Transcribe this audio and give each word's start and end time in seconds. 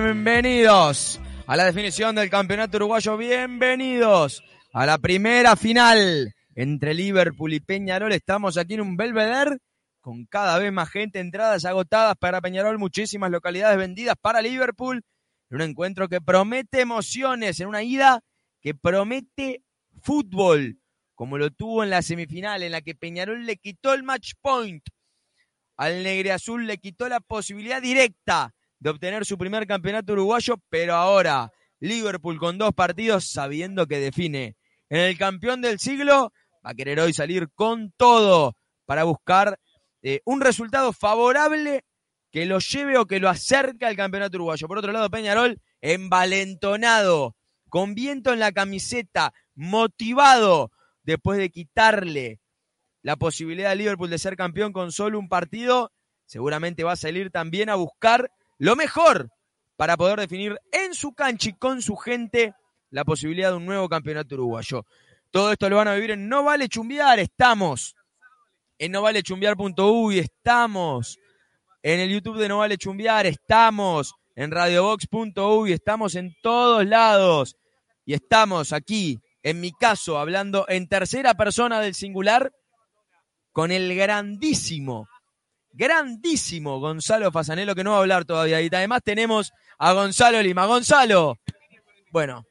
Bienvenidos 0.00 1.20
a 1.48 1.56
la 1.56 1.64
definición 1.64 2.14
del 2.14 2.30
campeonato 2.30 2.76
uruguayo. 2.76 3.16
Bienvenidos 3.16 4.44
a 4.72 4.86
la 4.86 4.96
primera 4.98 5.56
final 5.56 6.32
entre 6.54 6.94
Liverpool 6.94 7.52
y 7.52 7.58
Peñarol. 7.58 8.12
Estamos 8.12 8.56
aquí 8.58 8.74
en 8.74 8.82
un 8.82 8.96
Belvedere 8.96 9.58
con 10.00 10.24
cada 10.26 10.56
vez 10.58 10.72
más 10.72 10.88
gente, 10.88 11.18
entradas 11.18 11.64
agotadas 11.64 12.16
para 12.16 12.40
Peñarol, 12.40 12.78
muchísimas 12.78 13.32
localidades 13.32 13.76
vendidas 13.76 14.14
para 14.20 14.40
Liverpool. 14.40 15.02
Un 15.50 15.62
encuentro 15.62 16.08
que 16.08 16.20
promete 16.20 16.80
emociones, 16.80 17.58
en 17.58 17.66
una 17.66 17.82
ida 17.82 18.20
que 18.60 18.74
promete 18.74 19.64
fútbol, 20.00 20.78
como 21.16 21.38
lo 21.38 21.50
tuvo 21.50 21.82
en 21.82 21.90
la 21.90 22.02
semifinal, 22.02 22.62
en 22.62 22.70
la 22.70 22.82
que 22.82 22.94
Peñarol 22.94 23.44
le 23.46 23.56
quitó 23.56 23.94
el 23.94 24.04
match 24.04 24.34
point 24.40 24.84
al 25.76 26.04
Negre 26.04 26.30
Azul, 26.30 26.68
le 26.68 26.78
quitó 26.78 27.08
la 27.08 27.18
posibilidad 27.18 27.82
directa 27.82 28.54
de 28.80 28.90
obtener 28.90 29.24
su 29.24 29.36
primer 29.38 29.66
campeonato 29.66 30.12
uruguayo, 30.12 30.56
pero 30.68 30.94
ahora 30.94 31.52
Liverpool 31.80 32.38
con 32.38 32.58
dos 32.58 32.72
partidos 32.74 33.24
sabiendo 33.30 33.86
que 33.86 33.98
define 33.98 34.56
en 34.88 35.00
el 35.00 35.18
campeón 35.18 35.60
del 35.60 35.78
siglo, 35.78 36.32
va 36.64 36.70
a 36.70 36.74
querer 36.74 37.00
hoy 37.00 37.12
salir 37.12 37.48
con 37.54 37.92
todo 37.96 38.56
para 38.86 39.04
buscar 39.04 39.58
eh, 40.02 40.20
un 40.24 40.40
resultado 40.40 40.92
favorable 40.92 41.84
que 42.30 42.46
lo 42.46 42.58
lleve 42.58 42.98
o 42.98 43.06
que 43.06 43.20
lo 43.20 43.28
acerque 43.28 43.86
al 43.86 43.96
campeonato 43.96 44.36
uruguayo. 44.36 44.68
Por 44.68 44.78
otro 44.78 44.92
lado, 44.92 45.10
Peñarol, 45.10 45.60
envalentonado, 45.80 47.36
con 47.68 47.94
viento 47.94 48.32
en 48.32 48.38
la 48.38 48.52
camiseta, 48.52 49.32
motivado 49.54 50.70
después 51.02 51.38
de 51.38 51.50
quitarle 51.50 52.40
la 53.02 53.16
posibilidad 53.16 53.72
a 53.72 53.74
Liverpool 53.74 54.10
de 54.10 54.18
ser 54.18 54.36
campeón 54.36 54.72
con 54.72 54.92
solo 54.92 55.18
un 55.18 55.28
partido, 55.28 55.92
seguramente 56.26 56.84
va 56.84 56.92
a 56.92 56.96
salir 56.96 57.30
también 57.30 57.70
a 57.70 57.74
buscar 57.74 58.30
lo 58.58 58.76
mejor 58.76 59.30
para 59.76 59.96
poder 59.96 60.18
definir 60.18 60.58
en 60.72 60.92
su 60.94 61.12
cancha 61.12 61.50
y 61.50 61.52
con 61.54 61.80
su 61.80 61.96
gente 61.96 62.54
la 62.90 63.04
posibilidad 63.04 63.50
de 63.50 63.56
un 63.56 63.66
nuevo 63.66 63.88
campeonato 63.88 64.34
uruguayo. 64.34 64.84
Todo 65.30 65.52
esto 65.52 65.68
lo 65.68 65.76
van 65.76 65.88
a 65.88 65.94
vivir 65.94 66.10
en 66.10 66.28
No 66.28 66.42
Vale 66.42 66.68
Chumbiar, 66.68 67.18
estamos 67.18 67.94
en 68.78 68.92
novalechumbiar.uy, 68.92 70.18
estamos 70.18 71.18
en 71.82 72.00
el 72.00 72.10
YouTube 72.10 72.38
de 72.38 72.48
No 72.48 72.58
Vale 72.58 72.78
Chumbiar, 72.78 73.26
estamos 73.26 74.14
en 74.34 74.50
radiobox.uy, 74.50 75.72
estamos 75.72 76.14
en 76.14 76.34
todos 76.42 76.86
lados 76.86 77.56
y 78.04 78.14
estamos 78.14 78.72
aquí, 78.72 79.18
en 79.42 79.60
mi 79.60 79.72
caso, 79.72 80.18
hablando 80.18 80.64
en 80.68 80.88
tercera 80.88 81.34
persona 81.34 81.80
del 81.80 81.94
singular 81.94 82.52
con 83.52 83.70
el 83.70 83.94
grandísimo 83.94 85.08
grandísimo 85.72 86.80
Gonzalo 86.80 87.30
Fasanelo, 87.30 87.74
que 87.74 87.84
no 87.84 87.90
va 87.92 87.96
a 87.98 88.00
hablar 88.00 88.24
todavía. 88.24 88.60
Y 88.60 88.66
además 88.66 89.02
tenemos 89.04 89.52
a 89.78 89.92
Gonzalo 89.92 90.42
Lima. 90.42 90.66
Gonzalo, 90.66 91.38
bueno, 92.10 92.44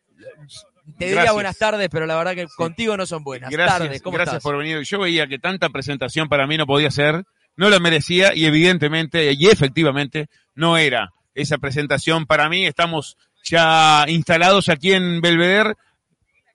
te 0.98 1.08
diría 1.08 1.32
buenas 1.32 1.58
tardes, 1.58 1.90
pero 1.92 2.06
la 2.06 2.16
verdad 2.16 2.36
que 2.36 2.48
contigo 2.56 2.96
no 2.96 3.06
son 3.06 3.24
buenas 3.24 3.50
Gracias, 3.50 3.80
tardes. 3.80 4.02
¿Cómo 4.02 4.16
gracias 4.16 4.38
estás? 4.38 4.44
por 4.44 4.58
venir. 4.58 4.82
Yo 4.84 5.00
veía 5.00 5.28
que 5.28 5.40
tanta 5.40 5.70
presentación 5.70 6.30
para 6.30 6.48
mí 6.48 6.58
no 6.58 6.66
podía 6.66 6.92
ser, 6.92 7.26
no 7.56 7.70
la 7.70 7.80
merecía 7.80 8.34
y 8.34 8.46
evidentemente 8.46 9.34
y 9.34 9.48
efectivamente 9.48 10.28
no 10.56 10.78
era 10.78 11.12
esa 11.36 11.58
presentación 11.58 12.26
para 12.26 12.50
mí. 12.50 12.66
Estamos 12.66 13.18
ya 13.44 14.06
instalados 14.08 14.70
aquí 14.70 14.94
en 14.94 15.22
Belvedere 15.22 15.74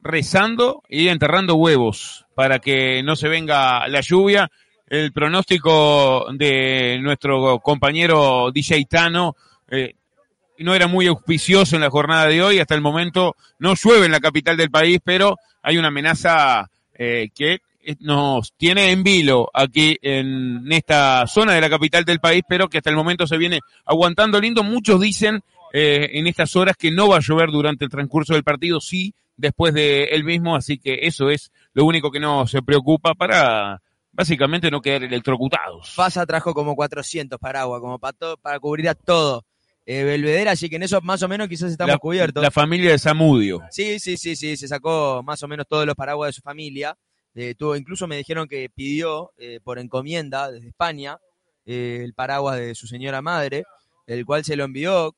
rezando 0.01 0.83
y 0.89 1.09
enterrando 1.09 1.55
huevos 1.55 2.27
para 2.35 2.59
que 2.59 3.03
no 3.03 3.17
se 3.17 3.29
venga 3.29 3.87
la 3.89 4.01
lluvia. 4.01 4.51
El 4.93 5.11
pronóstico 5.11 6.27
de 6.35 6.99
nuestro 7.01 7.61
compañero 7.61 8.51
DJ 8.53 8.85
Tano 8.85 9.35
eh, 9.71 9.95
no 10.59 10.75
era 10.75 10.87
muy 10.87 11.07
auspicioso 11.07 11.77
en 11.77 11.81
la 11.81 11.89
jornada 11.89 12.27
de 12.27 12.43
hoy. 12.43 12.59
Hasta 12.59 12.75
el 12.75 12.83
momento 12.83 13.35
no 13.59 13.73
llueve 13.75 14.05
en 14.05 14.13
la 14.13 14.21
capital 14.21 14.55
del 14.59 14.71
país, 14.71 14.99
pero 15.03 15.39
hay 15.63 15.79
una 15.79 15.89
amenaza 15.89 16.71
eh, 16.93 17.31
que 17.35 17.61
nos 18.01 18.53
tiene 18.59 18.91
en 18.91 19.03
vilo 19.03 19.49
aquí 19.55 19.97
en 20.03 20.71
esta 20.71 21.27
zona 21.27 21.55
de 21.55 21.63
la 21.63 21.71
capital 21.71 22.05
del 22.05 22.21
país, 22.21 22.43
pero 22.47 22.69
que 22.69 22.77
hasta 22.77 22.91
el 22.91 22.97
momento 22.97 23.27
se 23.27 23.39
viene 23.39 23.61
aguantando 23.87 24.39
lindo. 24.39 24.63
Muchos 24.63 25.01
dicen 25.01 25.41
eh, 25.73 26.11
en 26.13 26.27
estas 26.27 26.55
horas 26.55 26.77
que 26.77 26.91
no 26.91 27.09
va 27.09 27.17
a 27.17 27.21
llover 27.21 27.51
durante 27.51 27.87
el 27.87 27.91
transcurso 27.91 28.35
del 28.35 28.45
partido, 28.45 28.79
sí, 28.79 29.15
después 29.39 29.73
de 29.73 30.05
él 30.11 30.23
mismo, 30.23 30.55
así 30.55 30.77
que 30.77 30.99
eso 31.07 31.31
es 31.31 31.51
lo 31.73 31.87
único 31.87 32.11
que 32.11 32.21
nos 32.21 32.55
preocupa 32.67 33.15
para 33.15 33.81
básicamente 34.13 34.71
no 34.71 34.81
quedar 34.81 35.03
electrocutados. 35.05 35.91
Fasa 35.91 36.25
trajo 36.27 36.55
como 36.55 36.75
400 36.77 37.39
paraguas, 37.39 37.81
como 37.81 37.99
para, 37.99 38.13
to- 38.13 38.37
para 38.39 38.61
cubrir 38.61 38.89
a 38.89 38.95
todo 38.95 39.45
eh, 39.87 40.05
Belvedere, 40.05 40.51
así 40.51 40.69
que 40.71 40.77
en 40.77 40.85
eso 40.85 41.01
más 41.01 41.23
o 41.23 41.29
menos 41.29 41.49
quizás 41.49 41.71
estamos 41.73 41.95
La, 41.95 41.99
cubiertos. 41.99 42.43
la 42.43 42.51
familia 42.51 42.91
de 42.93 42.99
Samudio. 42.99 43.61
Sí, 43.71 43.99
sí, 43.99 44.17
sí, 44.17 44.37
sí, 44.37 44.57
se 44.57 44.69
sacó 44.69 45.23
más 45.25 45.43
o 45.43 45.49
menos 45.49 45.67
todos 45.69 45.87
los 45.87 45.95
paraguas 45.97 46.29
de 46.29 46.33
su 46.35 46.41
familia. 46.43 46.97
Eh, 47.35 47.55
tuvo, 47.57 47.75
incluso 47.77 48.07
me 48.07 48.17
dijeron 48.17 48.47
que 48.47 48.69
pidió 48.69 49.33
eh, 49.39 49.59
por 49.65 49.79
encomienda 49.79 50.51
desde 50.53 50.69
España 50.69 51.19
eh, 51.65 52.03
el 52.05 52.13
paraguas 52.15 52.59
de 52.59 52.75
su 52.75 52.87
señora 52.87 53.23
madre, 53.23 53.65
el 54.07 54.27
cual 54.27 54.45
se 54.45 54.55
lo 54.57 54.65
envió 54.65 55.13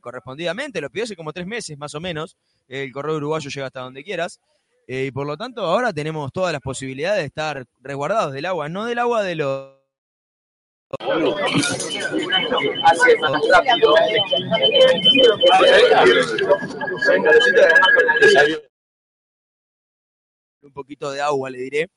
correspondidamente, 0.00 0.80
lo 0.80 0.90
pidió 0.90 1.04
hace 1.04 1.16
como 1.16 1.32
tres 1.32 1.46
meses 1.46 1.76
más 1.78 1.94
o 1.94 2.00
menos. 2.00 2.36
El 2.68 2.92
correo 2.92 3.16
uruguayo 3.16 3.50
llega 3.50 3.66
hasta 3.66 3.80
donde 3.80 4.04
quieras. 4.04 4.40
Eh, 4.86 5.06
y 5.06 5.10
por 5.10 5.26
lo 5.26 5.36
tanto, 5.36 5.62
ahora 5.62 5.92
tenemos 5.92 6.32
todas 6.32 6.52
las 6.52 6.60
posibilidades 6.60 7.20
de 7.20 7.26
estar 7.26 7.64
resguardados 7.80 8.32
del 8.32 8.46
agua, 8.46 8.68
no 8.68 8.84
del 8.84 8.98
agua 8.98 9.22
de 9.22 9.36
los 9.36 9.82
un 20.60 20.72
poquito 20.72 21.10
de 21.10 21.20
agua, 21.20 21.48
le 21.50 21.58
diré. 21.58 21.88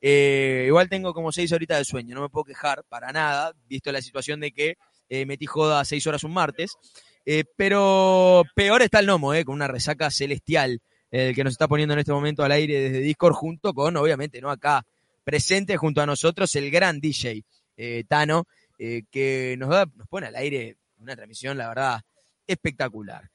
Eh, 0.00 0.64
igual 0.66 0.88
tengo 0.88 1.14
como 1.14 1.30
seis 1.30 1.52
horitas 1.52 1.78
de 1.78 1.84
sueño, 1.84 2.14
no 2.14 2.22
me 2.22 2.28
puedo 2.28 2.44
quejar 2.44 2.82
para 2.88 3.12
nada, 3.12 3.52
visto 3.68 3.92
la 3.92 4.02
situación 4.02 4.40
de 4.40 4.50
que 4.52 4.76
eh, 5.08 5.26
metí 5.26 5.46
joda 5.46 5.84
seis 5.84 6.06
horas 6.06 6.24
un 6.24 6.32
martes. 6.32 6.72
Pero 7.56 8.42
peor 8.56 8.82
está 8.82 8.98
el 8.98 9.06
Nomo, 9.06 9.32
con 9.44 9.54
una 9.54 9.68
resaca 9.68 10.10
celestial, 10.10 10.80
el 11.10 11.34
que 11.34 11.44
nos 11.44 11.52
está 11.52 11.66
poniendo 11.66 11.94
en 11.94 12.00
este 12.00 12.12
momento 12.12 12.44
al 12.44 12.52
aire 12.52 12.80
desde 12.80 13.00
Discord, 13.00 13.34
junto 13.34 13.74
con, 13.74 13.96
obviamente, 13.96 14.40
no 14.40 14.50
acá, 14.50 14.84
presente 15.24 15.76
junto 15.76 16.00
a 16.00 16.06
nosotros, 16.06 16.54
el 16.56 16.70
gran 16.70 17.00
DJ 17.00 17.44
eh, 17.76 18.04
Tano, 18.06 18.46
eh, 18.78 19.02
que 19.10 19.56
nos, 19.58 19.68
nos 19.68 20.08
pone 20.08 20.28
al 20.28 20.36
aire 20.36 20.76
una 20.98 21.16
transmisión, 21.16 21.58
la 21.58 21.68
verdad, 21.68 22.00
espectacular. 22.46 23.28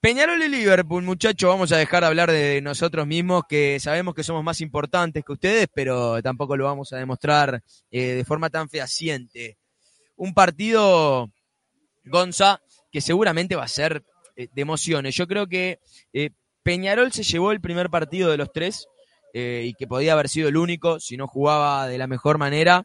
Peñarol 0.00 0.42
y 0.42 0.48
Liverpool, 0.48 1.02
muchachos, 1.02 1.48
vamos 1.48 1.72
a 1.72 1.78
dejar 1.78 2.02
de 2.02 2.06
hablar 2.06 2.30
de 2.30 2.60
nosotros 2.60 3.06
mismos, 3.06 3.44
que 3.48 3.80
sabemos 3.80 4.14
que 4.14 4.22
somos 4.22 4.44
más 4.44 4.60
importantes 4.60 5.24
que 5.24 5.32
ustedes, 5.32 5.66
pero 5.74 6.22
tampoco 6.22 6.56
lo 6.56 6.64
vamos 6.64 6.92
a 6.92 6.98
demostrar 6.98 7.62
eh, 7.90 8.12
de 8.12 8.24
forma 8.24 8.50
tan 8.50 8.68
fehaciente. 8.68 9.56
Un 10.16 10.32
partido, 10.32 11.30
Gonza, 12.04 12.60
que 12.92 13.00
seguramente 13.00 13.56
va 13.56 13.64
a 13.64 13.68
ser 13.68 14.04
de 14.36 14.50
emociones. 14.54 15.14
Yo 15.14 15.26
creo 15.26 15.46
que 15.46 15.80
Peñarol 16.66 17.12
se 17.12 17.22
llevó 17.22 17.52
el 17.52 17.60
primer 17.60 17.90
partido 17.90 18.28
de 18.28 18.36
los 18.36 18.52
tres 18.52 18.88
eh, 19.32 19.62
y 19.66 19.74
que 19.74 19.86
podía 19.86 20.14
haber 20.14 20.28
sido 20.28 20.48
el 20.48 20.56
único 20.56 20.98
si 20.98 21.16
no 21.16 21.28
jugaba 21.28 21.86
de 21.86 21.96
la 21.96 22.08
mejor 22.08 22.38
manera. 22.38 22.82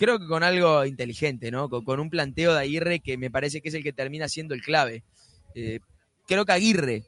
Creo 0.00 0.18
que 0.18 0.26
con 0.26 0.42
algo 0.42 0.84
inteligente, 0.84 1.52
¿no? 1.52 1.68
Con, 1.68 2.00
un 2.00 2.10
planteo 2.10 2.52
de 2.52 2.58
Aguirre 2.58 2.98
que 2.98 3.16
me 3.16 3.30
parece 3.30 3.60
que 3.60 3.68
es 3.68 3.74
el 3.76 3.84
que 3.84 3.92
termina 3.92 4.28
siendo 4.28 4.52
el 4.52 4.62
clave. 4.62 5.04
Eh, 5.54 5.78
creo 6.26 6.44
que 6.44 6.50
Aguirre 6.50 7.04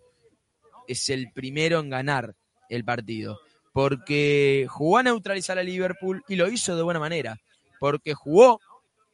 es 0.87 1.09
el 1.09 1.33
primero 1.33 1.81
en 1.81 1.91
ganar 1.91 2.37
el 2.69 2.85
partido. 2.85 3.41
Porque 3.73 4.69
jugó 4.69 4.99
a 4.99 5.03
neutralizar 5.03 5.59
a 5.59 5.65
Liverpool 5.65 6.23
y 6.29 6.37
lo 6.37 6.49
hizo 6.49 6.77
de 6.77 6.85
buena 6.85 7.01
manera. 7.01 7.41
Porque 7.81 8.15
jugó 8.15 8.61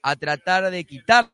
a 0.02 0.14
tratar 0.14 0.70
de 0.70 0.84
quitar 0.84 1.30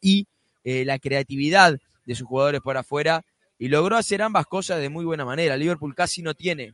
y 0.00 0.26
eh, 0.64 0.84
la 0.84 0.98
creatividad 0.98 1.78
de 2.04 2.14
sus 2.14 2.26
jugadores 2.26 2.60
por 2.60 2.76
afuera 2.76 3.24
y 3.58 3.68
logró 3.68 3.96
hacer 3.96 4.22
ambas 4.22 4.46
cosas 4.46 4.80
de 4.80 4.88
muy 4.88 5.04
buena 5.04 5.24
manera. 5.24 5.56
Liverpool 5.56 5.94
casi 5.94 6.22
no 6.22 6.34
tiene 6.34 6.72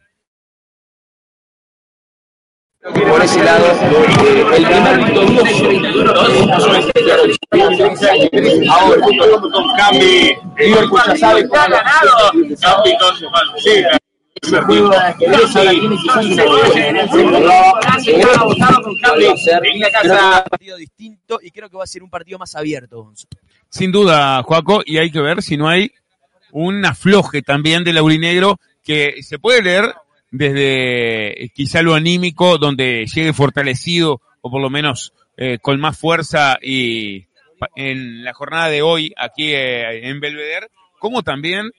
por 2.80 3.22
ese 3.22 3.42
lado 3.42 3.66
eh, 3.66 4.46
el 4.56 4.64
primer 4.64 4.98
victorioso 4.98 5.66
ahora 8.70 8.96
Cambi, 9.76 10.36
Liverpool 10.56 11.00
ya 11.06 11.16
sabe 11.16 11.48
cómo 11.48 11.60
ha 11.60 11.68
ganado. 11.68 12.30
Cambi. 12.60 12.92
Ahora 19.04 19.56
tiene 19.60 19.86
quizás 19.86 20.42
partido 20.48 20.76
distinto 20.76 21.38
y 21.42 21.50
creo 21.50 21.68
que 21.68 21.76
va 21.76 21.84
a 21.84 21.86
ser 21.86 22.02
un 22.02 22.10
partido 22.10 22.38
más 22.38 22.54
abierto. 22.54 23.12
Sin 23.68 23.92
duda, 23.92 24.42
Joaco, 24.42 24.82
y 24.84 24.98
hay 24.98 25.10
que 25.10 25.20
ver 25.20 25.42
si 25.42 25.56
no 25.56 25.68
hay 25.68 25.92
un 26.52 26.84
afloje 26.84 27.42
también 27.42 27.84
del 27.84 27.98
aurinegro 27.98 28.58
que 28.82 29.22
se 29.22 29.38
puede 29.38 29.62
leer 29.62 29.94
desde 30.30 31.44
eh, 31.44 31.48
quizá 31.54 31.82
lo 31.82 31.94
anímico, 31.94 32.58
donde 32.58 33.06
llegue 33.06 33.32
fortalecido 33.32 34.20
o 34.40 34.50
por 34.50 34.60
lo 34.60 34.70
menos 34.70 35.12
eh, 35.36 35.58
con 35.60 35.80
más 35.80 35.98
fuerza 35.98 36.58
y 36.62 37.26
en 37.74 38.24
la 38.24 38.32
jornada 38.34 38.68
de 38.68 38.82
hoy 38.82 39.12
aquí 39.16 39.52
eh, 39.52 40.08
en 40.08 40.20
Belvedere, 40.20 40.68
como 40.98 41.22
también 41.22 41.70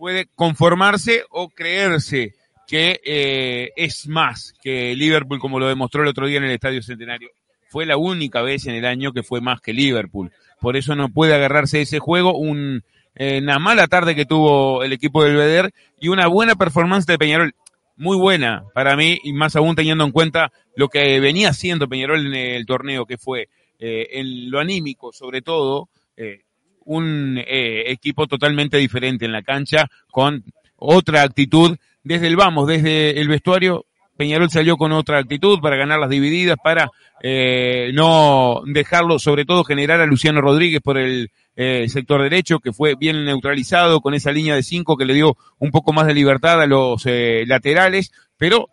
puede 0.00 0.28
conformarse 0.34 1.24
o 1.28 1.50
creerse 1.50 2.34
que 2.66 3.00
eh, 3.04 3.70
es 3.76 4.08
más 4.08 4.54
que 4.62 4.96
Liverpool, 4.96 5.38
como 5.38 5.60
lo 5.60 5.68
demostró 5.68 6.02
el 6.02 6.08
otro 6.08 6.26
día 6.26 6.38
en 6.38 6.44
el 6.44 6.52
Estadio 6.52 6.82
Centenario. 6.82 7.28
Fue 7.68 7.84
la 7.84 7.98
única 7.98 8.40
vez 8.40 8.66
en 8.66 8.74
el 8.74 8.86
año 8.86 9.12
que 9.12 9.22
fue 9.22 9.42
más 9.42 9.60
que 9.60 9.74
Liverpool. 9.74 10.32
Por 10.58 10.78
eso 10.78 10.96
no 10.96 11.10
puede 11.10 11.34
agarrarse 11.34 11.82
ese 11.82 11.98
juego. 11.98 12.34
Eh, 13.14 13.40
una 13.42 13.58
mala 13.58 13.88
tarde 13.88 14.14
que 14.14 14.24
tuvo 14.24 14.82
el 14.82 14.94
equipo 14.94 15.22
del 15.22 15.34
Belvedere 15.34 15.70
y 16.00 16.08
una 16.08 16.28
buena 16.28 16.54
performance 16.54 17.04
de 17.04 17.18
Peñarol. 17.18 17.54
Muy 17.96 18.16
buena 18.16 18.64
para 18.72 18.96
mí 18.96 19.18
y 19.22 19.34
más 19.34 19.54
aún 19.54 19.76
teniendo 19.76 20.04
en 20.04 20.12
cuenta 20.12 20.50
lo 20.76 20.88
que 20.88 21.20
venía 21.20 21.50
haciendo 21.50 21.88
Peñarol 21.88 22.26
en 22.26 22.34
el 22.34 22.64
torneo, 22.64 23.04
que 23.04 23.18
fue 23.18 23.50
eh, 23.78 24.06
en 24.12 24.50
lo 24.50 24.60
anímico 24.60 25.12
sobre 25.12 25.42
todo, 25.42 25.90
un 26.84 27.38
eh, 27.38 27.84
equipo 27.86 28.26
totalmente 28.26 28.76
diferente 28.76 29.24
en 29.24 29.32
la 29.32 29.42
cancha, 29.42 29.88
con 30.10 30.44
otra 30.76 31.22
actitud 31.22 31.76
desde 32.02 32.26
el 32.26 32.36
vamos, 32.36 32.66
desde 32.66 33.20
el 33.20 33.28
vestuario. 33.28 33.86
Peñarol 34.16 34.50
salió 34.50 34.76
con 34.76 34.92
otra 34.92 35.18
actitud 35.18 35.60
para 35.60 35.76
ganar 35.76 35.98
las 35.98 36.10
divididas, 36.10 36.58
para 36.62 36.90
eh, 37.22 37.90
no 37.94 38.60
dejarlo, 38.66 39.18
sobre 39.18 39.46
todo 39.46 39.64
generar 39.64 40.00
a 40.00 40.06
Luciano 40.06 40.42
Rodríguez 40.42 40.82
por 40.82 40.98
el 40.98 41.30
eh, 41.56 41.88
sector 41.88 42.22
derecho, 42.22 42.58
que 42.58 42.72
fue 42.72 42.96
bien 42.96 43.24
neutralizado 43.24 44.00
con 44.00 44.12
esa 44.12 44.30
línea 44.30 44.54
de 44.54 44.62
cinco 44.62 44.96
que 44.96 45.06
le 45.06 45.14
dio 45.14 45.36
un 45.58 45.70
poco 45.70 45.92
más 45.92 46.06
de 46.06 46.14
libertad 46.14 46.60
a 46.60 46.66
los 46.66 47.02
eh, 47.06 47.44
laterales, 47.46 48.12
pero 48.36 48.68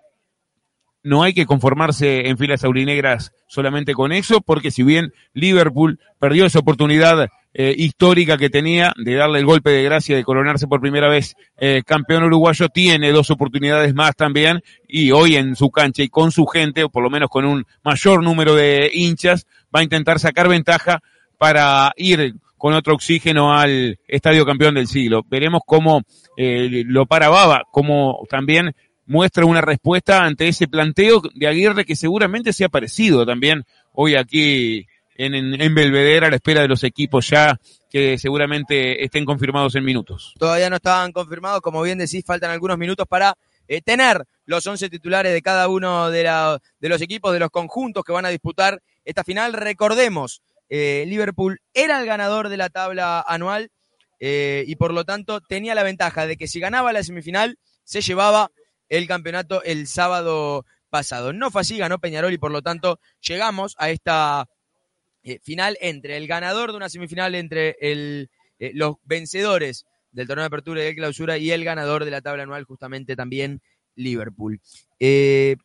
no 1.03 1.23
hay 1.23 1.33
que 1.33 1.45
conformarse 1.45 2.27
en 2.27 2.37
filas 2.37 2.63
aurinegras 2.63 3.31
solamente 3.47 3.93
con 3.93 4.11
eso, 4.11 4.41
porque 4.41 4.71
si 4.71 4.83
bien 4.83 5.13
Liverpool 5.33 5.99
perdió 6.19 6.45
esa 6.45 6.59
oportunidad 6.59 7.29
eh, 7.53 7.73
histórica 7.77 8.37
que 8.37 8.49
tenía 8.49 8.93
de 8.97 9.15
darle 9.15 9.39
el 9.39 9.45
golpe 9.45 9.71
de 9.71 9.83
gracia 9.83 10.15
de 10.15 10.23
coronarse 10.23 10.67
por 10.67 10.81
primera 10.81 11.07
vez 11.07 11.35
eh, 11.57 11.81
campeón 11.85 12.23
uruguayo, 12.23 12.69
tiene 12.69 13.11
dos 13.11 13.31
oportunidades 13.31 13.95
más 13.95 14.15
también 14.15 14.61
y 14.87 15.11
hoy 15.11 15.35
en 15.35 15.55
su 15.55 15.71
cancha 15.71 16.03
y 16.03 16.09
con 16.09 16.31
su 16.31 16.45
gente, 16.45 16.83
o 16.83 16.89
por 16.89 17.03
lo 17.03 17.09
menos 17.09 17.29
con 17.29 17.45
un 17.45 17.65
mayor 17.83 18.21
número 18.21 18.53
de 18.53 18.91
hinchas, 18.93 19.47
va 19.75 19.79
a 19.79 19.83
intentar 19.83 20.19
sacar 20.19 20.49
ventaja 20.49 21.01
para 21.37 21.93
ir 21.95 22.35
con 22.57 22.73
otro 22.73 22.95
oxígeno 22.95 23.53
al 23.53 23.99
estadio 24.07 24.45
campeón 24.45 24.75
del 24.75 24.87
siglo. 24.87 25.23
Veremos 25.29 25.61
cómo 25.65 26.01
eh, 26.35 26.83
lo 26.85 27.05
para 27.05 27.29
Baba, 27.29 27.63
cómo 27.71 28.23
también 28.29 28.75
muestra 29.07 29.45
una 29.45 29.61
respuesta 29.61 30.23
ante 30.23 30.47
ese 30.47 30.67
planteo 30.67 31.21
de 31.33 31.47
Aguirre 31.47 31.85
que 31.85 31.95
seguramente 31.95 32.53
se 32.53 32.65
ha 32.65 32.69
parecido 32.69 33.25
también 33.25 33.63
hoy 33.93 34.15
aquí 34.15 34.85
en, 35.15 35.33
en, 35.33 35.75
Belvedere 35.75 36.27
a 36.27 36.29
la 36.29 36.35
espera 36.35 36.61
de 36.61 36.67
los 36.67 36.83
equipos 36.83 37.27
ya 37.29 37.59
que 37.89 38.19
seguramente 38.19 39.03
estén 39.03 39.25
confirmados 39.25 39.75
en 39.75 39.83
minutos. 39.83 40.33
Todavía 40.37 40.69
no 40.69 40.75
estaban 40.75 41.11
confirmados, 41.11 41.61
como 41.61 41.81
bien 41.81 41.97
decís, 41.97 42.23
faltan 42.25 42.51
algunos 42.51 42.77
minutos 42.77 43.07
para 43.07 43.35
eh, 43.67 43.81
tener 43.81 44.23
los 44.45 44.65
11 44.67 44.89
titulares 44.89 45.33
de 45.33 45.41
cada 45.41 45.67
uno 45.67 46.09
de, 46.11 46.23
la, 46.23 46.61
de, 46.79 46.89
los 46.89 47.01
equipos, 47.01 47.33
de 47.33 47.39
los 47.39 47.49
conjuntos 47.49 48.03
que 48.03 48.11
van 48.11 48.25
a 48.25 48.29
disputar 48.29 48.81
esta 49.03 49.23
final. 49.23 49.53
Recordemos, 49.53 50.41
eh, 50.69 51.05
Liverpool 51.07 51.61
era 51.73 51.99
el 51.99 52.05
ganador 52.05 52.49
de 52.49 52.57
la 52.57 52.69
tabla 52.69 53.23
anual 53.27 53.71
eh, 54.19 54.63
y 54.67 54.75
por 54.75 54.93
lo 54.93 55.05
tanto 55.05 55.41
tenía 55.41 55.75
la 55.75 55.83
ventaja 55.83 56.25
de 56.25 56.37
que 56.37 56.47
si 56.47 56.59
ganaba 56.59 56.93
la 56.93 57.03
semifinal 57.03 57.57
se 57.83 58.01
llevaba 58.01 58.51
el 58.89 59.07
campeonato 59.07 59.63
el 59.63 59.87
sábado 59.87 60.65
pasado. 60.89 61.33
No 61.33 61.51
fue 61.51 61.61
así, 61.61 61.77
ganó 61.77 61.99
Peñarol 61.99 62.33
y 62.33 62.37
por 62.37 62.51
lo 62.51 62.61
tanto 62.61 62.99
llegamos 63.21 63.75
a 63.77 63.89
esta 63.89 64.47
eh, 65.23 65.39
final 65.43 65.77
entre 65.81 66.17
el 66.17 66.27
ganador 66.27 66.71
de 66.71 66.77
una 66.77 66.89
semifinal, 66.89 67.35
entre 67.35 67.75
eh, 67.79 68.27
los 68.73 68.95
vencedores 69.03 69.85
del 70.11 70.27
torneo 70.27 70.43
de 70.43 70.47
apertura 70.47 70.81
y 70.81 70.85
de 70.85 70.95
clausura 70.95 71.37
y 71.37 71.51
el 71.51 71.63
ganador 71.63 72.05
de 72.05 72.11
la 72.11 72.21
tabla 72.21 72.43
anual, 72.43 72.63
justamente 72.63 73.15
también 73.15 73.61
Liverpool. 73.95 74.61
Eh, 74.99 75.57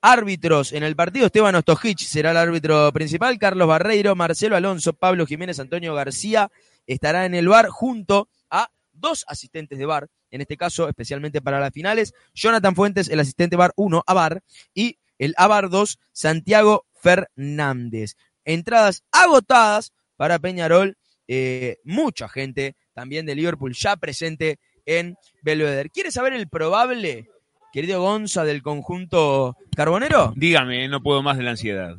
árbitros 0.00 0.72
en 0.72 0.82
el 0.82 0.96
partido, 0.96 1.26
Esteban 1.26 1.54
Ostojic 1.54 1.98
será 1.98 2.30
el 2.30 2.36
árbitro 2.36 2.92
principal, 2.92 3.38
Carlos 3.38 3.68
Barreiro, 3.68 4.14
Marcelo 4.14 4.56
Alonso, 4.56 4.92
Pablo 4.94 5.26
Jiménez, 5.26 5.58
Antonio 5.58 5.94
García 5.94 6.50
estará 6.86 7.26
en 7.26 7.34
el 7.34 7.48
bar 7.48 7.68
junto 7.68 8.28
a 8.50 8.70
dos 8.92 9.24
asistentes 9.28 9.78
de 9.78 9.86
bar, 9.86 10.08
en 10.30 10.40
este 10.40 10.56
caso 10.56 10.88
especialmente 10.88 11.40
para 11.40 11.60
las 11.60 11.72
finales, 11.72 12.14
Jonathan 12.34 12.74
Fuentes, 12.74 13.08
el 13.08 13.20
asistente 13.20 13.56
bar 13.56 13.72
1 13.76 14.02
a 14.06 14.14
bar, 14.14 14.42
y 14.74 14.98
el 15.18 15.34
a 15.36 15.46
bar 15.46 15.70
2, 15.70 15.98
Santiago 16.12 16.86
Fernández 16.94 18.16
entradas 18.44 19.04
agotadas 19.12 19.92
para 20.16 20.38
Peñarol. 20.38 20.96
Eh, 21.28 21.78
mucha 21.84 22.28
gente 22.28 22.76
también 22.92 23.26
de 23.26 23.34
Liverpool 23.34 23.72
ya 23.74 23.96
presente 23.96 24.58
en 24.84 25.16
Belvedere. 25.42 25.90
¿Quieres 25.90 26.14
saber 26.14 26.32
el 26.32 26.48
probable, 26.48 27.28
querido 27.72 28.00
Gonza, 28.00 28.44
del 28.44 28.62
conjunto 28.62 29.56
carbonero? 29.76 30.32
Dígame, 30.36 30.88
no 30.88 31.02
puedo 31.02 31.22
más 31.22 31.36
de 31.36 31.44
la 31.44 31.50
ansiedad. 31.50 31.96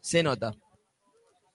Se 0.00 0.22
nota. 0.22 0.52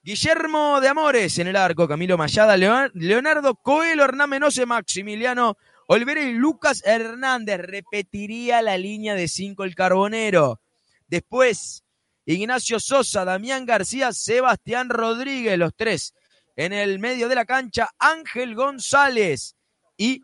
Guillermo 0.03 0.81
de 0.81 0.87
Amores 0.87 1.37
en 1.37 1.45
el 1.45 1.55
arco, 1.55 1.87
Camilo 1.87 2.17
Mayada, 2.17 2.57
Leonardo 2.57 3.53
Coelho, 3.53 4.03
Hernán 4.03 4.31
Menose, 4.31 4.65
Maximiliano 4.65 5.57
Olvera 5.93 6.23
y 6.23 6.31
Lucas 6.31 6.81
Hernández. 6.85 7.57
Repetiría 7.59 8.61
la 8.61 8.77
línea 8.77 9.13
de 9.13 9.27
cinco 9.27 9.65
el 9.65 9.75
carbonero. 9.75 10.61
Después, 11.05 11.83
Ignacio 12.25 12.79
Sosa, 12.79 13.25
Damián 13.25 13.65
García, 13.65 14.13
Sebastián 14.13 14.87
Rodríguez, 14.87 15.57
los 15.57 15.75
tres. 15.75 16.13
En 16.55 16.71
el 16.71 16.99
medio 16.99 17.27
de 17.27 17.35
la 17.35 17.43
cancha, 17.43 17.89
Ángel 17.99 18.55
González 18.55 19.57
y 19.97 20.21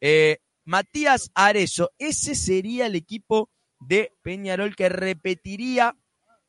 eh, 0.00 0.38
Matías 0.64 1.30
Arezo. 1.34 1.90
Ese 1.98 2.34
sería 2.34 2.86
el 2.86 2.94
equipo 2.94 3.50
de 3.78 4.14
Peñarol 4.22 4.74
que 4.74 4.88
repetiría 4.88 5.94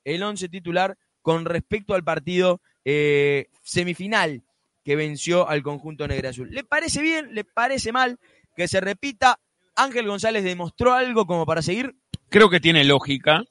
el 0.05 0.23
once 0.23 0.47
titular 0.47 0.97
con 1.21 1.43
respecto 1.43 1.93
al 1.93 2.05
partido 2.05 2.61
eh, 2.85 3.49
semifinal 3.63 4.45
que 4.85 4.95
venció 4.95 5.47
al 5.49 5.61
conjunto 5.61 6.07
negro 6.07 6.29
azul. 6.29 6.49
¿Le 6.49 6.63
parece 6.63 7.01
bien? 7.01 7.35
¿Le 7.35 7.43
parece 7.43 7.91
mal 7.91 8.17
que 8.55 8.67
se 8.67 8.81
repita? 8.81 9.39
Ángel 9.75 10.07
González 10.07 10.43
demostró 10.43 10.93
algo 10.93 11.25
como 11.25 11.45
para 11.45 11.61
seguir. 11.61 11.95
Creo 12.29 12.49
que 12.49 12.59
tiene 12.59 12.83
lógica 12.83 13.43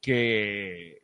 que 0.00 0.98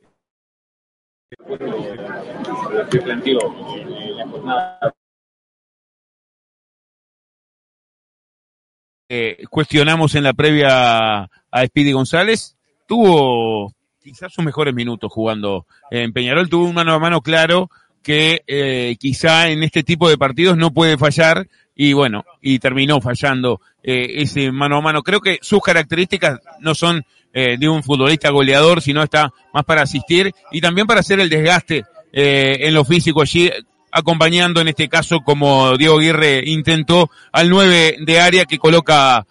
eh, 9.09 9.45
cuestionamos 9.49 10.15
en 10.15 10.25
la 10.25 10.33
previa 10.35 11.23
a 11.25 11.67
Speedy 11.67 11.93
González, 11.93 12.57
tuvo 12.87 13.73
quizás 14.01 14.33
sus 14.33 14.45
mejores 14.45 14.75
minutos 14.75 15.13
jugando 15.13 15.67
en 15.91 16.13
Peñarol, 16.13 16.49
tuvo 16.49 16.65
un 16.65 16.75
mano 16.75 16.95
a 16.95 16.99
mano 16.99 17.21
claro 17.21 17.71
que 18.03 18.43
eh, 18.47 18.97
quizá 18.99 19.49
en 19.51 19.63
este 19.63 19.83
tipo 19.83 20.09
de 20.09 20.17
partidos 20.17 20.57
no 20.57 20.73
puede 20.73 20.97
fallar 20.97 21.49
y 21.83 21.95
bueno, 21.95 22.27
y 22.43 22.59
terminó 22.59 23.01
fallando 23.01 23.63
eh, 23.83 24.21
ese 24.21 24.53
mano 24.53 24.77
a 24.77 24.81
mano. 24.83 25.03
Creo 25.03 25.23
que 25.23 25.39
sus 25.41 25.63
características 25.63 26.39
no 26.59 26.75
son 26.75 27.03
eh, 27.33 27.57
de 27.57 27.71
un 27.71 27.83
futbolista 27.83 28.29
goleador, 28.29 28.83
sino 28.83 29.03
está 29.03 29.33
más 29.55 29.65
para 29.65 29.81
asistir 29.81 30.31
y 30.53 30.61
también 30.61 30.87
para 30.87 31.01
hacer 31.01 31.21
el 31.21 31.31
desgaste 31.31 31.87
eh, 32.13 32.59
en 32.61 32.75
lo 32.75 32.85
físico 32.85 33.23
allí, 33.23 33.51
acompañando 33.91 34.61
en 34.61 34.69
este 34.69 34.91
caso 34.91 35.21
como 35.21 35.75
Diego 35.79 35.99
Aguirre 35.99 36.43
intentó 36.45 37.11
al 37.33 37.49
9 37.49 37.97
de 38.01 38.21
área 38.21 38.45
que 38.45 38.59
coloca 38.59 39.27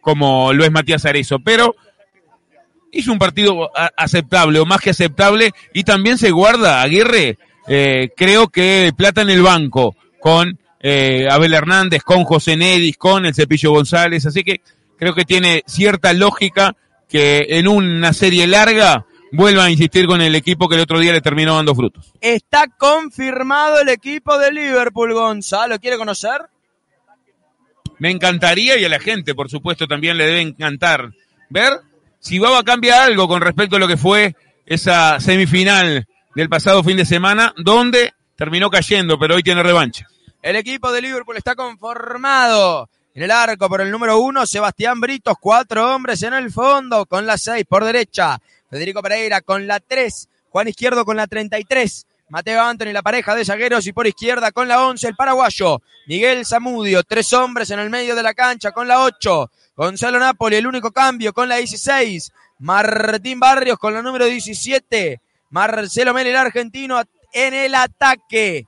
como 0.00 0.52
lo 0.52 0.64
es 0.64 0.72
Matías 0.72 1.06
Arezo. 1.06 1.38
Pero 1.38 1.76
hizo 2.90 3.12
un 3.12 3.18
partido 3.20 3.70
aceptable 3.96 4.58
o 4.58 4.66
más 4.66 4.80
que 4.80 4.90
aceptable 4.90 5.52
y 5.72 5.84
también 5.84 6.18
se 6.18 6.32
guarda 6.32 6.82
Aguirre, 6.82 7.38
creo 8.16 8.48
que 8.48 8.92
plata 8.96 9.22
en 9.22 9.30
el 9.30 9.42
banco 9.42 9.94
con 10.18 10.58
eh, 10.86 11.26
Abel 11.30 11.54
Hernández, 11.54 12.02
con 12.02 12.24
José 12.24 12.58
Nedis, 12.58 12.98
con 12.98 13.24
el 13.24 13.34
Cepillo 13.34 13.70
González, 13.70 14.26
así 14.26 14.44
que 14.44 14.60
creo 14.98 15.14
que 15.14 15.24
tiene 15.24 15.62
cierta 15.66 16.12
lógica 16.12 16.76
que 17.08 17.46
en 17.48 17.68
una 17.68 18.12
serie 18.12 18.46
larga 18.46 19.06
vuelva 19.32 19.64
a 19.64 19.70
insistir 19.70 20.06
con 20.06 20.20
el 20.20 20.34
equipo 20.34 20.68
que 20.68 20.74
el 20.74 20.82
otro 20.82 20.98
día 20.98 21.14
le 21.14 21.22
terminó 21.22 21.54
dando 21.54 21.74
frutos. 21.74 22.12
Está 22.20 22.66
confirmado 22.68 23.80
el 23.80 23.88
equipo 23.88 24.36
de 24.36 24.52
Liverpool, 24.52 25.14
Gonzalo. 25.14 25.78
¿Quiere 25.78 25.96
conocer? 25.96 26.42
Me 27.98 28.10
encantaría 28.10 28.76
y 28.76 28.84
a 28.84 28.90
la 28.90 29.00
gente, 29.00 29.34
por 29.34 29.48
supuesto, 29.48 29.86
también 29.86 30.18
le 30.18 30.26
debe 30.26 30.42
encantar 30.42 31.12
ver 31.48 31.72
si 32.20 32.38
Baba 32.38 32.62
cambia 32.62 33.04
algo 33.04 33.26
con 33.26 33.40
respecto 33.40 33.76
a 33.76 33.78
lo 33.78 33.88
que 33.88 33.96
fue 33.96 34.36
esa 34.66 35.18
semifinal 35.18 36.06
del 36.34 36.48
pasado 36.50 36.84
fin 36.84 36.98
de 36.98 37.06
semana, 37.06 37.54
donde 37.56 38.12
terminó 38.36 38.68
cayendo, 38.68 39.18
pero 39.18 39.36
hoy 39.36 39.42
tiene 39.42 39.62
revancha. 39.62 40.08
El 40.44 40.56
equipo 40.56 40.92
de 40.92 41.00
Liverpool 41.00 41.38
está 41.38 41.54
conformado 41.54 42.90
en 43.14 43.22
el 43.22 43.30
arco 43.30 43.66
por 43.66 43.80
el 43.80 43.90
número 43.90 44.18
uno, 44.18 44.44
Sebastián 44.44 45.00
Britos, 45.00 45.36
cuatro 45.40 45.94
hombres 45.94 46.22
en 46.22 46.34
el 46.34 46.52
fondo, 46.52 47.06
con 47.06 47.24
la 47.24 47.38
seis 47.38 47.64
por 47.66 47.82
derecha. 47.82 48.38
Federico 48.68 49.00
Pereira 49.00 49.40
con 49.40 49.66
la 49.66 49.80
tres, 49.80 50.28
Juan 50.50 50.68
Izquierdo 50.68 51.06
con 51.06 51.16
la 51.16 51.26
treinta 51.26 51.58
y 51.58 51.64
tres. 51.64 52.06
Mateo 52.28 52.60
Anthony, 52.60 52.92
la 52.92 53.00
pareja 53.00 53.34
de 53.34 53.46
zagueros, 53.46 53.86
y 53.86 53.94
por 53.94 54.06
izquierda 54.06 54.52
con 54.52 54.68
la 54.68 54.86
once, 54.86 55.08
el 55.08 55.16
paraguayo. 55.16 55.80
Miguel 56.08 56.44
Zamudio, 56.44 57.02
tres 57.04 57.32
hombres 57.32 57.70
en 57.70 57.78
el 57.78 57.88
medio 57.88 58.14
de 58.14 58.22
la 58.22 58.34
cancha 58.34 58.72
con 58.72 58.86
la 58.86 59.00
ocho. 59.00 59.50
Gonzalo 59.74 60.18
Napoli, 60.18 60.56
el 60.56 60.66
único 60.66 60.90
cambio 60.90 61.32
con 61.32 61.48
la 61.48 61.56
16. 61.56 62.32
Martín 62.58 63.40
Barrios 63.40 63.78
con 63.78 63.94
la 63.94 64.02
número 64.02 64.26
17. 64.26 65.22
Marcelo 65.48 66.12
Mel, 66.12 66.26
el 66.26 66.36
argentino, 66.36 67.00
en 67.32 67.54
el 67.54 67.74
ataque. 67.74 68.66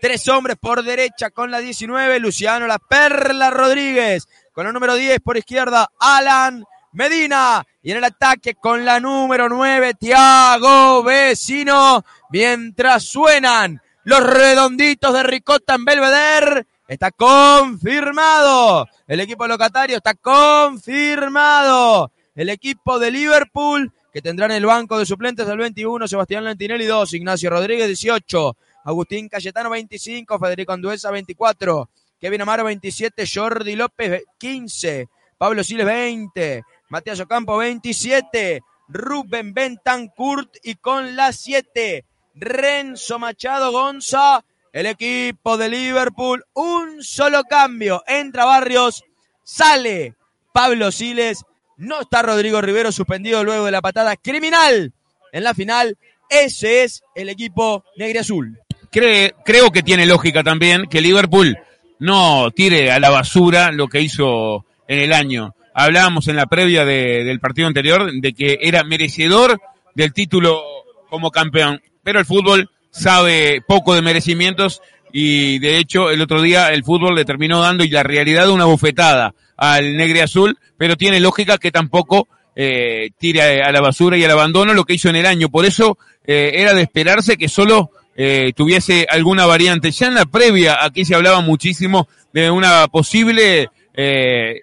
Tres 0.00 0.28
hombres 0.28 0.56
por 0.60 0.84
derecha 0.84 1.30
con 1.30 1.50
la 1.50 1.58
19, 1.58 2.20
Luciano 2.20 2.68
La 2.68 2.78
Perla 2.78 3.50
Rodríguez. 3.50 4.28
Con 4.52 4.64
la 4.64 4.72
número 4.72 4.94
10 4.94 5.18
por 5.20 5.36
izquierda, 5.36 5.90
Alan 5.98 6.64
Medina. 6.92 7.66
Y 7.82 7.90
en 7.90 7.98
el 7.98 8.04
ataque 8.04 8.54
con 8.54 8.84
la 8.84 9.00
número 9.00 9.48
9, 9.48 9.94
Tiago 9.94 11.02
Vecino. 11.02 12.04
Mientras 12.30 13.04
suenan 13.04 13.82
los 14.04 14.22
redonditos 14.22 15.12
de 15.12 15.22
Ricota 15.24 15.74
en 15.74 15.84
Belvedere. 15.84 16.66
Está 16.86 17.10
confirmado. 17.10 18.86
El 19.06 19.18
equipo 19.20 19.48
locatario 19.48 19.96
está 19.96 20.14
confirmado. 20.14 22.12
El 22.36 22.50
equipo 22.50 23.00
de 23.00 23.10
Liverpool 23.10 23.92
que 24.12 24.22
tendrá 24.22 24.46
en 24.46 24.52
el 24.52 24.66
banco 24.66 24.98
de 24.98 25.06
suplentes 25.06 25.48
el 25.48 25.58
21, 25.58 26.08
Sebastián 26.08 26.44
Lentinelli 26.44 26.86
2, 26.86 27.14
Ignacio 27.14 27.50
Rodríguez 27.50 27.86
18, 27.86 28.56
Agustín 28.88 29.28
Cayetano 29.28 29.68
25, 29.68 30.38
Federico 30.38 30.72
Anduesa 30.72 31.10
24, 31.10 31.90
Kevin 32.18 32.40
Amaro 32.40 32.64
27, 32.64 33.24
Jordi 33.26 33.76
López 33.76 34.24
15, 34.38 35.08
Pablo 35.36 35.62
Siles 35.62 35.84
20, 35.84 36.62
Matías 36.88 37.20
Ocampo 37.20 37.58
27, 37.58 38.62
Rubén 38.88 39.52
Bentancourt 39.52 40.56
y 40.62 40.76
con 40.76 41.16
la 41.16 41.32
7, 41.32 42.06
Renzo 42.34 43.18
Machado 43.18 43.72
Gonza, 43.72 44.42
el 44.72 44.86
equipo 44.86 45.58
de 45.58 45.68
Liverpool, 45.68 46.46
un 46.54 47.02
solo 47.02 47.44
cambio, 47.44 48.02
entra 48.06 48.46
Barrios, 48.46 49.04
sale 49.44 50.16
Pablo 50.54 50.90
Siles, 50.90 51.44
no 51.76 52.00
está 52.00 52.22
Rodrigo 52.22 52.62
Rivero 52.62 52.90
suspendido 52.90 53.44
luego 53.44 53.66
de 53.66 53.72
la 53.72 53.82
patada 53.82 54.16
criminal 54.16 54.94
en 55.30 55.44
la 55.44 55.52
final, 55.52 55.98
ese 56.30 56.84
es 56.84 57.02
el 57.14 57.28
equipo 57.28 57.84
negro 57.98 58.20
azul. 58.20 58.58
Cree, 58.90 59.34
creo 59.44 59.70
que 59.70 59.82
tiene 59.82 60.06
lógica 60.06 60.42
también 60.42 60.86
que 60.86 61.00
Liverpool 61.00 61.56
no 61.98 62.50
tire 62.52 62.90
a 62.92 63.00
la 63.00 63.10
basura 63.10 63.72
lo 63.72 63.88
que 63.88 64.00
hizo 64.00 64.64
en 64.86 65.00
el 65.00 65.12
año. 65.12 65.54
Hablábamos 65.74 66.28
en 66.28 66.36
la 66.36 66.46
previa 66.46 66.84
de- 66.84 67.24
del 67.24 67.40
partido 67.40 67.68
anterior 67.68 68.10
de 68.12 68.32
que 68.32 68.58
era 68.62 68.84
merecedor 68.84 69.60
del 69.94 70.12
título 70.12 70.62
como 71.08 71.30
campeón, 71.30 71.80
pero 72.02 72.18
el 72.20 72.26
fútbol 72.26 72.70
sabe 72.90 73.62
poco 73.66 73.94
de 73.94 74.02
merecimientos 74.02 74.80
y 75.12 75.58
de 75.58 75.78
hecho 75.78 76.10
el 76.10 76.20
otro 76.20 76.42
día 76.42 76.68
el 76.68 76.84
fútbol 76.84 77.14
le 77.14 77.24
terminó 77.24 77.60
dando 77.60 77.84
y 77.84 77.88
la 77.90 78.02
realidad 78.02 78.50
una 78.50 78.64
bofetada 78.66 79.34
al 79.56 79.96
negre 79.96 80.22
azul, 80.22 80.58
pero 80.76 80.96
tiene 80.96 81.20
lógica 81.20 81.58
que 81.58 81.70
tampoco 81.70 82.28
eh, 82.54 83.10
tire 83.18 83.62
a 83.62 83.70
la 83.70 83.80
basura 83.80 84.16
y 84.16 84.24
al 84.24 84.30
abandono 84.32 84.74
lo 84.74 84.84
que 84.84 84.94
hizo 84.94 85.08
en 85.08 85.16
el 85.16 85.26
año. 85.26 85.48
Por 85.48 85.64
eso 85.64 85.96
eh, 86.26 86.52
era 86.54 86.74
de 86.74 86.82
esperarse 86.82 87.36
que 87.36 87.48
solo 87.48 87.90
eh, 88.20 88.52
tuviese 88.54 89.06
alguna 89.08 89.46
variante. 89.46 89.92
Ya 89.92 90.08
en 90.08 90.14
la 90.16 90.26
previa 90.26 90.76
aquí 90.84 91.04
se 91.04 91.14
hablaba 91.14 91.40
muchísimo 91.40 92.08
de 92.32 92.50
una 92.50 92.88
posible 92.88 93.70
eh, 93.94 94.62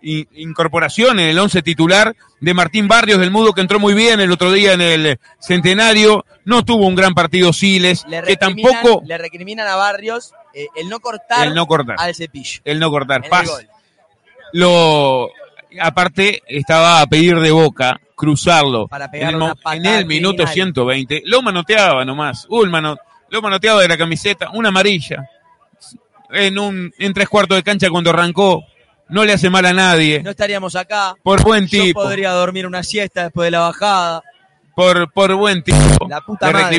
in- 0.00 0.26
incorporación 0.34 1.20
en 1.20 1.28
el 1.28 1.38
once 1.38 1.60
titular 1.62 2.16
de 2.40 2.54
Martín 2.54 2.88
Barrios 2.88 3.20
del 3.20 3.30
Mudo 3.30 3.52
que 3.52 3.60
entró 3.60 3.78
muy 3.78 3.92
bien 3.92 4.20
el 4.20 4.32
otro 4.32 4.50
día 4.52 4.72
en 4.72 4.80
el 4.80 5.18
centenario. 5.38 6.24
No 6.46 6.64
tuvo 6.64 6.86
un 6.86 6.94
gran 6.94 7.12
partido 7.12 7.52
Siles, 7.52 8.04
Le 8.08 8.22
que 8.22 8.36
recriminan, 8.36 8.72
tampoco 8.72 9.02
le 9.06 9.18
recriminan 9.18 9.68
a 9.68 9.76
Barrios 9.76 10.32
eh, 10.54 10.68
el 10.74 10.88
no 10.88 10.98
cortar 11.00 11.46
el 11.48 11.54
no 11.54 11.66
cortar, 11.66 11.96
al 11.98 12.14
cepillo. 12.14 12.60
el 12.64 12.80
no 12.80 12.90
cortar. 12.90 13.28
Paz. 13.28 13.50
Lo 14.52 15.30
aparte 15.80 16.42
estaba 16.46 17.02
a 17.02 17.06
pedir 17.06 17.38
de 17.38 17.50
boca 17.50 18.00
cruzarlo 18.18 18.88
Para 18.88 19.08
en 19.12 19.22
el, 19.86 20.00
en 20.00 20.06
minuto 20.06 20.44
criminal. 20.44 20.54
120. 20.54 21.22
Lo 21.26 21.40
manoteaba 21.40 22.04
nomás. 22.04 22.46
Uh, 22.50 22.66
mano- 22.66 22.96
lo 23.30 23.40
manoteaba 23.40 23.80
de 23.80 23.88
la 23.88 23.96
camiseta, 23.96 24.50
una 24.52 24.68
amarilla. 24.68 25.24
En 26.30 26.58
un 26.58 26.92
en 26.98 27.14
tres 27.14 27.28
cuartos 27.28 27.56
de 27.56 27.62
cancha 27.62 27.88
cuando 27.88 28.10
arrancó. 28.10 28.64
No 29.08 29.24
le 29.24 29.32
hace 29.32 29.48
mal 29.48 29.64
a 29.64 29.72
nadie. 29.72 30.22
No 30.22 30.30
estaríamos 30.30 30.76
acá. 30.76 31.14
Por 31.22 31.42
buen 31.42 31.66
Yo 31.66 31.82
tipo. 31.82 32.02
podría 32.02 32.32
dormir 32.32 32.66
una 32.66 32.82
siesta 32.82 33.24
después 33.24 33.46
de 33.46 33.52
la 33.52 33.60
bajada. 33.60 34.22
por, 34.74 35.10
por 35.12 35.34
buen 35.34 35.62
tipo. 35.62 36.06
La 36.08 36.20
puta 36.20 36.50
madre. 36.52 36.78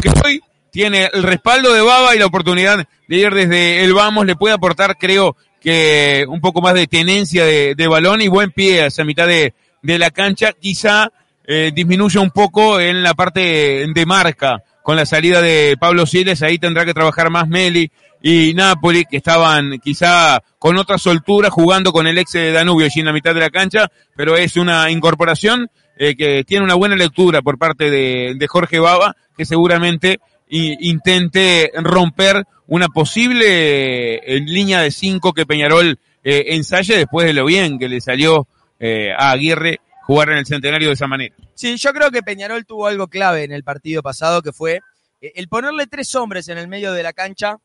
que 0.00 0.10
hoy 0.24 0.40
tiene 0.70 1.10
el 1.12 1.22
respaldo 1.22 1.72
de 1.74 1.82
Baba 1.82 2.14
y 2.14 2.18
la 2.18 2.26
oportunidad 2.26 2.86
de 3.08 3.16
ir 3.16 3.34
desde 3.34 3.84
el 3.84 3.92
vamos 3.92 4.24
le 4.24 4.36
puede 4.36 4.54
aportar, 4.54 4.96
creo 4.96 5.36
que 5.60 6.24
un 6.28 6.40
poco 6.40 6.60
más 6.62 6.72
de 6.74 6.86
tenencia 6.86 7.44
de, 7.44 7.74
de 7.74 7.86
balón 7.88 8.20
y 8.22 8.28
buen 8.28 8.50
pie 8.52 8.84
hacia 8.86 9.04
mitad 9.04 9.26
de, 9.26 9.54
de 9.82 9.98
la 9.98 10.10
cancha. 10.10 10.52
Quizá 10.52 11.10
eh, 11.44 11.72
disminuya 11.74 12.20
un 12.20 12.30
poco 12.30 12.80
en 12.80 13.02
la 13.02 13.14
parte 13.14 13.86
de 13.86 14.06
marca 14.06 14.62
con 14.82 14.96
la 14.96 15.06
salida 15.06 15.40
de 15.40 15.76
Pablo 15.78 16.06
Siles. 16.06 16.42
Ahí 16.42 16.58
tendrá 16.58 16.84
que 16.84 16.94
trabajar 16.94 17.30
más 17.30 17.48
Meli 17.48 17.90
y 18.22 18.52
Napoli, 18.54 19.04
que 19.04 19.18
estaban 19.18 19.78
quizá 19.78 20.42
con 20.58 20.76
otra 20.76 20.98
soltura 20.98 21.50
jugando 21.50 21.92
con 21.92 22.06
el 22.06 22.18
ex 22.18 22.32
de 22.32 22.52
Danubio 22.52 22.86
allí 22.86 23.00
en 23.00 23.06
la 23.06 23.12
mitad 23.12 23.34
de 23.34 23.40
la 23.40 23.50
cancha, 23.50 23.90
pero 24.16 24.36
es 24.36 24.56
una 24.56 24.90
incorporación 24.90 25.70
eh, 25.96 26.14
que 26.16 26.44
tiene 26.44 26.64
una 26.64 26.74
buena 26.74 26.96
lectura 26.96 27.42
por 27.42 27.58
parte 27.58 27.90
de, 27.90 28.46
Jorge 28.48 28.78
Baba, 28.78 29.16
que 29.36 29.44
seguramente 29.44 30.20
intente 30.48 31.70
romper 31.74 32.44
una 32.66 32.88
posible 32.88 34.14
eh, 34.16 34.40
línea 34.40 34.80
de 34.80 34.90
cinco 34.90 35.32
que 35.32 35.44
Peñarol 35.44 35.98
eh, 36.24 36.44
ensaye 36.48 36.96
después 36.96 37.26
de 37.26 37.34
lo 37.34 37.44
bien 37.44 37.78
que 37.78 37.88
le 37.88 38.00
salió 38.00 38.46
eh, 38.78 39.12
a 39.16 39.30
Aguirre 39.30 39.80
jugar 40.02 40.30
en 40.30 40.38
el 40.38 40.46
centenario 40.46 40.88
de 40.88 40.94
esa 40.94 41.06
manera. 41.06 41.34
Sí, 41.54 41.76
yo 41.76 41.92
creo 41.92 42.10
que 42.10 42.22
Peñarol 42.22 42.64
tuvo 42.64 42.86
algo 42.86 43.08
clave 43.08 43.44
en 43.44 43.52
el 43.52 43.62
partido 43.62 44.02
pasado, 44.02 44.40
que 44.40 44.52
fue 44.52 44.80
eh, 45.20 45.32
el 45.34 45.48
ponerle 45.48 45.86
tres 45.86 46.14
hombres 46.14 46.48
en 46.48 46.58
el 46.58 46.68
medio 46.68 46.92
de 46.92 47.02
la 47.02 47.12
cancha 47.12 47.58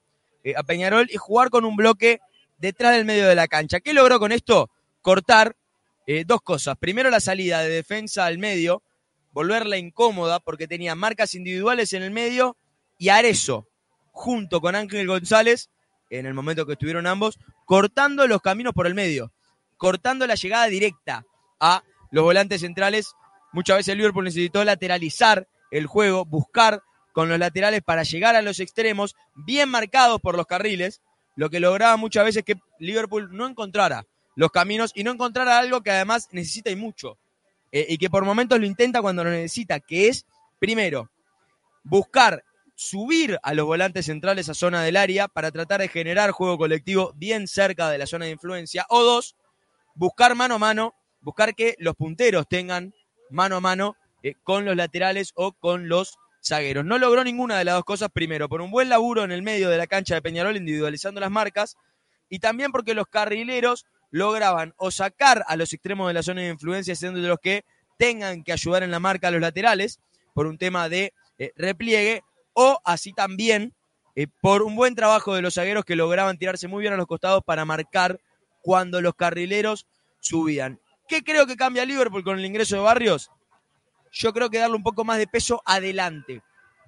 eh, 0.43 0.54
a 0.58 0.63
Peñarol 0.63 1.08
y 1.10 1.17
jugar 1.17 1.49
con 1.49 1.63
un 1.63 1.76
bloque 1.76 2.19
detrás 2.58 2.95
del 2.95 3.06
medio 3.06 3.28
de 3.28 3.36
la 3.36 3.47
cancha. 3.47 3.80
¿Qué 3.80 3.93
logró 3.93 4.19
con 4.19 4.32
esto? 4.32 4.69
Cortar 5.02 5.56
eh, 6.06 6.26
dos 6.26 6.41
cosas. 6.41 6.78
Primero 6.78 7.10
la 7.10 7.21
salida 7.21 7.62
de 7.62 7.69
defensa 7.69 8.26
al 8.26 8.38
medio, 8.38 8.84
volverla 9.32 9.78
incómoda 9.78 10.39
porque 10.39 10.67
tenía 10.67 10.95
marcas 10.95 11.36
individuales 11.36 11.93
en 11.93 12.04
el 12.04 12.12
medio 12.12 12.58
y 12.97 13.10
Arezo, 13.10 13.67
junto 14.12 14.60
con 14.60 14.76
Ángel 14.76 15.08
González, 15.08 15.69
en 16.10 16.26
el 16.26 16.34
momento 16.34 16.65
que 16.65 16.73
estuvieron 16.73 17.08
ambos, 17.08 17.39
cortando 17.65 18.28
los 18.28 18.41
caminos 18.41 18.73
por 18.73 18.86
el 18.86 18.95
medio, 18.95 19.32
cortando 19.83 20.25
la 20.25 20.35
llegada 20.35 20.67
directa 20.67 21.25
a 21.59 21.83
los 22.09 22.23
volantes 22.23 22.61
centrales. 22.61 23.15
Muchas 23.51 23.75
veces 23.75 23.91
el 23.91 23.97
Liverpool 23.97 24.23
necesitó 24.23 24.63
lateralizar 24.63 25.49
el 25.71 25.87
juego, 25.87 26.23
buscar 26.23 26.81
con 27.11 27.27
los 27.27 27.37
laterales 27.37 27.81
para 27.81 28.03
llegar 28.03 28.37
a 28.37 28.41
los 28.41 28.61
extremos, 28.61 29.13
bien 29.35 29.67
marcados 29.67 30.21
por 30.21 30.37
los 30.37 30.45
carriles, 30.45 31.01
lo 31.35 31.49
que 31.49 31.59
lograba 31.59 31.97
muchas 31.97 32.23
veces 32.23 32.45
que 32.45 32.55
Liverpool 32.79 33.35
no 33.35 33.45
encontrara 33.45 34.05
los 34.37 34.51
caminos 34.51 34.93
y 34.95 35.03
no 35.03 35.11
encontrara 35.11 35.59
algo 35.59 35.81
que 35.81 35.91
además 35.91 36.29
necesita 36.31 36.69
y 36.69 36.77
mucho, 36.77 37.17
eh, 37.73 37.85
y 37.89 37.97
que 37.97 38.09
por 38.09 38.23
momentos 38.23 38.61
lo 38.61 38.65
intenta 38.65 39.01
cuando 39.01 39.25
lo 39.25 39.31
necesita, 39.31 39.81
que 39.81 40.07
es, 40.07 40.25
primero, 40.59 41.11
buscar 41.83 42.45
subir 42.73 43.37
a 43.43 43.53
los 43.53 43.65
volantes 43.65 44.05
centrales 44.05 44.47
a 44.47 44.53
zona 44.53 44.81
del 44.81 44.95
área 44.95 45.27
para 45.27 45.51
tratar 45.51 45.81
de 45.81 45.89
generar 45.89 46.31
juego 46.31 46.57
colectivo 46.57 47.11
bien 47.17 47.49
cerca 47.49 47.89
de 47.89 47.97
la 47.97 48.07
zona 48.07 48.25
de 48.25 48.31
influencia, 48.31 48.85
o 48.87 49.03
dos, 49.03 49.35
buscar 49.95 50.36
mano 50.36 50.56
a 50.56 50.60
mano, 50.60 50.93
buscar 51.21 51.56
que 51.56 51.75
los 51.79 51.95
punteros 51.95 52.47
tengan 52.47 52.93
mano 53.29 53.56
a 53.58 53.60
mano 53.60 53.95
eh, 54.21 54.36
con 54.43 54.65
los 54.65 54.75
laterales 54.75 55.32
o 55.36 55.53
con 55.53 55.89
los 55.89 56.17
zagueros. 56.43 56.86
No 56.86 56.97
logró 56.97 57.23
ninguna 57.23 57.58
de 57.58 57.65
las 57.65 57.75
dos 57.75 57.86
cosas, 57.86 58.10
primero, 58.12 58.49
por 58.49 58.62
un 58.62 58.71
buen 58.71 58.89
laburo 58.89 59.23
en 59.23 59.32
el 59.32 59.41
medio 59.41 59.69
de 59.69 59.77
la 59.77 59.88
cancha 59.88 60.15
de 60.15 60.21
Peñarol, 60.21 60.58
individualizando 60.58 61.21
las 61.21 61.32
marcas, 61.32 61.75
y 62.29 62.39
también 62.39 62.71
porque 62.71 62.93
los 62.93 63.08
carrileros 63.08 63.86
lograban 64.12 64.73
o 64.77 64.91
sacar 64.91 65.43
a 65.47 65.56
los 65.56 65.73
extremos 65.73 66.08
de 66.08 66.13
la 66.13 66.23
zona 66.23 66.41
de 66.41 66.49
influencia, 66.49 66.95
siendo 66.95 67.21
de 67.21 67.27
los 67.27 67.39
que 67.39 67.65
tengan 67.97 68.43
que 68.43 68.53
ayudar 68.53 68.84
en 68.84 68.91
la 68.91 68.99
marca 68.99 69.27
a 69.27 69.32
los 69.32 69.41
laterales, 69.41 69.99
por 70.34 70.47
un 70.47 70.58
tema 70.58 70.89
de 70.89 71.13
eh, 71.38 71.51
repliegue, 71.56 72.23
o 72.53 72.79
así 72.84 73.13
también 73.13 73.73
eh, 74.15 74.27
por 74.41 74.62
un 74.62 74.75
buen 74.75 74.95
trabajo 74.95 75.34
de 75.34 75.41
los 75.41 75.56
zagueros 75.56 75.86
que 75.86 75.95
lograban 75.95 76.38
tirarse 76.38 76.67
muy 76.67 76.82
bien 76.82 76.93
a 76.93 76.97
los 76.97 77.08
costados 77.08 77.41
para 77.43 77.65
marcar 77.65 78.19
cuando 78.63 79.02
los 79.02 79.13
carrileros 79.13 79.86
subían. 80.21 80.80
¿Qué 81.08 81.23
creo 81.23 81.45
que 81.45 81.58
cambia 81.58 81.86
Liverpool 81.86 82.23
con 82.23 82.39
el 82.39 82.45
ingreso 82.45 82.78
de 82.78 82.82
Barrios? 82.82 83.30
Yo 84.12 84.34
creo 84.34 84.49
que 84.49 84.58
darle 84.58 84.78
un 84.78 84.84
poco 84.84 85.04
más 85.04 85.17
de 85.17 85.28
peso 85.28 85.62
adelante. 85.65 86.41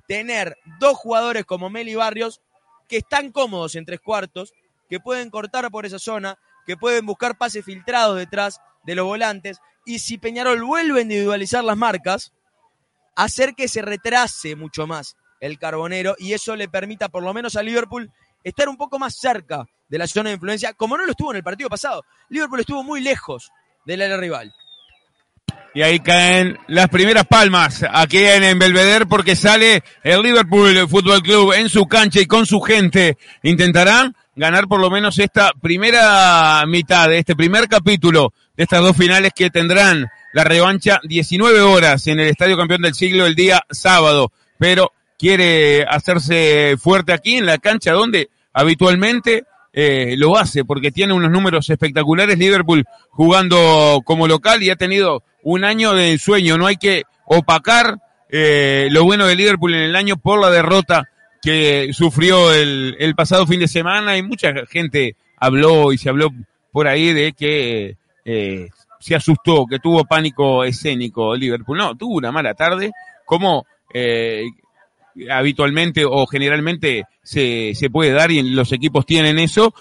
Tener 0.07 0.57
dos 0.79 0.97
jugadores 0.97 1.45
como 1.45 1.69
Meli 1.69 1.93
Barrios 1.93 2.41
que 2.87 2.97
están 2.97 3.31
cómodos 3.31 3.75
en 3.75 3.85
tres 3.85 3.99
cuartos, 3.99 4.53
que 4.89 4.99
pueden 4.99 5.29
cortar 5.29 5.69
por 5.69 5.85
esa 5.85 5.99
zona, 5.99 6.39
que 6.65 6.77
pueden 6.77 7.05
buscar 7.05 7.37
pases 7.37 7.65
filtrados 7.65 8.17
detrás 8.17 8.61
de 8.83 8.95
los 8.95 9.05
volantes. 9.05 9.59
Y 9.85 9.99
si 9.99 10.17
Peñarol 10.17 10.63
vuelve 10.63 10.99
a 10.99 11.03
individualizar 11.03 11.63
las 11.63 11.77
marcas, 11.77 12.31
hacer 13.15 13.53
que 13.53 13.67
se 13.67 13.81
retrase 13.81 14.55
mucho 14.55 14.87
más 14.87 15.17
el 15.41 15.59
carbonero 15.59 16.15
y 16.17 16.33
eso 16.33 16.55
le 16.55 16.69
permita 16.69 17.09
por 17.09 17.23
lo 17.23 17.33
menos 17.33 17.55
a 17.55 17.63
Liverpool 17.63 18.11
estar 18.45 18.69
un 18.69 18.77
poco 18.77 18.97
más 18.99 19.15
cerca 19.15 19.65
de 19.89 19.97
la 19.97 20.07
zona 20.07 20.29
de 20.29 20.35
influencia, 20.35 20.73
como 20.73 20.97
no 20.97 21.05
lo 21.05 21.11
estuvo 21.11 21.31
en 21.31 21.37
el 21.37 21.43
partido 21.43 21.67
pasado. 21.67 22.05
Liverpool 22.29 22.59
estuvo 22.59 22.83
muy 22.83 23.01
lejos 23.01 23.51
del 23.85 24.01
área 24.01 24.17
rival. 24.17 24.53
Y 25.73 25.81
ahí 25.81 25.99
caen 25.99 26.57
las 26.67 26.87
primeras 26.87 27.25
palmas 27.25 27.83
aquí 27.91 28.19
en, 28.19 28.57
Belvedere 28.57 29.05
porque 29.07 29.35
sale 29.35 29.83
el 30.03 30.21
Liverpool 30.21 30.87
Fútbol 30.87 31.21
Club 31.21 31.53
en 31.53 31.67
su 31.67 31.85
cancha 31.85 32.21
y 32.21 32.27
con 32.27 32.45
su 32.45 32.61
gente. 32.61 33.17
Intentarán 33.43 34.15
ganar 34.35 34.67
por 34.67 34.79
lo 34.79 34.89
menos 34.89 35.19
esta 35.19 35.51
primera 35.61 36.63
mitad 36.65 37.09
de 37.09 37.17
este 37.17 37.35
primer 37.35 37.67
capítulo 37.67 38.33
de 38.55 38.63
estas 38.63 38.81
dos 38.81 38.95
finales 38.95 39.33
que 39.35 39.49
tendrán 39.49 40.07
la 40.33 40.43
revancha 40.45 41.01
19 41.03 41.59
horas 41.61 42.07
en 42.07 42.19
el 42.19 42.27
Estadio 42.27 42.57
Campeón 42.57 42.83
del 42.83 42.93
Siglo 42.93 43.25
el 43.25 43.35
día 43.35 43.61
sábado. 43.69 44.31
Pero 44.57 44.93
quiere 45.17 45.83
hacerse 45.83 46.77
fuerte 46.77 47.11
aquí 47.11 47.35
en 47.35 47.45
la 47.45 47.57
cancha 47.57 47.91
donde 47.91 48.29
habitualmente 48.55 49.43
eh, 49.73 50.15
lo 50.17 50.37
hace 50.37 50.63
porque 50.63 50.91
tiene 50.91 51.13
unos 51.13 51.29
números 51.29 51.69
espectaculares 51.69 52.39
Liverpool 52.39 52.85
jugando 53.09 54.01
como 54.05 54.27
local 54.27 54.63
y 54.63 54.69
ha 54.69 54.77
tenido 54.77 55.21
un 55.43 55.65
año 55.65 55.93
de 55.93 56.17
sueño. 56.17 56.57
No 56.57 56.65
hay 56.65 56.77
que 56.77 57.03
opacar 57.25 57.99
eh, 58.29 58.87
lo 58.89 59.03
bueno 59.03 59.27
de 59.27 59.35
Liverpool 59.35 59.75
en 59.75 59.81
el 59.81 59.95
año 59.95 60.17
por 60.17 60.39
la 60.39 60.49
derrota 60.49 61.09
que 61.41 61.91
sufrió 61.93 62.53
el, 62.53 62.95
el 62.97 63.13
pasado 63.13 63.45
fin 63.45 63.59
de 63.59 63.67
semana 63.67 64.17
y 64.17 64.23
mucha 64.23 64.51
gente 64.67 65.15
habló 65.37 65.91
y 65.91 65.97
se 65.97 66.09
habló 66.09 66.29
por 66.71 66.87
ahí 66.87 67.13
de 67.13 67.33
que 67.33 67.97
eh, 68.23 68.69
se 68.99 69.15
asustó, 69.15 69.65
que 69.67 69.79
tuvo 69.79 70.05
pánico 70.05 70.63
escénico 70.63 71.35
Liverpool. 71.35 71.77
No, 71.77 71.95
tuvo 71.95 72.15
una 72.15 72.31
mala 72.31 72.53
tarde, 72.53 72.91
como 73.25 73.65
eh, 73.93 74.45
habitualmente 75.31 76.03
o 76.05 76.25
generalmente 76.27 77.03
se, 77.23 77.73
se 77.75 77.89
puede 77.89 78.11
dar 78.11 78.31
y 78.31 78.41
los 78.41 78.71
equipos 78.71 79.05
tienen 79.05 79.39
eso, 79.39 79.73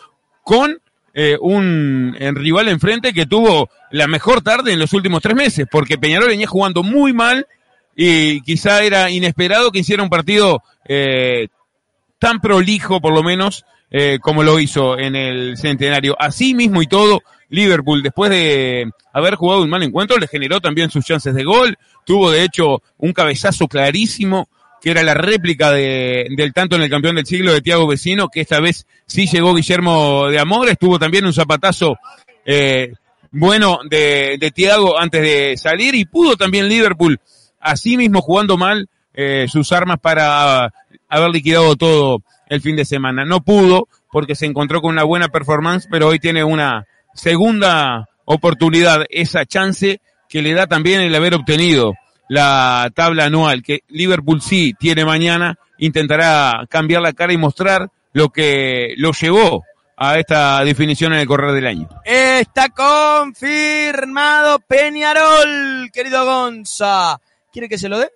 con 0.42 0.78
eh, 1.16 1.36
un 1.40 2.16
en 2.18 2.34
rival 2.34 2.68
enfrente 2.68 3.12
que 3.12 3.26
tuvo 3.26 3.70
la 3.92 4.08
mejor 4.08 4.42
tarde 4.42 4.72
en 4.72 4.80
los 4.80 4.92
últimos 4.92 5.22
tres 5.22 5.36
meses, 5.36 5.66
porque 5.70 5.96
Peñarol 5.96 6.28
venía 6.28 6.46
jugando 6.46 6.82
muy 6.82 7.12
mal 7.12 7.46
y 7.96 8.40
quizá 8.40 8.82
era 8.82 9.10
inesperado 9.10 9.70
que 9.70 9.78
hiciera 9.78 10.02
un 10.02 10.08
partido 10.08 10.62
eh, 10.86 11.48
tan 12.18 12.40
prolijo, 12.40 13.00
por 13.00 13.14
lo 13.14 13.22
menos, 13.22 13.64
eh, 13.90 14.18
como 14.20 14.42
lo 14.42 14.58
hizo 14.58 14.98
en 14.98 15.14
el 15.14 15.56
centenario. 15.56 16.16
Así 16.18 16.54
mismo 16.54 16.82
y 16.82 16.88
todo, 16.88 17.22
Liverpool, 17.48 18.02
después 18.02 18.30
de 18.30 18.90
haber 19.12 19.36
jugado 19.36 19.62
un 19.62 19.70
mal 19.70 19.84
encuentro, 19.84 20.18
le 20.18 20.26
generó 20.26 20.60
también 20.60 20.90
sus 20.90 21.04
chances 21.04 21.34
de 21.34 21.44
gol. 21.44 21.76
Tuvo, 22.04 22.32
de 22.32 22.42
hecho, 22.42 22.82
un 22.98 23.12
cabezazo 23.12 23.68
clarísimo, 23.68 24.48
que 24.84 24.90
era 24.90 25.02
la 25.02 25.14
réplica 25.14 25.72
de, 25.72 26.26
del 26.36 26.52
tanto 26.52 26.76
en 26.76 26.82
el 26.82 26.90
campeón 26.90 27.16
del 27.16 27.24
siglo 27.24 27.54
de 27.54 27.62
Tiago 27.62 27.86
Vecino, 27.86 28.28
que 28.28 28.42
esta 28.42 28.60
vez 28.60 28.86
sí 29.06 29.26
llegó 29.26 29.54
Guillermo 29.54 30.28
de 30.28 30.38
Amor. 30.38 30.68
Estuvo 30.68 30.98
también 30.98 31.24
un 31.24 31.32
zapatazo 31.32 31.96
eh, 32.44 32.92
bueno 33.30 33.78
de, 33.88 34.36
de 34.38 34.50
Tiago 34.50 35.00
antes 35.00 35.22
de 35.22 35.56
salir 35.56 35.94
y 35.94 36.04
pudo 36.04 36.36
también 36.36 36.68
Liverpool, 36.68 37.18
así 37.60 37.96
mismo 37.96 38.20
jugando 38.20 38.58
mal, 38.58 38.90
eh, 39.14 39.46
sus 39.48 39.72
armas 39.72 40.00
para 40.02 40.70
haber 41.08 41.30
liquidado 41.30 41.76
todo 41.76 42.18
el 42.50 42.60
fin 42.60 42.76
de 42.76 42.84
semana. 42.84 43.24
No 43.24 43.40
pudo 43.40 43.88
porque 44.12 44.34
se 44.34 44.44
encontró 44.44 44.82
con 44.82 44.92
una 44.92 45.04
buena 45.04 45.28
performance, 45.28 45.88
pero 45.90 46.08
hoy 46.08 46.18
tiene 46.18 46.44
una 46.44 46.84
segunda 47.14 48.10
oportunidad, 48.26 49.06
esa 49.08 49.46
chance 49.46 50.02
que 50.28 50.42
le 50.42 50.52
da 50.52 50.66
también 50.66 51.00
el 51.00 51.14
haber 51.14 51.32
obtenido 51.32 51.94
la 52.28 52.90
tabla 52.94 53.26
anual, 53.26 53.62
que 53.62 53.80
Liverpool 53.88 54.40
sí 54.40 54.74
tiene 54.78 55.04
mañana, 55.04 55.58
intentará 55.78 56.66
cambiar 56.68 57.02
la 57.02 57.12
cara 57.12 57.32
y 57.32 57.38
mostrar 57.38 57.88
lo 58.12 58.30
que 58.30 58.94
lo 58.96 59.12
llevó 59.12 59.64
a 59.96 60.18
esta 60.18 60.64
definición 60.64 61.12
en 61.12 61.20
el 61.20 61.26
correr 61.26 61.52
del 61.52 61.66
año. 61.66 61.88
Está 62.04 62.70
confirmado 62.70 64.58
Peñarol, 64.60 65.90
querido 65.92 66.24
Gonza. 66.24 67.20
¿Quiere 67.52 67.68
que 67.68 67.78
se 67.78 67.88
lo 67.88 67.98
dé? 67.98 68.10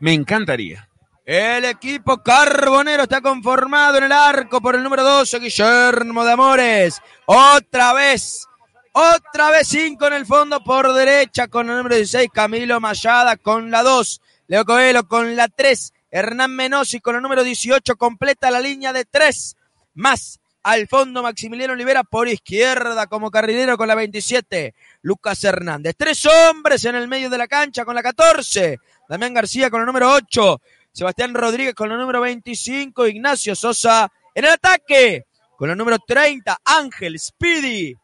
Me 0.00 0.12
encantaría. 0.12 0.88
El 1.24 1.66
equipo 1.66 2.22
carbonero 2.22 3.02
está 3.02 3.20
conformado 3.20 3.98
en 3.98 4.04
el 4.04 4.12
arco 4.12 4.62
por 4.62 4.74
el 4.74 4.82
número 4.82 5.04
12, 5.04 5.38
Guillermo 5.40 6.24
de 6.24 6.32
Amores. 6.32 7.02
Otra 7.26 7.92
vez, 7.92 8.47
otra 8.92 9.50
vez 9.50 9.68
5 9.68 10.06
en 10.06 10.12
el 10.12 10.26
fondo 10.26 10.62
por 10.62 10.92
derecha 10.92 11.48
con 11.48 11.68
el 11.70 11.76
número 11.76 11.96
16, 11.96 12.28
Camilo 12.32 12.80
Mayada 12.80 13.36
con 13.36 13.70
la 13.70 13.82
2, 13.82 14.20
Leo 14.48 14.64
Coelho 14.64 15.06
con 15.06 15.36
la 15.36 15.48
3, 15.48 15.92
Hernán 16.10 16.54
Menosi 16.54 17.00
con 17.00 17.16
el 17.16 17.22
número 17.22 17.44
18 17.44 17.96
completa 17.96 18.50
la 18.50 18.60
línea 18.60 18.92
de 18.92 19.04
3, 19.04 19.56
más 19.94 20.40
al 20.62 20.86
fondo 20.86 21.22
Maximiliano 21.22 21.72
Olivera 21.72 22.04
por 22.04 22.28
izquierda 22.28 23.06
como 23.06 23.30
carrilero 23.30 23.78
con 23.78 23.88
la 23.88 23.94
27, 23.94 24.74
Lucas 25.02 25.42
Hernández. 25.44 25.94
Tres 25.96 26.26
hombres 26.26 26.84
en 26.84 26.94
el 26.94 27.08
medio 27.08 27.30
de 27.30 27.38
la 27.38 27.46
cancha 27.46 27.84
con 27.84 27.94
la 27.94 28.02
14, 28.02 28.78
Damián 29.08 29.34
García 29.34 29.70
con 29.70 29.80
el 29.80 29.86
número 29.86 30.12
8, 30.12 30.60
Sebastián 30.92 31.34
Rodríguez 31.34 31.74
con 31.74 31.90
el 31.90 31.98
número 31.98 32.20
25, 32.20 33.06
Ignacio 33.06 33.54
Sosa 33.54 34.10
en 34.34 34.44
el 34.44 34.50
ataque 34.50 35.24
con 35.56 35.70
el 35.70 35.76
número 35.76 35.98
30, 35.98 36.58
Ángel 36.64 37.18
Speedy, 37.18 37.96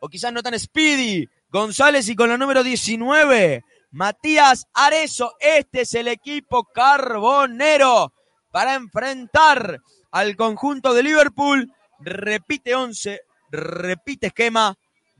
o 0.00 0.08
quizás 0.08 0.32
no 0.32 0.42
tan 0.42 0.58
Speedy, 0.58 1.28
González 1.50 2.08
y 2.08 2.16
con 2.16 2.30
el 2.30 2.38
número 2.38 2.62
19, 2.62 3.62
Matías 3.92 4.66
Arezo. 4.72 5.34
Este 5.40 5.82
es 5.82 5.94
el 5.94 6.08
equipo 6.08 6.64
carbonero 6.64 8.12
para 8.50 8.74
enfrentar 8.74 9.80
al 10.10 10.36
conjunto 10.36 10.94
de 10.94 11.02
Liverpool. 11.02 11.70
Repite 12.00 12.74
11, 12.74 13.20
repite 13.50 14.28
esquema, 14.28 14.74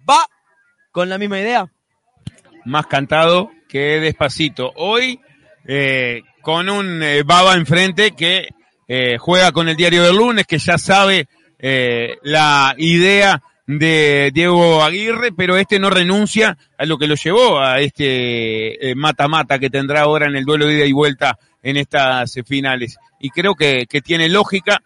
va 0.08 0.26
con 0.90 1.08
la 1.08 1.18
misma 1.18 1.40
idea. 1.40 1.70
Más 2.64 2.86
cantado 2.86 3.50
que 3.68 4.00
despacito. 4.00 4.72
Hoy, 4.76 5.20
eh, 5.66 6.22
con 6.40 6.68
un 6.70 7.02
eh, 7.02 7.22
Baba 7.22 7.54
enfrente 7.54 8.12
que 8.12 8.48
eh, 8.88 9.18
juega 9.18 9.52
con 9.52 9.68
el 9.68 9.76
diario 9.76 10.02
del 10.02 10.16
lunes, 10.16 10.46
que 10.46 10.58
ya 10.58 10.78
sabe 10.78 11.28
la 12.22 12.74
idea 12.78 13.42
de 13.78 14.30
Diego 14.32 14.82
Aguirre, 14.82 15.32
pero 15.32 15.56
este 15.56 15.78
no 15.78 15.90
renuncia 15.90 16.56
a 16.76 16.86
lo 16.86 16.98
que 16.98 17.06
lo 17.06 17.14
llevó 17.14 17.60
a 17.60 17.80
este 17.80 18.94
mata-mata 18.96 19.58
que 19.58 19.70
tendrá 19.70 20.02
ahora 20.02 20.26
en 20.26 20.36
el 20.36 20.44
duelo 20.44 20.66
de 20.66 20.76
ida 20.76 20.86
y 20.86 20.92
vuelta 20.92 21.38
en 21.62 21.76
estas 21.76 22.34
finales. 22.46 22.98
Y 23.20 23.30
creo 23.30 23.54
que, 23.54 23.86
tiene 24.02 24.28
lógica, 24.28 24.82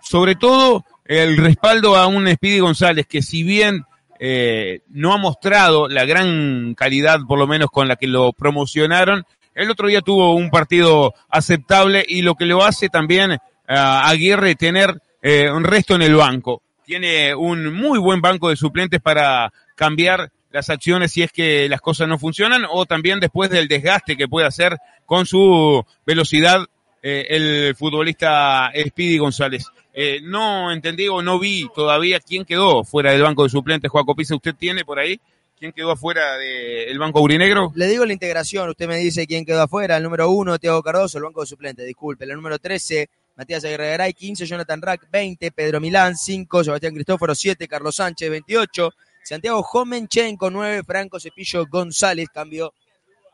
sobre 0.00 0.34
todo 0.34 0.84
el 1.04 1.36
respaldo 1.36 1.96
a 1.96 2.06
un 2.06 2.28
Speedy 2.28 2.60
González, 2.60 3.06
que 3.06 3.22
si 3.22 3.42
bien 3.42 3.84
eh, 4.18 4.80
no 4.88 5.12
ha 5.12 5.18
mostrado 5.18 5.88
la 5.88 6.04
gran 6.04 6.74
calidad, 6.74 7.20
por 7.26 7.38
lo 7.38 7.46
menos 7.46 7.70
con 7.70 7.88
la 7.88 7.96
que 7.96 8.06
lo 8.06 8.32
promocionaron, 8.32 9.24
el 9.54 9.70
otro 9.70 9.88
día 9.88 10.00
tuvo 10.00 10.34
un 10.34 10.50
partido 10.50 11.14
aceptable 11.28 12.04
y 12.06 12.22
lo 12.22 12.34
que 12.34 12.44
lo 12.44 12.64
hace 12.64 12.88
también 12.88 13.38
a 13.66 14.08
Aguirre 14.08 14.54
tener 14.54 15.00
eh, 15.22 15.50
un 15.50 15.64
resto 15.64 15.94
en 15.94 16.02
el 16.02 16.14
banco. 16.14 16.62
Tiene 16.86 17.34
un 17.34 17.74
muy 17.74 17.98
buen 17.98 18.20
banco 18.20 18.48
de 18.48 18.54
suplentes 18.54 19.00
para 19.00 19.52
cambiar 19.74 20.30
las 20.52 20.70
acciones 20.70 21.10
si 21.10 21.22
es 21.22 21.32
que 21.32 21.68
las 21.68 21.80
cosas 21.80 22.06
no 22.06 22.16
funcionan 22.16 22.64
o 22.70 22.86
también 22.86 23.18
después 23.18 23.50
del 23.50 23.66
desgaste 23.66 24.16
que 24.16 24.28
puede 24.28 24.46
hacer 24.46 24.78
con 25.04 25.26
su 25.26 25.84
velocidad 26.06 26.64
eh, 27.02 27.26
el 27.28 27.74
futbolista 27.74 28.70
Speedy 28.88 29.18
González. 29.18 29.66
Eh, 29.92 30.20
no 30.22 30.70
entendí 30.70 31.08
o 31.08 31.22
no 31.22 31.40
vi 31.40 31.68
todavía 31.74 32.20
quién 32.20 32.44
quedó 32.44 32.84
fuera 32.84 33.10
del 33.10 33.22
banco 33.22 33.42
de 33.42 33.48
suplentes. 33.48 33.90
Juaco 33.90 34.14
Pisa, 34.14 34.36
¿usted 34.36 34.54
tiene 34.54 34.84
por 34.84 35.00
ahí? 35.00 35.20
¿Quién 35.58 35.72
quedó 35.72 35.90
afuera 35.90 36.36
del 36.36 36.98
banco 37.00 37.18
aurinegro? 37.18 37.72
Le 37.74 37.88
digo 37.88 38.04
la 38.04 38.12
integración, 38.12 38.68
usted 38.68 38.86
me 38.86 38.98
dice 38.98 39.26
quién 39.26 39.44
quedó 39.44 39.62
afuera. 39.62 39.96
El 39.96 40.04
número 40.04 40.30
1, 40.30 40.58
Tiago 40.60 40.82
Cardoso, 40.82 41.18
el 41.18 41.24
banco 41.24 41.40
de 41.40 41.46
suplentes, 41.48 41.84
disculpe. 41.84 42.24
El 42.24 42.34
número 42.34 42.58
13, 42.60 43.08
Matías 43.36 43.64
Aguirre 43.64 43.90
Garay, 43.90 44.14
15, 44.14 44.46
Jonathan 44.46 44.80
Rack, 44.80 45.08
20, 45.10 45.50
Pedro 45.52 45.80
Milán, 45.80 46.16
5, 46.16 46.64
Sebastián 46.64 46.94
Cristóforo, 46.94 47.34
7, 47.34 47.68
Carlos 47.68 47.96
Sánchez, 47.96 48.30
28, 48.30 48.94
Santiago 49.22 49.62
Jomenchenko, 49.62 50.50
9, 50.50 50.82
Franco 50.84 51.20
Cepillo 51.20 51.66
González, 51.66 52.28
cambio, 52.32 52.72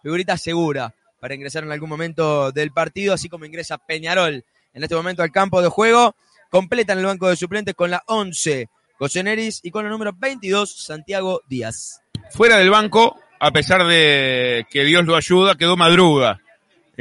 figurita 0.03 0.37
segura 0.37 0.93
para 1.21 1.35
ingresar 1.35 1.63
en 1.63 1.71
algún 1.71 1.89
momento 1.89 2.51
del 2.51 2.73
partido, 2.73 3.15
así 3.15 3.29
como 3.29 3.45
ingresa 3.45 3.79
Peñarol 3.79 4.45
en 4.75 4.83
este 4.83 4.97
momento 4.97 5.23
al 5.23 5.31
campo 5.31 5.63
de 5.63 5.69
juego. 5.69 6.17
Completan 6.51 6.99
el 6.99 7.07
banco 7.07 7.29
de 7.29 7.37
suplentes 7.37 7.75
con 7.75 7.91
la 7.91 8.03
11, 8.07 8.69
Goyeneris, 8.99 9.61
y 9.63 9.71
con 9.71 9.85
el 9.87 9.93
número 9.93 10.13
22, 10.19 10.85
Santiago 10.85 11.41
Díaz. 11.49 12.03
Fuera 12.31 12.59
del 12.59 12.71
banco, 12.71 13.21
a 13.39 13.53
pesar 13.53 13.87
de 13.87 14.67
que 14.69 14.85
Dios 14.85 15.05
lo 15.05 15.15
ayuda, 15.15 15.55
quedó 15.55 15.77
Madruga. 15.77 16.42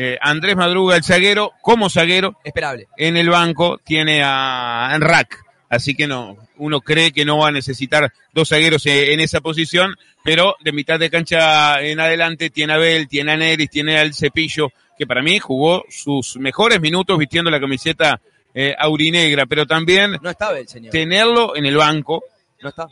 Eh, 0.04 0.18
Andrés 0.20 0.56
Madruga, 0.56 0.96
el 0.96 1.04
zaguero, 1.04 1.52
como 1.62 1.88
zaguero, 1.88 2.40
Esperable. 2.44 2.88
en 2.98 3.18
el 3.18 3.30
banco 3.30 3.78
tiene 3.84 4.22
a 4.24 4.98
Rack. 5.00 5.44
Así 5.70 5.94
que 5.94 6.08
no, 6.08 6.38
uno 6.58 6.82
cree 6.82 7.12
que 7.12 7.24
no 7.24 7.38
va 7.38 7.50
a 7.50 7.52
necesitar 7.52 8.12
dos 8.34 8.50
zagueros 8.50 8.84
en 8.88 9.20
esa 9.20 9.42
posición, 9.42 9.96
pero 10.24 10.56
de 10.62 10.72
mitad 10.72 10.98
de 11.00 11.12
cancha 11.12 11.80
en 11.82 12.00
adelante 12.00 12.50
tiene 12.50 12.74
a 12.74 12.78
Bel, 12.78 13.08
tiene 13.08 13.34
a 13.34 13.38
Neris, 13.38 13.70
tiene 13.70 14.00
al 14.00 14.14
Cepillo, 14.16 14.70
que 14.98 15.06
para 15.06 15.22
mí 15.22 15.38
jugó 15.38 15.86
sus 15.88 16.36
mejores 16.38 16.82
minutos 16.82 17.18
vistiendo 17.20 17.52
la 17.52 17.60
camiseta 17.60 18.20
eh, 18.56 18.74
aurinegra, 18.80 19.46
pero 19.46 19.68
también 19.68 20.18
No 20.22 20.32
está 20.32 20.52
Bel, 20.52 20.68
señor. 20.68 20.92
tenerlo 20.92 21.56
en 21.56 21.68
el 21.68 21.78
banco. 21.78 22.24
No 22.62 22.70
está. 22.70 22.88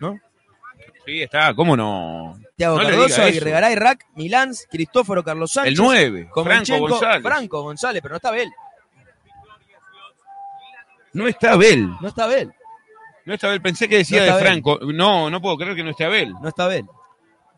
¿No? 0.00 0.20
Sí, 1.06 1.22
está, 1.22 1.54
¿cómo 1.54 1.76
no? 1.76 2.38
Tiago 2.56 2.76
No 2.76 2.82
Cardoso. 2.82 3.22
Aguirre 3.22 3.50
Garay, 3.50 3.74
Rack, 3.74 4.06
Milán, 4.14 4.52
Cristóforo 4.70 5.22
Carlos 5.22 5.52
Sánchez. 5.52 5.72
El 5.72 5.78
9, 5.78 6.30
Franco 6.42 6.78
González. 6.78 7.22
Franco 7.22 7.62
González, 7.62 8.02
pero 8.02 8.12
no 8.12 8.16
está 8.16 8.30
Bel. 8.30 8.50
No 11.12 11.26
está 11.26 11.52
Abel. 11.52 11.88
No 12.00 12.08
está 12.08 12.26
Bel. 12.26 12.52
No 13.24 13.34
está 13.34 13.46
Abel. 13.46 13.62
Pensé 13.62 13.88
que 13.88 13.96
decía 13.96 14.18
No 14.18 14.24
de 14.24 14.30
Abel. 14.32 14.44
Franco. 14.44 14.78
No, 14.82 15.30
no 15.30 15.40
puedo 15.40 15.56
creer 15.56 15.74
que 15.74 15.82
no 15.82 15.90
esté 15.90 16.04
Abel. 16.04 16.34
No 16.42 16.48
está 16.48 16.66
Bel. 16.66 16.84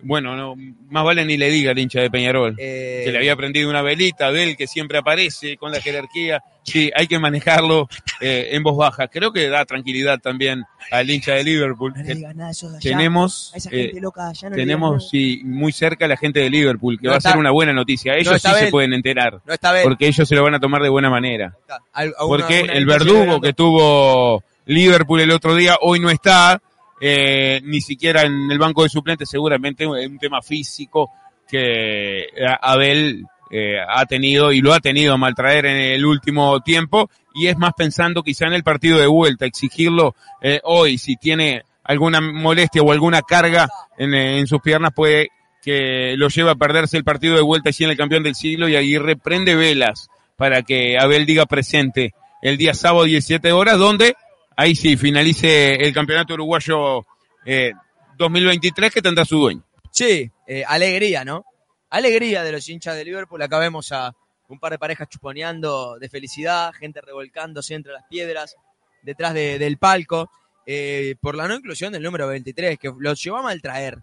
Bueno, 0.01 0.37
no, 0.37 0.55
más 0.91 1.05
vale 1.05 1.25
ni 1.25 1.37
le 1.37 1.51
diga 1.51 1.73
al 1.73 1.79
hincha 1.79 2.01
de 2.01 2.11
Peñarol. 2.11 2.55
Eh, 2.59 3.03
que 3.05 3.11
le 3.13 3.19
había 3.19 3.35
prendido 3.35 3.69
una 3.69 3.83
velita 3.83 4.31
de 4.31 4.45
él 4.45 4.57
que 4.57 4.67
siempre 4.69 4.99
aparece 4.99 5.57
con 5.57 5.73
la 5.73 5.81
jerarquía. 5.81 6.43
Sí, 6.63 6.91
hay 6.95 7.07
que 7.09 7.19
manejarlo 7.19 7.89
eh, 8.21 8.51
en 8.53 8.63
voz 8.63 8.77
baja. 8.77 9.09
Creo 9.09 9.33
que 9.33 9.49
da 9.49 9.65
tranquilidad 9.65 10.19
también 10.19 10.65
al 10.91 11.09
hincha 11.11 11.33
de 11.35 11.43
Liverpool. 11.45 11.95
No 11.97 12.03
le 12.05 12.15
digas 12.15 12.37
nada 12.37 12.51
eso 12.51 12.71
de 12.71 12.77
allá. 12.77 12.91
tenemos 12.91 13.51
A 13.55 13.57
esa 13.57 13.71
eh, 13.71 13.85
gente 13.87 14.01
loca 14.01 14.25
de 14.25 14.31
allá 14.31 14.51
no 14.51 14.57
tenemos 14.57 15.09
sí, 15.11 15.41
muy 15.45 15.73
cerca 15.73 16.05
a 16.05 16.09
la 16.09 16.17
gente 16.17 16.41
de 16.41 16.51
Liverpool, 16.51 16.99
que 17.01 17.07
No 17.07 17.13
va 17.13 17.17
está- 17.17 17.31
a 17.31 17.33
ser 17.33 17.41
una 17.41 17.51
buena 17.51 17.73
noticia. 17.73 18.15
Ellos 18.17 18.41
sí 18.41 18.49
se 18.57 18.67
pueden 18.71 18.93
enterar, 18.93 19.41
No 19.45 19.53
está 19.53 19.73
Bel. 19.73 19.83
porque 19.83 20.07
ellos 20.07 20.29
se 20.29 20.35
lo 20.35 20.43
van 20.45 20.55
a 20.55 20.61
tomar 20.61 20.83
de 20.83 20.91
buena 20.91 21.11
manera. 21.11 21.57
Al- 21.93 22.15
a 22.17 22.25
una- 22.25 22.37
Porque 22.47 22.63
una 22.63 22.73
el 22.75 22.87
verdugo 22.87 23.41
que 23.41 23.53
tuvo 23.53 24.45
Liverpool 24.67 25.21
el 25.23 25.31
otro 25.31 25.55
día 25.57 25.77
hoy 25.81 25.99
no 26.01 26.11
está, 26.11 26.61
eh, 27.01 27.61
ni 27.65 27.81
siquiera 27.81 28.23
en 28.23 28.51
el 28.51 28.59
banco 28.59 28.83
de 28.83 28.89
suplentes, 28.89 29.29
seguramente 29.29 29.85
es 29.85 30.09
un 30.09 30.19
tema 30.19 30.43
físico 30.43 31.11
que 31.49 32.25
eh, 32.25 32.47
Abel 32.61 33.25
eh, 33.51 33.79
ha 33.81 34.05
tenido 34.05 34.53
y 34.53 34.61
lo 34.61 34.75
ha 34.75 34.81
tenido 34.81 35.15
a 35.15 35.17
maltraer 35.17 35.65
en 35.67 35.77
el 35.77 36.05
último 36.05 36.61
tiempo 36.61 37.09
y 37.35 37.47
es 37.47 37.57
más 37.57 37.73
pensando 37.75 38.23
quizá 38.23 38.47
en 38.47 38.53
el 38.53 38.63
partido 38.63 38.99
de 38.99 39.07
vuelta, 39.07 39.47
exigirlo 39.47 40.15
eh, 40.43 40.61
hoy, 40.65 40.99
si 40.99 41.17
tiene 41.17 41.63
alguna 41.83 42.21
molestia 42.21 42.83
o 42.83 42.93
alguna 42.93 43.23
carga 43.23 43.71
en, 43.97 44.13
eh, 44.13 44.39
en 44.39 44.47
sus 44.47 44.61
piernas 44.61 44.93
puede 44.95 45.31
que 45.63 46.15
lo 46.17 46.29
lleve 46.29 46.51
a 46.51 46.57
perderse 46.57 46.99
el 46.99 47.05
partido 47.05 47.37
de 47.37 47.41
vuelta 47.41 47.71
allí 47.71 47.85
en 47.85 47.91
el 47.91 47.97
campeón 47.97 48.23
del 48.23 48.35
siglo 48.35 48.69
y 48.69 48.77
Aguirre 48.77 49.17
prende 49.17 49.57
velas 49.57 50.09
para 50.37 50.63
que 50.63 50.99
Abel 50.99 51.25
diga 51.25 51.47
presente 51.47 52.13
el 52.43 52.59
día 52.59 52.75
sábado 52.75 53.05
17 53.05 53.51
horas, 53.53 53.79
donde 53.79 54.15
ahí 54.59 54.75
sí 54.75 54.97
finalice 54.97 55.77
el 55.77 55.95
campeonato 55.95 56.35
uruguayo 56.35 57.07
eh, 57.47 57.73
2023 58.17 58.93
que 58.93 59.01
tendrá 59.01 59.25
su 59.25 59.39
dueño. 59.39 59.63
Sí, 59.93 60.29
eh, 60.49 60.65
alegría, 60.67 61.25
¿no? 61.25 61.45
Alegría 61.91 62.43
de 62.43 62.51
los 62.53 62.69
hinchas 62.69 62.97
de 62.97 63.05
Liverpool. 63.05 63.41
Acá 63.41 63.59
vemos 63.61 63.93
a 63.93 64.13
un 64.49 64.59
par 64.59 64.73
de 64.73 64.79
parejas 64.79 65.09
chuponeando 65.09 65.97
de 66.01 66.09
felicidad, 66.09 66.73
gente 66.73 67.01
revolcándose 67.01 67.75
entre 67.75 67.93
las 67.93 68.03
piedras, 68.11 68.57
detrás 69.03 69.33
de- 69.33 69.59
del 69.61 69.79
palco, 69.79 70.29
eh, 70.67 71.15
por 71.21 71.37
la 71.37 71.47
no 71.47 71.55
inclusión 71.55 71.93
del 71.93 72.03
número 72.03 72.27
23, 72.27 72.79
que 72.81 72.93
los 72.99 73.23
llevó 73.23 73.37
a 73.39 73.43
maltraer 73.43 73.99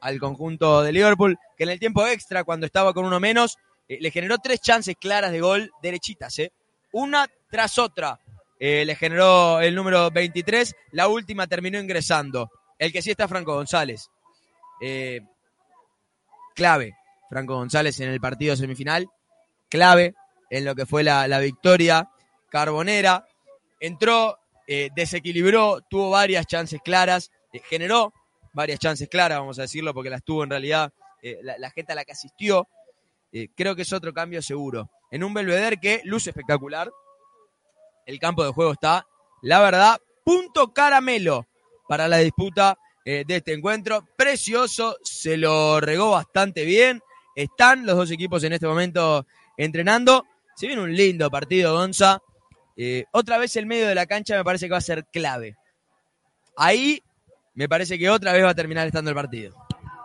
al 0.00 0.18
conjunto 0.18 0.82
de 0.82 0.92
Liverpool, 0.92 1.38
que 1.56 1.62
en 1.64 1.70
el 1.70 1.78
tiempo 1.78 2.04
extra, 2.06 2.42
cuando 2.42 2.66
estaba 2.66 2.92
con 2.92 3.04
uno 3.04 3.20
menos, 3.20 3.58
eh, 3.88 3.98
le 4.00 4.10
generó 4.10 4.38
tres 4.38 4.60
chances 4.60 4.96
claras 5.00 5.30
de 5.30 5.40
gol 5.40 5.70
derechitas, 5.82 6.36
¿eh? 6.40 6.52
Una 6.92 7.28
tras 7.48 7.78
otra. 7.78 8.18
Eh, 8.62 8.84
le 8.84 8.94
generó 8.94 9.58
el 9.60 9.74
número 9.74 10.10
23, 10.10 10.76
la 10.92 11.08
última 11.08 11.46
terminó 11.46 11.80
ingresando. 11.80 12.50
El 12.78 12.92
que 12.92 13.00
sí 13.00 13.10
está 13.10 13.26
Franco 13.26 13.54
González. 13.54 14.10
Eh, 14.82 15.22
clave, 16.54 16.94
Franco 17.30 17.54
González 17.54 17.98
en 18.00 18.10
el 18.10 18.20
partido 18.20 18.54
semifinal, 18.56 19.08
clave 19.70 20.14
en 20.50 20.66
lo 20.66 20.74
que 20.74 20.84
fue 20.84 21.02
la, 21.02 21.26
la 21.26 21.38
victoria 21.38 22.10
carbonera. 22.50 23.24
Entró, 23.80 24.38
eh, 24.66 24.90
desequilibró, 24.94 25.80
tuvo 25.88 26.10
varias 26.10 26.46
chances 26.46 26.80
claras, 26.84 27.30
generó 27.64 28.12
varias 28.52 28.78
chances 28.78 29.08
claras, 29.08 29.38
vamos 29.38 29.58
a 29.58 29.62
decirlo, 29.62 29.94
porque 29.94 30.10
las 30.10 30.22
tuvo 30.22 30.44
en 30.44 30.50
realidad 30.50 30.92
la, 31.42 31.56
la 31.56 31.70
gente 31.70 31.92
a 31.92 31.94
la 31.94 32.04
que 32.04 32.12
asistió. 32.12 32.68
Creo 33.56 33.74
que 33.74 33.82
es 33.82 33.92
otro 33.94 34.12
cambio 34.12 34.42
seguro. 34.42 34.90
En 35.10 35.24
un 35.24 35.32
Belvedere 35.32 35.78
que 35.78 36.02
luce 36.04 36.28
espectacular. 36.28 36.90
El 38.06 38.18
campo 38.18 38.44
de 38.44 38.52
juego 38.52 38.72
está, 38.72 39.06
la 39.42 39.60
verdad, 39.60 40.00
punto 40.24 40.72
caramelo 40.72 41.46
para 41.88 42.08
la 42.08 42.18
disputa 42.18 42.78
eh, 43.04 43.24
de 43.26 43.36
este 43.36 43.52
encuentro. 43.52 44.06
Precioso, 44.16 44.96
se 45.02 45.36
lo 45.36 45.80
regó 45.80 46.12
bastante 46.12 46.64
bien. 46.64 47.00
Están 47.34 47.86
los 47.86 47.96
dos 47.96 48.10
equipos 48.10 48.44
en 48.44 48.52
este 48.52 48.66
momento 48.66 49.26
entrenando. 49.56 50.26
Se 50.54 50.66
viene 50.66 50.82
un 50.82 50.94
lindo 50.94 51.30
partido, 51.30 51.74
Gonza. 51.74 52.20
Eh, 52.76 53.04
otra 53.12 53.38
vez 53.38 53.56
el 53.56 53.66
medio 53.66 53.88
de 53.88 53.94
la 53.94 54.06
cancha 54.06 54.36
me 54.36 54.44
parece 54.44 54.66
que 54.66 54.72
va 54.72 54.78
a 54.78 54.82
ser 54.82 55.06
clave. 55.06 55.56
Ahí 56.56 57.02
me 57.54 57.68
parece 57.68 57.98
que 57.98 58.10
otra 58.10 58.32
vez 58.32 58.44
va 58.44 58.50
a 58.50 58.54
terminar 58.54 58.86
estando 58.86 59.10
el 59.10 59.16
partido. 59.16 59.54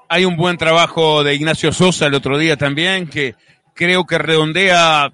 Hay 0.09 0.25
un 0.25 0.37
buen 0.37 0.57
trabajo 0.57 1.23
de 1.23 1.35
Ignacio 1.35 1.71
Sosa 1.71 2.07
el 2.07 2.13
otro 2.13 2.37
día 2.37 2.57
también, 2.57 3.07
que 3.07 3.35
creo 3.73 4.05
que 4.05 4.17
redondea 4.17 5.11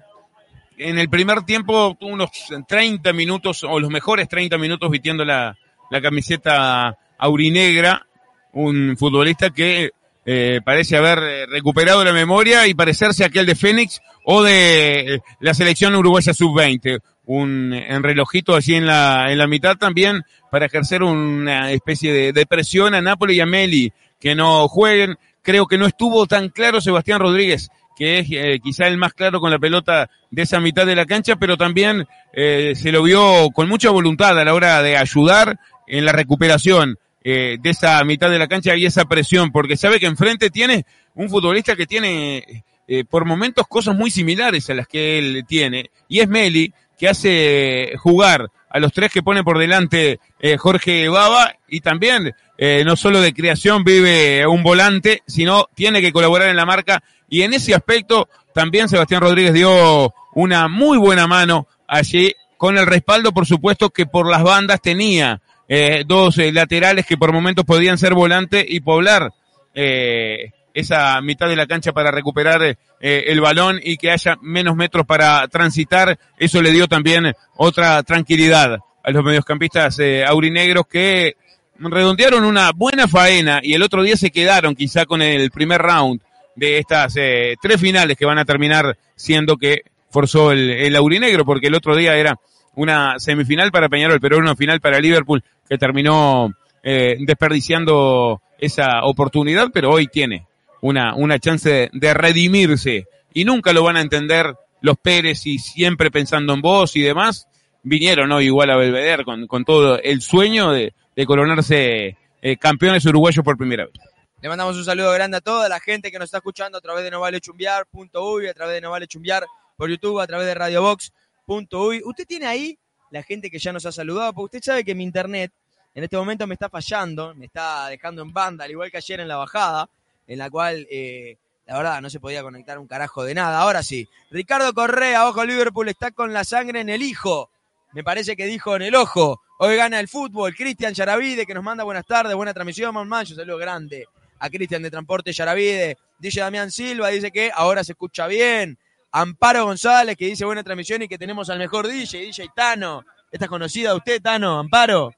en 0.78 0.98
el 0.98 1.08
primer 1.08 1.42
tiempo 1.42 1.96
tuvo 1.98 2.12
unos 2.12 2.30
30 2.66 3.12
minutos, 3.12 3.64
o 3.64 3.78
los 3.78 3.90
mejores 3.90 4.28
30 4.28 4.58
minutos 4.58 4.90
vistiendo 4.90 5.24
la, 5.24 5.56
la 5.90 6.00
camiseta 6.00 6.96
aurinegra, 7.18 8.06
un 8.52 8.96
futbolista 8.98 9.50
que 9.50 9.90
eh, 10.24 10.60
parece 10.64 10.96
haber 10.96 11.18
eh, 11.18 11.46
recuperado 11.46 12.04
la 12.04 12.12
memoria 12.12 12.66
y 12.66 12.74
parecerse 12.74 13.24
a 13.24 13.26
aquel 13.26 13.44
de 13.44 13.56
Fénix 13.56 14.00
o 14.24 14.42
de 14.42 15.14
eh, 15.14 15.20
la 15.40 15.52
selección 15.54 15.94
uruguaya 15.96 16.32
sub-20. 16.32 17.00
Un 17.24 17.72
en 17.72 18.02
relojito 18.02 18.54
así 18.54 18.74
en 18.74 18.86
la, 18.86 19.30
en 19.30 19.38
la 19.38 19.46
mitad 19.46 19.76
también 19.76 20.22
para 20.50 20.66
ejercer 20.66 21.02
una 21.02 21.70
especie 21.70 22.12
de, 22.12 22.32
de 22.32 22.46
presión 22.46 22.94
a 22.94 23.00
Napoli 23.00 23.36
y 23.36 23.40
a 23.40 23.46
Meli 23.46 23.92
que 24.20 24.34
no 24.34 24.68
jueguen. 24.68 25.16
Creo 25.42 25.66
que 25.66 25.78
no 25.78 25.86
estuvo 25.86 26.26
tan 26.26 26.50
claro 26.50 26.80
Sebastián 26.80 27.20
Rodríguez, 27.20 27.70
que 27.96 28.18
es 28.18 28.26
eh, 28.30 28.60
quizá 28.62 28.86
el 28.86 28.96
más 28.96 29.14
claro 29.14 29.40
con 29.40 29.50
la 29.50 29.58
pelota 29.58 30.10
de 30.30 30.42
esa 30.42 30.60
mitad 30.60 30.86
de 30.86 30.96
la 30.96 31.06
cancha, 31.06 31.36
pero 31.36 31.56
también 31.56 32.06
eh, 32.32 32.72
se 32.74 32.92
lo 32.92 33.02
vio 33.02 33.50
con 33.54 33.68
mucha 33.68 33.90
voluntad 33.90 34.38
a 34.38 34.44
la 34.44 34.54
hora 34.54 34.82
de 34.82 34.96
ayudar 34.96 35.58
en 35.86 36.04
la 36.04 36.12
recuperación 36.12 36.98
eh, 37.24 37.56
de 37.60 37.70
esa 37.70 38.02
mitad 38.02 38.30
de 38.30 38.38
la 38.38 38.48
cancha 38.48 38.74
y 38.74 38.84
esa 38.84 39.04
presión, 39.04 39.52
porque 39.52 39.76
sabe 39.76 40.00
que 40.00 40.06
enfrente 40.06 40.50
tiene 40.50 40.84
un 41.14 41.28
futbolista 41.28 41.76
que 41.76 41.86
tiene 41.86 42.64
eh, 42.88 43.04
por 43.04 43.24
momentos 43.24 43.68
cosas 43.68 43.94
muy 43.96 44.10
similares 44.10 44.68
a 44.70 44.74
las 44.74 44.88
que 44.88 45.18
él 45.18 45.44
tiene, 45.46 45.90
y 46.08 46.18
es 46.18 46.28
Meli, 46.28 46.72
que 46.98 47.08
hace 47.08 47.92
jugar 47.98 48.48
a 48.68 48.80
los 48.80 48.92
tres 48.92 49.12
que 49.12 49.22
pone 49.22 49.44
por 49.44 49.58
delante 49.58 50.18
eh, 50.40 50.56
Jorge 50.56 51.08
Baba 51.08 51.54
y 51.68 51.80
también 51.80 52.32
eh, 52.64 52.84
no 52.84 52.94
solo 52.94 53.20
de 53.20 53.34
creación 53.34 53.82
vive 53.82 54.46
un 54.46 54.62
volante, 54.62 55.24
sino 55.26 55.68
tiene 55.74 56.00
que 56.00 56.12
colaborar 56.12 56.48
en 56.48 56.54
la 56.54 56.64
marca 56.64 57.02
y 57.28 57.42
en 57.42 57.54
ese 57.54 57.74
aspecto 57.74 58.28
también 58.54 58.88
Sebastián 58.88 59.20
Rodríguez 59.20 59.52
dio 59.52 60.14
una 60.36 60.68
muy 60.68 60.96
buena 60.96 61.26
mano 61.26 61.66
allí 61.88 62.32
con 62.56 62.78
el 62.78 62.86
respaldo 62.86 63.32
por 63.32 63.46
supuesto 63.46 63.90
que 63.90 64.06
por 64.06 64.30
las 64.30 64.44
bandas 64.44 64.80
tenía 64.80 65.42
eh, 65.66 66.04
dos 66.06 66.38
eh, 66.38 66.52
laterales 66.52 67.04
que 67.04 67.16
por 67.16 67.32
momentos 67.32 67.64
podían 67.64 67.98
ser 67.98 68.14
volante 68.14 68.64
y 68.66 68.78
poblar 68.78 69.32
esa 69.74 71.20
mitad 71.20 71.48
de 71.48 71.56
la 71.56 71.66
cancha 71.66 71.90
para 71.90 72.12
recuperar 72.12 72.78
el 73.00 73.40
balón 73.40 73.80
y 73.82 73.96
que 73.96 74.12
haya 74.12 74.36
menos 74.40 74.76
metros 74.76 75.04
para 75.06 75.48
transitar. 75.48 76.16
Eso 76.38 76.62
le 76.62 76.70
dio 76.70 76.86
también 76.86 77.34
otra 77.56 78.02
tranquilidad 78.04 78.78
a 79.02 79.10
los 79.10 79.24
mediocampistas 79.24 79.98
aurinegros 80.28 80.86
que 80.86 81.36
redondearon 81.78 82.44
una 82.44 82.70
buena 82.72 83.08
faena 83.08 83.60
y 83.62 83.74
el 83.74 83.82
otro 83.82 84.02
día 84.02 84.16
se 84.16 84.30
quedaron 84.30 84.74
quizá 84.74 85.06
con 85.06 85.22
el 85.22 85.50
primer 85.50 85.80
round 85.80 86.20
de 86.54 86.78
estas 86.78 87.16
eh, 87.16 87.56
tres 87.60 87.80
finales 87.80 88.16
que 88.16 88.26
van 88.26 88.38
a 88.38 88.44
terminar 88.44 88.96
siendo 89.16 89.56
que 89.56 89.82
forzó 90.10 90.52
el, 90.52 90.70
el 90.70 90.94
aurinegro 90.96 91.44
porque 91.44 91.68
el 91.68 91.74
otro 91.74 91.96
día 91.96 92.16
era 92.16 92.38
una 92.74 93.18
semifinal 93.18 93.72
para 93.72 93.88
Peñarol 93.88 94.20
pero 94.20 94.38
una 94.38 94.54
final 94.54 94.80
para 94.80 95.00
Liverpool 95.00 95.42
que 95.68 95.78
terminó 95.78 96.52
eh, 96.82 97.16
desperdiciando 97.20 98.42
esa 98.58 99.04
oportunidad 99.04 99.68
pero 99.72 99.90
hoy 99.90 100.06
tiene 100.06 100.46
una, 100.82 101.14
una 101.14 101.38
chance 101.38 101.70
de, 101.70 101.90
de 101.92 102.12
redimirse. 102.12 103.06
Y 103.32 103.46
nunca 103.46 103.72
lo 103.72 103.82
van 103.82 103.96
a 103.96 104.02
entender 104.02 104.54
los 104.82 104.98
Pérez 104.98 105.46
y 105.46 105.58
siempre 105.58 106.10
pensando 106.10 106.52
en 106.52 106.60
vos 106.60 106.94
y 106.96 107.00
demás. 107.00 107.48
Vinieron 107.82 108.30
hoy 108.30 108.46
igual 108.46 108.70
a 108.70 108.76
Belvedere 108.76 109.24
con, 109.24 109.46
con 109.46 109.64
todo 109.64 109.98
el 109.98 110.20
sueño 110.20 110.70
de, 110.72 110.92
de 111.14 111.26
coronarse 111.26 112.16
eh, 112.40 112.56
campeones 112.56 113.04
uruguayos 113.06 113.44
por 113.44 113.56
primera 113.56 113.86
vez. 113.86 113.94
Le 114.40 114.48
mandamos 114.48 114.76
un 114.76 114.84
saludo 114.84 115.12
grande 115.12 115.36
a 115.36 115.40
toda 115.40 115.68
la 115.68 115.78
gente 115.78 116.10
que 116.10 116.18
nos 116.18 116.26
está 116.26 116.38
escuchando 116.38 116.78
a 116.78 116.80
través 116.80 117.04
de 117.04 117.10
novalechumbiar.uy, 117.12 118.48
a 118.48 118.54
través 118.54 118.74
de 118.74 118.80
Novalechumbiar 118.80 119.46
por 119.76 119.88
YouTube, 119.88 120.20
a 120.20 120.26
través 120.26 120.46
de 120.46 120.54
radiobox.uy. 120.54 122.02
Usted 122.04 122.26
tiene 122.26 122.46
ahí 122.46 122.78
la 123.10 123.22
gente 123.22 123.50
que 123.50 123.58
ya 123.58 123.72
nos 123.72 123.86
ha 123.86 123.92
saludado, 123.92 124.32
porque 124.32 124.56
usted 124.56 124.72
sabe 124.72 124.84
que 124.84 124.94
mi 124.94 125.04
internet 125.04 125.52
en 125.94 126.04
este 126.04 126.16
momento 126.16 126.46
me 126.46 126.54
está 126.54 126.68
fallando, 126.68 127.34
me 127.34 127.46
está 127.46 127.88
dejando 127.88 128.22
en 128.22 128.32
banda, 128.32 128.64
al 128.64 128.70
igual 128.70 128.90
que 128.90 128.96
ayer 128.96 129.20
en 129.20 129.28
la 129.28 129.36
bajada, 129.36 129.88
en 130.26 130.38
la 130.38 130.50
cual, 130.50 130.86
eh, 130.90 131.36
la 131.66 131.76
verdad, 131.76 132.00
no 132.00 132.10
se 132.10 132.18
podía 132.18 132.42
conectar 132.42 132.78
un 132.78 132.88
carajo 132.88 133.22
de 133.24 133.34
nada. 133.34 133.60
Ahora 133.60 133.82
sí, 133.82 134.08
Ricardo 134.30 134.72
Correa, 134.72 135.28
ojo 135.28 135.44
Liverpool, 135.44 135.88
está 135.88 136.10
con 136.10 136.32
la 136.32 136.44
sangre 136.44 136.80
en 136.80 136.88
el 136.88 137.02
hijo. 137.02 137.50
Me 137.92 138.02
parece 138.02 138.36
que 138.36 138.46
dijo 138.46 138.74
en 138.76 138.82
el 138.82 138.94
ojo. 138.94 139.42
Hoy 139.58 139.76
gana 139.76 140.00
el 140.00 140.08
fútbol. 140.08 140.54
Cristian 140.54 140.94
Yaravide, 140.94 141.46
que 141.46 141.54
nos 141.54 141.62
manda 141.62 141.84
buenas 141.84 142.06
tardes, 142.06 142.34
buena 142.34 142.54
transmisión, 142.54 142.94
mamá. 142.94 143.22
Yo 143.22 143.36
saludo 143.36 143.58
grande 143.58 144.06
a 144.38 144.50
Cristian 144.50 144.82
de 144.82 144.90
Transporte 144.90 145.32
Yaravide. 145.32 145.98
Dice 146.18 146.40
Damián 146.40 146.70
Silva, 146.70 147.08
dice 147.08 147.30
que 147.30 147.50
ahora 147.54 147.84
se 147.84 147.92
escucha 147.92 148.26
bien. 148.26 148.78
Amparo 149.12 149.66
González, 149.66 150.16
que 150.16 150.26
dice 150.26 150.44
buena 150.44 150.62
transmisión 150.62 151.02
y 151.02 151.08
que 151.08 151.18
tenemos 151.18 151.50
al 151.50 151.58
mejor 151.58 151.86
DJ, 151.86 152.20
DJ 152.20 152.48
Tano. 152.56 153.04
¿Está 153.30 153.46
conocida 153.46 153.94
usted, 153.94 154.22
Tano? 154.22 154.58
Amparo. 154.58 155.12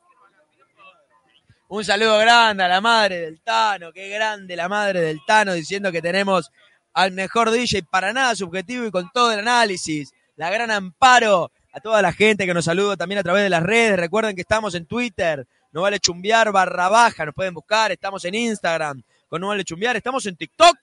Un 1.69 1.85
saludo 1.85 2.19
grande 2.19 2.63
a 2.63 2.69
la 2.69 2.81
madre 2.81 3.21
del 3.21 3.41
Tano, 3.41 3.93
qué 3.93 4.09
grande 4.09 4.55
la 4.57 4.69
madre 4.69 5.01
del 5.01 5.21
Tano, 5.27 5.55
diciendo 5.55 5.91
que 5.91 6.03
tenemos 6.03 6.51
al 6.93 7.13
mejor 7.13 7.51
DJ 7.51 7.83
para 7.85 8.13
nada 8.13 8.35
subjetivo 8.35 8.85
y 8.85 8.91
con 8.91 9.11
todo 9.13 9.33
el 9.33 9.41
análisis. 9.41 10.13
La 10.37 10.51
gran 10.51 10.71
Amparo, 10.71 11.51
a 11.75 11.81
toda 11.81 12.01
la 12.01 12.13
gente 12.13 12.47
que 12.47 12.55
nos 12.55 12.67
saluda 12.67 12.97
también 12.97 13.19
a 13.19 13.23
través 13.25 13.43
de 13.43 13.51
las 13.51 13.63
redes. 13.63 13.99
Recuerden 13.99 14.37
que 14.37 14.43
estamos 14.43 14.77
en 14.77 14.87
Twitter, 14.87 15.45
no 15.73 15.83
vale 15.83 15.99
chumbear 15.99 16.53
barra 16.53 16.89
baja, 16.89 17.27
nos 17.27 17.35
pueden 17.35 17.53
buscar. 17.53 17.91
Estamos 17.91 18.25
en 18.25 18.37
Instagram 18.37 19.03
con 19.29 19.41
no 19.41 19.49
vale 19.49 19.65
chumbear. 19.65 19.97
Estamos 19.97 20.25
en 20.27 20.37
TikTok, 20.37 20.77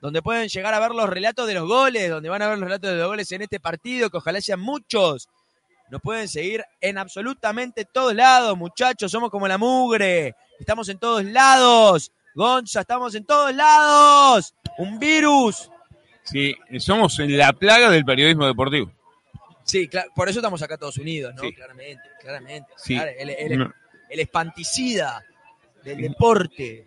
donde 0.00 0.22
pueden 0.22 0.48
llegar 0.48 0.72
a 0.72 0.78
ver 0.78 0.92
los 0.92 1.10
relatos 1.10 1.48
de 1.48 1.54
los 1.54 1.66
goles, 1.66 2.08
donde 2.08 2.28
van 2.28 2.42
a 2.42 2.48
ver 2.48 2.58
los 2.58 2.68
relatos 2.68 2.90
de 2.90 2.96
los 2.96 3.08
goles 3.08 3.32
en 3.32 3.42
este 3.42 3.58
partido, 3.58 4.08
que 4.08 4.18
ojalá 4.18 4.40
sean 4.40 4.60
muchos. 4.60 5.28
Nos 5.90 6.00
pueden 6.00 6.28
seguir 6.28 6.64
en 6.80 6.98
absolutamente 6.98 7.84
todos 7.84 8.14
lados, 8.14 8.56
muchachos. 8.56 9.10
Somos 9.10 9.30
como 9.30 9.48
la 9.48 9.58
mugre. 9.58 10.36
Estamos 10.60 10.88
en 10.88 10.98
todos 10.98 11.24
lados. 11.24 12.12
Gonza, 12.36 12.82
estamos 12.82 13.16
en 13.16 13.24
todos 13.24 13.52
lados. 13.52 14.54
Un 14.78 15.00
virus. 15.00 15.68
Sí, 16.22 16.54
somos 16.78 17.18
la 17.18 17.52
plaga 17.52 17.90
del 17.90 18.04
periodismo 18.04 18.46
deportivo. 18.46 18.92
Sí, 19.70 19.88
claro, 19.88 20.10
por 20.14 20.28
eso 20.28 20.38
estamos 20.40 20.60
acá 20.62 20.76
todos 20.76 20.98
unidos, 20.98 21.34
¿no? 21.34 21.42
Sí. 21.42 21.52
Claramente, 21.52 22.02
claramente. 22.20 22.70
Sí. 22.76 22.94
Claro, 22.94 23.10
el, 23.18 23.30
el- 23.30 23.58
No. 23.58 23.72
el 24.08 24.20
espanticida 24.20 25.22
del 25.84 25.98
deporte. 26.02 26.86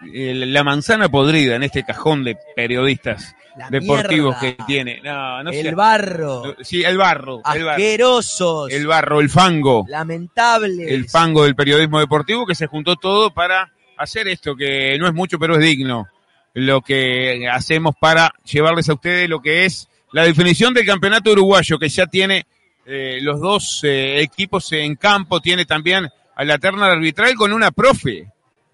la 0.00 0.64
manzana 0.64 1.08
podrida 1.08 1.56
en 1.56 1.62
este 1.62 1.84
cajón 1.84 2.24
de 2.24 2.36
periodistas 2.56 3.34
La 3.56 3.70
deportivos 3.70 4.36
mierda, 4.42 4.56
que 4.58 4.64
tiene. 4.64 5.00
No, 5.02 5.42
no 5.42 5.50
el 5.50 5.74
barro, 5.74 6.56
Sí, 6.62 6.82
el 6.82 6.98
barro, 6.98 7.36
el 7.54 7.64
barro. 7.64 7.70
asquerosos, 7.70 8.70
El 8.72 8.86
barro, 8.86 9.20
el 9.20 9.30
fango. 9.30 9.84
lamentables. 9.88 10.90
el 10.90 11.08
fango 11.08 11.44
del 11.44 11.54
periodismo 11.54 12.00
deportivo 12.00 12.44
que 12.46 12.54
se 12.54 12.66
juntó 12.66 12.96
todo 12.96 13.32
para 13.32 13.72
hacer 13.96 14.26
esto 14.28 14.56
que 14.56 14.98
no 14.98 15.06
es 15.06 15.14
mucho 15.14 15.38
pero 15.38 15.54
es 15.54 15.60
digno 15.60 16.08
lo 16.52 16.80
que 16.82 17.48
hacemos 17.50 17.94
para 18.00 18.32
llevarles 18.44 18.88
a 18.88 18.94
ustedes 18.94 19.28
lo 19.28 19.40
que 19.40 19.64
es 19.64 19.88
la 20.14 20.24
definición 20.24 20.72
del 20.72 20.86
campeonato 20.86 21.30
uruguayo 21.32 21.78
que 21.78 21.88
ya 21.88 22.06
tiene 22.06 22.46
eh, 22.86 23.18
los 23.20 23.40
dos 23.40 23.80
eh, 23.84 24.20
equipos 24.20 24.72
en 24.72 24.96
campo 24.96 25.40
tiene 25.40 25.64
también 25.66 26.08
a 26.36 26.44
la 26.44 26.58
terna 26.58 26.86
arbitral 26.86 27.34
con 27.34 27.52
una 27.52 27.70
profe 27.70 28.30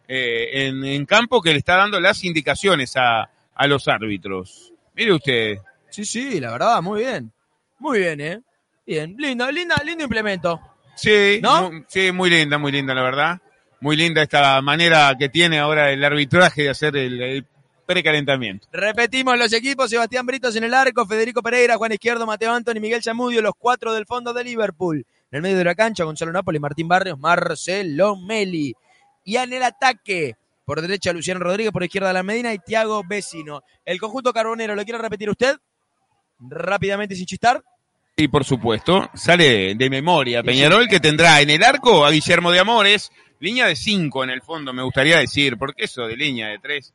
eh, 0.09 0.67
en, 0.67 0.85
en 0.85 1.05
campo 1.07 1.41
que 1.43 1.53
le 1.53 1.59
está 1.59 1.77
dando 1.77 1.99
las 2.01 2.23
indicaciones 2.25 2.97
a, 2.97 3.29
a 3.55 3.67
los 3.67 3.87
árbitros 3.89 4.73
mire 4.95 5.13
usted 5.13 5.59
Sí, 5.91 6.05
sí, 6.05 6.39
la 6.39 6.53
verdad, 6.53 6.81
muy 6.83 7.01
bien. 7.01 7.33
Muy 7.81 7.99
bien, 7.99 8.21
¿eh? 8.21 8.41
Bien, 8.87 9.13
lindo, 9.19 9.51
linda, 9.51 9.75
lindo 9.85 10.05
implemento. 10.05 10.61
Sí, 10.95 11.41
¿No? 11.43 11.71
mu- 11.73 11.83
sí, 11.89 12.13
muy 12.13 12.31
linda, 12.31 12.59
muy 12.59 12.71
linda, 12.71 12.95
la 12.95 13.03
verdad. 13.03 13.41
Muy 13.81 13.97
linda 13.97 14.23
esta 14.23 14.63
manera 14.63 15.13
que 15.19 15.29
tiene 15.31 15.59
ahora 15.59 15.91
el 15.91 16.05
arbitraje 16.05 16.63
de 16.63 16.69
hacer 16.71 16.97
el, 16.97 17.21
el 17.21 17.47
precalentamiento. 17.91 18.69
Repetimos 18.73 19.37
los 19.37 19.53
equipos, 19.53 19.91
Sebastián 19.91 20.25
Britos 20.25 20.55
en 20.55 20.63
el 20.63 20.75
arco, 20.75 21.05
Federico 21.07 21.43
Pereira, 21.43 21.77
Juan 21.77 21.91
Izquierdo, 21.91 22.25
Mateo 22.25 22.53
Anthony, 22.53 22.81
Miguel 22.81 23.03
Chamudio, 23.03 23.43
los 23.43 23.55
cuatro 23.59 23.93
del 23.93 24.07
fondo 24.07 24.33
de 24.33 24.45
Liverpool. 24.45 25.05
En 25.33 25.37
el 25.37 25.43
medio 25.43 25.59
de 25.59 25.65
la 25.65 25.75
cancha, 25.75 26.05
Gonzalo 26.05 26.31
Napoli, 26.31 26.61
Martín 26.61 26.87
Barrios, 26.87 27.19
Marcelo 27.19 28.15
Meli. 28.15 28.75
Y 29.25 29.37
en 29.37 29.53
el 29.53 29.65
ataque, 29.65 30.37
por 30.65 30.81
derecha 30.81 31.13
Luciano 31.13 31.41
Rodríguez, 31.41 31.73
por 31.73 31.83
izquierda 31.83 32.13
La 32.13 32.23
Medina 32.23 32.55
y 32.55 32.61
Tiago 32.61 33.03
Vecino. 33.05 33.65
El 33.85 33.99
conjunto 33.99 34.33
carbonero, 34.33 34.77
¿lo 34.77 34.85
quiere 34.85 34.99
repetir 34.99 35.29
usted? 35.29 35.57
Rápidamente 36.39 37.17
sin 37.17 37.27
chistar. 37.27 37.61
Y 38.17 38.29
por 38.29 38.45
supuesto, 38.45 39.11
sale 39.15 39.75
de 39.75 39.91
memoria 39.91 40.45
Peñarol 40.45 40.87
que 40.87 41.01
tendrá 41.01 41.41
en 41.41 41.51
el 41.51 41.65
arco 41.65 42.05
a 42.05 42.11
Guillermo 42.13 42.53
de 42.53 42.61
Amores, 42.61 43.11
línea 43.41 43.67
de 43.67 43.75
cinco 43.75 44.23
en 44.23 44.31
el 44.31 44.43
fondo, 44.43 44.73
me 44.73 44.83
gustaría 44.83 45.19
decir, 45.19 45.57
porque 45.57 45.85
eso 45.85 46.07
de 46.07 46.17
línea 46.17 46.49
de 46.49 46.59
tres 46.59 46.93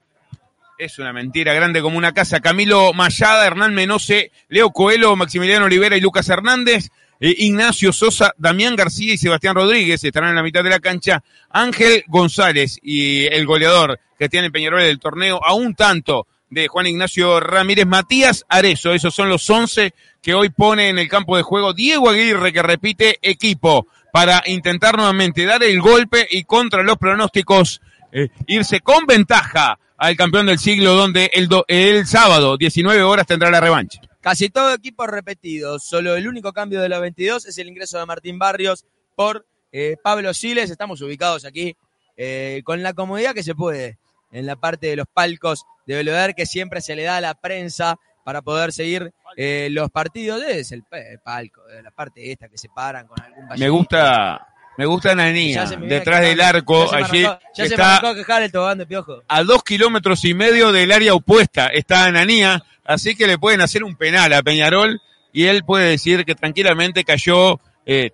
es 0.78 1.00
una 1.00 1.14
mentira 1.14 1.54
grande 1.54 1.82
como 1.82 1.98
una 1.98 2.14
casa. 2.14 2.40
Camilo 2.40 2.94
Mayada, 2.94 3.46
Hernán 3.46 3.74
Menose, 3.74 4.32
Leo 4.50 4.72
Coelho, 4.72 5.16
Maximiliano 5.16 5.66
Olivera 5.66 5.98
y 5.98 6.02
Lucas 6.02 6.30
Hernández. 6.30 6.90
eh, 7.20 7.34
Ignacio 7.38 7.94
Sosa, 7.94 8.34
Damián 8.38 8.76
García 8.76 9.14
y 9.14 9.18
Sebastián 9.18 9.56
Rodríguez 9.56 10.04
estarán 10.04 10.32
en 10.32 10.36
la 10.36 10.44
mitad 10.44 10.64
de 10.64 10.70
la 10.70 10.80
cancha. 10.80 11.24
Ángel 11.50 12.04
González 12.08 12.78
y 12.84 13.26
el 13.28 13.46
goleador 13.46 14.00
que 14.20 14.30
tiene 14.30 14.52
Peñarol 14.52 14.82
del 14.82 15.00
torneo 15.00 15.40
a 15.44 15.54
un 15.54 15.76
tanto 15.76 16.28
de 16.50 16.68
Juan 16.68 16.88
Ignacio 16.88 17.40
Ramírez, 17.40 17.86
Matías 17.86 18.46
Arezo. 18.50 18.94
Esos 18.94 19.16
son 19.16 19.30
los 19.30 19.50
11 19.50 19.94
que 20.22 20.34
hoy 20.34 20.50
pone 20.50 20.90
en 20.90 21.00
el 21.00 21.08
campo 21.08 21.38
de 21.38 21.44
juego 21.44 21.74
Diego 21.74 22.10
Aguirre, 22.10 22.52
que 22.52 22.62
repite 22.62 23.18
equipo 23.22 23.88
para 24.12 24.44
intentar 24.46 24.96
nuevamente 24.96 25.46
dar 25.46 25.64
el 25.64 25.82
golpe 25.82 26.28
y 26.30 26.44
contra 26.44 26.84
los 26.84 26.98
pronósticos 26.98 27.82
eh, 28.16 28.30
irse 28.48 28.80
con 28.80 29.06
ventaja 29.06 29.78
al 29.98 30.16
campeón 30.16 30.46
del 30.48 30.58
siglo, 30.60 30.94
donde 30.94 31.30
el, 31.34 31.48
do- 31.48 31.66
el 31.68 32.06
sábado, 32.08 32.58
19 32.58 33.04
horas, 33.04 33.28
tendrá 33.28 33.50
la 33.52 33.60
revancha. 33.62 34.02
Casi 34.22 34.50
todo 34.50 34.74
equipo 34.74 35.06
repetido. 35.06 35.78
Solo 35.80 36.16
el 36.16 36.28
único 36.28 36.52
cambio 36.54 36.82
de 36.82 36.90
los 36.90 37.00
22 37.00 37.46
es 37.46 37.58
el 37.60 37.68
ingreso 37.70 38.00
de 38.00 38.06
Martín 38.08 38.40
Barrios 38.40 38.86
por 39.16 39.46
eh, 39.72 39.98
Pablo 40.04 40.34
Siles. 40.34 40.72
Estamos 40.72 41.02
ubicados 41.02 41.46
aquí 41.46 41.76
eh, 42.18 42.62
con 42.66 42.82
la 42.82 42.94
comodidad 42.94 43.34
que 43.36 43.44
se 43.44 43.54
puede 43.56 43.98
en 44.32 44.46
la 44.48 44.56
parte 44.56 44.88
de 44.88 44.96
los 44.96 45.06
palcos 45.14 45.64
de 45.86 45.96
Belvedere 45.96 46.34
que 46.34 46.46
siempre 46.46 46.82
se 46.82 46.96
le 46.96 47.04
da 47.04 47.18
a 47.18 47.22
la 47.22 47.36
prensa 47.36 47.98
para 48.26 48.42
poder 48.42 48.74
seguir 48.74 49.14
eh, 49.38 49.68
los 49.72 49.92
partidos. 49.92 50.42
Es 50.44 50.72
el, 50.72 50.82
pa- 50.84 50.98
el 51.00 51.20
palco, 51.20 51.64
de 51.68 51.84
la 51.84 51.92
parte 51.92 52.32
esta 52.32 52.50
que 52.50 52.58
se 52.58 52.68
paran 52.70 53.06
con 53.08 53.22
algún 53.22 53.46
Me 53.60 53.70
gusta, 53.70 54.48
me 54.78 54.86
gusta 54.86 55.16
Nanía, 55.16 55.56
Ya 55.64 55.68
se 55.68 55.76
me 55.78 55.82
viene 55.88 55.96
detrás 55.96 56.22
del 56.22 56.42
arco, 56.42 56.92
Ya 56.92 56.98
allí 56.98 57.22
Ya 57.22 57.40
se 57.54 57.66
está 57.66 58.02
quejar 58.16 58.44
el 58.44 58.52
tobogán 58.52 58.78
de 58.78 58.86
piojo. 58.86 59.22
a 59.28 59.44
dos 59.44 59.64
kilómetros 59.64 60.24
y 60.26 60.34
medio 60.34 60.72
del 60.72 60.92
área 60.92 61.14
opuesta 61.14 61.68
está 61.68 62.06
Ananía, 62.06 62.64
así 62.86 63.16
que 63.16 63.28
le 63.28 63.38
pueden 63.38 63.62
hacer 63.62 63.84
un 63.84 63.96
penal 63.96 64.32
a 64.34 64.42
Peñarol 64.44 65.02
y 65.34 65.46
él 65.46 65.64
puede 65.66 65.90
decir 65.90 66.24
que 66.26 66.36
tranquilamente 66.36 67.04
cayó 67.04 67.60
eh, 67.86 68.12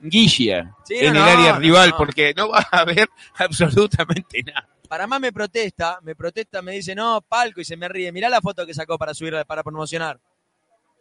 Guilla 0.00 0.74
Sí, 0.84 0.94
en 0.98 1.14
no, 1.14 1.22
el 1.26 1.36
área 1.38 1.52
no, 1.54 1.58
rival 1.58 1.90
no. 1.90 1.96
porque 1.96 2.32
no 2.36 2.48
va 2.50 2.66
a 2.70 2.78
haber 2.80 3.08
absolutamente 3.36 4.42
nada. 4.42 4.68
Para 4.88 5.06
más 5.06 5.20
me 5.20 5.32
protesta, 5.32 5.98
me 6.02 6.14
protesta, 6.14 6.62
me 6.62 6.72
dice, 6.72 6.94
no, 6.94 7.20
palco, 7.20 7.60
y 7.60 7.64
se 7.64 7.76
me 7.76 7.88
ríe. 7.88 8.10
Mirá 8.10 8.30
la 8.30 8.40
foto 8.40 8.64
que 8.64 8.72
sacó 8.72 8.96
para 8.96 9.12
subir, 9.12 9.34
para 9.46 9.62
promocionar. 9.62 10.18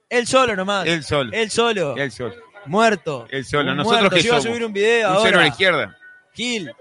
Él 0.10 0.28
solo 0.28 0.56
nomás. 0.58 0.86
El 0.88 1.04
sol, 1.04 1.34
Él 1.34 1.50
solo. 1.52 1.96
el 1.96 2.12
sol, 2.12 2.36
Muerto. 2.68 3.26
el 3.30 3.46
sol. 3.46 3.68
Un 3.68 3.78
Nosotros 3.78 4.00
muerto. 4.02 4.16
que 4.16 4.22
Yo 4.22 4.28
iba 4.30 4.38
a 4.38 4.42
somos 4.42 4.56
subir 4.56 4.66
un 4.68 4.74
video 4.74 5.10
un 5.12 5.18
cero 5.18 5.28
a 5.28 5.32
la 5.32 5.38
ahora. 5.38 5.48
izquierda. 5.48 5.98
Gil. 6.34 6.72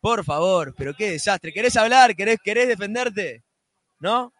Por 0.00 0.24
favor, 0.24 0.74
pero 0.76 0.94
qué 0.94 1.12
desastre. 1.12 1.52
¿Querés 1.52 1.76
hablar? 1.76 2.14
¿Querés, 2.14 2.38
querés 2.42 2.68
defenderte? 2.68 3.42
¿No? 4.00 4.32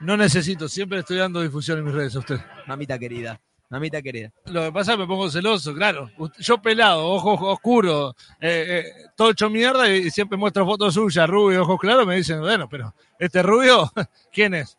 No 0.00 0.16
necesito, 0.16 0.68
siempre 0.68 1.00
estoy 1.00 1.18
dando 1.18 1.42
difusión 1.42 1.78
en 1.78 1.84
mis 1.84 1.94
redes 1.94 2.16
a 2.16 2.20
usted. 2.20 2.40
Mamita 2.66 2.98
querida. 2.98 3.38
Mamita 3.68 4.02
querida. 4.02 4.32
Lo 4.46 4.62
que 4.64 4.72
pasa 4.72 4.92
es 4.92 4.96
que 4.96 5.02
me 5.02 5.06
pongo 5.06 5.30
celoso, 5.30 5.72
claro. 5.74 6.10
Yo 6.38 6.60
pelado, 6.60 7.06
ojos 7.06 7.38
oscuros, 7.42 8.14
eh, 8.40 8.82
eh, 8.84 8.84
todo 9.16 9.30
hecho 9.30 9.48
mierda 9.48 9.88
y 9.88 10.10
siempre 10.10 10.36
muestro 10.36 10.64
fotos 10.66 10.94
suyas, 10.94 11.28
rubio, 11.30 11.62
ojos 11.62 11.78
claros, 11.78 12.04
me 12.04 12.16
dicen, 12.16 12.40
bueno, 12.40 12.68
pero 12.68 12.92
este 13.18 13.42
rubio, 13.44 13.88
¿quién 14.32 14.54
es? 14.54 14.76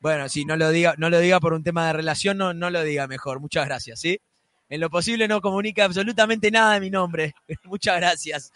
Bueno, 0.00 0.28
si 0.28 0.44
no 0.44 0.56
lo 0.56 0.70
diga, 0.70 0.94
no 0.98 1.10
lo 1.10 1.18
diga 1.18 1.40
por 1.40 1.52
un 1.52 1.62
tema 1.62 1.86
de 1.86 1.94
relación, 1.94 2.38
no, 2.38 2.52
no 2.54 2.70
lo 2.70 2.82
diga 2.82 3.06
mejor. 3.06 3.40
Muchas 3.40 3.66
gracias, 3.66 4.00
¿sí? 4.00 4.20
En 4.68 4.80
lo 4.80 4.90
posible 4.90 5.28
no 5.28 5.40
comunica 5.40 5.84
absolutamente 5.84 6.50
nada 6.50 6.74
de 6.74 6.80
mi 6.80 6.90
nombre. 6.90 7.34
Muchas 7.64 7.96
gracias. 7.96 8.52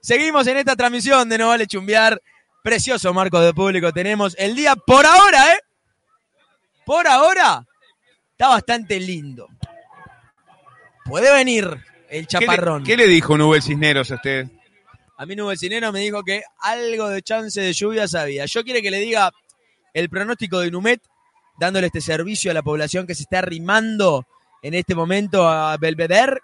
Seguimos 0.00 0.46
en 0.46 0.58
esta 0.58 0.76
transmisión 0.76 1.28
de 1.28 1.38
No 1.38 1.48
Vale 1.48 1.66
Chumbear. 1.66 2.20
Precioso 2.62 3.14
marco 3.14 3.40
de 3.40 3.54
público 3.54 3.92
tenemos. 3.92 4.34
El 4.38 4.54
día 4.54 4.74
por 4.76 5.06
ahora, 5.06 5.52
¿eh? 5.54 5.58
Por 6.84 7.06
ahora 7.06 7.66
está 8.32 8.48
bastante 8.48 8.98
lindo. 8.98 9.48
Puede 11.04 11.32
venir 11.32 11.64
el 12.10 12.26
¿Qué 12.26 12.38
le, 12.38 12.46
chaparrón. 12.46 12.84
qué 12.84 12.96
le 12.96 13.06
dijo 13.06 13.38
Nubel 13.38 13.62
Cisneros 13.62 14.10
a 14.10 14.16
usted? 14.16 14.46
A 15.16 15.26
mí 15.26 15.34
Nubel 15.34 15.58
Cinero 15.58 15.90
me 15.92 16.00
dijo 16.00 16.22
que 16.22 16.42
algo 16.60 17.08
de 17.08 17.22
chance 17.22 17.60
de 17.60 17.72
lluvia 17.72 18.06
sabía. 18.06 18.44
Yo 18.46 18.62
quiere 18.62 18.82
que 18.82 18.90
le 18.90 18.98
diga 18.98 19.32
el 19.94 20.08
pronóstico 20.08 20.60
de 20.60 20.70
Numet, 20.70 21.02
dándole 21.58 21.86
este 21.86 22.00
servicio 22.00 22.50
a 22.50 22.54
la 22.54 22.62
población 22.62 23.06
que 23.06 23.14
se 23.14 23.22
está 23.22 23.38
arrimando 23.38 24.26
en 24.62 24.74
este 24.74 24.94
momento 24.94 25.48
a 25.48 25.76
Belvedere. 25.76 26.40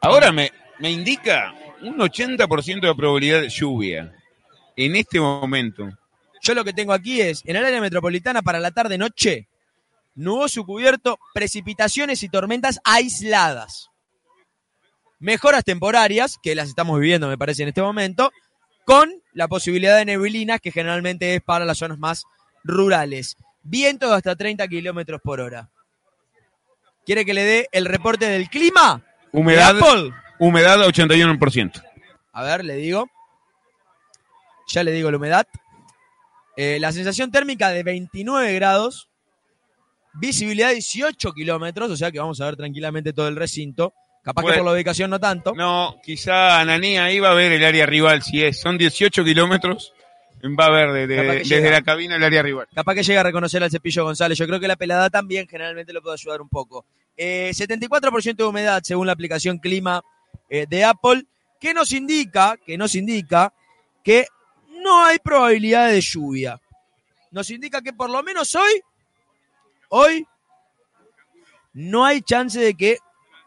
Ahora 0.00 0.32
me, 0.32 0.50
me 0.78 0.90
indica 0.90 1.54
un 1.82 1.98
80% 1.98 2.80
de 2.80 2.94
probabilidad 2.94 3.40
de 3.40 3.48
lluvia 3.48 4.12
en 4.76 4.96
este 4.96 5.20
momento. 5.20 5.88
Yo 6.42 6.54
lo 6.54 6.64
que 6.64 6.72
tengo 6.72 6.92
aquí 6.92 7.20
es, 7.20 7.42
en 7.46 7.56
el 7.56 7.64
área 7.64 7.80
metropolitana 7.80 8.42
para 8.42 8.60
la 8.60 8.70
tarde-noche, 8.70 9.48
nuboso 10.14 10.64
cubierto, 10.64 11.18
precipitaciones 11.32 12.22
y 12.22 12.28
tormentas 12.28 12.80
aisladas. 12.84 13.90
Mejoras 15.18 15.64
temporarias, 15.64 16.38
que 16.42 16.54
las 16.54 16.68
estamos 16.68 17.00
viviendo, 17.00 17.28
me 17.28 17.38
parece, 17.38 17.62
en 17.62 17.70
este 17.70 17.80
momento, 17.80 18.30
con 18.84 19.10
la 19.34 19.48
posibilidad 19.48 19.98
de 19.98 20.04
neblinas, 20.06 20.60
que 20.60 20.72
generalmente 20.72 21.34
es 21.34 21.42
para 21.42 21.64
las 21.64 21.78
zonas 21.78 21.98
más 21.98 22.24
rurales. 22.62 23.36
Vientos 23.62 24.10
de 24.10 24.16
hasta 24.16 24.36
30 24.36 24.66
kilómetros 24.68 25.20
por 25.22 25.40
hora. 25.40 25.70
¿Quiere 27.04 27.24
que 27.24 27.34
le 27.34 27.44
dé 27.44 27.68
el 27.72 27.84
reporte 27.84 28.26
del 28.26 28.48
clima? 28.48 29.02
Humedad, 29.32 29.74
¿De 29.74 30.12
humedad 30.38 30.78
81%. 30.78 31.82
A 32.32 32.42
ver, 32.42 32.64
le 32.64 32.76
digo. 32.76 33.08
Ya 34.68 34.82
le 34.82 34.92
digo 34.92 35.10
la 35.10 35.18
humedad. 35.18 35.46
Eh, 36.56 36.78
la 36.80 36.92
sensación 36.92 37.30
térmica 37.30 37.70
de 37.70 37.82
29 37.82 38.54
grados. 38.54 39.08
Visibilidad 40.14 40.70
18 40.70 41.32
kilómetros, 41.32 41.90
o 41.90 41.96
sea 41.96 42.12
que 42.12 42.20
vamos 42.20 42.40
a 42.40 42.46
ver 42.46 42.56
tranquilamente 42.56 43.12
todo 43.12 43.26
el 43.26 43.36
recinto. 43.36 43.92
Capaz 44.24 44.42
Bueno. 44.42 44.54
que 44.54 44.58
por 44.60 44.66
la 44.66 44.72
ubicación 44.74 45.10
no 45.10 45.20
tanto. 45.20 45.52
No, 45.54 46.00
quizá 46.02 46.58
Ananía 46.58 47.12
iba 47.12 47.30
a 47.30 47.34
ver 47.34 47.52
el 47.52 47.64
área 47.64 47.84
rival, 47.86 48.22
si 48.22 48.42
es, 48.42 48.58
son 48.58 48.78
18 48.78 49.22
kilómetros, 49.22 49.92
va 50.58 50.66
a 50.66 50.70
ver 50.70 50.92
de- 50.92 51.06
desde 51.06 51.44
llega. 51.44 51.70
la 51.70 51.82
cabina 51.82 52.16
el 52.16 52.24
área 52.24 52.42
rival. 52.42 52.66
Capaz 52.74 52.94
que 52.94 53.02
llega 53.02 53.20
a 53.20 53.24
reconocer 53.24 53.62
al 53.62 53.70
Cepillo 53.70 54.02
González. 54.04 54.38
Yo 54.38 54.46
creo 54.46 54.58
que 54.58 54.66
la 54.68 54.76
pelada 54.76 55.10
también 55.10 55.46
generalmente 55.46 55.92
lo 55.92 56.00
puede 56.02 56.14
ayudar 56.14 56.40
un 56.40 56.48
poco. 56.48 56.86
Eh, 57.16 57.50
74% 57.54 58.34
de 58.44 58.44
humedad 58.48 58.82
según 58.82 59.06
la 59.06 59.12
aplicación 59.12 59.58
clima 59.58 60.02
eh, 60.48 60.66
de 60.68 60.84
Apple, 60.84 61.24
que 61.60 61.74
nos 61.74 61.92
indica, 61.92 62.56
que 62.64 62.76
nos 62.78 62.94
indica 62.94 63.52
que 64.02 64.26
no 64.82 65.04
hay 65.04 65.18
probabilidad 65.18 65.88
de 65.90 66.00
lluvia. 66.00 66.60
Nos 67.30 67.50
indica 67.50 67.82
que 67.82 67.92
por 67.92 68.08
lo 68.10 68.22
menos 68.22 68.54
hoy, 68.54 68.80
hoy, 69.90 70.26
no 71.72 72.04
hay 72.04 72.20
chance 72.22 72.58
de 72.58 72.74
que 72.74 72.98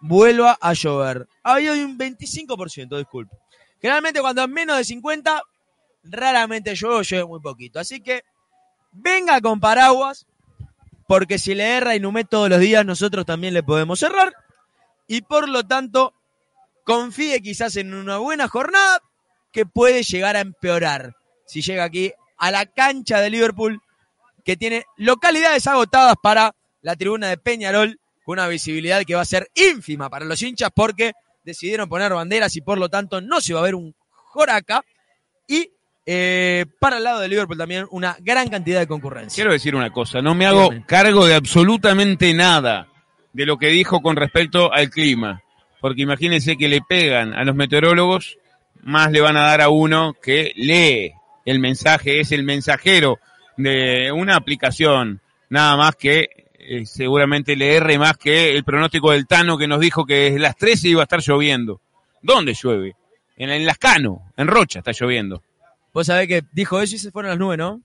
vuelva 0.07 0.57
a 0.59 0.73
llover. 0.73 1.27
Hay 1.43 1.67
un 1.67 1.97
25%, 1.97 2.97
disculpe. 2.97 3.35
Generalmente 3.81 4.21
cuando 4.21 4.41
es 4.41 4.49
menos 4.49 4.77
de 4.77 4.83
50, 4.83 5.41
raramente 6.03 6.75
llueve 6.75 7.03
llueve 7.03 7.25
muy 7.25 7.39
poquito. 7.39 7.79
Así 7.79 8.01
que 8.01 8.23
venga 8.91 9.39
con 9.41 9.59
paraguas, 9.59 10.25
porque 11.07 11.37
si 11.37 11.53
le 11.55 11.77
erra 11.77 11.95
y 11.95 11.99
Numet 11.99 12.27
todos 12.27 12.49
los 12.49 12.59
días, 12.59 12.85
nosotros 12.85 13.25
también 13.25 13.53
le 13.53 13.63
podemos 13.63 13.99
cerrar. 13.99 14.33
Y 15.07 15.21
por 15.21 15.47
lo 15.47 15.65
tanto, 15.65 16.13
confíe 16.83 17.41
quizás 17.41 17.75
en 17.77 17.93
una 17.93 18.17
buena 18.17 18.47
jornada 18.47 19.01
que 19.51 19.65
puede 19.65 20.03
llegar 20.03 20.35
a 20.35 20.41
empeorar. 20.41 21.15
Si 21.45 21.61
llega 21.61 21.85
aquí 21.85 22.11
a 22.37 22.51
la 22.51 22.65
cancha 22.65 23.21
de 23.21 23.29
Liverpool, 23.29 23.81
que 24.43 24.57
tiene 24.57 24.85
localidades 24.97 25.67
agotadas 25.67 26.15
para 26.21 26.55
la 26.81 26.95
tribuna 26.95 27.27
de 27.27 27.37
Peñarol, 27.37 27.99
con 28.27 28.39
una 28.39 28.49
visibilidad 28.49 29.05
que 29.05 29.15
va 29.15 29.21
a 29.21 29.25
ser 29.25 29.47
ínfima 29.55 30.09
para 30.09 30.25
los 30.25 30.41
hinchas 30.41 30.69
porque 30.75 31.13
decidieron 31.45 31.87
poner 31.87 32.11
banderas 32.11 32.53
y 32.57 32.61
por 32.61 32.77
lo 32.77 32.89
tanto 32.89 33.21
no 33.21 33.39
se 33.39 33.53
va 33.53 33.61
a 33.61 33.63
ver 33.63 33.73
un 33.73 33.95
joraca. 34.11 34.83
Y 35.47 35.71
eh, 36.05 36.65
para 36.77 36.97
el 36.97 37.05
lado 37.05 37.21
de 37.21 37.29
Liverpool 37.29 37.57
también 37.57 37.87
una 37.89 38.17
gran 38.19 38.49
cantidad 38.49 38.81
de 38.81 38.87
concurrencia. 38.87 39.33
Quiero 39.33 39.53
decir 39.53 39.77
una 39.77 39.91
cosa, 39.91 40.21
no 40.21 40.35
me 40.35 40.45
hago 40.45 40.71
cargo 40.85 41.25
de 41.25 41.35
absolutamente 41.35 42.33
nada 42.33 42.89
de 43.31 43.45
lo 43.45 43.55
que 43.55 43.67
dijo 43.67 44.01
con 44.01 44.17
respecto 44.17 44.73
al 44.73 44.89
clima, 44.89 45.41
porque 45.79 46.01
imagínense 46.01 46.57
que 46.57 46.67
le 46.67 46.81
pegan 46.81 47.33
a 47.33 47.45
los 47.45 47.55
meteorólogos, 47.55 48.39
más 48.81 49.09
le 49.09 49.21
van 49.21 49.37
a 49.37 49.43
dar 49.43 49.61
a 49.61 49.69
uno 49.69 50.17
que 50.21 50.51
lee 50.57 51.13
el 51.45 51.59
mensaje, 51.59 52.19
es 52.19 52.33
el 52.33 52.43
mensajero 52.43 53.19
de 53.55 54.11
una 54.11 54.35
aplicación, 54.35 55.21
nada 55.49 55.77
más 55.77 55.95
que 55.95 56.46
eh, 56.67 56.85
seguramente 56.85 57.55
le 57.55 57.75
erre 57.75 57.97
más 57.97 58.17
que 58.17 58.51
el 58.55 58.63
pronóstico 58.63 59.11
del 59.11 59.25
Tano 59.27 59.57
que 59.57 59.67
nos 59.67 59.79
dijo 59.79 60.05
que 60.05 60.15
desde 60.15 60.39
las 60.39 60.55
13 60.55 60.89
iba 60.89 61.01
a 61.01 61.03
estar 61.03 61.19
lloviendo. 61.21 61.81
¿Dónde 62.21 62.53
llueve? 62.53 62.95
En, 63.37 63.49
en 63.49 63.65
Lascano, 63.65 64.31
en 64.35 64.47
Rocha 64.47 64.79
está 64.79 64.91
lloviendo. 64.91 65.41
Vos 65.93 66.07
sabés 66.07 66.27
que 66.27 66.43
dijo 66.51 66.81
eso 66.81 66.95
y 66.95 66.99
se 66.99 67.11
fueron 67.11 67.29
las 67.29 67.39
nubes, 67.39 67.57
¿no? 67.57 67.81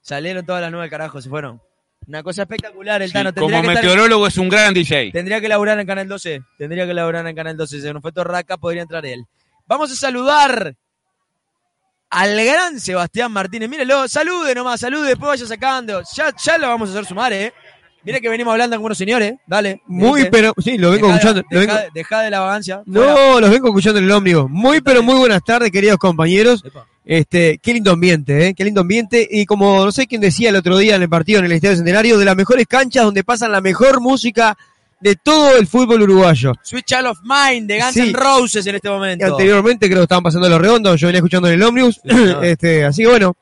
Salieron 0.00 0.44
todas 0.46 0.62
las 0.62 0.70
nubes 0.72 0.84
al 0.84 0.90
carajo, 0.90 1.20
se 1.20 1.28
fueron. 1.28 1.60
Una 2.06 2.22
cosa 2.22 2.42
espectacular, 2.42 3.02
el 3.02 3.08
Sí, 3.08 3.12
Tano. 3.12 3.32
como 3.34 3.46
Tendría, 3.48 3.60
que 3.62 3.68
estar- 3.68 3.84
meteorólogo 3.84 4.26
es 4.26 4.38
un 4.38 4.48
gran 4.48 4.72
DJ. 4.74 5.10
tendría 5.12 5.40
que 5.40 5.48
laburar 5.48 5.78
en 5.78 5.86
Canal 5.86 6.08
12. 6.08 6.40
Tendría 6.58 6.86
que 6.86 6.94
laburar 6.94 7.26
en 7.26 7.36
Canal 7.36 7.56
12. 7.56 7.80
Se 7.80 7.92
nos 7.92 8.00
fue 8.02 8.10
Torraca, 8.12 8.56
podría 8.56 8.82
entrar 8.82 9.04
él. 9.06 9.24
Vamos 9.66 9.92
a 9.92 9.94
saludar 9.94 10.74
al 12.08 12.44
gran 12.44 12.80
Sebastián 12.80 13.30
Martínez. 13.30 13.68
Mírelo, 13.68 14.08
salude 14.08 14.54
nomás, 14.54 14.80
salude, 14.80 15.08
después 15.10 15.28
vaya 15.28 15.46
sacando. 15.46 16.02
Ya, 16.16 16.34
ya 16.36 16.58
lo 16.58 16.68
vamos 16.68 16.88
a 16.88 16.92
hacer 16.92 17.04
sumar, 17.04 17.32
¿eh? 17.32 17.52
Mire 18.04 18.20
que 18.20 18.28
venimos 18.28 18.52
hablando 18.52 18.76
con 18.76 18.86
unos 18.86 18.98
señores. 18.98 19.34
Dale. 19.46 19.82
Muy, 19.86 20.20
Este, 20.20 20.30
pero 20.30 20.54
sí, 20.58 20.78
lo 20.78 20.90
vengo 20.90 21.06
dejá- 21.08 21.16
escuchando. 21.18 21.42
lo 21.50 21.60
dejá- 21.60 21.76
vengo- 21.76 21.90
dejá 21.94 22.20
de 22.22 22.30
la 22.30 22.40
vagancia. 22.40 22.82
Fuera. 22.90 23.14
no, 23.14 23.40
los 23.40 23.50
vengo 23.50 23.68
escuchando 23.68 23.98
en 23.98 24.04
el 24.06 24.10
ómnibus. 24.12 24.50
Muy, 24.50 24.80
pero 24.80 25.02
muy 25.02 25.16
buenas 25.16 25.42
tardes, 25.44 25.70
queridos 25.70 25.98
compañeros. 25.98 26.62
Epa. 26.64 26.86
Este, 27.04 27.58
qué 27.62 27.72
lindo 27.74 27.90
ambiente, 27.92 28.46
¿eh? 28.48 28.54
Qué 28.54 28.64
lindo 28.64 28.82
ambiente. 28.82 29.26
Y 29.30 29.44
como 29.46 29.84
no 29.84 29.90
sé 29.92 30.06
quién 30.06 30.20
decía 30.20 30.50
el 30.50 30.56
otro 30.56 30.78
día 30.78 30.96
en 30.96 31.02
el 31.02 31.08
partido 31.08 31.40
en 31.40 31.46
el 31.46 31.52
Estadio 31.52 31.76
Centenario, 31.76 32.18
de 32.18 32.24
las 32.24 32.36
mejores 32.36 32.66
canchas 32.66 33.04
donde 33.04 33.24
pasan 33.24 33.50
la 33.52 33.60
mejor 33.60 34.00
música 34.00 34.56
de 35.00 35.16
todo 35.16 35.56
el 35.56 35.66
fútbol 35.66 36.02
uruguayo. 36.02 36.52
Sweet 36.62 36.84
Child 36.84 37.06
of 37.06 37.18
Mine 37.24 37.66
de 37.66 37.80
Guns 37.80 37.94
Sí. 37.94 38.00
N' 38.00 38.12
Roses 38.12 38.66
en 38.66 38.74
este 38.76 38.88
Y 38.88 38.90
momento. 38.90 39.26
anteriormente 39.26 39.86
creo 39.86 40.00
que 40.00 40.02
estaban 40.04 40.22
pasando 40.22 40.48
los 40.48 40.60
redondos, 40.60 41.00
yo 41.00 41.06
venía 41.08 41.18
escuchando 41.18 41.48
en 41.48 41.54
el 41.54 41.62
ómnibus. 41.62 42.00
señor. 42.06 42.44
este, 42.44 42.84
así 42.84 43.02
que 43.02 43.08
bueno. 43.08 43.34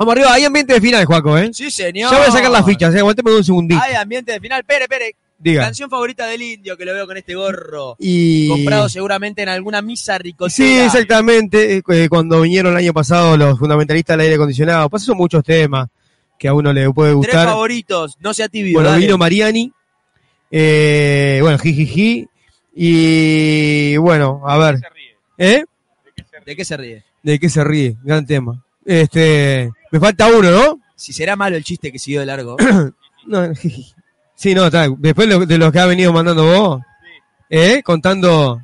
Vamos 0.00 0.12
arriba, 0.12 0.32
hay 0.32 0.44
ambiente 0.46 0.72
de 0.72 0.80
final, 0.80 1.04
Juaco, 1.04 1.36
¿eh? 1.36 1.50
Sí, 1.52 1.70
señor. 1.70 2.10
Ya 2.10 2.16
voy 2.16 2.26
a 2.26 2.30
sacar 2.30 2.50
las 2.50 2.64
fichas, 2.64 2.94
¿eh? 2.94 3.00
Aguanteme 3.00 3.36
un 3.36 3.44
segundito. 3.44 3.78
Hay 3.84 3.94
ambiente 3.94 4.32
de 4.32 4.40
final. 4.40 4.64
Pere, 4.64 4.88
pere. 4.88 5.14
Diga. 5.38 5.64
Canción 5.64 5.90
favorita 5.90 6.24
del 6.26 6.40
indio 6.40 6.74
que 6.74 6.86
lo 6.86 6.94
veo 6.94 7.06
con 7.06 7.18
este 7.18 7.34
gorro. 7.34 7.96
Y... 7.98 8.48
Comprado 8.48 8.88
seguramente 8.88 9.42
en 9.42 9.50
alguna 9.50 9.82
misa 9.82 10.16
ricotera. 10.16 10.54
Sí, 10.56 10.78
exactamente. 10.78 11.76
eh, 11.76 11.82
eh, 11.86 12.08
Cuando 12.08 12.40
vinieron 12.40 12.72
el 12.72 12.78
año 12.78 12.94
pasado 12.94 13.36
los 13.36 13.58
fundamentalistas 13.58 14.14
del 14.16 14.24
aire 14.24 14.34
acondicionado. 14.36 14.88
Pues 14.88 15.02
son 15.02 15.18
muchos 15.18 15.44
temas 15.44 15.88
que 16.38 16.48
a 16.48 16.54
uno 16.54 16.72
le 16.72 16.90
puede 16.92 17.10
Tres 17.10 17.16
gustar. 17.16 17.48
favoritos. 17.48 18.16
No 18.20 18.32
sea 18.32 18.48
tibio. 18.48 18.72
Bueno, 18.78 18.88
dale. 18.88 19.04
vino 19.04 19.18
Mariani. 19.18 19.70
Eh, 20.50 21.40
bueno, 21.42 21.58
Jijiji. 21.58 22.26
Y 22.74 23.98
bueno, 23.98 24.40
a 24.46 24.56
ver. 24.56 24.80
¿Eh? 25.36 25.62
¿De 26.46 26.56
qué 26.56 26.64
se 26.64 26.78
ríe? 26.78 27.04
¿De 27.22 27.38
qué 27.38 27.50
se 27.50 27.62
ríe? 27.62 27.96
Gran 28.02 28.24
tema. 28.24 28.64
Este, 28.86 29.70
me 29.90 30.00
falta 30.00 30.26
uno, 30.28 30.50
¿no? 30.50 30.80
Si 30.96 31.12
será 31.12 31.36
malo 31.36 31.56
el 31.56 31.64
chiste 31.64 31.90
que 31.92 31.98
siguió 31.98 32.20
de 32.20 32.26
largo. 32.26 32.56
No. 33.26 33.52
Sí, 34.34 34.54
no, 34.54 34.64
está. 34.64 34.86
Después 34.96 35.28
lo- 35.28 35.44
de 35.44 35.58
los 35.58 35.70
que 35.70 35.78
ha 35.80 35.84
venido 35.84 36.14
mandando 36.14 36.44
vos. 36.46 36.80
¿Eh? 37.50 37.82
Contando 37.82 38.58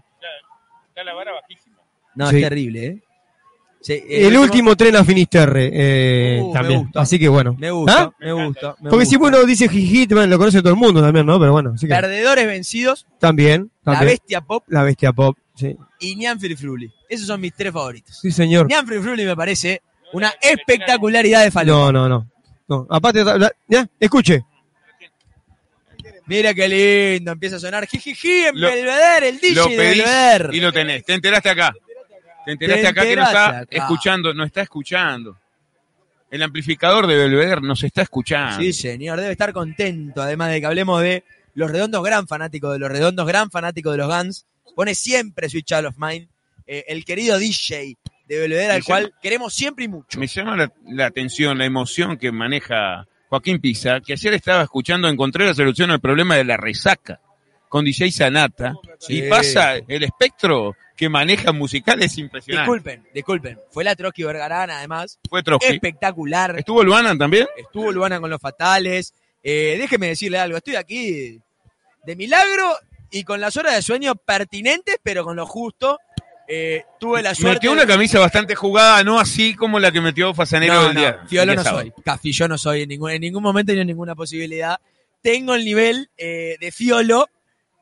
Está 0.89 1.05
la 1.05 1.13
vara 1.13 1.33
bajísima. 1.33 1.77
No, 2.15 2.31
Sí. 2.31 2.37
es 2.37 2.43
terrible, 2.45 2.87
¿eh? 2.87 3.03
Sí, 3.83 3.93
eh, 3.93 4.27
el 4.27 4.37
último 4.39 4.75
tren 4.75 4.97
a 4.97 5.05
Finisterre. 5.05 5.71
Eh, 5.75 6.41
Uh, 6.43 6.53
también. 6.55 6.91
Así 6.95 7.19
que 7.19 7.29
bueno. 7.29 7.55
Me 7.59 7.71
gusta, 7.71 8.05
¿Ah? 8.05 8.13
me 8.19 8.33
gusta. 8.33 8.75
me 8.81 8.89
Porque 8.89 9.05
si 9.05 9.17
gusta. 9.17 9.37
uno 9.37 9.47
dice 9.47 9.69
bueno, 10.09 10.27
lo 10.29 10.39
conoce 10.39 10.61
todo 10.63 10.71
el 10.73 10.79
mundo 10.79 11.03
también, 11.03 11.27
¿no? 11.27 11.39
Pero 11.39 11.53
bueno, 11.53 11.73
así 11.75 11.87
que 11.87 11.95
Perdedores 11.95 12.47
vencidos, 12.47 13.07
también, 13.21 13.71
La. 13.85 14.01
Bestia 14.03 14.41
Pop 14.41 14.65
La 14.69 14.83
bestia 14.83 15.13
pop, 15.13 15.37
sí. 15.55 15.77
y 16.01 16.17
Nian 16.17 16.41
Fruli. 16.41 16.91
Esos 17.11 17.27
son 17.27 17.39
mis 17.43 17.53
tres 17.53 17.75
favoritos. 17.75 18.19
Sí, 18.19 18.31
señor. 18.31 18.67
Nian 18.67 18.87
Fruli 18.87 19.27
me 19.27 19.37
parece 19.37 19.83
una 20.13 20.33
espectacularidad 20.41 21.41
de 21.41 21.47
No, 21.47 21.53
falopa. 21.53 21.93
no, 21.93 22.09
no. 22.09 22.31
No, 22.69 22.87
aparte, 22.91 23.23
la- 23.25 23.53
ya, 23.69 23.87
escuche. 24.01 24.45
Mira 26.27 26.53
qué 26.55 26.69
lindo, 26.69 27.31
empieza 27.33 27.57
a 27.57 27.61
sonar 27.61 27.87
jijiji 27.87 28.47
en 28.47 28.61
Lo- 28.61 28.67
Belvedere, 28.69 29.29
el 29.29 29.39
DJ 29.39 29.55
Lo 29.55 29.69
de 29.69 29.77
pedís 29.77 29.97
Belvedere. 30.05 30.57
y 30.57 30.61
lo 30.61 30.73
tenés. 30.73 31.05
Te 31.05 31.15
enteraste 31.15 31.51
acá. 31.51 31.73
Te 32.45 32.53
enteraste 32.53 32.83
Te 32.83 32.89
acá 32.89 33.03
que 33.03 33.17
nos 33.17 33.27
enteraste 33.29 33.47
está 33.47 33.59
acá. 33.61 33.69
escuchando, 33.71 34.35
no 34.35 34.45
está 34.45 34.63
escuchando. 34.63 35.39
El 36.29 36.43
amplificador 36.43 37.07
de 37.07 37.15
Belvedere 37.17 37.61
nos 37.61 37.83
está 37.85 38.03
escuchando. 38.03 38.59
Sí, 38.61 38.73
señor, 38.73 39.21
debe 39.21 39.31
estar 39.33 39.53
contento. 39.53 40.21
Además 40.21 40.51
de 40.51 40.61
que 40.61 40.67
hablemos 40.67 41.01
de 41.01 41.23
los 41.55 41.71
redondos, 41.71 42.03
gran 42.03 42.27
fanático 42.27 42.73
de 42.73 42.81
los 42.81 42.91
redondos, 42.91 43.25
gran 43.27 43.49
fanático 43.51 43.93
de 43.93 43.99
los 43.99 44.09
Guns. 44.09 44.47
Pone 44.75 44.97
siempre 44.97 45.49
Switch 45.49 45.67
Child 45.67 45.87
of 45.87 45.95
Mine. 45.99 46.29
Eh, 46.67 46.85
el 46.89 47.05
querido 47.05 47.39
DJ 47.39 47.97
de 48.27 48.39
Belvedere, 48.39 48.73
al 48.73 48.85
cual 48.85 49.15
queremos 49.23 49.55
siempre 49.55 49.85
y 49.85 49.89
mucho. 49.89 50.19
Me 50.19 50.27
llama 50.27 50.57
la, 50.57 50.73
la 50.89 51.07
atención, 51.07 51.59
la 51.59 51.65
emoción 51.65 52.17
que 52.17 52.33
maneja 52.33 53.07
Joaquín 53.29 53.61
Pisa, 53.61 54.01
que 54.01 54.13
ayer 54.15 54.35
estaba 54.35 54.63
escuchando, 54.63 55.09
encontré 55.09 55.47
la 55.47 55.55
solución 55.55 55.91
al 55.91 56.01
problema 56.01 56.37
de 56.37 56.45
la 56.45 56.57
resaca 56.57 57.21
con 57.69 57.85
DJ 57.85 58.13
Sanata 58.13 58.75
Sí. 58.99 59.19
y 59.25 59.29
pasa 59.29 59.75
el 59.75 60.03
espectro 60.05 60.75
que 60.97 61.09
maneja 61.09 61.53
musical 61.53 62.03
es 62.03 62.17
impresionante. 62.17 62.71
Disculpen, 62.71 63.07
disculpen. 63.13 63.59
Fue 63.71 63.85
la 63.85 63.95
Trotsky 63.95 64.23
Vergarana, 64.23 64.79
además. 64.79 65.19
Fue 65.29 65.43
Trotsky. 65.43 65.75
Espectacular. 65.75 66.59
¿Estuvo 66.59 66.83
Luanan 66.83 67.19
también? 67.19 67.47
Estuvo 67.57 67.93
Luana 67.93 68.19
con 68.21 68.31
los 68.31 68.41
fatales. 68.41 69.13
Eh, 69.43 69.77
déjeme 69.79 70.09
decirle 70.09 70.39
algo. 70.39 70.57
Estoy 70.57 70.77
aquí 70.77 71.39
de 72.05 72.17
milagro 72.17 72.77
y 73.11 73.25
con 73.25 73.41
las 73.41 73.57
horas 73.57 73.75
de 73.75 73.83
sueño 73.83 74.15
pertinentes, 74.15 74.97
pero 75.03 75.25
con 75.25 75.37
lo 75.37 75.45
justo. 75.47 75.99
Eh, 76.49 76.85
tuve 77.01 77.23
la 77.23 77.35
suerte. 77.35 77.55
Metió 77.57 77.73
una 77.73 77.87
camisa 77.87 78.19
bastante 78.21 78.55
jugada, 78.55 79.03
no 79.03 79.19
así 79.19 79.55
como 79.55 79.81
la 79.81 79.91
que 79.91 80.01
metió 80.01 80.33
Fasanero 80.33 80.75
No, 80.75 80.85
del 80.85 80.95
no, 80.95 81.01
día. 81.01 81.21
Fiolo 81.27 81.53
el 81.53 81.57
no 81.59 81.65
soy. 81.65 81.93
Cafi, 82.05 82.33
yo 82.33 82.47
no 82.49 82.57
soy 82.57 82.83
en 82.83 82.89
ningún, 82.89 83.11
en 83.11 83.21
ningún 83.21 83.43
momento 83.43 83.73
ni 83.73 83.81
en 83.81 83.87
ninguna 83.87 84.15
posibilidad. 84.15 84.79
Tengo 85.23 85.55
el 85.55 85.65
nivel 85.65 86.09
eh, 86.17 86.57
de 86.61 86.71
Fiolo 86.71 87.29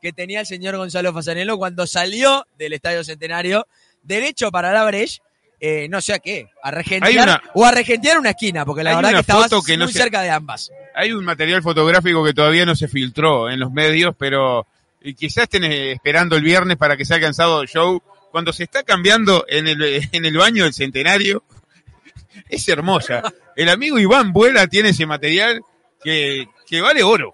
que 0.01 0.13
tenía 0.13 0.39
el 0.39 0.45
señor 0.45 0.77
Gonzalo 0.77 1.13
Fasanelo 1.13 1.57
cuando 1.57 1.85
salió 1.87 2.45
del 2.57 2.73
Estadio 2.73 3.03
Centenario, 3.03 3.67
derecho 4.03 4.51
para 4.51 4.71
la 4.71 4.83
Breche, 4.85 5.19
eh, 5.59 5.87
no 5.89 6.01
sé 6.01 6.13
a 6.13 6.19
qué, 6.19 6.47
a 6.61 6.69
regentear, 6.71 7.27
una- 7.27 7.41
o 7.55 7.65
a 7.65 7.71
regentear 7.71 8.19
una 8.19 8.31
esquina, 8.31 8.65
porque 8.65 8.83
la 8.83 8.95
verdad 8.95 9.11
que 9.11 9.19
estaba 9.19 9.47
no 9.47 9.61
muy 9.85 9.93
se- 9.93 9.99
cerca 9.99 10.21
de 10.21 10.29
ambas. 10.29 10.71
Hay 10.95 11.11
un 11.11 11.23
material 11.25 11.61
fotográfico 11.63 12.23
que 12.23 12.33
todavía 12.33 12.65
no 12.65 12.75
se 12.75 12.87
filtró 12.87 13.49
en 13.49 13.59
los 13.59 13.71
medios, 13.71 14.15
pero 14.17 14.67
y 15.01 15.13
quizás 15.13 15.43
estén 15.43 15.63
eh, 15.65 15.91
esperando 15.93 16.35
el 16.35 16.43
viernes 16.43 16.77
para 16.77 16.97
que 16.97 17.05
salga 17.05 17.27
el 17.27 17.33
sábado 17.35 17.65
show. 17.65 18.01
Cuando 18.35 18.51
se 18.51 18.65
está 18.65 18.83
cambiando 18.83 19.45
en 19.47 19.65
el, 19.65 19.81
en 20.11 20.25
el 20.25 20.35
baño 20.35 20.65
del 20.65 20.73
centenario, 20.73 21.45
es 22.49 22.67
hermosa. 22.67 23.23
El 23.55 23.69
amigo 23.69 23.97
Iván 23.97 24.33
Vuela 24.33 24.67
tiene 24.67 24.89
ese 24.89 25.05
material 25.05 25.61
que, 26.03 26.45
que 26.67 26.81
vale 26.81 27.01
oro. 27.01 27.33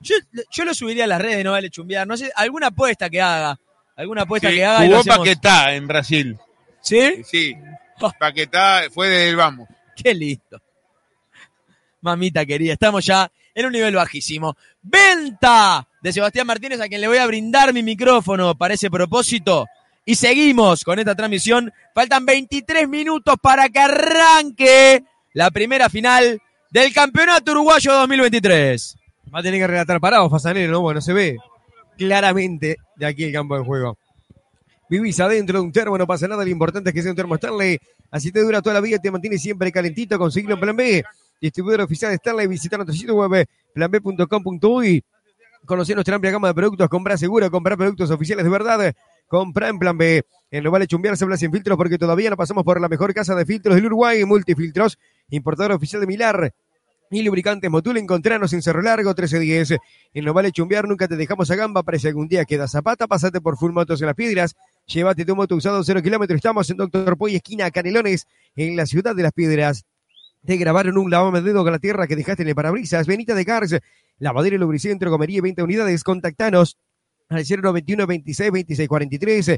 Yo, 0.00 0.16
yo 0.50 0.64
lo 0.64 0.72
subiría 0.72 1.04
a 1.04 1.06
las 1.06 1.20
redes, 1.20 1.44
no 1.44 1.50
vale 1.52 1.68
chumbear, 1.68 2.06
no 2.06 2.16
sé, 2.16 2.32
alguna 2.34 2.68
apuesta 2.68 3.10
que 3.10 3.20
haga, 3.20 3.60
alguna 3.94 4.22
apuesta 4.22 4.48
Sí, 4.48 4.54
que 4.54 4.64
haga 4.64 4.86
jugó. 4.86 5.04
Paquetá 5.04 5.74
en 5.74 5.86
Brasil. 5.86 6.38
¿Sí? 6.80 7.22
Sí, 7.22 7.54
Paquetá 8.18 8.84
fue 8.90 9.10
del 9.10 9.36
vamos. 9.36 9.68
Qué 9.94 10.14
lindo. 10.14 10.62
Mamita 12.00 12.46
querida, 12.46 12.72
estamos 12.72 13.04
ya 13.04 13.30
en 13.54 13.66
un 13.66 13.72
nivel 13.72 13.94
bajísimo. 13.94 14.56
Venta 14.80 15.86
de 16.00 16.10
Sebastián 16.10 16.46
Martínez, 16.46 16.80
a 16.80 16.88
quien 16.88 17.02
le 17.02 17.08
voy 17.08 17.18
a 17.18 17.26
brindar 17.26 17.74
mi 17.74 17.82
micrófono 17.82 18.56
para 18.56 18.72
ese 18.72 18.90
propósito. 18.90 19.66
Y 20.08 20.14
seguimos 20.14 20.84
con 20.84 21.00
esta 21.00 21.16
transmisión. 21.16 21.72
Faltan 21.92 22.24
23 22.24 22.88
minutos 22.88 23.34
para 23.42 23.68
que 23.68 23.80
arranque 23.80 25.04
la 25.32 25.50
primera 25.50 25.90
final 25.90 26.40
del 26.70 26.94
Campeonato 26.94 27.50
Uruguayo 27.50 27.92
2023. 27.92 28.96
Va 29.34 29.40
a 29.40 29.42
tener 29.42 29.58
que 29.58 29.66
relatar 29.66 30.00
parado, 30.00 30.30
Fasanero, 30.30 30.70
¿no? 30.70 30.80
Bueno, 30.80 31.00
se 31.00 31.12
ve 31.12 31.36
claramente 31.98 32.76
de 32.94 33.06
aquí 33.06 33.24
el 33.24 33.32
campo 33.32 33.58
de 33.58 33.64
juego. 33.64 33.98
Vivís 34.88 35.18
adentro 35.18 35.58
de 35.58 35.64
un 35.64 35.72
termo, 35.72 35.98
no 35.98 36.06
pasa 36.06 36.28
nada, 36.28 36.44
lo 36.44 36.50
importante 36.50 36.90
es 36.90 36.94
que 36.94 37.02
sea 37.02 37.10
un 37.10 37.16
termo 37.16 37.34
Stanley. 37.34 37.76
Así 38.12 38.30
te 38.30 38.40
dura 38.40 38.62
toda 38.62 38.74
la 38.74 38.80
vida 38.80 38.98
te 38.98 39.10
mantiene 39.10 39.38
siempre 39.38 39.72
calentito. 39.72 40.16
Conseguirlo 40.20 40.54
en 40.54 40.60
Plan 40.60 40.76
B. 40.76 41.04
Distribuidor 41.40 41.80
oficial 41.80 42.12
de 42.12 42.16
Stanley, 42.18 42.46
visita 42.46 42.76
nuestro 42.76 42.94
sitio 42.94 43.16
web 43.16 43.44
planb.com.uy. 43.74 45.04
Conocer 45.64 45.96
nuestra 45.96 46.14
amplia 46.14 46.30
gama 46.30 46.46
de 46.46 46.54
productos, 46.54 46.88
comprar 46.88 47.18
seguro, 47.18 47.50
comprar 47.50 47.76
productos 47.76 48.08
oficiales 48.12 48.44
de 48.44 48.50
verdad. 48.50 48.94
Compra 49.26 49.68
en 49.68 49.78
Plan 49.78 49.98
B. 49.98 50.24
En 50.50 50.64
no 50.64 50.70
vale 50.70 50.86
chumbear, 50.86 51.16
se 51.16 51.24
habla 51.24 51.36
sin 51.36 51.52
filtros 51.52 51.76
porque 51.76 51.98
todavía 51.98 52.30
no 52.30 52.36
pasamos 52.36 52.64
por 52.64 52.80
la 52.80 52.88
mejor 52.88 53.12
casa 53.12 53.34
de 53.34 53.44
filtros 53.44 53.74
del 53.74 53.86
Uruguay, 53.86 54.24
Multifiltros, 54.24 54.98
importador 55.30 55.72
oficial 55.72 56.00
de 56.00 56.06
Milar. 56.06 56.54
Y 57.10 57.22
lubricantes 57.22 57.70
Motul, 57.70 57.98
encontrarnos 57.98 58.52
en 58.52 58.62
Cerro 58.62 58.82
Largo 58.82 59.10
1310. 59.10 59.78
En 60.12 60.24
No 60.24 60.34
Vale 60.34 60.50
Chumbear, 60.50 60.88
nunca 60.88 61.06
te 61.06 61.16
dejamos 61.16 61.50
a 61.50 61.56
gamba 61.56 61.84
para 61.84 61.98
si 61.98 62.08
algún 62.08 62.26
día 62.26 62.44
queda 62.44 62.66
zapata, 62.66 63.06
pasate 63.06 63.40
por 63.40 63.56
Full 63.56 63.72
Motos 63.72 64.00
en 64.00 64.06
las 64.06 64.16
Piedras. 64.16 64.56
Llévate 64.86 65.24
tu 65.24 65.36
moto 65.36 65.54
usado 65.54 65.82
0 65.84 66.02
kilómetros. 66.02 66.36
Estamos 66.36 66.68
en 66.70 66.78
Doctor 66.78 67.16
Poy, 67.16 67.36
esquina 67.36 67.70
Canelones, 67.70 68.26
en 68.56 68.76
la 68.76 68.86
ciudad 68.86 69.14
de 69.14 69.22
las 69.22 69.32
Piedras. 69.32 69.84
Te 70.44 70.56
grabaron 70.56 70.98
un 70.98 71.10
lavame 71.10 71.40
de 71.40 71.50
dedo 71.50 71.62
con 71.62 71.72
la 71.72 71.78
tierra 71.78 72.06
que 72.06 72.16
dejaste 72.16 72.42
en 72.42 72.48
el 72.48 72.54
parabrisas. 72.54 73.06
Benita 73.06 73.34
de 73.34 73.44
Cars, 73.44 73.76
lavadero 74.18 74.56
y 74.56 74.58
lubricentro, 74.58 75.10
comería 75.10 75.38
y 75.38 75.40
20 75.40 75.62
unidades. 75.62 76.02
Contactanos 76.02 76.76
al 77.28 77.44
091 77.44 78.06
26 78.06 78.52
26 78.52 78.88
43. 78.88 79.56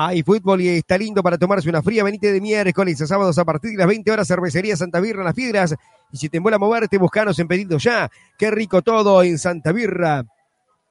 Hay 0.00 0.22
fútbol 0.22 0.60
y 0.60 0.68
está 0.68 0.96
lindo 0.96 1.22
para 1.22 1.38
tomarse 1.38 1.68
una 1.68 1.82
fría. 1.82 2.04
Venite 2.04 2.32
de 2.32 2.40
miércoles 2.40 3.00
a 3.00 3.06
sábados 3.06 3.36
a 3.38 3.44
partir 3.44 3.72
de 3.72 3.78
las 3.78 3.88
20 3.88 4.10
horas. 4.12 4.28
Cervecería 4.28 4.76
Santa 4.76 5.00
Birra 5.00 5.24
las 5.24 5.34
Piedras. 5.34 5.74
Y 6.12 6.16
si 6.16 6.28
te 6.28 6.38
mola 6.38 6.58
moverte, 6.58 6.98
buscanos 6.98 7.38
en 7.40 7.48
pedido 7.48 7.78
ya. 7.78 8.08
Qué 8.38 8.50
rico 8.50 8.82
todo 8.82 9.22
en 9.22 9.38
Santa 9.38 9.72
Birra. 9.72 10.24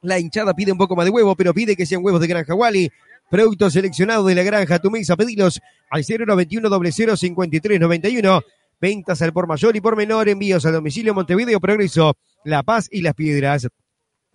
La 0.02 0.20
hinchada 0.20 0.54
pide 0.54 0.72
un 0.72 0.78
poco 0.78 0.96
más 0.96 1.06
de 1.06 1.12
huevo, 1.12 1.36
pero 1.36 1.54
pide 1.54 1.76
que 1.76 1.86
sean 1.86 2.04
huevos 2.04 2.20
de 2.20 2.28
Granja 2.28 2.54
Wally. 2.54 2.92
Productos 3.30 3.74
seleccionados 3.74 4.26
de 4.26 4.36
la 4.36 4.44
granja, 4.44 4.80
tu 4.80 4.90
mesa, 4.90 5.18
pedilos 5.18 5.60
al 5.90 6.06
091 6.08 6.70
0053 6.92 7.80
91. 7.80 8.42
Ventas 8.80 9.22
al 9.22 9.34
por 9.34 9.48
mayor 9.48 9.76
y 9.76 9.82
por 9.82 9.98
menor, 9.98 10.30
envíos 10.30 10.66
a 10.66 10.72
domicilio 10.72 11.14
Montevideo, 11.14 11.60
Progreso, 11.60 12.16
La 12.46 12.64
Paz 12.64 12.88
y 12.92 13.02
Las 13.02 13.16
Piedras. 13.16 13.68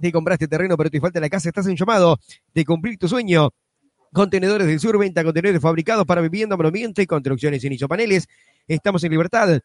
Te 0.03 0.11
compraste 0.11 0.49
terreno, 0.49 0.77
pero 0.77 0.91
te 0.91 1.01
falta 1.01 1.21
la 1.21 1.31
casa, 1.31 1.49
estás 1.49 1.69
en 1.69 1.77
llamado 1.77 2.19
de 2.53 2.65
cumplir 2.65 2.99
tu 2.99 3.07
sueño. 3.07 3.51
Contenedores 4.13 4.67
del 4.67 4.81
Sur, 4.81 4.99
venta 4.99 5.23
contenedores 5.23 5.63
fabricados 5.63 6.05
para 6.05 6.21
vivienda, 6.21 6.57
monoambiente 6.57 7.03
y 7.03 7.07
construcciones 7.07 7.63
en 7.63 7.75
isopaneles. 7.75 8.27
Estamos 8.67 9.05
en 9.05 9.13
Libertad. 9.13 9.61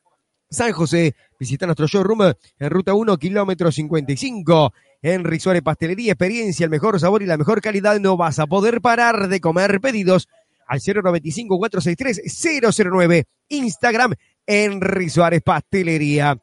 San 0.47 0.73
José, 0.73 1.15
visita 1.39 1.65
nuestro 1.65 1.87
showroom 1.87 2.33
en 2.59 2.69
ruta 2.69 2.93
1, 2.93 3.17
kilómetro 3.17 3.71
55. 3.71 4.73
Henry 5.01 5.39
Suárez 5.39 5.63
Pastelería, 5.63 6.11
experiencia, 6.11 6.65
el 6.65 6.69
mejor 6.69 6.99
sabor 6.99 7.23
y 7.23 7.25
la 7.25 7.37
mejor 7.37 7.59
calidad. 7.59 7.99
No 7.99 8.15
vas 8.15 8.37
a 8.37 8.45
poder 8.45 8.79
parar 8.79 9.29
de 9.29 9.41
comer 9.41 9.81
pedidos 9.81 10.27
al 10.67 10.81
095-463-009. 10.81 13.25
Instagram, 13.49 14.13
Henry 14.45 15.09
Suárez 15.09 15.41
Pastelería. 15.41 16.37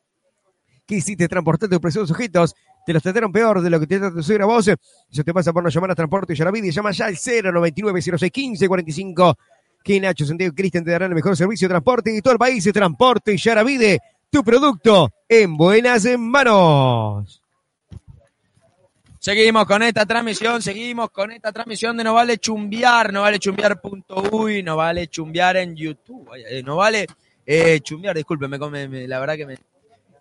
¿Qué 0.84 0.96
hiciste 0.96 1.28
transportando 1.28 1.80
preciosos 1.80 2.10
objetos? 2.10 2.56
Te 2.86 2.92
los 2.92 3.02
trataron 3.02 3.32
peor 3.32 3.60
de 3.62 3.70
lo 3.70 3.80
que 3.80 3.86
te 3.86 3.98
trata 3.98 4.14
tu 4.14 4.22
suegra 4.22 4.44
vos. 4.46 4.68
Eso 4.68 5.24
te 5.24 5.32
pasa 5.32 5.52
por 5.52 5.62
no 5.62 5.68
llamar 5.70 5.90
a 5.92 5.94
Transporte 5.94 6.32
y 6.32 6.36
Yaravide. 6.36 6.70
Llama 6.70 6.90
ya 6.92 7.06
al 7.06 7.16
099 7.16 8.00
06 8.02 8.30
15 8.30 8.68
45. 8.68 9.38
Que 9.82 10.00
Nacho 10.00 10.24
Santiago 10.26 10.52
y 10.52 10.56
Cristian 10.56 10.84
te 10.84 10.90
darán 10.90 11.10
el 11.10 11.14
mejor 11.14 11.36
servicio 11.36 11.66
de 11.68 11.72
transporte 11.72 12.10
de 12.10 12.22
todo 12.22 12.32
el 12.34 12.38
país. 12.38 12.64
Transporte 12.72 13.34
y 13.34 13.36
Yaravide. 13.38 14.00
Tu 14.30 14.42
producto 14.42 15.10
en 15.28 15.56
buenas 15.56 16.06
manos. 16.18 17.40
Seguimos 19.18 19.64
con 19.64 19.82
esta 19.82 20.04
transmisión, 20.04 20.60
seguimos 20.60 21.10
con 21.10 21.32
esta 21.32 21.50
transmisión 21.50 21.96
de 21.96 22.04
No 22.04 22.12
Vale 22.12 22.36
Chumbiar, 22.36 23.10
No 23.12 23.22
Vale 23.22 23.38
Chumbiar.uy, 23.38 24.62
No 24.62 24.76
Vale 24.76 25.06
Chumbiar 25.08 25.56
en 25.56 25.74
YouTube, 25.74 26.28
No 26.64 26.76
Vale 26.76 27.06
eh, 27.46 27.80
Chumbiar, 27.80 28.14
disculpe, 28.16 28.48
me, 28.48 28.58
come- 28.58 28.86
me- 28.88 29.08
la 29.08 29.20
verdad 29.20 29.36
que 29.36 29.46
me, 29.46 29.56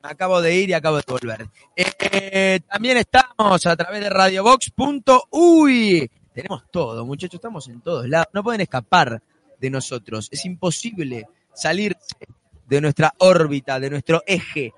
acabo 0.04 0.42
de 0.42 0.56
ir 0.56 0.70
y 0.70 0.74
acabo 0.74 0.98
de 0.98 1.04
volver. 1.08 1.48
Eh, 1.76 2.60
también 2.70 2.98
estamos 2.98 3.66
a 3.66 3.76
través 3.76 4.02
de 4.02 4.10
radiobox.uy. 4.10 6.12
Tenemos 6.34 6.64
todo, 6.72 7.06
muchachos, 7.06 7.36
estamos 7.36 7.68
en 7.70 7.82
todos 7.82 8.08
lados. 8.08 8.28
No 8.34 8.44
pueden 8.44 8.62
escapar 8.62 9.22
de 9.60 9.70
nosotros. 9.70 10.28
Es 10.32 10.46
imposible 10.46 11.28
salirse 11.54 12.28
de 12.68 12.82
nuestra 12.82 13.14
órbita, 13.20 13.80
de 13.80 13.90
nuestro 13.90 14.24
eje. 14.28 14.74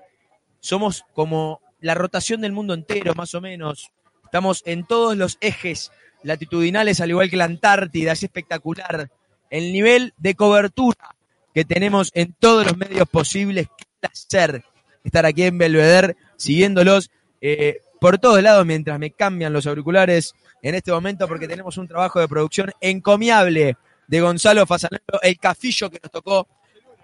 Somos 0.60 1.04
como 1.12 1.60
la 1.80 1.94
rotación 1.94 2.40
del 2.40 2.52
mundo 2.52 2.74
entero, 2.74 3.14
más 3.14 3.34
o 3.34 3.40
menos. 3.40 3.90
Estamos 4.24 4.62
en 4.64 4.86
todos 4.86 5.16
los 5.16 5.38
ejes 5.40 5.90
latitudinales, 6.22 7.00
al 7.00 7.10
igual 7.10 7.30
que 7.30 7.36
la 7.36 7.44
Antártida. 7.44 8.12
Es 8.12 8.22
espectacular. 8.22 9.10
El 9.50 9.72
nivel 9.72 10.12
de 10.18 10.34
cobertura 10.34 11.14
que 11.54 11.64
tenemos 11.64 12.10
en 12.14 12.32
todos 12.32 12.66
los 12.66 12.76
medios 12.76 13.08
posibles. 13.08 13.68
Qué 13.78 13.84
placer 14.00 14.64
estar 15.06 15.26
aquí 15.26 15.44
en 15.44 15.58
Belvedere, 15.58 16.16
siguiéndolos 16.36 17.10
eh, 17.40 17.80
por 18.00 18.18
todos 18.18 18.42
lados 18.42 18.64
mientras 18.66 18.98
me 18.98 19.10
cambian 19.10 19.52
los 19.52 19.66
auriculares 19.66 20.34
en 20.62 20.74
este 20.74 20.92
momento, 20.92 21.28
porque 21.28 21.48
tenemos 21.48 21.76
un 21.78 21.88
trabajo 21.88 22.20
de 22.20 22.28
producción 22.28 22.72
encomiable 22.80 23.76
de 24.06 24.20
Gonzalo 24.20 24.66
Fasanero, 24.66 25.20
el 25.22 25.38
cafillo 25.38 25.90
que 25.90 26.00
nos 26.02 26.10
tocó 26.10 26.46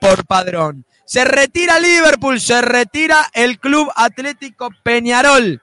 por 0.00 0.26
padrón. 0.26 0.84
Se 1.04 1.24
retira 1.24 1.78
Liverpool, 1.78 2.40
se 2.40 2.60
retira 2.62 3.30
el 3.34 3.58
Club 3.58 3.90
Atlético 3.94 4.70
Peñarol. 4.82 5.60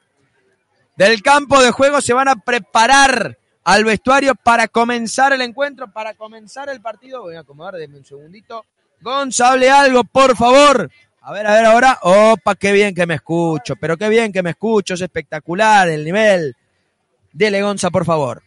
Del 0.95 1.21
campo 1.21 1.61
de 1.61 1.71
juego 1.71 2.01
se 2.01 2.13
van 2.13 2.27
a 2.27 2.35
preparar 2.35 3.37
al 3.63 3.83
vestuario 3.85 4.35
para 4.35 4.67
comenzar 4.67 5.33
el 5.33 5.41
encuentro, 5.41 5.91
para 5.91 6.13
comenzar 6.13 6.69
el 6.69 6.81
partido. 6.81 7.21
Voy 7.21 7.35
a 7.35 7.41
acomodar, 7.41 7.75
denme 7.75 7.97
un 7.97 8.05
segundito. 8.05 8.65
Gonzalo, 9.01 9.73
algo, 9.73 10.03
por 10.03 10.35
favor. 10.35 10.89
A 11.22 11.34
ver, 11.34 11.45
a 11.45 11.53
ver 11.53 11.65
ahora. 11.65 11.99
Opa, 12.01 12.55
qué 12.55 12.72
bien 12.72 12.95
que 12.95 13.05
me 13.05 13.15
escucho, 13.15 13.76
pero 13.76 13.97
qué 13.97 14.09
bien 14.09 14.32
que 14.32 14.43
me 14.43 14.51
escucho, 14.51 14.93
es 14.93 15.01
espectacular 15.01 15.89
el 15.89 16.03
nivel. 16.03 16.55
Dele, 17.32 17.61
Gonza, 17.61 17.89
por 17.89 18.05
favor. 18.05 18.41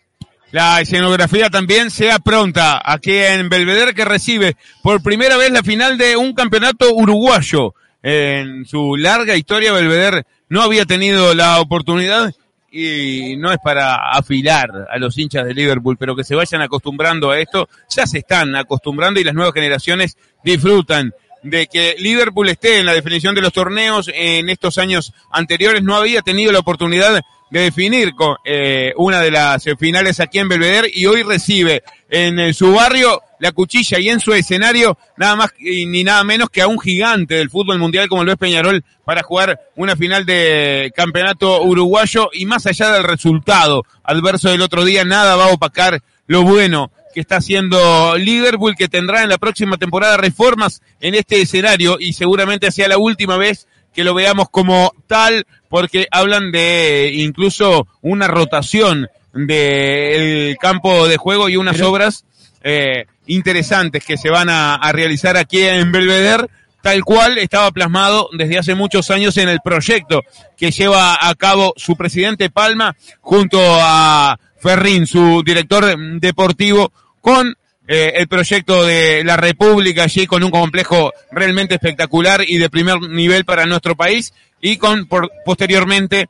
La 0.53 0.83
escenografía 0.83 1.49
también 1.49 1.91
sea 1.91 2.19
pronta 2.19 2.83
aquí 2.85 3.15
en 3.15 3.49
Belvedere 3.49 3.95
que 3.95 4.05
recibe 4.05 4.57
por 4.83 5.03
primera 5.03 5.39
vez 5.39 5.51
la 5.51 5.63
final 5.63 5.97
de 5.97 6.17
un 6.17 6.35
campeonato 6.35 6.93
uruguayo. 6.95 7.75
En 8.03 8.67
su 8.67 8.97
larga 8.97 9.35
historia 9.37 9.73
Belvedere 9.73 10.25
no 10.49 10.61
había 10.61 10.85
tenido 10.85 11.35
la 11.35 11.61
oportunidad 11.61 12.35
y 12.71 13.37
no 13.37 13.53
es 13.53 13.59
para 13.65 14.11
afilar 14.11 14.89
a 14.91 14.99
los 14.99 15.17
hinchas 15.17 15.47
de 15.47 15.55
Liverpool, 15.55 15.97
pero 15.99 16.17
que 16.17 16.25
se 16.25 16.35
vayan 16.35 16.61
acostumbrando 16.61 17.31
a 17.31 17.39
esto. 17.39 17.69
Ya 17.89 18.07
se 18.07 18.19
están 18.19 18.55
acostumbrando 18.57 19.21
y 19.21 19.25
las 19.25 19.35
nuevas 19.35 19.55
generaciones 19.55 20.19
disfrutan 20.45 21.15
de 21.43 21.67
que 21.67 21.97
Liverpool 21.99 22.49
esté 22.49 22.79
en 22.79 22.87
la 22.87 22.95
definición 22.95 23.35
de 23.35 23.41
los 23.41 23.53
torneos 23.53 24.11
en 24.15 24.49
estos 24.49 24.79
años 24.79 25.13
anteriores. 25.31 25.83
No 25.83 25.97
había 25.97 26.23
tenido 26.23 26.53
la 26.53 26.61
oportunidad 26.61 27.23
de 27.53 27.61
definir 27.61 28.15
con, 28.15 28.37
eh, 28.47 28.95
una 28.97 29.21
de 29.21 29.31
las 29.31 29.65
finales 29.79 30.21
aquí 30.21 30.39
en 30.39 30.49
Belvedere 30.49 30.91
y 30.93 31.05
hoy 31.05 31.23
recibe 31.23 31.83
en 32.09 32.39
eh, 32.39 32.55
su 32.55 32.73
barrio 32.73 33.21
la 33.41 33.53
cuchilla 33.53 33.99
y 33.99 34.09
en 34.09 34.21
su 34.21 34.33
escenario 34.33 34.97
nada 35.19 35.37
más 35.37 35.51
y 35.59 35.85
ni 35.85 36.03
nada 36.03 36.25
menos 36.25 36.49
que 36.49 36.63
a 36.63 36.67
un 36.67 36.81
gigante 36.81 37.35
del 37.35 37.51
fútbol 37.51 37.79
mundial 37.79 38.09
como 38.09 38.25
lo 38.25 38.33
es 38.33 38.39
Peñarol 38.39 38.83
para 39.05 39.23
jugar 39.23 39.61
una 39.77 39.97
final 39.97 40.25
de 40.25 40.93
campeonato 40.97 41.63
uruguayo 41.63 42.31
y 42.33 42.47
más 42.47 42.65
allá 42.67 42.91
del 42.93 43.05
resultado 43.05 43.85
adverso 44.03 44.49
del 44.49 44.63
otro 44.63 44.85
día 44.85 45.05
nada 45.05 45.37
va 45.37 45.47
a 45.47 45.53
opacar 45.53 46.01
lo 46.27 46.45
bueno 46.45 46.91
que 47.13 47.21
está 47.21 47.37
haciendo 47.37 48.17
Liverpool 48.17 48.75
que 48.77 48.89
tendrá 48.89 49.23
en 49.23 49.29
la 49.29 49.39
próxima 49.39 49.77
temporada 49.77 50.17
reformas 50.17 50.83
en 51.01 51.15
este 51.15 51.41
escenario 51.41 51.97
y 52.01 52.13
seguramente 52.13 52.71
sea 52.71 52.89
la 52.89 52.99
última 52.99 53.37
vez 53.37 53.67
que 53.95 54.05
lo 54.05 54.15
veamos 54.15 54.49
como 54.51 54.95
tal 55.07 55.47
porque 55.69 56.09
hablan 56.11 56.51
de 56.51 57.13
incluso 57.15 57.87
una 58.01 58.27
rotación 58.27 59.09
del 59.33 60.57
campo 60.59 61.09
de 61.09 61.17
juego 61.17 61.49
y 61.49 61.57
unas 61.57 61.81
obras 61.81 62.25
eh, 62.63 63.07
interesantes 63.27 64.05
que 64.05 64.17
se 64.17 64.31
van 64.31 64.49
a, 64.49 64.75
a 64.75 64.93
realizar 64.93 65.37
aquí 65.37 65.63
en 65.63 65.91
Belvedere, 65.93 66.49
tal 66.83 67.03
cual 67.05 67.39
estaba 67.39 67.71
plasmado 67.71 68.29
desde 68.37 68.59
hace 68.59 68.75
muchos 68.75 69.11
años 69.11 69.37
en 69.37 69.49
el 69.49 69.61
proyecto 69.63 70.23
que 70.57 70.71
lleva 70.71 71.17
a 71.21 71.35
cabo 71.35 71.73
su 71.77 71.97
presidente 71.97 72.51
Palma 72.51 72.97
junto 73.21 73.59
a 73.61 74.39
Ferrín, 74.63 75.07
su 75.07 75.43
director 75.45 75.99
deportivo, 76.21 76.93
con 77.21 77.57
eh, 77.89 78.13
el 78.17 78.29
proyecto 78.29 78.85
de 78.85 79.25
la 79.25 79.37
República 79.37 80.05
allí 80.05 80.27
con 80.27 80.45
un 80.45 80.53
complejo 80.53 81.13
realmente 81.33 81.75
espectacular 81.75 82.43
y 82.47 82.59
de 82.59 82.71
primer 82.71 83.01
nivel 83.01 83.45
para 83.45 83.67
nuestro 83.67 83.97
país 83.97 84.33
y 84.61 84.77
con 84.77 85.07
por, 85.07 85.33
posteriormente 85.45 86.29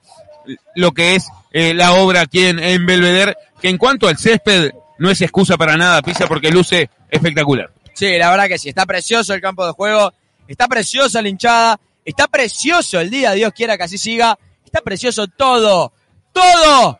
lo 0.74 0.92
que 0.92 1.14
es 1.14 1.26
eh, 1.52 1.74
la 1.74 1.92
obra 1.92 2.22
aquí 2.22 2.46
en, 2.46 2.58
en 2.58 2.86
Belvedere, 2.86 3.36
que 3.60 3.68
en 3.68 3.76
cuanto 3.76 4.08
al 4.08 4.16
césped 4.16 4.72
no 4.98 5.10
es 5.10 5.20
excusa 5.20 5.58
para 5.58 5.76
nada, 5.76 6.00
Pisa, 6.00 6.26
porque 6.26 6.50
luce 6.50 6.88
espectacular. 7.10 7.70
Sí, 7.92 8.16
la 8.16 8.30
verdad 8.30 8.48
que 8.48 8.58
sí, 8.58 8.70
está 8.70 8.86
precioso 8.86 9.34
el 9.34 9.42
campo 9.42 9.66
de 9.66 9.72
juego, 9.72 10.12
está 10.48 10.66
preciosa 10.68 11.20
la 11.20 11.28
hinchada, 11.28 11.78
está 12.04 12.26
precioso 12.28 12.98
el 12.98 13.10
día, 13.10 13.32
Dios 13.32 13.52
quiera 13.54 13.76
que 13.76 13.84
así 13.84 13.98
siga, 13.98 14.38
está 14.64 14.80
precioso 14.80 15.26
todo, 15.26 15.92
todo. 16.32 16.98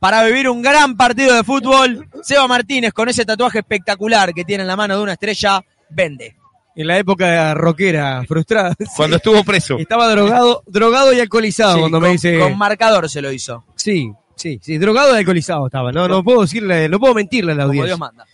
Para 0.00 0.24
vivir 0.24 0.48
un 0.48 0.62
gran 0.62 0.96
partido 0.96 1.34
de 1.36 1.44
fútbol. 1.44 2.08
Seba 2.22 2.48
Martínez 2.48 2.92
con 2.92 3.08
ese 3.08 3.24
tatuaje 3.24 3.58
espectacular 3.60 4.34
que 4.34 4.44
tiene 4.44 4.62
en 4.62 4.68
la 4.68 4.76
mano 4.76 4.96
de 4.96 5.02
una 5.02 5.12
estrella, 5.12 5.62
vende. 5.90 6.34
En 6.74 6.86
la 6.86 6.98
época 6.98 7.52
rockera, 7.54 8.24
frustrada. 8.26 8.74
Cuando 8.96 9.16
estuvo 9.16 9.44
preso. 9.44 9.76
Estaba 9.78 10.08
drogado, 10.08 10.62
drogado 10.66 11.12
y 11.12 11.20
alcoholizado 11.20 11.74
Sí, 11.74 11.80
cuando 11.80 11.98
con, 11.98 12.06
me 12.08 12.12
dice. 12.12 12.38
con 12.38 12.56
marcador 12.56 13.08
se 13.10 13.20
lo 13.20 13.30
hizo, 13.30 13.64
Sí, 13.76 14.12
sí, 14.36 14.58
sí, 14.62 14.78
drogado 14.78 15.14
y 15.14 15.18
alcoholizado 15.18 15.66
estaba. 15.66 15.92
No, 15.92 16.08
no 16.08 16.24
puedo 16.24 16.42
decirle, 16.42 16.88
no 16.88 16.98
puedo 16.98 17.14
mentirle 17.14 17.52
a 17.52 17.54
la 17.56 17.62
como 17.64 17.72
audiencia. 17.72 17.86
Dios 17.88 17.98
manda. 18.00 18.24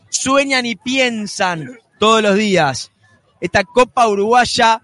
sueñan 0.10 0.66
y 0.66 0.76
piensan 0.78 1.78
todos 2.00 2.24
los 2.24 2.36
días. 2.38 2.90
Esta 3.40 3.64
Copa 3.64 4.08
Uruguaya 4.08 4.82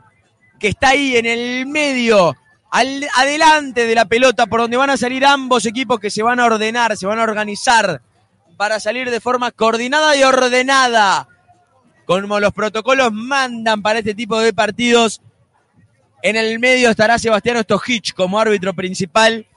que 0.59 0.67
está 0.67 0.89
ahí 0.89 1.15
en 1.15 1.25
el 1.25 1.65
medio, 1.65 2.35
al, 2.69 3.07
adelante 3.15 3.87
de 3.87 3.95
la 3.95 4.05
pelota, 4.05 4.45
por 4.45 4.61
donde 4.61 4.77
van 4.77 4.89
a 4.89 4.97
salir 4.97 5.25
ambos 5.25 5.65
equipos 5.65 5.99
que 5.99 6.09
se 6.09 6.21
van 6.21 6.39
a 6.39 6.45
ordenar, 6.45 6.95
se 6.97 7.07
van 7.07 7.19
a 7.19 7.23
organizar 7.23 8.01
para 8.57 8.79
salir 8.79 9.09
de 9.09 9.21
forma 9.21 9.51
coordinada 9.51 10.15
y 10.15 10.23
ordenada, 10.23 11.27
como 12.05 12.39
los 12.39 12.51
protocolos 12.53 13.11
mandan 13.11 13.81
para 13.81 13.99
este 13.99 14.13
tipo 14.13 14.39
de 14.39 14.53
partidos. 14.53 15.21
En 16.21 16.35
el 16.35 16.59
medio 16.59 16.89
estará 16.89 17.17
Sebastián 17.17 17.63
Stojich 17.63 18.13
como 18.13 18.39
árbitro 18.39 18.73
principal. 18.73 19.47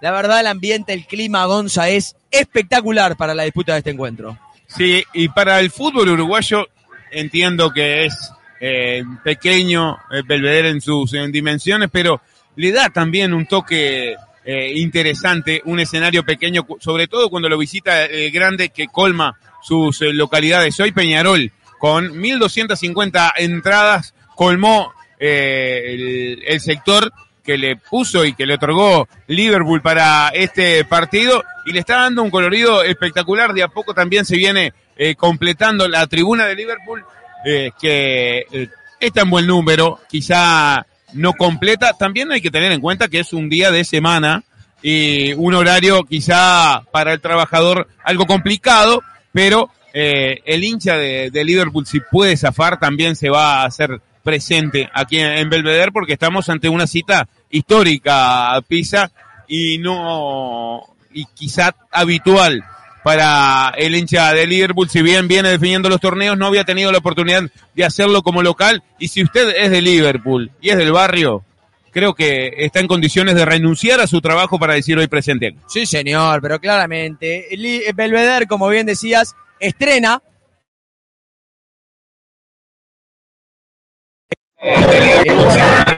La 0.00 0.12
verdad, 0.12 0.40
el 0.40 0.46
ambiente, 0.46 0.92
el 0.92 1.06
clima, 1.06 1.44
Gonza, 1.46 1.88
es 1.88 2.16
espectacular 2.30 3.16
para 3.16 3.34
la 3.34 3.42
disputa 3.42 3.72
de 3.72 3.78
este 3.78 3.90
encuentro. 3.90 4.38
Sí, 4.68 5.02
y 5.12 5.28
para 5.28 5.58
el 5.58 5.70
fútbol 5.70 6.10
uruguayo 6.10 6.68
entiendo 7.10 7.72
que 7.72 8.06
es 8.06 8.32
eh, 8.60 9.02
pequeño 9.24 9.96
eh, 10.12 10.22
Belvedere 10.24 10.68
en 10.68 10.80
sus 10.80 11.14
en 11.14 11.32
dimensiones, 11.32 11.88
pero 11.90 12.20
le 12.56 12.72
da 12.72 12.90
también 12.90 13.32
un 13.32 13.46
toque 13.46 14.14
eh, 14.44 14.72
interesante, 14.76 15.62
un 15.64 15.80
escenario 15.80 16.24
pequeño, 16.24 16.66
sobre 16.80 17.08
todo 17.08 17.30
cuando 17.30 17.48
lo 17.48 17.58
visita 17.58 18.04
el 18.04 18.30
grande 18.30 18.70
que 18.70 18.88
colma 18.88 19.38
sus 19.62 20.00
eh, 20.02 20.12
localidades. 20.12 20.78
Hoy 20.80 20.92
Peñarol, 20.92 21.52
con 21.78 22.08
1.250 22.14 23.32
entradas, 23.36 24.14
colmó 24.34 24.92
eh, 25.18 26.40
el, 26.46 26.60
sector 26.60 27.12
que 27.44 27.58
le 27.58 27.76
puso 27.76 28.24
y 28.24 28.32
que 28.32 28.46
le 28.46 28.54
otorgó 28.54 29.08
Liverpool 29.26 29.82
para 29.82 30.28
este 30.28 30.84
partido 30.84 31.42
y 31.66 31.72
le 31.72 31.80
está 31.80 32.00
dando 32.00 32.22
un 32.22 32.30
colorido 32.30 32.82
espectacular. 32.82 33.52
De 33.52 33.62
a 33.62 33.68
poco 33.68 33.92
también 33.92 34.24
se 34.24 34.36
viene 34.36 34.72
eh, 34.96 35.14
completando 35.14 35.88
la 35.88 36.06
tribuna 36.06 36.46
de 36.46 36.54
Liverpool, 36.54 37.04
eh, 37.44 37.70
que 37.80 38.46
eh, 38.52 38.68
está 38.98 39.22
en 39.22 39.30
buen 39.30 39.46
número, 39.46 40.00
quizá 40.08 40.86
no 41.12 41.32
completa. 41.32 41.92
También 41.94 42.30
hay 42.32 42.40
que 42.40 42.50
tener 42.50 42.72
en 42.72 42.80
cuenta 42.80 43.08
que 43.08 43.20
es 43.20 43.32
un 43.32 43.48
día 43.48 43.70
de 43.70 43.84
semana 43.84 44.42
y 44.82 45.32
un 45.34 45.54
horario 45.54 46.04
quizá 46.04 46.82
para 46.90 47.12
el 47.12 47.20
trabajador 47.20 47.88
algo 48.04 48.26
complicado, 48.26 49.02
pero 49.32 49.70
eh, 49.92 50.40
el 50.44 50.64
hincha 50.64 50.96
de, 50.96 51.30
de 51.30 51.44
Liverpool, 51.44 51.86
si 51.86 52.00
puede 52.00 52.36
zafar, 52.36 52.78
también 52.78 53.16
se 53.16 53.28
va 53.28 53.62
a 53.62 53.64
hacer 53.64 54.00
presente 54.22 54.88
aquí 54.92 55.18
en, 55.18 55.48
Belvedere 55.48 55.92
porque 55.92 56.12
estamos 56.14 56.48
ante 56.48 56.68
una 56.68 56.86
cita 56.86 57.28
histórica, 57.50 58.60
Pisa, 58.68 59.10
y 59.48 59.78
no, 59.78 60.82
y 61.12 61.24
quizá 61.34 61.74
habitual 61.90 62.62
para 63.02 63.72
el 63.76 63.94
hincha 63.94 64.32
de 64.32 64.46
Liverpool, 64.46 64.88
si 64.88 65.02
bien 65.02 65.28
viene 65.28 65.48
definiendo 65.50 65.88
los 65.88 66.00
torneos, 66.00 66.36
no 66.36 66.46
había 66.46 66.64
tenido 66.64 66.92
la 66.92 66.98
oportunidad 66.98 67.42
de 67.74 67.84
hacerlo 67.84 68.22
como 68.22 68.42
local, 68.42 68.82
y 68.98 69.08
si 69.08 69.22
usted 69.22 69.54
es 69.56 69.70
de 69.70 69.80
Liverpool 69.80 70.50
y 70.60 70.70
es 70.70 70.76
del 70.76 70.92
barrio, 70.92 71.44
creo 71.90 72.14
que 72.14 72.52
está 72.58 72.80
en 72.80 72.86
condiciones 72.86 73.34
de 73.34 73.44
renunciar 73.44 74.00
a 74.00 74.06
su 74.06 74.20
trabajo 74.20 74.58
para 74.58 74.74
decir 74.74 74.96
hoy 74.98 75.08
presente. 75.08 75.56
Sí, 75.66 75.86
señor, 75.86 76.40
pero 76.40 76.60
claramente. 76.60 77.48
Belvedere, 77.94 78.46
como 78.46 78.68
bien 78.68 78.86
decías, 78.86 79.34
estrena. 79.58 80.22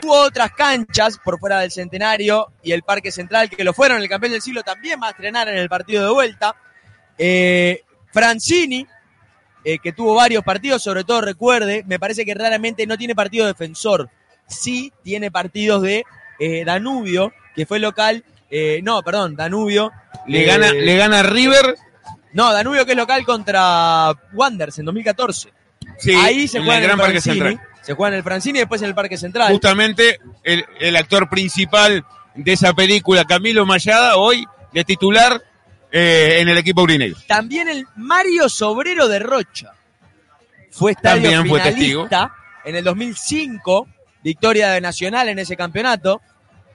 Hubo 0.04 0.22
otras 0.22 0.52
canchas 0.52 1.18
por 1.18 1.38
fuera 1.38 1.58
del 1.60 1.72
Centenario 1.72 2.52
y 2.62 2.72
el 2.72 2.82
Parque 2.84 3.10
Central 3.10 3.50
que 3.50 3.64
lo 3.64 3.72
fueron. 3.72 4.00
El 4.00 4.08
campeón 4.08 4.32
del 4.32 4.42
siglo 4.42 4.62
también 4.62 5.00
va 5.02 5.08
a 5.08 5.10
estrenar 5.10 5.48
en 5.48 5.58
el 5.58 5.68
partido 5.68 6.04
de 6.06 6.12
vuelta. 6.12 6.54
Eh, 7.18 7.82
Francini, 8.12 8.86
eh, 9.64 9.78
que 9.78 9.92
tuvo 9.92 10.14
varios 10.14 10.44
partidos, 10.44 10.82
sobre 10.82 11.04
todo 11.04 11.20
recuerde, 11.20 11.84
me 11.86 11.98
parece 11.98 12.24
que 12.24 12.34
raramente 12.34 12.86
no 12.86 12.98
tiene 12.98 13.14
partido 13.14 13.46
defensor. 13.46 14.10
Sí 14.46 14.92
tiene 15.02 15.30
partidos 15.30 15.82
de 15.82 16.04
eh, 16.38 16.64
Danubio, 16.64 17.32
que 17.54 17.66
fue 17.66 17.78
local. 17.78 18.24
no, 18.82 19.02
perdón, 19.02 19.36
Danubio. 19.36 19.92
Le 20.26 20.44
gana, 20.44 20.72
le 20.72 20.96
gana 20.96 21.22
River, 21.22 21.76
No, 22.32 22.52
Danubio 22.52 22.84
que 22.84 22.92
es 22.92 22.96
local 22.96 23.24
contra 23.24 24.12
Wanderers 24.32 24.78
en 24.78 24.84
2014. 24.86 25.52
sí, 25.98 26.14
Ahí 26.14 26.46
se 26.48 26.58
juega 26.58 26.76
en 26.76 26.82
el 26.82 26.86
Gran 26.88 26.98
Parque 26.98 27.20
Francini. 27.20 27.48
Central. 27.48 27.68
Se 27.82 27.94
juega 27.94 28.08
en 28.08 28.14
el 28.18 28.22
Francini 28.22 28.58
y 28.58 28.60
después 28.60 28.82
en 28.82 28.88
el 28.88 28.94
Parque 28.94 29.16
Central. 29.16 29.52
Justamente 29.52 30.18
el, 30.44 30.64
el 30.80 30.96
actor 30.96 31.28
principal 31.28 32.04
de 32.34 32.52
esa 32.52 32.72
película, 32.74 33.24
Camilo 33.24 33.66
Mayada, 33.66 34.16
hoy 34.16 34.46
de 34.72 34.84
titular 34.84 35.42
eh, 35.92 36.38
en 36.40 36.48
el 36.48 36.58
equipo 36.58 36.82
urinegro. 36.82 37.18
También 37.26 37.68
el 37.68 37.86
Mario 37.96 38.48
Sobrero 38.48 39.08
de 39.08 39.18
Rocha. 39.18 39.72
Fue 40.70 40.92
estadio 40.92 41.30
También 41.30 41.46
fue 41.46 41.60
finalista 41.60 42.34
en 42.64 42.76
el 42.76 42.84
2005. 42.84 43.86
Victoria 44.24 44.70
de 44.70 44.80
Nacional 44.80 45.28
en 45.28 45.38
ese 45.38 45.56
campeonato. 45.56 46.22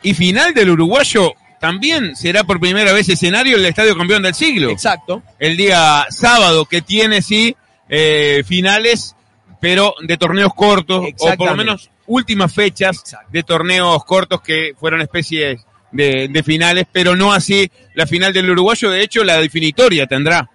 Y 0.04 0.14
final 0.14 0.54
del 0.54 0.70
uruguayo 0.70 1.34
también 1.60 2.16
será 2.16 2.44
por 2.44 2.60
primera 2.60 2.94
vez 2.94 3.10
escenario 3.10 3.58
el 3.58 3.66
Estadio 3.66 3.98
Campeón 3.98 4.22
del 4.22 4.36
Siglo. 4.36 4.70
Exacto. 4.70 5.24
El 5.40 5.58
día 5.58 6.06
sábado, 6.10 6.66
que 6.66 6.82
tiene 6.82 7.22
sí 7.22 7.56
eh, 7.90 8.44
finales, 8.46 9.16
pero 9.60 9.96
de 10.06 10.18
torneos 10.18 10.54
cortos, 10.54 11.06
o 11.18 11.36
por 11.36 11.50
lo 11.50 11.56
menos 11.56 11.90
últimas 12.06 12.54
fechas 12.54 13.00
Exacto. 13.00 13.28
de 13.32 13.44
torneos 13.44 14.06
cortos 14.06 14.42
que 14.42 14.74
fueron 14.80 15.02
especies 15.02 15.66
de, 15.92 16.28
de 16.28 16.44
finales, 16.44 16.86
pero 16.92 17.16
no 17.16 17.34
así 17.34 17.70
la 17.94 18.06
final 18.08 18.34
del 18.34 18.50
uruguayo. 18.50 18.90
De 18.90 19.02
hecho, 19.02 19.24
la 19.24 19.38
definitoria 19.38 20.06
tendrá. 20.06 20.50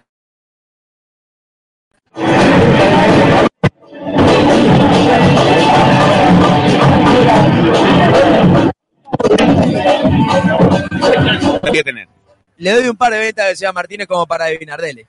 Tener. 11.83 12.07
Le 12.57 12.71
doy 12.71 12.87
un 12.87 12.95
par 12.95 13.11
de 13.11 13.19
betas 13.19 13.49
de 13.49 13.55
Seba 13.55 13.73
Martínez 13.73 14.07
como 14.07 14.27
para 14.27 14.45
adivinar. 14.45 14.79
Dele. 14.79 15.07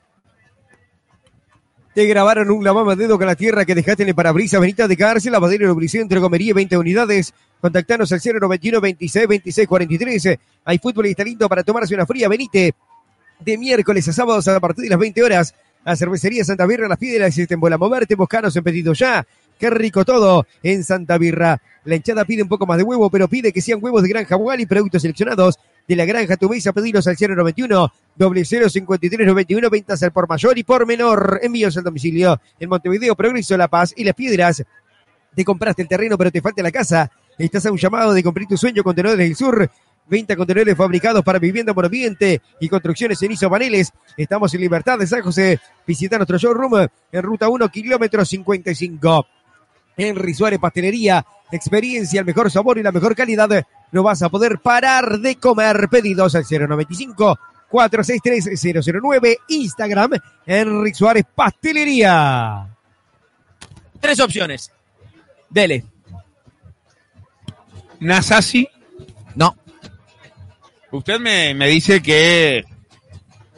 Te 1.95 2.07
grabaron 2.07 2.51
un 2.51 2.65
lavamadedo 2.65 3.19
con 3.19 3.27
la 3.27 3.37
tierra 3.37 3.65
que 3.65 3.75
dejaste 3.75 4.03
en 4.03 4.09
el 4.09 4.15
parabrisas. 4.15 4.61
Benita 4.61 4.89
de 4.89 4.97
cárcel, 4.97 5.33
lavadero 5.33 5.67
de 5.67 5.69
lubricación, 5.69 6.03
Entregomería, 6.03 6.55
20 6.55 6.77
unidades. 6.77 7.33
Contactanos 7.65 8.13
al 8.13 8.21
091 8.23 8.79
26 8.79 9.27
26 9.27 9.67
43. 9.67 10.39
Hay 10.67 10.79
fútbol 10.79 11.07
y 11.07 11.11
está 11.13 11.25
lindo 11.25 11.49
para 11.49 11.63
tomarse 11.63 11.95
una 11.95 12.05
fría. 12.05 12.29
Venite 12.29 12.75
de 13.41 13.57
miércoles 13.57 14.07
a 14.07 14.13
sábados 14.13 14.47
a 14.49 14.61
partir 14.61 14.85
de 14.85 14.91
las 14.91 14.99
20 14.99 15.23
horas 15.23 15.55
a 15.83 15.97
Cervecería 15.97 16.45
Santa 16.45 16.67
Birra 16.67 16.89
Las 16.89 16.99
Piedras. 16.99 17.29
Existen 17.29 17.59
bola 17.59 17.79
moverte, 17.79 18.17
buscanos 18.17 18.55
en 18.55 18.65
pedido 18.65 18.93
ya. 18.93 19.27
Qué 19.59 19.71
rico 19.71 20.05
todo 20.05 20.47
en 20.63 20.85
Santa 20.85 21.17
Birra. 21.17 21.59
La 21.87 21.97
hinchada 21.97 22.27
pide 22.27 22.43
un 22.43 22.51
poco 22.51 22.67
más 22.67 22.77
de 22.77 22.83
huevo, 22.83 23.09
pero 23.09 23.29
pide 23.29 23.51
que 23.51 23.63
sean 23.63 23.79
huevos 23.81 24.03
de 24.03 24.11
granja 24.11 24.37
Bugal 24.37 24.61
y 24.61 24.67
productos 24.67 25.01
seleccionados 25.01 25.59
de 25.89 25.97
la 25.97 26.05
granja 26.05 26.37
Tu 26.37 26.51
Mesa. 26.51 26.75
Pedilos 26.75 27.07
al 27.07 27.17
091 27.19 27.93
0053 28.19 29.27
91 29.27 29.71
ventas 29.71 30.03
al 30.03 30.13
por 30.13 30.29
mayor 30.29 30.59
y 30.59 30.65
por 30.65 30.85
menor. 30.85 31.41
Envíos 31.43 31.75
al 31.79 31.85
domicilio 31.85 32.39
en 32.61 32.69
Montevideo, 32.69 33.17
Progreso, 33.17 33.57
La 33.57 33.69
Paz 33.69 33.95
y 33.97 34.05
Las 34.05 34.15
Piedras. 34.15 34.63
Te 35.35 35.45
compraste 35.47 35.81
el 35.81 35.89
terreno, 35.89 36.19
pero 36.19 36.31
te 36.31 36.43
falta 36.43 36.63
la 36.63 36.71
casa. 36.71 37.11
Estás 37.39 37.67
a 37.67 37.73
un 37.73 37.79
llamado 37.79 38.13
de 38.13 38.23
cumplir 38.23 38.47
tu 38.47 38.57
sueño, 38.57 38.83
Contenedores 38.83 39.27
del 39.27 39.37
Sur. 39.37 39.71
20 40.07 40.37
contenedores 40.37 40.77
fabricados 40.77 41.25
para 41.25 41.39
vivienda 41.39 41.73
monoambiente 41.73 42.43
y 42.61 42.69
construcciones 42.69 43.23
en 43.23 43.33
isopaneles. 43.33 43.93
Estamos 44.17 44.53
en 44.55 44.61
Libertad 44.61 44.99
de 44.99 45.07
San 45.07 45.23
José. 45.23 45.61
Visita 45.87 46.17
nuestro 46.17 46.37
showroom 46.37 46.87
en 47.11 47.23
ruta 47.23 47.49
1, 47.49 47.69
kilómetro 47.71 48.25
55. 48.25 49.27
Henry 49.97 50.35
Suárez 50.35 50.59
Pastelería, 50.59 51.25
experiencia, 51.51 52.21
el 52.21 52.27
mejor 52.27 52.51
sabor 52.51 52.79
y 52.79 52.83
la 52.83 52.93
mejor 52.93 53.15
calidad. 53.15 53.67
No 53.93 54.03
vas 54.03 54.23
a 54.23 54.29
poder 54.29 54.59
parar 54.59 55.19
de 55.21 55.37
comer. 55.37 55.89
Pedidos 55.91 56.35
al 56.35 56.45
095 56.45 57.39
463 57.71 59.01
009. 59.03 59.39
Instagram, 59.49 60.11
Henry 60.45 60.93
Suárez 60.93 61.25
Pastelería. 61.35 62.69
Tres 64.01 64.21
opciones. 64.21 64.71
Dele. 65.49 65.94
Nasasi, 68.05 68.69
No. 69.35 69.57
usted 70.93 71.19
me, 71.19 71.55
me 71.55 71.69
dice 71.69 72.03
que 72.03 72.65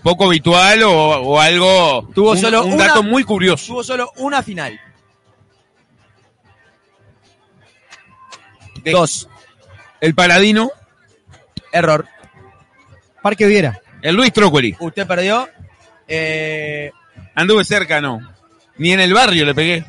poco 0.03 0.27
habitual 0.27 0.83
o, 0.85 0.93
o 0.93 1.41
algo. 1.41 2.09
Tuvo 2.15 2.31
un, 2.33 2.39
solo 2.39 2.65
un 2.65 2.75
una- 2.75 2.87
dato 2.87 3.03
muy 3.03 3.25
curioso. 3.25 3.67
Tuvo 3.67 3.83
solo 3.85 4.13
una 4.19 4.43
final. 4.43 4.79
De- 8.83 8.93
Dos. 8.93 9.29
El 10.01 10.15
Paladino, 10.15 10.71
Error. 11.73 12.07
Parque 13.23 13.47
Viera. 13.47 13.81
el 14.03 14.15
Luis 14.15 14.33
Trócoli. 14.33 14.77
Usted 14.79 15.07
perdió. 15.07 15.49
Eh, 16.07 16.93
Anduve 17.35 17.65
cerca, 17.65 18.01
no. 18.01 18.21
Ni 18.79 18.93
en 18.93 19.01
el 19.01 19.13
barrio 19.13 19.45
le 19.45 19.55
pegué. 19.55 19.85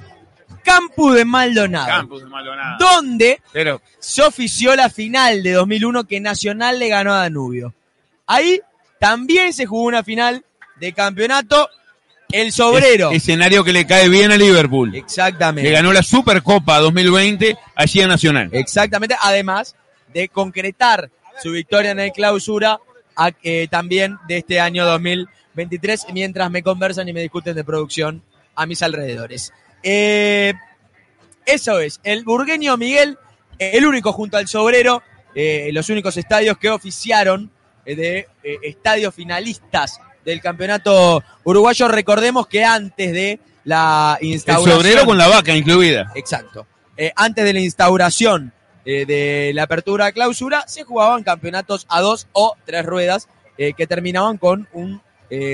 Campus 0.68 1.16
de 1.16 1.26
Maldonado. 1.26 1.88
Campos 1.88 2.22
de 2.24 2.28
Maldonado. 2.30 2.78
Donde 2.80 3.42
Pero 3.52 3.82
se 4.00 4.22
ofició 4.22 4.76
la 4.76 4.90
final 4.90 5.42
de 5.44 5.52
2001 5.54 6.04
que 6.06 6.20
Nacional 6.20 6.78
le 6.80 6.90
ganó 6.90 7.14
a 7.14 7.20
Danubio. 7.22 7.74
Ahí 8.28 8.60
también 9.00 9.54
se 9.54 9.66
jugó 9.66 9.84
una 9.84 10.04
final 10.04 10.44
de 10.80 10.94
campeonato. 10.94 11.70
El 12.30 12.52
Sobrero. 12.52 13.12
es- 13.12 13.24
escenario 13.24 13.64
que 13.64 13.72
le 13.72 13.88
cae 13.88 14.10
bien 14.10 14.32
a 14.34 14.36
Liverpool. 14.38 14.94
Exactamente. 14.94 15.70
Que 15.70 15.74
ganó 15.74 15.94
la 15.94 16.04
Supercopa 16.04 16.78
2020 16.80 17.58
allí 17.74 18.02
a 18.02 18.08
Nacional. 18.08 18.50
Exactamente, 18.52 19.16
además 19.22 19.78
de 20.14 20.28
concretar 20.28 21.10
su 21.42 21.52
victoria 21.52 21.92
en 21.92 22.02
el 22.02 22.12
clausura 22.12 22.80
a- 23.16 23.32
eh, 23.44 23.68
también 23.72 24.18
de 24.28 24.40
este 24.40 24.60
año 24.60 24.86
2023, 24.86 26.08
mientras 26.14 26.52
me 26.52 26.64
conversan 26.64 27.08
y 27.08 27.14
me 27.14 27.22
discuten 27.22 27.56
de 27.56 27.64
producción 27.64 28.22
a 28.56 28.66
mis 28.66 28.82
alrededores. 28.82 29.54
Eh, 29.84 30.54
eso 31.46 31.80
es, 31.80 32.00
el 32.04 32.24
burgueño 32.26 32.76
Miguel, 32.78 33.18
el 33.58 33.86
único 33.86 34.12
junto 34.12 34.38
al 34.38 34.48
sobrero, 34.48 35.02
eh, 35.34 35.70
los 35.72 35.90
únicos 35.90 36.18
estadios 36.18 36.58
que 36.58 36.70
oficiaron 36.70 37.50
eh, 37.86 37.96
de 37.96 38.28
eh, 38.44 38.58
estadios 38.64 39.16
finalistas 39.16 40.00
del 40.26 40.42
campeonato 40.42 41.24
uruguayo. 41.46 41.88
Recordemos 41.88 42.48
que 42.48 42.66
antes 42.66 43.14
de 43.14 43.40
la 43.64 44.18
El 44.20 44.28
instauración... 44.28 44.76
sobrero 44.76 45.06
con 45.06 45.18
la 45.18 45.28
vaca 45.28 45.56
incluida. 45.56 46.12
Exacto. 46.16 46.68
Eh, 46.98 47.14
antes 47.16 47.46
de 47.46 47.54
la 47.54 47.60
instauración 47.60 48.52
eh, 48.84 49.06
de 49.06 49.52
la 49.54 49.64
apertura 49.64 50.12
clausura, 50.12 50.66
se 50.68 50.84
jugaban 50.84 51.24
campeonatos 51.24 51.86
a 51.88 52.02
dos 52.02 52.28
o 52.34 52.56
tres 52.66 52.86
ruedas 52.86 53.30
que 53.58 53.88
terminaban 53.88 54.38
con 54.38 54.68
un 54.74 55.02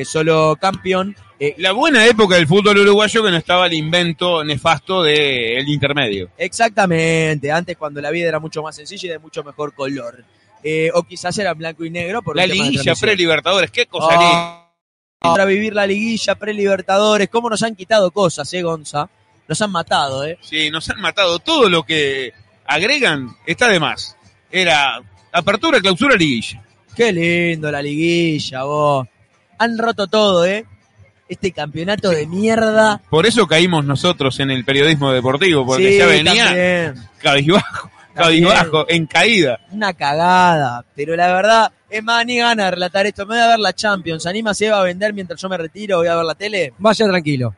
solo 0.05 0.57
campeón. 0.59 1.15
Eh, 1.45 1.55
La 1.57 1.73
buena 1.73 2.05
época 2.05 2.35
del 2.35 2.47
fútbol 2.47 2.77
uruguayo 2.77 3.21
que 3.21 3.29
no 3.29 3.35
estaba 3.35 3.65
el 3.65 3.73
invento 3.73 4.45
nefasto 4.45 5.03
del 5.03 5.67
intermedio. 5.67 6.29
exactamente, 6.37 7.51
antes 7.51 7.75
cuando 7.75 7.99
la 7.99 8.11
vida 8.11 8.29
era 8.29 8.39
mucho 8.39 8.63
más 8.63 8.77
sencilla 8.77 9.07
y 9.07 9.11
de 9.11 9.19
mucho 9.19 9.43
mejor 9.43 9.73
color. 9.73 10.23
Eh, 10.63 10.89
o 10.93 11.03
quizás 11.03 11.37
era 11.37 11.53
blanco 11.53 11.83
y 11.83 11.89
negro. 11.89 12.21
Por 12.21 12.37
La 12.37 12.47
liguilla 12.47 12.95
pre-libertadores, 12.95 13.69
qué 13.71 13.85
cosa 13.87 14.11
linda. 14.11 14.29
Ah, 14.31 14.69
Para 15.19 15.43
vivir 15.43 15.73
la 15.73 15.85
liguilla 15.85 16.35
pre-libertadores, 16.35 17.27
cómo 17.27 17.49
nos 17.49 17.61
han 17.61 17.75
quitado 17.75 18.11
cosas, 18.11 18.53
eh, 18.53 18.61
Gonza. 18.61 19.09
Nos 19.45 19.61
han 19.61 19.71
matado, 19.71 20.25
eh. 20.25 20.37
Sí, 20.39 20.69
nos 20.69 20.89
han 20.89 21.01
matado. 21.01 21.39
Todo 21.39 21.69
lo 21.69 21.83
que 21.83 22.31
agregan 22.65 23.35
está 23.45 23.67
de 23.67 23.81
más. 23.81 24.15
Era 24.49 25.01
apertura, 25.33 25.81
clausura, 25.81 26.15
liguilla. 26.15 26.63
Qué 26.95 27.11
lindo 27.11 27.69
la 27.69 27.81
liguilla, 27.81 28.63
vos. 28.63 29.05
Han 29.57 29.77
roto 29.77 30.07
todo, 30.07 30.45
¿eh? 30.45 30.65
Este 31.29 31.51
campeonato 31.51 32.09
de 32.09 32.27
mierda. 32.27 33.01
Por 33.09 33.25
eso 33.25 33.47
caímos 33.47 33.85
nosotros 33.85 34.39
en 34.39 34.51
el 34.51 34.65
periodismo 34.65 35.11
deportivo, 35.11 35.65
porque 35.65 35.91
Sí, 35.91 35.97
ya 35.97 36.05
venía 36.05 36.93
cabizbajo, 37.21 37.89
cabizbajo, 38.13 38.85
en 38.89 39.05
caída. 39.07 39.59
Una 39.71 39.93
cagada. 39.93 40.83
Pero 40.95 41.15
la 41.15 41.33
verdad, 41.33 41.71
es 41.89 42.03
más, 42.03 42.25
ni 42.25 42.37
gana 42.37 42.65
de 42.65 42.71
relatar 42.71 43.05
esto. 43.05 43.25
Me 43.25 43.35
voy 43.35 43.43
a 43.43 43.47
ver 43.47 43.59
la 43.59 43.73
Champions. 43.73 44.25
¿Anima 44.25 44.53
se 44.53 44.69
va 44.69 44.81
a 44.81 44.83
vender 44.83 45.13
mientras 45.13 45.41
yo 45.41 45.49
me 45.49 45.57
retiro? 45.57 45.97
Voy 45.97 46.07
a 46.07 46.15
ver 46.15 46.25
la 46.25 46.35
tele. 46.35 46.73
Vaya 46.77 47.07
tranquilo. 47.07 47.55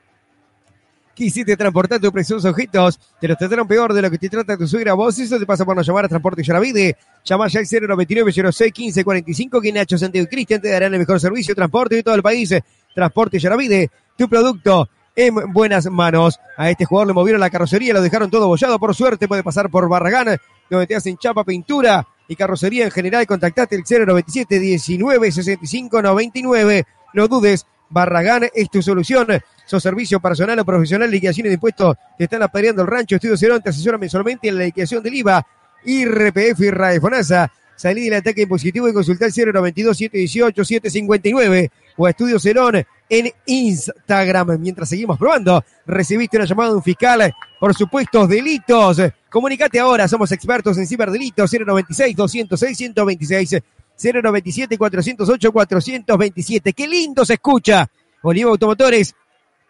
Quisiste 1.15 1.55
transportar 1.55 2.01
tus 2.01 2.11
preciosos 2.11 2.43
objetos, 2.43 2.99
te 3.21 3.27
los 3.29 3.37
trataron 3.37 3.65
peor 3.65 3.93
de 3.93 4.01
lo 4.01 4.11
que 4.11 4.17
te 4.17 4.27
trata 4.27 4.57
tu 4.57 4.67
suegra. 4.67 4.93
Vos, 4.95 5.17
eso 5.17 5.39
te 5.39 5.45
pasa 5.45 5.63
por 5.63 5.73
no 5.73 5.81
llamar 5.81 6.03
a 6.03 6.09
Transporte 6.09 6.43
Yaravide. 6.43 6.97
Llama 7.23 7.47
ya 7.47 7.61
al 7.61 7.65
099 7.65 8.51
06 8.51 8.73
15 8.73 9.03
45 9.05 9.61
que 9.61 9.71
Nacho 9.71 9.97
Santiago 9.97 10.25
y 10.25 10.27
Cristian 10.27 10.59
te 10.59 10.69
darán 10.69 10.93
el 10.93 10.99
mejor 10.99 11.21
servicio 11.21 11.53
de 11.53 11.55
transporte 11.55 11.95
de 11.95 12.03
todo 12.03 12.15
el 12.15 12.21
país. 12.21 12.53
Transporte 12.95 13.37
Yaravide, 13.37 13.91
tu 14.17 14.27
producto 14.27 14.89
en 15.15 15.35
buenas 15.53 15.85
manos. 15.85 16.39
A 16.57 16.69
este 16.69 16.85
jugador 16.85 17.07
le 17.07 17.13
movieron 17.13 17.39
la 17.39 17.49
carrocería, 17.49 17.93
lo 17.93 18.01
dejaron 18.01 18.31
todo 18.31 18.47
bollado. 18.47 18.79
Por 18.79 18.95
suerte 18.95 19.27
puede 19.27 19.43
pasar 19.43 19.69
por 19.69 19.87
Barragán, 19.87 20.37
donde 20.69 20.87
te 20.87 20.95
hacen 20.95 21.17
chapa, 21.17 21.43
pintura 21.43 22.07
y 22.27 22.35
carrocería 22.35 22.85
en 22.85 22.91
general. 22.91 23.27
Contactate 23.27 23.75
el 23.75 23.83
097 23.83 24.59
19 24.59 25.31
65 25.31 26.01
99. 26.01 26.85
No 27.13 27.27
dudes, 27.27 27.65
Barragán 27.89 28.47
es 28.53 28.69
tu 28.69 28.81
solución. 28.81 29.27
Sos 29.65 29.81
servicio 29.81 30.19
personal 30.19 30.59
o 30.59 30.65
profesional, 30.65 31.09
liquidaciones 31.09 31.49
de 31.49 31.55
impuestos. 31.55 31.95
Te 32.17 32.25
están 32.25 32.43
apedreando 32.43 32.81
el 32.81 32.87
rancho. 32.87 33.15
Estudio 33.15 33.37
Cerón 33.37 33.61
te 33.61 33.69
asesora 33.69 33.97
mensualmente 33.97 34.47
en 34.47 34.57
la 34.57 34.65
liquidación 34.65 35.03
del 35.03 35.15
IVA. 35.15 35.45
IRPF 35.85 36.59
y 36.59 36.71
RAE 36.71 36.99
FONASA. 36.99 37.51
Salí 37.75 38.05
del 38.05 38.15
ataque 38.15 38.43
impositivo 38.43 38.87
y 38.87 38.93
consultar 38.93 39.29
092 39.35 39.97
718 39.97 40.65
759 40.65 41.71
o 41.97 42.05
a 42.05 42.09
Estudio 42.09 42.39
Cerón 42.39 42.85
en 43.09 43.31
Instagram. 43.45 44.59
Mientras 44.59 44.89
seguimos 44.89 45.17
probando, 45.17 45.63
recibiste 45.85 46.37
una 46.37 46.45
llamada 46.45 46.69
de 46.71 46.75
un 46.75 46.83
fiscal 46.83 47.33
por 47.59 47.73
supuestos 47.73 48.29
delitos. 48.29 49.01
Comunicate 49.29 49.79
ahora, 49.79 50.07
somos 50.07 50.31
expertos 50.31 50.77
en 50.77 50.87
ciberdelitos 50.87 51.51
096 51.51 52.15
206 52.15 52.77
126 52.77 53.61
097 53.97 54.77
408 54.77 55.51
427. 55.51 56.73
¡Qué 56.73 56.87
lindo 56.87 57.25
se 57.25 57.35
escucha! 57.35 57.89
Oliva 58.21 58.49
Automotores. 58.49 59.13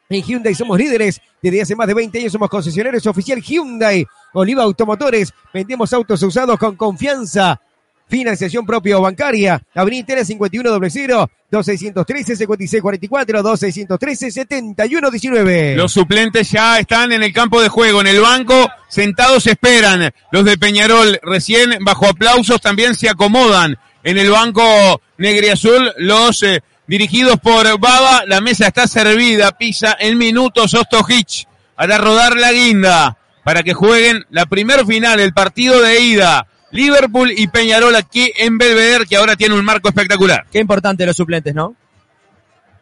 En 0.07 0.21
Hyundai 0.21 0.53
somos 0.55 0.77
líderes. 0.77 1.19
Desde 1.41 1.61
hace 1.61 1.75
más 1.75 1.87
de 1.87 1.93
20 1.93 2.19
años 2.19 2.31
somos 2.31 2.49
concesionarios 2.49 3.05
oficial 3.07 3.41
Hyundai. 3.41 4.05
Oliva 4.33 4.63
Automotores. 4.63 5.33
Vendemos 5.53 5.91
autos 5.93 6.21
usados 6.23 6.57
con 6.57 6.75
confianza. 6.75 7.59
Financiación 8.07 8.65
propia 8.65 8.97
o 8.97 9.01
bancaria. 9.01 9.61
Avenida 9.73 9.99
Intera 10.01 10.25
5100 10.25 11.27
2613 11.49 12.35
5644 12.35 13.43
2613 13.43 14.31
7119. 14.31 15.75
Los 15.75 15.91
suplentes 15.91 16.51
ya 16.51 16.79
están 16.79 17.11
en 17.11 17.23
el 17.23 17.33
campo 17.33 17.61
de 17.61 17.69
juego, 17.69 18.01
en 18.01 18.07
el 18.07 18.21
banco, 18.21 18.69
sentados 18.89 19.47
esperan. 19.47 20.13
Los 20.31 20.45
de 20.45 20.57
Peñarol 20.57 21.19
recién 21.23 21.77
bajo 21.81 22.07
aplausos 22.07 22.61
también 22.61 22.95
se 22.95 23.09
acomodan 23.09 23.77
en 24.03 24.17
el 24.17 24.29
banco 24.29 25.01
negro 25.17 25.47
y 25.47 25.49
azul. 25.49 25.93
Los 25.97 26.43
eh, 26.43 26.61
dirigidos 26.87 27.39
por 27.39 27.79
Baba, 27.79 28.23
la 28.27 28.41
mesa 28.41 28.67
está 28.67 28.87
servida, 28.87 29.57
pisa 29.57 29.97
en 29.99 30.17
minutos 30.17 30.73
Ostojic 30.73 31.47
hará 31.77 31.97
rodar 31.97 32.37
la 32.37 32.51
guinda 32.51 33.17
para 33.43 33.63
que 33.63 33.73
jueguen 33.73 34.25
la 34.29 34.45
primer 34.47 34.85
final, 34.85 35.19
el 35.19 35.33
partido 35.33 35.81
de 35.81 36.01
ida. 36.01 36.47
Liverpool 36.71 37.31
y 37.35 37.47
Peñarol 37.47 37.95
aquí 37.95 38.31
en 38.37 38.57
Belvedere, 38.57 39.05
que 39.05 39.15
ahora 39.17 39.35
tiene 39.35 39.55
un 39.55 39.63
marco 39.63 39.87
espectacular. 39.87 40.45
Qué 40.51 40.59
importante 40.59 41.05
los 41.05 41.15
suplentes, 41.15 41.53
¿no? 41.55 41.75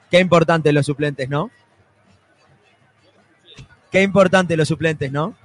Qué 0.09 0.19
importante 0.19 0.71
los 0.71 0.86
suplentes, 0.86 1.29
¿no? 1.29 1.51
Qué 3.91 4.01
importante 4.01 4.57
los 4.57 4.67
suplentes, 4.67 5.11
¿no? 5.11 5.36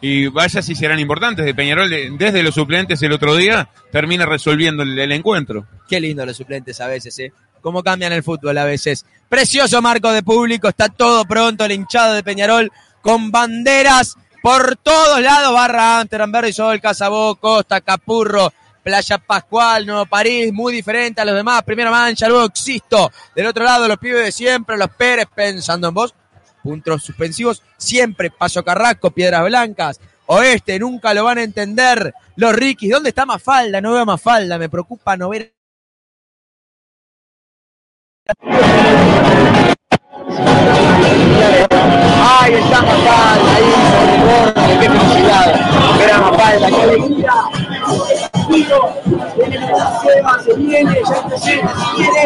Y 0.00 0.28
vaya 0.28 0.62
si 0.62 0.74
serán 0.74 0.98
importantes. 0.98 1.44
De 1.44 1.54
Peñarol, 1.54 1.90
de- 1.90 2.10
desde 2.18 2.42
los 2.42 2.54
suplentes 2.54 3.02
el 3.02 3.12
otro 3.12 3.36
día, 3.36 3.68
termina 3.92 4.24
resolviendo 4.26 4.82
el, 4.82 4.98
el 4.98 5.12
encuentro. 5.12 5.66
Qué 5.88 6.00
lindo 6.00 6.24
los 6.24 6.36
suplentes 6.36 6.80
a 6.80 6.86
veces, 6.86 7.18
¿eh? 7.18 7.32
Cómo 7.60 7.82
cambian 7.82 8.12
el 8.12 8.22
fútbol 8.22 8.56
a 8.56 8.64
veces. 8.64 9.04
Precioso 9.28 9.82
marco 9.82 10.10
de 10.12 10.22
público, 10.22 10.68
está 10.68 10.88
todo 10.88 11.24
pronto, 11.26 11.64
el 11.66 11.72
hinchado 11.72 12.14
de 12.14 12.22
Peñarol 12.24 12.72
con 13.02 13.30
banderas 13.30 14.16
por 14.42 14.76
todos 14.76 15.20
lados, 15.20 15.52
barra 15.52 16.00
Amsterdam, 16.00 16.32
Verde 16.32 16.52
Sol, 16.52 16.80
Casabó, 16.80 17.36
Costa, 17.36 17.80
Capurro, 17.80 18.52
Playa 18.82 19.18
Pascual, 19.18 19.86
Nuevo 19.86 20.06
París, 20.06 20.52
muy 20.52 20.72
diferente 20.72 21.20
a 21.20 21.24
los 21.24 21.34
demás. 21.34 21.62
Primera 21.62 21.90
mancha, 21.90 22.28
luego 22.28 22.46
Existo. 22.46 23.10
Del 23.34 23.46
otro 23.46 23.64
lado, 23.64 23.86
los 23.86 23.98
pibes 23.98 24.24
de 24.24 24.32
siempre, 24.32 24.76
los 24.76 24.90
Pérez, 24.90 25.26
pensando 25.34 25.88
en 25.88 25.94
vos. 25.94 26.14
Puntos 26.62 27.02
suspensivos, 27.02 27.62
siempre 27.76 28.30
Paso 28.30 28.62
Carrasco, 28.62 29.10
Piedras 29.10 29.44
Blancas. 29.44 30.00
Oeste, 30.26 30.78
nunca 30.78 31.12
lo 31.14 31.24
van 31.24 31.38
a 31.38 31.42
entender. 31.42 32.14
Los 32.36 32.54
Rikis, 32.54 32.90
¿dónde 32.90 33.08
está 33.10 33.26
Mafalda? 33.26 33.80
No 33.80 33.92
veo 33.92 34.06
Mafalda, 34.06 34.58
me 34.58 34.68
preocupa 34.68 35.16
no 35.16 35.30
ver 35.30 35.54
Ahí 42.42 42.54
está 42.54 42.80
Mafalda, 42.80 43.54
ahí 43.54 43.70
sobre 43.90 44.14
el 44.14 44.22
borde, 44.22 44.78
qué 44.80 44.88
felicidad. 44.88 45.48
Ver 45.98 46.10
a 46.10 46.18
Mafalda, 46.18 46.68
qué 46.68 46.82
alegría. 46.82 47.34
Se 50.44 50.54
viene, 50.54 50.96
ya 51.06 51.18
se 51.38 51.54
viene 51.96 52.22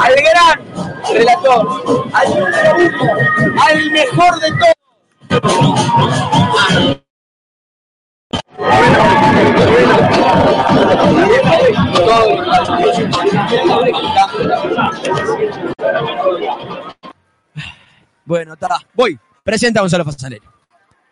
al 0.00 0.14
gran 0.14 0.56
relator, 1.12 1.60
al 2.14 2.28
número 2.30 2.70
uno, 2.76 3.04
al 3.68 3.90
mejor 3.90 4.40
de 4.40 4.48
todos. 4.52 4.76
Bueno, 18.26 18.54
está. 18.54 18.78
Voy. 18.92 19.18
Presenta 19.42 19.80
a 19.80 19.82
Gonzalo 19.82 20.04
Fasanelli. 20.04 20.42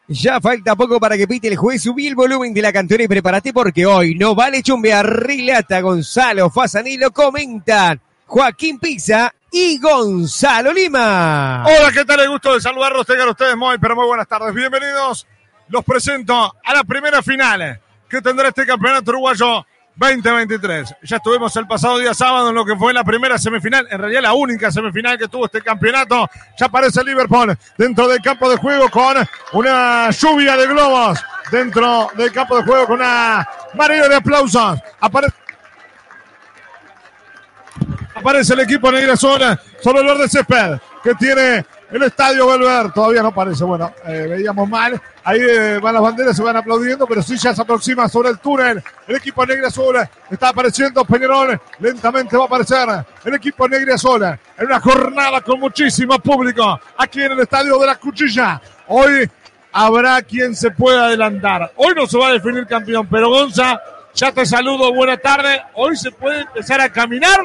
Ya 0.09 0.39
falta 0.39 0.77
poco 0.77 1.01
para 1.01 1.17
que 1.17 1.27
pite 1.27 1.49
el 1.49 1.57
juez. 1.57 1.83
Subí 1.83 2.07
el 2.07 2.15
volumen 2.15 2.53
de 2.53 2.61
la 2.61 2.73
cantora 2.73 3.05
y 3.05 3.09
prepárate 3.09 3.55
porque 3.55 3.87
hoy 3.87 4.17
no 4.17 4.35
vale 4.35 4.62
chumbear. 4.62 5.07
Relata 5.07 5.81
Gonzalo 5.81 6.51
Fasanilo. 6.51 7.11
Comentan 7.12 8.01
Joaquín 8.27 8.79
Pizza 8.79 9.33
y 9.51 9.79
Gonzalo 9.79 10.73
Lima. 10.73 11.65
Hola, 11.65 11.93
¿qué 11.93 12.05
tal? 12.05 12.21
El 12.21 12.31
gusto 12.31 12.55
de 12.55 12.61
saludarlos. 12.61 13.07
Tengan 13.07 13.29
ustedes 13.29 13.57
muy, 13.57 13.79
pero 13.79 13.95
muy 13.95 14.07
buenas 14.07 14.29
tardes. 14.29 14.53
Bienvenidos. 14.53 15.27
Los 15.69 15.85
presento 15.85 16.55
a 16.62 16.75
la 16.75 16.85
primera 16.85 17.23
final 17.23 17.81
que 18.09 18.21
tendrá 18.21 18.49
este 18.49 18.67
campeonato 18.67 19.12
uruguayo 19.12 19.65
2023. 19.97 20.95
Ya 21.03 21.17
estuvimos 21.17 21.55
el 21.57 21.67
pasado 21.67 21.99
día 21.99 22.15
sábado 22.15 22.49
en 22.49 22.55
lo 22.55 22.65
que 22.65 22.77
fue 22.77 22.93
la 22.93 23.05
primera 23.05 23.39
semifinal, 23.39 23.87
en 23.91 23.99
realidad 23.99 24.23
la 24.23 24.35
única 24.35 24.71
semifinal 24.71 25.19
que 25.19 25.29
tuvo 25.29 25.47
este 25.47 25.63
campeonato. 25.63 26.29
Ya 26.59 26.67
aparece 26.67 27.05
Liverpool 27.05 27.57
dentro 27.79 28.09
del 28.09 28.21
campo 28.21 28.51
de 28.51 28.57
juego 28.57 28.89
con 28.89 29.17
una 29.53 30.11
lluvia 30.11 30.57
de 30.57 30.67
globos 30.67 31.25
dentro 31.51 32.11
del 32.17 32.33
campo 32.33 32.57
de 32.57 32.65
juego 32.65 32.87
con 32.87 32.97
una 32.97 33.49
marea 33.75 34.09
de 34.09 34.17
aplausos. 34.17 34.81
Aparece 38.15 38.55
el 38.55 38.61
equipo 38.61 38.91
negra 38.91 39.17
sola 39.17 39.61
sobre 39.83 40.01
el 40.01 40.07
verde 40.07 40.29
césped 40.29 40.79
que 41.03 41.15
tiene 41.15 41.67
el 41.91 42.03
estadio 42.03 42.47
Belver. 42.47 42.93
Todavía 42.93 43.22
no 43.22 43.28
aparece, 43.28 43.64
bueno, 43.64 43.93
eh, 44.07 44.26
veíamos 44.28 44.68
mal. 44.68 45.01
Ahí 45.22 45.41
eh, 45.41 45.78
van 45.82 45.95
las 45.95 46.03
banderas, 46.03 46.37
se 46.37 46.43
van 46.43 46.57
aplaudiendo, 46.57 47.07
pero 47.07 47.22
sí 47.22 47.37
ya 47.37 47.55
se 47.55 47.62
aproxima 47.62 48.09
sobre 48.09 48.30
el 48.30 48.39
túnel. 48.39 48.82
El 49.07 49.16
equipo 49.16 49.45
negra 49.47 49.68
azul 49.68 49.97
está 50.30 50.49
apareciendo. 50.49 51.05
Peñarol 51.05 51.61
lentamente 51.78 52.37
va 52.37 52.45
a 52.45 52.47
aparecer. 52.47 52.89
El 53.24 53.35
equipo 53.35 53.68
negra 53.68 53.95
azul 53.95 54.22
en 54.22 54.66
una 54.66 54.80
jornada 54.80 55.41
con 55.41 55.61
muchísimo 55.61 56.18
público 56.18 56.78
aquí 56.99 57.22
en 57.22 57.32
el 57.32 57.41
estadio 57.41 57.78
de 57.78 57.87
la 57.87 57.97
Cuchilla. 57.97 58.61
Hoy 58.89 59.28
habrá 59.72 60.22
quien 60.22 60.55
se 60.55 60.70
pueda 60.70 61.07
adelantar. 61.07 61.72
Hoy 61.76 61.95
no 61.95 62.07
se 62.07 62.18
va 62.18 62.28
a 62.28 62.32
definir 62.32 62.66
campeón, 62.66 63.09
pero 63.11 63.28
Gonza, 63.28 63.80
ya 64.14 64.30
te 64.32 64.47
saludo, 64.47 64.93
buena 64.95 65.16
tarde. 65.16 65.61
Hoy 65.74 65.97
se 65.97 66.11
puede 66.12 66.43
empezar 66.43 66.80
a 66.80 66.89
caminar 66.89 67.41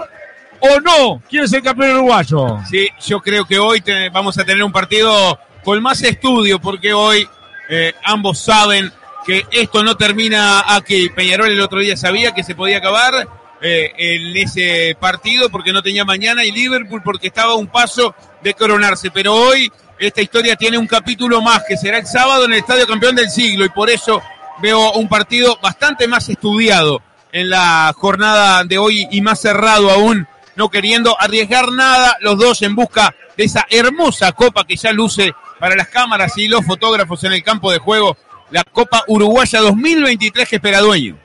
o 0.59 0.79
no. 0.79 1.21
¿Quién 1.29 1.43
es 1.43 1.53
el 1.53 1.61
campeón 1.61 1.97
uruguayo? 1.97 2.59
Sí, 2.69 2.87
yo 3.05 3.19
creo 3.19 3.45
que 3.45 3.59
hoy 3.59 3.83
vamos 4.11 4.37
a 4.37 4.45
tener 4.45 4.63
un 4.63 4.71
partido 4.71 5.39
con 5.63 5.81
más 5.81 6.01
estudio, 6.03 6.59
porque 6.59 6.93
hoy 6.93 7.27
eh, 7.69 7.93
ambos 8.03 8.39
saben 8.39 8.91
que 9.25 9.45
esto 9.51 9.83
no 9.83 9.95
termina 9.95 10.63
aquí. 10.67 11.09
Peñarol 11.09 11.51
el 11.51 11.61
otro 11.61 11.79
día 11.79 11.95
sabía 11.95 12.33
que 12.33 12.43
se 12.43 12.55
podía 12.55 12.77
acabar 12.77 13.27
eh, 13.61 13.91
en 13.97 14.37
ese 14.37 14.95
partido 14.99 15.49
porque 15.49 15.73
no 15.73 15.81
tenía 15.83 16.05
mañana 16.05 16.45
y 16.45 16.51
Liverpool 16.51 17.01
porque 17.03 17.27
estaba 17.27 17.53
a 17.53 17.55
un 17.55 17.67
paso 17.67 18.15
de 18.41 18.53
coronarse. 18.53 19.11
Pero 19.11 19.35
hoy 19.35 19.71
esta 19.99 20.21
historia 20.21 20.55
tiene 20.55 20.77
un 20.77 20.87
capítulo 20.87 21.41
más 21.41 21.63
que 21.67 21.77
será 21.77 21.97
el 21.97 22.07
sábado 22.07 22.45
en 22.45 22.53
el 22.53 22.59
Estadio 22.59 22.87
Campeón 22.87 23.15
del 23.15 23.29
Siglo 23.29 23.65
y 23.65 23.69
por 23.69 23.89
eso 23.89 24.21
veo 24.61 24.93
un 24.93 25.07
partido 25.07 25.57
bastante 25.61 26.07
más 26.07 26.29
estudiado 26.29 27.01
en 27.31 27.49
la 27.49 27.93
jornada 27.95 28.63
de 28.63 28.77
hoy 28.77 29.07
y 29.11 29.21
más 29.21 29.41
cerrado 29.41 29.91
aún 29.91 30.27
no 30.59 30.69
queriendo 30.69 31.15
arriesgar 31.17 31.71
nada, 31.71 32.17
los 32.19 32.37
dos 32.37 32.61
en 32.63 32.75
busca 32.75 33.15
de 33.37 33.45
esa 33.45 33.65
hermosa 33.69 34.33
copa 34.33 34.65
que 34.67 34.75
ya 34.75 34.91
luce 34.91 35.33
para 35.57 35.73
las 35.73 35.87
cámaras 35.87 36.37
y 36.37 36.49
los 36.49 36.65
fotógrafos 36.65 37.23
en 37.23 37.31
el 37.31 37.41
campo 37.41 37.71
de 37.71 37.79
juego, 37.79 38.17
la 38.51 38.65
Copa 38.65 39.05
Uruguaya 39.07 39.61
2023 39.61 40.49
que 40.49 40.57
espera 40.57 40.81
dueño. 40.81 41.17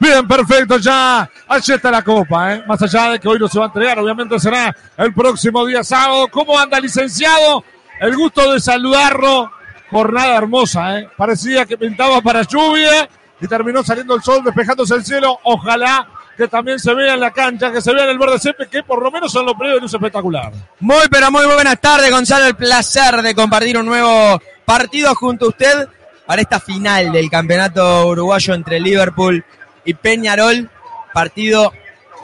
Bien, 0.00 0.26
perfecto, 0.26 0.78
ya 0.78 1.30
allí 1.46 1.72
está 1.72 1.92
la 1.92 2.02
copa, 2.02 2.54
¿eh? 2.54 2.64
más 2.66 2.82
allá 2.82 3.10
de 3.10 3.20
que 3.20 3.28
hoy 3.28 3.38
no 3.38 3.46
se 3.46 3.60
va 3.60 3.66
a 3.66 3.68
entregar, 3.68 3.96
obviamente 4.00 4.40
será 4.40 4.74
el 4.96 5.14
próximo 5.14 5.64
día 5.66 5.84
sábado. 5.84 6.26
¿Cómo 6.26 6.58
anda, 6.58 6.80
licenciado? 6.80 7.62
El 8.00 8.16
gusto 8.16 8.52
de 8.52 8.58
saludarlo. 8.58 9.52
Jornada 9.88 10.36
hermosa, 10.36 10.98
¿eh? 10.98 11.08
parecía 11.16 11.64
que 11.64 11.78
pintaba 11.78 12.20
para 12.22 12.42
lluvia 12.42 13.08
y 13.40 13.46
terminó 13.46 13.84
saliendo 13.84 14.16
el 14.16 14.22
sol, 14.22 14.42
despejándose 14.42 14.96
el 14.96 15.04
cielo. 15.04 15.38
Ojalá 15.44 16.08
que 16.40 16.48
también 16.48 16.78
se 16.78 16.94
vea 16.94 17.12
en 17.12 17.20
la 17.20 17.32
cancha, 17.32 17.70
que 17.70 17.82
se 17.82 17.92
vea 17.92 18.04
en 18.04 18.10
el 18.10 18.18
verde 18.18 18.38
césped, 18.38 18.68
que 18.68 18.82
por 18.82 19.02
lo 19.02 19.10
menos 19.10 19.30
son 19.30 19.44
los 19.44 19.54
predios 19.54 19.76
de 19.76 19.80
luz 19.82 19.92
espectacular. 19.92 20.50
Muy, 20.78 21.06
pero 21.10 21.30
muy 21.30 21.44
buenas 21.44 21.78
tardes, 21.78 22.10
Gonzalo. 22.10 22.46
El 22.46 22.56
placer 22.56 23.20
de 23.20 23.34
compartir 23.34 23.76
un 23.76 23.84
nuevo 23.84 24.40
partido 24.64 25.14
junto 25.14 25.44
a 25.44 25.48
usted 25.50 25.88
para 26.24 26.40
esta 26.40 26.58
final 26.58 27.12
del 27.12 27.28
campeonato 27.28 28.06
uruguayo 28.06 28.54
entre 28.54 28.80
Liverpool 28.80 29.44
y 29.84 29.92
Peñarol. 29.92 30.70
Partido 31.12 31.74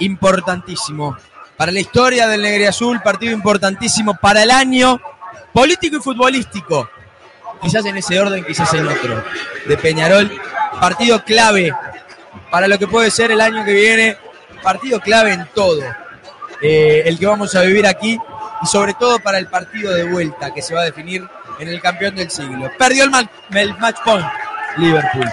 importantísimo 0.00 1.14
para 1.58 1.70
la 1.70 1.80
historia 1.80 2.26
del 2.26 2.40
Negre 2.40 2.68
Azul, 2.68 3.02
partido 3.02 3.32
importantísimo 3.32 4.16
para 4.16 4.44
el 4.44 4.50
año 4.50 4.98
político 5.52 5.96
y 5.98 6.00
futbolístico. 6.00 6.88
Quizás 7.60 7.84
en 7.84 7.98
ese 7.98 8.18
orden, 8.18 8.44
quizás 8.44 8.72
en 8.72 8.86
otro. 8.86 9.22
De 9.66 9.76
Peñarol, 9.76 10.32
partido 10.80 11.22
clave 11.22 11.74
para 12.50 12.68
lo 12.68 12.78
que 12.78 12.86
puede 12.86 13.10
ser 13.10 13.30
el 13.30 13.40
año 13.40 13.64
que 13.64 13.72
viene. 13.72 14.16
Partido 14.62 15.00
clave 15.00 15.32
en 15.32 15.48
todo. 15.54 15.82
Eh, 16.62 17.02
el 17.04 17.18
que 17.18 17.26
vamos 17.26 17.54
a 17.54 17.62
vivir 17.62 17.86
aquí 17.86 18.18
y 18.62 18.66
sobre 18.66 18.94
todo 18.94 19.18
para 19.18 19.38
el 19.38 19.46
partido 19.48 19.92
de 19.92 20.04
vuelta 20.04 20.52
que 20.54 20.62
se 20.62 20.74
va 20.74 20.80
a 20.80 20.84
definir 20.84 21.26
en 21.58 21.68
el 21.68 21.80
campeón 21.80 22.14
del 22.14 22.30
siglo. 22.30 22.70
Perdió 22.78 23.04
el, 23.04 23.12
el 23.56 23.78
match 23.78 23.98
point 24.04 24.26
Liverpool, 24.76 25.28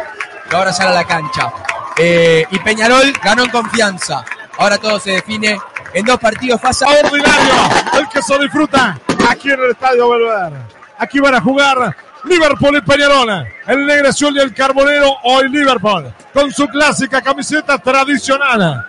que 0.49 0.55
ahora 0.55 0.73
sale 0.73 0.89
a 0.89 0.93
la 0.93 1.05
cancha. 1.05 1.51
Eh, 1.97 2.45
y 2.49 2.59
Peñarol 2.59 3.13
ganó 3.23 3.43
en 3.43 3.51
confianza. 3.51 4.25
Ahora 4.57 4.77
todo 4.77 4.99
se 4.99 5.11
define 5.11 5.57
en 5.93 6.05
dos 6.05 6.19
partidos 6.19 6.61
fase 6.61 6.85
Ordinario, 6.85 7.53
el 7.99 8.09
que 8.09 8.21
se 8.21 8.37
disfruta 8.39 8.97
aquí 9.29 9.51
en 9.51 9.59
el 9.59 9.71
Estadio 9.71 10.09
Belver. 10.09 10.53
Aquí 10.97 11.19
van 11.19 11.35
a 11.35 11.41
jugar 11.41 11.95
Liverpool 12.25 12.77
y 12.77 12.81
Peñarol. 12.81 13.47
El 13.67 13.85
negro 13.85 14.09
azul 14.09 14.35
y 14.35 14.39
el 14.39 14.53
carbonero. 14.53 15.17
Hoy 15.23 15.49
Liverpool. 15.49 16.13
Con 16.33 16.51
su 16.51 16.67
clásica 16.67 17.21
camiseta 17.21 17.77
tradicional. 17.77 18.85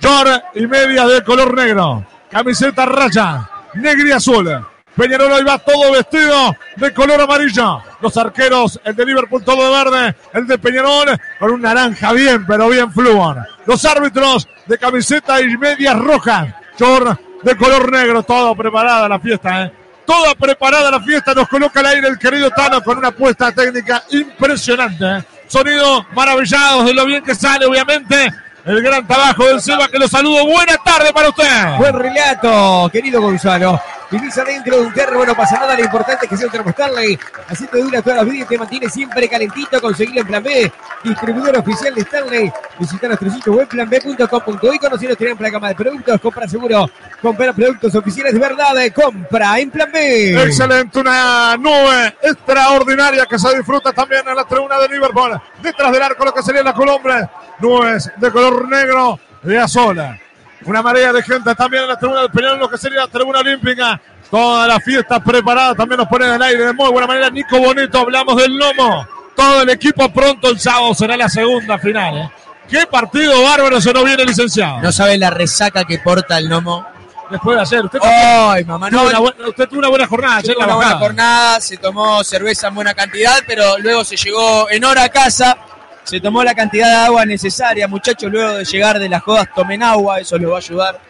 Short 0.00 0.44
y 0.54 0.66
medias 0.66 1.08
de 1.08 1.22
color 1.22 1.54
negro. 1.54 2.04
Camiseta 2.30 2.86
raya. 2.86 3.48
Negra 3.74 4.08
y 4.08 4.12
azul. 4.12 4.66
Peñarol 4.96 5.32
hoy 5.32 5.44
va 5.44 5.58
todo 5.58 5.92
vestido 5.92 6.56
de 6.76 6.92
color 6.92 7.20
amarillo. 7.20 7.80
Los 8.00 8.16
arqueros, 8.16 8.80
el 8.84 8.96
de 8.96 9.06
Liverpool 9.06 9.44
todo 9.44 9.64
de 9.64 9.84
verde, 9.84 10.16
el 10.34 10.46
de 10.46 10.58
Peñarol 10.58 11.18
con 11.38 11.52
un 11.52 11.62
naranja 11.62 12.12
bien, 12.12 12.44
pero 12.46 12.68
bien 12.68 12.92
flúor. 12.92 13.46
Los 13.66 13.84
árbitros 13.84 14.48
de 14.66 14.78
camiseta 14.78 15.40
y 15.40 15.56
medias 15.56 15.96
rojas. 15.98 16.54
Short 16.78 17.20
de 17.42 17.56
color 17.56 17.90
negro, 17.90 18.22
todo 18.22 18.54
preparada 18.54 19.08
la 19.08 19.20
fiesta, 19.20 19.64
¿eh? 19.64 19.72
Toda 20.10 20.34
preparada 20.34 20.90
la 20.90 21.00
fiesta, 21.00 21.32
nos 21.34 21.48
coloca 21.48 21.78
al 21.78 21.86
aire 21.86 22.08
el 22.08 22.18
querido 22.18 22.50
Tano 22.50 22.82
con 22.82 22.98
una 22.98 23.08
apuesta 23.08 23.52
técnica 23.52 24.02
impresionante. 24.10 25.04
¿eh? 25.04 25.22
Sonido 25.46 26.04
maravillados 26.12 26.86
de 26.86 26.94
lo 26.94 27.06
bien 27.06 27.22
que 27.22 27.32
sale, 27.32 27.64
obviamente. 27.64 28.28
El 28.64 28.82
gran 28.82 29.06
trabajo 29.06 29.46
del 29.46 29.60
Seba 29.60 29.86
que 29.86 30.00
lo 30.00 30.08
saludo. 30.08 30.46
Buena 30.46 30.76
tarde 30.78 31.12
para 31.12 31.28
usted. 31.28 31.76
Buen 31.78 31.94
relato, 31.96 32.90
querido 32.92 33.22
Gonzalo. 33.22 33.80
Vivís 34.10 34.36
adentro 34.38 34.76
de 34.76 34.86
un 34.86 34.92
terreno, 34.92 35.18
bueno, 35.18 35.34
pasa 35.36 35.58
nada, 35.60 35.76
lo 35.76 35.84
importante 35.84 36.24
es 36.24 36.30
que 36.30 36.36
sea 36.36 36.46
un 36.46 36.52
termo 36.52 36.70
Stanley. 36.70 37.18
Así 37.48 37.66
te 37.68 37.80
dura 37.80 38.02
todas 38.02 38.18
las 38.18 38.26
vidas 38.28 38.46
y 38.46 38.48
te 38.48 38.58
mantiene 38.58 38.88
siempre 38.88 39.28
calentito. 39.28 39.80
Conseguirlo 39.80 40.22
en 40.22 40.26
Plan 40.26 40.42
B, 40.42 40.72
distribuidor 41.04 41.58
oficial 41.58 41.94
de 41.94 42.00
Stanley. 42.00 42.52
Visita 42.78 43.06
nuestro 43.06 43.30
sitio 43.30 43.52
web 43.52 43.68
planb.com.uy, 43.68 44.78
conociendo 44.78 45.16
tienen 45.16 45.36
la 45.38 45.50
gama 45.50 45.68
de 45.68 45.74
productos, 45.76 46.20
compra 46.20 46.48
seguro, 46.48 46.90
compra 47.22 47.52
productos 47.52 47.94
oficiales 47.94 48.32
de 48.32 48.40
verdad, 48.40 48.74
compra 48.92 49.60
en 49.60 49.70
Plan 49.70 49.90
B. 49.92 50.42
Excelente, 50.42 50.98
una 50.98 51.56
nube 51.56 52.16
extraordinaria 52.22 53.26
que 53.26 53.38
se 53.38 53.56
disfruta 53.56 53.92
también 53.92 54.26
en 54.26 54.34
la 54.34 54.44
tribuna 54.44 54.78
de 54.80 54.88
Liverpool. 54.88 55.40
Detrás 55.62 55.92
del 55.92 56.02
arco 56.02 56.24
lo 56.24 56.34
que 56.34 56.42
sería 56.42 56.62
la 56.62 56.74
columna. 56.74 57.30
Nubes 57.60 58.10
de 58.16 58.30
color 58.30 58.68
negro 58.68 59.20
de 59.42 59.58
Azola. 59.58 60.18
Una 60.64 60.82
marea 60.82 61.12
de 61.12 61.22
gente 61.22 61.54
también 61.54 61.84
en 61.84 61.88
la 61.88 61.98
tribuna 61.98 62.22
del 62.22 62.30
Peñarol, 62.30 62.58
lo 62.58 62.68
que 62.68 62.78
sería 62.78 63.00
la 63.00 63.08
tribuna 63.08 63.40
olímpica. 63.40 64.00
Toda 64.30 64.66
la 64.66 64.78
fiesta 64.78 65.22
preparada 65.22 65.74
también 65.74 65.98
nos 65.98 66.08
ponen 66.08 66.30
al 66.30 66.42
aire 66.42 66.66
de 66.66 66.72
muy 66.72 66.90
buena 66.90 67.06
manera. 67.06 67.30
Nico 67.30 67.58
Bonito, 67.58 67.98
hablamos 67.98 68.36
del 68.36 68.56
lomo. 68.56 69.06
Todo 69.34 69.62
el 69.62 69.70
equipo 69.70 70.12
pronto 70.12 70.48
el 70.50 70.60
sábado 70.60 70.94
será 70.94 71.16
la 71.16 71.28
segunda 71.28 71.78
final. 71.78 72.18
¿eh? 72.18 72.30
Qué 72.68 72.86
partido 72.86 73.42
bárbaro 73.42 73.80
se 73.80 73.92
nos 73.92 74.04
viene, 74.04 74.24
licenciado. 74.24 74.80
No 74.80 74.92
sabe 74.92 75.18
la 75.18 75.30
resaca 75.30 75.84
que 75.84 75.98
porta 75.98 76.38
el 76.38 76.48
Nomo. 76.48 76.86
Después 77.28 77.56
de 77.56 77.62
ayer, 77.62 77.84
usted, 77.84 77.98
Ay, 78.02 78.64
mamá, 78.64 78.90
tuvo 78.90 79.02
no. 79.02 79.08
una 79.08 79.18
buena, 79.20 79.48
usted 79.48 79.68
tuvo 79.68 79.78
una 79.78 79.88
buena 79.88 80.06
jornada 80.06 80.36
ayer 80.38 80.54
Tuvo 80.54 80.62
en 80.62 80.68
la 80.68 80.76
una 80.76 80.84
buena 80.86 80.98
jornada, 81.00 81.60
se 81.60 81.76
tomó 81.76 82.24
cerveza 82.24 82.68
en 82.68 82.74
buena 82.74 82.92
cantidad, 82.94 83.36
pero 83.46 83.78
luego 83.78 84.02
se 84.04 84.16
llegó 84.16 84.68
en 84.68 84.84
hora 84.84 85.04
a 85.04 85.08
casa, 85.10 85.56
se 86.04 86.20
tomó 86.20 86.42
la 86.42 86.54
cantidad 86.54 86.88
de 86.88 87.06
agua 87.06 87.24
necesaria, 87.24 87.86
muchachos, 87.88 88.30
luego 88.30 88.54
de 88.54 88.64
llegar 88.64 88.98
de 88.98 89.08
las 89.08 89.22
jodas 89.22 89.48
tomen 89.54 89.82
agua, 89.82 90.20
eso 90.20 90.38
les 90.38 90.48
va 90.48 90.54
a 90.54 90.58
ayudar 90.58 91.00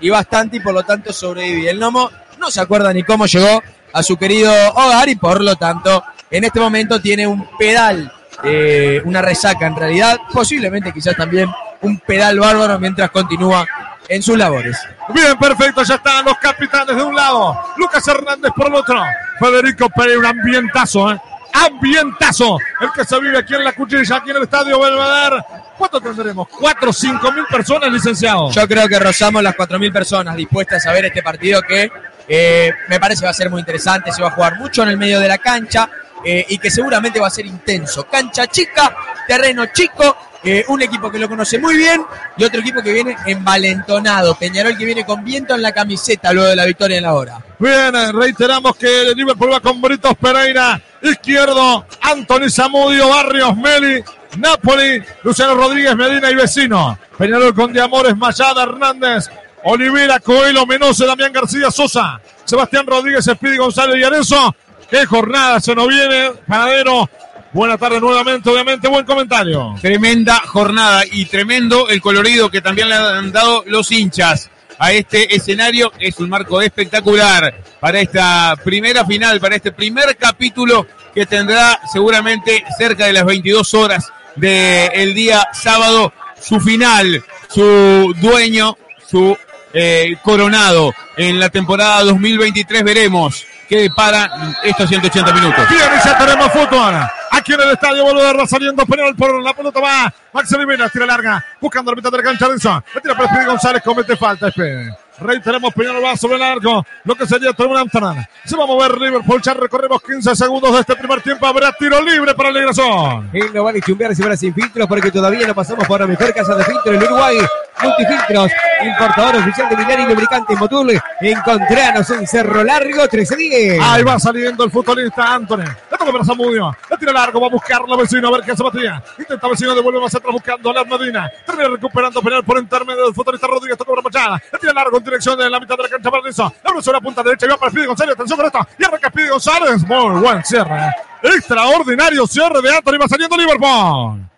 y 0.00 0.10
bastante 0.10 0.56
y 0.58 0.60
por 0.60 0.74
lo 0.74 0.82
tanto 0.82 1.12
sobrevive. 1.12 1.70
El 1.70 1.78
Nomo 1.78 2.10
no 2.38 2.50
se 2.50 2.60
acuerda 2.60 2.92
ni 2.92 3.02
cómo 3.02 3.26
llegó 3.26 3.62
a 3.92 4.02
su 4.02 4.16
querido 4.16 4.52
hogar 4.74 5.08
y 5.08 5.16
por 5.16 5.40
lo 5.40 5.56
tanto 5.56 6.04
en 6.30 6.44
este 6.44 6.60
momento 6.60 7.00
tiene 7.00 7.26
un 7.26 7.48
pedal, 7.58 8.12
eh, 8.44 9.00
una 9.04 9.22
resaca 9.22 9.66
en 9.66 9.76
realidad, 9.76 10.18
posiblemente 10.32 10.92
quizás 10.92 11.16
también 11.16 11.50
un 11.80 11.98
pedal 12.00 12.38
bárbaro 12.38 12.78
mientras 12.78 13.10
continúa 13.10 13.66
en 14.08 14.22
sus 14.22 14.36
labores. 14.36 14.78
Bien, 15.08 15.38
perfecto, 15.38 15.82
ya 15.82 15.96
están 15.96 16.24
los 16.24 16.36
capitanes 16.38 16.96
de 16.96 17.02
un 17.02 17.14
lado, 17.14 17.58
Lucas 17.76 18.06
Hernández 18.06 18.52
por 18.54 18.68
el 18.68 18.74
otro, 18.74 19.02
Federico 19.38 19.88
Pereira, 19.90 20.18
un 20.18 20.26
ambientazo, 20.26 21.12
¿eh? 21.12 21.20
Ambientazo, 21.66 22.58
el 22.80 22.90
que 22.94 23.04
se 23.04 23.20
vive 23.20 23.38
aquí 23.38 23.54
en 23.54 23.64
la 23.64 23.72
cuchilla, 23.72 24.16
aquí 24.16 24.30
en 24.30 24.36
el 24.36 24.42
estadio 24.44 24.80
Belvedere. 24.80 25.44
¿Cuánto 25.76 26.00
tendremos? 26.00 26.48
¿Cuatro, 26.48 26.92
cinco 26.92 27.32
mil 27.32 27.44
personas, 27.46 27.92
licenciado? 27.92 28.50
Yo 28.50 28.66
creo 28.66 28.88
que 28.88 28.98
rozamos 28.98 29.42
las 29.42 29.56
4.000 29.56 29.92
personas 29.92 30.36
dispuestas 30.36 30.84
a 30.86 30.92
ver 30.92 31.06
este 31.06 31.22
partido 31.22 31.62
que 31.62 31.90
eh, 32.26 32.72
me 32.88 32.98
parece 32.98 33.24
va 33.24 33.30
a 33.30 33.34
ser 33.34 33.48
muy 33.48 33.60
interesante, 33.60 34.12
se 34.12 34.20
va 34.20 34.28
a 34.28 34.32
jugar 34.32 34.58
mucho 34.58 34.82
en 34.82 34.90
el 34.90 34.98
medio 34.98 35.20
de 35.20 35.28
la 35.28 35.38
cancha 35.38 35.88
eh, 36.24 36.44
y 36.48 36.58
que 36.58 36.70
seguramente 36.70 37.20
va 37.20 37.28
a 37.28 37.30
ser 37.30 37.46
intenso. 37.46 38.04
Cancha 38.08 38.46
chica, 38.48 38.96
terreno 39.26 39.66
chico, 39.66 40.16
eh, 40.44 40.64
un 40.68 40.80
equipo 40.82 41.10
que 41.10 41.18
lo 41.18 41.28
conoce 41.28 41.58
muy 41.58 41.76
bien 41.76 42.02
y 42.36 42.44
otro 42.44 42.60
equipo 42.60 42.82
que 42.82 42.92
viene 42.92 43.16
envalentonado. 43.26 44.36
Peñarol 44.36 44.76
que 44.76 44.84
viene 44.84 45.04
con 45.04 45.24
viento 45.24 45.54
en 45.54 45.62
la 45.62 45.72
camiseta 45.72 46.32
luego 46.32 46.48
de 46.48 46.56
la 46.56 46.64
victoria 46.64 46.98
en 46.98 47.02
la 47.02 47.14
hora. 47.14 47.38
Bien, 47.58 47.94
eh, 47.94 48.12
reiteramos 48.12 48.76
que 48.76 49.02
el 49.02 49.16
Liverpool 49.16 49.52
va 49.52 49.60
con 49.60 49.80
Britos 49.80 50.14
Pereira, 50.20 50.80
izquierdo, 51.02 51.84
Anthony 52.02 52.48
Zamudio, 52.50 53.08
Barrios, 53.08 53.56
Meli, 53.56 54.02
Napoli, 54.36 55.02
Luciano 55.24 55.54
Rodríguez, 55.54 55.96
Medina 55.96 56.30
y 56.30 56.34
Vecino. 56.34 56.98
Peñarol 57.16 57.54
con 57.54 57.72
Diamores, 57.72 58.16
Mayada, 58.16 58.62
Hernández, 58.62 59.28
Olivera, 59.64 60.20
Coelho, 60.20 60.66
Menose, 60.66 61.04
Damián 61.04 61.32
García, 61.32 61.70
Sosa, 61.70 62.20
Sebastián 62.44 62.86
Rodríguez, 62.86 63.26
Espidi 63.26 63.56
González 63.56 63.96
y 63.96 64.04
Arezo. 64.04 64.54
Qué 64.88 65.04
jornada 65.04 65.60
se 65.60 65.74
nos 65.74 65.88
viene, 65.88 66.30
Panadero. 66.46 67.10
Buena 67.52 67.78
tarde 67.78 67.98
nuevamente, 67.98 68.50
obviamente, 68.50 68.88
buen 68.88 69.06
comentario. 69.06 69.74
Tremenda 69.80 70.40
jornada 70.40 71.04
y 71.10 71.24
tremendo 71.24 71.88
el 71.88 72.02
colorido 72.02 72.50
que 72.50 72.60
también 72.60 72.90
le 72.90 72.94
han 72.94 73.32
dado 73.32 73.64
los 73.66 73.90
hinchas 73.90 74.50
a 74.78 74.92
este 74.92 75.34
escenario. 75.34 75.90
Es 75.98 76.18
un 76.18 76.28
marco 76.28 76.60
espectacular 76.60 77.62
para 77.80 78.00
esta 78.00 78.54
primera 78.62 79.06
final, 79.06 79.40
para 79.40 79.56
este 79.56 79.72
primer 79.72 80.16
capítulo 80.18 80.86
que 81.14 81.24
tendrá 81.24 81.80
seguramente 81.90 82.64
cerca 82.76 83.06
de 83.06 83.14
las 83.14 83.24
22 83.24 83.74
horas 83.74 84.12
del 84.36 85.14
día 85.14 85.48
sábado 85.54 86.12
su 86.40 86.60
final, 86.60 87.24
su 87.48 88.14
dueño, 88.20 88.76
su 89.06 89.36
eh, 89.72 90.16
coronado 90.22 90.92
en 91.16 91.38
la 91.38 91.48
temporada 91.48 92.02
2023. 92.04 92.84
Veremos 92.84 93.46
qué 93.68 93.82
depara 93.82 94.56
estos 94.62 94.88
180 94.88 95.32
minutos. 95.32 95.68
Bien, 95.68 95.82
ya 96.04 96.18
tenemos 96.18 96.52
fútbol. 96.52 96.94
Aquí 97.30 97.52
en 97.52 97.60
el 97.60 97.70
estadio 97.70 98.04
va 98.04 98.46
saliendo 98.46 98.84
Peñarol 98.86 99.14
por 99.14 99.42
la 99.42 99.54
pelota 99.54 99.80
va. 99.80 100.12
Max 100.32 100.52
Olivera, 100.52 100.88
tira 100.88 101.06
larga, 101.06 101.44
buscando 101.60 101.92
la 101.92 101.96
mitad 101.96 102.10
de 102.10 102.18
la 102.18 102.22
cancha 102.22 102.48
de 102.48 102.56
eso. 102.56 102.82
Le 102.94 103.00
tira 103.00 103.16
para 103.16 103.46
González, 103.46 103.82
comete 103.82 104.16
falta, 104.16 104.48
espere. 104.48 105.07
Reiteremos, 105.20 105.74
Peñarol 105.74 106.04
va 106.04 106.16
sobre 106.16 106.36
el 106.36 106.42
arco, 106.42 106.84
lo 107.04 107.14
que 107.14 107.26
sería 107.26 107.52
Tribuna 107.52 107.80
Amsterdam. 107.80 108.24
Se 108.44 108.56
va 108.56 108.64
a 108.64 108.66
mover 108.66 108.98
Liverpool, 108.98 109.40
ya 109.42 109.54
recorremos 109.54 110.00
15 110.02 110.36
segundos 110.36 110.72
de 110.72 110.80
este 110.80 110.96
primer 110.96 111.20
tiempo. 111.22 111.46
Habrá 111.46 111.72
tiro 111.72 112.00
libre 112.02 112.34
para 112.34 112.50
el 112.50 112.54
Negrasón. 112.54 113.30
Y 113.32 113.40
no 113.52 113.64
vale 113.64 113.80
chumbear 113.80 114.12
y 114.12 114.36
sin 114.36 114.54
filtros 114.54 114.86
porque 114.86 115.10
todavía 115.10 115.46
no 115.46 115.54
pasamos 115.54 115.86
por 115.86 116.00
la 116.00 116.06
mejor 116.06 116.32
casa 116.32 116.54
de 116.54 116.64
filtros 116.64 116.94
en 116.94 117.02
Uruguay. 117.02 117.38
Multifiltros, 117.80 118.50
importador 118.84 119.36
oficial 119.36 119.68
de 119.68 119.76
Milán 119.76 120.00
y 120.02 120.06
lubricantes 120.06 120.58
Motul. 120.58 121.00
Encontranos 121.20 122.10
en 122.10 122.26
Cerro 122.26 122.64
Largo 122.64 123.02
1310. 123.02 123.80
Ahí 123.82 124.02
va 124.02 124.18
saliendo 124.18 124.64
el 124.64 124.70
futbolista 124.70 125.34
Anthony. 125.34 125.58
Le 125.58 125.98
toca 125.98 126.12
para 126.12 126.24
Zamudio. 126.24 126.76
Le 126.90 126.96
tira 126.96 127.12
largo, 127.12 127.40
va 127.40 127.46
a 127.46 127.50
buscarlo 127.50 127.96
vecino, 127.96 128.28
a 128.28 128.32
ver 128.32 128.40
qué 128.42 128.52
hace 128.52 128.64
Matías. 128.64 129.02
Intenta 129.18 129.48
vecino, 129.48 129.74
devuelve 129.74 130.00
más 130.00 130.14
atrás 130.14 130.32
buscando 130.32 130.70
a 130.70 130.74
la 130.74 130.84
Medina. 130.84 131.30
Termina 131.46 131.68
recuperando 131.68 132.22
penal 132.22 132.44
por 132.44 132.58
intermedio 132.58 133.04
del 133.04 133.14
futbolista 133.14 133.46
Rodríguez. 133.46 133.78
Toca 133.78 133.90
para 133.90 134.02
Machada. 134.02 134.42
Le 134.52 134.58
tira 134.58 134.72
largo 134.72 135.00
dirección 135.08 135.38
de 135.38 135.50
la 135.50 135.58
mitad 135.60 135.76
de 135.76 135.82
la 135.82 135.88
cancha 135.88 136.10
eso. 136.28 136.52
Abre 136.64 136.82
sobre 136.82 136.98
la 136.98 137.00
punta 137.00 137.22
derecha 137.22 137.46
y 137.46 137.48
va 137.48 137.56
para 137.56 137.70
Speedy 137.70 137.86
González. 137.86 138.14
Atención 138.14 138.36
con 138.36 138.46
esto. 138.46 138.66
Y 138.78 138.84
arranca 138.84 139.08
Speedy 139.08 139.28
González. 139.28 139.86
Muy 139.86 140.20
buen 140.20 140.44
cierre. 140.44 140.94
Extraordinario 141.22 142.26
cierre 142.26 142.62
de 142.62 142.76
Anthony. 142.76 142.98
Va 142.98 143.08
saliendo 143.08 143.36
Liverpool. 143.36 144.28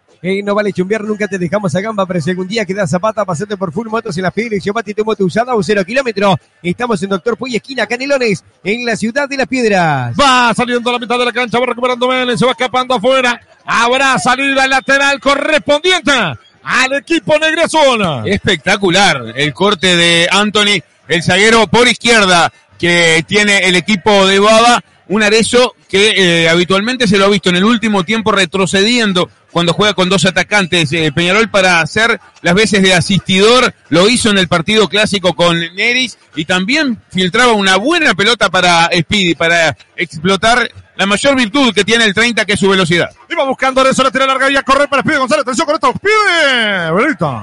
No 0.44 0.54
Vale 0.54 0.70
Chumbear 0.72 1.02
nunca 1.02 1.26
te 1.26 1.38
dejamos 1.38 1.74
a 1.74 1.80
gamba, 1.80 2.04
pero 2.04 2.20
si 2.20 2.28
algún 2.28 2.46
día 2.46 2.66
quedas 2.66 2.90
zapata, 2.90 3.24
pasate 3.24 3.56
por 3.56 3.72
Full 3.72 3.88
Motos 3.88 4.14
en 4.18 4.24
la 4.24 4.30
Piedra 4.30 4.54
y 4.56 4.60
llevate 4.60 4.92
tu 4.92 5.02
moto 5.02 5.24
usada 5.24 5.52
a 5.52 5.54
un 5.54 5.64
cero 5.64 5.82
kilómetro. 5.82 6.36
Estamos 6.62 7.02
en 7.02 7.08
Doctor 7.08 7.38
Puy, 7.38 7.56
esquina 7.56 7.86
Canelones, 7.86 8.44
en 8.62 8.84
la 8.84 8.96
ciudad 8.96 9.26
de 9.26 9.38
las 9.38 9.46
piedras. 9.46 10.14
Va 10.20 10.52
saliendo 10.54 10.90
a 10.90 10.92
la 10.92 10.98
mitad 10.98 11.18
de 11.18 11.24
la 11.24 11.32
cancha, 11.32 11.58
va 11.58 11.64
recuperando 11.64 12.06
Vélez, 12.06 12.38
se 12.38 12.44
va 12.44 12.52
escapando 12.52 12.94
afuera. 12.94 13.40
Habrá 13.64 14.18
salida 14.18 14.66
lateral 14.66 15.18
correspondiente 15.20 16.12
al 16.62 16.92
equipo 16.94 17.38
negrazón. 17.38 18.26
Espectacular 18.26 19.32
el 19.34 19.52
corte 19.54 19.96
de 19.96 20.28
Anthony, 20.30 20.82
el 21.08 21.22
zaguero 21.22 21.66
por 21.66 21.88
izquierda 21.88 22.52
que 22.78 23.24
tiene 23.26 23.68
el 23.68 23.76
equipo 23.76 24.26
de 24.26 24.38
Baba. 24.38 24.82
Un 25.10 25.24
Arezo 25.24 25.74
que 25.88 26.14
eh, 26.16 26.48
habitualmente 26.48 27.08
se 27.08 27.18
lo 27.18 27.24
ha 27.24 27.28
visto 27.28 27.50
en 27.50 27.56
el 27.56 27.64
último 27.64 28.04
tiempo 28.04 28.30
retrocediendo 28.30 29.28
cuando 29.50 29.72
juega 29.72 29.92
con 29.92 30.08
dos 30.08 30.24
atacantes. 30.24 30.92
Eh, 30.92 31.10
Peñarol 31.12 31.50
para 31.50 31.80
hacer 31.80 32.20
las 32.42 32.54
veces 32.54 32.80
de 32.80 32.94
asistidor 32.94 33.74
lo 33.88 34.08
hizo 34.08 34.30
en 34.30 34.38
el 34.38 34.46
partido 34.46 34.88
clásico 34.88 35.34
con 35.34 35.58
Neris 35.58 36.16
y 36.36 36.44
también 36.44 37.02
filtraba 37.10 37.54
una 37.54 37.76
buena 37.76 38.14
pelota 38.14 38.50
para 38.50 38.88
Speedy, 38.96 39.34
para 39.34 39.76
explotar 39.96 40.70
la 40.94 41.06
mayor 41.06 41.34
virtud 41.34 41.74
que 41.74 41.84
tiene 41.84 42.04
el 42.04 42.14
30 42.14 42.44
que 42.44 42.52
es 42.52 42.60
su 42.60 42.68
velocidad. 42.68 43.10
Iba 43.28 43.44
buscando 43.44 43.84
eso, 43.84 44.04
la 44.04 44.12
tira 44.12 44.28
larga 44.28 44.48
y 44.48 44.56
a 44.56 44.62
correr 44.62 44.88
para 44.88 45.02
Speedy 45.02 45.18
González. 45.18 45.42
Atención 45.42 45.66
con 45.66 45.74
esto. 45.74 45.92
Pide. 45.94 46.90
Brito. 46.92 47.42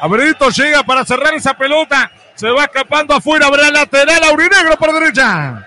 Abrito 0.00 0.50
llega 0.50 0.82
para 0.82 1.04
cerrar 1.04 1.34
esa 1.34 1.54
pelota. 1.54 2.10
Se 2.34 2.50
va 2.50 2.64
escapando 2.64 3.14
afuera. 3.14 3.46
Habrá 3.46 3.70
lateral 3.70 4.24
aurinegro 4.24 4.76
por 4.76 4.92
derecha. 4.92 5.64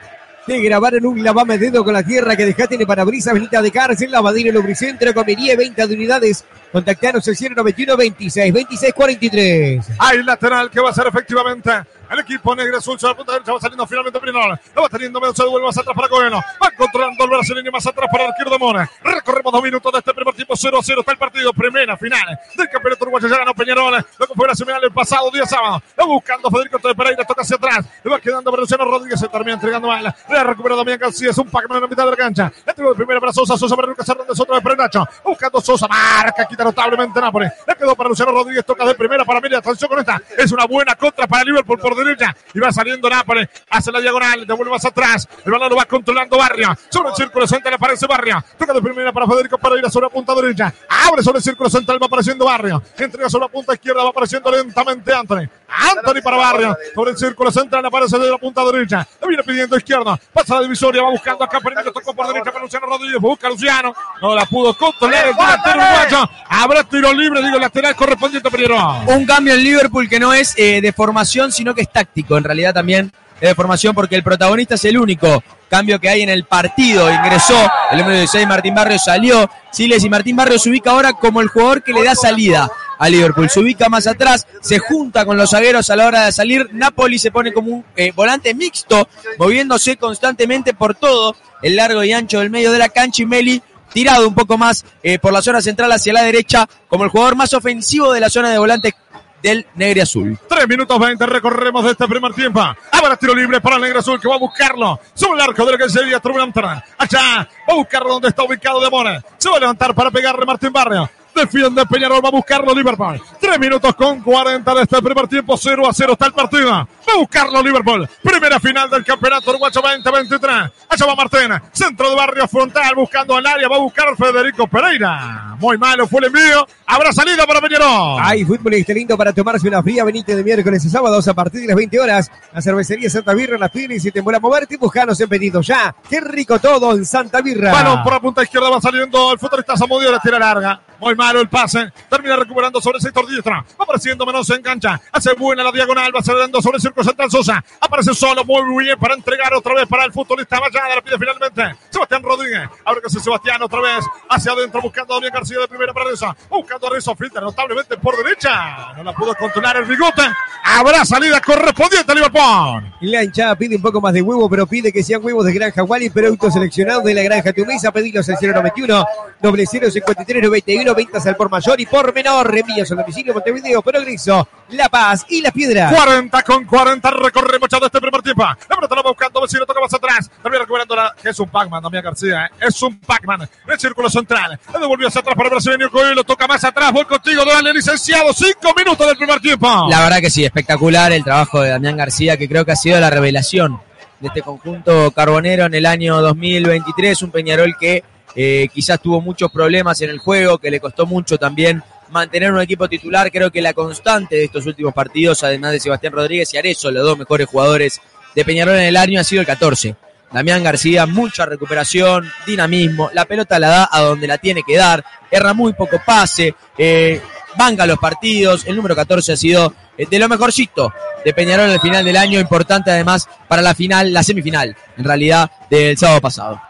Te 0.50 0.60
grabaron 0.62 1.06
un 1.06 1.24
lavame 1.24 1.60
dedo 1.60 1.84
con 1.84 1.94
la 1.94 2.02
tierra 2.02 2.36
que 2.36 2.44
dejaste 2.44 2.74
en 2.74 2.82
el 2.82 2.88
parabrisas, 2.88 3.36
venita 3.36 3.62
de 3.62 3.70
cárcel, 3.70 4.10
lavadero 4.10 4.52
lubricentro, 4.52 5.14
comería, 5.14 5.56
20 5.56 5.86
de 5.86 5.94
unidades. 5.94 6.44
Contactanos 6.72 7.28
al 7.28 7.36
091 7.36 7.98
26 7.98 8.54
26 8.54 8.94
43. 8.94 9.88
Hay 10.00 10.24
lateral 10.24 10.70
que 10.70 10.80
va 10.80 10.92
a 10.92 10.94
ser 10.94 11.08
efectivamente 11.08 11.72
el 12.12 12.20
equipo 12.20 12.56
negro 12.56 12.78
azul. 12.78 12.98
Derecha 13.00 13.54
va 13.54 13.60
saliendo 13.60 13.86
finalmente 13.86 14.20
Pinol. 14.20 14.60
Lo 14.76 14.82
va 14.82 14.90
teniendo 14.90 15.20
se 15.34 15.44
devuelve 15.44 15.68
más 15.68 15.78
atrás 15.78 15.96
para 15.96 16.08
Coelho. 16.08 16.38
Va 16.38 16.72
controlando 16.76 17.24
el 17.24 17.30
brasileño 17.30 17.72
más 17.72 17.86
atrás 17.86 18.08
para 18.12 18.26
el 18.26 18.32
arquero 18.32 18.50
de 18.50 18.58
Mora. 18.58 18.90
Recorremos 19.04 19.54
dos 19.54 19.64
minutos 19.64 19.92
de 19.92 20.00
este 20.00 20.14
primer 20.14 20.34
tiempo. 20.34 20.56
0 20.56 20.78
a 20.80 20.84
0 20.84 21.00
está 21.02 21.12
el 21.12 21.18
partido. 21.18 21.54
Primera 21.54 21.98
final 21.98 22.40
del 22.56 22.70
campeonato 22.70 23.04
uruguayo. 23.04 23.28
Ya 23.28 23.38
ganó 23.38 23.54
Peñarol. 23.54 24.06
Lo 24.18 24.28
que 24.28 24.34
fue 24.34 24.48
la 24.48 24.56
semifinal 24.56 24.84
el 24.84 24.92
pasado 24.92 25.30
día 25.32 25.46
sábado. 25.46 25.82
Lo 25.98 26.08
buscando 26.08 26.50
Federico 26.50 26.80
de 26.88 26.96
Pereira. 26.96 27.26
Toca 27.26 27.42
hacia 27.42 27.58
atrás. 27.58 27.86
Le 28.04 28.10
va 28.10 28.20
quedando 28.20 28.50
para 28.50 28.62
Luciano 28.62 28.86
Rodríguez. 28.86 29.20
Se 29.20 29.28
termina 29.28 29.54
entregando 29.54 29.88
mal. 29.88 30.16
Le 30.30 30.38
ha 30.38 30.44
recuperado 30.44 30.80
Damián 30.80 31.00
García. 31.00 31.30
Es 31.30 31.38
un 31.38 31.50
Pac-Man 31.50 31.78
en 31.78 31.82
la 31.84 31.88
mitad 31.88 32.06
de 32.06 32.12
la 32.12 32.18
cancha. 32.18 32.52
Entregó 32.66 32.90
de 32.92 32.96
primera 32.96 33.20
para 33.20 33.34
Sosa. 33.34 33.58
Sosa 33.58 33.76
para 33.76 33.88
Lucas 33.88 34.08
Hernández. 34.10 34.40
Otra 34.40 34.56
vez 34.56 34.64
para 34.64 34.76
Nacho. 34.76 35.08
Buscando 35.24 35.62
Sosa. 35.62 35.88
Marca. 35.88 36.48
Notablemente 36.64 37.20
Nápoles. 37.20 37.52
Le 37.68 37.76
quedó 37.76 37.96
para 37.96 38.10
Luciano 38.10 38.32
Rodríguez. 38.32 38.66
Toca 38.66 38.86
de 38.86 38.96
primera 38.96 39.26
para 39.26 39.42
Mira. 39.42 39.60
Atención 39.60 39.90
con 39.90 40.00
esta. 40.00 40.22
Es 40.38 40.52
una 40.52 40.66
buena 40.66 40.96
contra 40.96 41.28
para 41.28 41.44
Liverpool 41.44 41.80
por 41.80 41.96
derecha. 41.96 42.36
Y 42.54 42.60
va 42.60 42.72
saliendo 42.72 43.10
Nápoles. 43.10 43.48
Hace 43.70 43.92
la 43.92 44.00
diagonal. 44.00 44.46
Devuelve 44.46 44.72
más 44.72 44.86
atrás. 44.86 45.28
El 45.46 45.52
balón 45.52 45.70
lo 45.70 45.76
va 45.76 45.86
controlando 45.86 46.38
Barria. 46.38 46.78
Sobre 46.90 47.10
el 47.10 47.16
círculo 47.16 47.48
central 47.48 47.74
aparece 47.74 48.08
Barria. 48.08 48.44
Toca 48.58 48.74
de 48.74 48.82
primera 48.82 49.12
para 49.12 49.28
Federico 49.28 49.58
Pereira 49.58 49.90
sobre 49.90 50.08
la 50.08 50.10
punta 50.10 50.36
derecha. 50.36 50.74
Abre 51.08 51.24
sobre 51.24 51.38
el 51.38 51.44
círculo 51.44 51.70
central. 51.70 52.02
Va 52.02 52.08
apareciendo 52.08 52.46
Barria. 52.46 52.82
Entrega 52.98 53.30
sobre 53.30 53.46
la 53.46 53.52
punta 53.52 53.74
izquierda. 53.74 54.04
Va 54.04 54.10
apareciendo 54.10 54.52
lentamente 54.52 55.14
Anthony. 55.14 55.48
Anthony 55.70 56.22
para 56.24 56.38
Barria. 56.38 56.78
Sobre 56.94 57.12
el 57.12 57.18
círculo 57.18 57.52
central 57.52 57.86
aparece 57.86 58.18
de 58.18 58.30
la 58.30 58.38
punta 58.38 58.64
derecha. 58.66 59.08
Le 59.22 59.28
viene 59.28 59.44
pidiendo 59.44 59.78
izquierda. 59.78 60.20
Pasa 60.34 60.56
la 60.56 60.62
divisoria. 60.62 61.02
Va 61.02 61.10
buscando 61.12 61.44
acá. 61.44 61.60
Pereira 61.60 61.92
tocó 61.92 62.14
por 62.14 62.28
derecha 62.28 62.52
para 62.52 62.64
Luciano 62.64 62.88
Rodríguez. 62.88 63.20
Busca 63.20 63.48
a 63.48 63.50
Luciano. 63.50 63.94
No 64.22 64.36
la 64.36 64.46
pudo 64.46 64.76
controlar 64.76 65.28
el 65.28 65.36
delantero 65.36 65.78
uruguayo. 65.78 66.30
Habrá 66.50 66.84
tiro 66.84 67.14
libre. 67.14 67.42
Digo, 67.44 67.60
lateral 67.60 67.96
correspondiente 67.96 68.50
primero. 68.50 68.78
Un 69.08 69.26
cambio 69.26 69.54
en 69.54 69.64
Liverpool 69.64 70.10
que 70.10 70.20
no 70.20 70.34
es 70.34 70.54
eh, 70.58 70.82
de 70.82 70.94
formación, 70.94 71.52
sino 71.52 71.74
que 71.74 71.82
es 71.82 71.92
táctico. 71.92 72.38
En 72.38 72.44
realidad 72.44 72.74
también 72.74 73.12
de 73.48 73.56
formación 73.56 73.96
porque 73.96 74.16
el 74.16 74.24
protagonista 74.24 74.76
es 74.76 74.86
el 74.86 74.98
único 74.98 75.44
cambio 75.70 76.00
que 76.00 76.10
hay 76.10 76.22
en 76.22 76.30
el 76.30 76.44
partido. 76.44 77.12
Ingresó 77.12 77.56
el 77.92 78.00
número 78.00 78.18
16, 78.18 78.48
Martín 78.48 78.76
Barrios 78.76 79.04
salió. 79.04 79.50
Siles 79.72 80.04
y 80.04 80.10
Martín 80.10 80.36
Barrios 80.36 80.64
se 80.64 80.70
ubica 80.70 80.92
ahora 80.92 81.14
como 81.14 81.42
el 81.42 81.48
jugador 81.48 81.84
que 81.84 81.94
le 81.94 82.04
da 82.04 82.16
salida 82.16 82.70
a 82.98 83.10
Liverpool. 83.10 83.50
Se 83.50 83.60
ubica 83.60 83.88
más 83.90 84.08
atrás, 84.08 84.46
se 84.62 84.80
junta 84.80 85.26
con 85.26 85.38
los 85.38 85.52
zagueros 85.52 85.90
a 85.90 85.96
la 85.96 86.08
hora 86.08 86.26
de 86.26 86.32
salir. 86.32 86.70
Napoli 86.74 87.18
se 87.18 87.32
pone 87.32 87.54
como 87.54 87.72
un 87.72 87.86
eh, 87.96 88.12
volante 88.14 88.54
mixto, 88.54 89.08
moviéndose 89.38 89.98
constantemente 89.98 90.74
por 90.74 90.96
todo 90.96 91.36
el 91.62 91.76
largo 91.76 92.04
y 92.04 92.12
ancho 92.12 92.40
del 92.40 92.50
medio 92.50 92.72
de 92.72 92.80
la 92.80 92.90
cancha. 92.90 93.24
Y 93.24 93.26
Meli 93.26 93.62
tirado 93.94 94.28
un 94.28 94.36
poco 94.36 94.58
más 94.58 94.86
eh, 95.02 95.18
por 95.20 95.34
la 95.34 95.42
zona 95.42 95.62
central 95.62 95.92
hacia 95.92 96.14
la 96.14 96.24
derecha, 96.24 96.68
como 96.88 97.04
el 97.04 97.10
jugador 97.10 97.36
más 97.36 97.54
ofensivo 97.54 98.12
de 98.14 98.20
la 98.20 98.30
zona 98.30 98.50
de 98.50 98.58
volante 98.58 98.94
del 99.42 99.66
Negre 99.76 100.02
Azul. 100.02 100.38
3 100.48 100.68
minutos 100.68 101.00
20 101.00 101.26
recorremos 101.26 101.84
de 101.84 101.92
este 101.92 102.08
primer 102.08 102.34
tiempo. 102.34 102.62
Ahora 102.92 103.18
tiro 103.18 103.36
libre 103.36 103.62
para 103.62 103.78
el 103.78 103.82
Negro 103.82 104.00
Azul 104.00 104.20
que 104.20 104.28
va 104.28 104.36
a 104.36 104.40
buscarlo. 104.40 105.00
Sobre 105.14 105.42
el 105.42 105.50
arco 105.50 105.66
de 105.66 105.72
la 105.74 105.78
que 105.78 105.90
sería 105.90 106.20
Trublantra. 106.20 106.84
Allá 106.98 107.48
va 107.68 107.74
a 107.74 107.76
buscarlo 107.76 108.14
donde 108.14 108.30
está 108.30 108.44
ubicado 108.44 108.82
de 108.82 108.90
Mora. 108.90 109.24
Se 109.38 109.50
va 109.50 109.58
a 109.58 109.60
levantar 109.60 109.94
para 109.94 110.12
pegarle 110.12 110.46
Martín 110.46 110.72
Barrio. 110.72 111.10
Defiende 111.40 111.86
Peñarol, 111.86 112.24
va 112.24 112.28
a 112.28 112.32
buscarlo 112.32 112.76
Liverpool. 112.76 113.22
3 113.40 113.60
minutos 113.60 113.96
con 113.96 114.22
40 114.22 114.76
de 114.76 114.82
este 114.82 115.02
primer 115.02 115.28
tiempo. 115.28 115.56
0 115.56 115.88
a 115.88 115.94
0 115.94 116.14
está 116.14 116.26
el 116.26 116.34
partido. 116.34 116.70
Va 116.70 116.82
a 116.82 117.18
buscarlo 117.18 117.64
Liverpool. 117.64 118.10
Primera 118.22 118.60
final 118.60 118.90
del 118.90 119.06
campeonato 119.06 119.52
uruguayo 119.52 119.82
2023. 119.82 120.52
Allá 120.90 121.06
va 121.06 121.16
Martín. 121.16 121.50
Centro 121.72 122.10
de 122.10 122.16
barrio 122.16 122.48
frontal 122.48 122.94
buscando 122.96 123.38
al 123.38 123.46
área. 123.46 123.70
Va 123.70 123.78
a 123.78 123.80
buscar 123.80 124.16
Federico 124.18 124.68
Pereira. 124.68 125.56
Muy 125.60 125.78
malo 125.78 126.08
fue 126.08 126.20
el 126.20 126.26
envío. 126.26 126.68
Habrá 126.86 127.14
salida 127.14 127.48
para 127.48 127.62
Peñarol. 127.62 128.20
Hay 128.22 128.44
fútbol 128.44 128.74
este 128.74 128.94
lindo 128.94 129.18
para 129.18 129.32
tomarse 129.32 129.68
una 129.68 129.82
fría 129.82 130.04
venite 130.04 130.36
de 130.36 130.44
miércoles 130.44 130.84
y 130.84 130.90
sábados 130.90 131.26
a 131.28 131.34
partir 131.34 131.62
de 131.62 131.68
las 131.68 131.76
20 131.78 132.00
horas. 132.00 132.32
La 132.54 132.62
cervecería 132.62 133.10
Santa 133.10 133.34
Birra 133.34 133.56
en 133.56 133.62
las 133.62 133.72
pieles 133.72 134.04
y 134.06 134.12
te 134.12 134.20
vuelve 134.20 134.38
a 134.38 134.42
moverte 134.42 134.76
buscanos 134.78 135.20
en 135.22 135.30
pedido 135.30 135.62
ya. 135.62 135.96
Qué 136.10 136.20
rico 136.20 136.60
todo 136.60 136.94
en 136.96 137.06
Santa 137.06 137.42
Birra. 137.42 137.72
Balón 137.72 138.04
por 138.04 138.14
la 138.14 138.20
punta 138.20 138.44
izquierda 138.44 138.70
va 138.70 138.82
saliendo 138.82 139.32
el 139.32 139.40
futbolista 139.40 139.78
Zamudio. 139.78 140.12
La 140.12 140.20
tira 140.20 140.40
larga. 140.40 140.82
Muy 141.00 141.16
el 141.36 141.50
pase. 141.50 141.92
Termina 142.10 142.36
recuperando 142.36 142.82
sobre 142.82 142.98
el 142.98 143.02
sector 143.02 143.28
diestra. 143.28 143.66
Va 143.80 143.84
apareciendo 143.84 144.26
Menos 144.26 144.50
en 144.50 144.62
cancha. 144.62 145.00
Hace 145.12 145.34
buena 145.34 145.64
la 145.64 145.72
diagonal. 145.72 146.16
Va 146.16 146.22
saliendo 146.22 146.62
sobre 146.62 146.78
el 146.78 146.82
círculo 146.82 147.04
central 147.04 147.32
Sosa. 147.32 147.64
Aparece 147.82 148.14
solo. 148.14 148.44
Muy 148.46 148.86
bien 148.86 148.98
para 149.00 149.16
entregar 149.16 149.54
otra 149.54 149.76
vez 149.76 149.88
para 149.88 150.06
el 150.06 150.12
futbolista 150.12 150.60
Mayada. 150.60 150.96
La 150.96 151.02
pide 151.02 151.18
finalmente 151.18 151.76
Sebastián 151.90 152.24
Rodríguez. 152.24 152.70
Ahora 152.86 153.02
que 153.02 153.08
es 153.08 153.24
Sebastián 153.24 153.62
otra 153.62 153.82
vez. 153.82 154.06
Hacia 154.30 154.52
adentro 154.52 154.82
buscando 154.82 155.14
a 155.14 155.18
Damián 155.18 155.34
García 155.34 155.60
de 155.60 155.68
primera 155.68 155.94
para 155.94 156.10
Reza. 156.10 156.36
Buscando 156.50 156.88
a 156.88 156.90
Reza. 156.92 157.16
Filtra 157.16 157.42
notablemente 157.42 157.98
por 157.98 158.16
derecha. 158.18 158.94
No 158.96 159.04
la 159.04 159.14
pudo 159.14 159.36
controlar 159.36 159.78
el 159.78 159.86
bigote. 159.86 160.24
Habrá 160.64 161.04
salida 161.06 161.42
correspondiente 161.42 162.12
a 162.12 162.16
Liverpool. 162.16 162.94
La 163.02 163.24
hinchada 163.24 163.56
pide 163.56 163.76
un 163.76 163.82
poco 163.82 164.02
más 164.02 164.14
de 164.14 164.22
huevo, 164.22 164.50
pero 164.50 164.68
pide 164.68 164.92
que 164.92 165.04
sean 165.04 165.24
huevos 165.24 165.46
de 165.46 165.54
granja 165.54 165.84
Wally, 165.84 166.10
productos 166.10 166.54
seleccionados 166.54 167.04
de 167.04 167.14
la 167.14 167.24
granja 167.24 167.54
Tumisa. 167.54 167.92
Pedilos 167.92 168.30
al 168.30 168.38
091 168.42 169.06
doble 169.42 169.66
053 169.66 170.44
91 170.44 170.96
ventas 171.10 171.26
al 171.26 171.36
por 171.36 171.50
mayor 171.50 171.80
y 171.82 171.86
por 171.86 172.14
menor. 172.14 172.56
Envíos 172.56 172.92
al 172.92 172.98
domicilio 172.98 173.34
Montevideo, 173.34 173.82
Progreso, 173.82 174.48
La 174.70 174.90
Paz 174.90 175.26
y 175.30 175.42
La 175.42 175.52
Piedra. 175.52 175.90
40 175.90 176.44
con 176.44 176.66
40 176.66 177.12
recorre 177.12 177.60
mucho 177.60 177.80
de 177.80 177.88
este 177.88 178.00
primer 178.00 178.22
tiempo. 178.22 178.44
La 178.44 178.76
pelota 178.76 178.96
la 178.96 179.02
va 179.02 179.10
buscando, 179.10 179.42
vecino 179.42 179.66
toca 179.66 179.80
más 179.82 179.94
atrás. 179.94 180.30
Termina 180.42 180.62
recuperando 180.62 180.96
la. 180.96 181.16
Es 181.24 181.40
un 181.40 181.50
Pac-Man, 181.50 181.82
Damián 181.82 182.04
García. 182.04 182.46
¿eh? 182.46 182.68
Es 182.68 182.82
un 182.84 183.00
Pac-Man. 183.00 183.50
El 183.68 183.80
círculo 183.80 184.10
central. 184.10 184.60
Le 184.74 184.80
devolvió 184.80 185.08
hacia 185.08 185.22
atrás 185.22 185.36
para 185.36 185.48
el 185.48 185.52
brasileño 185.52 185.90
Coelho. 185.90 186.24
Toca 186.24 186.48
más 186.48 186.64
atrás. 186.64 186.92
Voy 186.92 187.06
contigo, 187.06 187.44
dale, 187.44 187.74
licenciado. 187.74 188.32
Cinco 188.34 188.74
minutos 188.78 189.08
del 189.08 189.18
primer 189.18 189.40
tiempo. 189.40 189.88
La 189.90 190.02
verdad 190.02 190.20
que 190.20 190.30
sí, 190.30 190.46
espectacular 190.46 191.12
el 191.12 191.24
trabajo 191.24 191.62
de 191.62 191.70
Damián 191.70 191.98
García, 191.98 192.38
que 192.38 192.48
creo 192.48 192.66
que 192.66 192.74
ha 192.74 192.76
sido 192.76 193.00
la 193.00 193.10
revelación 193.10 193.82
de 194.20 194.28
este 194.28 194.42
conjunto 194.42 195.12
carbonero 195.12 195.66
en 195.66 195.74
el 195.74 195.86
año 195.86 196.22
2023. 196.22 197.22
Un 197.24 197.32
Peñarol 197.32 197.76
que 197.80 198.04
eh, 198.36 198.68
quizás 198.74 199.02
tuvo 199.02 199.22
muchos 199.22 199.52
problemas 199.52 200.02
en 200.02 200.10
el 200.10 200.20
juego, 200.20 200.58
que 200.58 200.72
le 200.72 200.80
costó 200.80 201.06
mucho 201.06 201.38
también 201.38 201.84
mantener 202.10 202.52
un 202.52 202.62
equipo 202.62 202.88
titular. 202.88 203.32
Creo 203.32 203.52
que 203.52 203.62
la 203.62 203.74
constante 203.74 204.36
de 204.36 204.46
estos 204.46 204.66
últimos 204.66 204.94
partidos, 204.94 205.44
además 205.44 205.72
de 205.74 205.80
Sebastián 205.80 206.14
Rodríguez 206.14 206.54
y 206.54 206.58
Arezo, 206.58 206.92
los 206.92 207.04
dos 207.04 207.18
mejores 207.18 207.48
jugadores 207.48 208.02
de 208.36 208.46
Peñarol 208.46 208.76
en 208.76 208.86
el 208.86 208.98
año, 208.98 209.20
ha 209.20 209.24
sido 209.24 209.42
el 209.42 209.48
14. 209.48 209.96
Damián 210.32 210.64
García, 210.64 211.06
mucha 211.06 211.46
recuperación, 211.46 212.32
dinamismo, 212.46 213.10
la 213.14 213.26
pelota 213.26 213.58
la 213.58 213.68
da 213.68 213.90
a 213.92 214.02
donde 214.02 214.28
la 214.28 214.38
tiene 214.38 214.62
que 214.66 214.78
dar, 214.78 215.04
erra 215.32 215.54
muy 215.54 215.74
poco 215.74 216.00
pase, 216.06 216.54
eh, 216.78 217.20
banca 217.58 217.88
los 217.88 217.98
partidos, 217.98 218.66
el 218.68 218.76
número 218.76 218.96
14 218.96 219.34
ha 219.34 219.38
sido 219.38 219.74
eh, 219.98 220.06
de 220.08 220.20
lo 220.20 220.30
mejorcito 220.30 220.94
de 221.26 221.34
Peñarol 221.34 221.72
al 221.72 221.80
final 221.80 222.06
del 222.06 222.16
año, 222.16 222.40
importante 222.40 222.92
además 222.92 223.28
para 223.48 223.64
la 223.64 223.74
final, 223.74 224.14
la 224.14 224.22
semifinal, 224.22 224.76
en 224.98 225.04
realidad, 225.04 225.50
del 225.70 225.98
sábado 225.98 226.22
pasado. 226.22 226.69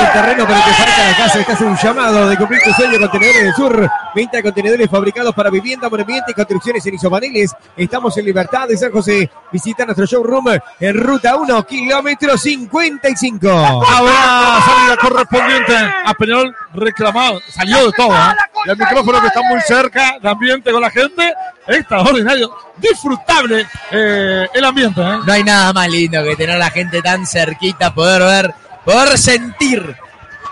El 0.00 0.12
terreno 0.12 0.44
pero 0.46 0.60
te 0.60 0.72
falta 0.72 1.10
la 1.10 1.16
casa. 1.16 1.40
Estás 1.40 1.60
en 1.60 1.68
un 1.68 1.76
llamado 1.76 2.28
de 2.28 2.36
cumplir 2.36 2.60
tu 2.62 2.72
sueño 2.72 2.98
Contenedores 2.98 3.42
del 3.42 3.54
Sur. 3.54 3.90
Venta 4.14 4.36
de 4.36 4.42
contenedores 4.42 4.90
fabricados 4.90 5.34
para 5.34 5.50
vivienda, 5.50 5.88
movimiento 5.88 6.30
y 6.30 6.34
construcciones 6.34 6.84
en 6.86 6.94
isopaneles. 6.94 7.54
Estamos 7.76 8.16
en 8.18 8.24
Libertad 8.24 8.68
de 8.68 8.76
San 8.76 8.90
José. 8.92 9.30
Visita 9.52 9.84
nuestro 9.84 10.06
showroom 10.06 10.58
en 10.80 11.00
Ruta 11.00 11.36
1, 11.36 11.66
kilómetro 11.66 12.36
55. 12.36 13.50
Habrá 13.50 14.60
salida 14.64 14.96
correspondiente 15.00 15.76
a 15.76 16.14
Peñarol 16.14 16.54
reclamado. 16.74 17.40
Salió 17.48 17.86
de 17.86 17.92
todo. 17.92 18.14
¿eh? 18.14 18.34
Y 18.66 18.70
el 18.70 18.76
micrófono 18.76 19.20
que 19.20 19.26
está 19.28 19.42
muy 19.42 19.60
cerca 19.60 20.18
de 20.20 20.28
ambiente 20.28 20.70
con 20.72 20.80
la 20.80 20.90
gente. 20.90 21.32
Extraordinario. 21.66 22.54
Disfrutable 22.76 23.66
eh, 23.90 24.46
el 24.52 24.64
ambiente. 24.64 25.00
¿eh? 25.00 25.18
No 25.24 25.32
hay 25.32 25.44
nada 25.44 25.72
más 25.72 25.88
lindo 25.88 26.22
que 26.22 26.36
tener 26.36 26.56
a 26.56 26.58
la 26.58 26.70
gente 26.70 27.00
tan 27.02 27.26
cerquita, 27.26 27.94
poder 27.94 28.22
ver, 28.22 28.54
poder 28.84 29.18
sentir 29.18 29.94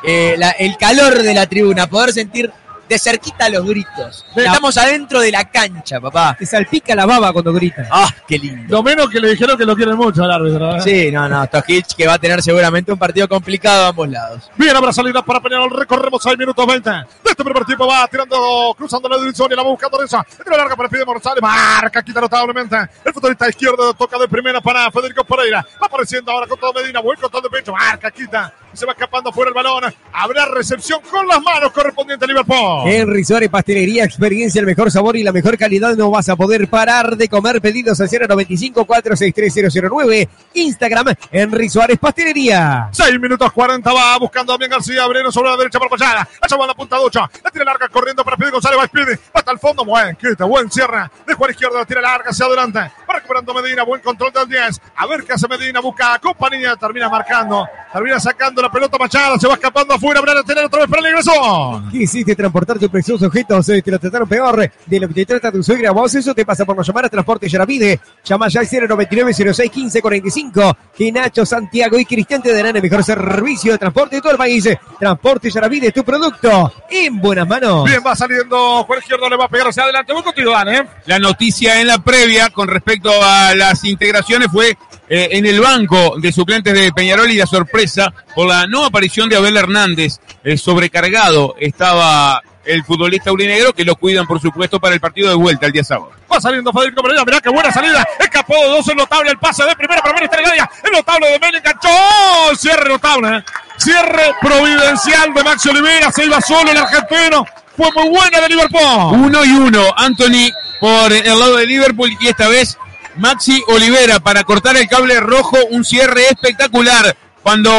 eh, 0.05 0.35
la- 0.37 0.51
el 0.51 0.77
calor 0.77 1.23
de 1.23 1.33
la 1.35 1.47
tribuna, 1.47 1.87
poder 1.87 2.13
sentir 2.13 2.51
de 2.93 2.99
cerquita 2.99 3.49
los 3.49 3.65
gritos. 3.65 4.27
Estamos 4.37 4.77
adentro 4.77 5.19
de 5.19 5.33
la 5.33 5.47
cancha, 5.47 5.99
papá. 5.99 6.37
Te 6.39 6.45
salpica 6.45 6.95
la 6.95 7.07
baba 7.07 7.33
cuando 7.33 7.51
gritan. 7.51 7.87
Ah, 7.91 8.07
qué 8.29 8.39
lindo. 8.39 8.67
Lo 8.69 8.83
menos 8.83 9.09
que 9.09 9.19
le 9.19 9.31
dijeron 9.31 9.57
que 9.57 9.65
lo 9.65 9.75
quieren 9.75 9.97
mucho 9.97 10.23
al 10.23 10.31
árbitro. 10.31 10.77
¿eh? 10.77 10.81
Sí, 10.83 11.11
no, 11.11 11.27
no, 11.27 11.47
Tojic 11.47 11.95
que 11.97 12.07
va 12.07 12.15
a 12.15 12.19
tener 12.19 12.43
seguramente 12.43 12.93
un 12.93 12.99
partido 12.99 13.27
complicado 13.29 13.87
a 13.87 13.89
ambos 13.89 14.11
lados. 14.11 14.51
Bien, 14.57 14.77
habrá 14.77 14.93
salida 14.93 15.23
para 15.23 15.41
Peñarol. 15.41 15.71
Recorremos 15.71 16.23
6 16.23 16.37
minutos 16.37 16.67
20. 16.67 16.91
De 16.91 17.05
este 17.31 17.43
primer 17.43 17.65
tiempo 17.65 17.87
va 17.87 18.07
tirando, 18.09 18.75
cruzando 18.77 19.09
la 19.09 19.17
dirección 19.17 19.51
y 19.51 19.57
la 19.57 19.63
va 19.63 19.71
buscando 19.71 19.99
Reza. 19.99 20.23
Tira 20.45 20.59
larga 20.59 20.77
para 20.77 20.87
el 20.89 20.91
pie 20.91 20.99
de 20.99 21.07
González. 21.07 21.41
Marca, 21.41 22.03
quita 22.03 22.21
notablemente. 22.21 22.77
El 23.03 23.15
futbolista 23.15 23.49
izquierdo 23.49 23.95
toca 23.95 24.19
de 24.19 24.29
primera 24.29 24.61
para 24.61 24.91
Federico 24.91 25.25
Pereira. 25.25 25.67
Va 25.83 25.87
apareciendo 25.87 26.31
ahora 26.31 26.47
con 26.47 26.61
todo 26.61 26.75
Medina. 26.75 27.01
Buen 27.01 27.19
control 27.19 27.45
de 27.45 27.49
pecho. 27.49 27.73
Marca, 27.73 28.11
quita. 28.11 28.53
Se 28.73 28.87
va 28.87 28.93
escapando 28.93 29.33
fuera 29.33 29.49
el 29.51 29.55
balón. 29.55 29.85
Habrá 30.13 30.47
recepción 30.47 31.01
con 31.11 31.27
las 31.27 31.43
manos 31.43 31.73
correspondiente 31.73 32.25
a 32.25 32.29
Liverpool. 32.29 32.87
Henry 32.87 33.25
Suárez 33.25 33.51
Pastelería, 33.51 34.05
experiencia, 34.05 34.61
el 34.61 34.67
mejor 34.67 34.91
sabor 34.91 35.17
y 35.17 35.23
la 35.23 35.33
mejor 35.33 35.59
calidad. 35.59 35.95
No 35.97 36.11
vas 36.11 36.29
a 36.29 36.37
poder 36.37 36.69
parar 36.69 37.17
de 37.17 37.29
comer. 37.29 37.61
Pedidos 37.61 38.01
al 38.01 38.09
095 38.11 38.85
463 38.85 39.83
009. 39.91 40.29
Instagram, 40.55 41.15
Henry 41.31 41.69
Suárez 41.69 41.99
Pastelería. 41.99 42.89
6 42.93 43.21
minutos 43.21 43.53
40 43.53 43.93
va 43.93 44.19
buscando 44.19 44.53
a 44.53 44.55
Damián 44.55 44.71
García. 44.71 45.05
Abrero 45.05 45.31
sobre 45.31 45.51
la 45.51 45.57
derecha 45.57 45.79
para 45.79 45.91
Payada. 45.91 46.29
Allá 46.41 46.57
va 46.57 46.67
la 46.67 46.75
punta 46.75 46.97
de 46.97 47.03
8. 47.05 47.31
La 47.45 47.51
tira 47.51 47.65
larga 47.65 47.89
corriendo 47.89 48.25
para 48.25 48.37
Pide 48.37 48.51
González. 48.51 48.79
Va. 48.79 48.83
Va 48.85 49.19
hasta 49.35 49.53
el 49.53 49.59
fondo. 49.59 49.85
Buen 49.85 50.17
quita. 50.17 50.45
Buen 50.45 50.71
cierra. 50.71 51.11
De 51.27 51.35
Juan 51.35 51.51
izquierdo. 51.51 51.79
La 51.79 51.85
tira 51.85 52.01
larga 52.01 52.31
hacia 52.31 52.47
adelante. 52.47 52.81
Va 53.13 53.17
recuperando 53.17 53.55
Medina. 53.55 53.83
Buen 53.83 54.01
control 54.01 54.33
del 54.33 54.49
10. 54.49 54.81
A 54.97 55.07
ver 55.07 55.25
qué 55.25 55.33
hace 55.35 55.47
Medina. 55.49 55.81
Busca 55.81 56.15
a 56.15 56.19
compañía. 56.19 56.77
Termina 56.77 57.09
marcando. 57.09 57.67
Termina 57.93 58.19
sacando 58.19 58.63
la 58.63 58.71
pelota 58.71 58.97
Machado. 58.99 59.39
Se 59.39 59.47
va 59.47 59.55
escapando 59.55 59.95
afuera. 59.95 60.21
Habrá 60.21 60.35
de 60.35 60.43
tener 60.45 60.65
otra 60.65 60.81
vez 60.81 60.89
para 60.89 61.03
el 61.03 61.09
ingreso. 61.09 61.83
Quisiste 61.91 62.35
transportar 62.35 62.79
tus 62.79 62.89
preciosos 62.89 63.27
objetos, 63.27 63.69
eh, 63.69 63.83
te 63.83 63.91
lo 63.91 63.99
trataron 63.99 64.29
peor 64.29 64.71
de 64.87 65.01
lo 65.01 65.09
que 65.09 65.15
te 65.15 65.27
trata 65.27 65.53
tu 65.53 65.63
suegra. 65.63 65.91
Vos 65.91 66.15
eso 66.15 66.35
te 66.35 66.45
pasa 66.45 66.65
por 66.65 66.77
no 66.77 66.83
llamar 66.83 67.07
a 67.07 67.09
Transporte 67.09 67.49
Yaravide. 67.49 68.01
Llama 68.25 68.49
ya 68.49 68.61
al 68.61 68.69
099 68.71 69.35
06 69.53 69.71
15 69.71 70.03
45. 70.03 70.77
Que 70.97 71.13
Nacho, 71.13 71.45
Santiago 71.45 71.99
y 71.99 72.05
Cristian 72.05 72.43
te 72.43 72.55
darán 72.55 72.77
el 72.77 72.83
mejor 72.83 73.05
servicio 73.05 73.73
de 73.73 73.79
transporte 73.79 74.17
de 74.17 74.23
todo 74.23 74.33
el 74.33 74.39
país. 74.39 74.69
Transporte 74.99 75.51
Yaravide, 75.51 75.93
tu 75.93 76.05
producto 76.05 76.73
en 76.89 77.21
buenas 77.21 77.47
manos. 77.47 77.85
Bien, 77.85 78.03
va 78.07 78.15
saliendo. 78.17 78.85
Juan 78.85 78.99
izquierdo 78.99 79.29
le 79.29 79.37
va 79.37 79.45
a 79.45 79.49
pegar 79.49 79.69
hacia 79.69 79.83
adelante. 79.83 80.13
Contigo, 80.23 80.53
Dan, 80.53 80.69
¿eh? 80.69 80.87
La 81.07 81.19
noticia 81.19 81.81
en 81.81 81.89
la 81.89 81.99
previa 81.99 82.51
con 82.51 82.69
respecto 82.69 83.02
a 83.11 83.55
las 83.55 83.85
integraciones 83.85 84.49
fue 84.53 84.77
eh, 85.09 85.29
en 85.33 85.47
el 85.47 85.61
banco 85.61 86.15
de 86.19 86.33
suplentes 86.33 86.73
de 86.75 86.93
Peñarol 86.93 87.31
y 87.31 87.37
la 87.37 87.47
sorpresa 87.47 88.13
por 88.35 88.49
la 88.49 88.67
no 88.67 88.85
aparición 88.85 89.29
de 89.29 89.37
Abel 89.37 89.57
Hernández. 89.57 90.21
eh, 90.45 90.57
sobrecargado 90.57 91.55
estaba 91.59 92.43
el 92.65 92.85
futbolista 92.85 93.33
urinegro 93.33 93.73
que 93.73 93.85
lo 93.85 93.97
cuidan, 93.97 94.27
por 94.27 94.41
supuesto, 94.41 94.79
para 94.79 94.95
el 94.95 95.01
partido 95.01 95.31
de 95.31 95.35
vuelta 95.35 95.67
el 95.67 95.73
día 95.73 95.83
sábado. 95.83 96.13
Va 96.33 96.41
saliendo 96.41 96.73
Federico 96.73 97.03
Pereira. 97.03 97.25
Mirá 97.25 97.41
qué 97.41 97.51
buena 97.51 97.73
salida. 97.73 98.07
Escapó 98.19 98.55
de 98.55 98.69
dos. 98.69 98.89
Es 98.89 98.95
notable 98.95 99.31
el 99.31 99.39
pase 99.39 99.65
de 99.65 99.75
primera 99.75 100.01
para 100.01 100.21
Gadia. 100.21 100.71
Es 100.83 100.93
notable 100.93 101.29
de 101.29 101.39
Meli. 101.41 101.59
Enganchó. 101.59 101.89
¡Oh! 101.91 102.55
Cierre 102.55 102.89
notable. 102.89 103.39
¿eh? 103.39 103.45
Cierre 103.79 104.35
providencial 104.41 105.35
de 105.35 105.43
Maxi 105.43 105.69
Olivera. 105.71 106.13
Se 106.13 106.25
iba 106.25 106.41
solo 106.41 106.71
el 106.71 106.77
argentino. 106.77 107.45
Fue 107.77 107.91
muy 107.93 108.09
buena 108.11 108.41
de 108.41 108.49
Liverpool. 108.49 109.15
Uno 109.15 109.45
y 109.45 109.51
uno, 109.51 109.93
Anthony 109.97 110.53
por 110.83 111.13
el 111.13 111.39
lado 111.39 111.57
de 111.57 111.67
Liverpool 111.67 112.11
y 112.21 112.27
esta 112.27 112.49
vez 112.49 112.77
Maxi 113.17 113.63
Olivera 113.69 114.21
para 114.21 114.45
cortar 114.45 114.77
el 114.77 114.89
cable 114.89 115.21
rojo, 115.21 115.57
un 115.71 115.85
cierre 115.85 116.27
espectacular 116.31 117.17
cuando 117.43 117.71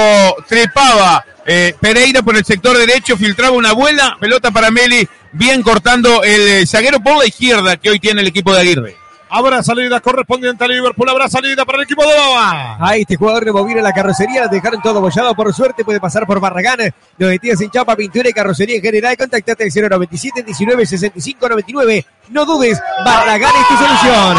trepaba 0.47 1.25
eh, 1.45 1.75
Pereira 1.79 2.21
por 2.21 2.35
el 2.35 2.45
sector 2.45 2.77
derecho, 2.77 3.17
filtraba 3.17 3.55
una 3.55 3.73
buena 3.73 4.17
pelota 4.19 4.51
para 4.51 4.71
Meli, 4.71 5.07
bien 5.31 5.61
cortando 5.61 6.23
el 6.23 6.67
zaguero 6.67 6.99
por 7.01 7.17
la 7.17 7.25
izquierda 7.25 7.77
que 7.77 7.89
hoy 7.89 7.99
tiene 7.99 8.21
el 8.21 8.27
equipo 8.27 8.53
de 8.53 8.61
Aguirre. 8.61 9.02
Habrá 9.35 9.63
salida 9.63 9.99
correspondiente 9.99 10.63
a 10.63 10.67
Liverpool. 10.67 11.09
Habrá 11.09 11.27
salida 11.27 11.65
para 11.65 11.79
el 11.79 11.85
equipo 11.85 12.03
de 12.05 12.15
Baba. 12.15 12.77
A 12.79 12.95
este 12.95 13.15
jugador 13.15 13.43
le 13.43 13.51
movieron 13.51 13.83
la 13.83 13.91
carrocería, 13.91 14.47
dejaron 14.47 14.79
todo 14.79 15.01
bollado. 15.01 15.33
Por 15.33 15.51
suerte 15.55 15.83
puede 15.83 15.99
pasar 15.99 16.27
por 16.27 16.39
Barragán. 16.39 16.93
Los 17.17 17.31
detienen 17.31 17.57
sin 17.57 17.71
chapa, 17.71 17.95
pintura 17.95 18.29
y 18.29 18.31
carrocería 18.33 18.75
en 18.75 18.83
general. 18.83 19.17
Contactate 19.17 19.63
al 19.63 19.71
097 19.89 20.43
19 20.43 20.85
65 20.85 21.49
99. 21.49 22.05
No 22.29 22.45
dudes, 22.45 22.79
Barragán 23.03 23.51
es 23.59 23.67
tu 23.69 23.75
solución. 23.75 24.35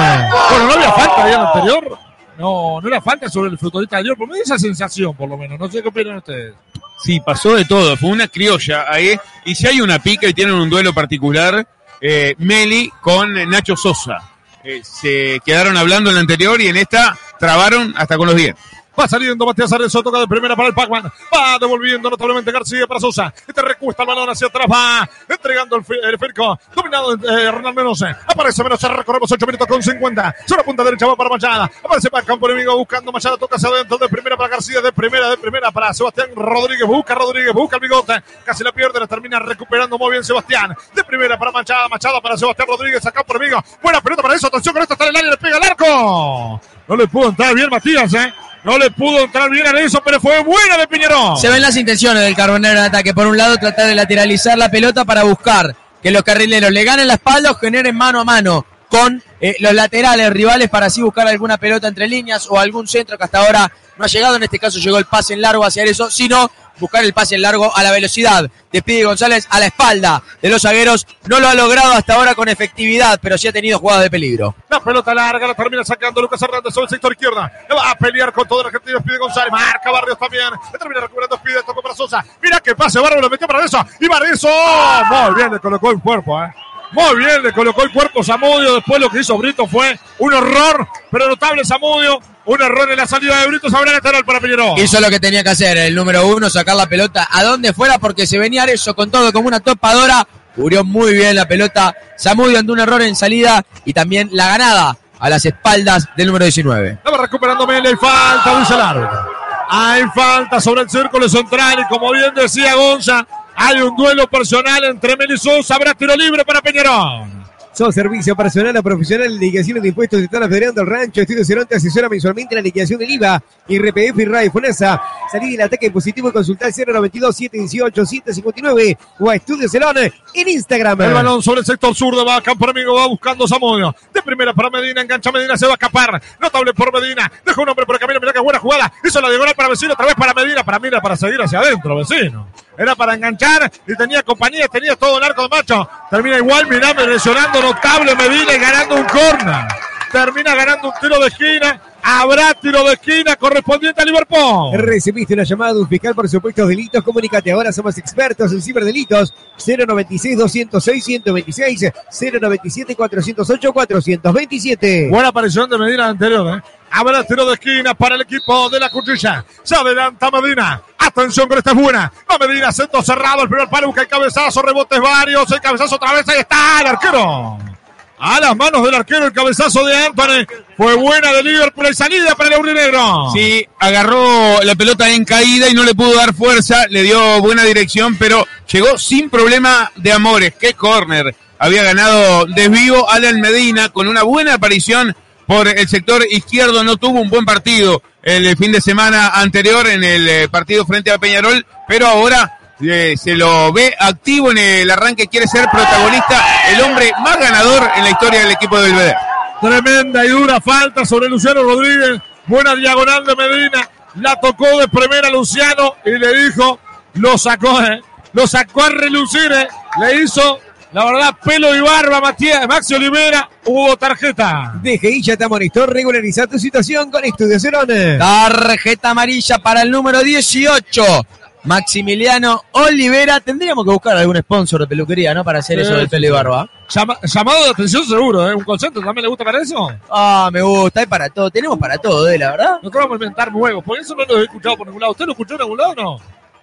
Bueno, 0.51 0.66
no 0.69 0.73
había 0.75 0.93
falta 0.93 1.25
ahí 1.25 1.33
en 1.33 1.41
el 1.41 1.47
anterior. 1.47 1.99
No, 2.39 2.81
no 2.81 2.87
era 2.87 3.03
falta 3.03 3.29
sobre 3.29 3.51
el 3.51 3.59
futbolista 3.59 3.97
de 3.97 4.05
Liverpool. 4.05 4.29
Me 4.29 4.37
da 4.37 4.43
esa 4.45 4.59
sensación, 4.61 5.16
por 5.16 5.29
lo 5.29 5.37
menos. 5.37 5.59
No 5.59 5.69
sé 5.69 5.83
qué 5.83 5.89
opinan 5.89 6.19
ustedes. 6.19 6.55
Sí, 7.03 7.19
pasó 7.19 7.57
de 7.57 7.65
todo, 7.65 7.97
fue 7.97 8.11
una 8.11 8.29
criolla 8.29 8.85
ahí. 8.89 9.19
Y 9.45 9.57
si 9.57 9.66
hay 9.66 9.81
una 9.81 9.99
pica 9.99 10.29
y 10.29 10.35
tienen 10.35 10.55
un 10.55 10.71
duelo 10.71 10.95
particular, 10.95 11.66
eh, 12.01 12.37
Meli 12.39 12.93
con 13.01 13.33
Nacho 13.51 13.77
Sosa. 13.77 14.34
Eh, 14.65 14.81
se 14.82 15.41
quedaron 15.45 15.77
hablando 15.77 16.09
en 16.09 16.16
la 16.16 16.23
anterior 16.23 16.61
y 16.61 16.69
en 16.69 16.77
esta 16.77 17.19
trabaron 17.39 17.95
hasta 17.97 18.16
con 18.16 18.27
los 18.27 18.36
dientes. 18.36 18.65
Va 18.99 19.09
saliendo 19.09 19.45
Matías 19.45 19.73
Arezzo, 19.73 20.03
toca 20.05 20.21
de 20.21 20.29
primera 20.29 20.55
para 20.55 20.69
el 20.69 20.75
Pacman. 20.75 21.11
Va 21.35 21.59
devolviendo 21.59 22.09
notablemente 22.09 22.53
García 22.53 22.87
para 22.87 23.01
Sosa. 23.01 23.35
Este 23.47 23.61
recuesta 23.61 24.05
el 24.05 24.07
balón 24.07 24.31
hacia 24.31 24.47
atrás. 24.47 24.66
Va 24.71 25.09
entregando 25.29 25.77
el, 25.77 25.85
el 26.05 26.19
Firco. 26.19 26.59
Dominado 26.75 27.15
eh, 27.15 27.43
Hernán 27.45 27.75
Menose. 27.75 28.07
Aparece 28.27 28.62
Menose. 28.62 28.87
Recorremos 28.89 29.31
8 29.31 29.47
minutos 29.47 29.66
con 29.66 29.83
50. 29.83 30.35
Sobre 30.47 30.62
punta 30.62 30.85
derecha 30.85 31.07
va 31.07 31.16
para 31.16 31.29
Machada. 31.29 31.71
Aparece 31.83 32.09
para 32.09 32.21
el 32.21 32.27
campo 32.27 32.49
enemigo 32.49 32.77
buscando 32.77 33.11
Machada. 33.11 33.37
Toca 33.37 33.57
hacia 33.57 33.69
adentro 33.69 33.99
de 33.99 34.09
primera 34.09 34.37
para 34.37 34.49
García. 34.51 34.81
De 34.81 34.93
primera, 34.93 35.29
de 35.29 35.39
primera 35.39 35.73
para 35.73 35.93
Sebastián 35.93 36.29
Rodríguez. 36.37 36.87
Busca 36.87 37.16
Rodríguez. 37.16 37.53
Busca 37.53 37.77
el 37.77 37.83
bigote. 37.83 38.23
Casi 38.45 38.62
la 38.62 38.71
pierde. 38.71 39.01
La 39.01 39.09
termina 39.09 39.41
recuperando 39.41 39.99
muy 39.99 40.12
bien 40.12 40.23
Sebastián. 40.23 40.73
De 40.95 41.03
primera 41.03 41.37
para 41.37 41.51
Machada. 41.51 41.89
Machada 41.89 42.21
para 42.21 42.37
Sebastián 42.37 42.69
Rodríguez. 42.69 43.05
Acá 43.05 43.25
por 43.25 43.37
enemigo. 43.37 43.61
Buena 43.83 44.01
pelota 44.01 44.23
para 44.23 44.37
eso. 44.37 44.47
Atención 44.47 44.73
con 44.73 44.83
esto. 44.83 44.95
Está 44.95 45.07
en 45.07 45.11
el 45.11 45.16
área. 45.16 45.31
Le 45.33 45.37
pega 45.37 45.57
el 45.57 45.65
arco. 45.65 46.61
No 46.87 46.97
le 46.97 47.09
pudo 47.09 47.31
entrar 47.31 47.55
bien 47.55 47.71
Matías, 47.71 48.12
eh. 48.15 48.33
No 48.65 48.78
le 48.78 48.91
pudo 48.91 49.24
entrar 49.24 49.51
bien 49.51 49.66
a 49.66 49.78
eso, 49.78 50.01
pero 50.03 50.19
fue 50.19 50.43
buena 50.43 50.78
de 50.78 50.89
Piñerón. 50.89 51.36
Se 51.36 51.51
ven 51.51 51.61
las 51.61 51.77
intenciones 51.77 52.23
del 52.23 52.35
Carbonero 52.35 52.78
en 52.78 52.85
ataque. 52.85 53.12
Por 53.12 53.27
un 53.27 53.36
lado, 53.36 53.59
tratar 53.59 53.86
de 53.86 53.95
lateralizar 53.95 54.57
la 54.57 54.70
pelota 54.70 55.05
para 55.05 55.23
buscar 55.23 55.77
que 56.03 56.11
los 56.11 56.23
carrileros 56.23 56.70
le 56.70 56.82
ganen 56.82 57.07
la 57.07 57.15
espalda 57.15 57.51
o 57.51 57.55
generen 57.55 57.95
mano 57.95 58.20
a 58.20 58.24
mano 58.24 58.65
con 58.89 59.23
eh, 59.41 59.57
los 59.61 59.74
laterales 59.74 60.31
rivales 60.31 60.70
para 60.70 60.86
así 60.86 61.03
buscar 61.03 61.27
alguna 61.27 61.59
pelota 61.59 61.89
entre 61.89 62.07
líneas 62.09 62.47
o 62.49 62.59
algún 62.59 62.86
centro 62.86 63.19
que 63.19 63.24
hasta 63.24 63.39
ahora 63.39 63.73
no 63.97 64.05
ha 64.05 64.09
llegado. 64.09 64.37
En 64.37 64.43
este 64.43 64.59
caso 64.59 64.79
llegó 64.79 64.99
el 64.99 65.05
pase 65.05 65.35
en 65.35 65.41
largo 65.41 65.65
hacia 65.65 65.85
eso, 65.85 66.11
sino 66.11 66.51
buscar 66.79 67.05
el 67.05 67.12
pase 67.12 67.37
en 67.37 67.43
largo 67.43 67.75
a 67.75 67.83
la 67.83 67.93
velocidad 67.93 68.51
de 68.73 68.83
Pidi 68.83 69.03
González 69.03 69.47
a 69.51 69.61
la 69.61 69.66
espalda 69.66 70.23
de 70.43 70.49
los 70.49 70.62
zagueros. 70.62 71.07
No 71.27 71.41
lo 71.41 71.49
ha 71.49 71.55
logrado 71.55 71.93
hasta 71.93 72.15
ahora 72.15 72.35
con 72.35 72.49
efectividad, 72.49 73.19
pero 73.23 73.39
sí 73.39 73.49
ha 73.49 73.53
tenido 73.53 73.79
jugadas 73.79 74.03
de 74.03 74.11
peligro. 74.11 74.55
La 74.69 74.81
pelota 74.81 75.15
larga 75.15 75.47
la 75.47 75.55
termina 75.55 75.85
sacando 75.85 76.21
Lucas 76.21 76.43
Hernández 76.43 76.75
sobre 76.75 76.85
el 76.85 76.91
sector 76.91 77.12
izquierda. 77.12 77.53
Le 77.69 77.75
va 77.75 77.91
a 77.91 77.95
pelear 77.95 78.33
con 78.33 78.47
todo 78.47 78.61
el 78.62 78.66
argentino. 78.66 79.01
Pide 79.01 79.19
González. 79.19 79.53
Marca 79.53 79.91
Barrios 79.91 80.19
también. 80.19 80.49
Le 80.73 80.79
termina 80.79 81.01
recuperando. 81.01 81.41
Pide 81.43 81.62
toco 81.62 81.83
para 81.83 81.95
Sosa. 81.95 82.25
Mira 82.43 82.61
que 82.61 82.75
pase 82.75 82.99
Barrios. 83.01 83.23
Lo 83.23 83.31
metió 83.31 83.47
para 83.47 83.65
eso. 83.65 83.85
Y 84.01 84.09
para 84.09 84.29
eso. 84.29 84.49
Muy 84.49 85.35
bien 85.37 85.53
le 85.53 85.61
colocó 85.61 85.91
el 85.91 86.01
cuerpo, 86.01 86.43
eh. 86.43 86.53
Muy 86.95 87.16
bien 87.19 87.43
le 87.43 87.53
colocó 87.53 87.83
el 87.83 87.93
cuerpo 87.93 88.23
Zamudio. 88.23 88.75
Después 88.75 89.01
lo 89.01 89.11
que 89.11 89.21
hizo 89.21 89.37
Brito 89.37 89.66
fue 89.66 89.99
un 90.19 90.33
horror. 90.33 90.87
Pero 91.11 91.29
notable 91.29 91.65
Zamudio. 91.65 92.21
Un 92.47 92.61
error 92.61 92.91
en 92.91 92.99
la 92.99 93.07
salida 93.07 93.41
de 93.41 93.49
Brito. 93.49 93.69
Sabrá 93.69 93.93
lateral 93.93 94.25
para 94.25 94.41
Piñerón. 94.41 94.79
Hizo 94.79 95.01
lo 95.01 95.11
que 95.11 95.19
tenía 95.19 95.43
que 95.43 95.51
hacer 95.51 95.77
el 95.77 95.95
número 95.95 96.27
uno, 96.27 96.49
sacar 96.51 96.77
la 96.77 96.87
pelota 96.87 97.27
a 97.31 97.43
donde 97.43 97.73
fuera 97.73 97.99
porque 97.99 98.27
se 98.27 98.39
venía 98.39 98.65
eso 98.65 98.95
con 98.95 99.11
todo 99.11 99.33
como 99.33 99.49
una 99.49 99.61
topadora. 99.61 100.27
Cubrió 100.55 100.85
muy 100.85 101.15
bien 101.15 101.35
la 101.35 101.49
pelota. 101.49 101.95
Samudio 102.16 102.59
ante 102.59 102.71
un 102.71 102.79
error 102.79 103.03
en 103.03 103.16
salida 103.16 103.65
y 103.85 103.93
también 103.93 104.29
la 104.33 104.49
ganada 104.49 104.97
a 105.19 105.31
las 105.31 105.45
espaldas 105.45 106.09
del 106.16 106.29
número 106.29 106.45
19. 106.45 106.99
La 107.05 107.11
va 107.11 107.19
recuperando 107.19 107.66
Meli. 107.66 107.89
Hay 107.89 107.97
falta, 107.97 108.75
el 108.75 108.81
árbitro. 108.81 109.31
Hay 109.69 110.03
falta 110.15 110.61
sobre 110.61 110.83
el 110.83 110.91
círculo 110.91 111.29
central. 111.29 111.81
Y 111.81 111.89
como 111.89 112.12
bien 112.12 112.35
decía 112.35 112.75
Gonza, 112.75 113.27
hay 113.57 113.81
un 113.81 113.97
duelo 113.97 114.27
personal 114.29 114.85
entre 114.85 115.17
Meli. 115.17 115.35
Habrá 115.69 115.95
tiro 115.95 116.17
libre 116.17 116.45
para 116.45 116.61
Peñarol. 116.61 117.45
Son 117.75 117.93
servicio 117.93 118.37
personal 118.37 118.77
a 118.77 118.83
profesional, 118.83 119.37
liquidación 119.37 119.83
de 119.83 119.89
impuestos 119.89 120.21
de 120.21 120.27
Estado 120.27 120.47
Federal 120.49 120.73
del 120.73 120.87
Rancho, 120.87 121.23
Estudio 121.23 121.45
Ceronte 121.45 121.75
asesora 121.75 122.09
mensualmente 122.09 122.55
en 122.55 122.59
la 122.59 122.63
liquidación 122.63 123.01
del 123.01 123.11
IVA, 123.11 123.43
IRPF 123.67 124.17
y 124.17 124.25
RAI 124.27 124.51
FONASA. 124.51 125.03
Salir 125.33 125.51
del 125.51 125.63
ataque 125.63 125.91
positivo 125.91 126.29
y 126.29 126.33
consultar 126.33 126.71
092 126.71 127.35
718 127.35 128.07
759 128.07 128.99
o 129.19 129.29
a 129.29 129.35
Estudio 129.35 129.69
Cerón 129.69 129.97
en 129.99 130.49
Instagram. 130.49 131.01
El 131.01 131.15
balón 131.15 131.43
sobre 131.43 131.61
el 131.61 131.67
sector 131.67 131.93
sur 131.97 132.15
de 132.15 132.23
va 132.23 132.41
campo 132.43 132.71
amigo, 132.71 132.95
va 132.95 133.09
buscando 133.09 133.49
Zamudio. 133.49 133.93
De 134.13 134.23
primera 134.23 134.55
para 134.55 134.71
Medina, 134.71 135.01
engancha 135.01 135.33
Medina, 135.33 135.57
se 135.57 135.67
va 135.67 135.73
a 135.73 135.75
escapar. 135.75 136.23
Notable 136.41 136.75
por 136.75 136.93
Medina. 136.93 137.29
Deja 137.45 137.61
un 137.61 137.69
hombre 137.69 137.85
por 137.87 137.97
el 137.97 138.01
camino, 138.01 138.21
mira 138.21 138.33
qué 138.33 138.39
buena 138.39 138.61
jugada. 138.61 138.93
Hizo 139.03 139.21
la 139.21 139.29
diagonal 139.31 139.57
para 139.57 139.71
Vecino, 139.71 139.95
otra 139.95 140.07
vez 140.07 140.15
para 140.15 140.33
Medina, 140.33 140.63
para 140.63 140.79
Medina, 140.79 141.01
para 141.01 141.17
seguir 141.17 141.43
hacia 141.43 141.59
adentro, 141.59 141.97
Vecino. 141.97 142.47
Era 142.77 142.95
para 142.95 143.15
enganchar 143.15 143.71
y 143.87 143.95
tenía 143.97 144.23
compañía, 144.23 144.67
tenía 144.69 144.97
todo 144.97 145.19
el 145.19 145.25
arco 145.25 145.43
de 145.43 145.49
macho. 145.49 145.89
Termina 146.11 146.39
igual, 146.39 146.67
mirá, 146.67 146.93
lesionando 146.93 147.63
notable 147.63 148.15
Medina 148.17 148.53
y 148.55 148.59
ganando 148.59 148.97
un 148.97 149.05
corner. 149.05 149.67
Termina 150.11 150.55
ganando 150.55 150.89
un 150.89 150.95
tiro 151.01 151.19
de 151.21 151.29
esquina. 151.29 151.81
Habrá 152.07 152.53
tiro 152.53 152.85
de 152.85 152.93
esquina 152.93 153.35
correspondiente 153.35 154.03
a 154.03 154.05
Liverpool. 154.05 154.79
Recibiste 154.79 155.33
una 155.33 155.45
llamada 155.45 155.73
de 155.73 155.81
un 155.81 155.89
fiscal 155.89 156.15
por 156.15 156.29
supuestos 156.29 156.69
delitos. 156.69 157.03
Comunícate 157.03 157.51
ahora, 157.51 157.73
somos 157.73 157.97
expertos 157.97 158.53
en 158.53 158.61
ciberdelitos. 158.61 159.33
096 159.67 160.37
206 160.37 161.03
126 161.03 161.93
097 162.11 162.95
408 162.95 163.73
427. 163.73 165.09
Buena 165.09 165.29
aparición 165.29 165.71
de 165.71 165.79
Medina 165.79 166.09
anterior, 166.09 166.59
¿eh? 166.59 166.63
Habrá 166.91 167.25
tiro 167.25 167.47
de 167.47 167.55
esquina 167.55 167.95
para 167.95 168.17
el 168.17 168.21
equipo 168.21 168.69
de 168.69 168.81
la 168.81 168.91
cuchilla. 168.91 169.43
Se 169.63 169.75
adelanta 169.75 170.31
Medina. 170.31 170.83
Atención 170.99 171.49
con 171.49 171.57
esta 171.57 171.71
es 171.71 171.77
buena. 171.77 172.13
Va 172.31 172.47
Medina, 172.47 172.71
centro 172.71 173.03
cerrado. 173.03 173.45
El 173.45 173.49
primer 173.49 173.69
palo 173.71 173.87
busca 173.87 174.03
el 174.03 174.09
cabezazo. 174.09 174.61
Rebotes 174.61 175.01
varios. 175.01 175.51
El 175.51 175.61
cabezazo 175.61 175.97
otra 175.97 176.13
vez. 176.13 176.29
Ahí 176.29 176.41
está 176.41 176.83
el 176.83 176.87
arquero. 176.89 177.74
A 178.19 178.41
las 178.41 178.57
manos 178.57 178.82
del 178.85 178.95
arquero 178.95 179.27
el 179.27 179.32
cabezazo 179.32 179.85
de 179.85 179.97
Anthony. 179.97 180.47
Fue 180.77 180.95
buena 180.95 181.32
de 181.32 181.43
Liverpool 181.43 181.86
y 181.91 181.95
salida 181.95 182.35
para 182.35 182.51
el 182.51 182.57
aurinegro. 182.57 183.31
Sí, 183.32 183.66
agarró 183.78 184.62
la 184.62 184.74
pelota 184.74 185.11
en 185.11 185.24
caída 185.24 185.69
y 185.69 185.74
no 185.74 185.82
le 185.82 185.95
pudo 185.95 186.15
dar 186.15 186.35
fuerza, 186.35 186.86
le 186.89 187.03
dio 187.03 187.41
buena 187.41 187.65
dirección, 187.65 188.16
pero 188.16 188.47
llegó 188.73 188.99
sin 188.99 189.31
problema 189.31 189.91
de 189.97 190.12
amores. 190.12 190.55
Qué 190.59 190.74
córner. 190.74 191.35
Había 191.59 191.82
ganado 191.82 192.47
desvío 192.47 193.09
Alan 193.09 193.41
Medina 193.41 193.89
con 193.89 194.09
una 194.09 194.23
buena 194.23 194.55
aparición 194.55 195.15
por 195.47 195.69
el 195.69 195.89
sector 195.89 196.24
izquierdo. 196.28 196.82
No 196.85 196.97
tuvo 196.97 197.20
un 197.20 197.31
buen 197.31 197.45
partido 197.45 198.03
el 198.23 198.57
fin 198.57 198.73
de 198.73 198.81
semana 198.81 199.28
anterior 199.28 199.86
en 199.86 200.03
el 200.03 200.28
eh, 200.28 200.49
partido 200.49 200.86
frente 200.86 201.11
a 201.11 201.19
Peñarol, 201.19 201.65
pero 201.86 202.07
ahora 202.07 202.54
eh, 202.81 203.15
se 203.17 203.35
lo 203.35 203.73
ve 203.73 203.95
activo 203.99 204.51
en 204.51 204.59
el 204.59 204.91
arranque, 204.91 205.29
quiere 205.29 205.47
ser 205.47 205.69
protagonista, 205.71 206.45
el 206.73 206.81
hombre 206.81 207.13
más 207.23 207.39
ganador 207.39 207.89
en 207.97 208.05
la 208.05 208.11
historia 208.11 208.41
del 208.41 208.53
equipo 208.53 208.81
del 208.81 208.93
Belvedere. 208.93 209.17
Tremenda 209.61 210.25
y 210.25 210.29
dura 210.29 210.61
falta 210.61 211.05
sobre 211.05 211.29
Luciano 211.29 211.63
Rodríguez. 211.63 212.21
Buena 212.47 212.75
diagonal 212.75 213.25
de 213.25 213.37
Medina. 213.37 213.89
La 214.17 214.39
tocó 214.39 214.79
de 214.79 214.89
primera 214.89 215.31
Luciano 215.31 215.95
y 216.05 216.11
le 216.11 216.45
dijo, 216.45 216.79
lo 217.15 217.39
sacó, 217.39 217.83
eh, 217.83 218.01
lo 218.33 218.47
sacó 218.47 218.85
a 218.85 218.91
relucir, 218.91 219.51
eh. 219.53 219.67
le 220.01 220.23
hizo, 220.23 220.61
la 220.93 221.05
verdad, 221.05 221.35
pelo 221.43 221.75
y 221.75 221.81
barba 221.81 222.21
Matías, 222.21 222.67
Maxi 222.69 222.95
Olivera, 222.95 223.49
hubo 223.65 223.97
tarjeta. 223.97 224.75
DGI 224.83 225.23
ya 225.23 225.37
te 225.37 225.45
amonestó, 225.45 225.87
regulariza 225.87 226.47
tu 226.47 226.59
situación 226.59 227.11
con 227.11 227.25
Estudios 227.25 227.63
Cerón. 227.63 227.89
Tarjeta 228.19 229.11
amarilla 229.11 229.59
para 229.59 229.83
el 229.83 229.91
número 229.91 230.23
18. 230.23 231.27
Maximiliano 231.65 232.62
Olivera. 232.73 233.41
Tendríamos 233.41 233.85
que 233.85 233.91
buscar 233.91 234.16
algún 234.16 234.36
sponsor 234.39 234.81
de 234.81 234.86
peluquería, 234.86 235.32
¿no? 235.35 235.43
Para 235.45 235.61
hacer 235.61 235.77
Sí, 235.78 235.82
eso 235.82 235.95
del 235.95 236.09
pelo 236.09 236.27
y 236.27 236.31
barba. 236.31 236.69
Llama- 236.89 237.19
llamado 237.23 237.65
de 237.65 237.70
atención 237.70 238.05
seguro, 238.05 238.49
¿eh? 238.51 238.55
Un 238.55 238.65
concepto, 238.65 239.01
¿también 239.01 239.23
le 239.24 239.28
gusta 239.28 239.45
para 239.45 239.61
eso? 239.62 239.89
Ah, 240.11 240.51
me 240.53 240.61
gusta. 240.62 241.01
Hay 241.01 241.07
para 241.07 241.28
todo. 241.31 241.51
Tenemos 241.51 241.78
para 241.78 241.97
todo, 241.99 242.28
¿eh? 242.28 242.39
La 242.39 242.51
verdad. 242.53 242.77
Nosotros 242.82 243.05
vamos 243.05 243.12
a 243.12 243.24
inventar 243.24 243.53
nuevos, 243.53 243.82
por 243.85 243.99
eso 243.99 244.15
no 244.15 244.24
lo 244.24 244.39
he 244.41 244.45
escuchado 244.45 244.77
por 244.77 244.86
ningún 244.86 245.01
lado. 245.01 245.12
¿Usted 245.12 245.24
lo 245.27 245.32
escuchó 245.32 245.55
en 245.55 245.61
algún 245.62 245.78
lado 245.78 245.91
o 245.93 245.95
no? 245.95 246.20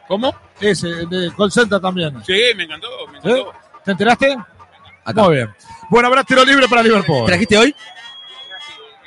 ¿Cómo? 0.08 0.36
Ese, 0.60 0.88
el 0.90 1.10
de 1.10 1.32
call 1.38 1.52
center 1.52 1.80
también. 1.80 2.14
Sí, 2.26 2.40
me 2.56 2.64
encantó, 2.64 2.88
me 3.12 3.18
¿Eh? 3.18 3.22
encantó. 3.40 3.54
¿Te 3.86 3.92
enteraste? 3.92 4.38
Acá. 5.06 5.24
Muy 5.24 5.36
bien. 5.38 5.50
Bueno, 5.90 6.08
habrá 6.10 6.24
tiro 6.24 6.46
libre 6.46 6.68
para 6.68 6.84
Liverpool. 6.84 7.26
¿Trajiste 7.26 7.58
hoy? 7.58 7.76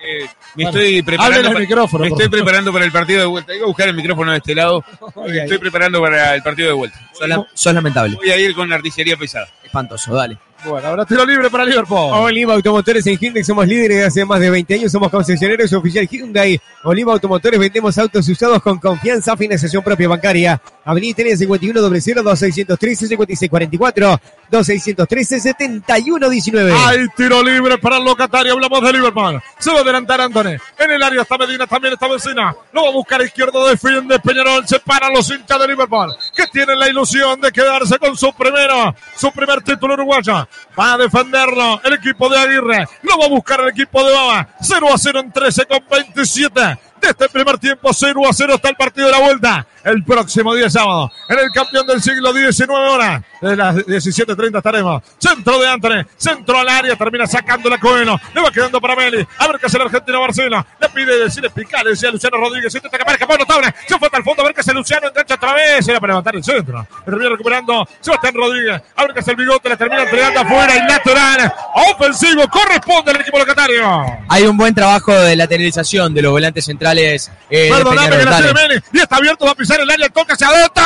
Eh, 0.07 0.27
me 0.57 0.65
Bueno, 0.65 0.79
estoy 0.79 1.03
preparando. 1.03 1.49
para- 1.49 1.61
micrófono. 1.61 2.03
me 2.03 2.09
estoy 2.09 2.25
favor. 2.27 2.31
preparando 2.39 2.73
para 2.73 2.85
el 2.85 2.93
partido 2.93 3.21
de 3.21 3.27
vuelta. 3.27 3.53
Hay 3.53 3.59
que 3.59 3.65
buscar 3.65 3.89
el 3.89 3.95
micrófono 3.95 4.31
de 4.33 4.39
este 4.39 4.55
lado. 4.55 4.85
Me 5.27 5.39
estoy 5.39 5.59
preparando 5.59 6.01
para 6.01 6.35
el 6.35 6.43
partido 6.43 6.69
de 6.69 6.75
vuelta. 6.75 6.99
Sos, 7.13 7.29
la- 7.29 7.47
sos 7.55 7.75
lamentable. 7.75 8.17
Voy 8.17 8.31
a 8.31 8.37
ir 8.39 8.55
con 8.55 8.69
la 8.69 8.77
artillería 8.77 9.17
pesada. 9.17 9.49
Espantoso, 9.65 10.15
dale. 10.15 10.39
Bueno, 10.65 10.89
habrá 10.89 11.05
tiro 11.05 11.27
libre 11.27 11.51
para 11.51 11.65
Liverpool. 11.65 12.11
Oliva 12.15 12.55
Automotores 12.55 13.07
en 13.07 13.19
Hyundai 13.19 13.45
somos 13.45 13.67
líderes 13.67 13.99
de 13.99 14.05
hace 14.05 14.25
más 14.25 14.41
de 14.41 14.49
20 14.49 14.75
años, 14.75 14.93
somos 14.93 15.11
concesionarios 15.11 15.71
oficial 15.75 16.09
Hyundai. 16.09 16.59
Oliva 16.85 17.13
Automotores 17.13 17.61
vendemos 17.61 17.99
autos 17.99 18.27
usados 18.29 18.63
con 18.63 18.79
confianza, 18.79 19.37
financiación 19.37 19.83
propia 19.83 20.09
bancaria. 20.09 20.61
Avenida 20.85 21.11
Italia 21.11 21.37
51 21.37 21.81
00 21.81 22.23
2613 22.23 23.09
5644 23.09 24.21
2613 24.51 25.41
7119. 25.41 26.73
Hay 26.73 27.09
tiro 27.17 27.43
libre 27.43 27.77
para 27.79 27.99
el 27.99 28.05
locatario. 28.05 28.55
Hablamos 28.55 28.83
de 28.83 28.93
Liverpool. 28.93 29.43
Se 29.59 29.71
va 29.71 29.79
a 29.79 29.83
adelantar 29.83 30.21
Anthony. 30.21 30.57
En 30.79 30.91
el 30.91 31.03
área 31.03 31.23
está 31.23 31.37
Medina, 31.37 31.67
también 31.67 31.95
está 31.95 32.09
Vecina. 32.09 32.55
Lo 32.73 32.85
va 32.85 32.89
a 32.89 32.93
buscar 32.93 33.21
izquierdo, 33.23 33.69
defiende 33.69 34.19
Peñarol. 34.19 34.67
Se 34.67 34.79
paran 34.81 35.13
los 35.13 35.31
hinchas 35.31 35.59
de 35.59 35.69
Liverpool. 35.69 36.15
Que 36.35 36.47
tienen 36.47 36.79
la 36.79 36.89
ilusión 36.89 37.41
de 37.41 37.53
quedarse 37.53 37.99
con 37.99 38.17
su 38.17 38.33
primero, 38.33 38.95
su 39.17 39.31
primer 39.33 39.63
título 39.63 39.95
uruguayo. 39.95 40.47
Va 40.79 40.95
a 40.95 40.99
defenderlo 40.99 41.81
el 41.85 41.95
equipo 41.95 42.29
de 42.29 42.39
Aguirre. 42.39 42.89
Lo 43.03 43.19
va 43.19 43.27
a 43.27 43.29
buscar 43.29 43.61
el 43.61 43.69
equipo 43.69 44.05
de 44.05 44.13
Baba. 44.13 44.49
0 44.61 44.89
a 44.93 44.99
0 44.99 45.21
en 45.21 45.33
13 45.33 45.67
con 45.67 45.85
27. 45.89 46.79
Este 47.09 47.29
primer 47.29 47.59
tiempo, 47.59 47.93
0 47.93 48.23
a 48.29 48.33
0 48.33 48.55
está 48.55 48.69
el 48.71 48.77
partido 48.77 49.07
de 49.07 49.13
la 49.13 49.21
vuelta. 49.21 49.67
El 49.85 50.03
próximo 50.03 50.55
día 50.55 50.71
sábado, 50.71 51.13
en 51.29 51.39
el 51.39 51.51
campeón 51.51 51.87
del 51.87 52.01
siglo 52.01 52.33
19 52.33 52.89
horas, 52.89 53.23
de 53.43 53.55
las 53.55 53.77
17.30 53.77 54.57
estaremos. 54.57 55.03
Centro 55.19 55.59
de 55.61 55.69
Anthony, 55.69 56.07
centro 56.17 56.59
al 56.59 56.69
área, 56.71 56.97
termina 56.97 57.27
sacando 57.27 57.69
la 57.69 57.77
Coelho. 57.77 58.19
Le 58.35 58.41
va 58.41 58.51
quedando 58.51 58.81
para 58.81 58.97
Meli. 58.97 59.27
A 59.37 59.47
ver 59.47 59.59
qué 59.61 59.67
hace 59.67 59.77
el 59.77 59.83
argentino 59.83 60.21
Barcelona. 60.21 60.67
Le 60.81 60.89
pide 60.89 61.19
decirle 61.19 61.51
picar, 61.51 61.85
decía 61.85 62.11
Luciano 62.11 62.39
Rodríguez. 62.39 62.75
Intenta 62.75 62.97
escapar, 62.97 63.15
escapó 63.15 63.37
notable. 63.37 63.75
Se 63.87 63.99
fue 63.99 64.07
hasta 64.07 64.17
el 64.17 64.25
fondo, 64.25 64.43
a 64.43 64.47
ver 64.47 64.55
qué 64.55 64.61
hace 64.63 64.73
Luciano. 64.73 65.09
Engancha 65.09 65.35
otra 65.35 65.53
vez. 65.53 65.87
Era 65.87 66.01
para 66.01 66.13
levantar 66.13 66.37
el 66.37 66.43
centro. 66.43 66.87
Le 67.01 67.05
termina 67.05 67.29
recuperando 67.29 67.87
Sebastián 68.01 68.35
Rodríguez. 68.35 68.81
A 68.97 69.03
ver 69.03 69.13
qué 69.13 69.21
hace 69.21 69.31
el 69.33 69.37
bigote. 69.37 69.69
Le 69.69 69.77
termina 69.77 70.03
entregando 70.05 70.41
afuera. 70.41 70.77
Y 70.77 70.89
lateral. 70.89 71.53
Ofensivo. 71.93 72.49
Corresponde 72.49 73.11
al 73.11 73.21
equipo 73.21 73.39
locatario. 73.39 73.85
Hay 74.31 74.45
un 74.45 74.57
buen 74.57 74.75
trabajo 74.75 75.13
de 75.13 75.37
lateralización 75.37 76.15
de 76.15 76.23
los 76.23 76.33
volantes 76.33 76.65
centrales 76.65 76.94
eh, 76.99 77.69
Perdóname 77.71 78.17
tiene 78.17 78.53
Meli. 78.53 78.83
Y 78.93 78.99
está 78.99 79.17
abierto, 79.17 79.45
va 79.45 79.53
a 79.53 79.55
pisar 79.55 79.81
el 79.81 79.91
área, 79.91 80.09
toca 80.09 80.35
hacia 80.35 80.49
adentro. 80.49 80.83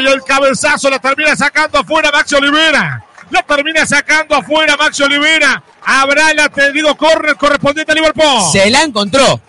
Y 0.00 0.06
el 0.06 0.22
cabezazo 0.22 0.90
la 0.90 0.98
termina 0.98 1.36
sacando 1.36 1.78
afuera 1.78 2.10
Maxi 2.10 2.34
Olivera. 2.34 3.04
La 3.30 3.42
termina 3.42 3.86
sacando 3.86 4.34
afuera 4.36 4.76
Maxi 4.76 5.02
Olivera. 5.02 5.62
Habrá 5.84 6.30
el 6.30 6.40
atendido 6.40 6.96
corner 6.96 7.36
correspondiente 7.36 7.92
a 7.92 7.94
Liverpool. 7.94 8.50
Se 8.52 8.70
la 8.70 8.82
encontró. 8.82 9.40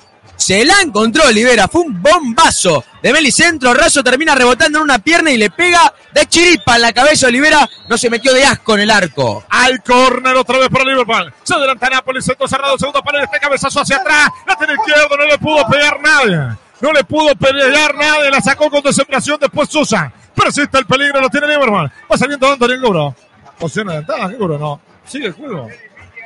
Se 0.42 0.66
la 0.66 0.82
encontró 0.82 1.26
Olivera. 1.28 1.68
Fue 1.68 1.82
un 1.82 2.02
bombazo 2.02 2.84
de 3.04 3.14
Melicentro. 3.14 3.76
Razo 3.76 4.04
termina 4.04 4.34
rebotando 4.34 4.80
en 4.80 4.86
una 4.86 4.98
pierna 4.98 5.30
y 5.30 5.38
le 5.38 5.52
pega 5.52 5.94
de 6.12 6.26
chiripa 6.26 6.78
en 6.78 6.82
la 6.82 6.94
cabeza. 6.94 7.28
Olivera 7.28 7.70
no 7.88 7.96
se 7.96 8.10
metió 8.10 8.34
de 8.34 8.44
asco 8.44 8.74
en 8.74 8.82
el 8.82 8.90
arco. 8.90 9.44
Hay 9.50 9.78
córner 9.86 10.36
otra 10.36 10.58
vez 10.58 10.70
para 10.70 10.84
Liverpool. 10.84 11.32
Se 11.44 11.54
adelanta 11.54 11.92
Nápoles, 11.92 12.26
centro 12.26 12.48
cerrado, 12.48 12.76
segundo 12.80 13.04
panel, 13.04 13.22
este 13.26 13.40
cabezazo 13.40 13.82
hacia 13.82 13.98
atrás. 13.98 14.30
La 14.48 14.56
tiene 14.56 14.74
izquierdo, 14.74 15.16
no 15.16 15.28
le 15.28 15.38
pudo 15.38 15.64
pegar 15.68 16.02
nadie. 16.02 16.58
No 16.80 16.92
le 16.92 17.04
pudo 17.04 17.36
pegar 17.36 17.94
nadie, 17.94 18.32
la 18.32 18.42
sacó 18.42 18.72
con 18.72 18.82
desesperación 18.82 19.38
después 19.40 19.70
Sosa. 19.70 20.12
Persiste 20.34 20.76
el 20.80 20.88
peligro, 20.88 21.22
lo 21.22 21.30
tiene 21.30 21.46
Liverpool. 21.50 21.92
Va 22.12 22.18
saliendo 22.18 22.52
Anthony 22.52 22.80
Guro. 22.82 23.16
Ventaja, 23.60 24.28
¿qué 24.28 24.36
Guro? 24.38 24.58
No. 24.58 24.82
Sigue 25.06 25.28
el 25.28 25.34
juego. 25.34 25.70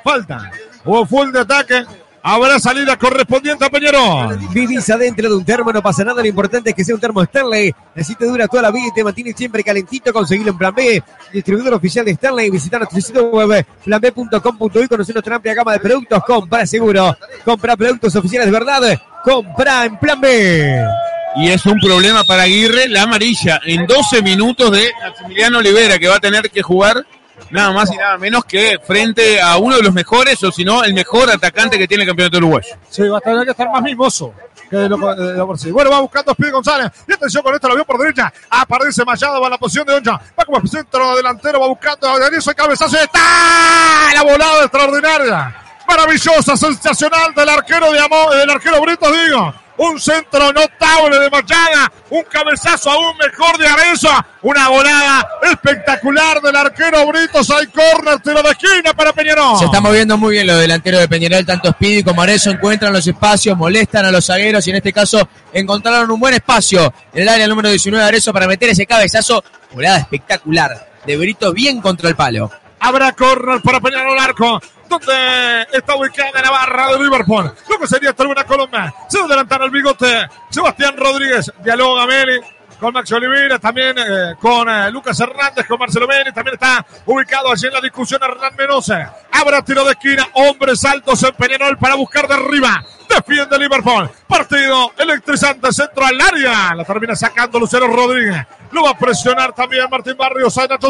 Falta. 0.06 0.52
Hubo 0.86 1.06
full 1.06 1.34
de 1.34 1.42
ataque. 1.42 1.86
Habrá 2.28 2.58
salida 2.58 2.98
correspondiente 2.98 3.64
a 3.66 3.70
Peñarol. 3.70 4.40
Vivís 4.52 4.90
adentro 4.90 5.30
de 5.30 5.36
un 5.36 5.46
termo, 5.46 5.72
no 5.72 5.80
pasa 5.84 6.04
nada. 6.04 6.24
Lo 6.24 6.28
importante 6.28 6.72
es 6.72 6.76
que 6.76 6.84
sea 6.84 6.96
un 6.96 7.00
termo 7.00 7.22
Stanley. 7.22 7.72
Así 7.96 8.16
te 8.16 8.26
dura 8.26 8.48
toda 8.48 8.64
la 8.64 8.72
vida 8.72 8.88
y 8.88 8.94
te 8.96 9.04
mantiene 9.04 9.32
siempre 9.34 9.64
calentito. 9.64 10.12
Conseguirlo 10.12 10.54
en 10.54 10.58
Plan 10.58 10.74
B. 10.74 11.04
Distribuidor 11.32 11.76
oficial 11.76 12.04
de 12.04 12.14
Stanley. 12.14 12.50
Visita 12.50 12.80
nuestro 12.80 13.00
sitio 13.00 13.30
web 13.30 13.64
planb.com.uy. 13.84 14.88
Conocer 14.88 15.14
nuestra 15.14 15.36
amplia 15.36 15.54
gama 15.54 15.74
de 15.74 15.80
productos. 15.80 16.24
Compra 16.26 16.66
seguro. 16.66 17.16
Compra 17.44 17.78
productos 17.78 18.16
oficiales 18.16 18.48
de 18.48 18.52
verdad. 18.52 19.00
Compra 19.24 19.86
en 19.86 20.00
Plan 20.00 20.20
B. 20.20 20.84
Y 21.36 21.50
es 21.50 21.64
un 21.68 21.80
problema 21.80 22.24
para 22.24 22.44
Aguirre, 22.44 22.88
la 22.88 23.04
amarilla, 23.04 23.60
en 23.66 23.86
12 23.86 24.22
minutos 24.22 24.72
de 24.72 24.90
Maximiliano 25.04 25.58
Olivera, 25.58 26.00
que 26.00 26.08
va 26.08 26.16
a 26.16 26.20
tener 26.20 26.50
que 26.50 26.64
jugar 26.64 27.06
nada 27.50 27.72
más 27.72 27.92
y 27.92 27.98
nada 27.98 28.18
menos 28.18 28.46
que 28.46 28.80
frente 28.86 29.42
a 29.42 29.58
uno 29.58 29.78
de 29.78 29.84
los 29.84 29.94
mejores, 29.94 30.44
o 30.44 30.52
si 30.52 30.64
no, 30.66 30.84
el 30.84 30.94
mejor 30.94 31.30
atacante 31.30 31.78
que 31.78 31.88
tiene 31.88 32.04
el 32.04 32.10
campeonato 32.10 32.38
uruguayo. 32.38 32.76
Sí, 32.90 33.04
va 33.08 33.18
a 33.18 33.22
que 33.22 33.52
estar 33.52 33.70
más 33.70 33.82
mimoso. 33.82 34.34
Que 34.70 34.90
lo, 34.90 34.98
por 34.98 35.60
sí. 35.60 35.72
Bueno, 35.72 35.92
va 35.92 36.00
buscando 36.00 36.32
Speed 36.32 36.52
González. 36.52 36.92
Y 37.08 37.14
atención 37.14 37.44
con 37.44 37.54
esto, 37.54 37.70
lo 37.70 37.76
vio 37.76 37.86
por 37.86 38.00
derecha. 38.00 38.34
Aparece 38.50 39.06
Machado, 39.06 39.40
va 39.40 39.48
a 39.48 39.52
la 39.52 39.58
posición 39.58 39.86
de 39.86 39.94
Oncha. 39.94 40.20
Va 40.40 40.44
como 40.46 40.66
centro 40.68 41.16
delantero, 41.16 41.60
va 41.60 41.68
buscando 41.68 42.10
a 42.10 42.20
Denis, 42.20 42.48
el 42.48 42.56
cabezazo. 42.56 42.98
¡Está! 42.98 43.20
La 44.14 44.24
volada 44.24 44.64
extraordinaria. 44.64 45.56
Maravillosa, 45.88 46.58
sensacional 46.58 47.34
del 47.36 47.50
arquero 47.50 47.92
de 47.92 48.00
Amo, 48.00 48.32
del 48.32 48.50
arquero 48.50 48.82
Brito, 48.82 49.12
digo. 49.12 49.54
Un 49.78 50.00
centro 50.00 50.54
notable 50.54 51.20
de 51.20 51.30
Machada, 51.30 51.92
un 52.10 52.24
cabezazo 52.24 52.92
aún 52.92 53.18
mejor 53.18 53.58
de 53.58 53.68
Areza, 53.68 54.26
una 54.42 54.70
volada 54.70 55.28
espectacular 55.52 56.42
del 56.42 56.56
arquero 56.56 57.06
Brito, 57.08 57.40
hay 57.54 57.68
corner, 57.68 58.20
tiro 58.20 58.42
de 58.42 58.52
esquina 58.52 58.94
para 58.94 59.12
Peñarol. 59.12 59.60
Se 59.60 59.66
está 59.66 59.82
moviendo 59.82 60.18
muy 60.18 60.34
bien 60.34 60.48
los 60.48 60.60
delanteros 60.60 61.02
de 61.02 61.10
Peñarol, 61.10 61.46
tanto 61.46 61.72
Speedy 61.72 62.04
como 62.04 62.22
Arezo 62.22 62.52
encuentran 62.52 62.94
los 62.94 63.06
espacios, 63.06 63.58
molestan 63.58 64.06
a 64.06 64.12
los 64.12 64.26
zagueros 64.26 64.66
y 64.66 64.70
en 64.70 64.78
este 64.78 64.94
caso 64.94 65.28
encontraron 65.52 66.10
un 66.10 66.20
buen 66.20 66.34
espacio 66.34 66.94
en 67.14 67.24
el 67.24 67.30
área 67.30 67.48
número 67.48 67.70
19 67.70 68.02
de 68.02 68.08
Arezo 68.08 68.32
para 68.32 68.48
meter 68.48 68.70
ese 68.70 68.86
cabezazo. 68.86 69.44
Volada 69.74 69.98
espectacular 69.98 70.90
de 71.06 71.18
Brito 71.18 71.52
bien 71.52 71.82
contra 71.82 72.08
el 72.08 72.16
palo. 72.16 72.50
Habrá 72.80 73.14
corner 73.14 73.62
para 73.62 73.80
Peñarol 73.80 74.20
Arco, 74.20 74.62
donde 74.88 75.68
está 75.74 75.96
ubicada 75.96 76.42
la 76.42 76.52
barra 76.52 76.94
de 76.94 77.00
Liverpool. 77.00 77.52
Lo 77.70 77.80
que 77.80 77.88
sería 77.88 78.14
Tribuna 78.14 78.44
Colombia. 78.44 78.94
Se 79.08 79.20
adelantará 79.20 79.66
el 79.66 79.72
bigote. 79.72 80.28
Sebastián 80.50 80.96
Rodríguez 80.98 81.52
dialoga 81.64 82.06
Meli 82.06 82.40
con 82.80 82.94
Max 82.94 83.12
Oliveira, 83.12 83.58
también 83.58 83.98
eh, 83.98 84.36
con 84.40 84.68
eh, 84.70 84.92
Lucas 84.92 85.20
Hernández, 85.20 85.66
con 85.68 85.80
Marcelo 85.80 86.08
Meli. 86.08 86.32
También 86.32 86.56
está 86.56 86.86
ubicado 87.06 87.52
allí 87.52 87.68
en 87.68 87.74
la 87.74 87.82
discusión 87.82 88.22
Hernán 88.22 88.56
Menose. 88.58 89.06
Habrá 89.32 89.64
tiro 89.64 89.84
de 89.86 89.92
esquina, 89.92 90.28
hombres 90.34 90.84
altos 90.86 91.24
en 91.24 91.34
Peñarol 91.34 91.78
para 91.78 91.96
buscar 91.96 92.28
de 92.28 92.34
arriba. 92.36 92.84
Defiende 93.16 93.58
Liverpool. 93.58 94.10
Partido 94.28 94.92
electrizante 94.98 95.72
centro 95.72 96.06
al 96.06 96.20
área. 96.20 96.76
La 96.76 96.84
termina 96.84 97.16
sacando 97.16 97.60
Lucero 97.60 97.88
Rodríguez. 97.88 98.46
Lo 98.72 98.84
va 98.84 98.90
a 98.90 98.98
presionar 98.98 99.54
también 99.54 99.90
Martín 99.90 100.18
Barrios 100.18 100.58
a 100.58 100.68
Nacho. 100.68 100.90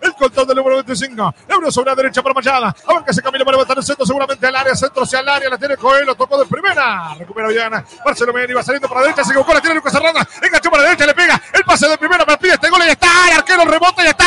El 0.00 0.14
control 0.14 0.46
del 0.46 0.56
número 0.56 0.76
25. 0.76 1.34
Euro 1.46 1.70
sobre 1.70 1.90
la 1.90 1.96
derecha 1.96 2.22
para 2.22 2.34
Mayada. 2.34 2.74
A 2.86 2.94
ver 2.94 3.04
que 3.04 3.12
se 3.12 3.20
camina 3.20 3.44
para 3.44 3.56
levantar 3.56 3.76
el 3.76 3.84
centro 3.84 4.06
seguramente 4.06 4.46
al 4.46 4.56
área. 4.56 4.74
Centro 4.74 5.02
hacia 5.02 5.20
el 5.20 5.28
área. 5.28 5.50
La 5.50 5.58
tiene 5.58 5.76
Coelho. 5.76 6.14
Tocó 6.14 6.38
de 6.38 6.46
primera. 6.46 7.14
Recupera 7.18 7.48
bien. 7.48 7.70
Marcelo 8.04 8.32
Meni 8.32 8.54
va 8.54 8.62
saliendo 8.62 8.88
para 8.88 9.02
la 9.02 9.06
derecha. 9.08 9.24
Se 9.24 9.32
equivocó. 9.32 9.52
La 9.52 9.60
tiene 9.60 9.76
Lucas 9.76 9.94
Hernández. 9.94 10.26
Enganchó 10.42 10.70
para 10.70 10.84
la 10.84 10.88
derecha. 10.88 11.06
Le 11.06 11.14
pega. 11.14 11.42
El 11.52 11.64
pase 11.64 11.86
de 11.86 11.98
primera. 11.98 12.24
Para 12.24 12.38
pide 12.38 12.54
este 12.54 12.70
gol. 12.70 12.80
Y 12.86 12.88
está. 12.88 13.08
El 13.30 13.36
arquero 13.36 13.64
rebota. 13.66 14.04
Y 14.04 14.06
está. 14.06 14.24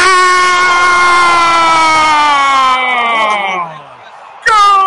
¡Gol! 4.45 4.80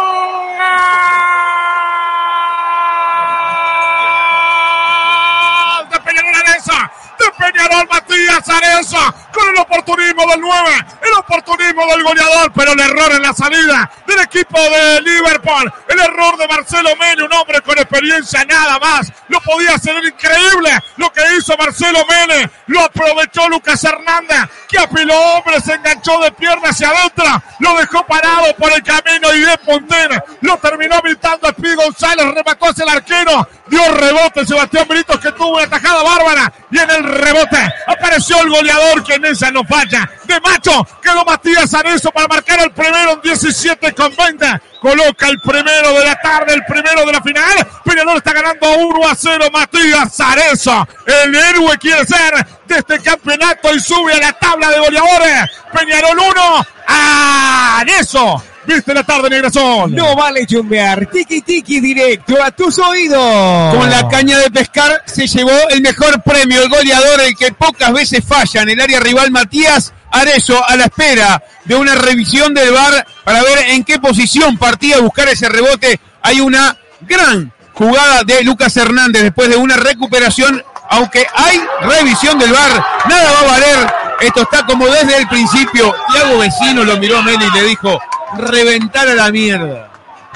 De 7.83 8.01
Peñarol 8.07 8.74
Con 8.85 9.49
el 9.49 9.61
oportunismo 9.61 10.27
del 10.27 10.41
9, 10.43 10.87
el 11.01 11.13
oportunismo 11.19 11.87
del 11.87 12.03
goleador, 12.03 12.53
pero 12.55 12.73
el 12.73 12.81
error 12.81 13.13
en 13.13 13.23
la 13.23 13.33
salida 13.33 13.91
del 14.07 14.21
equipo 14.21 14.61
de 14.61 15.01
Liverpool, 15.01 15.73
el 15.89 16.01
error 16.01 16.37
de 16.37 16.47
Marcelo 16.47 16.91
Mene, 16.97 17.23
un 17.23 17.33
hombre 17.33 17.63
con 17.63 17.79
experiencia 17.79 18.45
nada 18.45 18.79
más, 18.79 19.11
lo 19.29 19.41
podía 19.41 19.75
hacer 19.75 20.05
increíble 20.05 20.71
lo 20.99 21.11
que 21.11 21.23
hizo 21.39 21.57
Marcelo 21.57 22.01
Mene, 22.07 22.51
lo 22.67 22.83
aprovechó 22.83 23.49
Lucas 23.49 23.83
Hernández, 23.83 24.51
que 24.69 24.79
apiló 24.79 25.19
hombre, 25.19 25.61
se 25.63 25.73
enganchó 25.75 26.21
de 26.21 26.31
pierna 26.33 26.69
hacia 26.69 26.91
adentro, 26.91 27.25
lo 27.61 27.77
dejó 27.79 28.05
parado 28.05 28.55
por 28.57 28.71
el 28.71 28.83
camino 28.83 29.33
y 29.35 29.41
de 29.41 29.59
Pontena, 29.59 30.23
lo 30.43 30.59
terminó 30.59 30.97
habilitando 30.97 31.49
Speedy 31.49 31.75
González, 31.75 32.27
remató 32.35 32.67
hacia 32.67 32.85
el 32.85 32.91
arquero, 32.91 33.49
dio 33.67 33.95
rebote 33.95 34.45
Sebastián 34.45 34.87
Britos 34.87 35.19
que 35.21 35.33
tuvo 35.33 35.57
una 35.57 35.71
tajada 35.71 36.03
bárbara 36.03 36.53
y 36.71 36.79
en 36.79 36.91
el 36.91 37.03
rebote 37.03 37.75
apareció 37.87 38.41
el 38.43 38.51
goleador 38.51 38.74
que 39.07 39.15
en 39.15 39.25
esa 39.27 39.51
no 39.51 39.65
falla. 39.65 40.09
De 40.25 40.41
macho 40.41 40.87
quedó 41.03 41.25
Matías 41.25 41.73
Arezo 41.75 42.11
para 42.11 42.29
marcar 42.29 42.61
el 42.61 42.71
primero 42.73 43.13
en 43.13 43.21
17 43.21 43.95
con 43.95 44.15
20. 44.15 44.47
Coloca 44.81 45.29
el 45.29 45.41
primero 45.41 45.93
de 45.93 46.05
la 46.05 46.17
tarde, 46.17 46.55
el 46.55 46.65
primero 46.65 47.07
de 47.07 47.13
la 47.13 47.23
final. 47.23 47.67
Peñarol 47.85 48.17
está 48.17 48.33
ganando 48.33 48.77
1 48.77 49.09
a 49.09 49.15
0. 49.15 49.47
Matías 49.53 50.21
Arezo, 50.21 50.87
el 51.07 51.35
héroe 51.35 51.79
quiere 51.79 52.05
ser 52.07 52.47
de 52.67 52.79
este 52.79 53.01
campeonato 53.01 53.75
y 53.75 53.81
sube 53.81 54.15
a 54.15 54.19
la 54.19 54.33
tabla 54.33 54.71
de 54.71 54.79
goleadores. 54.79 55.51
Peñarol 55.73 56.19
1, 56.19 56.67
Arezo. 56.87 58.43
Viste 58.67 58.95
la 58.95 59.05
tarde, 59.05 59.31
Negrasol. 59.31 59.95
No 59.95 60.17
vale 60.17 60.47
chumbear. 60.47 61.07
Tiki 61.07 61.43
tiki 61.43 61.81
directo 61.81 62.43
a 62.43 62.51
tus 62.51 62.79
oídos. 62.79 63.77
Con 63.77 63.91
la 63.91 64.09
caña 64.09 64.39
de 64.39 64.51
pescar 64.51 65.03
se 65.07 65.27
llevó 65.27 65.69
el 65.71 65.83
mejor 65.83 66.23
premio, 66.23 66.63
el 66.63 66.69
goleador, 66.69 67.21
el 67.21 67.37
que 67.37 67.53
pocas 67.53 67.93
veces 67.93 68.25
falla 68.27 68.63
en 68.63 68.71
el 68.71 68.81
área 68.81 69.01
rival, 69.01 69.31
Matías 69.31 69.93
Arezo, 70.11 70.63
a 70.67 70.77
la 70.77 70.85
espera 70.85 71.43
de 71.65 71.75
una 71.75 71.95
revisión 71.95 72.55
del 72.55 72.73
VAR 72.73 73.07
para 73.25 73.43
ver 73.43 73.71
en 73.71 73.85
qué 73.85 73.99
posición 73.99 74.57
partía 74.57 74.97
a 74.97 75.01
buscar 75.01 75.29
ese 75.29 75.49
rebote. 75.49 76.01
Hay 76.23 76.41
una 76.41 76.77
gran 77.01 77.53
jugada 77.73 78.23
de 78.23 78.43
Lucas 78.45 78.77
Hernández 78.77 79.23
después 79.23 79.49
de 79.49 79.57
una 79.57 79.77
recuperación, 79.77 80.63
aunque 80.91 81.27
hay 81.35 81.61
revisión 81.83 82.39
del 82.39 82.53
VAR, 82.53 82.85
nada 83.09 83.33
va 83.33 83.41
a 83.41 83.53
valer. 83.53 83.95
Esto 84.21 84.43
está 84.43 84.65
como 84.65 84.87
desde 84.87 85.17
el 85.17 85.29
principio. 85.29 85.95
Tiago 86.13 86.39
Vecino 86.39 86.85
lo 86.85 86.97
miró 86.99 87.19
a 87.19 87.23
Meli 87.23 87.45
y 87.45 87.59
le 87.59 87.65
dijo, 87.65 88.01
reventar 88.37 89.09
a 89.09 89.15
la 89.15 89.31
mierda. 89.31 89.91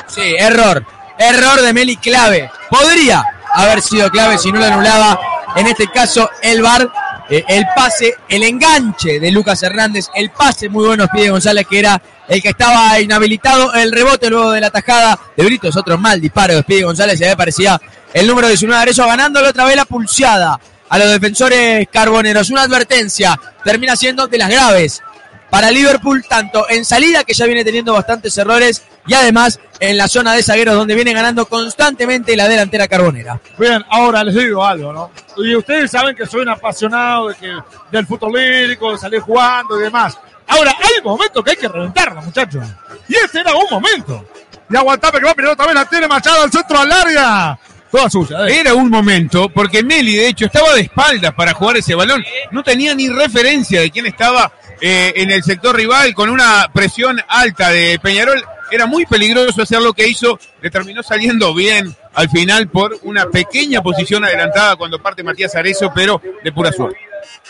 Sí, 0.06 0.34
error. 0.38 0.84
Error 1.18 1.60
de 1.60 1.72
Meli 1.72 1.96
clave. 1.96 2.50
Podría 2.70 3.24
haber 3.52 3.82
sido 3.82 4.10
clave 4.10 4.38
si 4.38 4.52
no 4.52 4.60
lo 4.60 4.66
anulaba. 4.66 5.18
En 5.56 5.66
este 5.66 5.88
caso, 5.88 6.30
el 6.42 6.62
VAR, 6.62 6.88
eh, 7.28 7.44
el 7.48 7.66
pase, 7.74 8.14
el 8.28 8.42
enganche 8.44 9.18
de 9.18 9.30
Lucas 9.30 9.62
Hernández, 9.62 10.06
el 10.14 10.30
pase 10.30 10.68
muy 10.68 10.86
bueno 10.86 11.08
pide 11.08 11.30
González, 11.30 11.66
que 11.68 11.80
era 11.80 12.00
el 12.28 12.40
que 12.42 12.50
estaba 12.50 13.00
inhabilitado, 13.00 13.72
el 13.74 13.90
rebote 13.90 14.30
luego 14.30 14.52
de 14.52 14.60
la 14.60 14.70
tajada 14.70 15.18
de 15.36 15.44
Britos, 15.44 15.76
otro 15.76 15.98
mal 15.98 16.20
disparo 16.20 16.54
de 16.54 16.62
Speedy 16.62 16.82
González, 16.82 17.20
ahí 17.22 17.34
parecía 17.34 17.80
el 18.12 18.26
número 18.26 18.48
19 18.48 18.76
de 18.76 18.82
Arezzo 18.82 19.06
ganándole 19.06 19.48
otra 19.48 19.64
vez 19.64 19.76
la 19.76 19.84
pulseada 19.84 20.60
a 20.88 20.98
los 20.98 21.10
defensores 21.10 21.88
carboneros. 21.92 22.50
Una 22.50 22.62
advertencia, 22.62 23.38
termina 23.64 23.96
siendo 23.96 24.26
de 24.26 24.38
las 24.38 24.50
graves 24.50 25.02
para 25.50 25.70
Liverpool, 25.70 26.24
tanto 26.28 26.68
en 26.68 26.84
salida, 26.84 27.24
que 27.24 27.34
ya 27.34 27.46
viene 27.46 27.64
teniendo 27.64 27.92
bastantes 27.92 28.36
errores, 28.38 28.84
y 29.06 29.14
además 29.14 29.58
en 29.80 29.96
la 29.96 30.08
zona 30.08 30.34
de 30.34 30.42
zagueros, 30.42 30.74
donde 30.74 30.94
viene 30.94 31.12
ganando 31.12 31.46
constantemente 31.46 32.36
la 32.36 32.48
delantera 32.48 32.88
carbonera. 32.88 33.40
Bien, 33.58 33.82
ahora 33.90 34.24
les 34.24 34.34
digo 34.34 34.64
algo, 34.64 34.92
¿no? 34.92 35.10
Y 35.36 35.54
ustedes 35.54 35.90
saben 35.90 36.14
que 36.14 36.26
soy 36.26 36.42
un 36.42 36.50
apasionado 36.50 37.28
de 37.28 37.34
que, 37.36 37.56
del 37.90 38.06
fútbol 38.06 38.32
lírico, 38.32 38.92
de 38.92 38.98
salir 38.98 39.20
jugando 39.20 39.78
y 39.78 39.84
demás. 39.84 40.18
Ahora, 40.46 40.74
hay 40.78 41.02
momentos 41.02 41.44
que 41.44 41.50
hay 41.50 41.56
que 41.56 41.68
reventarla, 41.68 42.20
muchachos. 42.20 42.64
Y 43.06 43.14
este 43.14 43.40
era 43.40 43.54
un 43.54 43.66
momento. 43.70 44.24
Y 44.70 44.76
aguantame 44.76 45.18
que 45.18 45.24
va 45.24 45.52
otra 45.52 45.66
vez, 45.66 45.74
la 45.74 45.84
tiene 45.86 46.08
Machado 46.08 46.42
al 46.42 46.50
centro 46.50 46.78
al 46.78 46.92
área. 46.92 47.58
Toda 47.90 48.10
suya, 48.10 48.46
eh. 48.46 48.60
Era 48.60 48.74
un 48.74 48.90
momento, 48.90 49.48
porque 49.48 49.82
Meli, 49.82 50.16
de 50.16 50.28
hecho, 50.28 50.46
estaba 50.46 50.74
de 50.74 50.82
espaldas 50.82 51.32
para 51.34 51.54
jugar 51.54 51.78
ese 51.78 51.94
balón. 51.94 52.22
No 52.50 52.62
tenía 52.62 52.94
ni 52.94 53.08
referencia 53.08 53.80
de 53.80 53.90
quién 53.90 54.06
estaba 54.06 54.52
eh, 54.80 55.12
en 55.16 55.30
el 55.30 55.42
sector 55.42 55.74
rival 55.74 56.14
con 56.14 56.28
una 56.28 56.68
presión 56.72 57.20
alta 57.28 57.70
de 57.70 57.98
Peñarol. 58.00 58.44
Era 58.70 58.86
muy 58.86 59.06
peligroso 59.06 59.62
hacer 59.62 59.80
lo 59.80 59.94
que 59.94 60.06
hizo. 60.06 60.38
Le 60.60 60.70
terminó 60.70 61.02
saliendo 61.02 61.54
bien 61.54 61.96
al 62.14 62.28
final 62.28 62.68
por 62.68 62.98
una 63.02 63.26
pequeña 63.26 63.80
posición 63.82 64.24
adelantada 64.24 64.76
cuando 64.76 65.00
parte 65.00 65.22
Matías 65.22 65.54
Arezo, 65.56 65.90
pero 65.94 66.20
de 66.44 66.52
pura 66.52 66.70
suerte. 66.70 66.98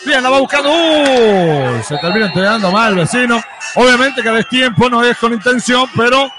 Bien, 0.05 0.23
la 0.23 0.29
va 0.29 0.39
buscando. 0.39 0.69
Uh, 0.71 1.83
se 1.83 1.97
termina 1.97 2.27
entregando 2.27 2.71
mal 2.71 2.93
el 2.93 2.99
vecino. 2.99 3.41
Obviamente 3.75 4.21
que 4.21 4.29
a 4.29 4.43
tiempo 4.43 4.89
no 4.89 5.03
es 5.03 5.17
con 5.17 5.33
intención, 5.33 5.85
pero 5.95 6.31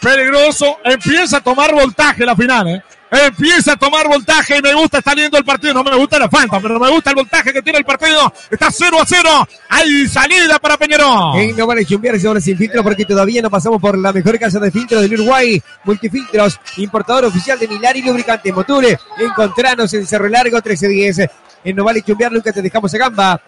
peligroso. 0.00 0.78
Empieza 0.84 1.38
a 1.38 1.40
tomar 1.40 1.72
voltaje 1.72 2.26
la 2.26 2.36
final, 2.36 2.68
¿eh? 2.68 2.82
Empieza 3.10 3.72
a 3.72 3.76
tomar 3.76 4.06
voltaje 4.06 4.58
y 4.58 4.62
me 4.62 4.72
gusta, 4.72 4.98
está 4.98 5.14
lindo 5.14 5.36
el 5.36 5.44
partido. 5.44 5.74
No 5.74 5.82
me 5.82 5.96
gusta 5.96 6.18
la 6.18 6.28
falta, 6.28 6.60
pero 6.60 6.78
me 6.78 6.88
gusta 6.90 7.10
el 7.10 7.16
voltaje 7.16 7.52
que 7.52 7.62
tiene 7.62 7.80
el 7.80 7.84
partido. 7.84 8.32
Está 8.50 8.70
0 8.70 8.98
a 9.00 9.06
0. 9.06 9.48
Hay 9.68 10.06
salida 10.06 10.58
para 10.58 10.76
Peñarol. 10.76 11.36
En 11.36 11.56
no 11.56 11.66
vale 11.66 11.84
chumbear, 11.84 12.18
señores, 12.18 12.44
sin 12.44 12.56
filtro, 12.56 12.82
porque 12.84 13.04
todavía 13.04 13.42
no 13.42 13.50
pasamos 13.50 13.80
por 13.80 13.98
la 13.98 14.12
mejor 14.12 14.38
casa 14.38 14.60
de 14.60 14.70
filtro 14.70 15.00
del 15.00 15.14
Uruguay. 15.14 15.60
Multifiltros, 15.84 16.60
importador 16.76 17.24
oficial 17.24 17.58
de 17.58 17.66
Milari 17.66 18.02
Lubricantes 18.02 18.54
Moture. 18.54 18.98
Encontranos 19.18 19.92
en 19.94 20.06
Cerro 20.06 20.28
Largo 20.28 20.56
1310. 20.56 21.30
En 21.64 21.76
no 21.76 21.84
vale 21.84 22.02
chumbear, 22.02 22.30
nunca 22.32 22.52
te 22.52 22.62
dejamos 22.62 22.94
a 22.94 22.98
gamba. 22.98 23.40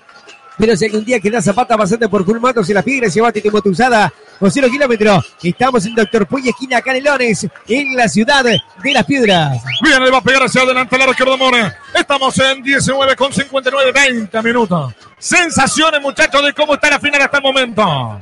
Pero 0.62 0.76
si 0.76 0.84
algún 0.84 1.04
día 1.04 1.18
querés 1.18 1.44
zapata 1.44 1.76
pasante 1.76 2.08
por 2.08 2.24
Full 2.24 2.38
Motos 2.38 2.70
y 2.70 2.72
las 2.72 2.84
piedras, 2.84 3.12
llevate 3.12 3.40
tu 3.40 3.50
moto 3.50 3.68
usada 3.68 4.12
con 4.38 4.48
cero 4.48 4.68
kilómetros. 4.70 5.34
Estamos 5.42 5.84
en 5.86 5.96
Doctor 5.96 6.24
Puy, 6.24 6.50
esquina 6.50 6.80
Canelones, 6.80 7.48
en 7.66 7.96
la 7.96 8.06
ciudad 8.06 8.44
de 8.44 8.60
las 8.92 9.04
piedras. 9.04 9.60
Bien, 9.82 10.00
le 10.00 10.08
va 10.08 10.18
a 10.18 10.22
pegar 10.22 10.44
hacia 10.44 10.62
adelante 10.62 10.94
el 10.94 11.02
arquero 11.02 11.32
de 11.32 11.36
Mora. 11.36 11.76
Estamos 11.92 12.38
en 12.38 12.62
19 12.62 13.16
con 13.16 13.32
59, 13.32 13.90
20 13.90 14.42
minutos. 14.44 14.94
Sensaciones, 15.18 16.00
muchachos, 16.00 16.44
de 16.44 16.52
cómo 16.52 16.74
está 16.74 16.90
la 16.90 17.00
final 17.00 17.22
hasta 17.22 17.38
el 17.38 17.42
momento. 17.42 18.20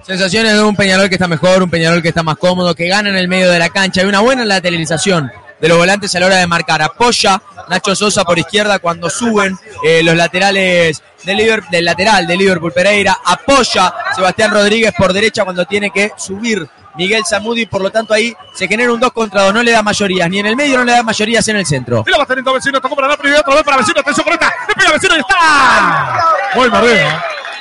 Sensaciones 0.00 0.54
de 0.54 0.62
un 0.62 0.74
Peñarol 0.74 1.10
que 1.10 1.16
está 1.16 1.28
mejor, 1.28 1.62
un 1.62 1.68
Peñarol 1.68 2.00
que 2.00 2.08
está 2.08 2.22
más 2.22 2.38
cómodo, 2.38 2.74
que 2.74 2.88
gana 2.88 3.10
en 3.10 3.16
el 3.16 3.28
medio 3.28 3.50
de 3.50 3.58
la 3.58 3.68
cancha. 3.68 4.00
Hay 4.00 4.06
una 4.06 4.20
buena 4.20 4.46
lateralización 4.46 5.30
de 5.60 5.68
los 5.68 5.78
volantes 5.78 6.14
a 6.14 6.20
la 6.20 6.26
hora 6.26 6.36
de 6.36 6.46
marcar. 6.46 6.82
Apoya 6.82 7.40
Nacho 7.68 7.94
Sosa 7.94 8.24
por 8.24 8.38
izquierda 8.38 8.78
cuando 8.78 9.08
suben 9.08 9.58
eh, 9.82 10.02
los 10.02 10.14
laterales 10.14 11.02
del, 11.24 11.36
Liverpool, 11.36 11.70
del 11.70 11.84
lateral 11.84 12.26
de 12.26 12.36
Liverpool 12.36 12.72
Pereira. 12.72 13.18
Apoya 13.24 13.94
Sebastián 14.14 14.50
Rodríguez 14.52 14.92
por 14.96 15.12
derecha 15.12 15.44
cuando 15.44 15.64
tiene 15.64 15.90
que 15.90 16.12
subir 16.16 16.68
Miguel 16.96 17.24
Zamudi. 17.24 17.66
Por 17.66 17.82
lo 17.82 17.90
tanto, 17.90 18.14
ahí 18.14 18.34
se 18.54 18.68
genera 18.68 18.92
un 18.92 19.00
2 19.00 19.12
contra 19.12 19.42
2. 19.42 19.54
No 19.54 19.62
le 19.62 19.72
da 19.72 19.82
mayorías, 19.82 20.28
ni 20.28 20.38
en 20.38 20.46
el 20.46 20.56
medio 20.56 20.78
no 20.78 20.84
le 20.84 20.92
da 20.92 21.02
mayorías 21.02 21.46
en 21.48 21.56
el 21.56 21.66
centro. 21.66 22.04
Y 22.06 22.10
la 22.10 22.18
va 22.18 22.26
teniendo 22.26 22.52
vecino, 22.52 22.80
tocó 22.80 22.96
para 22.96 23.08
la 23.08 23.16
primera, 23.16 23.40
otra 23.40 23.54
vez 23.54 23.64
para 23.64 23.76
vecino, 23.78 24.00
atención 24.00 24.24
con 24.24 24.32
esta. 24.34 24.52
Le 24.68 24.74
pega 24.74 24.92
vecino 24.92 25.16
y 25.16 25.20
está. 25.20 26.24
Muy 26.54 26.70
mordido, 26.70 26.94
¿eh? 26.94 27.18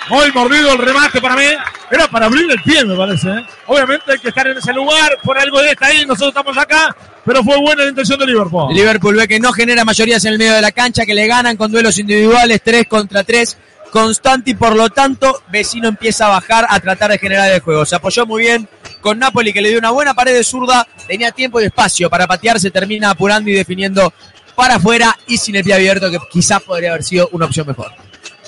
Muy 0.10 0.32
mordido 0.32 0.74
el 0.74 0.80
remate 0.80 1.22
para 1.22 1.36
mí. 1.36 1.46
Era 1.90 2.08
para 2.08 2.26
abrir 2.26 2.50
el 2.50 2.62
pie, 2.62 2.84
me 2.84 2.96
parece. 2.96 3.30
¿eh? 3.30 3.46
Obviamente 3.68 4.12
hay 4.12 4.20
que 4.20 4.30
estar 4.30 4.48
en 4.48 4.58
ese 4.58 4.74
lugar. 4.74 5.18
Por 5.24 5.38
algo 5.38 5.62
de 5.62 5.72
esta 5.72 5.88
ahí, 5.88 6.06
nosotros 6.06 6.30
estamos 6.30 6.58
acá. 6.58 6.96
Pero 7.26 7.44
fue 7.44 7.58
buena 7.60 7.84
la 7.84 7.90
intención 7.90 8.20
de 8.20 8.26
Liverpool. 8.26 8.74
Liverpool 8.74 9.16
ve 9.16 9.28
que 9.28 9.40
no 9.40 9.54
genera 9.54 9.86
mayorías 9.86 10.26
en 10.26 10.34
el 10.34 10.40
medio 10.40 10.54
de 10.54 10.62
la 10.62 10.72
cancha, 10.72 11.06
que 11.06 11.14
le 11.14 11.26
ganan 11.28 11.56
con 11.56 11.72
duelos 11.72 11.98
individuales 11.98 12.62
3 12.64 12.88
contra 12.88 13.24
3 13.24 13.58
constante 13.94 14.50
y 14.50 14.56
por 14.56 14.76
lo 14.76 14.90
tanto 14.90 15.44
Vecino 15.52 15.88
empieza 15.88 16.26
a 16.26 16.30
bajar 16.30 16.66
a 16.68 16.80
tratar 16.80 17.12
de 17.12 17.20
generar 17.20 17.52
el 17.52 17.60
juego. 17.60 17.86
Se 17.86 17.96
apoyó 17.96 18.26
muy 18.26 18.42
bien 18.42 18.68
con 19.02 19.20
Napoli 19.20 19.54
que 19.54 19.62
le 19.62 19.70
dio 19.70 19.78
una 19.78 19.92
buena 19.92 20.16
pared 20.16 20.34
de 20.34 20.44
zurda, 20.44 20.88
tenía 21.08 21.32
tiempo 21.32 21.62
y 21.62 21.66
espacio 21.66 22.10
para 22.10 22.26
patear, 22.26 22.60
se 22.60 22.72
termina 22.72 23.12
apurando 23.12 23.52
y 23.52 23.54
definiendo 23.54 24.12
para 24.56 24.76
afuera 24.76 25.16
y 25.28 25.38
sin 25.38 25.58
el 25.58 25.64
pie 25.64 25.76
abierto 25.76 26.10
que 26.10 26.18
quizás 26.32 26.64
podría 26.64 26.90
haber 26.90 27.04
sido 27.04 27.30
una 27.34 27.46
opción 27.46 27.68
mejor. 27.68 27.92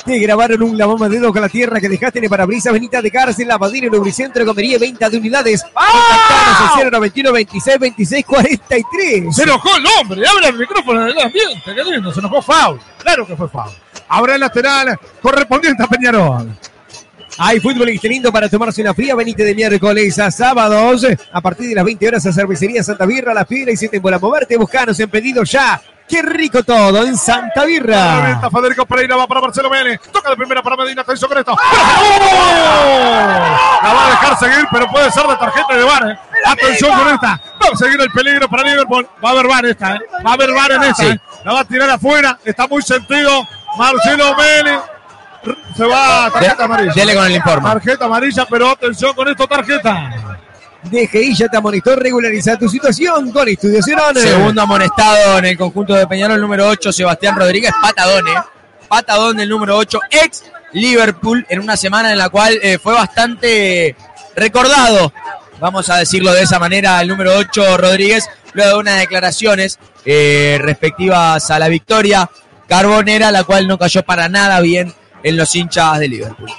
Te 0.06 0.19
grabaron 0.19 0.61
un 0.61 0.77
lavamaderos 0.77 1.32
con 1.32 1.41
la 1.41 1.49
tierra 1.49 1.82
que 1.82 1.90
dejaste 1.90 2.19
en 2.19 2.26
el 2.26 2.30
parabrisas, 2.30 2.72
venita 2.72 3.02
de 3.02 3.10
cárcel, 3.10 3.48
lavadero, 3.48 3.90
lubricentro, 3.90 4.45
comería, 4.45 4.77
venta 4.77 5.10
de 5.10 5.18
unidades. 5.18 5.64
Contactanos 5.64 6.77
al 6.77 6.91
091 6.91 7.32
26 7.34 7.80
26 7.80 8.26
43. 8.26 9.36
Se 9.36 9.44
enojó 9.44 9.76
el 9.77 9.86
hombre, 9.99 10.27
abre 10.27 10.49
el 10.49 10.57
micrófono 10.60 11.06
del 11.06 11.19
ambiente, 11.19 11.73
qué 11.73 11.84
lindo, 11.84 12.14
se 12.14 12.19
enojó 12.19 12.40
foul. 12.40 12.80
Claro 12.99 13.26
que 13.26 13.36
fue 13.36 13.49
foul. 13.49 13.72
Ahora 14.07 14.36
el 14.36 14.41
lateral 14.41 14.99
correspondiente 15.23 15.82
a 15.82 15.88
Peñarol. 15.88 16.56
Hay 17.38 17.60
fútbol 17.60 17.90
este 17.90 18.07
lindo 18.07 18.32
para 18.32 18.48
tomarse 18.48 18.82
una 18.82 18.94
fría. 18.94 19.15
Venite 19.15 19.44
de 19.44 19.56
miércoles 19.56 20.19
a 20.19 20.30
sábados. 20.30 21.06
A 21.34 21.41
partir 21.41 21.68
de 21.68 21.76
las 21.76 21.84
20 21.84 22.07
horas 22.07 22.26
a 22.26 22.32
Cervecería 22.32 22.84
Santa 22.84 23.06
Birra, 23.06 23.34
La 23.34 23.44
Piedra 23.44 23.72
y 23.72 23.77
si 23.77 23.90
te 23.90 23.98
a 23.98 24.19
moverte, 24.19 24.56
buscanos 24.56 24.99
en 24.99 25.10
pedido 25.10 25.44
ya. 25.44 25.82
¡Qué 26.07 26.22
rico 26.22 26.64
todo 26.64 27.03
en 27.03 27.18
Santa 27.18 27.65
Birra! 27.65 28.40
Federico 28.52 28.86
Pereira, 28.86 29.15
va 29.15 29.26
para 29.26 29.41
Marcelo 29.41 29.69
Mene. 29.69 29.98
Toca 30.11 30.30
de 30.30 30.36
primera 30.36 30.61
para 30.61 30.77
Medina, 30.77 31.02
atención 31.02 31.27
con 31.27 31.40
esto. 31.40 31.53
¡Oh! 31.53 31.57
La 33.84 33.94
va 33.94 34.06
a 34.06 34.10
dejar 34.11 34.40
seguir, 34.40 34.68
pero 34.72 34.88
puede 34.88 35.11
ser 35.11 35.26
de 35.27 35.36
tarjeta 35.36 35.76
de 35.76 35.84
bar. 35.84 36.11
¿eh? 36.11 36.19
Atención 36.45 36.95
con 36.98 37.14
esta. 37.14 37.41
Va 37.61 37.69
a 37.73 37.76
seguir 37.76 37.99
el 37.99 38.11
peligro 38.11 38.48
para 38.48 38.64
Liverpool. 38.64 39.07
Va 39.23 39.30
a 39.30 39.32
haber 39.32 39.48
bar 39.48 39.65
esta, 39.65 39.95
¿eh? 39.95 39.99
Va 40.26 40.32
a 40.32 40.34
haber 40.34 40.53
bar 40.53 40.72
en 40.73 40.84
esta. 40.84 41.06
¿eh? 41.06 41.19
La 41.44 41.53
va 41.53 41.60
a 41.61 41.65
tirar 41.65 41.90
afuera. 41.90 42.38
Está 42.45 42.68
muy 42.68 42.84
sentido. 42.84 43.48
Marcelo 43.77 44.36
Mene. 44.36 44.80
Se 45.76 45.86
va 45.86 46.30
tarjeta 46.32 46.65
amarilla. 46.65 46.94
Dele 46.94 47.15
con 47.15 47.26
el 47.26 47.36
informe. 47.36 47.69
Tarjeta 47.69 48.06
amarilla, 48.06 48.45
pero 48.49 48.69
atención 48.69 49.14
con 49.14 49.27
esto, 49.27 49.48
tarjeta. 49.48 50.35
DGI 50.90 51.36
ya 51.36 51.48
te 51.48 51.57
amonestó, 51.57 51.95
regulariza 51.95 52.57
tu 52.57 52.70
situación 52.70 53.32
con 53.32 53.48
Estudios 53.48 53.88
Irón. 53.88 54.16
Segundo 54.16 54.62
amonestado 54.62 55.40
en 55.40 55.45
el 55.45 55.57
conjunto 55.57 55.94
de 55.94 56.07
Peñarol, 56.07 56.40
número 56.40 56.68
8, 56.68 56.91
Sebastián 56.91 57.36
Rodríguez, 57.36 57.72
patadón, 57.82 58.28
¿eh? 58.28 58.36
Patadón 58.88 59.38
del 59.38 59.49
número 59.49 59.78
8, 59.78 59.99
ex 60.12 60.44
Liverpool, 60.74 61.45
en 61.49 61.60
una 61.60 61.78
semana 61.78 62.12
en 62.12 62.18
la 62.18 62.30
cual 62.30 62.60
eh, 62.62 62.78
fue 62.78 62.94
bastante 62.94 63.95
recordado, 64.36 65.12
vamos 65.60 65.90
a 65.90 65.98
decirlo 65.98 66.34
de 66.34 66.44
esa 66.44 66.60
manera, 66.60 67.02
el 67.02 67.07
número 67.07 67.36
8, 67.36 67.78
Rodríguez, 67.78 68.30
luego 68.53 68.74
de 68.74 68.80
unas 68.80 68.99
declaraciones 68.99 69.80
eh, 70.06 70.57
respectivas 70.62 71.49
a 71.49 71.60
la 71.60 71.68
victoria 71.68 72.30
carbonera, 72.68 73.32
la 73.32 73.44
cual 73.44 73.68
no 73.68 73.78
cayó 73.78 74.03
para 74.03 74.30
nada 74.30 74.60
bien 74.60 74.94
en 75.24 75.38
los 75.38 75.56
hinchas 75.56 75.99
de 75.99 76.07
Liverpool. 76.07 76.49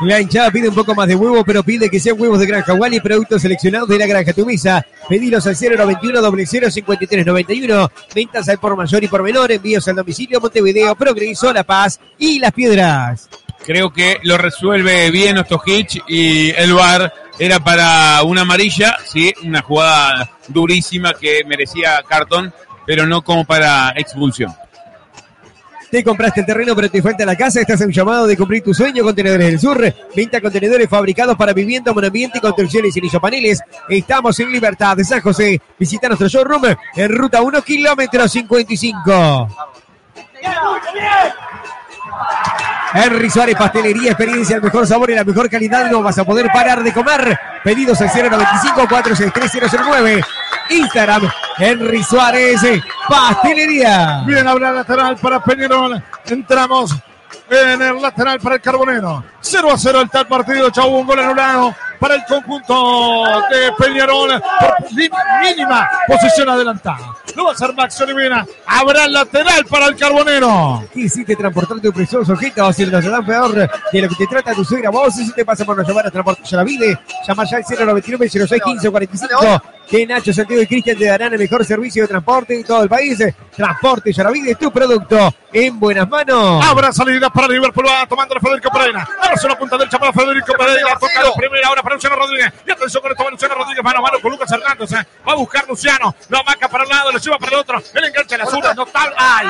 La 0.00 0.20
hinchada 0.20 0.52
pide 0.52 0.68
un 0.68 0.74
poco 0.76 0.94
más 0.94 1.08
de 1.08 1.16
huevo, 1.16 1.44
pero 1.44 1.64
pide 1.64 1.90
que 1.90 1.98
sean 1.98 2.20
huevos 2.20 2.38
de 2.38 2.46
granja 2.46 2.72
Wally, 2.72 3.00
productos 3.00 3.42
seleccionados 3.42 3.88
de 3.88 3.98
la 3.98 4.06
granja 4.06 4.32
Tumisa. 4.32 4.86
Pedilos 5.08 5.44
al 5.48 5.56
091 5.60 6.46
0053 6.46 7.26
91. 7.26 7.90
Ventas 8.14 8.48
al 8.48 8.58
por 8.58 8.76
mayor 8.76 9.02
y 9.02 9.08
por 9.08 9.24
menor. 9.24 9.50
Envíos 9.50 9.88
al 9.88 9.96
domicilio 9.96 10.40
Montevideo, 10.40 10.94
Progreso, 10.94 11.52
La 11.52 11.64
Paz 11.64 11.98
y 12.16 12.38
Las 12.38 12.52
Piedras. 12.52 13.28
Creo 13.66 13.92
que 13.92 14.18
lo 14.22 14.38
resuelve 14.38 15.10
bien 15.10 15.36
Hitch 15.66 16.00
y 16.06 16.50
el 16.50 16.74
VAR 16.74 17.12
era 17.40 17.58
para 17.58 18.22
una 18.22 18.42
amarilla, 18.42 18.96
sí, 19.04 19.32
una 19.44 19.62
jugada 19.62 20.30
durísima 20.46 21.12
que 21.14 21.42
merecía 21.44 22.02
cartón, 22.08 22.54
pero 22.86 23.04
no 23.04 23.22
como 23.22 23.44
para 23.44 23.92
expulsión. 23.96 24.54
Te 25.90 26.04
compraste 26.04 26.40
el 26.40 26.46
terreno, 26.46 26.74
pero 26.76 26.90
te 26.90 27.00
falta 27.00 27.24
la 27.24 27.36
casa. 27.36 27.60
Estás 27.60 27.80
en 27.80 27.86
un 27.86 27.92
llamado 27.92 28.26
de 28.26 28.36
cumplir 28.36 28.62
tu 28.62 28.74
sueño. 28.74 29.02
Contenedores 29.02 29.46
del 29.46 29.58
Sur. 29.58 29.94
Venta 30.14 30.40
contenedores 30.40 30.88
fabricados 30.88 31.36
para 31.36 31.52
vivienda, 31.52 31.92
monoambiente, 31.92 32.40
construcciones 32.40 32.94
y 32.96 33.18
paneles. 33.18 33.60
Estamos 33.88 34.38
en 34.40 34.52
Libertad 34.52 34.96
de 34.96 35.04
San 35.04 35.20
José. 35.20 35.60
Visita 35.78 36.08
nuestro 36.08 36.28
showroom 36.28 36.62
en 36.94 37.16
ruta 37.16 37.40
1, 37.40 37.62
kilómetro 37.62 38.28
55. 38.28 39.48
Henry 42.94 43.28
Suárez, 43.28 43.56
pastelería, 43.56 44.12
experiencia, 44.12 44.56
el 44.56 44.62
mejor 44.62 44.86
sabor 44.86 45.10
y 45.10 45.14
la 45.14 45.24
mejor 45.24 45.48
calidad. 45.50 45.90
No 45.90 46.02
vas 46.02 46.18
a 46.18 46.24
poder 46.24 46.50
parar 46.52 46.82
de 46.82 46.92
comer. 46.92 47.38
Pedidos 47.62 48.00
al 48.00 48.08
095 48.08 48.88
463 48.88 49.80
009. 49.86 50.24
Instagram, 50.70 51.28
Henry 51.58 52.02
Suárez, 52.02 52.60
pastelería. 53.08 54.22
Bien, 54.26 54.46
habrá 54.46 54.72
lateral 54.72 55.16
para 55.16 55.42
Peñarol. 55.42 56.02
Entramos 56.26 56.94
en 57.50 57.82
el 57.82 58.02
lateral 58.02 58.40
para 58.40 58.56
el 58.56 58.60
Carbonero. 58.60 59.24
0 59.40 59.70
a 59.72 59.78
0 59.78 60.00
el 60.00 60.10
tal 60.10 60.26
partido. 60.26 60.70
Chau, 60.70 60.88
un 60.88 61.06
gol 61.06 61.18
anulado 61.20 61.74
para 61.98 62.14
el 62.14 62.24
conjunto 62.24 63.24
de 63.50 63.72
Peñarol 63.76 64.40
por 64.60 64.92
mínima 64.92 65.88
posición 66.06 66.48
adelantada. 66.48 67.14
No 67.34 67.44
va 67.44 67.52
a 67.52 67.56
ser 67.56 67.74
Max 67.74 68.00
Olivera. 68.00 68.46
Habrá 68.66 69.06
lateral 69.08 69.64
para 69.66 69.86
el 69.86 69.96
Carbonero. 69.96 70.84
Quisiste 70.92 71.36
transportar 71.36 71.80
tu 71.80 71.92
precioso 71.92 72.32
objeto 72.32 72.66
o 72.66 72.72
si 72.72 72.86
nos 72.86 73.04
dan 73.04 73.24
peor 73.24 73.52
de 73.54 74.00
lo 74.00 74.08
que 74.08 74.14
te 74.16 74.26
trata 74.26 74.54
tu 74.54 74.64
suegra 74.64 74.90
vos. 74.90 75.14
Si 75.14 75.32
te 75.32 75.44
pasa 75.44 75.64
por 75.64 75.76
no 75.76 75.82
llamar 75.82 76.06
a 76.06 76.10
Transporte 76.10 76.42
Yaravide, 76.44 76.98
llama 77.26 77.44
ya 77.44 77.58
al 77.58 77.64
099 77.64 78.28
06 78.28 78.62
15 78.62 78.90
45 78.90 79.62
que 79.88 80.06
Nacho 80.06 80.32
Santiago 80.32 80.62
y 80.62 80.66
Cristian 80.66 80.98
te 80.98 81.06
darán 81.06 81.32
el 81.32 81.38
mejor 81.38 81.64
servicio 81.64 82.02
de 82.02 82.08
transporte 82.08 82.54
en 82.54 82.64
todo 82.64 82.82
el 82.82 82.88
país. 82.88 83.18
Transporte 83.56 84.12
Yaravide 84.12 84.54
tu 84.54 84.70
producto 84.70 85.32
en 85.52 85.80
buenas 85.80 86.08
manos. 86.08 86.62
Habrá 86.64 86.92
salida 86.92 87.30
para 87.38 87.54
Liverpool, 87.54 87.86
va 87.86 88.04
tomando 88.04 88.34
la 88.34 88.40
Federico 88.40 88.68
Pereira. 88.68 89.08
Ahora 89.22 89.36
se 89.36 89.48
la 89.48 89.56
punta 89.56 89.78
del 89.78 89.88
para 89.88 90.12
Federico 90.12 90.52
Pereira. 90.58 90.98
Toca 90.98 91.22
la 91.22 91.32
primera 91.34 91.68
ahora 91.68 91.82
para 91.82 91.94
Luciano 91.94 92.16
Rodríguez. 92.16 92.52
Y 92.66 92.70
atención 92.72 93.00
con 93.00 93.12
esto 93.12 93.24
va 93.24 93.30
Luciano 93.30 93.54
Rodríguez 93.54 93.84
mano 93.84 93.98
a 93.98 94.02
mano 94.02 94.18
con 94.20 94.32
Lucas 94.32 94.50
Hernández. 94.50 94.92
¿eh? 94.92 95.06
Va 95.26 95.32
a 95.32 95.36
buscar 95.36 95.64
Luciano. 95.68 96.16
Lo 96.30 96.42
marca 96.42 96.68
para 96.68 96.82
el 96.82 96.90
lado, 96.90 97.12
lo 97.12 97.18
lleva 97.18 97.38
para 97.38 97.52
el 97.52 97.58
otro. 97.60 97.82
Él 97.94 98.04
engancha 98.04 98.36
la 98.38 98.46
zurda. 98.46 98.74
No 98.74 98.82
está. 98.82 99.12
¡Ay! 99.16 99.46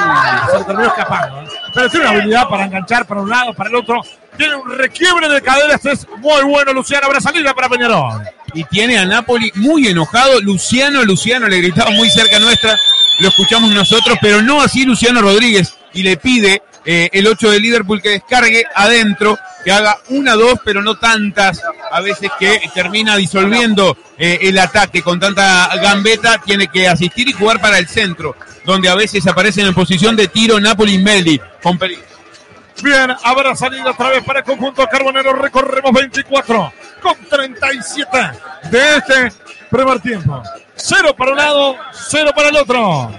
Se 0.59 0.65
terminó 0.65 0.89
escapando. 0.89 1.41
¿eh? 1.41 1.49
Pero 1.73 1.89
tiene 1.89 2.07
una 2.07 2.15
habilidad 2.15 2.49
para 2.49 2.65
enganchar 2.65 3.07
para 3.07 3.21
un 3.23 3.31
lado, 3.31 3.55
para 3.55 3.71
el 3.71 3.77
otro. 3.77 4.03
Tiene 4.37 4.55
un 4.57 4.71
requiebre 4.71 5.27
de 5.31 5.41
caderas. 5.41 5.87
Es 5.87 6.07
muy 6.19 6.43
bueno, 6.43 6.75
Luciano. 6.75 7.07
Habrá 7.07 7.23
salida 7.23 7.55
para 7.55 7.71
Peñarol. 7.71 8.23
Y 8.53 8.65
tiene 8.65 8.99
a 8.99 9.07
Napoli 9.07 9.51
muy 9.55 9.89
enojado. 9.89 10.43
Luciano, 10.43 11.03
Luciano 11.05 11.49
le 11.49 11.63
gritaba 11.63 11.91
muy 11.93 12.11
cerca 12.11 12.39
nuestra. 12.39 12.77
Lo 13.21 13.29
escuchamos 13.29 13.71
nosotros, 13.71 14.19
pero 14.21 14.43
no 14.43 14.61
así 14.61 14.85
Luciano 14.85 15.23
Rodríguez. 15.23 15.75
Y 15.95 16.03
le 16.03 16.19
pide 16.19 16.63
eh, 16.91 17.11
el 17.13 17.27
8 17.27 17.51
de 17.51 17.61
Liverpool 17.61 18.01
que 18.01 18.09
descargue 18.09 18.65
adentro, 18.75 19.39
que 19.63 19.71
haga 19.71 19.99
una, 20.09 20.33
dos, 20.33 20.59
pero 20.65 20.81
no 20.81 20.97
tantas, 20.97 21.63
a 21.93 22.01
veces 22.01 22.31
que 22.39 22.63
termina 22.73 23.15
disolviendo 23.15 23.95
eh, 24.17 24.39
el 24.41 24.59
ataque 24.59 25.03
con 25.03 25.21
tanta 25.21 25.69
gambeta, 25.83 26.41
tiene 26.43 26.69
que 26.69 26.89
asistir 26.89 27.29
y 27.29 27.35
jugar 27.35 27.61
para 27.61 27.77
el 27.77 27.89
centro, 27.89 28.37
donde 28.65 28.89
a 28.89 28.95
veces 28.95 29.27
aparecen 29.27 29.67
en 29.67 29.75
posición 29.75 30.17
de 30.17 30.29
tiro 30.29 30.59
Napoli 30.59 30.95
y 30.95 31.41
con. 31.63 31.79
Bien, 31.79 33.15
habrá 33.23 33.55
salido 33.55 33.91
otra 33.91 34.09
vez 34.09 34.25
para 34.25 34.39
el 34.39 34.47
conjunto 34.47 34.87
carbonero. 34.87 35.35
Recorremos 35.35 35.93
24 35.93 36.73
con 37.03 37.17
37 37.29 38.19
de 38.71 38.97
este 38.97 39.33
primer 39.69 40.01
tiempo. 40.01 40.43
Cero 40.81 41.15
para 41.17 41.33
un 41.33 41.37
lado, 41.37 41.77
cero 41.93 42.31
para 42.35 42.49
el 42.51 42.57
otro. 42.57 43.11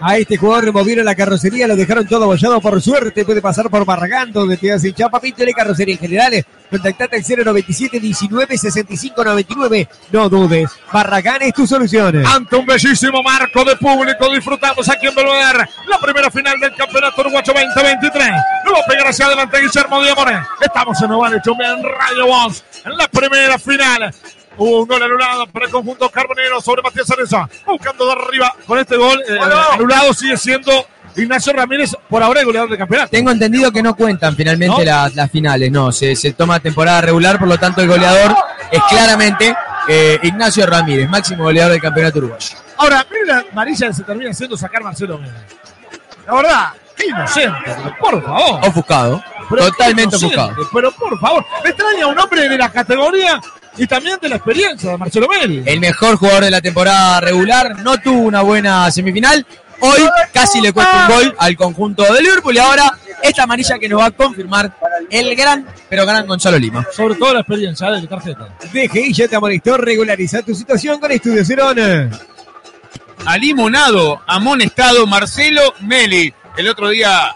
A 0.00 0.16
este 0.16 0.36
jugador 0.36 0.64
removieron 0.66 1.04
la 1.04 1.14
carrocería, 1.14 1.66
lo 1.66 1.76
dejaron 1.76 2.06
todo 2.06 2.24
abollado 2.24 2.60
por 2.60 2.80
suerte. 2.80 3.24
Puede 3.24 3.42
pasar 3.42 3.68
por 3.68 3.84
Barragán, 3.84 4.32
donde 4.32 4.56
te 4.56 4.72
hacen 4.72 4.94
chapa, 4.94 5.20
y 5.22 5.32
carrocería 5.52 5.94
en 5.94 6.00
general. 6.00 6.46
Contactate 6.70 7.16
al 7.16 7.44
097 7.44 8.00
19 8.00 8.56
65 8.56 9.24
99. 9.24 9.88
No 10.12 10.28
dudes, 10.28 10.70
Barragán 10.92 11.42
es 11.42 11.52
tu 11.52 11.66
solución. 11.66 12.24
Ante 12.24 12.56
un 12.56 12.66
bellísimo 12.66 13.22
marco 13.22 13.64
de 13.64 13.76
público, 13.76 14.32
disfrutamos 14.32 14.88
aquí 14.88 15.06
en 15.06 15.14
Belvedere 15.14 15.68
la 15.88 15.98
primera 15.98 16.30
final 16.30 16.58
del 16.60 16.74
Campeonato 16.74 17.20
Uruguayo 17.20 17.52
2023. 17.52 18.28
Luego 18.64 18.80
pegar 18.88 19.08
hacia 19.08 19.26
adelante 19.26 19.60
Guillermo 19.60 20.02
Diamore. 20.02 20.40
Estamos 20.60 21.02
en 21.02 21.10
Oval 21.10 21.42
Chumbe 21.42 21.66
en 21.66 21.82
Radio 21.82 22.26
Voz 22.26 22.64
en 22.84 22.96
la 22.96 23.08
primera 23.08 23.58
final. 23.58 24.14
Hubo 24.56 24.82
un 24.82 24.88
gol 24.88 25.02
anulado 25.02 25.46
para 25.46 25.66
el 25.66 25.72
conjunto 25.72 26.08
carbonero 26.10 26.60
sobre 26.60 26.82
Matías 26.82 27.10
Areza. 27.10 27.48
Buscando 27.66 28.06
de 28.06 28.12
arriba 28.12 28.54
con 28.66 28.78
este 28.78 28.96
gol. 28.96 29.22
Eh, 29.28 29.38
anulado 29.72 30.12
sigue 30.12 30.36
siendo 30.36 30.86
Ignacio 31.16 31.52
Ramírez 31.52 31.94
por 32.08 32.22
ahora 32.22 32.40
el 32.40 32.46
goleador 32.46 32.68
del 32.70 32.78
campeonato. 32.78 33.10
Tengo 33.10 33.30
entendido 33.30 33.70
que 33.72 33.82
no 33.82 33.94
cuentan 33.94 34.34
finalmente 34.36 34.78
¿No? 34.78 34.84
Las, 34.84 35.14
las 35.14 35.30
finales, 35.30 35.70
no, 35.70 35.92
se, 35.92 36.16
se 36.16 36.32
toma 36.32 36.60
temporada 36.60 37.00
regular, 37.00 37.38
por 37.38 37.48
lo 37.48 37.58
tanto 37.58 37.82
el 37.82 37.88
goleador 37.88 38.34
es 38.70 38.82
claramente 38.88 39.54
eh, 39.88 40.18
Ignacio 40.22 40.66
Ramírez, 40.66 41.08
máximo 41.08 41.44
goleador 41.44 41.72
del 41.72 41.80
campeonato 41.82 42.18
uruguayo. 42.18 42.56
Ahora, 42.78 43.06
mira, 43.10 43.44
Marilla 43.52 43.92
se 43.92 44.02
termina 44.02 44.30
haciendo 44.30 44.56
sacar 44.56 44.82
Marcelo 44.82 45.18
Mena. 45.18 45.44
La 46.26 46.34
verdad, 46.34 46.68
qué 46.96 47.06
inocente, 47.06 47.58
pero 47.64 47.96
por 47.98 48.22
favor. 48.22 48.60
Ofuscado, 48.68 49.24
Pero 49.50 49.66
totalmente 49.66 50.16
inocente, 50.16 50.36
ofuscado. 50.36 50.68
Pero 50.72 50.92
por 50.92 51.18
favor, 51.20 51.44
me 51.62 51.70
extraña 51.70 52.06
un 52.06 52.18
hombre 52.18 52.48
de 52.48 52.58
la 52.58 52.70
categoría 52.70 53.40
y 53.76 53.86
también 53.86 54.18
de 54.20 54.28
la 54.28 54.36
experiencia 54.36 54.90
de 54.90 54.98
Marcelo 54.98 55.28
Meli. 55.28 55.62
El 55.66 55.80
mejor 55.80 56.16
jugador 56.16 56.44
de 56.44 56.50
la 56.50 56.60
temporada 56.60 57.20
regular, 57.20 57.78
no 57.80 57.98
tuvo 57.98 58.20
una 58.20 58.42
buena 58.42 58.90
semifinal. 58.90 59.46
Hoy 59.80 60.00
casi 60.32 60.60
le 60.60 60.72
cuesta 60.72 61.08
un 61.08 61.14
gol 61.14 61.34
al 61.38 61.56
conjunto 61.56 62.04
de 62.12 62.22
Liverpool 62.22 62.54
y 62.54 62.58
ahora 62.58 62.98
esta 63.22 63.44
amarilla 63.44 63.78
que 63.78 63.88
nos 63.88 64.00
va 64.00 64.06
a 64.06 64.10
confirmar 64.10 64.72
el 65.10 65.34
gran, 65.34 65.66
pero 65.88 66.06
gran 66.06 66.26
Gonzalo 66.26 66.58
Lima. 66.58 66.86
Sobre 66.92 67.16
todo 67.16 67.34
la 67.34 67.40
experiencia 67.40 67.88
¿eh? 67.88 68.00
de 68.00 68.06
tarjeta. 68.06 68.48
DGI 68.72 69.12
ya 69.12 69.28
te 69.28 69.36
amonestó, 69.36 69.76
regulariza 69.76 70.42
tu 70.42 70.54
situación 70.54 71.00
con 71.00 71.10
Estudios 71.10 71.46
Cerón. 71.46 72.10
A 73.24 73.38
limonado, 73.38 74.20
amonestado 74.26 75.06
Marcelo 75.06 75.74
Meli. 75.80 76.32
El 76.56 76.68
otro 76.68 76.90
día 76.90 77.34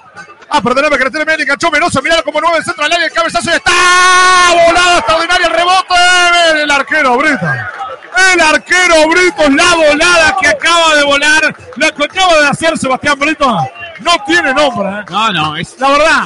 Ah, 0.48 0.60
perdóname 0.62 0.96
que 0.96 1.04
le 1.04 1.10
tiene 1.10 1.24
bien, 1.24 1.40
enganchó 1.40 1.70
Menoso, 1.70 2.00
mirá 2.02 2.22
como 2.22 2.40
nueve 2.40 2.62
centro 2.62 2.84
al 2.84 2.92
área, 2.92 3.06
el 3.06 3.12
cabezazo 3.12 3.50
y 3.50 3.54
está 3.54 3.72
volada 4.66 4.98
extraordinaria 4.98 5.46
el 5.46 5.52
rebote. 5.52 6.62
El 6.62 6.70
arquero 6.70 7.16
Brito. 7.16 7.46
El 8.32 8.40
arquero 8.40 9.08
Brito, 9.08 9.50
la 9.50 9.74
volada 9.74 10.36
que 10.40 10.48
acaba 10.48 10.94
de 10.94 11.04
volar, 11.04 11.56
la 11.76 11.90
que 11.90 12.04
acaba 12.04 12.38
de 12.38 12.48
hacer 12.48 12.78
Sebastián 12.78 13.18
Brito. 13.18 13.46
No 14.00 14.12
tiene 14.26 14.54
nombre, 14.54 14.88
¿eh? 14.88 15.04
No, 15.10 15.32
no, 15.32 15.56
es 15.56 15.78
la 15.78 15.88
verdad. 15.90 16.22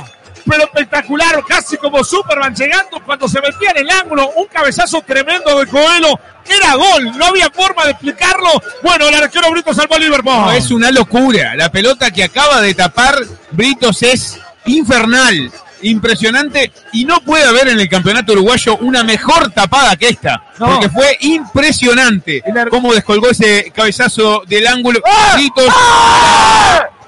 Pero 0.49 0.65
espectacular, 0.65 1.43
casi 1.47 1.77
como 1.77 2.03
Superman 2.05 2.55
llegando 2.55 3.03
cuando 3.05 3.29
se 3.29 3.41
metía 3.41 3.71
en 3.71 3.79
el 3.79 3.91
ángulo, 3.91 4.31
un 4.37 4.47
cabezazo 4.47 5.03
tremendo 5.03 5.59
de 5.59 5.67
Coelho. 5.67 6.19
Era 6.47 6.75
gol, 6.75 7.17
no 7.17 7.27
había 7.27 7.51
forma 7.51 7.85
de 7.85 7.93
explicarlo. 7.93 8.49
Bueno, 8.83 9.09
el 9.09 9.15
arquero 9.15 9.51
Brito 9.51 9.73
salvó 9.75 9.95
a 9.95 9.99
Liverpool. 9.99 10.33
No, 10.35 10.53
es 10.53 10.71
una 10.71 10.91
locura. 10.91 11.55
La 11.55 11.71
pelota 11.71 12.11
que 12.11 12.25
acaba 12.25 12.61
de 12.61 12.75
tapar 12.75 13.17
Britos 13.53 14.03
es 14.03 14.39
infernal, 14.65 15.53
impresionante 15.83 16.73
y 16.93 17.05
no 17.05 17.21
puede 17.21 17.45
haber 17.45 17.69
en 17.69 17.79
el 17.81 17.89
campeonato 17.89 18.33
uruguayo 18.33 18.77
una 18.79 19.03
mejor 19.05 19.51
tapada 19.53 19.97
que 19.97 20.09
esta, 20.09 20.43
No. 20.59 20.67
porque 20.67 20.89
fue 20.89 21.17
impresionante 21.21 22.43
cómo 22.71 22.93
descolgó 22.93 23.31
ese 23.31 23.71
cabezazo 23.75 24.43
del 24.47 24.67
ángulo. 24.67 25.01
¡Ah! 25.07 25.33
Britos, 25.35 25.73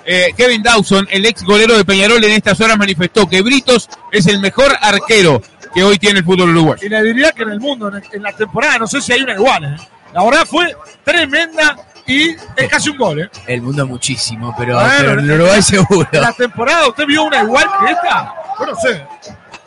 eh, 0.04 0.32
Kevin 0.36 0.62
Dawson, 0.62 1.06
el 1.10 1.24
ex 1.26 1.42
golero 1.44 1.76
de 1.76 1.84
Peñarol, 1.84 2.22
en 2.24 2.32
estas 2.32 2.60
horas 2.60 2.76
manifestó 2.78 3.28
que 3.28 3.42
Britos 3.42 3.88
es 4.10 4.26
el 4.26 4.40
mejor 4.40 4.72
arquero 4.80 5.40
que 5.74 5.82
hoy 5.82 5.98
tiene 5.98 6.18
el 6.20 6.24
fútbol 6.24 6.50
uruguayo. 6.50 6.84
Y 6.86 6.88
le 6.88 7.02
diría 7.02 7.32
que 7.32 7.42
en 7.44 7.50
el 7.50 7.60
mundo, 7.60 7.88
en, 7.88 8.02
en 8.12 8.22
la 8.22 8.32
temporada, 8.32 8.78
no 8.78 8.86
sé 8.86 9.00
si 9.00 9.12
hay 9.12 9.22
una 9.22 9.34
igual. 9.34 9.64
¿eh? 9.64 9.76
La 10.12 10.22
verdad 10.24 10.44
fue 10.46 10.74
tremenda 11.04 11.76
y 12.06 12.30
es 12.30 12.68
casi 12.68 12.90
un 12.90 12.98
gol. 12.98 13.20
¿eh? 13.22 13.30
El 13.46 13.62
mundo 13.62 13.86
muchísimo, 13.86 14.54
pero, 14.58 14.74
Bueno, 14.74 14.90
pero 14.98 15.12
en 15.12 15.18
en- 15.20 15.30
Uruguay 15.30 15.62
seguro. 15.62 16.08
En 16.12 16.20
la 16.20 16.32
temporada, 16.32 16.88
¿usted 16.88 17.06
vio 17.06 17.22
una 17.24 17.42
igual 17.42 17.66
que 17.80 17.92
esta? 17.92 18.34
Yo 18.58 18.66
no 18.66 18.74
sé. 18.76 19.06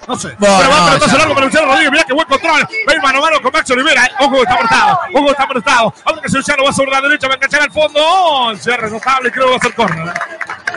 No 0.08 0.16
sé. 0.16 0.36
Bueno, 0.38 0.56
Pero 0.58 0.70
va 0.70 0.80
no, 0.80 0.86
pelotazo 0.86 1.18
largo 1.18 1.34
para 1.34 1.46
Luciano 1.46 1.68
Rodríguez. 1.68 1.92
Mirá 1.92 2.04
qué 2.04 2.14
buen 2.14 2.28
control. 2.28 2.62
Va 2.62 3.02
mano 3.02 3.18
a 3.20 3.22
mano 3.22 3.42
con 3.42 3.52
Max 3.52 3.70
Olivera. 3.72 4.10
Ojo, 4.20 4.42
está 4.42 4.54
apretado. 4.54 5.00
Ojo, 5.14 5.32
está 5.32 5.44
apretado. 5.44 5.94
Ahora 6.06 6.22
que 6.22 6.30
Luciano 6.30 6.64
va 6.64 6.74
sobre 6.74 6.92
la 6.92 7.02
derecha, 7.02 7.28
va 7.28 7.34
a 7.34 7.36
enganchar 7.36 7.62
al 7.62 7.72
fondo. 7.72 8.00
Oh, 8.04 8.56
cierre 8.56 8.90
notable. 8.90 9.32
Creo 9.32 9.46
que 9.46 9.52
va 9.52 9.58
a 9.58 9.60
ser 9.60 9.74
córner. 9.74 10.14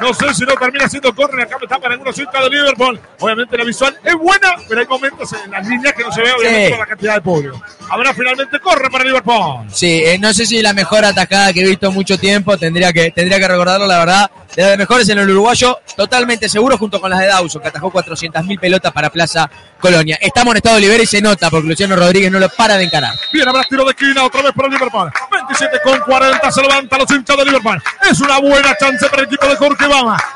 No 0.01 0.15
sé 0.15 0.33
si 0.35 0.45
no 0.45 0.55
termina 0.55 0.89
siendo 0.89 1.15
córner. 1.15 1.47
Acá 1.47 1.57
me 1.59 1.65
está 1.65 1.79
para 1.79 1.95
algunos 1.95 2.17
hinchas 2.19 2.43
de 2.45 2.51
Liverpool. 2.51 3.01
Obviamente 3.19 3.57
la 3.59 3.65
visual 3.65 3.99
es 4.05 4.15
buena, 4.15 4.55
pero 4.69 4.81
hay 4.81 4.87
momentos 4.87 5.33
en 5.45 5.51
las 5.51 5.67
líneas 5.67 5.95
que 5.95 6.05
no 6.05 6.13
se 6.13 6.23
ve 6.23 6.33
obviamente 6.33 6.65
Sí. 6.67 6.71
por 6.71 6.79
la 6.81 6.87
cantidad 6.87 7.15
de 7.15 7.21
público. 7.21 7.63
Habrá 7.91 8.15
finalmente 8.15 8.61
corre 8.61 8.91
para 8.91 9.05
Liverpool. 9.05 9.67
Sí, 9.73 10.03
eh, 10.05 10.19
no 10.19 10.33
sé 10.33 10.47
si 10.47 10.63
la 10.63 10.73
mejor 10.73 11.05
atacada 11.05 11.53
que 11.53 11.63
he 11.63 11.67
visto 11.67 11.89
en 11.89 11.95
mucho 11.95 12.19
tiempo, 12.19 12.57
tendría 12.59 12.93
que, 12.93 13.11
tendría 13.11 13.39
que 13.39 13.49
recordarlo, 13.49 13.87
la 13.87 13.99
verdad, 13.99 14.31
de 14.55 14.63
las 14.63 14.79
mejores 14.79 15.09
en 15.09 15.19
el 15.19 15.31
uruguayo, 15.31 15.79
totalmente 15.97 16.49
seguro, 16.49 16.77
junto 16.79 17.01
con 17.01 17.11
las 17.11 17.21
de 17.21 17.27
Dawson, 17.27 17.63
que 17.63 17.69
atajó 17.69 17.91
400.000 17.91 18.59
pelotas 18.61 18.93
para 18.93 19.11
Plaza 19.11 19.49
Colonia. 19.81 20.19
Estamos 20.21 20.53
en 20.53 20.57
estado 20.59 20.77
de 20.77 20.83
libera 20.83 21.03
y 21.03 21.07
se 21.07 21.21
nota, 21.21 21.51
porque 21.51 21.67
Luciano 21.69 21.97
Rodríguez 21.97 22.31
no 22.31 22.39
lo 22.39 22.49
para 22.51 22.77
de 22.77 22.85
encarar. 22.85 23.15
Bien, 23.33 23.49
habrá 23.49 23.65
tiro 23.65 23.85
de 23.85 23.91
esquina 23.91 24.25
otra 24.25 24.43
vez 24.43 24.53
para 24.53 24.69
Liverpool. 24.69 25.11
27 25.33 25.79
con 25.83 25.99
40 26.01 26.51
se 26.53 26.63
levanta 26.63 26.99
los 26.99 27.11
hinchas 27.11 27.37
de 27.37 27.45
Liverpool. 27.45 27.83
Es 28.11 28.21
una 28.21 28.39
buena 28.39 28.77
chance 28.77 29.09
para 29.09 29.23
el 29.23 29.29
equipo 29.29 29.47
de 29.47 29.57
Jorge 29.57 29.78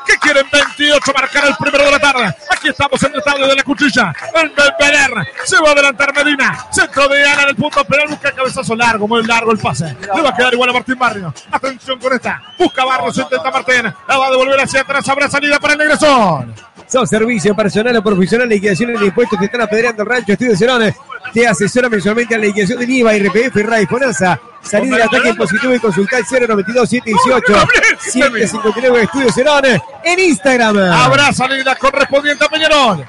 Que 0.05 0.17
quieren 0.17 0.45
28 0.51 1.11
marcar 1.13 1.45
el 1.45 1.55
primero 1.55 1.85
de 1.85 1.91
la 1.91 1.99
tarde. 1.99 2.35
Aquí 2.49 2.69
estamos 2.69 3.01
en 3.03 3.11
el 3.11 3.19
estadio 3.19 3.47
de 3.47 3.55
la 3.55 3.63
Cuchilla. 3.63 4.13
El 4.33 4.49
Belvedere 4.49 5.31
se 5.43 5.59
va 5.59 5.69
a 5.69 5.71
adelantar 5.73 6.13
Medina. 6.13 6.65
Centro 6.71 7.07
de 7.07 7.23
Ana 7.23 7.43
en 7.43 7.49
el 7.49 7.55
punto 7.55 7.83
penal. 7.85 8.07
Busca 8.07 8.31
cabezazo 8.31 8.75
largo, 8.75 9.07
muy 9.07 9.23
largo 9.25 9.51
el 9.51 9.59
pase. 9.59 9.95
Le 10.15 10.21
va 10.21 10.29
a 10.29 10.35
quedar 10.35 10.53
igual 10.53 10.69
a 10.69 10.73
Martín 10.73 10.97
Barrio. 10.97 11.33
Atención 11.51 11.99
con 11.99 12.13
esta. 12.13 12.41
Busca 12.57 12.85
Barrios, 12.85 13.17
intenta 13.17 13.51
Martín. 13.51 13.93
La 14.07 14.17
va 14.17 14.27
a 14.27 14.31
devolver 14.31 14.59
hacia 14.61 14.81
atrás. 14.81 15.07
Habrá 15.09 15.29
salida 15.29 15.59
para 15.59 15.73
el 15.73 15.79
Negresón. 15.79 16.55
Son 16.93 17.07
servicio 17.07 17.55
personal 17.55 17.97
o 17.97 18.03
profesional, 18.03 18.47
liquidaciones 18.47 18.99
de 18.99 19.07
impuestos 19.07 19.39
que 19.39 19.45
están 19.45 19.61
apedreando 19.61 20.03
el 20.03 20.09
rancho 20.09 20.33
Estudios 20.33 20.59
Cerones. 20.59 20.93
Te 21.33 21.47
asesora 21.47 21.89
mensualmente 21.89 22.35
a 22.35 22.37
la 22.37 22.45
liquidación 22.45 22.77
del 22.77 22.87
IVA, 22.91 23.15
IRPF, 23.15 23.55
RAI, 23.65 23.87
FONASA. 23.87 24.39
Salir 24.61 24.93
del 24.93 25.01
ataque 25.01 25.29
impositivo 25.29 25.73
y 25.73 25.79
consultar 25.79 26.21
092 26.21 26.87
718 26.87 27.67
759 27.97 29.01
Estudios 29.05 29.33
Cerones 29.33 29.81
en 30.03 30.19
Instagram. 30.19 30.77
Habrá 30.77 31.33
salida 31.33 31.75
correspondiente 31.77 32.45
a 32.45 32.47
Peñarol. 32.47 33.03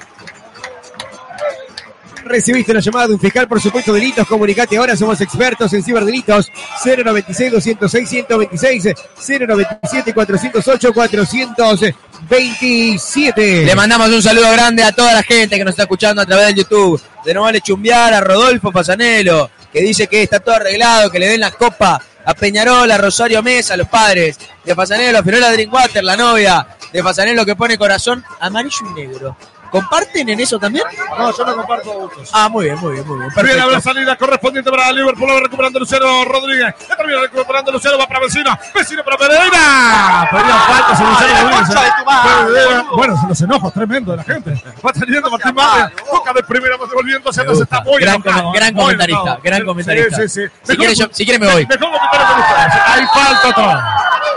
Recibiste 2.24 2.72
la 2.72 2.80
llamada 2.80 3.08
de 3.08 3.14
un 3.14 3.20
fiscal 3.20 3.46
por 3.46 3.60
supuesto 3.60 3.92
delitos, 3.92 4.26
comunicate 4.26 4.78
ahora, 4.78 4.96
somos 4.96 5.20
expertos 5.20 5.70
en 5.74 5.82
ciberdelitos. 5.82 6.50
096 6.84 7.52
206 7.52 8.08
126 8.08 8.94
097 9.46 10.14
408 10.14 10.94
427. 10.94 13.66
Le 13.66 13.74
mandamos 13.74 14.08
un 14.08 14.22
saludo 14.22 14.50
grande 14.52 14.82
a 14.82 14.92
toda 14.92 15.12
la 15.12 15.22
gente 15.22 15.58
que 15.58 15.64
nos 15.64 15.72
está 15.72 15.82
escuchando 15.82 16.22
a 16.22 16.26
través 16.26 16.46
del 16.46 16.54
YouTube. 16.56 16.98
De 17.24 17.34
no 17.34 17.42
vale 17.42 17.60
chumbear 17.60 18.14
a 18.14 18.20
Rodolfo 18.20 18.72
Pasanelo, 18.72 19.50
que 19.70 19.82
dice 19.82 20.06
que 20.06 20.22
está 20.22 20.40
todo 20.40 20.54
arreglado, 20.54 21.10
que 21.10 21.18
le 21.18 21.28
den 21.28 21.40
la 21.40 21.50
copa 21.50 22.00
a 22.24 22.34
Peñarol, 22.34 22.90
a 22.90 22.96
Rosario 22.96 23.42
Mesa, 23.42 23.74
a 23.74 23.76
los 23.76 23.88
padres 23.88 24.38
de 24.64 24.74
Pasanelo, 24.74 25.18
a 25.18 25.22
Fiorella 25.22 25.52
Drinkwater, 25.52 26.02
la 26.02 26.16
novia 26.16 26.66
de 26.90 27.02
Pasanelo 27.02 27.44
que 27.44 27.54
pone 27.54 27.76
corazón 27.76 28.24
amarillo 28.40 28.78
y 28.90 28.94
negro. 28.94 29.36
¿Comparten 29.74 30.28
en 30.28 30.38
eso 30.40 30.56
también? 30.58 30.84
No, 31.18 31.36
yo 31.36 31.44
no 31.44 31.56
comparto 31.56 31.90
gustos. 31.92 32.30
Ah, 32.32 32.48
muy 32.48 32.66
bien, 32.66 32.78
muy 32.78 32.92
bien, 32.92 33.06
muy 33.08 33.18
bien. 33.18 33.28
Bien, 33.34 33.60
habrá 33.60 33.64
Perfecto. 33.74 33.80
salida 33.92 34.16
correspondiente 34.16 34.70
para 34.70 34.92
Liverpool. 34.92 35.28
Va 35.28 35.40
recuperando 35.40 35.80
Luciano 35.80 36.24
Rodríguez. 36.24 36.74
Termina 36.96 37.20
recuperando 37.22 37.72
Luciano. 37.72 37.98
Va 37.98 38.06
para 38.06 38.20
Vecino. 38.20 38.56
Vecino 38.72 39.02
para 39.04 39.16
Pereira. 39.16 40.28
Pedía 40.30 40.58
falta 40.60 40.96
sobre 40.96 41.10
Luciano. 41.10 42.96
Bueno, 42.96 43.16
son 43.16 43.28
los 43.28 43.40
enojos 43.40 43.72
tremendos 43.72 44.12
de 44.12 44.16
la 44.16 44.22
gente. 44.24 44.62
Va 44.86 44.92
teniendo 44.92 45.30
Martín 45.30 45.54
Barrio. 45.54 45.90
Toca 46.10 46.32
de 46.32 46.42
primera, 46.44 46.76
va 46.76 46.86
devolviendo 46.86 47.30
atrás. 47.30 47.60
Está 47.60 47.80
muy 47.82 48.00
Gran 48.00 48.20
gran 48.22 48.74
comentarista, 48.74 49.38
gran 49.42 49.64
comentarista. 49.64 50.16
Sí, 50.16 50.28
sí, 50.28 50.46
sí. 50.46 50.52
Si 50.62 50.76
quiere 50.76 50.94
yo- 50.94 51.08
si 51.10 51.24
quiere 51.24 51.38
me 51.44 51.52
voy. 51.52 51.66
Mejor 51.66 51.90
comentario 51.90 52.26
que 52.36 52.40
ustedes. 52.42 52.82
Hay 52.86 53.06
falta 53.06 53.66
vez. 53.66 53.84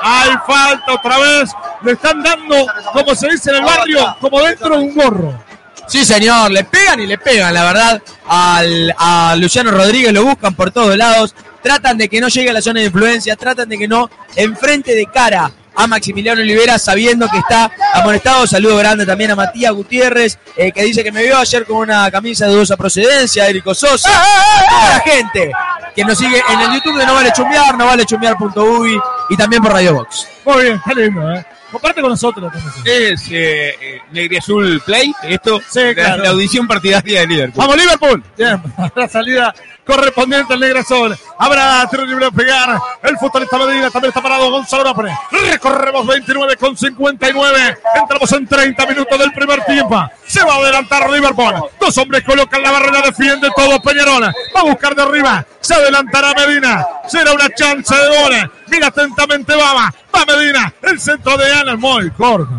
Hay 0.09 0.31
falta 0.47 0.93
otra 0.93 1.17
vez. 1.17 1.51
Le 1.83 1.91
están 1.91 2.23
dando, 2.23 2.65
como 2.93 3.13
se 3.13 3.29
dice 3.29 3.49
en 3.49 3.57
el 3.57 3.63
barrio, 3.63 4.15
como 4.21 4.41
dentro 4.41 4.77
de 4.77 4.77
un 4.77 4.95
gorro. 4.95 5.43
Sí, 5.85 6.05
señor, 6.05 6.51
le 6.51 6.63
pegan 6.63 6.99
y 6.99 7.07
le 7.07 7.17
pegan, 7.17 7.53
la 7.53 7.63
verdad, 7.63 8.01
al, 8.27 8.93
a 8.97 9.35
Luciano 9.37 9.71
Rodríguez, 9.71 10.11
lo 10.11 10.23
buscan 10.23 10.53
por 10.53 10.71
todos 10.71 10.97
lados, 10.97 11.33
tratan 11.61 11.97
de 11.97 12.09
que 12.09 12.19
no 12.19 12.27
llegue 12.27 12.49
a 12.49 12.53
la 12.53 12.61
zona 12.61 12.81
de 12.81 12.87
influencia, 12.87 13.37
tratan 13.37 13.69
de 13.69 13.77
que 13.77 13.87
no 13.87 14.09
enfrente 14.35 14.95
de 14.95 15.05
cara 15.05 15.49
a 15.77 15.87
Maximiliano 15.87 16.41
Olivera, 16.41 16.77
sabiendo 16.79 17.29
que 17.29 17.37
está 17.37 17.71
amonestado. 17.93 18.47
Saludo 18.47 18.77
grande 18.77 19.05
también 19.05 19.31
a 19.31 19.35
Matías 19.35 19.71
Gutiérrez, 19.71 20.37
eh, 20.57 20.71
que 20.71 20.83
dice 20.83 21.03
que 21.03 21.11
me 21.11 21.23
vio 21.23 21.37
ayer 21.37 21.65
con 21.65 21.77
una 21.77 22.09
camisa 22.11 22.45
de 22.47 22.51
dudosa 22.53 22.75
procedencia, 22.75 23.47
Erico 23.47 23.73
Sosa, 23.75 24.09
a 24.11 24.89
la 24.89 24.99
gente 24.99 25.51
que 25.95 26.03
nos 26.03 26.17
sigue 26.17 26.41
en 26.49 26.59
el 26.61 26.73
YouTube 26.73 26.97
de 26.97 27.05
No 27.05 27.13
Vale 27.13 27.31
Chumbear, 27.31 27.77
no 27.77 27.85
vale 27.85 28.05
chumbear.uy 28.05 28.99
y 29.29 29.37
también 29.37 29.61
por 29.61 29.71
Radio 29.71 29.93
Box. 29.95 30.27
Muy 30.45 30.63
bien, 30.63 30.75
está 30.75 30.93
lindo, 30.93 31.31
¿eh? 31.33 31.45
Comparte 31.71 32.01
con 32.01 32.11
nosotros. 32.11 32.51
Es 32.85 33.27
eh, 33.29 33.75
eh, 33.81 34.01
Negriazul 34.11 34.81
Play, 34.85 35.11
esto, 35.23 35.59
Sí, 35.69 35.81
la- 35.95 36.17
la, 36.17 36.29
audición 36.29 36.65
partidaria 36.67 37.21
de 37.21 37.27
Liverpool. 37.27 37.57
¡Vamos, 37.57 37.77
Liverpool! 37.77 38.23
Bien, 38.37 38.61
la 38.95 39.07
salida 39.09 39.53
correspondiente 39.87 40.53
al 40.53 40.59
Negrasol. 40.59 41.17
Habrá 41.39 41.87
tiro 41.89 42.05
libre 42.05 42.27
a 42.27 42.31
pegar. 42.31 42.79
El 43.01 43.17
futbolista 43.17 43.57
Medina 43.57 43.89
también 43.89 44.09
está 44.09 44.21
parado. 44.21 44.51
Gonzalo 44.51 44.83
Napre. 44.83 45.17
Recorremos 45.31 46.05
29 46.05 46.57
con 46.57 46.77
59. 46.77 47.77
Entramos 47.95 48.31
en 48.33 48.45
30 48.47 48.85
minutos 48.85 49.17
del 49.17 49.33
primer 49.33 49.63
tiempo. 49.65 50.07
Se 50.27 50.43
va 50.43 50.55
a 50.55 50.57
adelantar 50.57 51.09
Liverpool. 51.09 51.55
Dos 51.79 51.97
hombres 51.97 52.23
colocan 52.23 52.61
la 52.61 52.71
barrera, 52.71 53.01
defiende 53.01 53.49
todo 53.55 53.81
Peñarol. 53.81 54.23
Va 54.23 54.59
a 54.59 54.63
buscar 54.63 54.93
de 54.93 55.01
arriba. 55.01 55.45
Se 55.61 55.73
adelantará 55.73 56.33
Medina. 56.33 56.85
Será 57.07 57.33
una 57.33 57.49
chance 57.49 57.95
de 57.95 58.07
gol. 58.07 58.51
Mira 58.67 58.87
atentamente 58.87 59.55
Baba. 59.55 59.93
Va 60.13 60.25
Medina. 60.25 60.73
El 60.81 60.99
centro 60.99 61.37
de 61.37 61.51
Ana. 61.53 61.75
Muy 61.75 62.11
corto. 62.11 62.49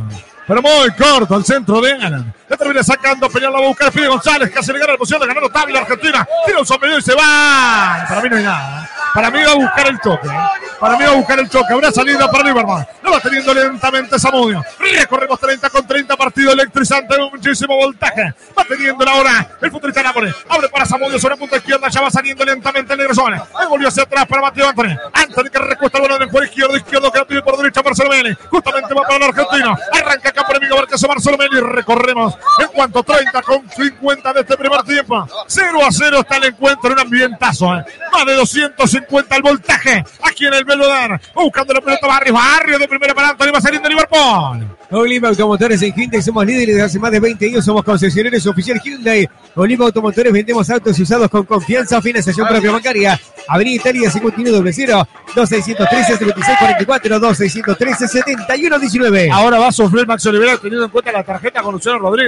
Pero 0.47 0.63
muy 0.63 0.91
corto 0.93 1.37
el 1.37 1.45
centro 1.45 1.81
de 1.81 1.93
Alan. 1.93 2.35
Ya 2.49 2.57
termina 2.57 2.83
sacando, 2.83 3.29
Peñal 3.29 3.53
la 3.53 3.59
va 3.59 3.67
a 3.67 3.69
buscar 3.69 3.93
Fide 3.93 4.09
González, 4.09 4.51
casi 4.51 4.73
le 4.73 4.79
gana 4.79 4.93
la 4.93 4.99
posición 4.99 5.21
de 5.21 5.27
ganar 5.27 5.43
notable 5.43 5.75
la 5.75 5.81
Argentina. 5.81 6.27
Tira 6.47 6.59
un 6.61 6.67
sombrero 6.67 6.99
y 6.99 7.03
se 7.03 7.15
va. 7.15 8.07
Para 8.09 8.23
mí 8.23 8.29
no 8.31 8.37
hay 8.37 8.43
nada. 8.45 8.85
¿eh? 8.85 8.89
Para 9.15 9.31
mí 9.31 9.43
va 9.43 9.53
a 9.53 9.55
buscar 9.55 9.89
el 9.89 10.01
choque. 10.01 10.29
¿eh? 10.29 10.69
Para 10.79 10.97
mí 10.97 11.05
va 11.05 11.11
a 11.11 11.15
buscar 11.15 11.39
el 11.41 11.49
choque. 11.51 11.73
Habrá 11.73 11.91
salida 11.91 12.31
para 12.31 12.45
Liverpool. 12.45 12.87
Lo 13.03 13.11
va 13.11 13.21
teniendo 13.21 13.53
lentamente 13.53 14.19
Samudio. 14.19 14.63
Recorremos 14.79 15.41
30 15.41 15.71
con 15.71 15.87
30 15.87 16.17
partido 16.17 16.53
electrizante. 16.53 17.17
Muchísimo 17.19 17.77
voltaje. 17.77 18.33
Va 18.57 18.65
teniendo 18.65 19.05
la 19.05 19.15
hora. 19.15 19.49
El 19.61 19.71
futbolista 19.71 20.03
Nápoles. 20.03 20.35
Abre 20.49 20.69
para 20.69 20.87
Samudio 20.87 21.19
sobre 21.19 21.35
la 21.35 21.39
punta 21.39 21.57
izquierda. 21.57 21.89
Ya 21.89 22.01
va 22.01 22.11
saliendo 22.11 22.45
lentamente 22.45 22.93
el 22.93 22.99
Negrosone. 22.99 23.37
Ahí 23.55 23.67
volvió 23.69 23.89
hacia 23.89 24.05
atrás 24.05 24.27
para 24.27 24.43
Mateo 24.43 24.69
Anthony. 24.69 24.97
Anthony 25.13 25.51
que 25.51 25.59
recuesta 25.59 25.99
el 25.99 26.03
balón 26.03 26.17
en 26.19 26.29
el 26.29 26.31
juego 26.31 26.47
izquierdo. 26.47 26.77
Izquierdo 26.77 27.11
que 27.11 27.19
la 27.19 27.25
pide 27.25 27.43
por 27.43 27.57
derecha 27.57 27.83
Marcelo 27.83 28.11
Meli. 28.11 28.37
Justamente 28.49 28.95
va 28.95 29.03
para 29.03 29.17
el 29.17 29.23
argentino. 29.25 29.77
Arranca 29.93 30.29
acá 30.29 30.45
por 30.45 30.57
amigo 30.57 30.77
Barcaso 30.77 31.09
Marcelo 31.09 31.37
Meli. 31.39 31.61
Recorremos 31.61 32.38
En 32.61 32.69
cuanto 32.69 33.03
30 33.03 33.43
con 33.43 33.69
50 33.69 34.33
de 34.33 34.41
este 34.41 34.57
primer 34.57 34.83
tiempo. 34.83 35.27
0 35.47 35.79
a 35.87 35.93
0 35.93 36.21
está 36.21 36.37
el 36.37 36.45
encuentro, 36.45 36.93
un 36.93 36.99
ambientazo. 36.99 37.77
¿eh? 37.77 37.85
Más 38.13 38.27
de 38.27 38.35
250 38.35 39.37
el 39.37 39.43
voltaje 39.43 40.05
aquí 40.23 40.47
en 40.47 40.55
el 40.55 40.65
Belvedere. 40.65 41.21
Buscando 41.35 41.75
la 41.75 41.81
pelota 41.81 42.07
Barrio. 42.07 42.35
Barrio 42.35 42.79
de 42.79 42.89
primera 42.89 43.15
para 43.15 43.31
Anthony 43.31 43.53
va 43.55 43.61
saliendo 43.61 43.89
Liverpool. 43.89 44.79
Oliva 44.91 45.29
Automotores 45.29 45.83
en 45.83 45.93
Hyundai 45.93 46.23
somos 46.23 46.47
líderes 46.47 46.69
desde 46.69 46.83
hace 46.83 46.99
más 46.99 47.11
de 47.11 47.21
20 47.21 47.45
años, 47.47 47.65
somos 47.65 47.85
concesionarios 47.85 48.47
oficial 48.47 48.81
Hyundai. 48.83 49.29
Oliva 49.55 49.85
Automotores 49.85 50.33
vendemos 50.33 50.71
autos 50.71 50.99
usados 50.99 51.29
con 51.29 51.45
confianza, 51.45 52.01
financiación 52.01 52.49
propia 52.49 52.73
bancaria. 52.73 53.21
Avenida 53.49 53.77
Italia 53.77 54.11
5100 54.11 55.07
2613 55.35 56.19
7644 56.19 57.19
2613 57.19 58.09
7119. 58.09 59.31
Ahora 59.31 59.59
va 59.59 59.69
a 59.69 59.73
sufrir 59.73 60.07
Max 60.07 60.25
Oliveira 60.27 60.57
teniendo 60.57 60.85
en 60.87 60.91
cuenta 60.91 61.13
la 61.13 61.23
tarjeta 61.23 61.63
con 61.63 61.75
Luciano 61.75 61.99
Rodríguez. 61.99 62.28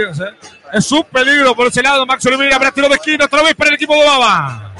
Es 0.72 0.92
un 0.92 1.04
peligro 1.04 1.54
por 1.54 1.66
ese 1.66 1.82
lado. 1.82 2.06
Max 2.06 2.24
Oliveira 2.26 2.56
habrá 2.56 2.70
tiro 2.70 2.88
de 2.88 2.94
esquina 2.94 3.24
otra 3.24 3.42
vez 3.42 3.54
para 3.54 3.70
el 3.70 3.74
equipo 3.74 3.94
de 3.94 4.04
Baba. 4.04 4.70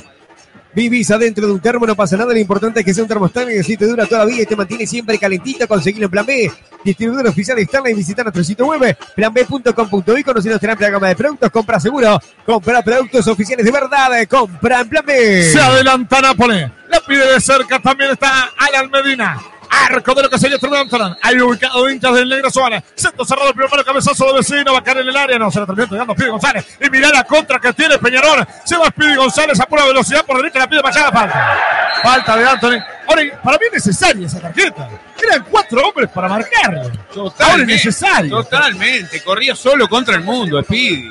Vivís 0.73 1.11
adentro 1.11 1.49
de 1.49 1.53
un 1.53 1.61
termo, 1.61 1.85
no 1.85 1.97
pasa 1.97 2.17
nada. 2.17 2.33
Lo 2.33 2.39
importante 2.39 2.81
es 2.81 2.87
que 2.87 2.95
sea 2.95 3.03
un 3.03 3.09
termostato 3.09 3.51
y 3.51 3.59
así 3.59 3.77
te 3.77 3.87
dura 3.87 4.07
toda 4.07 4.25
la 4.25 4.31
vida 4.31 4.43
y 4.43 4.47
te 4.47 4.55
mantiene 4.55 4.87
siempre 4.87 5.19
calentito. 5.19 5.67
Conseguirlo 5.67 6.05
en 6.05 6.11
Plan 6.11 6.25
B. 6.25 6.51
Distribuidor 6.85 7.27
oficial 7.27 7.57
de 7.57 7.65
Stanley. 7.65 7.95
Visita 7.95 8.23
nuestro 8.23 8.45
sitio 8.45 8.67
web 8.67 8.97
planb.com.uy. 9.17 10.23
Conoce 10.23 10.49
nuestra 10.49 10.73
amplia 10.73 10.91
gama 10.91 11.09
de 11.09 11.17
productos. 11.17 11.51
Compra 11.51 11.81
seguro. 11.81 12.21
Compra 12.47 12.83
productos 12.83 13.27
oficiales 13.27 13.67
de 13.67 13.73
verdad. 13.73 14.11
Compra 14.29 14.81
en 14.81 14.89
Plan 14.89 15.05
B. 15.05 15.43
Se 15.43 15.61
adelanta 15.61 16.21
Nápoles. 16.21 16.71
La 16.89 17.01
pide 17.01 17.33
de 17.33 17.41
cerca. 17.41 17.81
También 17.81 18.13
está 18.13 18.51
Alan 18.57 18.91
Medina. 18.91 19.41
Arco 19.71 20.15
de 20.15 20.23
lo 20.25 20.31
que 20.31 20.39
sería 20.39 20.59
Trudamstran. 20.59 21.17
Hay 21.23 21.41
ubicado 21.41 21.89
hinchas 21.89 22.15
del 22.15 22.29
Negro 22.29 22.51
Suárez. 22.51 22.83
Centro 22.95 23.25
cerrado 23.25 23.49
el 23.49 23.55
primer 23.55 23.71
palo, 23.71 23.85
cabezazo 23.85 24.27
de 24.27 24.33
vecino. 24.35 24.73
Va 24.73 24.81
a 24.81 24.85
caer 24.85 24.99
en 24.99 25.09
el 25.09 25.17
área. 25.17 25.39
No, 25.39 25.51
se 25.51 25.61
la 25.61 25.67
terminó 25.67 25.85
entregando 25.85 26.13
Speedy 26.15 26.31
González. 26.31 26.67
Y 26.81 26.91
mirá 26.91 27.11
la 27.11 27.25
contra 27.25 27.61
que 27.61 27.73
tiene 27.73 27.99
Peñarol. 27.99 28.47
Se 28.65 28.77
va 28.77 28.89
Speedy 28.89 29.15
González 29.15 29.61
a 29.61 29.67
pura 29.67 29.87
velocidad 29.87 30.25
por 30.27 30.37
derecha. 30.37 30.59
La 30.59 30.69
pide 30.69 30.83
para 30.83 30.95
allá. 30.95 31.13
Falta. 31.13 31.59
Falta 32.03 32.37
de 32.37 32.49
Anthony. 32.49 32.85
Ahora, 33.07 33.23
para 33.43 33.59
mí 33.59 33.65
es 33.67 33.73
necesaria 33.73 34.27
esa 34.27 34.41
tarjeta. 34.41 34.89
Eran 35.23 35.45
cuatro 35.51 35.87
hombres 35.87 36.11
para 36.11 36.29
marcarlo. 36.29 36.81
Ahora 36.81 36.93
es 36.93 37.15
Totalmente, 37.15 37.73
necesario. 37.75 38.37
Totalmente. 38.43 39.23
Corría 39.23 39.55
solo 39.55 39.89
contra 39.89 40.17
el 40.17 40.23
mundo, 40.23 40.63
Speedy. 40.63 41.11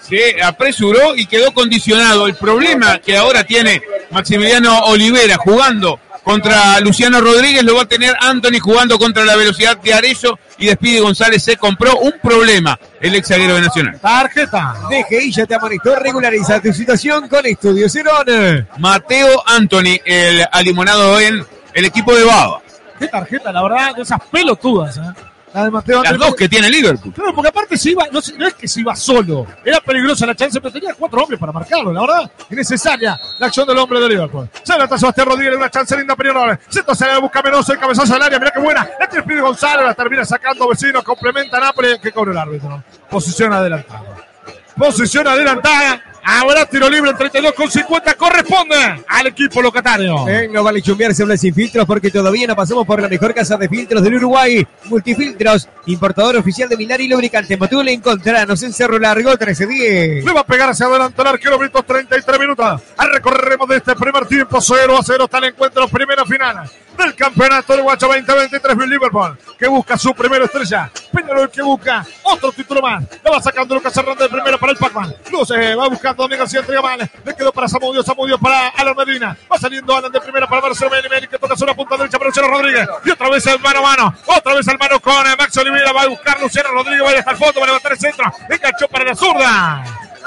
Se 0.00 0.42
apresuró 0.42 1.16
y 1.16 1.24
quedó 1.26 1.52
condicionado. 1.54 2.26
El 2.26 2.34
problema 2.34 2.98
que 2.98 3.16
ahora 3.16 3.44
tiene 3.44 3.82
Maximiliano 4.10 4.80
Olivera 4.80 5.36
jugando 5.38 5.98
contra 6.24 6.80
Luciano 6.80 7.20
Rodríguez 7.20 7.62
lo 7.62 7.76
va 7.76 7.82
a 7.82 7.88
tener 7.88 8.16
Anthony 8.18 8.58
jugando 8.60 8.98
contra 8.98 9.24
la 9.24 9.36
velocidad 9.36 9.76
de 9.76 9.94
Arezzo 9.94 10.38
y 10.58 10.66
Despide 10.66 11.00
González 11.00 11.42
se 11.42 11.56
compró 11.56 11.98
un 11.98 12.14
problema 12.22 12.78
el 13.00 13.14
ex 13.14 13.28
de 13.28 13.60
Nacional. 13.60 14.00
Tarjeta. 14.00 14.74
DGI 14.88 15.32
ya 15.32 15.46
te 15.46 15.54
amonestó. 15.54 15.94
Regulariza 15.96 16.60
tu 16.60 16.72
situación 16.72 17.28
con 17.28 17.44
Estudio 17.44 17.88
Cerón. 17.88 18.66
Mateo 18.78 19.42
Anthony, 19.46 20.00
el 20.04 20.44
alimonado 20.50 21.20
en 21.20 21.44
el 21.74 21.84
equipo 21.84 22.14
de 22.14 22.24
Baba. 22.24 22.62
Qué 22.98 23.08
tarjeta, 23.08 23.52
la 23.52 23.62
verdad, 23.62 23.98
esas 23.98 24.20
pelotudas. 24.30 24.96
¿eh? 24.96 25.33
La 25.54 25.64
de 25.64 25.70
Mateo 25.70 26.02
Las 26.02 26.18
dos 26.18 26.34
que 26.34 26.48
tiene 26.48 26.68
Liverpool. 26.68 27.12
Claro, 27.14 27.32
porque 27.32 27.48
aparte 27.48 27.76
se 27.76 27.90
iba, 27.90 28.08
no, 28.10 28.18
es 28.18 28.54
que 28.54 28.66
se 28.66 28.80
iba 28.80 28.96
solo, 28.96 29.46
era 29.64 29.80
peligrosa 29.80 30.26
la 30.26 30.34
chance, 30.34 30.60
pero 30.60 30.72
tenía 30.72 30.94
cuatro 30.94 31.22
hombres 31.22 31.38
para 31.38 31.52
marcarlo, 31.52 31.92
la 31.92 32.00
verdad, 32.00 32.30
innecesaria 32.50 33.16
la 33.38 33.46
acción 33.46 33.64
del 33.68 33.78
hombre 33.78 34.00
de 34.00 34.08
Liverpool. 34.08 34.48
Se 34.64 34.72
adelanta 34.72 34.98
Sebastián 34.98 35.28
Rodríguez, 35.28 35.56
una 35.56 35.70
chance 35.70 35.96
linda 35.96 36.16
Peñarol. 36.16 36.58
Se 36.68 36.82
se 36.92 37.06
le 37.06 37.20
busca 37.20 37.40
Menoso, 37.40 37.72
el 37.72 37.78
cabezazo 37.78 38.14
del 38.14 38.22
área, 38.22 38.38
mira 38.40 38.50
qué 38.50 38.58
buena. 38.58 38.88
La 38.98 39.08
tiene 39.08 39.24
Speedy 39.24 39.40
González, 39.40 39.86
la 39.86 39.94
termina 39.94 40.24
sacando 40.24 40.68
vecino, 40.68 41.04
complementa 41.04 41.58
a 41.58 41.60
Nápoles, 41.60 42.00
que 42.00 42.10
cobra 42.10 42.32
el 42.32 42.38
árbitro. 42.38 42.82
Posición 43.08 43.52
adelantada. 43.52 44.02
Posición 44.76 45.28
adelantada. 45.28 46.02
Ahora 46.26 46.64
tiro 46.64 46.88
libre 46.88 47.10
en 47.10 47.18
32 47.18 47.52
con 47.52 47.70
50 47.70 48.14
corresponde 48.14 49.04
al 49.06 49.26
equipo 49.26 49.60
locatario. 49.60 50.26
En 50.26 50.52
No 50.52 50.64
Vale 50.64 50.80
Chumbear 50.80 51.14
se 51.14 51.22
habla 51.22 51.36
sin 51.36 51.54
filtros 51.54 51.84
porque 51.86 52.10
todavía 52.10 52.46
no 52.46 52.56
pasamos 52.56 52.86
por 52.86 53.02
la 53.02 53.08
mejor 53.08 53.34
casa 53.34 53.58
de 53.58 53.68
filtros 53.68 54.02
del 54.02 54.14
Uruguay. 54.14 54.66
Multifiltros, 54.84 55.68
importador 55.86 56.36
oficial 56.36 56.68
de 56.68 56.78
Milar 56.78 57.00
y 57.02 57.08
lubricante. 57.08 57.58
Motul 57.58 57.88
encontrarnos 57.88 58.62
en 58.62 58.72
Cerro 58.72 58.98
Largo 58.98 59.28
1310. 59.28 60.24
Le 60.24 60.32
va 60.32 60.40
a 60.40 60.46
pegar 60.46 60.70
hacia 60.70 60.86
adelante 60.86 61.20
el 61.20 61.28
arquero 61.28 61.58
Brito, 61.58 61.82
33 61.82 62.40
minutos. 62.40 62.82
A 62.96 63.06
recorreremos 63.06 63.68
de 63.68 63.76
este 63.76 63.94
primer 63.94 64.26
tiempo 64.26 64.60
0 64.62 64.98
a 64.98 65.02
0 65.02 65.24
está 65.24 65.38
el 65.38 65.44
encuentro 65.44 65.86
primera 65.88 66.24
final 66.24 66.70
del 66.96 67.14
campeonato 67.14 67.74
uruguayo 67.74 68.06
2023 68.06 68.76
Bill 68.76 68.90
Liverpool 68.90 69.36
que 69.58 69.66
busca 69.66 69.98
su 69.98 70.14
primera 70.14 70.44
estrella. 70.44 70.90
Peñarol 71.12 71.50
que 71.50 71.62
busca 71.62 72.06
otro 72.22 72.52
título 72.52 72.80
más. 72.80 73.04
Lo 73.24 73.32
va 73.32 73.42
sacando 73.42 73.74
Lucas 73.74 73.96
Hernández 73.96 74.22
de 74.24 74.28
primero 74.28 74.58
para 74.58 74.72
el 74.72 74.78
Pacman. 74.78 75.14
Se 75.44 75.74
va 75.74 75.88
buscando 75.88 76.13
Domingo 76.16 76.44
entrega 76.44 76.82
mal. 76.82 77.10
Le 77.24 77.34
quedó 77.34 77.52
para 77.52 77.68
Samudio, 77.68 78.02
Samudio 78.02 78.38
para 78.38 78.68
Alan 78.68 78.94
Medina. 78.96 79.36
Va 79.50 79.58
saliendo 79.58 79.96
Alan 79.96 80.10
de 80.10 80.20
primera 80.20 80.46
para 80.46 80.62
Marcelo 80.62 80.90
Meli, 80.90 81.26
que 81.26 81.38
toca 81.38 81.56
sobre 81.56 81.74
punta 81.74 81.96
derecha 81.96 82.18
para 82.18 82.28
Luciano 82.28 82.48
Rodríguez. 82.48 82.88
Y 83.04 83.10
otra 83.10 83.30
vez 83.30 83.46
el 83.46 83.60
mano 83.60 83.78
a 83.80 83.82
mano. 83.82 84.14
Otra 84.26 84.54
vez 84.54 84.66
el 84.68 84.78
mano 84.78 85.00
con 85.00 85.26
eh, 85.26 85.34
Max 85.38 85.56
Oliveira. 85.56 85.92
Va 85.92 86.02
a 86.02 86.06
buscar 86.08 86.40
Luciano 86.40 86.70
Rodríguez. 86.70 87.04
Va 87.04 87.08
a 87.08 87.12
ir 87.12 87.18
hasta 87.18 87.30
el 87.32 87.36
fondo. 87.36 87.60
Va 87.60 87.64
a 87.64 87.66
levantar 87.66 87.92
el 87.92 87.98
centro. 87.98 88.32
Enganchó 88.48 88.88
para 88.88 89.04
la 89.04 89.14
zurda. 89.14 89.84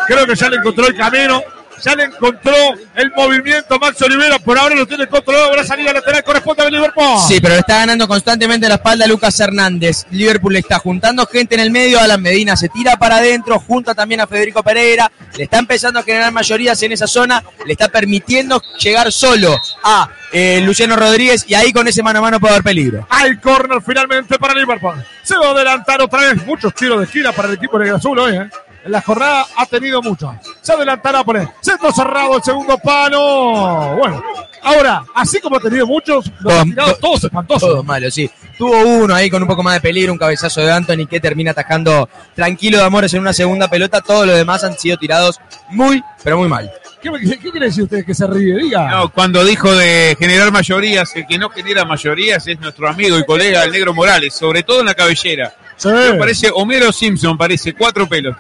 Creo 0.08 0.26
que 0.26 0.36
ya 0.36 0.50
le 0.50 0.58
encontró 0.58 0.88
el 0.88 0.96
camino. 0.96 1.42
Ya 1.84 1.96
le 1.96 2.06
encontró 2.06 2.54
el 2.96 3.12
movimiento 3.12 3.80
Max 3.80 4.02
Olivera. 4.02 4.40
Por 4.40 4.58
ahora 4.58 4.76
lo 4.76 4.86
tiene 4.86 5.08
controlado. 5.08 5.46
Ahora 5.46 5.64
salida 5.64 5.94
lateral 5.94 6.24
corresponde 6.24 6.64
a 6.64 6.70
Liverpool. 6.70 7.20
Sí, 7.28 7.40
pero 7.42 7.54
le 7.54 7.60
está 7.60 7.78
ganando 7.80 8.08
constantemente 8.08 8.68
la 8.68 8.76
espalda 8.76 9.06
a 9.06 9.08
Lucas 9.08 9.40
Hernández. 9.40 10.06
Liverpool 10.12 10.54
le 10.54 10.60
está 10.60 10.80
juntando 10.80 11.26
gente 11.26 11.56
en 11.56 11.62
el 11.62 11.72
medio. 11.72 12.00
Alan 12.00 12.22
Medina 12.22 12.56
se 12.56 12.70
tira 12.70 12.98
para 12.98 13.18
adentro, 13.18 13.60
junta 13.60 13.94
también 13.94 14.22
a 14.22 14.28
Federico 14.28 14.64
Pereira. 14.64 15.12
Le 15.36 15.44
está 15.44 15.60
empezando 15.60 16.00
a 16.00 16.04
generar 16.04 16.32
mayorías 16.32 16.82
en 16.84 16.92
esa 16.92 17.08
zona. 17.08 17.44
Le 17.66 17.74
está 17.74 17.88
permitiendo 17.88 18.62
llegar 18.80 19.12
solo 19.12 19.60
a 19.84 20.10
eh, 20.32 20.62
Luciano 20.62 20.96
Rodríguez 20.96 21.46
y 21.48 21.54
ahí 21.54 21.72
con 21.72 21.88
ese 21.88 22.04
mano 22.04 22.20
a 22.20 22.22
mano 22.24 22.40
puede 22.40 22.54
haber 22.54 22.64
peligro. 22.64 23.08
Hay 23.10 23.38
corner 23.38 23.82
finalmente 23.86 24.38
para 24.38 24.54
Liverpool. 24.54 24.96
Se 25.24 25.38
va 25.38 25.48
a 25.48 25.52
adelantar 25.52 26.02
otra 26.02 26.22
vez. 26.22 26.46
Muchos 26.46 26.74
tiros 26.74 27.00
de 27.00 27.06
esquina 27.06 27.32
para 27.32 27.48
el 27.50 27.56
equipo 27.56 27.78
de 27.80 27.90
Azul 27.90 28.18
hoy. 28.20 28.36
¿eh? 28.36 28.50
En 28.88 28.92
la 28.94 29.02
jornada 29.02 29.46
ha 29.56 29.66
tenido 29.66 30.02
mucho. 30.02 30.34
Se 30.62 30.74
adelanta 30.74 31.12
Nápoles. 31.12 31.48
Centro 31.62 31.92
cerrado 31.92 32.38
el 32.38 32.44
segundo 32.44 32.78
palo. 32.78 33.98
Bueno, 33.98 34.24
ahora, 34.64 35.04
así 35.14 35.40
como 35.40 35.58
ha 35.58 35.60
tenido 35.60 35.86
muchos, 35.86 36.32
los 36.40 36.54
Todos- 36.54 36.64
tirado 36.64 36.94
to- 36.94 37.00
todos 37.00 37.24
espantosos. 37.26 37.70
Todos 37.70 37.86
malos, 37.86 38.14
sí. 38.14 38.30
Tuvo 38.58 38.80
uno 38.82 39.14
ahí 39.14 39.30
con 39.30 39.42
un 39.44 39.48
poco 39.48 39.62
más 39.62 39.76
de 39.76 39.82
peligro, 39.82 40.14
un 40.14 40.18
cabezazo 40.18 40.62
de 40.62 40.72
Anthony 40.72 41.06
que 41.08 41.20
termina 41.20 41.52
atajando 41.52 42.10
tranquilo 42.34 42.78
de 42.80 42.86
Amores 42.86 43.14
en 43.14 43.20
una 43.20 43.34
segunda 43.34 43.70
pelota. 43.70 44.02
Todos 44.02 44.26
los 44.26 44.36
demás 44.36 44.64
han 44.64 44.78
sido 44.80 44.98
tirados 44.98 45.40
muy, 45.70 46.02
pero 46.24 46.38
muy 46.38 46.48
mal. 46.48 46.72
¿Qué, 47.02 47.12
qué, 47.12 47.38
qué 47.38 47.52
quiere 47.52 47.68
decir 47.68 47.84
usted 47.84 48.06
que 48.06 48.16
se 48.16 48.26
ríe? 48.26 48.58
Diga. 48.58 48.90
No, 48.90 49.10
cuando 49.10 49.44
dijo 49.46 49.76
de 49.76 50.16
generar 50.18 50.52
mayorías, 50.52 51.16
el 51.16 51.28
que 51.28 51.38
no 51.38 51.50
genera 51.50 51.86
mayorías 51.86 52.48
es 52.48 52.60
nuestro 52.60 52.88
amigo 52.90 53.20
y 53.20 53.26
colega 53.26 53.64
el 53.64 53.72
negro 53.72 53.94
Morales, 53.94 54.34
sobre 54.34 54.64
todo 54.64 54.80
en 54.80 54.88
la 54.88 54.96
cabellera. 54.96 55.54
Sí. 55.76 55.90
Parece 56.18 56.50
Homero 56.52 56.92
Simpson, 56.92 57.38
parece 57.38 57.74
cuatro 57.74 58.08
pelos. 58.08 58.36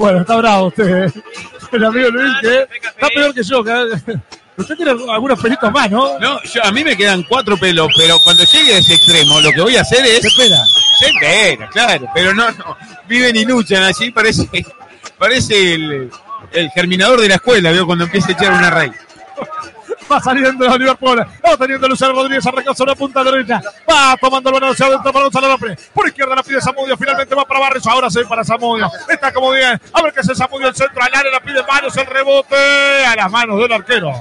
Bueno, 0.00 0.20
está 0.22 0.36
bravo 0.36 0.68
usted. 0.68 1.04
¿eh? 1.08 1.12
El 1.72 1.84
amigo 1.84 2.08
Luis, 2.08 2.32
que 2.40 2.62
está 2.88 3.08
peor 3.14 3.34
que 3.34 3.42
yo. 3.42 3.62
que- 3.62 4.18
Usted 4.56 4.74
tiene 4.76 4.92
algunos 4.92 5.38
pelitos 5.38 5.70
más, 5.70 5.90
¿no? 5.90 6.18
No, 6.18 6.42
yo- 6.42 6.64
a 6.64 6.72
mí 6.72 6.82
me 6.82 6.96
quedan 6.96 7.22
cuatro 7.24 7.58
pelos, 7.58 7.88
pero 7.94 8.18
cuando 8.20 8.42
llegue 8.44 8.74
a 8.74 8.78
ese 8.78 8.94
extremo, 8.94 9.40
lo 9.42 9.50
que 9.52 9.60
voy 9.60 9.76
a 9.76 9.82
hacer 9.82 10.02
es. 10.06 10.22
Se 10.22 10.28
espera. 10.28 10.56
Se 10.98 11.06
espera, 11.08 11.68
claro, 11.68 12.06
pero 12.14 12.32
no, 12.34 12.50
no. 12.52 12.76
Viven 13.06 13.36
y 13.36 13.44
luchan 13.44 13.82
allí, 13.82 14.10
parece, 14.10 14.48
parece 15.18 15.74
el, 15.74 16.10
el 16.52 16.70
germinador 16.70 17.20
de 17.20 17.28
la 17.28 17.34
escuela, 17.34 17.70
veo 17.70 17.84
cuando 17.84 18.04
empieza 18.04 18.28
a 18.28 18.32
echar 18.32 18.52
una 18.52 18.70
raíz. 18.70 18.92
Va 20.10 20.20
saliendo 20.20 20.64
de 20.64 20.78
Liverpool. 20.78 21.18
Va 21.18 21.56
teniendo 21.56 21.88
Luciano 21.88 22.14
Rodríguez 22.14 22.42
sobre 22.42 22.64
la 22.64 22.94
punta 22.94 23.22
derecha. 23.22 23.62
Va 23.88 24.16
tomando 24.20 24.50
el 24.50 24.54
balón 24.54 24.70
hacia 24.70 24.86
adentro 24.86 25.12
para 25.12 25.24
Gonzalo 25.24 25.48
López. 25.48 25.90
Por 25.94 26.08
izquierda 26.08 26.34
la 26.34 26.42
pide 26.42 26.60
Samudio. 26.60 26.96
Finalmente 26.96 27.34
va 27.34 27.44
para 27.44 27.60
Barrios. 27.60 27.86
Ahora 27.86 28.10
sí 28.10 28.20
para 28.28 28.42
Samudio. 28.42 28.90
Está 29.08 29.32
como 29.32 29.52
bien. 29.52 29.80
A 29.92 30.02
ver 30.02 30.12
qué 30.12 30.20
hace 30.20 30.34
Samudio. 30.34 30.68
El 30.68 30.74
centro 30.74 31.02
al 31.02 31.14
área. 31.14 31.30
La 31.30 31.40
pide 31.40 31.62
Manos. 31.62 31.96
El 31.96 32.06
rebote. 32.06 33.06
A 33.06 33.14
las 33.14 33.30
manos 33.30 33.60
del 33.60 33.72
arquero. 33.72 34.12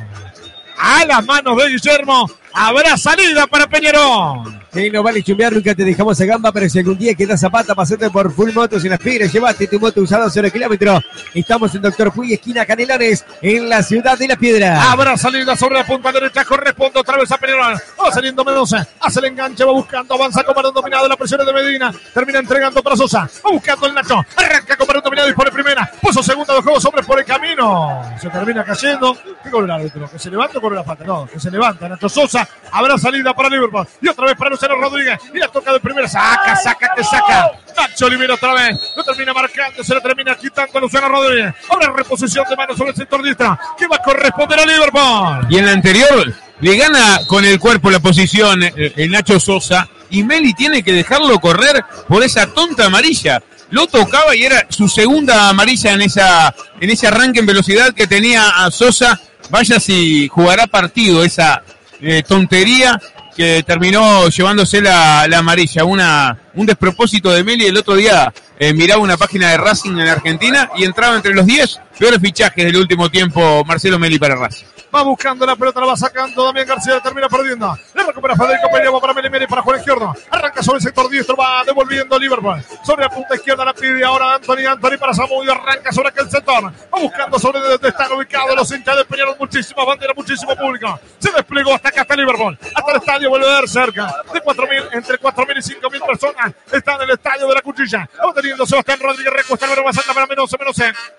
A 0.77 1.05
las 1.05 1.25
manos 1.25 1.57
de 1.57 1.69
Guillermo. 1.69 2.29
Habrá 2.53 2.97
salida 2.97 3.47
para 3.47 3.67
Peñarol. 3.67 4.58
En 4.73 4.93
No 4.93 5.03
Vale 5.03 5.23
Chumbear 5.23 5.53
nunca 5.53 5.73
te 5.73 5.83
dejamos 5.83 6.19
a 6.21 6.25
gamba, 6.25 6.51
pero 6.51 6.69
si 6.69 6.79
algún 6.79 6.97
día 6.97 7.13
quedas 7.15 7.39
zapata, 7.39 7.75
pasate 7.75 8.09
por 8.09 8.31
Full 8.31 8.51
Motos 8.53 8.83
en 8.85 8.93
Aspire, 8.93 9.27
llévate 9.27 9.67
tu 9.67 9.79
moto 9.79 10.01
usada 10.01 10.29
sobre 10.29 10.51
kilómetro. 10.51 11.01
Estamos 11.33 11.73
en 11.75 11.81
Doctor 11.81 12.11
Puy, 12.11 12.33
esquina 12.33 12.65
Canelones, 12.65 13.25
en 13.41 13.69
la 13.69 13.83
ciudad 13.83 14.17
de 14.17 14.27
La 14.27 14.35
Piedra. 14.35 14.91
Habrá 14.91 15.17
salida 15.17 15.55
sobre 15.55 15.75
la 15.75 15.85
punta 15.85 16.11
derecha, 16.11 16.45
corresponde 16.45 16.99
otra 16.99 17.17
vez 17.17 17.31
a 17.31 17.37
Peñarol. 17.37 17.73
Va 17.73 18.11
saliendo 18.11 18.43
Mendoza, 18.43 18.87
hace 18.99 19.19
el 19.19 19.25
enganche, 19.25 19.63
va 19.63 19.71
buscando, 19.71 20.13
avanza 20.13 20.43
con 20.43 20.55
balón 20.55 20.73
dominado, 20.73 21.07
la 21.07 21.17
presión 21.17 21.41
es 21.41 21.47
de 21.47 21.53
Medina, 21.53 21.93
termina 22.13 22.39
entregando 22.39 22.83
para 22.83 22.95
Sosa, 22.95 23.29
va 23.45 23.51
buscando 23.51 23.87
el 23.87 23.93
Nacho, 23.93 24.23
arranca 24.35 24.75
con 24.75 24.87
balón 24.87 25.03
dominado 25.03 25.29
y 25.29 25.33
pone 25.33 25.51
primera, 25.51 25.91
puso 26.01 26.21
segunda 26.21 26.53
de 26.53 26.61
juego 26.61 26.79
sobre 26.79 27.03
por 27.03 27.19
el 27.19 27.25
camino, 27.25 27.59
no. 27.59 28.01
Se 28.19 28.29
termina 28.29 28.63
cayendo. 28.63 29.17
¿Qué 29.43 29.49
cobra 29.51 29.65
el 29.65 29.81
árbitro? 29.81 30.09
¿Que 30.09 30.17
se 30.17 30.31
levanta 30.31 30.57
o 30.57 30.61
cobra 30.61 30.77
la 30.77 30.83
falta? 30.83 31.03
No, 31.03 31.27
que 31.27 31.39
se 31.39 31.51
levanta. 31.51 31.89
Nacho 31.89 32.07
Sosa. 32.07 32.47
Habrá 32.71 32.97
salida 32.97 33.33
para 33.33 33.49
Liverpool. 33.49 33.85
Y 34.01 34.07
otra 34.07 34.25
vez 34.27 34.35
para 34.35 34.51
Luciano 34.59 34.75
Rodríguez. 34.75 35.19
Y 35.33 35.37
la 35.37 35.47
toca 35.47 35.71
de 35.71 35.79
primera. 35.79 36.07
Saca, 36.07 36.55
saca, 36.55 36.91
que 36.95 37.03
saca. 37.03 37.51
Nacho 37.77 38.05
Olivera 38.07 38.33
otra 38.33 38.53
vez. 38.53 38.79
No 38.95 39.03
termina 39.03 39.33
marcando. 39.33 39.83
Se 39.83 39.93
la 39.93 40.01
termina 40.01 40.35
quitando 40.35 40.77
a 40.77 40.81
Luciano 40.81 41.07
Rodríguez. 41.07 41.53
Habrá 41.69 41.91
reposición 41.95 42.45
de 42.49 42.55
manos 42.55 42.77
sobre 42.77 42.91
el 42.91 42.95
sector 42.97 43.23
diestra. 43.23 43.57
Que 43.77 43.87
va 43.87 43.95
a 43.95 44.01
corresponder 44.01 44.59
a 44.59 44.65
Liverpool. 44.65 45.47
Y 45.49 45.57
en 45.57 45.65
la 45.65 45.71
anterior 45.71 46.33
le 46.59 46.77
gana 46.77 47.21
con 47.25 47.45
el 47.45 47.57
cuerpo 47.57 47.89
la 47.89 48.01
posición 48.01 48.63
eh, 48.63 48.93
el 48.97 49.11
Nacho 49.11 49.39
Sosa 49.39 49.87
y 50.09 50.23
Meli 50.23 50.53
tiene 50.53 50.83
que 50.83 50.91
dejarlo 50.91 51.39
correr 51.39 51.85
por 52.07 52.21
esa 52.21 52.47
tonta 52.47 52.85
amarilla. 52.85 53.41
Lo 53.69 53.87
tocaba 53.87 54.35
y 54.35 54.43
era 54.43 54.65
su 54.67 54.89
segunda 54.89 55.47
amarilla 55.47 55.93
en 55.93 56.01
esa 56.01 56.53
en 56.81 56.89
ese 56.89 57.07
arranque 57.07 57.39
en 57.39 57.45
velocidad 57.45 57.93
que 57.93 58.07
tenía 58.07 58.49
a 58.49 58.69
Sosa. 58.71 59.21
Vaya 59.49 59.79
si 59.79 60.27
jugará 60.27 60.67
partido 60.67 61.23
esa 61.23 61.63
eh, 62.01 62.23
tontería 62.27 62.99
que 63.39 63.63
terminó 63.63 64.27
llevándose 64.27 64.81
la, 64.81 65.25
la 65.29 65.37
amarilla. 65.37 65.85
Una, 65.85 66.37
un 66.55 66.65
despropósito 66.65 67.31
de 67.31 67.45
Meli. 67.45 67.67
El 67.67 67.77
otro 67.77 67.95
día 67.95 68.33
eh, 68.59 68.73
miraba 68.73 69.01
una 69.01 69.15
página 69.15 69.51
de 69.51 69.55
Racing 69.55 69.91
en 69.91 70.09
Argentina 70.09 70.69
y 70.75 70.83
entraba 70.83 71.15
entre 71.15 71.33
los 71.33 71.45
10 71.45 71.79
peores 71.97 72.19
fichajes 72.19 72.65
del 72.65 72.75
último 72.75 73.09
tiempo 73.09 73.63
Marcelo 73.65 73.97
Meli 73.97 74.19
para 74.19 74.35
Racing. 74.35 74.65
Va 74.93 75.03
buscando 75.03 75.45
la 75.45 75.55
pelota, 75.55 75.79
la 75.79 75.85
va 75.87 75.95
sacando 75.95 76.45
Damián 76.45 76.67
García, 76.67 76.95
la 76.95 77.01
termina 77.01 77.29
perdiendo. 77.29 77.77
Le 77.93 78.03
recupera 78.03 78.35
Federico 78.35 78.69
Peña, 78.71 78.99
para 78.99 79.13
Meli 79.13 79.29
Meli, 79.29 79.47
para 79.47 79.61
Juan 79.61 79.79
Izquierdo. 79.79 80.15
Arranca 80.31 80.63
sobre 80.63 80.77
el 80.77 80.83
sector 80.83 81.09
diestro, 81.09 81.35
va 81.35 81.63
devolviendo 81.63 82.17
Liverpool. 82.17 82.63
Sobre 82.83 83.03
la 83.03 83.09
punta 83.09 83.35
izquierda 83.35 83.63
la 83.65 83.73
pide 83.73 84.03
ahora 84.03 84.35
Anthony, 84.35 84.65
Anthony 84.67 84.97
para 84.99 85.13
Samudio, 85.13 85.51
arranca 85.51 85.91
sobre 85.91 86.09
aquel 86.09 86.29
sector. 86.29 86.63
Va 86.63 86.99
buscando 86.99 87.37
sobre 87.37 87.59
donde 87.59 87.87
están 87.87 88.11
ubicados 88.11 88.55
los 88.55 88.71
hinchas 88.71 88.97
de 88.97 89.05
Peñarol, 89.05 89.35
muchísimas 89.39 89.85
muchísimo 90.15 90.55
público. 90.55 90.99
Se 91.19 91.31
desplegó 91.31 91.73
hasta 91.73 91.89
acá, 91.89 92.01
hasta 92.01 92.15
Liverpool. 92.15 92.57
Hasta 92.73 92.91
el 92.91 92.97
estadio 92.97 93.29
vuelve 93.29 93.47
a 93.47 93.51
dar 93.51 93.67
cerca 93.67 94.23
de 94.33 94.41
4.000, 94.41 94.89
entre 94.93 95.19
4.000 95.19 95.57
y 95.57 95.79
5.000 95.79 96.05
personas 96.05 96.53
están 96.71 96.95
en 96.95 97.09
el 97.09 97.11
estadio 97.11 97.47
de 97.47 97.53
la 97.53 97.61
cuchilla. 97.61 98.09
Va 98.25 98.33
teniendo 98.33 98.65
Sebastián 98.65 98.99
Rodríguez, 98.99 99.33
recuesta 99.33 99.65
el 99.65 99.93
salta 99.93 100.13
para 100.13 100.27
menos, 100.27 100.55
menos 100.57 100.77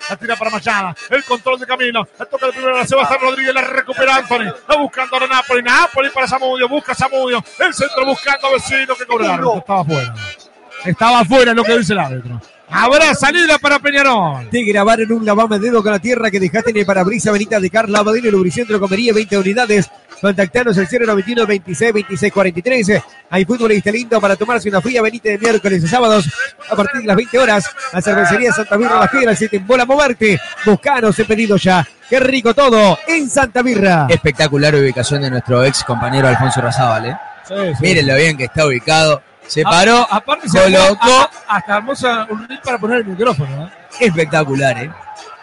La 0.08 0.16
tira 0.16 0.36
para 0.36 0.50
Machada, 0.50 0.94
el 1.10 1.24
control 1.24 1.60
de 1.60 1.66
camino. 1.66 2.06
La 2.18 2.26
toca 2.26 2.46
de 2.46 2.52
primera 2.52 2.86
Sebastián 2.86 3.20
Rodríguez, 3.20 3.54
la 3.60 3.68
recupera 3.68 4.16
Anthony. 4.16 4.52
Va 4.70 4.76
buscando 4.76 5.16
ahora 5.16 5.26
Napoli, 5.26 5.62
Napoli 5.62 6.10
para 6.10 6.26
Samudio, 6.26 6.68
busca 6.68 6.94
Samudio. 6.94 7.42
El 7.58 7.74
centro 7.74 8.06
buscando 8.06 8.48
a 8.48 8.52
Vecino 8.52 8.94
que 8.94 9.06
cobra. 9.06 9.34
Estaba 9.34 9.84
fuera. 9.84 10.14
Estaba 10.84 11.24
fuera 11.24 11.54
lo 11.54 11.62
que 11.64 11.78
dice 11.78 11.92
el 11.92 11.98
árbitro. 11.98 12.40
Habrá 12.72 13.14
salida 13.14 13.58
para 13.58 13.80
Peñarol. 13.80 14.48
Te 14.48 14.62
grabaron 14.62 15.10
un 15.12 15.26
lavame 15.26 15.58
dedo 15.58 15.82
con 15.82 15.90
la 15.90 15.98
tierra 15.98 16.30
que 16.30 16.38
dejaste 16.38 16.70
en 16.70 16.76
el 16.76 16.86
parabrisas 16.86 17.32
Benita 17.32 17.58
de 17.58 17.68
Carla 17.68 17.98
Abadino 17.98 18.30
Lubricentro 18.30 18.78
Comería 18.78 19.12
20 19.12 19.38
unidades. 19.38 19.90
Contactanos 20.20 20.76
al 20.76 20.86
091 20.90 21.46
26 21.46 21.92
26 21.94 22.32
43. 22.32 23.02
Hay 23.30 23.44
futbolista 23.44 23.90
lindo 23.90 24.20
para 24.20 24.36
tomarse 24.36 24.68
una 24.68 24.80
fría 24.80 25.00
Benita 25.02 25.30
de 25.30 25.38
miércoles 25.38 25.82
y 25.82 25.88
sábados 25.88 26.28
a 26.70 26.76
partir 26.76 27.00
de 27.00 27.06
las 27.06 27.16
20 27.16 27.38
horas. 27.38 27.70
A 27.92 28.02
Cervecería 28.02 28.52
Santa 28.52 28.76
Mirra 28.76 29.00
Las 29.00 29.10
Piedras, 29.10 29.38
si 29.38 29.48
te 29.48 29.56
embola 29.56 29.86
moverte. 29.86 30.38
Buscanos 30.66 31.18
en 31.18 31.26
pedido 31.26 31.56
ya. 31.56 31.86
Qué 32.08 32.20
rico 32.20 32.52
todo 32.54 32.98
en 33.06 33.30
Santa 33.30 33.62
Mirra. 33.62 34.06
Espectacular 34.10 34.74
ubicación 34.74 35.22
de 35.22 35.30
nuestro 35.30 35.64
ex 35.64 35.84
compañero 35.84 36.28
Alfonso 36.28 36.60
Razábal, 36.60 37.06
¿eh? 37.06 37.16
Miren 37.80 38.06
lo 38.06 38.14
bien 38.16 38.36
que 38.36 38.44
está 38.44 38.66
ubicado. 38.66 39.22
Se 39.46 39.62
paró, 39.62 39.96
A- 40.10 40.16
aparte 40.16 40.48
se 40.48 40.60
colocó. 40.60 40.98
armó 41.02 41.20
a- 41.20 41.30
hasta 41.56 41.76
hermosa 41.78 42.26
un 42.30 42.46
para 42.62 42.78
poner 42.78 42.98
el 42.98 43.06
micrófono. 43.06 43.66
¿eh? 43.66 43.70
Espectacular, 44.06 44.78
¿eh? 44.84 44.90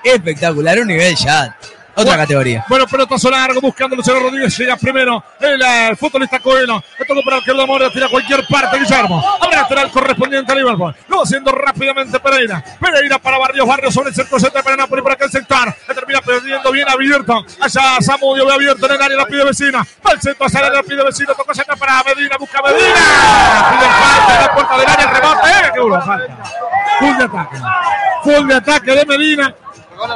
Espectacular, 0.03 0.79
un 0.79 0.87
nivel 0.87 1.15
ya. 1.15 1.57
Otra 1.97 2.11
Bueno, 2.11 2.23
categoría. 2.23 2.65
Bueno, 2.69 2.85
pelotazo 2.85 3.31
largo 3.31 3.59
buscando 3.59 3.95
Luciano 3.95 4.19
Rodríguez. 4.19 4.55
Llega 4.55 4.77
primero 4.77 5.23
el, 5.39 5.59
eh, 5.59 5.95
futbolista 5.95 6.39
Coelho. 6.39 6.83
Le 6.99 7.05
tocó 7.05 7.23
para 7.23 7.37
el 7.37 7.43
que 7.43 7.53
Mora, 7.55 7.89
tira 7.89 8.05
a 8.05 8.09
cualquier 8.09 8.45
parte, 8.47 8.77
Guillermo. 8.77 9.19
Habrá 9.41 9.61
lateral 9.63 9.89
correspondiente 9.89 10.51
a 10.51 10.55
Liverpool. 10.55 10.95
Lo 11.07 11.23
haciendo 11.23 11.51
rápidamente 11.51 12.19
Pereira. 12.19 12.63
Pereira 12.79 13.17
para 13.17 13.39
Barrios, 13.39 13.67
Barrios 13.67 13.95
sobre 13.95 14.09
el 14.09 14.15
centro 14.15 14.39
centro 14.39 14.61
para 14.61 14.75
Napoli, 14.77 15.01
por 15.01 15.11
aquel 15.13 15.31
sector. 15.31 15.73
Le 15.87 15.95
termina 15.95 16.21
perdiendo 16.21 16.71
bien 16.71 16.87
abierto. 16.87 17.43
Allá 17.59 17.81
Samudio 17.99 18.45
ve 18.45 18.53
abierto 18.53 18.85
en 18.85 18.91
el 18.91 19.01
área, 19.01 19.17
la 19.17 19.25
pide 19.25 19.43
vecina. 19.43 19.79
Va 20.05 20.11
al 20.11 20.21
centro, 20.21 20.47
sale 20.49 20.69
la 20.69 20.83
pide 20.83 21.03
vecino. 21.03 21.33
Tocó 21.33 21.51
centro 21.55 21.75
para 21.77 22.03
Medina, 22.03 22.37
busca 22.37 22.61
Medina. 22.61 22.93
Pide 23.71 23.89
falta 23.89 24.35
en 24.35 24.41
la 24.41 24.53
puerta 24.53 24.77
del 24.77 24.87
área, 24.87 25.07
rebote. 25.07 25.47
¡Eh! 25.49 26.05
Falta. 26.05 26.43
Full 26.99 27.17
de 27.17 27.23
ataque. 27.23 27.57
Full 28.23 28.47
de 28.47 28.53
ataque 28.53 28.91
de 28.91 29.05
Medina. 29.05 29.55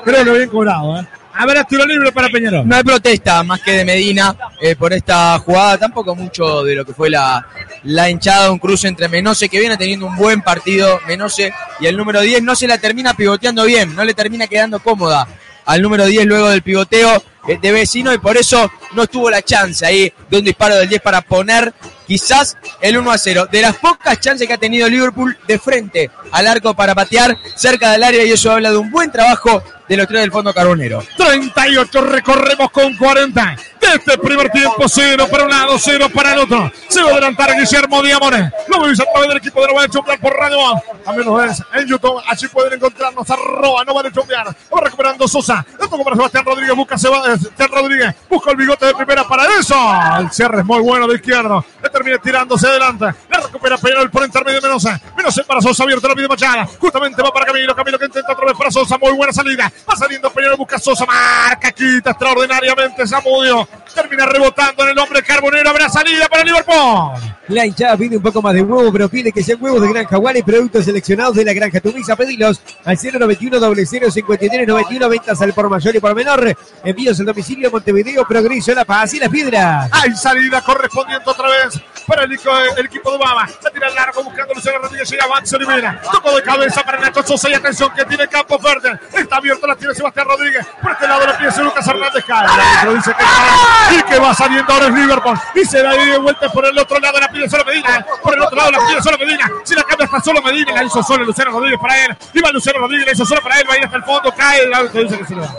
Creo 0.04 0.26
que 0.26 0.32
bien 0.32 0.50
cobrado, 0.50 1.00
¿eh? 1.00 1.08
Habrá 1.34 1.64
tiro 1.64 1.86
libre 1.86 2.12
para 2.12 2.30
Peñarol. 2.30 2.68
No 2.68 2.76
hay 2.76 2.84
protesta 2.84 3.44
más 3.44 3.62
que 3.62 3.72
de 3.72 3.86
Medina 3.86 4.36
eh, 4.60 4.76
por 4.76 4.94
esta 4.94 5.38
jugada, 5.40 5.78
tampoco 5.78 6.16
mucho 6.16 6.64
de 6.64 6.76
lo 6.76 6.86
que 6.86 6.94
fue 6.94 7.10
la, 7.10 7.46
la 7.84 8.10
hinchada, 8.10 8.52
un 8.52 8.60
cruce 8.60 8.88
entre 8.88 9.08
Menose 9.08 9.50
que 9.50 9.60
viene 9.60 9.78
teniendo 9.78 10.06
un 10.06 10.16
buen 10.16 10.42
partido, 10.42 11.00
Menose 11.08 11.54
y 11.80 11.86
el 11.86 11.98
número 11.98 12.22
10 12.22 12.44
no 12.44 12.56
se 12.56 12.68
la 12.68 12.78
termina 12.78 13.14
pivoteando 13.14 13.66
bien, 13.66 13.96
no 13.96 14.04
le 14.04 14.14
termina 14.14 14.48
quedando 14.48 14.80
cómoda 14.80 15.28
al 15.66 15.82
número 15.82 16.06
10 16.06 16.26
luego 16.26 16.50
del 16.50 16.62
pivoteo 16.62 17.24
de 17.48 17.72
vecino 17.72 18.14
y 18.14 18.18
por 18.18 18.38
eso 18.38 18.70
no 18.94 19.08
tuvo 19.08 19.30
la 19.30 19.42
chance 19.42 19.86
ahí 19.86 20.12
de 20.30 20.38
un 20.38 20.44
disparo 20.44 20.76
del 20.76 20.88
10 20.90 21.02
para 21.02 21.22
poner 21.22 21.74
quizás 22.08 22.58
el 22.82 22.98
1 22.98 23.12
a 23.12 23.18
0. 23.18 23.48
De 23.52 23.62
las 23.62 23.78
pocas 23.78 24.20
chances 24.20 24.48
que 24.48 24.54
ha 24.54 24.58
tenido 24.58 24.88
Liverpool 24.90 25.38
de 25.48 25.58
frente 25.60 26.12
al 26.32 26.48
arco 26.48 26.74
para 26.74 26.94
patear 26.94 27.38
cerca 27.56 27.92
del 27.92 28.04
área 28.04 28.24
y 28.24 28.32
eso 28.32 28.52
habla 28.52 28.72
de 28.72 28.78
un 28.78 28.92
buen 28.92 29.12
trabajo 29.12 29.64
de 29.88 29.98
los 29.98 30.08
tres 30.08 30.22
del 30.22 30.32
fondo 30.32 30.54
carbonero. 30.54 31.04
38 31.18 32.02
recorremos 32.02 32.72
con 32.72 32.96
40. 32.96 33.56
De 33.82 33.88
este 33.96 34.18
primer 34.20 34.50
tiempo, 34.52 34.88
0 34.88 35.28
para 35.30 35.44
un 35.44 35.50
lado, 35.50 35.78
0 35.78 36.08
para 36.14 36.34
el 36.34 36.40
otro. 36.40 36.72
Se 36.88 37.02
va 37.02 37.10
a 37.10 37.12
adelantar 37.14 37.56
Guillermo 37.58 38.02
Diamone. 38.04 38.52
Lo 38.68 38.80
vemos 38.82 39.00
a 39.00 39.04
través 39.12 39.28
del 39.28 39.38
equipo 39.38 39.60
de 39.62 39.68
Nova 39.68 39.82
de 39.82 39.90
Chumbiar 39.90 40.20
por 40.20 40.34
Radio 40.34 40.60
One. 40.60 40.82
También 41.04 41.28
nos 41.28 41.38
ves 41.42 41.64
en 41.74 41.88
YouTube. 41.88 42.22
Allí 42.28 42.48
pueden 42.48 42.74
encontrarnos 42.74 43.30
arroba 43.30 43.84
Nova 43.84 44.04
de 44.04 44.12
Chumbiar. 44.12 44.46
Va 44.48 44.82
recuperando 44.82 45.28
Sosa. 45.28 45.66
Toca 45.80 45.98
para 46.04 46.16
Sebastián 46.16 46.46
Rodríguez. 46.46 46.76
Busca 46.76 46.98
Seba- 46.98 47.31
Sebastián 47.38 47.70
Rodríguez. 47.72 48.16
Busca 48.30 48.52
el 48.52 48.58
bigote 48.58 48.86
de 48.86 48.96
primera 48.96 49.28
para 49.28 49.46
eso. 49.60 49.76
El 50.20 50.32
cierre 50.32 50.60
es 50.60 50.66
muy 50.66 50.82
bueno 50.82 51.08
de 51.08 51.16
izquierdo. 51.16 51.64
Le 51.82 51.90
termina 51.90 52.18
tirándose 52.18 52.68
adelante. 52.68 53.06
Le 53.30 53.38
recupera 53.38 53.78
Peñarol 53.78 54.10
por 54.10 54.26
intermedio 54.26 54.62
de 54.62 54.68
Menosa. 54.68 55.00
Menosa 55.16 55.44
para 55.44 55.62
Sosa 55.62 55.84
abierto. 55.84 56.08
La 56.08 56.16
pide 56.16 56.28
Machada. 56.28 56.66
Justamente 56.66 57.22
va 57.22 57.32
para 57.32 57.46
Camilo. 57.46 57.76
Camilo 57.76 58.00
que 58.00 58.06
intenta 58.06 58.34
otra 58.34 58.46
vez 58.46 58.58
para 58.58 58.72
Sosa. 58.72 58.98
Muy 58.98 59.14
buena 59.14 59.34
salida. 59.34 59.72
Va 59.90 59.96
saliendo 59.96 60.32
Peñarol. 60.32 60.58
Busca 60.58 60.80
Sosa. 60.80 61.06
Marca. 61.06 61.72
Quita 61.72 62.12
extraordinariamente 62.12 63.08
Samudio. 63.08 63.68
Termina 63.94 64.26
rebotando 64.26 64.84
en 64.84 64.90
el 64.90 65.00
hombre 65.00 65.22
carbonero. 65.24 65.70
Habrá 65.70 65.90
salida 65.90 66.28
para 66.30 66.44
Liverpool. 66.44 67.32
La 67.48 67.66
hinchada 67.66 67.98
pide 67.98 68.16
un 68.16 68.24
poco 68.24 68.42
más 68.42 68.54
de 68.54 68.62
huevo, 68.62 68.92
pero 68.94 69.10
pide 69.10 69.32
que 69.32 69.44
sean 69.44 69.62
huevos 69.62 69.82
de 69.82 69.90
Granja 69.90 70.18
Juan 70.18 70.38
y 70.38 70.42
productos 70.42 70.86
seleccionados 70.86 71.36
de 71.36 71.44
la 71.44 71.54
Granja 71.54 71.82
Tumisa. 71.82 72.16
Pedilos 72.16 72.62
al 72.86 72.98
091 72.98 73.60
0053 73.86 74.68
91 74.68 75.10
ventas 75.10 75.42
al 75.42 75.54
por 75.54 75.70
mayor 75.70 75.96
y 75.96 76.00
por 76.00 76.16
menor. 76.16 76.56
Envíos 76.84 77.20
al 77.22 77.26
domicilio 77.26 77.72
Montevideo, 77.72 78.26
Progreso, 78.28 78.74
La 78.74 78.84
Paz 78.86 79.14
y 79.14 79.20
Las 79.20 79.30
Piedras. 79.30 79.90
Hay 79.92 80.12
salida 80.16 80.62
correspondiente 80.62 81.30
otra 81.30 81.48
vez 81.50 81.80
para 82.08 82.24
el, 82.24 82.32
equipo- 82.34 82.52
el 82.78 82.86
equipo 82.86 83.12
de 83.12 83.18
Baba. 83.20 83.48
La 83.64 83.70
tira 83.70 83.88
al 83.88 83.96
largo 83.96 84.24
buscando 84.24 84.54
Luciano 84.54 84.80
Rodríguez. 84.80 85.10
Llega 85.10 85.28
Max 85.28 85.54
Olivera. 85.54 86.02
Tocó 86.12 86.36
de 86.36 86.44
cabeza 86.44 86.84
para 86.84 87.00
Nacho 87.00 87.24
Sosa 87.24 87.50
y 87.50 87.54
atención 87.54 87.92
que 87.96 88.04
tiene 88.06 88.28
campo 88.28 88.58
verde. 88.60 89.00
Está 89.14 89.38
abierto, 89.38 89.66
la 89.68 89.76
tiene 89.76 89.94
Sebastián 89.94 90.26
Rodríguez. 90.28 90.66
Por 90.82 90.92
este 90.92 91.08
lado 91.08 91.26
la 91.28 91.38
pieza 91.38 91.62
Lucas 91.62 91.88
Hernández 91.88 92.26
cae. 92.26 92.48
El 92.88 92.96
dice 92.96 93.12
que 93.12 93.24
cae 93.24 93.98
y 94.00 94.04
que 94.04 94.20
va 94.20 94.34
saliendo 94.34 94.74
ahora 94.74 94.88
es 94.88 94.94
Liverpool. 94.94 95.40
Y 95.56 95.66
se 95.66 95.82
da 95.84 95.92
de 95.92 96.18
vuelta 96.18 96.50
por 96.52 96.66
el 96.66 96.78
otro 96.78 97.00
lado 97.00 97.20
la 97.20 97.28
pide 97.30 97.50
solo 97.50 97.64
Medina. 97.66 98.06
Por 98.24 98.34
el 98.34 98.42
otro 98.42 98.58
lado 98.58 98.72
la 98.72 98.80
pide 98.88 99.02
solo 99.02 99.18
Medina. 99.18 99.52
Si 99.64 99.76
la 99.76 99.84
cambia 99.84 100.06
está 100.06 100.20
solo 100.22 100.42
Medina. 100.42 100.74
La 100.74 100.84
hizo 100.84 101.04
solo 101.04 101.24
Luciano 101.24 101.52
Rodríguez 101.52 101.80
para 101.80 102.06
él. 102.06 102.18
Iba 102.34 102.52
Luciano 102.52 102.80
Rodríguez, 102.80 103.06
la 103.06 103.12
hizo 103.14 103.26
solo 103.26 103.42
para 103.42 103.60
él. 103.60 103.68
Va 103.70 103.74
a 103.76 103.78
ir 103.78 103.86
hasta 103.86 103.98
el 103.98 104.04
fondo. 104.04 104.32
Cae. 104.36 104.62
El 104.64 104.92
dice 104.92 105.18
que 105.18 105.26
se 105.26 105.36
levanta. 105.36 105.56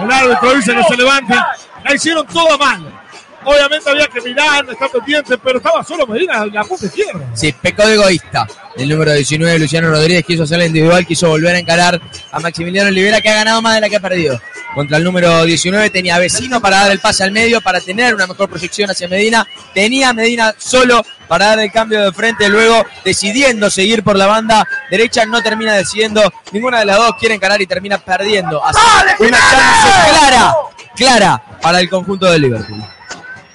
El 0.00 0.10
árbitro 0.10 0.54
dice 0.54 0.74
que 0.74 0.82
se 0.84 0.96
levante. 0.96 1.34
La 1.84 1.94
hicieron 1.94 2.26
toda 2.26 2.56
mal. 2.56 3.00
Obviamente 3.48 3.88
había 3.88 4.08
que 4.08 4.20
mirar, 4.22 4.66
estar 4.68 4.90
pendiente, 4.90 5.38
pero 5.38 5.58
estaba 5.58 5.84
solo 5.84 6.04
Medina 6.04 6.42
en 6.42 6.52
la 6.52 6.64
punta 6.64 6.86
izquierda. 6.86 7.24
Sí, 7.32 7.52
pecó 7.52 7.86
de 7.86 7.94
egoísta. 7.94 8.44
El 8.76 8.88
número 8.88 9.12
19, 9.12 9.60
Luciano 9.60 9.88
Rodríguez, 9.88 10.24
quiso 10.26 10.42
hacer 10.42 10.58
la 10.58 10.66
individual, 10.66 11.06
quiso 11.06 11.28
volver 11.28 11.54
a 11.54 11.58
encarar 11.60 12.00
a 12.32 12.40
Maximiliano 12.40 12.88
Olivera, 12.88 13.20
que 13.20 13.28
ha 13.28 13.34
ganado 13.34 13.62
más 13.62 13.76
de 13.76 13.82
la 13.82 13.88
que 13.88 13.96
ha 13.96 14.00
perdido. 14.00 14.40
Contra 14.74 14.98
el 14.98 15.04
número 15.04 15.44
19 15.44 15.90
tenía 15.90 16.18
vecino 16.18 16.60
para 16.60 16.80
dar 16.80 16.90
el 16.90 16.98
pase 16.98 17.22
al 17.22 17.30
medio, 17.30 17.60
para 17.60 17.80
tener 17.80 18.16
una 18.16 18.26
mejor 18.26 18.50
proyección 18.50 18.90
hacia 18.90 19.06
Medina. 19.06 19.46
Tenía 19.72 20.08
a 20.08 20.12
Medina 20.12 20.52
solo 20.58 21.04
para 21.28 21.46
dar 21.46 21.60
el 21.60 21.70
cambio 21.70 22.02
de 22.02 22.12
frente, 22.12 22.48
luego 22.48 22.84
decidiendo 23.04 23.70
seguir 23.70 24.02
por 24.02 24.16
la 24.16 24.26
banda 24.26 24.66
derecha, 24.90 25.24
no 25.24 25.40
termina 25.40 25.74
decidiendo. 25.74 26.20
Ninguna 26.50 26.80
de 26.80 26.86
las 26.86 26.96
dos 26.96 27.12
quiere 27.20 27.36
encarar 27.36 27.62
y 27.62 27.66
termina 27.68 27.98
perdiendo. 27.98 28.60
Así, 28.64 28.80
una 29.20 29.38
chance 29.38 30.10
clara, 30.10 30.54
clara 30.96 31.42
para 31.62 31.78
el 31.78 31.88
conjunto 31.88 32.26
de 32.26 32.40
Liverpool. 32.40 32.95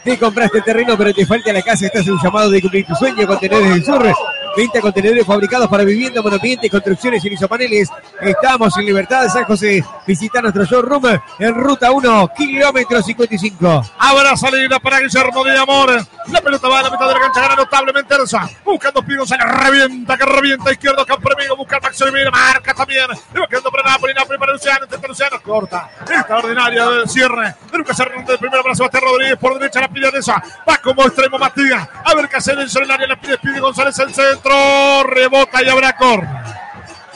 Te 0.03 0.17
compraste 0.17 0.61
terreno, 0.61 0.97
pero 0.97 1.13
te 1.13 1.25
falta 1.25 1.53
la 1.53 1.61
casa. 1.61 1.85
Estás 1.85 2.07
en 2.07 2.13
un 2.13 2.19
llamado 2.21 2.49
de 2.49 2.61
cumplir 2.61 2.85
tu 2.85 2.95
sueño. 2.95 3.27
Contenedores 3.27 3.69
del 3.69 3.85
Sur. 3.85 4.13
Venta 4.55 4.79
de 4.79 4.81
contenedores 4.81 5.25
fabricados 5.25 5.69
para 5.69 5.85
vivienda, 5.85 6.21
monoambiente, 6.21 6.69
construcciones 6.69 7.23
y 7.23 7.29
isopaneles. 7.29 7.89
Estamos 8.19 8.77
en 8.77 8.85
Libertad 8.85 9.23
de 9.23 9.29
San 9.29 9.45
José. 9.45 9.83
Visita 10.05 10.41
nuestro 10.41 10.65
showroom 10.65 11.05
en 11.39 11.55
Ruta 11.55 11.89
1, 11.91 12.31
kilómetro 12.35 13.01
55. 13.01 13.85
Habrá 13.97 14.35
salida 14.35 14.77
para 14.79 14.99
Guillermo 14.99 15.43
de 15.45 15.57
Amor. 15.57 16.05
La 16.27 16.41
pelota 16.41 16.67
va 16.67 16.79
a 16.79 16.83
la 16.83 16.89
mitad 16.89 17.07
de 17.07 17.13
la 17.13 17.19
cancha, 17.21 17.41
gana 17.41 17.55
notablemente 17.55 18.13
Ersa. 18.13 18.49
Buscando 18.65 19.01
Pino, 19.03 19.25
se 19.25 19.37
revienta, 19.37 20.17
que 20.17 20.25
revienta 20.25 20.71
izquierdo, 20.71 21.05
Campremigo, 21.05 21.55
busca 21.55 21.77
a 21.77 21.79
Maxi 21.79 22.03
Oliveira, 22.03 22.29
marca 22.29 22.73
también. 22.73 23.07
Le 23.33 23.39
va 23.39 23.47
quedando 23.47 23.71
para 23.71 23.89
Napoli, 23.89 24.13
Napoli 24.13 24.37
para 24.37 24.51
Luciano, 24.51 24.83
intenta 24.83 25.07
Luciano, 25.07 25.41
corta. 25.41 25.89
Extraordinaria 26.01 26.85
de 26.89 27.07
cierre. 27.07 27.55
De 27.71 27.77
Lucas 27.77 27.99
Hernández, 27.99 28.27
de 28.27 28.37
primero 28.37 28.63
para 28.63 28.75
Sebastián 28.75 29.03
Rodríguez, 29.03 29.37
por 29.37 29.57
derecha 29.57 29.79
la 29.79 29.87
pide 29.87 30.07
Ersa. 30.09 30.43
Va 30.69 30.77
como 30.77 31.03
extremo 31.03 31.37
Matías. 31.39 31.87
A 32.03 32.13
ver 32.15 32.27
qué 32.27 32.35
hace 32.35 32.51
en 32.51 32.59
el 32.59 32.91
área, 32.91 33.07
la 33.07 33.19
pide, 33.19 33.37
pide 33.37 33.59
González 33.59 33.97
el 33.99 34.13
centro. 34.13 34.40
Rebota 34.43 35.63
y 35.63 35.69
habrá 35.69 35.95
corner. 35.95 36.43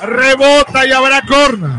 Rebota 0.02 0.86
y 0.86 0.92
habrá 0.92 1.22
corner. 1.22 1.72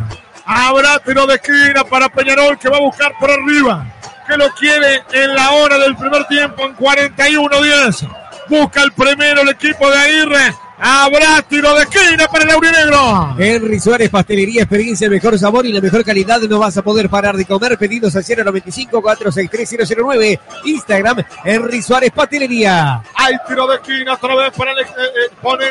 Habrá 0.45 0.99
tiro 1.01 1.27
de 1.27 1.35
esquina 1.35 1.85
para 1.85 2.09
Peñarol 2.09 2.59
que 2.59 2.69
va 2.69 2.77
a 2.77 2.81
buscar 2.81 3.13
por 3.19 3.31
arriba. 3.31 3.87
Que 4.27 4.37
lo 4.37 4.49
quiere 4.55 5.05
en 5.13 5.35
la 5.35 5.53
hora 5.53 5.79
del 5.79 5.97
primer 5.97 6.25
tiempo 6.27 6.65
en 6.65 6.77
41-10. 6.77 8.09
Busca 8.49 8.83
el 8.83 8.93
primero 8.93 9.43
el 9.43 9.49
equipo 9.49 9.91
de 9.91 9.99
Aguirre. 9.99 10.55
Habrá 10.79 11.41
tiro 11.43 11.75
de 11.75 11.83
esquina 11.83 12.29
para 12.29 12.45
el 12.45 12.51
Aurinegro. 12.51 13.35
Henry 13.39 13.81
Suárez, 13.81 14.11
pastelería, 14.11 14.61
experiencia, 14.63 15.09
mejor 15.09 15.39
sabor 15.39 15.65
y 15.65 15.73
la 15.73 15.81
mejor 15.81 16.05
calidad. 16.05 16.43
No 16.43 16.59
vas 16.59 16.77
a 16.77 16.83
poder 16.83 17.09
parar 17.09 17.35
de 17.37 17.47
comer. 17.47 17.79
Pedidos 17.79 18.15
al 18.17 18.25
095-463-009. 18.25 20.39
Instagram, 20.65 21.25
Henry 21.45 21.81
Suárez, 21.81 22.11
pastelería. 22.13 23.01
Hay 23.15 23.37
tiro 23.49 23.67
de 23.67 23.77
esquina 23.77 24.13
otra 24.15 24.35
vez 24.35 24.53
para 24.53 24.73
el 24.73 24.81
eh, 24.81 24.87
eh, 24.89 25.31
pone. 25.41 25.65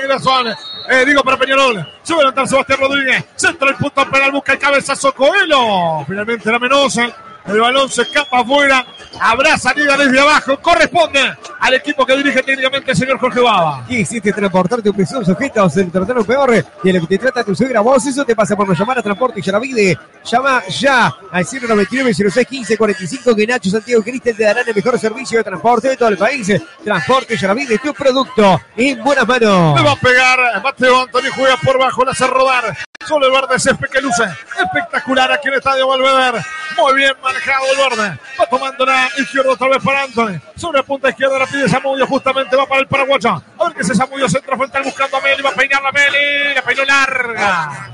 Eh, 0.89 1.05
digo 1.05 1.23
para 1.23 1.37
Peñarol. 1.37 1.87
Se 2.03 2.13
va 2.13 2.29
a 2.29 2.47
Sebastián 2.47 2.79
Rodríguez. 2.79 3.25
Centra 3.35 3.69
el 3.69 3.75
punto 3.75 4.09
penal, 4.09 4.31
busca 4.31 4.53
el 4.53 4.59
cabezazo 4.59 5.13
Coelho. 5.13 6.05
Finalmente 6.07 6.49
la 6.51 6.59
Menosa. 6.59 7.24
El 7.47 7.59
balón 7.59 7.89
se 7.89 8.01
escapa 8.01 8.39
afuera. 8.39 8.85
Habrá 9.19 9.57
salida 9.57 9.97
desde 9.97 10.19
abajo. 10.19 10.59
Corresponde 10.59 11.19
al 11.59 11.73
equipo 11.73 12.05
que 12.05 12.17
dirige 12.17 12.41
técnicamente 12.43 12.91
el 12.91 12.97
señor 12.97 13.19
Jorge 13.19 13.39
Baba. 13.39 13.85
Quisiste 13.87 14.33
transportar 14.33 14.81
tu 14.81 14.93
prisión 14.93 15.23
sujeta 15.23 15.63
o 15.63 15.69
se 15.69 15.83
trataron 15.85 16.25
peor 16.25 16.65
y 16.83 16.89
en 16.89 16.95
lo 16.95 17.01
que 17.01 17.07
te 17.07 17.17
trata 17.17 17.43
tu 17.43 17.55
suegra 17.55 17.81
vos, 17.81 18.05
eso 18.05 18.25
te 18.25 18.35
pasa 18.35 18.55
por 18.55 18.67
no 18.67 18.73
llamar 18.73 18.99
a 18.99 19.01
Transporte 19.01 19.39
y 19.39 19.43
Yaravide. 19.43 19.97
Llama 20.23 20.63
ya 20.67 21.13
al 21.31 21.45
099 21.45 22.13
06 22.13 22.47
15 22.47 22.77
45 22.77 23.35
que 23.35 23.47
Nacho 23.47 23.69
Santiago 23.69 24.03
Cristel 24.03 24.35
te 24.35 24.43
darán 24.43 24.67
el 24.67 24.75
mejor 24.75 24.99
servicio 24.99 25.37
de 25.37 25.43
transporte 25.43 25.89
de 25.89 25.97
todo 25.97 26.09
el 26.09 26.17
país. 26.17 26.51
Transporte 26.83 27.35
y 27.35 27.37
Yaravide, 27.37 27.77
tu 27.77 27.93
producto 27.93 28.61
en 28.75 29.03
buenas 29.03 29.27
manos. 29.27 29.79
Le 29.79 29.85
va 29.85 29.91
a 29.91 29.95
pegar. 29.95 30.39
Mateo 30.63 31.01
Anthony 31.01 31.31
juega 31.35 31.57
por 31.57 31.77
bajo. 31.77 32.03
La 32.03 32.11
hace 32.11 32.27
rodar. 32.27 32.84
Solo 33.05 33.27
el 33.27 33.31
verde 33.31 33.59
césped 33.59 33.87
que 33.87 34.01
luce. 34.01 34.23
Espectacular 34.23 35.31
aquí 35.31 35.47
en 35.47 35.53
el 35.53 35.59
estadio 35.59 35.87
Valverde. 35.87 36.43
Muy 36.75 36.95
bien 36.95 37.13
manejado 37.21 37.65
el 37.71 37.77
verde. 37.77 38.19
Va 38.39 38.45
tomando 38.47 38.85
la 38.85 39.07
izquierda 39.17 39.51
otra 39.51 39.67
vez 39.67 39.83
para 39.83 40.03
Anthony. 40.03 40.39
Sobre 40.55 40.79
la 40.79 40.83
punta 40.83 41.09
izquierda 41.09 41.37
la 41.37 41.45
pide 41.45 41.69
Samudio. 41.69 42.07
Justamente 42.07 42.55
va 42.55 42.65
para 42.65 42.81
el 42.81 42.87
paraguayo. 42.87 43.29
A 43.59 43.63
ver 43.65 43.73
que 43.75 43.81
ese 43.81 43.93
Samudio 43.93 44.27
centro 44.27 44.57
frontal 44.57 44.83
buscando 44.83 45.17
a 45.17 45.21
Meli. 45.21 45.43
Va 45.43 45.51
a 45.51 45.53
peinar 45.53 45.83
la 45.83 45.91
Meli. 45.91 46.55
La 46.55 46.61
peinó 46.63 46.83
larga. 46.83 47.89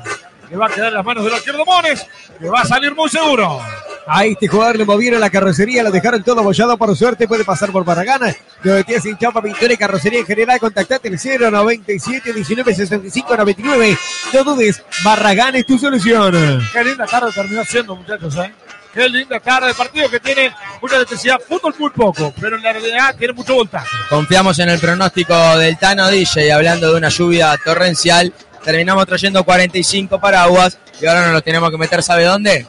Le 0.52 0.57
va 0.57 0.65
a 0.65 0.69
quedar 0.69 0.90
en 0.90 0.95
las 0.95 1.06
manos 1.06 1.23
de 1.23 1.32
los 1.32 1.65
Mones. 1.65 2.06
Que 2.38 2.49
va 2.49 2.60
a 2.60 2.65
salir 2.65 2.94
muy 2.94 3.10
seguro. 3.10 3.61
A 4.06 4.26
este 4.26 4.48
jugador 4.48 4.78
le 4.78 4.84
movieron 4.84 5.22
la 5.22 5.30
carrocería, 5.30 5.84
lo 5.84 5.91
dejaron 5.91 6.23
todo 6.23 6.41
abollado 6.41 6.78
por 6.78 6.94
suerte, 6.98 7.28
puede 7.28 7.45
pasar 7.45 7.72
por 7.72 7.86
Barragana. 7.86 8.36
Lo 8.64 8.84
tienes 8.84 9.03
sin 9.03 9.18
chapa, 9.18 9.41
pintura 9.41 9.72
y 9.72 9.78
carrocería 9.78 10.19
en 10.19 10.26
general, 10.26 10.60
contactate 10.60 11.07
el 11.07 11.18
097 11.18 12.34
19 12.34 12.76
65 12.76 13.38
99. 13.38 13.98
No 14.34 14.44
dudes, 14.44 14.84
Barragán 15.03 15.56
es 15.56 15.65
tu 15.65 15.78
solución. 15.78 16.61
Qué 16.73 16.84
linda 16.84 17.06
tarde 17.06 17.32
terminó 17.32 17.64
siendo, 17.64 17.95
muchachos, 17.95 18.36
¿eh? 18.38 18.53
Qué 18.94 19.07
linda 19.07 19.40
tarde 19.40 19.68
de 19.68 19.73
partido 19.73 20.10
que 20.10 20.19
tiene 20.19 20.53
mucha 20.82 20.98
electricidad. 20.98 21.40
Fútbol 21.48 21.73
muy 21.80 21.91
poco, 21.91 22.34
pero 22.41 22.57
en 22.57 22.64
la 22.64 22.73
realidad 22.73 23.15
tiene 23.18 23.34
mucho 23.34 23.53
voltaje. 23.53 23.88
Confiamos 24.10 24.60
en 24.60 24.68
el 24.68 24.80
pronóstico 24.80 25.57
del 25.57 25.78
Tano 25.78 26.10
DJ, 26.10 26.52
hablando 26.52 26.91
de 26.91 26.98
una 26.98 27.07
lluvia 27.07 27.57
torrencial. 27.64 28.34
Terminamos 28.63 29.05
trayendo 29.05 29.43
45 29.43 30.19
paraguas 30.19 30.77
y 31.01 31.05
ahora 31.05 31.23
nos 31.23 31.33
los 31.33 31.43
tenemos 31.43 31.69
que 31.71 31.77
meter, 31.77 32.03
¿sabe 32.03 32.25
dónde? 32.25 32.67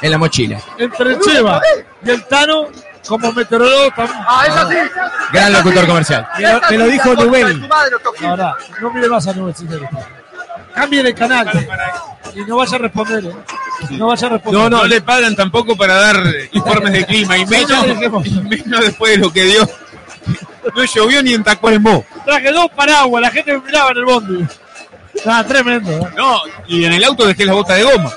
En 0.00 0.10
la 0.10 0.18
mochila. 0.18 0.60
Entre 0.78 1.10
el 1.12 1.20
Cheva 1.20 1.60
y 2.04 2.10
el 2.10 2.24
Tano, 2.24 2.68
como 3.06 3.32
meteorólogo, 3.32 3.90
también. 3.94 4.18
Ah, 4.26 4.44
es 4.48 4.56
así. 4.56 4.76
Gran 5.32 5.52
locutor 5.52 5.86
comercial. 5.86 6.26
Me 6.38 6.52
lo, 6.52 6.60
me 6.70 6.78
lo 6.78 6.86
dijo 6.86 7.14
Nubel. 7.14 7.68
Ahora, 8.24 8.56
no 8.80 8.92
mire 8.92 9.08
más 9.08 9.26
a 9.26 9.32
Nubel, 9.32 9.54
señor. 9.54 9.88
Cambie 10.74 11.02
de 11.02 11.14
canal. 11.14 11.50
Y 12.34 12.40
no 12.44 12.56
vaya 12.56 12.76
a 12.76 12.78
responder, 12.78 13.24
¿eh? 13.24 13.32
No 13.90 14.06
vaya 14.06 14.26
a 14.26 14.30
responder. 14.30 14.62
No, 14.62 14.70
no 14.70 14.84
le 14.86 15.00
pagan 15.00 15.36
tampoco 15.36 15.76
para 15.76 15.94
dar 15.94 16.16
informes 16.52 16.92
de 16.92 17.04
clima 17.04 17.36
y 17.36 17.46
menos, 17.46 17.86
y 18.24 18.30
menos 18.40 18.80
después 18.80 19.12
de 19.12 19.18
lo 19.18 19.32
que 19.32 19.44
dio. 19.44 19.68
No 20.74 20.84
llovió 20.84 21.22
ni 21.22 21.34
en 21.34 21.44
Tacuarembó. 21.44 22.04
Traje 22.24 22.52
dos 22.52 22.70
paraguas, 22.74 23.22
la 23.22 23.30
gente 23.30 23.52
me 23.52 23.60
miraba 23.60 23.90
en 23.90 23.96
el 23.98 24.04
bondi. 24.04 24.46
Ah, 25.26 25.44
tremendo, 25.46 25.90
¿eh? 25.90 26.10
No, 26.16 26.40
y 26.66 26.84
en 26.84 26.92
el 26.94 27.04
auto 27.04 27.26
dejé 27.26 27.44
la 27.44 27.52
bota 27.52 27.74
de 27.74 27.84
goma. 27.84 28.12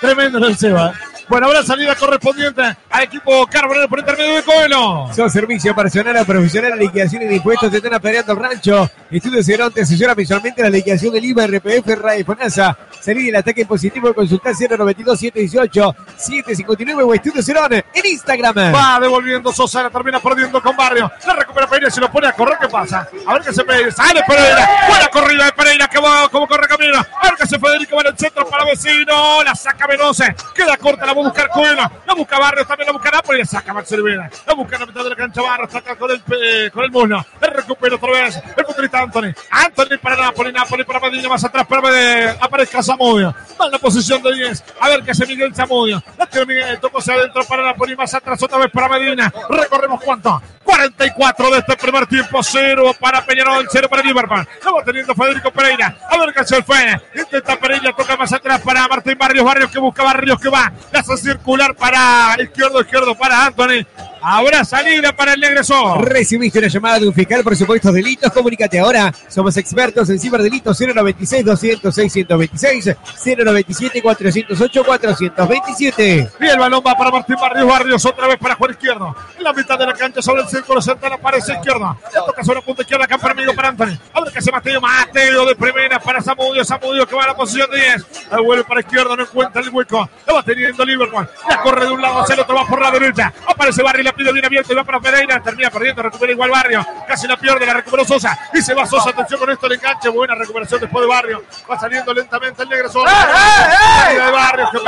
Tremendo 0.00 0.38
el 0.46 0.56
Seba. 0.56 0.88
¿eh? 0.90 1.11
Bueno, 1.28 1.46
habrá 1.46 1.62
salida 1.62 1.94
correspondiente 1.94 2.62
al 2.90 3.02
equipo 3.02 3.46
Carbonero 3.46 3.88
por 3.88 4.00
intermedio 4.00 4.36
de 4.36 4.42
Coelho. 4.42 5.08
Son 5.14 5.30
servicio 5.30 5.74
personal 5.74 6.16
a 6.16 6.24
profesional, 6.24 6.78
liquidación 6.78 7.22
y 7.22 7.26
de 7.26 7.36
impuestos, 7.36 7.70
te 7.70 7.78
están 7.78 7.94
apedreando 7.94 8.32
el 8.32 8.38
rancho. 8.38 8.90
Estudio 9.10 9.42
Cerón 9.42 9.72
te 9.72 9.82
asesora 9.82 10.14
visualmente 10.14 10.62
la 10.62 10.70
liquidación 10.70 11.12
del 11.14 11.24
IVA, 11.24 11.46
RPF, 11.46 11.86
RAE, 12.00 12.24
FONASA. 12.24 12.76
Salir 13.00 13.26
del 13.26 13.36
ataque 13.36 13.66
positivo, 13.66 14.12
consultar 14.14 14.54
092 14.54 15.18
718 15.18 15.96
759 16.16 17.02
o 17.02 17.14
Estudio 17.14 17.42
Cerón 17.42 17.72
en 17.72 17.84
Instagram. 18.04 18.54
Va 18.74 18.98
devolviendo 19.00 19.52
Sosa, 19.52 19.82
la 19.84 19.90
termina 19.90 20.20
perdiendo 20.20 20.62
con 20.62 20.76
Barrio. 20.76 21.10
La 21.26 21.34
recupera 21.34 21.66
Pereira, 21.66 21.90
se 21.90 22.00
lo 22.00 22.10
pone 22.10 22.26
a 22.26 22.32
correr. 22.32 22.58
¿Qué 22.60 22.68
pasa? 22.68 23.08
A 23.26 23.34
ver 23.34 23.42
qué 23.42 23.52
se 23.52 23.64
Pereira. 23.64 23.90
Sale 23.90 24.22
Pereira. 24.26 24.68
Buena 24.88 25.08
corrida 25.08 25.44
de 25.46 25.52
Pereira 25.52 25.88
que 25.88 25.98
va 25.98 26.28
como 26.28 26.46
corre 26.46 26.68
Camino. 26.68 26.98
A 26.98 27.28
ver 27.28 27.34
qué 27.38 27.46
se 27.46 27.58
Federico 27.58 27.96
va 27.96 28.02
en 28.02 28.08
el 28.08 28.18
centro 28.18 28.46
para 28.48 28.64
vecino. 28.64 29.42
La 29.42 29.54
saca 29.54 29.86
Menose. 29.86 30.34
Queda 30.54 30.76
corta, 30.76 31.06
la 31.06 31.11
va 31.12 31.20
a 31.20 31.24
buscar 31.24 31.48
Coelho. 31.48 31.90
La 32.06 32.14
busca 32.14 32.38
Barrios, 32.38 32.66
también 32.66 32.86
la 32.86 32.92
busca 32.92 33.10
Napoli. 33.10 33.38
La 33.38 33.44
saca 33.44 33.72
Max 33.72 33.92
Olivera. 33.92 34.30
La 34.46 34.54
busca 34.54 34.76
en 34.76 34.80
la 34.80 34.86
mitad 34.86 35.04
de 35.04 35.10
la 35.10 35.16
cancha 35.16 35.42
Barrios. 35.42 35.72
Saca 35.72 35.96
con 35.96 36.10
el, 36.10 36.22
eh, 36.42 36.70
con 36.72 36.84
el 36.84 36.90
muslo. 36.90 37.24
La 37.40 37.48
recupera 37.48 37.96
otra 37.96 38.10
vez. 38.10 38.42
El 38.56 38.64
futbolista 38.64 39.00
Anthony. 39.00 39.32
Anthony 39.50 39.98
para 40.00 40.16
Napoli. 40.16 40.52
Napoli 40.52 40.84
para 40.84 41.00
Medina. 41.00 41.28
Más 41.28 41.44
atrás 41.44 41.66
para 41.66 41.82
que 41.90 42.36
aparezca 42.40 42.82
Zamudio. 42.82 43.34
Va 43.60 43.66
en 43.66 43.72
la 43.72 43.78
posición 43.78 44.22
de 44.22 44.34
10. 44.34 44.64
A 44.80 44.88
ver 44.88 45.02
qué 45.02 45.10
hace 45.12 45.26
Miguel 45.26 45.54
Zamudio. 45.54 46.02
La 46.18 46.26
tiene 46.26 46.46
Miguel. 46.46 46.80
Tocó 46.80 46.98
hacia 46.98 47.14
adentro 47.14 47.44
para 47.44 47.62
Napoli. 47.62 47.96
Más 47.96 48.14
atrás 48.14 48.42
otra 48.42 48.58
vez 48.58 48.70
para 48.70 48.88
Medina. 48.88 49.32
Recorremos 49.48 50.02
cuánto. 50.02 50.40
44 50.64 51.50
de 51.50 51.58
este 51.58 51.76
primer 51.76 52.06
tiempo, 52.06 52.42
0 52.42 52.92
para 52.98 53.24
Peñarol, 53.24 53.66
0 53.70 53.88
para 53.90 54.02
Liverpool. 54.02 54.46
Lo 54.64 54.74
va 54.74 54.84
teniendo 54.84 55.14
Federico 55.14 55.50
Pereira. 55.50 55.96
A 56.08 56.18
ver 56.18 56.32
qué 56.32 56.44
se 56.44 56.62
fue. 56.62 57.00
Intenta 57.14 57.58
Pereira, 57.58 57.92
toca 57.92 58.16
más 58.16 58.32
atrás 58.32 58.60
para 58.62 58.86
Martín 58.88 59.16
Barrios. 59.18 59.44
Barrios 59.44 59.70
que 59.70 59.78
busca 59.78 60.02
Barrios 60.02 60.40
que 60.40 60.48
va. 60.48 60.72
La 60.90 61.01
circular 61.16 61.74
para 61.74 62.36
izquierdo, 62.42 62.80
izquierdo 62.80 63.14
para 63.14 63.46
Anthony. 63.46 63.86
Habrá 64.24 64.64
salida 64.64 65.12
para 65.12 65.32
el 65.32 65.40
negresor. 65.40 66.08
Recibiste 66.08 66.60
una 66.60 66.68
llamada 66.68 67.00
de 67.00 67.08
un 67.08 67.14
fiscal 67.14 67.42
por 67.42 67.56
supuestos 67.56 67.92
delitos. 67.92 68.30
Comunícate 68.32 68.78
ahora. 68.78 69.12
Somos 69.28 69.56
expertos 69.56 70.08
en 70.10 70.20
ciberdelitos 70.20 70.80
096 70.80 71.44
206 71.44 72.12
126 72.12 72.96
097 73.24 74.00
408 74.02 74.84
427. 74.84 76.30
Y 76.38 76.46
el 76.46 76.58
balón 76.58 76.82
va 76.86 76.94
para 76.94 77.10
Martín 77.10 77.36
Barrios. 77.40 77.66
Barrios 77.66 78.04
otra 78.04 78.28
vez 78.28 78.36
para 78.38 78.54
Juan 78.54 78.70
Izquierdo. 78.70 79.16
En 79.36 79.44
la 79.44 79.52
mitad 79.52 79.78
de 79.78 79.86
la 79.86 79.94
cancha 79.94 80.22
sobre 80.22 80.42
el 80.42 80.48
círculo 80.48 80.80
central 80.80 81.14
aparece 81.14 81.54
izquierda. 81.54 81.96
Le 82.12 82.20
toca 82.20 82.44
sobre 82.44 82.60
la 82.60 82.64
punta 82.64 82.82
izquierda. 82.82 83.06
Campo 83.08 83.28
amigo 83.28 83.52
para 83.54 83.68
Anthony. 83.70 83.98
A 84.12 84.20
ver 84.20 84.32
qué 84.32 84.38
hace 84.38 84.52
Mateo. 84.52 84.80
Mateo 84.80 85.46
de 85.46 85.56
primera 85.56 85.98
para 85.98 86.20
Samudio. 86.20 86.64
Samudio 86.64 87.06
que 87.06 87.16
va 87.16 87.24
a 87.24 87.28
la 87.28 87.34
posición 87.34 87.68
de 87.70 87.78
10. 87.78 88.06
El 88.30 88.42
vuelve 88.42 88.64
para 88.64 88.80
izquierda. 88.80 89.16
No 89.16 89.22
encuentra 89.24 89.62
el 89.62 89.70
hueco. 89.70 90.08
Lo 90.28 90.34
va 90.34 90.42
teniendo 90.44 90.84
Liverpool. 90.84 91.28
La 91.48 91.60
corre 91.60 91.86
de 91.86 91.90
un 91.90 92.00
lado 92.00 92.20
hacia 92.20 92.34
el 92.34 92.40
otro. 92.40 92.54
Va 92.54 92.66
por 92.66 92.80
la 92.80 92.90
derecha. 92.92 93.32
Aparece 93.48 93.82
Barrio. 93.82 94.11
La 94.12 94.18
pide 94.18 94.30
bien 94.30 94.44
abierto 94.44 94.74
y 94.74 94.76
va 94.76 94.84
para 94.84 95.00
Pereira. 95.00 95.42
Termina 95.42 95.70
perdiendo. 95.70 96.02
Recupera 96.02 96.32
igual 96.32 96.50
Barrio. 96.50 96.86
Casi 97.08 97.26
la 97.26 97.38
pierde. 97.38 97.64
La 97.64 97.72
recuperó 97.72 98.04
Sosa. 98.04 98.38
Y 98.52 98.60
se 98.60 98.74
va 98.74 98.84
Sosa. 98.84 99.08
Atención 99.08 99.40
con 99.40 99.50
esto. 99.50 99.66
El 99.66 99.72
enganche. 99.72 100.10
Buena 100.10 100.34
recuperación 100.34 100.80
después 100.80 101.02
de 101.02 101.08
Barrio. 101.08 101.42
Va 101.70 101.80
saliendo 101.80 102.12
lentamente 102.12 102.62
el 102.62 102.68
negro 102.68 102.90
Sosa. 102.90 103.10
Salida 103.10 104.26
de 104.26 104.32
Barrio. 104.32 104.68
Que. 104.70 104.78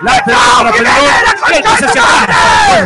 Lateral 0.00 0.40
para 0.58 0.72
Peñarol. 0.72 1.10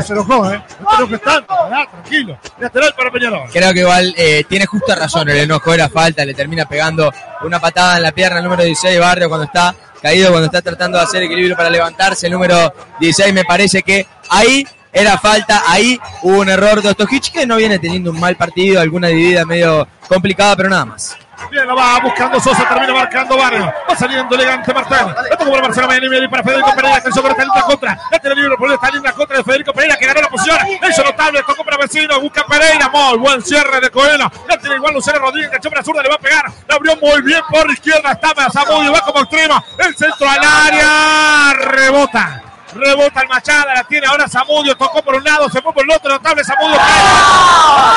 Se 0.05 0.13
enojó, 0.13 0.51
¿eh? 0.51 0.63
No 0.81 0.89
te 0.89 0.95
enojes 0.95 1.23
tanto. 1.23 1.55
¿verdad? 1.65 1.89
Tranquilo. 1.91 2.39
Lateral 2.59 2.95
para 2.97 3.11
Peñarol. 3.11 3.51
Creo 3.53 3.73
que 3.73 3.81
igual 3.81 4.15
eh, 4.17 4.45
tiene 4.49 4.67
justa 4.67 4.95
razón, 4.95 5.29
el 5.29 5.39
enojo 5.39 5.75
era 5.75 5.89
falta, 5.89 6.25
le 6.25 6.35
termina 6.35 6.65
pegando 6.65 7.13
una 7.45 7.61
patada 7.61 7.97
en 7.97 8.03
la 8.03 8.13
pierna 8.13 8.39
el 8.39 8.45
número 8.45 8.65
16 8.65 8.99
Barrio 8.99 9.29
cuando 9.29 9.45
está 9.47 9.75
caído, 10.01 10.31
cuando 10.31 10.47
está 10.47 10.63
tratando 10.63 10.99
de 10.99 11.05
hacer 11.05 11.23
equilibrio 11.23 11.57
para 11.57 11.71
levantarse, 11.71 12.27
el 12.27 12.33
número 12.33 12.73
16 13.01 13.33
me 13.33 13.45
parece 13.45 13.83
que 13.83 14.07
ahí 14.29 14.67
era 14.93 15.19
falta. 15.19 15.63
Ahí 15.67 15.99
hubo 16.23 16.41
un 16.41 16.49
error 16.49 16.83
de 16.83 16.91
Ostojic 16.91 17.33
que 17.33 17.47
no 17.47 17.57
viene 17.57 17.79
teniendo 17.79 18.11
un 18.11 18.21
mal 18.21 18.37
partido, 18.37 18.81
alguna 18.81 19.09
dividida 19.09 19.45
medio 19.45 19.89
complicada, 20.09 20.57
pero 20.57 20.69
nada 20.69 20.85
más. 20.85 21.17
Bien, 21.51 21.67
lo 21.67 21.77
va 21.77 22.01
buscando 22.01 22.41
Sosa, 22.41 22.69
termina 22.69 22.95
marcando 22.95 23.37
Barrio. 23.37 23.73
Va 23.91 23.97
saliendo 23.97 24.35
elegante 24.35 24.73
Martín. 24.73 25.15
Le 25.31 25.37
tocó 25.37 25.51
para 25.51 25.63
Marcelo 25.63 25.89
Miami 25.89 26.29
para 26.29 26.43
Federico 26.43 26.75
Pereira, 26.75 27.01
que 27.01 27.13
sobre 27.13 27.31
esta 27.33 27.45
linda 27.45 27.63
contra. 27.63 27.99
Ya 28.11 28.19
tiene 28.19 28.37
libre 28.37 28.57
por 28.57 28.73
esta 28.73 28.91
linda 28.91 29.13
contra 29.13 29.37
de 29.37 29.45
Federico 29.45 29.73
Pereira, 29.73 29.97
que 29.97 30.07
ganó 30.07 30.21
la 30.21 30.29
posición. 30.29 30.59
Hizo 30.89 31.05
notable, 31.05 31.43
tocó 31.47 31.65
para 31.65 31.77
Vecino, 31.77 32.21
busca 32.21 32.45
Pereira. 32.45 32.89
Muy 32.89 33.19
buen 33.19 33.43
cierre 33.43 33.81
de 33.81 33.91
Coelho. 33.91 34.31
Ya 34.49 34.59
tiene 34.59 34.77
igual 34.77 34.95
Lucero 34.95 35.19
Rodríguez, 35.19 35.51
que 35.51 35.69
para 35.69 35.81
la 35.81 35.85
zurda, 35.85 36.03
le 36.03 36.09
va 36.09 36.15
a 36.15 36.19
pegar. 36.19 36.45
La 36.69 36.75
abrió 36.77 36.97
muy 36.97 37.23
bien 37.23 37.41
por 37.51 37.71
izquierda. 37.71 38.13
Está 38.13 38.33
Zamudio, 38.51 38.93
va 38.93 39.01
como 39.01 39.21
extremo. 39.21 39.63
El 39.79 39.97
centro 39.97 40.29
al 40.29 40.41
área. 40.43 41.53
Rebota. 41.55 42.52
Rebota 42.75 43.21
el 43.21 43.29
Machada, 43.29 43.75
la 43.75 43.85
tiene 43.85 44.07
ahora 44.07 44.29
Zamudio, 44.29 44.75
tocó 44.77 45.03
por 45.03 45.15
un 45.17 45.25
lado, 45.25 45.49
se 45.51 45.61
fue 45.61 45.73
por 45.73 45.85
el 45.85 45.91
otro, 45.91 46.11
notable 46.11 46.43
Zamudio. 46.45 46.77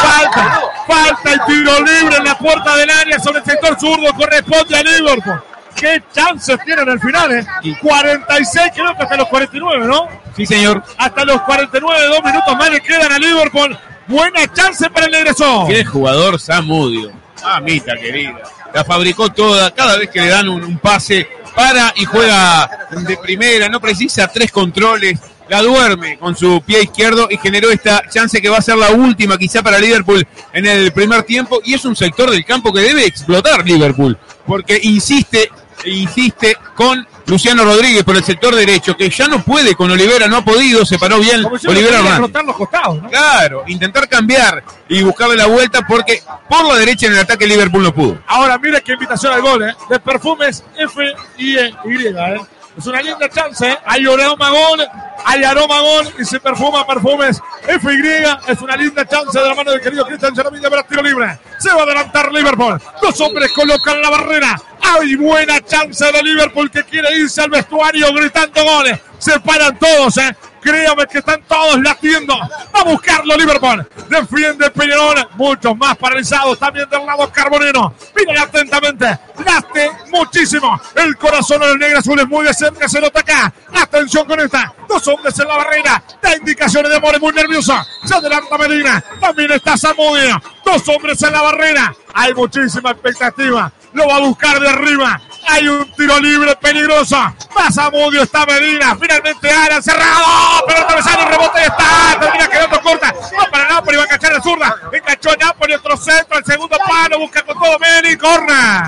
Falta, 0.02 0.62
falta 0.88 1.34
el 1.34 1.42
tiro 1.46 1.80
libre 1.82 2.18
en 2.18 2.24
la 2.24 2.38
puerta 2.38 2.76
del 2.76 2.90
área 2.90 3.20
sobre 3.20 3.40
el 3.40 3.46
sector 3.46 3.80
zurdo, 3.80 4.14
corresponde 4.14 4.78
a 4.78 4.84
Liverpool. 4.84 5.42
Qué 5.76 6.02
chances 6.14 6.58
tienen 6.64 6.90
al 6.90 7.00
final, 7.00 7.32
¿eh? 7.34 7.46
46, 7.82 8.72
creo 8.74 8.96
que 8.96 9.04
hasta 9.04 9.18
los 9.18 9.28
49, 9.28 9.86
¿no? 9.86 10.08
Sí, 10.36 10.46
señor. 10.46 10.82
Hasta 10.98 11.26
los 11.26 11.42
49, 11.42 12.06
dos 12.08 12.24
minutos 12.24 12.56
más 12.56 12.70
le 12.70 12.82
quedan 12.82 13.12
a 13.12 13.20
Liverpool. 13.20 13.78
Buena 14.08 14.48
chance 14.54 14.90
para 14.90 15.08
el 15.08 15.16
egresor. 15.16 15.68
Qué 15.68 15.84
jugador 15.84 16.40
Samudio. 16.40 17.12
Mamita 17.44 17.96
querida. 17.96 18.38
La 18.74 18.86
fabricó 18.86 19.30
toda. 19.32 19.72
Cada 19.72 19.98
vez 19.98 20.10
que 20.10 20.22
le 20.22 20.30
dan 20.30 20.48
un, 20.48 20.64
un 20.64 20.78
pase, 20.80 21.28
para 21.56 21.94
y 21.96 22.06
juega 22.06 22.70
de 22.92 23.18
primera. 23.18 23.70
No 23.70 23.80
precisa 23.80 24.28
tres 24.28 24.52
controles. 24.52 25.20
La 25.48 25.62
duerme 25.62 26.18
con 26.18 26.36
su 26.36 26.62
pie 26.66 26.84
izquierdo 26.84 27.28
y 27.30 27.38
generó 27.38 27.70
esta 27.70 28.10
chance 28.10 28.42
que 28.42 28.50
va 28.50 28.58
a 28.58 28.62
ser 28.64 28.78
la 28.78 28.90
última 28.90 29.38
quizá 29.38 29.62
para 29.62 29.78
Liverpool 29.78 30.28
en 30.52 30.66
el 30.66 30.92
primer 30.92 31.22
tiempo. 31.24 31.62
Y 31.64 31.76
es 31.76 31.86
un 31.86 31.96
sector 31.96 32.32
del 32.32 32.44
campo 32.44 32.74
que 32.74 32.82
debe 32.82 33.06
explotar 33.06 33.64
Liverpool. 33.64 34.18
Porque 34.48 34.80
insiste, 34.82 35.50
insiste 35.86 36.58
con 36.76 37.08
Luciano 37.28 37.64
Rodríguez 37.64 38.04
por 38.04 38.16
el 38.16 38.24
sector 38.24 38.56
derecho, 38.56 38.96
que 38.96 39.10
ya 39.10 39.28
no 39.28 39.44
puede 39.44 39.76
con 39.76 39.90
Olivera, 39.90 40.28
no 40.28 40.38
ha 40.38 40.46
podido, 40.46 40.86
se 40.86 41.00
paró 41.00 41.20
bien 41.20 41.44
Como 41.44 41.56
Olivera 41.68 42.00
Hernández. 42.00 42.46
los 42.46 42.56
costados, 42.56 43.02
¿no? 43.02 43.10
Claro, 43.10 43.64
intentar 43.68 44.08
cambiar 44.08 44.64
y 44.88 45.02
buscarle 45.02 45.36
la 45.36 45.48
vuelta 45.48 45.86
porque 45.88 46.22
por 46.48 46.66
la 46.66 46.76
derecha 46.76 47.08
en 47.08 47.14
el 47.14 47.20
ataque 47.20 47.48
Liverpool 47.48 47.84
no 47.84 47.94
pudo. 47.94 48.20
Ahora 48.28 48.58
mire 48.58 48.82
qué 48.82 48.94
invitación 48.94 49.34
al 49.34 49.42
gol, 49.42 49.64
¿eh? 49.64 49.76
De 49.90 50.00
perfumes 50.00 50.64
F 50.78 51.02
E 51.04 51.14
Y, 51.38 51.58
¿eh? 51.58 51.74
Es 52.78 52.86
una 52.88 53.02
linda 53.02 53.30
chance, 53.30 53.66
¿eh? 53.66 53.78
Hay 53.86 54.06
aroma 54.06 54.50
gol, 54.50 54.86
hay 55.24 55.44
aroma 55.46 55.80
gol 55.80 56.14
y 56.20 56.26
se 56.26 56.42
perfuma 56.42 56.86
perfumes 56.86 57.40
F 57.66 57.88
Y. 57.90 58.52
Es 58.52 58.62
una 58.62 58.76
linda 58.76 59.08
chance 59.08 59.40
de 59.40 59.48
la 59.48 59.56
mano 59.56 59.72
del 59.72 59.80
querido 59.80 60.06
Cristian 60.06 60.36
Jeremías 60.36 60.70
para 60.70 60.84
tiro 60.84 61.02
libre. 61.02 61.40
Se 61.58 61.70
va 61.70 61.80
a 61.80 61.84
adelantar 61.84 62.34
Liverpool. 62.34 62.82
Dos 63.02 63.22
hombres 63.22 63.50
colocan 63.54 64.02
la 64.02 64.10
barrera. 64.10 64.62
Hay 64.88 65.16
buena 65.16 65.60
chance 65.62 66.06
de 66.12 66.24
Liverpool 66.24 66.70
que 66.70 66.84
quiere 66.84 67.18
irse 67.18 67.42
al 67.42 67.50
vestuario 67.50 68.14
gritando 68.14 68.64
goles. 68.64 69.00
Se 69.18 69.40
paran 69.40 69.78
todos, 69.80 70.18
¿eh? 70.18 70.36
Créame 70.62 71.06
que 71.06 71.20
están 71.20 71.42
todos 71.48 71.80
latiendo. 71.82 72.36
Va 72.36 72.82
a 72.82 72.84
buscarlo 72.84 73.36
Liverpool. 73.36 73.88
Defiende 74.10 74.70
Peñarol. 74.72 75.28
Muchos 75.36 75.78
más 75.78 75.96
paralizados 75.96 76.58
también 76.58 76.90
del 76.90 77.06
lado 77.06 77.32
Carbonero. 77.32 77.94
Miren 78.16 78.38
atentamente. 78.40 79.06
Late 79.46 79.92
muchísimo. 80.10 80.80
El 80.96 81.16
corazón 81.18 81.62
del 81.62 81.78
negro 81.78 82.00
azul 82.00 82.20
es 82.20 82.28
muy 82.28 82.46
de 82.46 82.54
cerca. 82.54 82.90
Se 82.90 83.00
nota 83.00 83.20
acá. 83.20 83.54
Atención 83.74 84.26
con 84.26 84.40
esta. 84.40 84.74
Dos 84.88 85.08
hombres 85.08 85.38
en 85.40 85.48
la 85.48 85.58
barrera. 85.58 86.04
Da 86.22 86.36
indicaciones 86.36 86.90
de 86.90 86.98
amor. 86.98 87.14
Es 87.14 87.22
muy 87.22 87.34
nerviosa. 87.34 87.86
Se 88.04 88.16
adelanta 88.16 88.58
Medina. 88.58 89.04
También 89.20 89.52
está 89.52 89.78
Samudio. 89.78 90.42
Dos 90.64 90.88
hombres 90.90 91.22
en 91.22 91.32
la 91.32 91.42
barrera. 91.44 91.96
Hay 92.14 92.34
muchísima 92.34 92.92
expectativa. 92.92 93.72
Lo 93.96 94.10
va 94.10 94.18
a 94.18 94.20
buscar 94.20 94.60
de 94.60 94.68
arriba. 94.68 95.22
Hay 95.48 95.70
un 95.70 95.90
tiro 95.94 96.20
libre 96.20 96.54
peligroso. 96.58 97.16
Va 97.58 97.72
Samudio, 97.72 98.24
está 98.24 98.46
Medina. 98.46 98.94
Finalmente 99.00 99.50
Alan 99.50 99.82
cerrado. 99.82 100.26
Pero 100.68 100.80
el 100.82 100.88
travesaño 100.88 101.30
rebote 101.30 101.62
y 101.62 101.64
está. 101.64 102.20
Termina 102.20 102.48
quedando 102.50 102.82
corta. 102.82 103.14
Va 103.40 103.50
para 103.50 103.70
Napoli, 103.70 103.96
va 103.96 104.04
a 104.04 104.08
cachar 104.08 104.34
la 104.34 104.42
zurda. 104.42 104.76
Encachó 104.92 105.30
Napoli, 105.40 105.76
otro 105.76 105.96
centro. 105.96 106.38
El 106.38 106.44
segundo 106.44 106.78
palo. 106.86 107.20
Busca 107.20 107.42
con 107.44 107.58
todo 107.58 107.80
Meni. 107.80 108.18
Corner. 108.18 108.84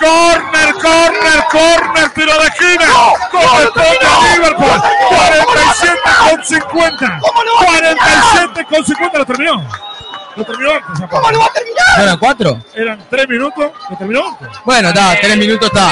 Corner, 0.00 0.74
corner, 0.74 1.44
corner. 1.52 2.10
Tiro 2.10 2.36
de 2.40 2.46
esquina. 2.48 2.86
Corresponde 3.30 4.06
a 4.06 4.34
Liverpool. 4.34 4.82
47 5.08 6.00
con 6.30 6.44
50. 6.44 7.20
47 7.64 8.64
con 8.64 8.84
50. 8.84 9.18
Lo 9.18 9.24
terminó. 9.24 9.91
Lo 10.36 10.44
terminó 10.44 10.70
antes. 10.72 11.08
¿Cómo 11.10 11.30
lo 11.30 11.38
va 11.38 11.46
a 11.46 11.52
terminar? 11.52 11.84
¿No 11.96 12.02
eran 12.02 12.18
cuatro? 12.18 12.58
Eran 12.74 12.98
tres 13.10 13.28
minutos. 13.28 13.70
Lo 13.90 13.96
terminó 13.96 14.28
antes. 14.28 14.48
Bueno, 14.64 14.88
está, 14.88 15.16
tres 15.20 15.36
minutos 15.36 15.70
está. 15.72 15.90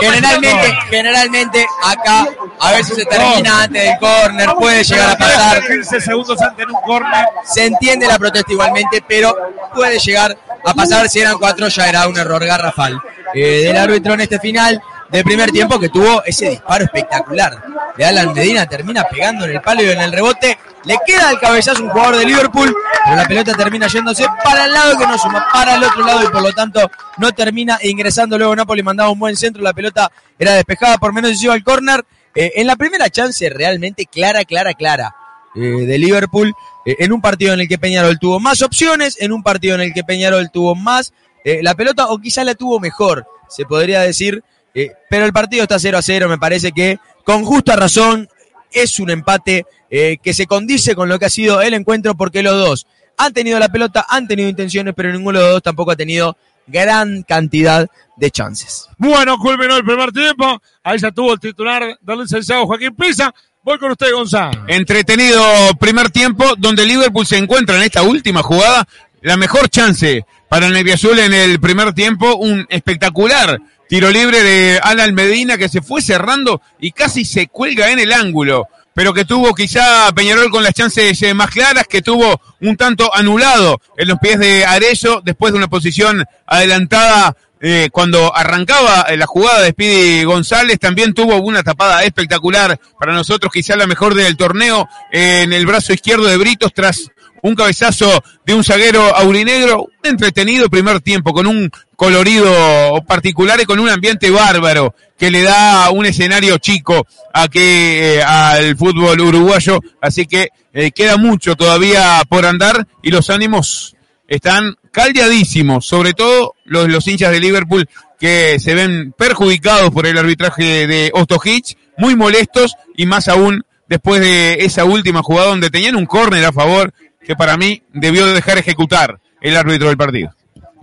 Generalmente, 0.00 0.78
generalmente 0.90 1.66
acá 1.82 2.26
a 2.60 2.72
veces 2.72 2.96
se 2.96 3.04
termina 3.04 3.62
antes 3.62 3.82
del 3.82 3.98
córner, 3.98 4.48
puede 4.58 4.84
llegar 4.84 5.10
a 5.10 5.16
pasar. 5.16 5.66
15 5.66 6.00
segundos 6.00 6.40
antes 6.40 6.64
en 6.64 6.70
un 6.74 6.82
corner. 6.82 7.26
Se 7.44 7.66
entiende 7.66 8.06
la 8.06 8.18
protesta 8.18 8.52
igualmente, 8.52 9.04
pero 9.06 9.34
puede 9.74 9.98
llegar 9.98 10.36
a 10.64 10.74
pasar. 10.74 11.08
Si 11.08 11.20
eran 11.20 11.38
cuatro, 11.38 11.68
ya 11.68 11.88
era 11.88 12.06
un 12.06 12.18
error 12.18 12.44
garrafal 12.44 13.00
eh, 13.34 13.64
del 13.64 13.76
árbitro 13.76 14.14
en 14.14 14.20
este 14.20 14.38
final 14.38 14.82
del 15.10 15.24
primer 15.24 15.50
tiempo 15.50 15.78
que 15.78 15.88
tuvo 15.88 16.22
ese 16.24 16.50
disparo 16.50 16.84
espectacular. 16.84 17.62
De 17.96 18.04
Alan 18.04 18.32
Medina 18.34 18.66
termina 18.66 19.04
pegando 19.04 19.44
en 19.44 19.52
el 19.52 19.60
palo 19.60 19.82
y 19.82 19.90
en 19.90 20.00
el 20.00 20.12
rebote. 20.12 20.58
Le 20.84 20.96
queda 21.06 21.30
el 21.30 21.38
cabezazo 21.38 21.82
un 21.82 21.90
jugador 21.90 22.16
de 22.16 22.26
Liverpool, 22.26 22.74
pero 23.04 23.16
la 23.16 23.26
pelota 23.26 23.54
termina 23.54 23.86
yéndose 23.86 24.26
para 24.42 24.66
el 24.66 24.72
lado 24.72 24.98
que 24.98 25.06
no 25.06 25.16
suma, 25.16 25.46
para 25.52 25.76
el 25.76 25.84
otro 25.84 26.04
lado 26.04 26.24
y 26.24 26.28
por 26.28 26.42
lo 26.42 26.52
tanto 26.52 26.90
no 27.18 27.32
termina 27.32 27.78
ingresando. 27.82 28.36
Luego 28.36 28.56
Napoli 28.56 28.82
mandaba 28.82 29.10
un 29.10 29.18
buen 29.18 29.36
centro, 29.36 29.62
la 29.62 29.72
pelota 29.72 30.10
era 30.38 30.54
despejada 30.54 30.98
por 30.98 31.12
menos 31.12 31.30
decisiva 31.30 31.54
al 31.54 31.62
córner. 31.62 32.04
Eh, 32.34 32.52
en 32.56 32.66
la 32.66 32.74
primera 32.76 33.08
chance 33.10 33.48
realmente 33.48 34.06
clara, 34.06 34.44
clara, 34.44 34.74
clara 34.74 35.14
eh, 35.54 35.60
de 35.60 35.98
Liverpool, 35.98 36.52
eh, 36.84 36.96
en 36.98 37.12
un 37.12 37.20
partido 37.20 37.54
en 37.54 37.60
el 37.60 37.68
que 37.68 37.78
Peñarol 37.78 38.18
tuvo 38.18 38.40
más 38.40 38.60
opciones, 38.62 39.16
en 39.20 39.32
un 39.32 39.44
partido 39.44 39.76
en 39.76 39.82
el 39.82 39.94
que 39.94 40.02
Peñarol 40.02 40.50
tuvo 40.50 40.74
más 40.74 41.12
la 41.44 41.74
pelota 41.74 42.06
o 42.06 42.18
quizá 42.18 42.42
la 42.42 42.54
tuvo 42.54 42.80
mejor, 42.80 43.26
se 43.50 43.66
podría 43.66 44.00
decir, 44.00 44.42
eh, 44.74 44.92
pero 45.08 45.24
el 45.24 45.32
partido 45.32 45.62
está 45.62 45.78
0 45.78 45.98
a 45.98 46.02
0, 46.02 46.28
me 46.28 46.38
parece 46.38 46.72
que 46.72 46.98
con 47.24 47.44
justa 47.44 47.76
razón 47.76 48.28
es 48.72 48.98
un 48.98 49.10
empate 49.10 49.66
eh, 49.90 50.18
que 50.22 50.34
se 50.34 50.46
condice 50.46 50.94
con 50.94 51.08
lo 51.08 51.18
que 51.18 51.26
ha 51.26 51.30
sido 51.30 51.62
el 51.62 51.74
encuentro 51.74 52.14
porque 52.14 52.42
los 52.42 52.54
dos 52.54 52.86
han 53.16 53.32
tenido 53.32 53.58
la 53.58 53.68
pelota, 53.68 54.06
han 54.08 54.26
tenido 54.26 54.48
intenciones, 54.48 54.94
pero 54.96 55.12
ninguno 55.12 55.38
de 55.38 55.44
los 55.44 55.54
dos 55.54 55.62
tampoco 55.62 55.92
ha 55.92 55.96
tenido 55.96 56.36
gran 56.66 57.22
cantidad 57.22 57.86
de 58.16 58.30
chances. 58.30 58.88
Bueno, 58.98 59.38
culminó 59.38 59.76
el 59.76 59.84
primer 59.84 60.12
tiempo. 60.12 60.60
Ahí 60.82 60.98
ya 60.98 61.10
tuvo 61.10 61.34
el 61.34 61.40
titular 61.40 61.98
del 62.00 62.18
licenciado 62.18 62.66
Joaquín 62.66 62.94
Pisa. 62.94 63.32
Voy 63.62 63.78
con 63.78 63.92
usted, 63.92 64.12
Gonzalo. 64.12 64.64
Entretenido 64.68 65.42
primer 65.78 66.10
tiempo 66.10 66.44
donde 66.58 66.84
Liverpool 66.84 67.26
se 67.26 67.38
encuentra 67.38 67.76
en 67.76 67.82
esta 67.82 68.02
última 68.02 68.42
jugada. 68.42 68.86
La 69.22 69.36
mejor 69.36 69.68
chance 69.70 70.24
para 70.48 70.66
el 70.66 70.72
Neviazul 70.72 71.18
en 71.18 71.32
el 71.32 71.58
primer 71.60 71.94
tiempo. 71.94 72.36
Un 72.36 72.66
espectacular 72.68 73.58
tiro 73.88 74.10
libre 74.10 74.42
de 74.42 74.80
Alan 74.82 75.14
Medina 75.14 75.58
que 75.58 75.68
se 75.68 75.82
fue 75.82 76.02
cerrando 76.02 76.60
y 76.80 76.92
casi 76.92 77.24
se 77.24 77.48
cuelga 77.48 77.90
en 77.90 77.98
el 77.98 78.12
ángulo. 78.12 78.68
Pero 78.94 79.12
que 79.12 79.24
tuvo 79.24 79.54
quizá 79.54 80.12
Peñarol 80.14 80.50
con 80.50 80.62
las 80.62 80.72
chances 80.72 81.20
eh, 81.22 81.34
más 81.34 81.50
claras, 81.50 81.86
que 81.88 82.00
tuvo 82.00 82.40
un 82.60 82.76
tanto 82.76 83.12
anulado 83.12 83.80
en 83.96 84.06
los 84.06 84.18
pies 84.20 84.38
de 84.38 84.64
Arezzo 84.64 85.20
después 85.24 85.52
de 85.52 85.58
una 85.58 85.68
posición 85.68 86.24
adelantada 86.46 87.34
eh, 87.66 87.88
cuando 87.90 88.36
arrancaba 88.36 89.06
eh, 89.08 89.16
la 89.16 89.24
jugada 89.24 89.62
de 89.62 89.70
Speedy 89.70 90.24
González, 90.24 90.78
también 90.78 91.14
tuvo 91.14 91.38
una 91.38 91.62
tapada 91.62 92.04
espectacular 92.04 92.78
para 93.00 93.14
nosotros, 93.14 93.50
quizá 93.50 93.74
la 93.74 93.86
mejor 93.86 94.14
del 94.14 94.36
torneo, 94.36 94.86
eh, 95.10 95.40
en 95.44 95.54
el 95.54 95.64
brazo 95.64 95.94
izquierdo 95.94 96.26
de 96.26 96.36
Britos 96.36 96.74
tras 96.74 97.10
un 97.44 97.54
cabezazo 97.54 98.24
de 98.46 98.54
un 98.54 98.64
zaguero 98.64 99.14
aurinegro, 99.14 99.82
un 99.82 100.10
entretenido 100.10 100.70
primer 100.70 101.00
tiempo, 101.02 101.34
con 101.34 101.46
un 101.46 101.70
colorido 101.94 103.02
particular 103.06 103.60
y 103.60 103.66
con 103.66 103.78
un 103.78 103.90
ambiente 103.90 104.30
bárbaro 104.30 104.94
que 105.18 105.30
le 105.30 105.42
da 105.42 105.90
un 105.90 106.06
escenario 106.06 106.56
chico 106.56 107.06
a 107.34 107.48
que, 107.48 108.16
eh, 108.16 108.22
al 108.22 108.78
fútbol 108.78 109.20
uruguayo, 109.20 109.78
así 110.00 110.24
que 110.24 110.48
eh, 110.72 110.90
queda 110.92 111.18
mucho 111.18 111.54
todavía 111.54 112.22
por 112.30 112.46
andar 112.46 112.86
y 113.02 113.10
los 113.10 113.28
ánimos 113.28 113.94
están 114.26 114.76
caldeadísimos, 114.90 115.86
sobre 115.86 116.14
todo 116.14 116.54
los, 116.64 116.88
los 116.88 117.06
hinchas 117.06 117.30
de 117.30 117.40
Liverpool 117.40 117.86
que 118.18 118.58
se 118.58 118.74
ven 118.74 119.12
perjudicados 119.18 119.90
por 119.90 120.06
el 120.06 120.16
arbitraje 120.16 120.86
de 120.86 121.10
Ostojic, 121.12 121.76
muy 121.98 122.16
molestos 122.16 122.74
y 122.96 123.04
más 123.04 123.28
aún 123.28 123.66
después 123.86 124.20
de 124.20 124.64
esa 124.64 124.84
última 124.84 125.22
jugada 125.22 125.48
donde 125.48 125.70
tenían 125.70 125.96
un 125.96 126.06
córner 126.06 126.44
a 126.44 126.52
favor 126.52 126.92
que 127.24 127.34
para 127.34 127.56
mí 127.56 127.82
debió 127.92 128.26
dejar 128.26 128.58
ejecutar 128.58 129.18
el 129.40 129.56
árbitro 129.56 129.88
del 129.88 129.96
partido. 129.96 130.30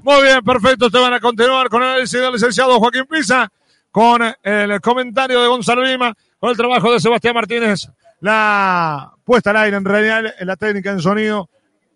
Muy 0.04 0.24
bien, 0.24 0.44
perfecto. 0.44 0.90
Te 0.90 1.00
van 1.00 1.14
a 1.14 1.20
continuar 1.20 1.70
con 1.70 1.84
el 1.84 1.90
análisis 1.90 2.20
del 2.20 2.34
licenciado 2.34 2.80
Joaquín 2.80 3.06
Pisa, 3.10 3.52
con 3.92 4.22
el 4.44 4.82
comentario 4.82 5.42
de 5.42 5.48
Gonzalo 5.48 5.84
Lima, 5.84 6.14
con 6.40 6.50
el 6.50 6.58
trabajo 6.58 6.92
de 6.92 7.00
Sebastián 7.00 7.36
Martínez 7.36 7.88
la 8.22 9.14
puesta 9.24 9.50
al 9.50 9.58
aire 9.58 9.78
en 9.78 9.86
realidad, 9.86 10.34
la 10.40 10.56
técnica 10.56 10.92
en 10.92 11.02
sonido 11.02 11.50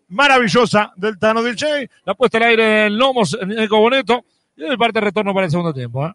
maravillosa 0.10 0.92
del 0.96 1.18
Tano 1.18 1.42
Dilce. 1.42 1.90
La 2.04 2.16
puesta 2.16 2.38
al 2.38 2.44
aire 2.44 2.88
en 2.88 2.98
Lomos, 2.98 3.38
en 3.40 3.58
Eco 3.58 3.80
Boneto. 3.80 4.26
Y 4.58 4.68
de 4.68 4.78
parte 4.78 5.00
de 5.00 5.06
retorno 5.06 5.34
para 5.34 5.46
el 5.46 5.52
segundo 5.52 5.74
tiempo. 5.74 6.06
¿eh? 6.06 6.14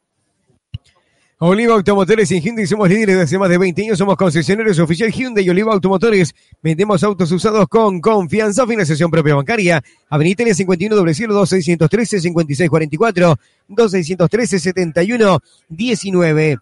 Oliva 1.42 1.72
Automotores 1.72 2.30
en 2.32 2.42
Hyundai 2.42 2.66
somos 2.66 2.86
líderes 2.90 3.16
de 3.16 3.22
hace 3.22 3.38
más 3.38 3.48
de 3.48 3.56
20 3.56 3.80
años, 3.80 3.96
somos 3.96 4.14
concesionarios 4.14 4.78
oficial 4.78 5.10
Hyundai 5.10 5.42
y 5.42 5.48
Oliva 5.48 5.72
Automotores. 5.72 6.34
Vendemos 6.62 7.02
autos 7.02 7.32
usados 7.32 7.66
con 7.66 7.98
confianza, 8.02 8.66
financiación 8.66 9.10
propia 9.10 9.36
bancaria. 9.36 9.82
Avenida 10.10 10.32
Italia 10.32 10.54
51 10.54 10.94
doble 10.94 11.14
cielo 11.14 11.32
2613 11.32 12.20
5644 12.20 13.36
2613 13.68 14.58
71 14.58 15.38
19. 15.70 16.58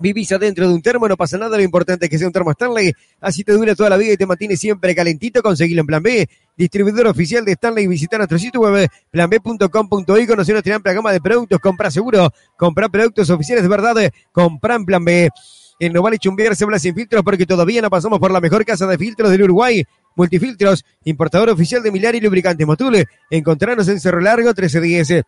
Vivís 0.00 0.32
adentro 0.32 0.66
de 0.66 0.74
un 0.74 0.80
termo, 0.80 1.06
no 1.06 1.16
pasa 1.16 1.36
nada, 1.36 1.56
lo 1.56 1.62
importante 1.62 2.06
es 2.06 2.10
que 2.10 2.18
sea 2.18 2.26
un 2.26 2.32
termo 2.32 2.50
Stanley, 2.52 2.92
así 3.20 3.44
te 3.44 3.52
dura 3.52 3.74
toda 3.74 3.90
la 3.90 3.98
vida 3.98 4.14
y 4.14 4.16
te 4.16 4.24
mantiene 4.24 4.56
siempre 4.56 4.94
calentito, 4.94 5.42
conseguilo 5.42 5.82
en 5.82 5.86
Plan 5.86 6.02
B, 6.02 6.26
distribuidor 6.56 7.06
oficial 7.06 7.44
de 7.44 7.52
Stanley, 7.52 7.86
visita 7.86 8.16
nuestro 8.16 8.38
sitio 8.38 8.60
web 8.62 8.88
planb.com.y, 9.10 10.26
conocer 10.26 10.54
nuestra 10.54 10.74
amplia 10.74 10.94
gama 10.94 11.12
de 11.12 11.20
productos, 11.20 11.60
compra 11.60 11.90
seguro, 11.90 12.32
compra 12.56 12.88
productos 12.88 13.28
oficiales 13.28 13.62
de 13.62 13.68
verdad, 13.68 13.94
compra 14.32 14.76
en 14.76 14.84
Plan 14.86 15.04
B. 15.04 15.30
En 15.80 15.94
no 15.94 16.02
vale 16.02 16.18
chumbear, 16.18 16.54
se 16.54 16.64
habla 16.64 16.78
sin 16.78 16.94
filtros 16.94 17.22
porque 17.22 17.46
todavía 17.46 17.80
no 17.80 17.88
pasamos 17.88 18.18
por 18.18 18.30
la 18.30 18.40
mejor 18.40 18.66
casa 18.66 18.86
de 18.86 18.98
filtros 18.98 19.30
del 19.30 19.44
Uruguay. 19.44 19.82
Multifiltros, 20.14 20.84
importador 21.04 21.48
oficial 21.48 21.82
de 21.82 21.90
Milari 21.90 22.18
y 22.18 22.20
Lubricantes 22.20 22.66
Motul. 22.66 23.02
Encontrarnos 23.30 23.88
en 23.88 23.98
Cerro 23.98 24.20
Largo 24.20 24.48
1310. 24.48 25.24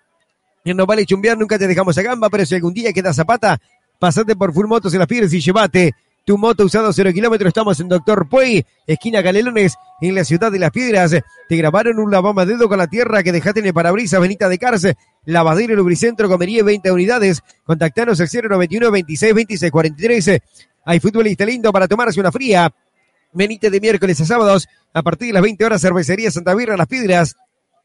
En 0.65 0.77
no 0.77 0.85
vale 0.85 1.07
chumbear, 1.07 1.39
nunca 1.39 1.59
te 1.59 1.67
dejamos 1.67 1.97
a 1.97 2.03
gamba, 2.03 2.29
pero 2.29 2.45
si 2.45 2.55
algún 2.55 2.75
día 2.75 2.93
queda 2.93 3.15
zapata, 3.15 3.59
pasate 4.03 4.35
por 4.35 4.53
Full 4.53 4.67
Motos 4.67 4.93
en 4.95 4.99
las 4.99 5.07
Piedras 5.07 5.33
y 5.33 5.41
llevate 5.41 5.95
tu 6.25 6.37
moto 6.37 6.65
usado 6.65 6.93
0 6.93 7.13
kilómetros. 7.15 7.47
Estamos 7.47 7.79
en 7.79 7.89
Doctor 7.89 8.29
Puey, 8.29 8.67
esquina 8.85 9.23
Canelones, 9.23 9.77
en 10.01 10.17
la 10.17 10.25
ciudad 10.25 10.51
de 10.51 10.59
las 10.59 10.73
Piedras. 10.73 11.13
Te 11.49 11.57
grabaron 11.57 12.01
un 12.01 12.11
dedo 12.11 12.69
con 12.69 12.79
la 12.79 12.89
tierra 12.89 13.23
que 13.23 13.31
dejaste 13.31 13.61
en 13.61 13.67
el 13.67 13.73
parabrisas, 13.73 14.21
Benita 14.21 14.49
de 14.49 14.59
Cárcel, 14.59 14.97
Lavadero 15.25 15.77
Lubricentro, 15.77 16.29
Comería 16.29 16.65
20 16.65 16.91
unidades. 16.91 17.43
Contactanos 17.63 18.21
al 18.21 18.29
091 18.29 18.91
26 18.91 19.35
26 19.37 19.71
43. 19.71 20.41
Hay 20.85 20.99
futbolista 20.99 21.47
lindo 21.47 21.73
para 21.73 21.87
tomarse 21.87 22.19
una 22.19 22.33
fría. 22.33 22.75
Venite 23.33 23.71
de 23.71 23.81
miércoles 23.81 24.21
a 24.21 24.27
sábados 24.27 24.67
a 24.93 25.03
partir 25.05 25.29
de 25.29 25.35
las 25.35 25.43
20 25.43 25.65
horas, 25.65 25.81
Cervecería 25.81 26.33
Santa 26.33 26.57
Birra, 26.57 26.77
Las 26.77 26.89
Piedras. 26.89 27.37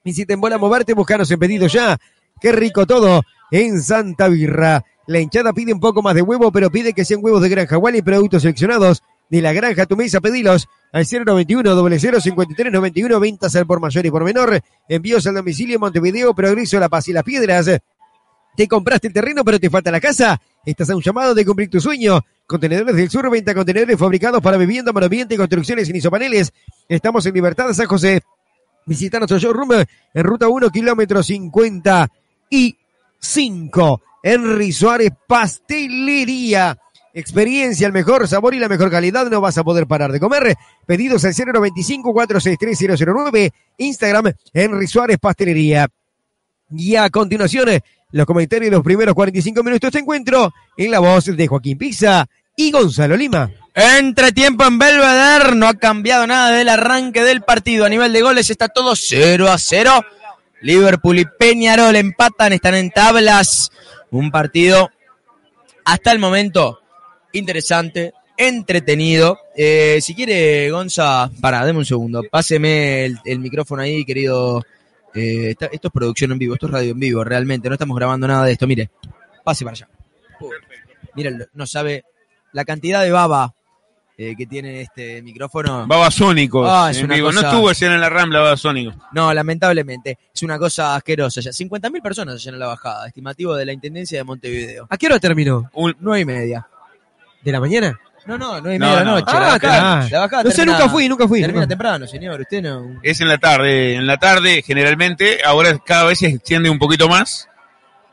Y 0.04 0.14
si 0.14 0.26
te 0.26 0.34
embola 0.34 0.58
moverte, 0.58 0.94
buscanos 0.94 1.30
en 1.30 1.68
ya. 1.68 1.96
Qué 2.42 2.52
rico 2.54 2.88
todo 2.88 3.22
en 3.52 3.84
Santa 3.84 4.30
Birra. 4.30 4.84
La 5.08 5.20
hinchada 5.20 5.54
pide 5.54 5.74
un 5.74 5.80
poco 5.80 6.02
más 6.02 6.16
de 6.16 6.22
huevo, 6.22 6.52
pero 6.52 6.70
pide 6.70 6.94
que 6.94 7.06
sean 7.06 7.22
huevos 7.24 7.42
de 7.42 7.50
granja 7.50 7.78
y 7.94 8.02
productos 8.02 8.42
seleccionados 8.42 9.04
de 9.30 9.42
la 9.42 9.54
granja 9.54 9.86
tu 9.86 9.96
mesa, 9.96 10.22
pedilos 10.22 10.68
al 10.92 11.06
091 11.10 12.00
0053 12.00 12.72
91 12.72 13.20
ventas 13.20 13.56
al 13.56 13.66
por 13.66 13.80
mayor 13.80 14.06
y 14.06 14.12
por 14.12 14.24
menor. 14.24 14.62
Envíos 14.88 15.26
al 15.28 15.36
domicilio 15.36 15.80
Montevideo, 15.80 16.34
Progreso, 16.34 16.80
La 16.80 16.90
Paz 16.90 17.08
y 17.08 17.14
Las 17.14 17.24
Piedras. 17.24 17.70
¿Te 18.56 18.68
compraste 18.68 19.08
el 19.08 19.14
terreno 19.14 19.44
pero 19.46 19.60
te 19.60 19.70
falta 19.70 19.92
la 19.92 20.02
casa? 20.02 20.42
Estás 20.66 20.90
a 20.90 20.96
un 20.96 21.02
llamado 21.02 21.34
de 21.34 21.46
cumplir 21.46 21.70
tu 21.70 21.80
sueño. 21.80 22.20
Contenedores 22.46 22.96
del 22.96 23.10
Sur, 23.10 23.30
venta 23.30 23.54
contenedores 23.54 23.98
fabricados 23.98 24.42
para 24.42 24.58
vivienda, 24.58 24.92
monoambiente 24.92 25.36
y 25.36 25.38
construcciones 25.38 25.88
sin 25.88 25.96
isopaneles. 25.96 26.52
Estamos 26.90 27.26
en 27.26 27.34
Libertad 27.34 27.72
San 27.74 27.88
José. 27.88 28.22
Visita 28.86 29.20
nuestro 29.20 29.38
showroom 29.38 29.84
en 30.14 30.24
ruta 30.24 30.48
1, 30.48 30.70
kilómetro 30.70 31.22
55. 31.22 34.02
Henry 34.24 34.72
Suárez 34.72 35.12
Pastelería. 35.28 36.78
Experiencia, 37.14 37.88
el 37.88 37.94
mejor 37.94 38.28
sabor 38.28 38.54
y 38.54 38.60
la 38.60 38.68
mejor 38.70 38.92
calidad. 38.92 39.28
No 39.30 39.42
vas 39.42 39.58
a 39.58 39.64
poder 39.64 39.88
parar 39.88 40.12
de 40.12 40.20
comer. 40.20 40.56
Pedidos 40.86 41.26
al 41.26 41.34
095-463-009. 41.34 43.52
Instagram, 43.78 44.34
Henry 44.54 44.86
Suárez 44.88 45.18
Pastelería. 45.20 45.88
Y 46.70 46.96
a 46.96 47.10
continuación, 47.10 47.70
los 48.12 48.26
comentarios 48.26 48.70
de 48.70 48.78
los 48.78 48.84
primeros 48.84 49.16
45 49.16 49.64
minutos 49.64 49.92
de 49.92 50.00
encuentro 50.00 50.54
en 50.76 50.92
la 50.92 51.00
voz 51.00 51.26
de 51.26 51.48
Joaquín 51.48 51.78
Pizza 51.78 52.26
y 52.56 52.72
Gonzalo 52.72 53.18
Lima. 53.18 53.52
Entre 53.74 54.32
tiempo 54.32 54.66
en 54.66 54.80
Belvedere, 54.80 55.56
no 55.56 55.68
ha 55.68 55.76
cambiado 55.76 56.26
nada 56.26 56.52
del 56.52 56.70
arranque 56.70 57.24
del 57.24 57.42
partido. 57.42 57.86
A 57.86 57.90
nivel 57.90 58.12
de 58.12 58.22
goles 58.22 58.50
está 58.50 58.68
todo 58.68 58.96
0 58.96 59.50
a 59.50 59.58
0. 59.58 60.06
Liverpool 60.62 61.20
y 61.20 61.26
Peñarol 61.26 61.96
empatan, 61.96 62.54
están 62.54 62.76
en 62.76 62.90
tablas. 62.90 63.70
Un 64.12 64.32
partido 64.32 64.90
hasta 65.86 66.12
el 66.12 66.20
momento 66.20 66.80
interesante, 67.34 68.14
entretenido. 68.38 69.38
Eh, 69.56 70.00
si 70.02 70.16
quiere, 70.16 70.70
Gonza, 70.72 71.30
para, 71.42 71.66
deme 71.66 71.80
un 71.80 71.86
segundo. 71.86 72.24
Páseme 72.30 73.06
el, 73.06 73.40
micrófono 73.40 73.82
ahí, 73.82 74.06
querido. 74.06 74.64
Eh, 75.14 75.52
esta- 75.52 75.68
esto 75.68 75.88
es 75.88 75.94
producción 75.94 76.32
en 76.32 76.38
vivo, 76.40 76.54
esto 76.54 76.68
es 76.68 76.72
radio 76.74 76.92
en 76.92 77.00
vivo, 77.00 77.24
realmente. 77.24 77.70
No 77.70 77.76
estamos 77.76 77.98
grabando 77.98 78.28
nada 78.28 78.46
de 78.46 78.52
esto. 78.54 78.68
Mire, 78.68 78.90
pase 79.44 79.64
para 79.66 79.74
allá. 79.74 79.90
Miren, 81.16 81.46
no 81.54 81.66
sabe 81.66 82.04
la 82.54 82.64
cantidad 82.66 83.02
de 83.04 83.12
baba 83.12 83.54
eh, 84.18 84.36
que 84.36 84.48
tiene 84.48 84.82
este 84.82 85.22
micrófono. 85.22 85.86
Babasónicos. 85.86 86.68
Ah, 86.70 86.90
es 86.90 87.02
una 87.04 87.20
cosa- 87.20 87.42
No 87.42 87.48
estuvo 87.48 87.70
ayer 87.70 87.92
en 87.92 88.02
la 88.02 88.10
Rambla 88.10 88.40
Babasónicos. 88.40 88.96
No, 89.12 89.32
lamentablemente. 89.34 90.18
Es 90.34 90.42
una 90.44 90.58
cosa 90.58 90.96
asquerosa. 90.96 91.40
Ya 91.42 91.52
50.000 91.52 92.02
personas 92.02 92.36
allá 92.36 92.52
en 92.52 92.60
la 92.60 92.68
bajada, 92.68 93.08
estimativo 93.08 93.56
de 93.56 93.66
la 93.66 93.74
Intendencia 93.74 94.18
de 94.18 94.24
Montevideo. 94.24 94.88
¿A 94.90 94.98
qué 94.98 95.06
hora 95.06 95.20
terminó? 95.20 95.70
Nueve 96.00 96.22
y 96.22 96.26
media. 96.26 96.68
¿De 97.44 97.52
la 97.52 97.60
mañana? 97.60 98.00
No, 98.26 98.38
no, 98.38 98.60
nueve 98.60 98.76
y 98.76 98.80
No, 98.80 98.86
media 98.88 99.00
de 99.00 99.06
no. 99.06 99.12
la 99.14 99.20
noche. 99.22 99.32
Ah, 99.32 99.40
la 99.40 99.40
bajada, 99.40 99.60
claro. 99.60 100.08
la 100.12 100.20
bajada 100.20 100.44
No 100.44 100.50
sé, 100.50 100.56
termina- 100.58 100.78
nunca 100.80 100.90
fui, 100.92 101.08
nunca 101.10 101.28
fui. 101.28 101.42
Termina 101.42 101.68
temprano, 101.68 102.08
señor. 102.08 102.42
Usted 102.42 102.62
no. 102.62 103.00
Es 103.04 103.22
en 103.22 103.28
la 103.30 103.38
tarde. 103.38 103.94
En 103.96 104.06
la 104.08 104.18
tarde, 104.18 104.62
generalmente, 104.66 105.40
ahora 105.46 105.78
cada 105.86 106.06
vez 106.06 106.20
se 106.20 106.28
extiende 106.28 106.70
un 106.70 106.78
poquito 106.80 107.08
más 107.08 107.48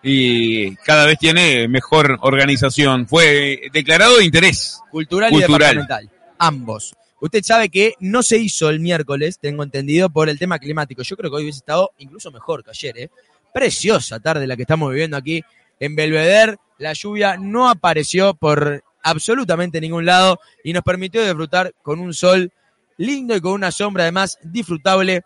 y 0.05 0.77
cada 0.77 1.07
vez 1.07 1.19
tiene 1.19 1.67
mejor 1.67 2.19
organización. 2.21 3.09
Fue 3.09 3.63
declarado 3.73 4.19
de 4.19 4.25
interés. 4.25 4.79
Cultural, 4.91 5.31
Cultural. 5.31 5.61
y 5.77 5.81
departamental. 5.81 6.11
Ambos. 6.39 6.95
Usted 7.21 7.43
sabe 7.43 7.71
que 7.71 7.95
no 8.01 8.23
se 8.23 8.37
hizo 8.37 8.69
el 8.69 8.81
miércoles, 8.81 9.39
tengo 9.41 9.63
entendido, 9.63 10.11
por 10.11 10.29
el 10.29 10.39
tema 10.39 10.59
climático. 10.59 11.03
Yo 11.03 11.17
creo 11.17 11.31
que 11.31 11.37
hoy 11.37 11.43
hubiese 11.45 11.61
estado 11.61 11.93
incluso 11.97 12.31
mejor 12.31 12.63
que 12.63 12.71
ayer, 12.71 12.99
¿eh? 12.99 13.11
Preciosa 13.53 14.21
tarde 14.21 14.47
la 14.47 14.57
que 14.57 14.63
estamos 14.63 14.91
viviendo 14.91 15.17
aquí 15.17 15.43
en 15.81 15.97
Belvedere. 15.97 16.57
La 16.77 16.93
lluvia 16.93 17.39
no 17.39 17.71
apareció 17.71 18.35
por 18.35 18.85
absolutamente 19.03 19.81
ningún 19.81 20.05
lado 20.05 20.39
y 20.63 20.75
nos 20.75 20.83
permitió 20.83 21.25
disfrutar 21.25 21.73
con 21.83 21.99
un 21.99 22.13
sol 22.13 22.53
lindo 22.99 23.35
y 23.35 23.41
con 23.41 23.53
una 23.53 23.71
sombra 23.71 24.05
además 24.05 24.39
disfrutable 24.43 25.23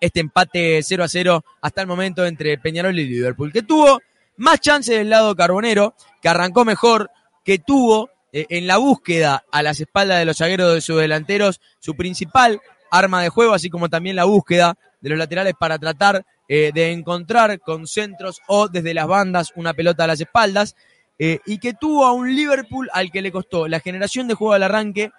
este 0.00 0.20
empate 0.20 0.80
0 0.82 1.04
a 1.04 1.08
0 1.08 1.44
hasta 1.60 1.80
el 1.80 1.86
momento 1.86 2.26
entre 2.26 2.58
Peñarol 2.58 2.98
y 2.98 3.06
Liverpool, 3.06 3.52
que 3.52 3.62
tuvo 3.62 4.00
más 4.36 4.60
chances 4.60 4.96
del 4.96 5.10
lado 5.10 5.34
carbonero, 5.34 5.94
que 6.20 6.28
arrancó 6.28 6.64
mejor, 6.64 7.10
que 7.44 7.58
tuvo 7.58 8.10
eh, 8.32 8.46
en 8.50 8.66
la 8.66 8.76
búsqueda 8.76 9.44
a 9.50 9.62
las 9.62 9.80
espaldas 9.80 10.18
de 10.18 10.24
los 10.24 10.38
zagueros 10.38 10.74
de 10.74 10.80
sus 10.80 10.98
delanteros 10.98 11.60
su 11.78 11.94
principal 11.94 12.60
arma 12.90 13.22
de 13.22 13.28
juego, 13.28 13.54
así 13.54 13.70
como 13.70 13.88
también 13.88 14.16
la 14.16 14.24
búsqueda 14.24 14.76
de 15.00 15.10
los 15.10 15.18
laterales 15.18 15.54
para 15.58 15.78
tratar 15.78 16.24
eh, 16.48 16.70
de 16.74 16.92
encontrar 16.92 17.58
con 17.60 17.86
centros 17.86 18.40
o 18.46 18.68
desde 18.68 18.94
las 18.94 19.06
bandas 19.06 19.52
una 19.56 19.74
pelota 19.74 20.04
a 20.04 20.08
las 20.08 20.20
espaldas, 20.20 20.76
eh, 21.18 21.40
y 21.46 21.58
que 21.58 21.72
tuvo 21.72 22.04
a 22.04 22.12
un 22.12 22.34
Liverpool 22.34 22.90
al 22.92 23.10
que 23.10 23.22
le 23.22 23.32
costó 23.32 23.68
la 23.68 23.80
generación 23.80 24.28
de 24.28 24.34
juego 24.34 24.52
al 24.52 24.62
arranque, 24.62 25.10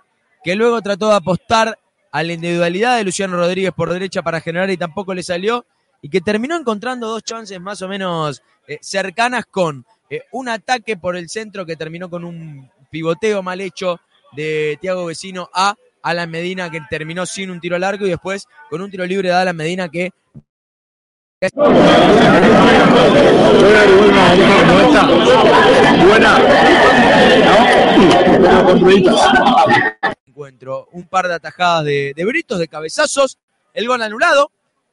que 0.44 0.56
luego 0.56 0.82
trató 0.82 1.10
de 1.10 1.16
apostar 1.16 1.80
a 2.12 2.24
la 2.24 2.34
individualidad 2.34 2.98
de 2.98 3.04
Luciano 3.04 3.38
Rodríguez 3.38 3.72
por 3.76 3.92
derecha 3.92 4.22
para 4.22 4.42
generar 4.42 4.70
y 4.70 4.78
tampoco 4.78 5.14
le 5.14 5.24
salió, 5.24 5.66
y 6.02 6.10
que 6.10 6.22
terminó 6.22 6.56
encontrando 6.56 7.08
dos 7.08 7.24
chances 7.24 7.60
más 7.60 7.82
o 7.82 7.88
menos 7.88 8.42
eh, 8.68 8.78
cercanas 8.82 9.46
con 9.46 9.86
eh, 10.10 10.22
un 10.32 10.50
ataque 10.50 10.98
por 10.98 11.16
el 11.16 11.30
centro 11.30 11.66
que 11.66 11.76
terminó 11.76 12.10
con 12.10 12.24
un 12.24 12.70
pivoteo 12.90 13.44
mal 13.44 13.60
hecho 13.62 14.00
de 14.34 14.78
Tiago 14.80 15.06
Vecino 15.06 15.50
a 15.54 15.76
Alan 16.02 16.30
Medina 16.30 16.70
que 16.70 16.82
terminó 16.90 17.26
sin 17.26 17.52
un 17.52 17.60
tiro 17.60 17.78
largo 17.78 18.06
y 18.06 18.10
después 18.10 18.46
con 18.70 18.82
un 18.82 18.92
tiro 18.92 19.06
libre 19.06 19.30
de 19.30 19.36
Alan 19.36 19.56
Medina 19.56 19.90
que 19.90 20.12
encuentro 30.38 30.88
un 30.92 31.08
par 31.08 31.28
de 31.28 31.34
atajadas 31.34 31.84
de, 31.84 32.14
de 32.16 32.26
Britos, 32.26 32.60
de 32.60 32.68
cabezazos, 32.68 33.40
el 33.74 33.88
gol 33.88 34.04
anulado, 34.04 34.52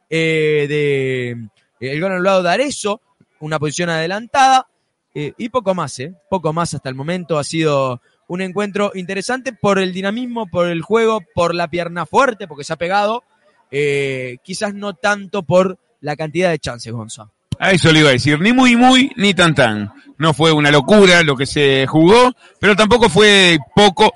eh, 0.09 0.65
de, 0.67 1.49
el 1.81 2.01
gol 2.01 2.13
anulado 2.13 2.43
de 2.43 2.49
Arezo, 2.49 3.03
una 3.41 3.59
posición 3.59 3.91
adelantada, 3.91 4.67
eh, 5.15 5.35
y 5.37 5.51
poco 5.51 5.75
más, 5.75 5.99
eh, 6.01 6.15
poco 6.31 6.55
más 6.55 6.73
hasta 6.73 6.89
el 6.89 6.95
momento. 6.95 7.39
Ha 7.39 7.45
sido 7.45 8.01
un 8.27 8.41
encuentro 8.41 8.93
interesante 8.95 9.53
por 9.53 9.79
el 9.79 9.93
dinamismo, 9.93 10.47
por 10.47 10.69
el 10.69 10.81
juego, 10.81 11.21
por 11.35 11.55
la 11.55 11.69
pierna 11.69 12.07
fuerte, 12.07 12.49
porque 12.49 12.65
se 12.65 12.73
ha 12.73 12.77
pegado, 12.77 13.23
eh, 13.71 14.39
quizás 14.43 14.73
no 14.73 14.95
tanto 14.95 15.43
por 15.43 15.79
la 16.01 16.17
cantidad 16.17 16.51
de 16.51 16.59
chances, 16.59 16.91
Gonza. 16.91 17.29
A 17.59 17.71
eso 17.71 17.93
le 17.93 18.01
iba 18.01 18.09
a 18.09 18.13
decir, 18.13 18.41
ni 18.41 18.55
muy 18.55 18.77
muy, 18.77 19.13
ni 19.17 19.35
tan 19.35 19.55
tan. 19.55 19.93
No 20.17 20.33
fue 20.33 20.53
una 20.53 20.71
locura 20.71 21.23
lo 21.23 21.37
que 21.37 21.45
se 21.45 21.87
jugó, 21.87 22.33
pero 22.59 22.75
tampoco 22.75 23.11
fue 23.11 23.59
poco. 23.75 24.13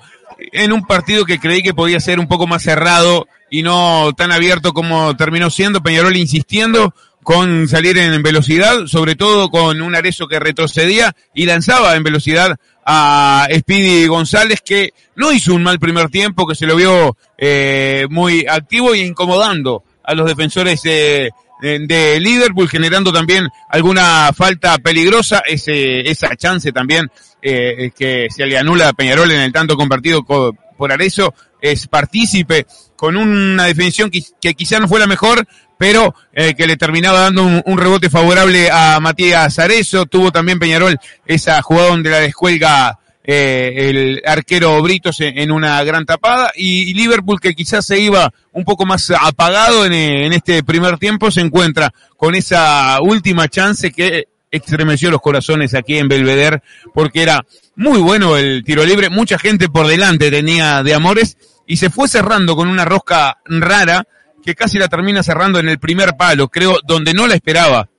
En 0.51 0.71
un 0.71 0.85
partido 0.85 1.25
que 1.25 1.39
creí 1.39 1.61
que 1.61 1.73
podía 1.73 1.99
ser 1.99 2.19
un 2.19 2.27
poco 2.27 2.47
más 2.47 2.63
cerrado 2.63 3.27
y 3.49 3.63
no 3.63 4.13
tan 4.15 4.31
abierto 4.31 4.73
como 4.73 5.15
terminó 5.15 5.49
siendo. 5.49 5.81
Peñarol 5.81 6.15
insistiendo 6.15 6.93
con 7.23 7.67
salir 7.67 7.97
en 7.97 8.23
velocidad, 8.23 8.87
sobre 8.87 9.15
todo 9.15 9.49
con 9.49 9.81
un 9.81 9.95
Arezo 9.95 10.27
que 10.27 10.39
retrocedía 10.39 11.15
y 11.33 11.45
lanzaba 11.45 11.95
en 11.95 12.03
velocidad 12.03 12.57
a 12.85 13.47
Speedy 13.55 14.07
González, 14.07 14.61
que 14.65 14.93
no 15.15 15.31
hizo 15.31 15.53
un 15.53 15.61
mal 15.63 15.79
primer 15.79 16.09
tiempo, 16.09 16.47
que 16.47 16.55
se 16.55 16.65
lo 16.65 16.75
vio 16.75 17.15
eh, 17.37 18.07
muy 18.09 18.45
activo 18.49 18.95
y 18.95 19.01
incomodando 19.01 19.83
a 20.03 20.15
los 20.15 20.25
defensores 20.27 20.81
de, 20.81 21.29
de- 21.61 22.19
Liverpool, 22.19 22.67
generando 22.67 23.11
también 23.13 23.47
alguna 23.69 24.31
falta 24.35 24.79
peligrosa, 24.79 25.43
ese, 25.45 26.09
esa 26.09 26.35
chance 26.35 26.71
también 26.71 27.11
eh, 27.41 27.91
que 27.97 28.27
se 28.29 28.45
le 28.45 28.57
anula 28.57 28.89
a 28.89 28.93
Peñarol 28.93 29.31
en 29.31 29.41
el 29.41 29.53
tanto 29.53 29.75
compartido 29.75 30.23
co- 30.23 30.55
por 30.77 30.91
Arezzo, 30.91 31.33
es 31.61 31.87
partícipe 31.87 32.65
con 32.95 33.17
una 33.17 33.65
definición 33.65 34.09
que, 34.09 34.21
que 34.41 34.53
quizá 34.53 34.79
no 34.79 34.87
fue 34.87 34.99
la 34.99 35.07
mejor, 35.07 35.45
pero 35.77 36.13
eh, 36.33 36.55
que 36.55 36.67
le 36.67 36.75
terminaba 36.75 37.21
dando 37.21 37.43
un, 37.43 37.77
rebote 37.77 38.09
favorable 38.09 38.69
a 38.69 38.99
Matías 38.99 39.57
Arezzo. 39.59 40.05
Tuvo 40.05 40.31
también 40.31 40.59
Peñarol 40.59 40.97
esa 41.25 41.61
jugada 41.61 41.89
donde 41.89 42.09
la 42.09 42.19
descuelga 42.19 42.99
eh, 43.23 43.89
el 43.89 44.21
arquero 44.25 44.81
Britos 44.81 45.21
en, 45.21 45.51
una 45.51 45.81
gran 45.83 46.05
tapada 46.05 46.51
y, 46.55 46.93
Liverpool 46.93 47.39
que 47.39 47.53
quizás 47.53 47.85
se 47.85 47.99
iba 47.99 48.33
un 48.51 48.65
poco 48.65 48.85
más 48.85 49.11
apagado 49.11 49.85
eh, 49.85 50.25
en 50.25 50.33
este 50.33 50.63
primer 50.63 50.97
tiempo 50.97 51.29
se 51.31 51.41
encuentra 51.41 51.93
con 52.17 52.35
esa 52.35 52.99
última 53.01 53.47
chance 53.47 53.91
que 53.91 54.27
estremeció 54.51 55.11
los 55.11 55.21
corazones 55.21 55.73
aquí 55.73 55.97
en 55.97 56.07
Belvedere 56.07 56.61
porque 56.93 57.21
era 57.21 57.45
muy 57.75 57.99
bueno 57.99 58.37
el 58.37 58.63
tiro 58.63 58.85
libre, 58.85 59.09
mucha 59.09 59.37
gente 59.37 59.69
por 59.69 59.87
delante 59.87 60.31
tenía 60.31 60.83
de 60.83 60.93
Amores 60.93 61.37
y 61.67 61.77
se 61.77 61.89
fue 61.89 62.07
cerrando 62.07 62.55
con 62.55 62.67
una 62.67 62.85
rosca 62.85 63.37
rara 63.45 64.07
que 64.43 64.55
casi 64.55 64.79
la 64.79 64.87
termina 64.87 65.21
cerrando 65.21 65.59
en 65.59 65.69
el 65.69 65.79
primer 65.79 66.15
palo, 66.17 66.47
creo, 66.47 66.79
donde 66.85 67.13
no 67.13 67.27
la 67.27 67.35
esperaba 67.35 67.89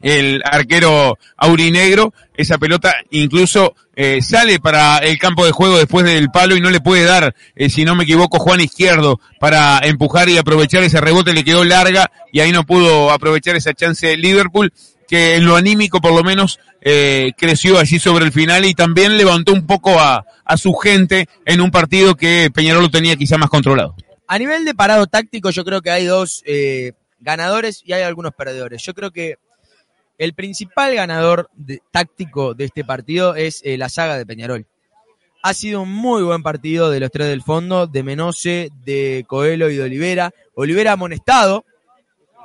el 0.00 0.42
arquero 0.44 1.18
aurinegro, 1.36 2.14
esa 2.34 2.58
pelota 2.58 2.94
incluso 3.10 3.74
eh, 3.94 4.22
sale 4.22 4.58
para 4.58 4.98
el 4.98 5.18
campo 5.18 5.44
de 5.44 5.52
juego 5.52 5.76
después 5.76 6.06
del 6.06 6.30
palo 6.30 6.56
y 6.56 6.60
no 6.60 6.70
le 6.70 6.80
puede 6.80 7.04
dar, 7.04 7.34
eh, 7.54 7.68
si 7.68 7.84
no 7.84 7.94
me 7.94 8.04
equivoco, 8.04 8.38
Juan 8.38 8.60
Izquierdo 8.60 9.20
para 9.38 9.78
empujar 9.82 10.28
y 10.28 10.38
aprovechar 10.38 10.82
ese 10.82 11.00
rebote, 11.00 11.34
le 11.34 11.44
quedó 11.44 11.64
larga 11.64 12.10
y 12.32 12.40
ahí 12.40 12.50
no 12.50 12.64
pudo 12.64 13.10
aprovechar 13.10 13.56
esa 13.56 13.74
chance 13.74 14.16
Liverpool, 14.16 14.72
que 15.10 15.34
en 15.34 15.44
lo 15.44 15.56
anímico 15.56 16.00
por 16.00 16.12
lo 16.12 16.22
menos 16.22 16.60
eh, 16.80 17.32
creció 17.36 17.80
allí 17.80 17.98
sobre 17.98 18.24
el 18.24 18.30
final 18.30 18.64
y 18.64 18.74
también 18.74 19.18
levantó 19.18 19.52
un 19.52 19.66
poco 19.66 19.98
a, 19.98 20.24
a 20.44 20.56
su 20.56 20.72
gente 20.74 21.28
en 21.44 21.60
un 21.60 21.72
partido 21.72 22.14
que 22.14 22.48
Peñarol 22.54 22.84
lo 22.84 22.90
tenía 22.92 23.16
quizá 23.16 23.36
más 23.36 23.50
controlado. 23.50 23.96
A 24.28 24.38
nivel 24.38 24.64
de 24.64 24.72
parado 24.72 25.08
táctico, 25.08 25.50
yo 25.50 25.64
creo 25.64 25.82
que 25.82 25.90
hay 25.90 26.04
dos 26.04 26.44
eh, 26.46 26.92
ganadores 27.18 27.82
y 27.84 27.92
hay 27.92 28.02
algunos 28.02 28.32
perdedores. 28.34 28.84
Yo 28.84 28.94
creo 28.94 29.10
que 29.10 29.38
el 30.16 30.32
principal 30.32 30.94
ganador 30.94 31.50
táctico 31.90 32.54
de 32.54 32.66
este 32.66 32.84
partido 32.84 33.34
es 33.34 33.62
eh, 33.64 33.76
la 33.76 33.88
saga 33.88 34.16
de 34.16 34.26
Peñarol. 34.26 34.64
Ha 35.42 35.54
sido 35.54 35.82
un 35.82 35.92
muy 35.92 36.22
buen 36.22 36.44
partido 36.44 36.88
de 36.88 37.00
los 37.00 37.10
tres 37.10 37.26
del 37.26 37.42
fondo, 37.42 37.88
de 37.88 38.04
Menose, 38.04 38.70
de 38.84 39.24
Coelho 39.26 39.70
y 39.70 39.76
de 39.76 39.82
Olivera. 39.82 40.30
Olivera 40.54 40.92
amonestado 40.92 41.64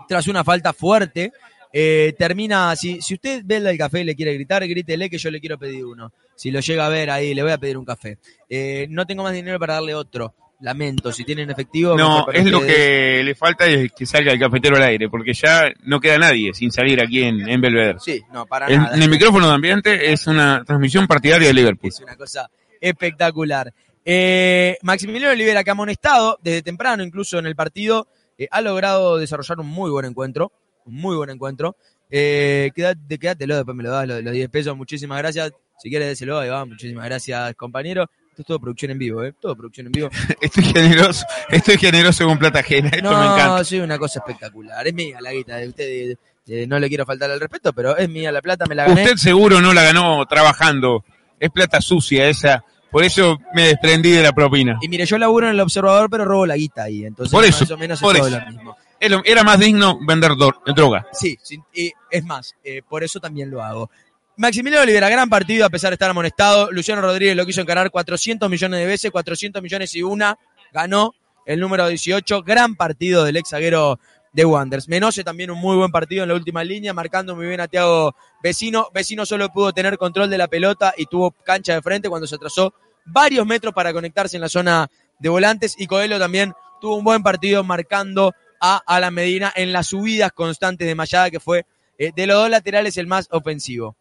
tras 0.08 0.28
una 0.28 0.44
falta 0.44 0.74
fuerte. 0.74 1.32
Eh, 1.78 2.16
termina, 2.18 2.74
si, 2.78 3.02
si 3.02 3.16
usted 3.16 3.42
ve 3.44 3.58
el 3.58 3.78
café 3.78 4.00
y 4.00 4.04
le 4.06 4.16
quiere 4.16 4.34
gritar, 4.34 4.66
grítele 4.66 5.10
que 5.10 5.18
yo 5.18 5.30
le 5.30 5.42
quiero 5.42 5.58
pedir 5.58 5.84
uno. 5.84 6.14
Si 6.34 6.50
lo 6.50 6.62
llega 6.62 6.86
a 6.86 6.90
ver 6.90 7.10
ahí, 7.10 7.34
le 7.34 7.44
voy 7.44 7.52
a 7.52 7.58
pedir 7.58 7.78
un 7.78 7.84
café. 7.84 8.18
Eh, 8.50 8.88
no 8.90 9.06
tengo 9.06 9.24
más 9.24 9.34
dinero 9.34 9.60
para 9.60 9.74
darle 9.74 9.94
otro. 9.94 10.34
Lamento, 10.62 11.12
si 11.12 11.26
tienen 11.26 11.50
efectivo. 11.50 11.98
No, 11.98 12.32
es 12.32 12.46
lo 12.46 12.62
que 12.62 13.22
le 13.26 13.36
falta 13.36 13.66
es 13.66 13.92
que 13.92 14.06
salga 14.06 14.32
el 14.32 14.40
cafetero 14.40 14.78
al 14.78 14.84
aire, 14.84 15.10
porque 15.10 15.34
ya 15.34 15.66
no 15.84 16.00
queda 16.00 16.18
nadie 16.18 16.54
sin 16.54 16.72
salir 16.72 17.04
aquí 17.04 17.24
en, 17.24 17.46
en 17.48 17.60
Belvedere. 17.60 18.00
Sí, 18.00 18.22
no, 18.32 18.46
para 18.46 18.68
En, 18.68 18.82
nada. 18.82 18.96
en 18.96 19.04
el 19.04 19.10
micrófono 19.10 19.50
de 19.50 19.54
ambiente 19.56 20.14
es 20.14 20.28
una 20.28 20.64
transmisión 20.66 21.08
partidaria 21.08 21.50
de 21.50 21.54
Liverpool. 21.54 21.90
Es 21.90 22.00
una 22.00 22.16
cosa 22.16 22.50
espectacular. 22.80 23.74
Eh, 24.06 24.78
Maximiliano 24.82 25.34
Olivera, 25.34 25.62
que 25.62 25.72
ha 25.72 25.74
amonestado 25.74 26.40
desde 26.42 26.62
temprano, 26.62 27.04
incluso 27.04 27.38
en 27.38 27.48
el 27.48 27.56
partido, 27.58 28.08
eh, 28.38 28.48
ha 28.50 28.62
logrado 28.62 29.18
desarrollar 29.18 29.60
un 29.60 29.68
muy 29.68 29.92
buen 29.92 30.06
encuentro. 30.06 30.54
Un 30.86 30.96
muy 30.96 31.16
buen 31.16 31.30
encuentro. 31.30 31.76
Eh, 32.10 32.72
quédate, 32.76 33.18
quédatelo, 33.18 33.56
después 33.56 33.76
me 33.76 33.84
lo 33.84 33.92
das, 33.92 34.08
los, 34.08 34.24
los 34.24 34.34
10 34.34 34.50
pesos. 34.50 34.78
Muchísimas 34.78 35.18
gracias. 35.18 35.52
Si 35.82 35.90
quieres, 35.90 36.08
déselo, 36.10 36.40
ahí 36.40 36.50
va. 36.50 36.66
Muchísimas 36.66 37.06
gracias, 37.06 37.56
compañero. 37.56 38.10
Esto 38.30 38.42
es 38.42 38.46
todo 38.48 38.60
producción 38.60 38.92
en 38.92 39.00
vivo, 39.00 39.24
¿eh? 39.24 39.34
Todo 39.40 39.56
producción 39.56 39.88
en 39.88 39.94
vivo. 39.94 40.10
Estoy 40.42 40.64
generoso, 40.66 41.26
estoy 41.50 41.78
generoso 41.78 42.26
con 42.26 42.38
plata 42.38 42.60
ajena, 42.60 42.90
esto 42.90 43.04
me 43.10 43.16
No, 43.16 43.34
encanta. 43.34 43.64
sí, 43.64 43.80
una 43.80 43.98
cosa 43.98 44.20
espectacular. 44.20 44.86
Es 44.86 44.94
mía 44.94 45.20
la 45.22 45.32
guita 45.32 45.56
de 45.56 45.68
usted. 45.70 46.18
eh, 46.48 46.68
no 46.68 46.78
le 46.78 46.90
quiero 46.90 47.06
faltar 47.06 47.32
al 47.32 47.40
respeto, 47.40 47.72
pero 47.74 47.96
es 47.98 48.10
mía 48.10 48.32
la 48.34 48.42
plata, 48.42 48.66
me 48.68 48.76
la 48.76 48.88
gané. 48.88 49.04
Usted 49.04 49.16
seguro 49.16 49.62
no 49.62 49.74
la 49.74 49.84
ganó 49.84 50.26
trabajando, 50.26 51.04
es 51.40 51.50
plata 51.50 51.80
sucia 51.80 52.28
esa, 52.28 52.64
por 52.92 53.06
eso 53.06 53.40
me 53.54 53.68
desprendí 53.68 54.12
de 54.12 54.24
la 54.24 54.34
propina. 54.34 54.78
Y 54.82 54.90
mire, 54.90 55.06
yo 55.06 55.18
laburo 55.18 55.48
en 55.48 55.54
el 55.54 55.60
observador, 55.62 56.10
pero 56.10 56.26
robo 56.26 56.46
la 56.46 56.58
guita 56.58 56.84
ahí. 56.84 57.06
Entonces, 57.06 57.32
Por 57.32 57.46
eso, 57.46 57.62
más 57.64 57.72
o 57.72 57.78
menos 57.78 58.00
es 58.00 58.02
por 58.04 58.18
todo 58.18 58.28
eso. 58.28 58.38
lo 58.40 58.46
mismo. 58.48 58.78
Era 59.00 59.44
más 59.44 59.60
digno 59.60 60.00
vender 60.06 60.32
droga. 60.76 61.08
Sí, 61.12 61.38
sí, 61.42 61.60
y 61.74 61.92
es 62.10 62.24
más, 62.24 62.56
eh, 62.64 62.82
por 62.88 63.04
eso 63.04 63.20
también 63.20 63.52
lo 63.52 63.62
hago. 63.62 63.90
Maximiliano 64.38 64.84
Olivera, 64.84 65.10
gran 65.10 65.30
partido 65.30 65.66
a 65.66 65.70
pesar 65.70 65.92
de 65.92 65.96
estar 65.96 66.10
amonestado. 66.10 66.70
Luciano 66.72 67.02
Rodríguez 67.02 67.38
lo 67.38 67.46
quiso 67.46 67.62
encarar 67.62 67.90
400 67.90 68.50
millones 68.50 68.80
de 68.80 68.86
veces, 68.86 69.12
400 69.12 69.62
millones 69.62 69.96
y 69.96 70.04
una. 70.04 70.38
Ganó 70.74 71.14
el 71.46 71.60
número 71.60 71.88
18. 71.88 72.44
Gran 72.44 72.76
partido 72.76 73.24
del 73.24 73.38
ex 73.38 73.50
zaguero 73.50 73.98
de 74.34 74.44
Wanderers. 74.44 74.90
Menose 74.90 75.24
también 75.24 75.52
un 75.52 75.60
muy 75.60 75.78
buen 75.78 75.90
partido 75.90 76.24
en 76.24 76.30
la 76.30 76.36
última 76.36 76.66
línea, 76.66 76.94
marcando 76.94 77.34
muy 77.34 77.48
bien 77.48 77.62
a 77.62 77.70
Thiago 77.70 78.14
Vecino. 78.44 78.90
Vecino 78.94 79.26
solo 79.26 79.48
pudo 79.50 79.72
tener 79.72 79.98
control 79.98 80.30
de 80.30 80.38
la 80.38 80.50
pelota 80.50 80.94
y 80.98 81.06
tuvo 81.06 81.32
cancha 81.32 81.74
de 81.74 81.82
frente 81.82 82.10
cuando 82.10 82.28
se 82.28 82.36
atrasó 82.36 82.74
varios 83.06 83.46
metros 83.46 83.74
para 83.74 83.94
conectarse 83.94 84.36
en 84.36 84.42
la 84.42 84.50
zona 84.50 84.90
de 85.18 85.30
volantes. 85.30 85.76
Y 85.78 85.88
Coelho 85.88 86.20
también 86.20 86.54
tuvo 86.82 86.98
un 86.98 87.06
buen 87.06 87.24
partido 87.24 87.64
marcando 87.64 88.34
a 88.60 88.82
Alan 88.86 89.14
Medina 89.14 89.52
en 89.56 89.74
las 89.74 89.88
subidas 89.88 90.32
constantes 90.32 90.88
de 90.88 90.96
Mayada, 90.96 91.30
que 91.30 91.40
fue 91.40 91.66
eh, 91.98 92.12
de 92.16 92.28
los 92.28 92.38
dos 92.38 92.50
laterales 92.50 92.98
el 92.98 93.08
más 93.08 93.28
ofensivo. 93.32 93.96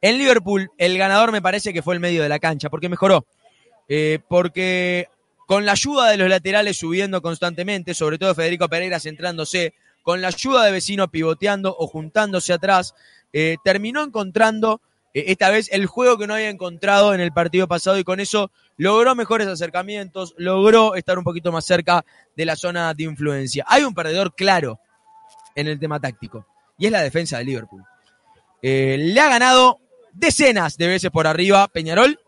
En 0.00 0.18
Liverpool, 0.18 0.70
el 0.78 0.96
ganador 0.96 1.32
me 1.32 1.42
parece 1.42 1.72
que 1.72 1.82
fue 1.82 1.94
el 1.94 2.00
medio 2.00 2.22
de 2.22 2.28
la 2.28 2.38
cancha, 2.38 2.70
porque 2.70 2.88
mejoró. 2.88 3.26
Eh, 3.88 4.20
porque 4.28 5.08
con 5.46 5.64
la 5.64 5.72
ayuda 5.72 6.10
de 6.10 6.18
los 6.18 6.28
laterales 6.28 6.76
subiendo 6.76 7.22
constantemente, 7.22 7.94
sobre 7.94 8.18
todo 8.18 8.34
Federico 8.34 8.68
Pereira 8.68 9.00
centrándose, 9.00 9.74
con 10.02 10.20
la 10.20 10.28
ayuda 10.28 10.64
de 10.64 10.72
vecino 10.72 11.08
pivoteando 11.08 11.74
o 11.76 11.86
juntándose 11.86 12.52
atrás, 12.52 12.94
eh, 13.32 13.56
terminó 13.64 14.02
encontrando 14.02 14.80
esta 15.14 15.50
vez 15.50 15.68
el 15.72 15.86
juego 15.86 16.18
que 16.18 16.26
no 16.26 16.34
había 16.34 16.50
encontrado 16.50 17.14
en 17.14 17.20
el 17.20 17.32
partido 17.32 17.66
pasado 17.66 17.98
y 17.98 18.04
con 18.04 18.20
eso 18.20 18.50
logró 18.76 19.14
mejores 19.14 19.48
acercamientos, 19.48 20.34
logró 20.36 20.94
estar 20.94 21.18
un 21.18 21.24
poquito 21.24 21.50
más 21.50 21.64
cerca 21.64 22.04
de 22.36 22.44
la 22.44 22.56
zona 22.56 22.94
de 22.94 23.04
influencia. 23.04 23.64
Hay 23.68 23.82
un 23.82 23.94
perdedor 23.94 24.34
claro 24.34 24.80
en 25.54 25.66
el 25.66 25.78
tema 25.78 25.98
táctico 25.98 26.46
y 26.78 26.86
es 26.86 26.92
la 26.92 27.02
defensa 27.02 27.38
de 27.38 27.44
Liverpool. 27.44 27.84
Eh, 28.62 28.96
le 28.98 29.20
ha 29.20 29.28
ganado 29.28 29.80
decenas 30.12 30.76
de 30.76 30.86
veces 30.86 31.10
por 31.10 31.26
arriba 31.26 31.68
Peñarol, 31.68 32.18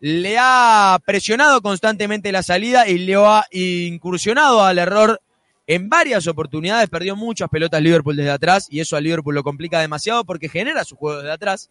le 0.00 0.36
ha 0.38 0.98
presionado 1.04 1.62
constantemente 1.62 2.32
la 2.32 2.42
salida 2.42 2.88
y 2.88 2.98
le 2.98 3.14
ha 3.16 3.46
incursionado 3.50 4.62
al 4.62 4.78
error 4.78 5.20
en 5.66 5.88
varias 5.88 6.26
oportunidades, 6.26 6.90
perdió 6.90 7.16
muchas 7.16 7.48
pelotas 7.48 7.80
Liverpool 7.80 8.16
desde 8.16 8.30
atrás 8.30 8.66
y 8.68 8.80
eso 8.80 8.96
a 8.96 9.00
Liverpool 9.00 9.34
lo 9.34 9.42
complica 9.42 9.80
demasiado 9.80 10.24
porque 10.24 10.48
genera 10.48 10.84
su 10.84 10.96
juego 10.96 11.18
desde 11.18 11.32
atrás. 11.32 11.70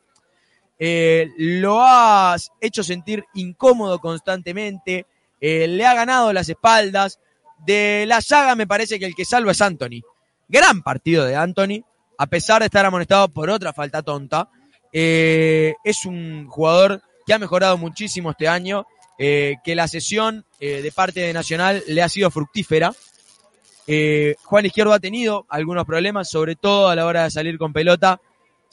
Eh, 0.80 1.30
lo 1.38 1.82
ha 1.82 2.36
hecho 2.60 2.84
sentir 2.84 3.26
incómodo 3.34 4.00
constantemente, 4.00 5.06
eh, 5.40 5.68
le 5.68 5.86
ha 5.86 5.94
ganado 5.94 6.34
las 6.34 6.50
espaldas. 6.50 7.20
De 7.66 8.06
la 8.08 8.22
saga 8.22 8.56
me 8.56 8.68
parece 8.68 9.00
que 9.00 9.06
el 9.06 9.16
que 9.16 9.26
salva 9.26 9.52
es 9.52 9.62
Anthony. 9.62 10.02
Gran 10.48 10.82
partido 10.82 11.26
de 11.26 11.36
Anthony, 11.36 11.86
a 12.18 12.28
pesar 12.28 12.62
de 12.62 12.66
estar 12.66 12.86
amonestado 12.86 13.30
por 13.30 13.50
otra 13.50 13.74
falta 13.74 14.02
tonta. 14.02 14.50
Eh, 14.92 15.74
es 15.84 16.06
un 16.06 16.48
jugador 16.48 17.02
que 17.26 17.34
ha 17.34 17.40
mejorado 17.40 17.78
muchísimo 17.78 18.32
este 18.32 18.48
año, 18.48 18.86
que 19.18 19.76
la 19.76 19.88
sesión 19.88 20.44
de 20.60 20.92
parte 20.94 21.22
de 21.22 21.32
Nacional 21.32 21.82
le 21.88 22.02
ha 22.02 22.10
sido 22.10 22.30
fructífera. 22.30 22.94
Juan 24.44 24.66
Izquierdo 24.66 24.92
ha 24.92 25.00
tenido 25.00 25.46
algunos 25.48 25.86
problemas, 25.86 26.30
sobre 26.30 26.58
todo 26.58 26.90
a 26.90 26.96
la 26.98 27.06
hora 27.06 27.24
de 27.24 27.32
salir 27.32 27.58
con 27.58 27.72
pelota. 27.72 28.20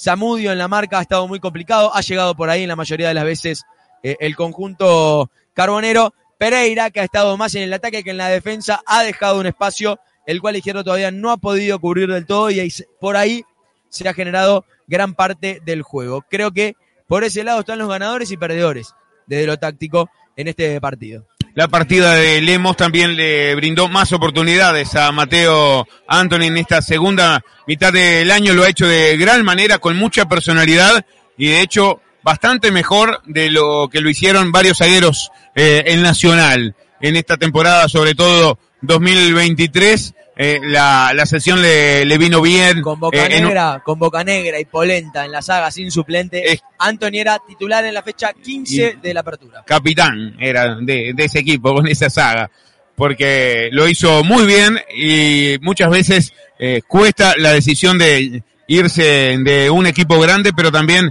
Zamudio 0.01 0.51
en 0.51 0.59
la 0.59 0.67
marca 0.67 0.99
ha 0.99 1.03
estado 1.03 1.29
muy 1.29 1.41
complicado, 1.41 1.95
ha 1.95 2.01
llegado 2.01 2.35
por 2.35 2.49
ahí 2.49 2.63
en 2.63 2.69
la 2.69 2.77
mayoría 2.77 3.09
de 3.09 3.15
las 3.15 3.25
veces 3.25 3.65
eh, 4.03 4.17
el 4.21 4.35
conjunto 4.35 5.31
carbonero. 5.53 6.15
Pereira, 6.39 6.91
que 6.91 7.01
ha 7.01 7.05
estado 7.05 7.37
más 7.37 7.55
en 7.55 7.63
el 7.63 7.73
ataque 7.73 8.03
que 8.03 8.11
en 8.11 8.17
la 8.17 8.29
defensa, 8.29 8.81
ha 8.87 9.03
dejado 9.03 9.39
un 9.39 9.45
espacio 9.45 10.01
el 10.27 10.41
cual 10.41 10.57
Izquierdo 10.57 10.85
todavía 10.85 11.11
no 11.11 11.31
ha 11.31 11.37
podido 11.37 11.79
cubrir 11.81 12.09
del 12.11 12.25
todo 12.25 12.51
y 12.51 12.73
por 12.99 13.17
ahí 13.17 13.45
se 13.91 14.09
ha 14.09 14.15
generado 14.15 14.65
gran 14.87 15.15
parte 15.15 15.61
del 15.67 15.83
juego. 15.83 16.25
Creo 16.31 16.51
que 16.51 16.77
por 17.07 17.25
ese 17.25 17.45
lado 17.45 17.61
están 17.61 17.79
los 17.79 17.89
ganadores 17.89 18.31
y 18.31 18.39
perdedores. 18.39 18.95
desde 19.27 19.47
lo 19.47 19.59
táctico 19.59 20.09
en 20.35 20.49
este 20.49 20.81
partido. 20.81 21.27
La 21.55 21.67
partida 21.67 22.15
de 22.15 22.41
Lemos 22.41 22.77
también 22.77 23.17
le 23.17 23.55
brindó 23.57 23.89
más 23.89 24.13
oportunidades 24.13 24.95
a 24.95 25.11
Mateo 25.11 25.87
Anthony 26.07 26.45
en 26.45 26.57
esta 26.57 26.81
segunda 26.81 27.43
mitad 27.67 27.93
del 27.93 28.31
año. 28.31 28.55
Lo 28.55 28.63
ha 28.63 28.69
hecho 28.69 28.87
de 28.87 29.17
gran 29.17 29.45
manera, 29.45 29.79
con 29.79 29.97
mucha 29.97 30.29
personalidad 30.29 31.05
y 31.37 31.49
de 31.49 31.61
hecho 31.61 32.01
bastante 32.23 32.71
mejor 32.71 33.21
de 33.27 33.51
lo 33.51 33.89
que 33.91 34.01
lo 34.01 34.11
hicieron 34.11 34.53
varios 34.53 34.79
zagueros 34.79 35.33
eh, 35.57 35.83
en 35.87 36.03
Nacional 36.03 36.77
en 37.01 37.17
esta 37.17 37.37
temporada, 37.37 37.89
sobre 37.89 38.15
todo 38.15 38.59
2023. 38.83 40.15
Eh, 40.43 40.59
la, 40.63 41.13
la 41.15 41.27
sesión 41.27 41.61
le, 41.61 42.05
le 42.07 42.17
vino 42.17 42.41
bien. 42.41 42.81
Con 42.81 42.99
Boca 42.99 43.27
eh, 43.27 43.37
en 43.37 43.45
Negra, 43.45 43.83
con 43.85 43.99
Boca 43.99 44.25
Negra 44.25 44.59
y 44.59 44.65
Polenta 44.65 45.27
en 45.27 45.33
la 45.33 45.43
saga 45.43 45.71
sin 45.71 45.91
suplente. 45.91 46.53
Es- 46.53 46.63
Anthony 46.79 47.17
era 47.17 47.39
titular 47.47 47.85
en 47.85 47.93
la 47.93 48.03
fecha 48.03 48.33
15 48.33 48.97
de 49.03 49.13
la 49.15 49.21
apertura. 49.21 49.63
capitán 49.67 50.37
era 50.41 50.77
de, 50.77 51.13
de 51.15 51.25
ese 51.25 51.41
equipo 51.41 51.75
con 51.75 51.87
esa 51.87 52.09
saga 52.09 52.51
porque 52.95 53.69
lo 53.73 53.87
hizo 53.87 54.25
muy 54.25 54.47
bien 54.47 54.79
y 54.97 55.57
muchas 55.61 55.91
veces 55.91 56.33
eh, 56.59 56.81
cuesta 56.89 57.35
la 57.37 57.53
decisión 57.53 57.99
de 57.99 58.43
irse 58.67 59.37
de 59.45 59.69
un 59.69 59.87
equipo 59.87 60.19
grande 60.21 60.53
pero 60.55 60.71
también 60.73 61.11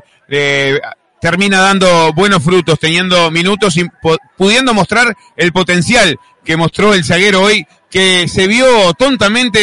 termina 1.21 1.59
dando 1.59 2.13
buenos 2.13 2.43
frutos 2.43 2.79
teniendo 2.79 3.29
minutos 3.31 3.77
y 3.77 3.85
pudiendo 4.37 4.73
mostrar 4.73 5.15
el 5.35 5.51
potencial 5.51 6.17
que 6.43 6.57
mostró 6.57 6.93
el 6.93 7.03
zaguero 7.03 7.41
hoy 7.41 7.65
que 7.89 8.27
se 8.27 8.47
vio 8.47 8.93
tontamente 8.93 9.59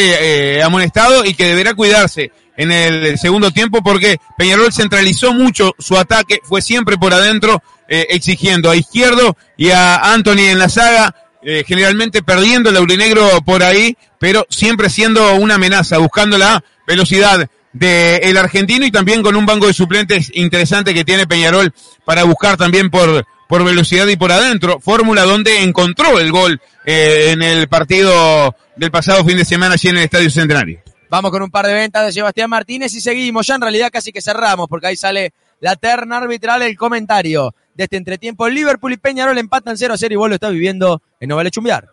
eh, 0.57 0.63
amonestado 0.63 1.25
y 1.25 1.33
que 1.33 1.45
deberá 1.45 1.73
cuidarse 1.73 2.31
en 2.57 2.71
el 2.71 3.17
segundo 3.17 3.51
tiempo 3.51 3.81
porque 3.83 4.17
Peñarol 4.37 4.73
centralizó 4.73 5.33
mucho 5.33 5.73
su 5.77 5.97
ataque, 5.97 6.39
fue 6.43 6.61
siempre 6.61 6.97
por 6.97 7.13
adentro, 7.13 7.61
eh, 7.87 8.07
exigiendo 8.09 8.69
a 8.69 8.75
Izquierdo 8.75 9.37
y 9.55 9.69
a 9.69 9.97
Anthony 9.97 10.49
en 10.49 10.59
la 10.59 10.67
saga, 10.67 11.15
eh, 11.43 11.63
generalmente 11.65 12.23
perdiendo 12.23 12.69
el 12.69 12.77
aurinegro 12.77 13.41
por 13.45 13.63
ahí, 13.63 13.95
pero 14.19 14.45
siempre 14.49 14.89
siendo 14.89 15.35
una 15.35 15.55
amenaza, 15.55 15.99
buscando 15.99 16.37
la 16.37 16.63
velocidad 16.85 17.47
del 17.77 18.37
argentino 18.37 18.85
y 18.85 18.91
también 18.91 19.21
con 19.21 19.35
un 19.35 19.45
banco 19.45 19.67
de 19.67 19.73
suplentes 19.73 20.31
interesante 20.33 20.93
que 20.93 21.05
tiene 21.05 21.27
Peñarol 21.27 21.73
para 22.05 22.23
buscar 22.23 22.57
también 22.57 22.89
por, 22.89 23.25
por 23.47 23.63
velocidad 23.63 24.07
y 24.07 24.15
por 24.15 24.31
adentro. 24.31 24.79
Fórmula 24.79 25.23
donde 25.23 25.63
encontró 25.63 26.19
el 26.19 26.31
gol 26.31 26.61
eh, 26.85 27.31
en 27.31 27.41
el 27.41 27.67
partido 27.67 28.55
del 28.75 28.91
pasado 28.91 29.25
fin 29.25 29.37
de 29.37 29.45
semana 29.45 29.73
allí 29.73 29.89
en 29.89 29.97
el 29.97 30.03
Estadio 30.03 30.29
Centenario. 30.29 30.81
Vamos 31.09 31.31
con 31.31 31.41
un 31.41 31.49
par 31.49 31.65
de 31.65 31.73
ventas 31.73 32.05
de 32.05 32.11
Sebastián 32.11 32.49
Martínez 32.49 32.93
y 32.93 33.01
seguimos. 33.01 33.47
Ya 33.47 33.55
en 33.55 33.61
realidad 33.61 33.89
casi 33.91 34.11
que 34.11 34.21
cerramos 34.21 34.67
porque 34.67 34.87
ahí 34.87 34.97
sale 34.97 35.33
la 35.59 35.75
terna 35.75 36.17
arbitral, 36.17 36.61
el 36.61 36.77
comentario 36.77 37.55
de 37.73 37.85
este 37.85 37.97
entretiempo. 37.97 38.47
Liverpool 38.49 38.93
y 38.93 38.97
Peñarol 38.97 39.37
empatan 39.37 39.77
0 39.77 39.93
a 39.93 39.97
0 39.97 40.13
y 40.13 40.17
vos 40.17 40.29
lo 40.29 40.35
estás 40.35 40.51
viviendo 40.51 41.01
en 41.19 41.29
No 41.29 41.35
Vale 41.35 41.51
Chumbear. 41.51 41.87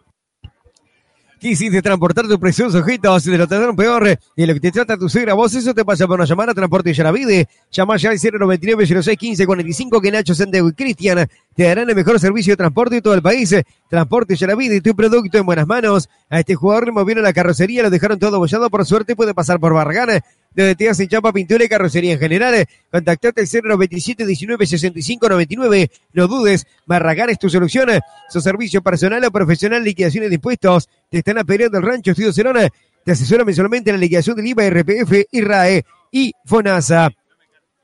Quisiste 1.44 1.82
transportar 1.82 2.26
tus 2.26 2.38
preciosos 2.38 2.80
objetos 2.80 3.22
de 3.22 3.36
lo 3.36 3.46
trataron 3.46 3.76
peor 3.76 4.18
y 4.34 4.46
lo 4.46 4.54
que 4.54 4.60
te 4.60 4.72
trata 4.72 4.96
tu 4.96 5.10
suegra. 5.10 5.34
Vos 5.34 5.54
eso 5.54 5.74
te 5.74 5.84
pasa 5.84 6.06
por 6.06 6.18
una 6.18 6.24
llamada 6.24 6.52
a 6.52 6.54
Transporte 6.54 6.94
Yaravide. 6.94 7.46
Llama 7.70 7.98
ya 7.98 8.12
al 8.12 8.16
099 8.18 8.86
06 9.02 9.18
15 9.18 9.44
45 9.44 10.00
que 10.00 10.10
Nacho 10.10 10.34
Sendego 10.34 10.70
y 10.70 10.72
Cristian 10.72 11.28
te 11.54 11.64
darán 11.64 11.90
el 11.90 11.96
mejor 11.96 12.18
servicio 12.18 12.54
de 12.54 12.56
transporte 12.56 12.94
de 12.94 13.02
todo 13.02 13.12
el 13.12 13.20
país. 13.20 13.54
Transporte 13.90 14.36
Yaravide, 14.36 14.80
tu 14.80 14.96
producto 14.96 15.36
en 15.36 15.44
buenas 15.44 15.66
manos. 15.66 16.08
A 16.30 16.40
este 16.40 16.54
jugador 16.54 16.86
le 16.86 16.92
movieron 16.92 17.22
la 17.22 17.34
carrocería, 17.34 17.82
lo 17.82 17.90
dejaron 17.90 18.18
todo 18.18 18.38
bollado. 18.38 18.70
Por 18.70 18.86
suerte 18.86 19.14
puede 19.14 19.34
pasar 19.34 19.60
por 19.60 19.74
Barragán. 19.74 20.22
Desde 20.54 20.76
te 20.76 20.88
hacen 20.88 21.08
chapa, 21.08 21.32
pintura 21.32 21.64
y 21.64 21.68
carrocería 21.68 22.12
en 22.12 22.20
general. 22.20 22.66
Contactate 22.90 23.40
al 23.40 23.48
097 23.48 24.24
19 24.24 24.66
65 24.66 25.28
99. 25.28 25.90
No 26.12 26.28
dudes, 26.28 26.66
Barragán 26.86 27.30
es 27.30 27.38
tu 27.38 27.50
solución. 27.50 27.88
Su 28.28 28.40
servicio 28.40 28.82
personal 28.82 29.24
o 29.24 29.32
profesional, 29.32 29.82
liquidaciones 29.82 30.30
de 30.30 30.36
impuestos. 30.36 30.88
Te 31.10 31.18
están 31.18 31.38
apelando 31.38 31.78
el 31.78 31.84
rancho 31.84 32.12
Estudio 32.12 32.32
Cerona. 32.32 32.68
Te 33.04 33.12
asesora 33.12 33.44
mensualmente 33.44 33.90
en 33.90 33.96
la 33.96 34.00
liquidación 34.00 34.36
del 34.36 34.46
IVA, 34.46 34.70
RPF, 34.70 35.26
IRAE 35.32 35.84
y 36.10 36.32
FONASA. 36.44 37.10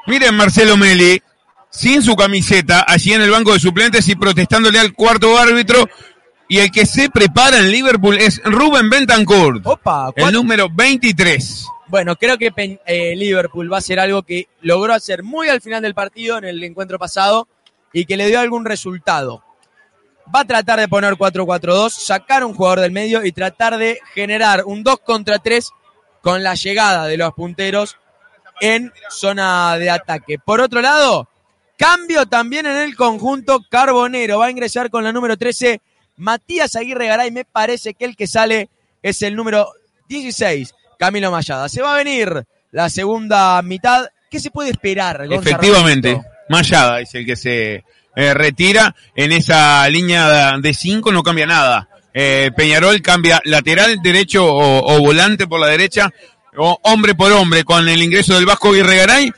Miren 0.07 0.35
Marcelo 0.35 0.75
Meli, 0.77 1.21
sin 1.69 2.01
su 2.01 2.15
camiseta, 2.15 2.83
allí 2.87 3.13
en 3.13 3.21
el 3.21 3.29
banco 3.31 3.53
de 3.53 3.59
suplentes 3.59 4.07
y 4.07 4.15
protestándole 4.15 4.79
al 4.79 4.93
cuarto 4.93 5.37
árbitro. 5.37 5.87
Y 6.47 6.57
el 6.59 6.71
que 6.71 6.87
se 6.87 7.09
prepara 7.11 7.59
en 7.59 7.69
Liverpool 7.71 8.17
es 8.17 8.41
Rubén 8.43 8.89
Bentancourt, 8.89 9.65
Opa, 9.67 10.11
el 10.15 10.23
¿cuán- 10.23 10.33
número 10.33 10.67
23. 10.71 11.65
Bueno, 11.87 12.15
creo 12.15 12.37
que 12.39 12.51
Pen- 12.51 12.79
eh, 12.87 13.15
Liverpool 13.15 13.71
va 13.71 13.77
a 13.77 13.79
hacer 13.79 13.99
algo 13.99 14.23
que 14.23 14.47
logró 14.61 14.93
hacer 14.93 15.21
muy 15.23 15.47
al 15.49 15.61
final 15.61 15.81
del 15.83 15.93
partido 15.93 16.37
en 16.39 16.45
el 16.45 16.63
encuentro 16.63 16.97
pasado 16.97 17.47
y 17.93 18.05
que 18.05 18.17
le 18.17 18.27
dio 18.27 18.39
algún 18.39 18.65
resultado. 18.65 19.43
Va 20.33 20.41
a 20.41 20.45
tratar 20.45 20.79
de 20.79 20.87
poner 20.87 21.13
4-4-2, 21.15 21.89
sacar 21.91 22.43
un 22.43 22.53
jugador 22.53 22.79
del 22.81 22.91
medio 22.91 23.23
y 23.25 23.31
tratar 23.31 23.77
de 23.77 23.99
generar 24.13 24.63
un 24.65 24.83
2 24.83 24.99
contra 25.03 25.39
3 25.39 25.69
con 26.21 26.43
la 26.43 26.55
llegada 26.55 27.07
de 27.07 27.17
los 27.17 27.33
punteros 27.33 27.97
en 28.61 28.91
zona 29.09 29.77
de 29.77 29.89
ataque. 29.89 30.37
Por 30.39 30.61
otro 30.61 30.81
lado, 30.81 31.29
cambio 31.77 32.25
también 32.25 32.65
en 32.65 32.77
el 32.77 32.95
conjunto 32.95 33.61
carbonero. 33.69 34.39
Va 34.39 34.47
a 34.47 34.51
ingresar 34.51 34.89
con 34.89 35.03
la 35.03 35.11
número 35.11 35.37
13 35.37 35.81
Matías 36.17 36.75
Aguirre 36.75 37.07
Garay. 37.07 37.31
Me 37.31 37.45
parece 37.45 37.93
que 37.93 38.05
el 38.05 38.15
que 38.15 38.27
sale 38.27 38.69
es 39.01 39.21
el 39.21 39.35
número 39.35 39.69
16, 40.07 40.73
Camilo 40.97 41.31
Mayada. 41.31 41.69
Se 41.69 41.81
va 41.81 41.93
a 41.93 41.97
venir 41.97 42.45
la 42.71 42.89
segunda 42.89 43.61
mitad. 43.61 44.07
¿Qué 44.29 44.39
se 44.39 44.51
puede 44.51 44.71
esperar? 44.71 45.25
Efectivamente? 45.29 46.21
Mayada 46.49 46.99
es 46.99 47.13
el 47.15 47.25
que 47.25 47.35
se 47.35 47.83
eh, 48.15 48.33
retira 48.33 48.95
en 49.15 49.31
esa 49.31 49.87
línea 49.87 50.57
de 50.57 50.73
5, 50.73 51.11
no 51.11 51.23
cambia 51.23 51.45
nada. 51.45 51.87
Eh, 52.21 52.51
Peñarol 52.53 53.01
cambia 53.01 53.41
lateral 53.45 54.01
derecho 54.03 54.43
o, 54.45 54.99
volante 54.99 55.47
por 55.47 55.57
la 55.57 55.67
derecha, 55.67 56.11
o 56.57 56.77
hombre 56.83 57.15
por 57.15 57.31
hombre, 57.31 57.63
con 57.63 57.87
el 57.87 58.03
ingreso 58.03 58.35
del 58.35 58.45
Vasco 58.45 58.73
Guirregaray, 58.73 59.31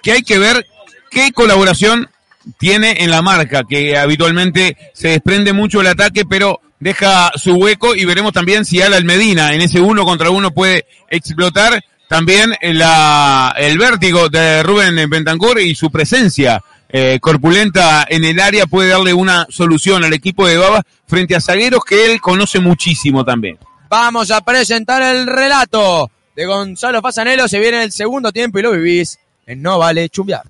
que 0.00 0.12
hay 0.12 0.22
que 0.22 0.38
ver 0.38 0.64
qué 1.10 1.32
colaboración 1.32 2.08
tiene 2.56 2.98
en 3.00 3.10
la 3.10 3.20
marca, 3.20 3.64
que 3.68 3.98
habitualmente 3.98 4.76
se 4.92 5.08
desprende 5.08 5.52
mucho 5.52 5.80
el 5.80 5.88
ataque, 5.88 6.24
pero 6.24 6.60
deja 6.78 7.32
su 7.34 7.56
hueco 7.56 7.96
y 7.96 8.04
veremos 8.04 8.32
también 8.32 8.64
si 8.64 8.80
Alan 8.80 9.04
Medina 9.04 9.52
en 9.52 9.62
ese 9.62 9.80
uno 9.80 10.04
contra 10.04 10.30
uno 10.30 10.52
puede 10.52 10.86
explotar 11.10 11.82
también 12.08 12.54
el 12.60 13.76
vértigo 13.76 14.28
de 14.28 14.62
Rubén 14.62 15.10
Bentancur 15.10 15.58
y 15.58 15.74
su 15.74 15.90
presencia 15.90 16.62
eh, 16.88 17.18
corpulenta 17.20 18.06
en 18.08 18.24
el 18.24 18.40
área 18.40 18.66
puede 18.66 18.90
darle 18.90 19.14
una 19.14 19.46
solución 19.50 20.04
al 20.04 20.12
equipo 20.12 20.46
de 20.46 20.56
Baba 20.56 20.82
frente 21.06 21.34
a 21.34 21.40
zagueros 21.40 21.84
que 21.84 22.12
él 22.12 22.20
conoce 22.20 22.60
muchísimo 22.60 23.24
también. 23.24 23.58
Vamos 23.88 24.30
a 24.30 24.40
presentar 24.40 25.02
el 25.02 25.26
relato 25.26 26.10
de 26.34 26.46
Gonzalo 26.46 27.00
Fasanelo. 27.00 27.48
Se 27.48 27.58
viene 27.58 27.82
el 27.82 27.92
segundo 27.92 28.32
tiempo 28.32 28.58
y 28.58 28.62
lo 28.62 28.72
vivís 28.72 29.18
en 29.46 29.62
No 29.62 29.78
Vale 29.78 30.08
Chumbear. 30.08 30.42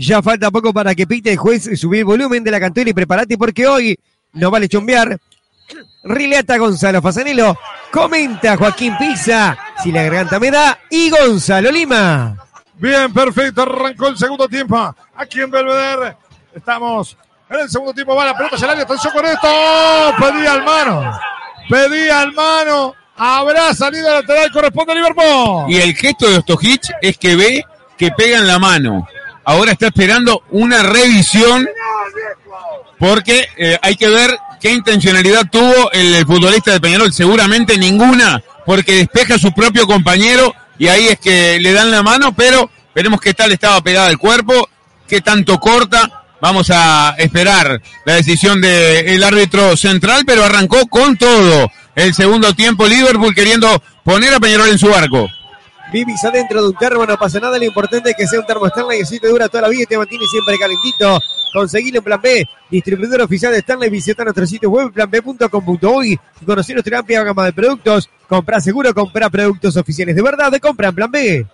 Ya 0.00 0.22
falta 0.22 0.50
poco 0.50 0.72
para 0.72 0.94
que 0.94 1.06
pite 1.06 1.32
el 1.32 1.36
juez 1.36 1.78
subir 1.78 2.00
el 2.00 2.04
volumen 2.06 2.42
de 2.42 2.50
la 2.50 2.58
cantera 2.58 2.88
y 2.88 2.94
prepárate 2.94 3.36
porque 3.36 3.66
hoy 3.66 3.98
no 4.32 4.50
vale 4.50 4.66
chombear. 4.66 5.18
Rileta 6.04 6.56
Gonzalo 6.56 7.02
Fasanelo. 7.02 7.58
Comenta 7.92 8.56
Joaquín 8.56 8.96
Pisa. 8.96 9.58
Si 9.82 9.92
la 9.92 10.04
garganta 10.04 10.40
me 10.40 10.50
da. 10.50 10.78
Y 10.90 11.10
Gonzalo 11.10 11.70
Lima. 11.70 12.49
Bien, 12.80 13.12
perfecto. 13.12 13.62
Arrancó 13.62 14.08
el 14.08 14.16
segundo 14.16 14.48
tiempo. 14.48 14.94
Aquí 15.14 15.40
en 15.40 15.50
Belvedere. 15.50 16.16
Estamos 16.54 17.16
en 17.50 17.60
el 17.60 17.68
segundo 17.68 17.92
tiempo. 17.92 18.14
Va 18.14 18.24
la 18.24 18.36
pelota 18.36 18.56
hacia 18.56 18.64
el 18.64 18.70
área. 18.72 18.84
Atención 18.84 19.12
con 19.12 19.26
esto. 19.26 19.48
Pedía 20.18 20.52
al 20.52 20.64
mano. 20.64 21.20
Pedía 21.68 22.20
al 22.20 22.32
mano. 22.32 22.94
Habrá 23.16 23.74
salida 23.74 24.14
lateral. 24.14 24.50
Corresponde 24.50 24.92
a 24.92 24.94
Liverpool. 24.94 25.70
Y 25.70 25.76
el 25.76 25.94
gesto 25.94 26.30
de 26.30 26.38
Ostojic 26.38 26.90
es 27.02 27.18
que 27.18 27.36
ve 27.36 27.64
que 27.98 28.10
pega 28.12 28.38
en 28.38 28.46
la 28.46 28.58
mano. 28.58 29.06
Ahora 29.44 29.72
está 29.72 29.88
esperando 29.88 30.42
una 30.50 30.82
revisión 30.82 31.68
porque 32.98 33.46
eh, 33.56 33.78
hay 33.82 33.96
que 33.96 34.08
ver 34.08 34.36
qué 34.60 34.72
intencionalidad 34.72 35.50
tuvo 35.50 35.90
el, 35.92 36.14
el 36.14 36.24
futbolista 36.24 36.72
de 36.72 36.80
Peñarol. 36.80 37.12
Seguramente 37.12 37.76
ninguna, 37.76 38.42
porque 38.64 38.94
despeja 38.94 39.34
a 39.34 39.38
su 39.38 39.52
propio 39.52 39.86
compañero 39.86 40.54
y 40.80 40.88
ahí 40.88 41.08
es 41.08 41.20
que 41.20 41.60
le 41.60 41.74
dan 41.74 41.90
la 41.90 42.02
mano, 42.02 42.34
pero 42.34 42.70
veremos 42.94 43.20
qué 43.20 43.34
tal 43.34 43.52
estaba 43.52 43.82
pegada 43.82 44.08
el 44.08 44.16
cuerpo, 44.16 44.66
qué 45.06 45.20
tanto 45.20 45.60
corta. 45.60 46.24
Vamos 46.40 46.70
a 46.72 47.14
esperar 47.18 47.82
la 48.06 48.14
decisión 48.14 48.62
del 48.62 49.22
árbitro 49.22 49.76
central, 49.76 50.22
pero 50.24 50.42
arrancó 50.42 50.86
con 50.86 51.18
todo. 51.18 51.70
El 51.94 52.14
segundo 52.14 52.54
tiempo 52.54 52.86
Liverpool 52.88 53.34
queriendo 53.34 53.82
poner 54.04 54.32
a 54.32 54.40
Peñarol 54.40 54.70
en 54.70 54.78
su 54.78 54.90
arco. 54.94 55.28
Vivís 55.92 56.24
adentro 56.24 56.62
de 56.62 56.68
un 56.68 56.74
termo, 56.74 57.04
no 57.04 57.16
pasa 57.16 57.40
nada. 57.40 57.58
Lo 57.58 57.64
importante 57.64 58.10
es 58.10 58.16
que 58.16 58.26
sea 58.26 58.38
un 58.38 58.46
termo 58.46 58.66
Stanley 58.66 59.00
así 59.02 59.18
te 59.18 59.28
dura 59.28 59.48
toda 59.48 59.62
la 59.62 59.68
vida 59.68 59.82
y 59.82 59.86
te 59.86 59.98
mantiene 59.98 60.24
siempre 60.26 60.58
calentito. 60.58 61.20
Conseguilo 61.52 61.98
en 61.98 62.04
Plan 62.04 62.20
B, 62.20 62.48
distribuidor 62.70 63.22
oficial 63.22 63.52
de 63.52 63.58
Stanley. 63.58 63.90
Visita 63.90 64.22
nuestro 64.22 64.46
sitio 64.46 64.70
web 64.70 64.92
planb.com.uy 64.92 66.20
y 66.40 66.44
conocer 66.44 66.76
nuestra 66.76 66.98
amplia 67.00 67.24
gama 67.24 67.44
de 67.44 67.52
productos. 67.52 68.08
Compra 68.28 68.60
seguro, 68.60 68.94
compra 68.94 69.28
productos 69.28 69.76
oficiales 69.76 70.14
de 70.14 70.22
verdad. 70.22 70.52
De 70.52 70.60
compra 70.60 70.88
en 70.88 70.94
Plan 70.94 71.10
B. 71.10 71.46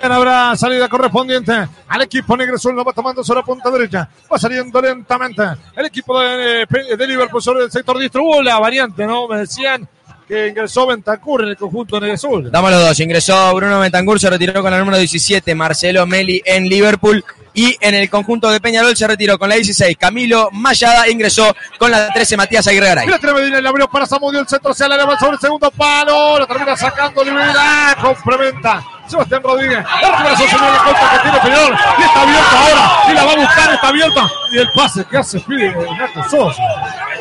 Bien, 0.00 0.12
habrá 0.12 0.56
salida 0.56 0.88
correspondiente 0.88 1.52
al 1.86 2.02
equipo 2.02 2.36
negro 2.36 2.56
azul, 2.56 2.76
va 2.78 2.92
tomando 2.92 3.22
sobre 3.22 3.40
la 3.40 3.46
punta 3.46 3.70
derecha, 3.70 4.08
va 4.32 4.38
saliendo 4.38 4.80
lentamente 4.80 5.42
el 5.76 5.86
equipo 5.86 6.18
de, 6.18 6.66
de 6.96 7.06
Liverpool 7.06 7.42
sobre 7.42 7.64
el 7.64 7.70
sector 7.70 7.98
diestro, 7.98 8.42
la 8.42 8.58
variante, 8.58 9.06
¿no? 9.06 9.28
Me 9.28 9.38
decían 9.38 9.86
que 10.30 10.46
ingresó 10.46 10.86
Ventacur 10.86 11.42
en 11.42 11.48
el 11.48 11.56
conjunto 11.56 11.98
negro 11.98 12.14
azul. 12.14 12.50
Damos 12.52 12.70
los 12.70 12.80
dos. 12.80 13.00
Ingresó 13.00 13.52
Bruno 13.52 13.80
Bentancur, 13.80 14.20
se 14.20 14.30
retiró 14.30 14.62
con 14.62 14.70
la 14.70 14.78
número 14.78 14.96
17, 14.96 15.56
Marcelo 15.56 16.06
Meli 16.06 16.40
en 16.44 16.68
Liverpool. 16.68 17.24
Y 17.52 17.76
en 17.80 17.96
el 17.96 18.08
conjunto 18.08 18.48
de 18.48 18.60
Peñarol 18.60 18.96
se 18.96 19.08
retiró 19.08 19.36
con 19.36 19.48
la 19.48 19.56
16, 19.56 19.96
Camilo 19.98 20.48
Mayada. 20.52 21.08
Ingresó 21.08 21.52
con 21.80 21.90
la 21.90 22.12
13, 22.12 22.36
Matías 22.36 22.64
Aguirre 22.68 22.86
Garay. 22.86 23.06
Mira, 23.06 23.18
tiene 23.18 23.34
Medina, 23.34 23.68
abrió 23.68 23.90
para 23.90 24.06
Samudio, 24.06 24.38
el 24.38 24.46
centro 24.46 24.72
se 24.72 24.88
la 24.88 25.18
sobre 25.18 25.32
el 25.32 25.40
segundo 25.40 25.68
palo, 25.72 26.38
lo 26.38 26.46
termina 26.46 26.76
sacando 26.76 27.24
Libera, 27.24 27.96
complementa. 28.00 28.84
Sebastián 29.08 29.42
Rodríguez, 29.42 29.84
la 30.00 30.10
recuperación 30.12 30.48
se 30.48 30.56
la 30.56 30.84
contra 30.84 31.10
que 31.10 31.18
tiene 31.22 31.38
Peñarol, 31.40 31.76
y 31.98 32.02
está 32.02 32.22
abierto 32.22 32.56
ahora, 32.56 33.10
y 33.10 33.14
la 33.14 33.24
va 33.24 33.32
a 33.32 33.36
buscar, 33.36 33.74
está 33.74 33.88
abierta, 33.88 34.30
y 34.52 34.58
el 34.58 34.68
pase 34.72 35.04
que 35.10 35.16
hace 35.16 35.40
pide 35.40 35.66
Ignacio 35.66 36.24
Sosa. 36.30 36.62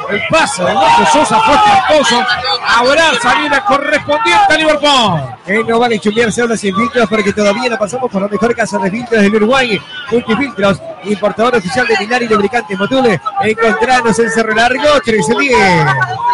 El 0.09 0.21
pase 0.27 0.63
de 0.63 0.71
Ignacio 0.71 1.05
Sosa 1.05 1.39
fue 1.41 1.55
espantoso. 1.55 2.25
Habrá 2.67 3.13
salida 3.21 3.63
correspondiente 3.63 4.53
a 4.53 4.57
Liverpool. 4.57 5.21
Eh, 5.45 5.63
no 5.67 5.79
vale 5.79 5.99
chumbearse 5.99 6.41
ahora 6.41 6.57
sin 6.57 6.75
filtros 6.75 7.07
porque 7.07 7.31
todavía 7.31 7.69
no 7.69 7.77
pasamos 7.77 8.09
por 8.09 8.21
la 8.21 8.27
mejor 8.27 8.55
casa 8.55 8.79
de 8.79 8.89
filtros 8.89 9.21
del 9.21 9.35
Uruguay. 9.35 9.79
Multifiltros, 10.11 10.81
importador 11.03 11.57
oficial 11.57 11.85
de 11.87 11.97
Minar 11.99 12.23
y 12.23 12.27
lubricantes 12.27 12.77
Motule. 12.77 13.21
Encontranos 13.41 14.17
en 14.17 14.31
Cerro 14.31 14.55
Largo, 14.55 14.81
1310. 15.05 15.57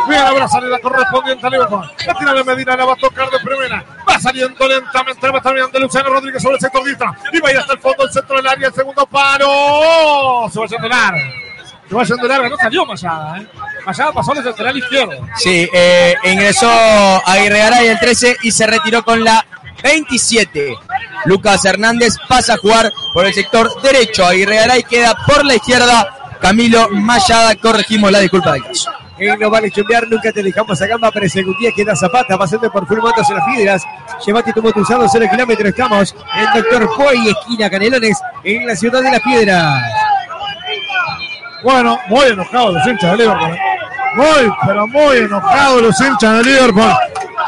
Bien, 0.07 0.21
habrá 0.21 0.47
salida 0.47 0.79
correspondiente 0.79 1.45
a 1.45 1.49
Liverpool. 1.49 1.91
La 2.05 2.13
tira 2.13 2.33
de 2.33 2.43
Medina, 2.45 2.77
la 2.77 2.85
va 2.85 2.93
a 2.93 2.97
tocar 2.97 3.29
de 3.29 3.39
primera. 3.39 3.83
Va 4.07 4.19
saliendo 4.19 4.67
lentamente, 4.67 5.29
va 5.29 5.41
terminando 5.41 5.79
Luciano 5.79 6.09
Rodríguez 6.09 6.41
sobre 6.41 6.55
el 6.55 6.61
sector 6.61 6.83
vista. 6.83 7.13
Y 7.33 7.39
va 7.41 7.49
a 7.49 7.51
ir 7.51 7.57
hasta 7.57 7.73
el 7.73 7.79
fondo, 7.79 8.05
el 8.05 8.11
centro 8.11 8.37
del 8.37 8.47
área, 8.47 8.67
el 8.69 8.73
segundo 8.73 9.05
paro. 9.05 10.49
Se 10.49 10.59
va 10.59 10.65
yendo 10.65 10.87
largo. 10.87 11.44
Se 11.87 11.95
va 11.95 12.03
yendo 12.03 12.27
largo, 12.27 12.49
no 12.49 12.57
salió 12.57 12.85
Mayada, 12.85 13.39
¿eh? 13.39 13.47
Mayada 13.85 14.11
pasó 14.11 14.31
desde 14.33 14.49
el 14.49 14.51
lateral 14.51 14.77
izquierdo. 14.77 15.27
Sí, 15.35 15.69
eh, 15.71 16.15
ingresó 16.23 16.69
Aguirre 17.25 17.59
Garay 17.59 17.87
el 17.87 17.99
13 17.99 18.37
y 18.43 18.51
se 18.51 18.65
retiró 18.65 19.03
con 19.03 19.23
la 19.23 19.45
27. 19.83 20.75
Lucas 21.25 21.63
Hernández 21.65 22.15
pasa 22.27 22.55
a 22.55 22.57
jugar 22.57 22.91
por 23.13 23.25
el 23.25 23.33
sector 23.33 23.81
derecho. 23.81 24.25
Aguirre 24.25 24.55
Garay 24.55 24.83
queda 24.83 25.15
por 25.27 25.45
la 25.45 25.55
izquierda. 25.55 26.37
Camilo 26.41 26.89
Mayada, 26.89 27.55
corregimos 27.55 28.11
la 28.11 28.19
disculpa 28.19 28.53
del 28.53 28.63
caso. 28.63 28.91
Eh, 29.17 29.35
no 29.39 29.49
vale 29.49 29.71
chumbear, 29.71 30.07
nunca 30.09 30.31
te 30.31 30.43
dejamos 30.43 30.81
a 30.81 30.87
gamba, 30.87 31.09
pero 31.11 31.25
un 31.47 31.57
día 31.57 31.71
queda 31.71 31.95
Zapata, 31.95 32.37
pasando 32.37 32.69
por 32.69 32.85
full 32.85 32.99
motos 32.99 33.29
en 33.29 33.35
las 33.37 33.45
piedras. 33.45 33.83
Llevate 34.25 34.51
tu 34.51 34.61
moto 34.61 34.81
usado, 34.81 35.07
0 35.09 35.25
kilómetros, 35.31 35.69
estamos 35.69 36.15
en 36.35 36.53
Doctor 36.53 36.89
Poy, 36.97 37.29
esquina 37.29 37.69
Canelones, 37.69 38.17
en 38.43 38.67
la 38.67 38.75
ciudad 38.75 39.01
de 39.01 39.11
las 39.11 39.21
piedras. 39.21 39.81
Bueno, 41.65 41.99
muy 42.09 42.25
enojados 42.27 42.75
los 42.75 42.87
hinchas 42.87 43.11
de 43.13 43.17
Liverpool. 43.17 43.49
¿eh? 43.49 43.59
Muy, 44.15 44.53
pero 44.67 44.87
muy 44.87 45.17
enojados 45.17 45.81
los 45.81 45.99
hinchas 45.99 46.37
de 46.37 46.43
Liverpool. 46.43 46.93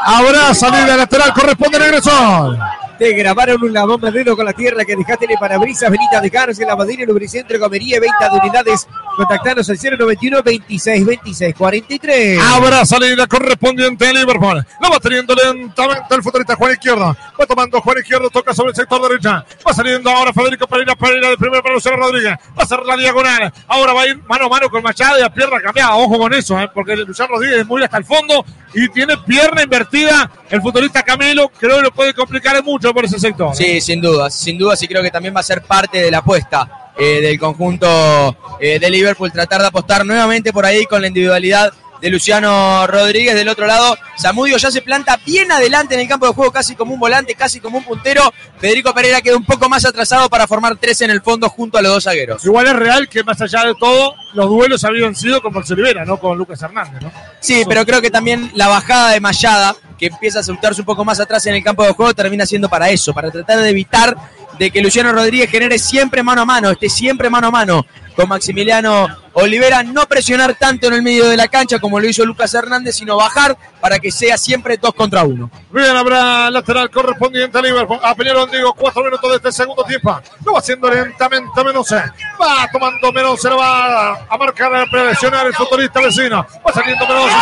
Habrá 0.04 0.52
salida 0.54 0.96
lateral, 0.96 1.32
corresponde 1.32 1.76
al 1.76 1.82
agresor. 1.84 2.58
Te 2.98 3.12
grabaron 3.12 3.62
un 3.62 3.72
lavón 3.72 4.00
de 4.00 4.10
dedo 4.10 4.34
con 4.34 4.44
la 4.44 4.52
tierra 4.52 4.84
que 4.84 4.96
dejaste 4.96 5.26
en 5.26 5.30
el 5.30 5.38
parabrisas. 5.38 5.88
Venite 5.88 6.16
a 6.16 6.20
dejarnos 6.20 6.58
en 6.58 7.06
lubricentro, 7.06 7.56
comería, 7.60 8.00
venta 8.00 8.28
de 8.28 8.38
unidades. 8.38 8.88
Contactanos 9.16 9.70
al 9.70 9.78
091 9.98 10.42
26 10.42 11.06
26 11.06 11.54
43. 11.54 12.40
Habrá 12.42 12.84
salida 12.84 13.28
correspondiente 13.28 14.08
a 14.08 14.12
Liverpool. 14.12 14.66
La 14.80 14.88
va 14.88 14.98
teniendo 14.98 15.32
lentamente 15.34 16.12
el 16.14 16.22
futbolista 16.24 16.56
Juan 16.56 16.72
Izquierdo. 16.72 17.16
Va 17.40 17.46
tomando 17.46 17.80
Juan 17.80 17.98
Izquierdo, 17.98 18.30
toca 18.30 18.52
sobre 18.52 18.70
el 18.70 18.76
sector 18.76 19.00
derecha. 19.08 19.44
Va 19.66 19.72
saliendo 19.72 20.10
ahora 20.10 20.32
Federico 20.32 20.66
Pereira, 20.66 20.96
Pereira 20.96 21.30
de 21.30 21.36
primero 21.36 21.62
para 21.62 21.74
Luciano 21.74 21.98
Rodríguez. 21.98 22.34
Va 22.58 22.64
a 22.64 22.66
ser 22.66 22.80
la 22.80 22.96
diagonal. 22.96 23.52
Ahora 23.68 23.92
va 23.92 24.02
a 24.02 24.06
ir 24.08 24.20
mano 24.28 24.46
a 24.46 24.48
mano 24.48 24.68
con 24.68 24.82
Machado 24.82 25.20
y 25.20 25.22
a 25.22 25.32
pierna 25.32 25.60
cambiada. 25.60 25.94
Ojo 25.94 26.18
con 26.18 26.34
eso, 26.34 26.58
¿eh? 26.60 26.68
porque 26.74 26.96
Luciano 26.96 27.34
Rodríguez 27.34 27.60
es 27.60 27.66
muy 27.66 27.84
hasta 27.84 27.98
el 27.98 28.04
fondo 28.04 28.44
y 28.74 28.88
tiene 28.88 29.16
pierna 29.18 29.62
invertida. 29.62 30.30
El 30.50 30.62
futbolista 30.62 31.02
Camelo 31.02 31.48
creo 31.58 31.76
que 31.76 31.82
lo 31.82 31.90
puede 31.92 32.14
complicar 32.14 32.62
mucho 32.64 32.87
por 32.94 33.04
ese 33.04 33.18
sector. 33.18 33.54
Sí, 33.54 33.80
sin 33.80 34.00
duda, 34.00 34.30
sin 34.30 34.58
duda, 34.58 34.76
sí 34.76 34.86
creo 34.86 35.02
que 35.02 35.10
también 35.10 35.34
va 35.34 35.40
a 35.40 35.44
ser 35.44 35.62
parte 35.62 35.98
de 36.00 36.10
la 36.10 36.18
apuesta 36.18 36.92
eh, 36.98 37.20
del 37.20 37.38
conjunto 37.38 38.36
eh, 38.60 38.78
de 38.78 38.90
Liverpool, 38.90 39.30
tratar 39.30 39.60
de 39.60 39.68
apostar 39.68 40.04
nuevamente 40.04 40.52
por 40.52 40.66
ahí 40.66 40.84
con 40.84 41.00
la 41.00 41.08
individualidad 41.08 41.72
de 42.00 42.10
Luciano 42.10 42.86
Rodríguez. 42.86 43.34
Del 43.34 43.48
otro 43.48 43.66
lado, 43.66 43.96
Zamudio 44.20 44.56
ya 44.56 44.70
se 44.70 44.82
planta 44.82 45.18
bien 45.24 45.50
adelante 45.52 45.94
en 45.94 46.00
el 46.00 46.08
campo 46.08 46.26
de 46.26 46.32
juego, 46.32 46.52
casi 46.52 46.74
como 46.74 46.94
un 46.94 47.00
volante, 47.00 47.34
casi 47.34 47.60
como 47.60 47.78
un 47.78 47.84
puntero. 47.84 48.32
Federico 48.58 48.92
Pereira 48.94 49.20
queda 49.20 49.36
un 49.36 49.44
poco 49.44 49.68
más 49.68 49.84
atrasado 49.84 50.28
para 50.28 50.46
formar 50.46 50.76
tres 50.76 51.00
en 51.02 51.10
el 51.10 51.22
fondo 51.22 51.48
junto 51.48 51.78
a 51.78 51.82
los 51.82 51.92
dos 51.92 52.04
zagueros. 52.04 52.44
Igual 52.44 52.66
es 52.66 52.76
real 52.76 53.08
que 53.08 53.22
más 53.22 53.40
allá 53.40 53.64
de 53.64 53.74
todo, 53.78 54.14
los 54.34 54.48
duelos 54.48 54.84
habían 54.84 55.14
sido 55.14 55.40
con 55.40 55.52
Marcelo 55.52 55.82
Rivera, 55.82 56.04
no 56.04 56.18
con 56.18 56.36
Lucas 56.36 56.60
Hernández, 56.62 57.02
¿no? 57.02 57.12
Sí, 57.40 57.64
pero 57.68 57.84
creo 57.84 58.00
que 58.00 58.10
también 58.10 58.50
la 58.54 58.68
bajada 58.68 59.10
de 59.10 59.20
Mayada, 59.20 59.76
que 59.98 60.06
empieza 60.06 60.40
a 60.40 60.42
soltarse 60.42 60.80
un 60.80 60.86
poco 60.86 61.04
más 61.04 61.20
atrás 61.20 61.44
en 61.46 61.54
el 61.54 61.62
campo 61.62 61.84
de 61.84 61.92
juego, 61.92 62.14
termina 62.14 62.46
siendo 62.46 62.68
para 62.68 62.90
eso, 62.90 63.12
para 63.12 63.30
tratar 63.30 63.58
de 63.58 63.70
evitar 63.70 64.16
de 64.58 64.70
que 64.70 64.80
Luciano 64.80 65.12
Rodríguez 65.12 65.50
genere 65.50 65.78
siempre 65.78 66.22
mano 66.22 66.42
a 66.42 66.44
mano, 66.44 66.70
esté 66.70 66.88
siempre 66.88 67.30
mano 67.30 67.48
a 67.48 67.50
mano 67.50 67.86
con 68.18 68.28
Maximiliano 68.28 69.06
Olivera, 69.34 69.84
no 69.84 70.04
presionar 70.06 70.54
tanto 70.54 70.88
en 70.88 70.94
el 70.94 71.02
medio 71.02 71.28
de 71.28 71.36
la 71.36 71.46
cancha 71.46 71.78
como 71.78 72.00
lo 72.00 72.08
hizo 72.08 72.26
Lucas 72.26 72.52
Hernández, 72.52 72.96
sino 72.96 73.16
bajar 73.16 73.56
para 73.80 74.00
que 74.00 74.10
sea 74.10 74.36
siempre 74.36 74.76
dos 74.76 74.92
contra 74.92 75.22
uno. 75.22 75.48
Bien, 75.70 75.96
habrá 75.96 76.50
lateral 76.50 76.90
correspondiente 76.90 77.56
a 77.56 77.62
Liverpool. 77.62 78.00
A 78.02 78.16
Peñarol, 78.16 78.50
digo, 78.50 78.74
cuatro 78.74 79.04
minutos 79.04 79.30
de 79.30 79.36
este 79.36 79.52
segundo 79.52 79.84
tiempo. 79.84 80.20
Lo 80.44 80.54
va 80.54 80.58
haciendo 80.58 80.90
lentamente 80.90 81.62
Menose. 81.62 82.02
Va 82.42 82.68
tomando 82.72 83.12
Menose, 83.12 83.48
lo 83.50 83.58
va 83.58 84.14
a 84.28 84.36
marcar, 84.36 84.74
a 84.74 84.86
presionar 84.86 85.46
el 85.46 85.54
futbolista 85.54 86.00
vecino. 86.00 86.44
Va 86.66 86.72
saliendo 86.72 87.06
Menose. 87.06 87.34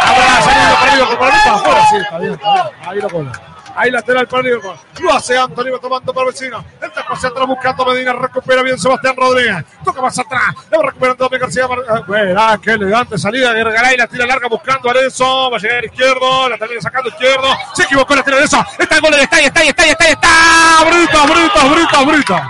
Habrá 0.00 0.42
salido 0.42 1.18
para 1.18 1.32
mí 1.32 1.38
para 1.44 1.56
afuera. 1.56 1.86
Sí, 1.90 1.96
está 1.96 2.18
bien, 2.18 2.32
está 2.32 2.52
bien. 2.54 2.88
Ahí 2.88 3.00
lo 3.02 3.08
pone. 3.08 3.55
Ahí 3.76 3.90
lateral 3.90 4.26
para 4.26 4.42
Liverpool. 4.42 4.74
Lo 5.00 5.12
hace 5.12 5.36
Antonio 5.36 5.74
va 5.74 5.78
tomando 5.78 6.14
para 6.14 6.26
vecino. 6.28 6.64
El 6.80 6.90
taco 6.92 7.12
hacia 7.12 7.28
atrás 7.28 7.46
buscando 7.46 7.84
Medina. 7.84 8.14
Recupera 8.14 8.62
bien 8.62 8.78
Sebastián 8.78 9.14
Rodríguez. 9.14 9.64
Toca 9.84 10.00
más 10.00 10.18
atrás. 10.18 10.54
Le 10.70 10.78
va 10.78 10.84
recuperando 10.84 11.28
Tommy 11.28 11.38
García. 11.38 11.68
Verá, 12.08 12.58
qué 12.62 12.70
elegante 12.70 13.18
salida 13.18 13.52
de 13.52 13.62
Garay. 13.62 13.98
La 13.98 14.06
tira 14.06 14.26
larga 14.26 14.48
buscando 14.48 14.88
a 14.88 14.92
Arezo. 14.92 15.50
Va 15.50 15.58
a 15.58 15.60
llegar 15.60 15.84
izquierdo. 15.84 16.48
La 16.48 16.56
termina 16.56 16.80
sacando 16.80 17.10
izquierdo. 17.10 17.48
Se 17.74 17.82
equivocó 17.82 18.16
la 18.16 18.22
tira 18.22 18.38
de 18.38 18.44
eso. 18.44 18.64
Está 18.78 18.96
el 18.96 19.00
gol. 19.02 19.14
Está 19.14 19.36
ahí, 19.36 19.44
está 19.44 19.62
está 19.62 19.84
está 19.84 20.04
ahí. 20.04 20.12
Está. 20.12 20.84
Brito, 20.86 21.26
Brito, 21.26 21.68
Brito, 21.68 22.06
Brito. 22.06 22.40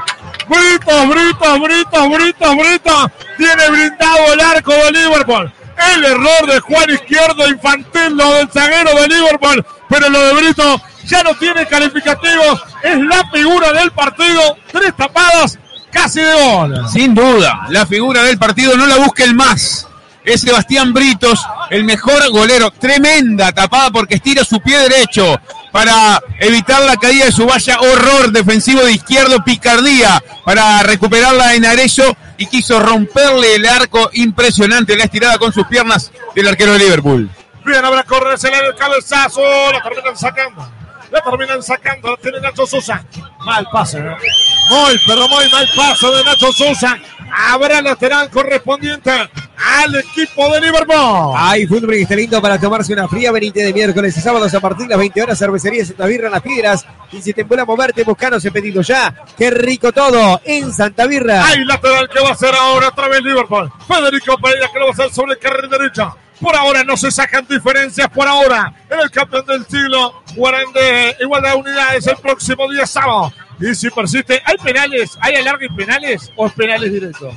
Brito, 0.48 1.06
Brito, 1.08 1.60
Brito, 1.60 2.08
Brito, 2.08 2.56
Brito. 2.56 3.10
Tiene 3.36 3.68
blindado 3.68 4.32
el 4.32 4.40
arco 4.40 4.72
de 4.72 4.92
Liverpool. 4.92 5.52
El 5.92 6.04
error 6.04 6.46
de 6.46 6.60
Juan 6.60 6.88
Izquierdo 6.88 7.48
infantil, 7.48 8.16
lo 8.16 8.30
del 8.34 8.48
zaguero 8.48 8.94
de 8.94 9.08
Liverpool. 9.08 9.66
Pero 9.88 10.08
lo 10.08 10.20
de 10.20 10.34
Brito 10.34 10.80
ya 11.06 11.22
no 11.22 11.34
tiene 11.34 11.66
calificativos, 11.66 12.62
es 12.82 12.98
la 12.98 13.28
figura 13.32 13.72
del 13.72 13.90
partido, 13.92 14.56
tres 14.72 14.94
tapadas, 14.96 15.58
casi 15.90 16.20
de 16.20 16.34
gol. 16.34 16.88
Sin 16.92 17.14
duda, 17.14 17.66
la 17.70 17.86
figura 17.86 18.22
del 18.24 18.38
partido 18.38 18.76
no 18.76 18.86
la 18.86 18.96
busca 18.96 19.24
el 19.24 19.34
más. 19.34 19.86
es 20.24 20.40
Sebastián 20.40 20.92
Britos, 20.92 21.40
el 21.70 21.84
mejor 21.84 22.28
golero. 22.30 22.72
Tremenda 22.72 23.52
tapada 23.52 23.90
porque 23.90 24.16
estira 24.16 24.44
su 24.44 24.60
pie 24.60 24.76
derecho 24.78 25.40
para 25.70 26.20
evitar 26.40 26.82
la 26.82 26.96
caída 26.96 27.26
de 27.26 27.32
su 27.32 27.46
valla. 27.46 27.78
Horror 27.78 28.32
defensivo 28.32 28.82
de 28.82 28.92
izquierdo, 28.92 29.44
picardía 29.44 30.20
para 30.44 30.82
recuperarla 30.82 31.54
en 31.54 31.64
Arezzo 31.64 32.16
y 32.38 32.46
quiso 32.46 32.80
romperle 32.80 33.54
el 33.54 33.66
arco. 33.66 34.10
Impresionante 34.14 34.96
la 34.96 35.04
estirada 35.04 35.38
con 35.38 35.52
sus 35.52 35.66
piernas 35.68 36.10
del 36.34 36.48
arquero 36.48 36.72
de 36.72 36.80
Liverpool. 36.80 37.30
Bien, 37.64 37.84
habrá 37.84 38.02
correr, 38.04 38.38
el 38.42 38.74
cabezazo, 38.76 39.40
la 39.72 39.82
terminan 39.82 40.16
sacando. 40.16 40.68
La 41.16 41.22
terminan 41.22 41.62
sacando, 41.62 42.10
la 42.10 42.16
tiene 42.18 42.40
Nacho 42.40 42.66
Sosa. 42.66 43.02
Mal 43.40 43.66
pase. 43.72 44.02
Muy, 44.02 45.00
pero 45.06 45.26
muy 45.28 45.48
mal 45.48 45.66
pase 45.74 46.06
de 46.08 46.24
Nacho 46.24 46.52
Sosa. 46.52 46.98
Habrá 47.32 47.80
lateral 47.80 48.28
correspondiente 48.28 49.10
al 49.10 49.94
equipo 49.94 50.52
de 50.52 50.60
Liverpool. 50.60 51.34
Hay 51.34 51.66
fútbol 51.66 51.92
que 51.92 52.02
está 52.02 52.16
lindo 52.16 52.42
para 52.42 52.60
tomarse 52.60 52.92
una 52.92 53.08
fría 53.08 53.32
venite 53.32 53.64
de 53.64 53.72
miércoles 53.72 54.14
y 54.14 54.20
sábados 54.20 54.52
a 54.52 54.60
partir 54.60 54.84
de 54.84 54.90
las 54.90 54.98
20 54.98 55.22
horas. 55.22 55.38
Cervecería 55.38 55.86
Santa 55.86 56.04
Birra 56.04 56.26
en 56.26 56.32
las 56.32 56.42
Piedras. 56.42 56.86
Y 57.12 57.22
si 57.22 57.32
te 57.32 57.46
a 57.58 57.64
moverte, 57.64 58.04
buscanos 58.04 58.44
el 58.44 58.52
pedido 58.52 58.82
ya. 58.82 59.14
Qué 59.38 59.50
rico 59.50 59.92
todo 59.92 60.38
en 60.44 60.70
Santa 60.70 61.06
Birra. 61.06 61.46
Hay 61.46 61.64
lateral 61.64 62.10
que 62.10 62.20
va 62.20 62.28
a 62.28 62.32
hacer 62.32 62.54
ahora 62.54 62.88
otra 62.88 63.08
vez 63.08 63.22
Liverpool. 63.22 63.72
Federico 63.88 64.36
Pereira 64.36 64.68
que 64.70 64.78
lo 64.78 64.84
va 64.84 64.90
a 64.90 64.92
hacer 64.92 65.14
sobre 65.14 65.32
el 65.32 65.38
carril 65.38 65.70
derecha. 65.70 66.14
Por 66.40 66.54
ahora 66.54 66.84
no 66.84 66.96
se 66.96 67.10
sacan 67.10 67.46
diferencias. 67.48 68.08
Por 68.08 68.26
ahora, 68.28 68.72
en 68.90 69.00
el 69.00 69.10
campeón 69.10 69.46
del 69.46 69.66
siglo, 69.66 70.22
jugarán 70.34 70.72
de 70.72 71.16
igualdad 71.20 71.52
de 71.52 71.56
unidades 71.56 72.06
el 72.06 72.16
próximo 72.16 72.70
día 72.70 72.86
sábado. 72.86 73.32
Y 73.60 73.74
si 73.74 73.90
persiste, 73.90 74.42
¿hay 74.44 74.56
penales? 74.58 75.16
¿Hay 75.20 75.34
alargue 75.34 75.66
y 75.66 75.74
penales 75.74 76.30
o 76.36 76.46
es 76.46 76.52
penales 76.52 76.92
directos? 76.92 77.34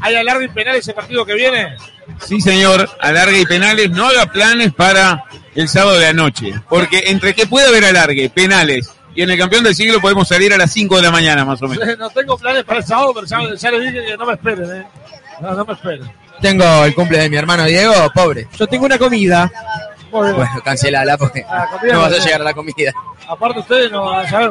¿Hay 0.00 0.14
alargue 0.14 0.44
y 0.44 0.48
penales 0.48 0.80
ese 0.82 0.92
partido 0.92 1.24
que 1.24 1.34
viene? 1.34 1.76
Sí, 2.24 2.40
señor, 2.40 2.88
alargue 3.00 3.40
y 3.40 3.46
penales. 3.46 3.90
No 3.90 4.06
haga 4.06 4.26
planes 4.26 4.72
para 4.72 5.24
el 5.54 5.68
sábado 5.68 5.98
de 5.98 6.06
la 6.06 6.12
noche. 6.12 6.54
Porque 6.68 7.04
entre 7.06 7.34
que 7.34 7.46
puede 7.46 7.66
haber 7.66 7.84
alargue, 7.84 8.30
penales 8.30 8.92
y 9.16 9.22
en 9.22 9.30
el 9.30 9.38
campeón 9.38 9.64
del 9.64 9.74
siglo 9.74 9.98
podemos 9.98 10.28
salir 10.28 10.52
a 10.52 10.58
las 10.58 10.70
5 10.72 10.96
de 10.96 11.02
la 11.02 11.10
mañana, 11.10 11.44
más 11.44 11.60
o 11.62 11.68
menos. 11.68 11.86
No 11.98 12.10
tengo 12.10 12.36
planes 12.36 12.64
para 12.64 12.80
el 12.80 12.84
sábado, 12.84 13.12
pero 13.14 13.26
ya 13.26 13.70
les 13.70 13.80
dije 13.80 14.06
que 14.06 14.16
no 14.16 14.26
me 14.26 14.34
esperen, 14.34 14.70
¿eh? 14.70 14.86
No, 15.40 15.52
no 15.52 15.64
me 15.64 15.72
esperen. 15.72 16.12
Tengo 16.40 16.84
el 16.84 16.94
cumple 16.94 17.18
de 17.18 17.30
mi 17.30 17.36
hermano 17.36 17.64
Diego, 17.64 17.92
pobre. 18.14 18.48
Yo 18.58 18.66
tengo 18.66 18.86
una 18.86 18.98
comida. 18.98 19.50
Bueno, 20.10 20.46
cancelala 20.64 21.18
porque 21.18 21.44
Ah, 21.48 21.66
no 21.90 22.00
vas 22.02 22.12
a 22.12 22.18
llegar 22.24 22.40
a 22.40 22.44
la 22.44 22.54
comida. 22.54 22.92
Aparte 23.28 23.58
ustedes 23.60 23.90
no 23.90 24.04
van 24.06 24.24
a 24.34 24.42
ir. 24.42 24.50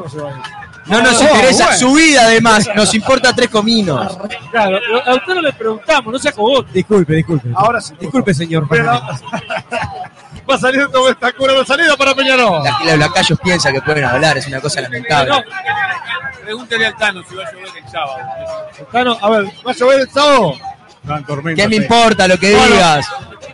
No 0.87 1.01
nos 1.01 1.19
Oh, 1.19 1.23
interesa 1.23 1.63
bueno. 1.65 1.79
su 1.79 1.93
vida, 1.93 2.21
además. 2.25 2.69
Nos 2.75 2.93
importa 2.93 3.33
tres 3.33 3.49
cominos. 3.49 4.17
Claro, 4.51 4.77
a 5.05 5.15
usted 5.15 5.33
no 5.33 5.41
le 5.41 5.53
preguntamos, 5.53 6.13
no 6.13 6.19
se 6.19 6.29
acogó. 6.29 6.61
Disculpe, 6.63 7.13
disculpe. 7.13 7.49
Ahora 7.55 7.81
sí. 7.81 7.95
Disculpe, 7.99 8.33
señor. 8.33 8.67
Pero- 8.69 8.91
va 10.49 10.57
saliendo 10.59 11.09
esta 11.09 11.31
cura 11.31 11.53
de 11.53 11.65
salida 11.65 11.95
para 11.97 12.13
Peñarol. 12.13 12.63
La- 12.63 12.77
Los 12.85 12.99
lacayos 12.99 13.39
piensan 13.39 13.73
que 13.73 13.81
pueden 13.81 14.03
hablar, 14.05 14.37
es 14.37 14.45
una 14.47 14.59
cosa 14.61 14.81
lamentable. 14.81 15.29
No, 15.31 15.41
Pregúntele 16.43 16.85
al 16.85 16.95
Tano 16.95 17.23
si 17.27 17.35
va 17.35 17.43
a 17.43 17.51
llover 17.51 17.67
el 17.83 17.89
sábado. 17.89 18.17
Tano, 18.91 19.17
a 19.19 19.29
ver, 19.31 19.45
¿va 19.67 19.71
a 19.71 19.73
llover 19.73 19.99
el 20.01 20.09
sábado? 20.11 20.53
¿Qué 21.55 21.67
me 21.67 21.75
importa 21.83 22.27
lo 22.27 22.37
que 22.37 22.49
digas? 22.49 23.07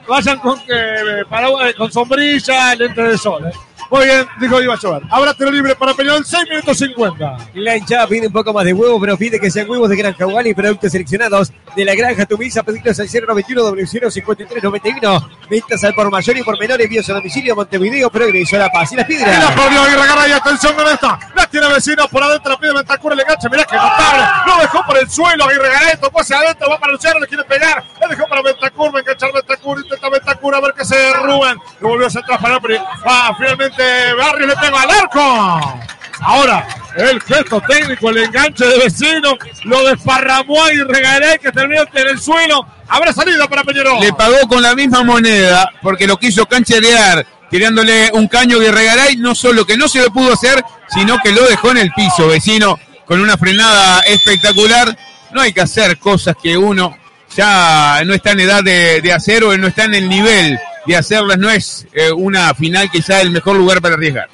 Vayan 0.08 0.40
con, 0.40 0.60
eh, 0.68 1.24
paraguas- 1.30 1.74
con 1.76 1.92
sombrilla, 1.92 2.76
lente 2.76 3.02
de 3.02 3.18
sol. 3.18 3.46
eh. 3.48 3.52
Muy 3.92 4.06
bien, 4.06 4.26
dijo 4.40 4.58
que 4.58 4.64
iba 4.64 4.74
a 4.74 4.78
llover. 4.78 5.04
Habrá 5.12 5.34
tiro 5.34 5.52
libre 5.52 5.76
para 5.76 5.94
Peñarol, 5.94 6.26
6 6.26 6.50
minutos 6.50 6.78
50. 6.78 7.38
La 7.56 7.76
hinchada 7.76 8.08
pide 8.08 8.28
un 8.28 8.32
poco 8.32 8.54
más 8.54 8.64
de 8.64 8.72
huevo, 8.72 8.98
pero 9.02 9.18
pide 9.18 9.38
que 9.38 9.52
sean 9.52 9.70
huevos 9.70 9.90
de 9.90 9.98
granja 9.98 10.26
Ugal 10.26 10.48
y 10.48 10.54
productos 10.54 10.94
seleccionados 10.94 11.52
de 11.76 11.84
la 11.84 11.94
granja 11.94 12.26
Tumisa. 12.26 12.64
Pedirlos 12.64 12.98
al 13.02 13.08
091 13.08 13.62
W05391. 13.70 15.30
Ventas 15.50 15.84
al 15.84 15.94
por 15.94 16.10
mayor 16.10 16.38
y 16.38 16.42
por 16.42 16.58
menor 16.58 16.82
envíos 16.82 17.10
a 17.10 17.16
domicilio 17.16 17.54
Montevideo, 17.54 18.10
Progreso, 18.10 18.58
La 18.58 18.70
Paz 18.70 18.94
y 18.94 18.96
Las 18.96 19.10
Y 19.10 19.14
la 19.16 19.26
Piedras. 19.26 19.56
Fabio 19.56 19.82
Aguirre 19.82 20.08
Garay, 20.08 20.32
atención 20.32 20.74
con 20.74 20.88
esta. 20.88 21.20
La 21.36 21.48
tiene 21.48 21.68
vecino 21.68 22.08
por 22.08 22.24
adentro, 22.24 22.50
la 22.54 22.58
pide 22.60 22.74
Ventacura, 22.74 23.14
le 23.14 23.24
engancha. 23.24 23.50
Mirá 23.50 23.66
que 23.66 23.76
notable. 23.76 24.24
Lo 24.48 24.62
dejó 24.62 24.86
por 24.86 24.98
el 25.00 25.10
suelo. 25.10 25.44
Aguirre 25.44 25.70
Garay 25.70 25.98
tocó 26.00 26.22
hacia 26.22 26.40
adentro, 26.40 26.70
va 26.70 26.80
para 26.80 26.94
luchar, 26.94 27.20
le 27.20 27.28
quiere 27.28 27.44
pegar. 27.44 27.84
Le 28.00 28.08
dejó 28.08 28.26
para 28.30 28.42
Ventacura, 28.42 28.92
va 28.92 29.00
a 29.00 29.02
enganchar 29.02 29.34
Ventacura, 29.34 29.82
intenta 29.82 30.01
Ventacura 30.42 30.58
a 30.58 30.62
ver 30.62 30.74
qué 30.76 30.86
se 30.86 31.14
Rubén. 31.14 31.58
Lo 31.82 31.90
volvió 31.90 32.08
a 32.08 32.10
centrar 32.10 32.42
para 32.42 32.58
va 32.58 33.36
finalmente 33.38 34.14
Barrio 34.16 34.48
le 34.48 34.56
pega 34.56 34.82
al 34.82 34.90
arco. 34.90 35.80
Ahora, 36.20 36.68
el 36.98 37.22
gesto 37.22 37.62
técnico, 37.62 38.10
el 38.10 38.18
enganche 38.18 38.66
de 38.66 38.78
vecino, 38.80 39.38
lo 39.66 39.84
desparramó 39.86 40.64
Aguirre 40.64 41.02
Garay 41.02 41.40
que 41.40 41.52
terminó 41.52 41.84
en 41.94 42.08
el 42.08 42.20
suelo. 42.20 42.66
Habrá 42.88 43.14
salida 43.14 43.48
para 43.48 43.64
Peñarol. 43.64 44.00
Le 44.00 44.14
pagó 44.14 44.48
con 44.48 44.64
la 44.64 44.74
misma 44.74 45.04
moneda 45.04 45.70
porque 45.84 46.08
lo 46.08 46.18
quiso 46.18 46.48
cancherear 46.48 47.26
tirándole 47.52 48.10
un 48.14 48.28
caño 48.28 48.58
de 48.58 48.72
regaray. 48.72 49.18
No 49.18 49.36
solo 49.36 49.66
que 49.66 49.78
no 49.78 49.88
se 49.88 50.02
lo 50.02 50.12
pudo 50.12 50.34
hacer, 50.34 50.64
sino 50.88 51.20
que 51.24 51.32
lo 51.32 51.46
dejó 51.46 51.70
en 51.70 51.78
el 51.78 51.92
piso, 51.92 52.28
vecino, 52.28 52.80
con 53.06 53.22
una 53.22 53.38
frenada 53.38 54.02
espectacular. 54.02 54.98
No 55.34 55.42
hay 55.42 55.54
que 55.54 55.62
hacer 55.62 56.00
cosas 56.00 56.36
que 56.42 56.58
uno 56.58 56.98
ya 57.36 58.02
no 58.06 58.14
está 58.14 58.32
en 58.32 58.40
edad 58.42 58.64
de, 58.64 59.02
de 59.02 59.58
no 59.58 59.68
está 59.68 59.86
en 59.86 59.96
el 59.96 60.10
nivel 60.10 60.60
de 60.86 60.96
hacerlas. 60.96 61.38
No 61.38 61.50
es 61.50 61.88
eh, 61.94 62.12
una 62.12 62.54
final 62.54 62.90
quizá 62.90 63.22
el 63.22 63.32
mejor 63.32 63.56
lugar 63.56 63.82
para 63.82 63.96
arriesgar. 63.96 64.30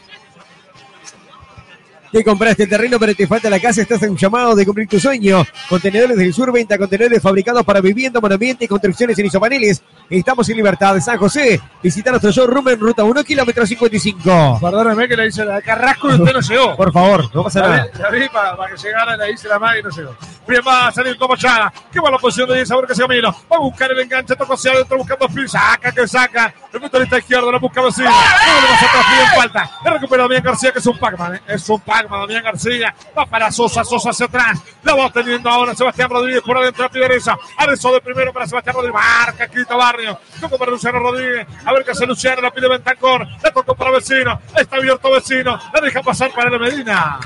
Te 2.11 2.23
compraste 2.23 2.63
el 2.63 2.69
terreno, 2.69 2.97
pero 2.99 3.13
te 3.13 3.27
falta 3.27 3.49
la 3.49 3.59
casa. 3.59 3.81
Estás 3.81 4.01
en 4.03 4.11
un 4.11 4.17
llamado 4.17 4.55
de 4.55 4.65
cumplir 4.65 4.87
tu 4.87 4.99
sueño. 4.99 5.45
Contenedores 5.67 6.17
del 6.17 6.33
Sur, 6.33 6.51
venta 6.51 6.77
contenedores 6.77 7.21
fabricados 7.21 7.65
para 7.65 7.81
vivienda, 7.81 8.21
monoambiente 8.21 8.65
y 8.65 8.67
construcciones 8.67 9.19
en 9.19 9.25
isopaneles. 9.25 9.81
Estamos 10.09 10.47
en 10.49 10.55
Libertad 10.55 10.93
de 10.93 11.01
San 11.01 11.17
José. 11.17 11.59
Visita 11.83 12.11
nuestro 12.11 12.31
showroom 12.31 12.69
en 12.69 12.79
ruta 12.79 13.03
1, 13.03 13.23
kilómetro 13.25 13.65
55. 13.65 14.59
Perdóneme 14.61 15.05
que 15.07 15.17
le 15.17 15.27
hice 15.27 15.43
la 15.43 15.61
Carrasco 15.61 16.09
y 16.09 16.13
usted 16.15 16.33
no 16.33 16.39
llegó. 16.39 16.75
Por 16.77 16.93
favor, 16.93 17.35
no 17.35 17.43
pasa 17.43 17.59
La 17.61 17.67
nada. 17.69 17.85
vi, 17.93 17.99
la 18.01 18.09
vi 18.11 18.29
para, 18.29 18.55
para 18.55 18.73
que 18.73 18.81
llegara, 18.81 19.17
la 19.17 19.29
hice 19.29 19.49
la 19.49 19.59
más 19.59 19.77
y 19.77 19.83
no 19.83 19.89
llegó. 19.89 20.15
Bien, 20.47 20.61
va 20.65 20.87
a 20.87 20.91
salir 20.93 21.17
como 21.17 21.35
Chaga. 21.35 21.73
Qué 21.91 21.99
buena 21.99 22.17
posición 22.17 22.47
de 22.47 22.55
10, 22.55 22.71
a 22.71 22.75
ver 22.77 22.85
que 22.85 22.95
se 22.95 23.01
camino. 23.01 23.35
Va 23.51 23.57
a 23.57 23.59
buscar 23.59 23.91
el 23.91 23.99
enganche, 23.99 24.33
toca 24.37 24.53
hacia 24.53 24.71
adentro 24.71 24.97
buscando 24.97 25.25
a 25.25 25.29
Phil. 25.29 25.49
Saca 25.49 25.91
que 25.91 26.07
saca. 26.07 26.53
El 26.71 26.79
futbolista 26.79 27.17
izquierdo 27.17 27.51
la 27.51 27.59
busca 27.59 27.81
vecino. 27.81 28.09
No 28.09 28.61
le 28.61 28.67
vas 28.69 28.83
atrás, 28.83 29.05
bien 29.11 29.27
falta. 29.35 29.71
Le 29.83 29.91
recupera 29.91 30.23
Damián 30.23 30.43
García, 30.43 30.71
que 30.71 30.79
es 30.79 30.85
un 30.85 30.97
Pac-Man. 30.97 31.35
¿eh? 31.35 31.41
Es 31.47 31.67
un 31.69 31.81
Pac-Man, 31.81 32.21
Damián 32.21 32.43
García. 32.43 32.95
Va 33.17 33.25
para 33.25 33.51
Sosa, 33.51 33.83
Sosa 33.83 34.11
hacia 34.11 34.25
atrás. 34.27 34.59
La 34.83 34.95
va 34.95 35.09
teniendo 35.11 35.49
ahora 35.49 35.75
Sebastián 35.75 36.09
Rodríguez 36.09 36.41
por 36.43 36.57
adentro 36.57 36.85
a 36.85 36.89
Pidereza. 36.89 37.35
Arezo 37.57 37.91
de 37.91 37.99
primero 37.99 38.31
para 38.31 38.47
Sebastián 38.47 38.73
Rodríguez. 38.75 39.01
Marca, 39.01 39.47
quita 39.49 39.75
Barrio. 39.97 40.19
Tocó 40.39 40.57
para 40.57 40.71
Luciano 40.71 40.99
Rodríguez. 40.99 41.47
A 41.65 41.73
ver 41.73 41.83
qué 41.83 41.91
hace 41.91 42.05
Luciano, 42.05 42.41
la 42.41 42.51
pide 42.51 42.69
Ventancor. 42.69 43.27
La 43.41 43.51
tocó 43.51 43.75
para 43.75 43.91
vecino. 43.91 44.39
Está 44.55 44.77
abierto 44.77 45.11
vecino. 45.11 45.59
La 45.73 45.81
deja 45.81 46.01
pasar 46.01 46.31
para 46.31 46.49
la 46.49 46.59
Medina. 46.59 47.19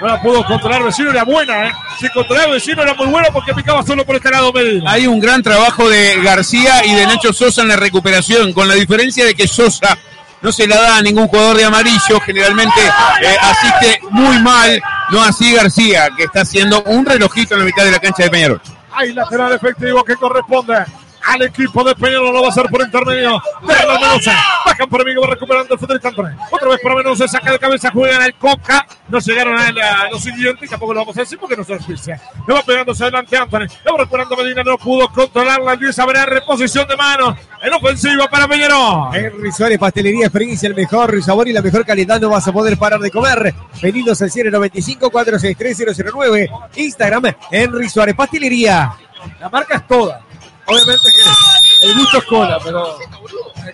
No 0.00 0.08
la 0.08 0.20
pudo 0.20 0.44
controlar 0.44 0.82
vecino, 0.82 1.10
era 1.10 1.22
buena, 1.22 1.68
¿eh? 1.68 1.72
Si 2.00 2.08
controlaba 2.08 2.54
vecino 2.54 2.82
era 2.82 2.94
muy 2.94 3.06
bueno 3.06 3.28
porque 3.32 3.54
picaba 3.54 3.80
solo 3.84 4.04
por 4.04 4.16
este 4.16 4.30
lado 4.30 4.52
Medina. 4.52 4.90
Hay 4.90 5.06
un 5.06 5.20
gran 5.20 5.40
trabajo 5.40 5.88
de 5.88 6.20
García 6.20 6.84
y 6.84 6.94
de 6.94 7.06
Nacho 7.06 7.32
Sosa 7.32 7.62
en 7.62 7.68
la 7.68 7.76
recuperación, 7.76 8.52
con 8.52 8.66
la 8.66 8.74
diferencia 8.74 9.24
de 9.24 9.34
que 9.34 9.46
Sosa 9.46 9.96
no 10.42 10.50
se 10.50 10.66
la 10.66 10.80
da 10.80 10.96
a 10.96 11.02
ningún 11.02 11.28
jugador 11.28 11.56
de 11.56 11.64
amarillo, 11.64 12.20
generalmente 12.26 12.80
eh, 13.22 13.36
asiste 13.40 14.00
muy 14.10 14.36
mal, 14.40 14.82
no 15.10 15.22
así 15.22 15.54
García, 15.54 16.10
que 16.16 16.24
está 16.24 16.40
haciendo 16.40 16.82
un 16.82 17.06
relojito 17.06 17.54
en 17.54 17.60
la 17.60 17.66
mitad 17.66 17.84
de 17.84 17.92
la 17.92 18.00
cancha 18.00 18.24
de 18.24 18.30
Peñarol. 18.30 18.60
Hay 18.92 19.12
lateral 19.12 19.52
efectivo 19.52 20.02
que 20.04 20.16
corresponde 20.16 20.84
al 21.26 21.42
equipo 21.42 21.82
de 21.84 21.94
Peñarol. 21.94 22.32
Lo 22.32 22.40
va 22.42 22.48
a 22.48 22.50
hacer 22.50 22.66
por 22.66 22.82
intermedio 22.82 23.40
de 23.62 23.86
la 23.86 23.98
Menusa. 23.98 24.32
Bajan 24.66 24.88
por 24.88 25.00
amigo, 25.00 25.22
va 25.22 25.28
recuperando 25.28 25.74
el 25.74 25.78
futbolista 25.80 26.08
Antonio. 26.08 26.36
Otra 26.50 26.68
vez 26.68 26.80
para 26.82 26.94
Menusa, 26.96 27.28
saca 27.28 27.52
de 27.52 27.58
cabeza, 27.58 27.90
juegan 27.90 28.22
al 28.22 28.34
Coca. 28.34 28.86
No 29.08 29.18
llegaron 29.18 29.58
a, 29.58 29.70
la- 29.72 30.00
a 30.02 30.10
lo 30.10 30.18
siguiente 30.18 30.64
y 30.66 30.68
tampoco 30.68 30.94
lo 30.94 31.00
vamos 31.00 31.16
a 31.16 31.20
decir 31.20 31.38
porque 31.38 31.56
no 31.56 31.64
se 31.64 31.74
auspicia. 31.74 32.20
Le 32.46 32.54
va 32.54 32.62
pegándose 32.62 33.02
adelante 33.02 33.36
Anthony. 33.36 33.60
Le 33.84 33.92
va 33.92 33.98
recuperando 33.98 34.36
Medina, 34.36 34.62
no 34.64 34.76
pudo 34.78 35.08
controlarla. 35.08 35.72
El 35.74 35.80
10 35.80 35.98
habrá 35.98 36.26
reposición 36.26 36.86
de 36.88 36.96
manos 36.96 37.36
en 37.62 37.72
ofensiva 37.72 38.26
para 38.28 38.48
Peñarol. 38.48 39.14
Henry 39.14 39.52
Suárez, 39.52 39.78
pastelería 39.78 40.26
experiencia, 40.26 40.68
el 40.68 40.74
mejor 40.74 41.22
sabor 41.22 41.48
y 41.48 41.52
la 41.52 41.62
mejor 41.62 41.84
calidad. 41.84 42.20
No 42.20 42.30
vas 42.30 42.46
a 42.48 42.52
poder 42.52 42.76
parar 42.78 43.00
de 43.00 43.10
comer. 43.10 43.54
Pedidos 43.80 44.20
al 44.22 44.30
095 44.34 45.10
463 45.10 46.12
009. 46.14 46.50
Instagram, 46.76 47.24
Henry 47.50 47.88
Suárez, 47.88 48.14
pastelería. 48.14 48.92
La 49.40 49.48
marca 49.48 49.76
es 49.76 49.86
toda. 49.86 50.20
Obviamente 50.66 51.08
que 51.12 51.86
el 51.86 51.94
gusto 51.98 52.18
es 52.18 52.24
cola, 52.24 52.58
pero 52.62 52.98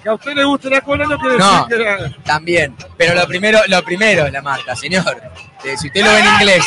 que 0.03 0.09
a 0.09 0.15
usted 0.15 0.33
le 0.35 0.45
guste 0.45 0.71
la 0.71 0.81
cola 0.81 1.05
no 1.07 1.19
quiere 1.19 1.39
No. 1.39 1.67
decir 1.67 1.79
que 1.79 1.85
la... 1.85 2.23
También. 2.25 2.77
Pero 2.97 3.15
lo 3.15 3.27
primero, 3.27 3.61
lo 3.69 3.83
primero 3.85 4.27
es 4.27 4.33
la 4.33 4.43
marca, 4.43 4.75
señor. 4.75 5.21
Eh, 5.65 5.77
si 5.77 5.89
usted 5.89 6.05
lo 6.05 6.11
ve 6.11 6.21
en 6.21 6.27
inglés, 6.27 6.65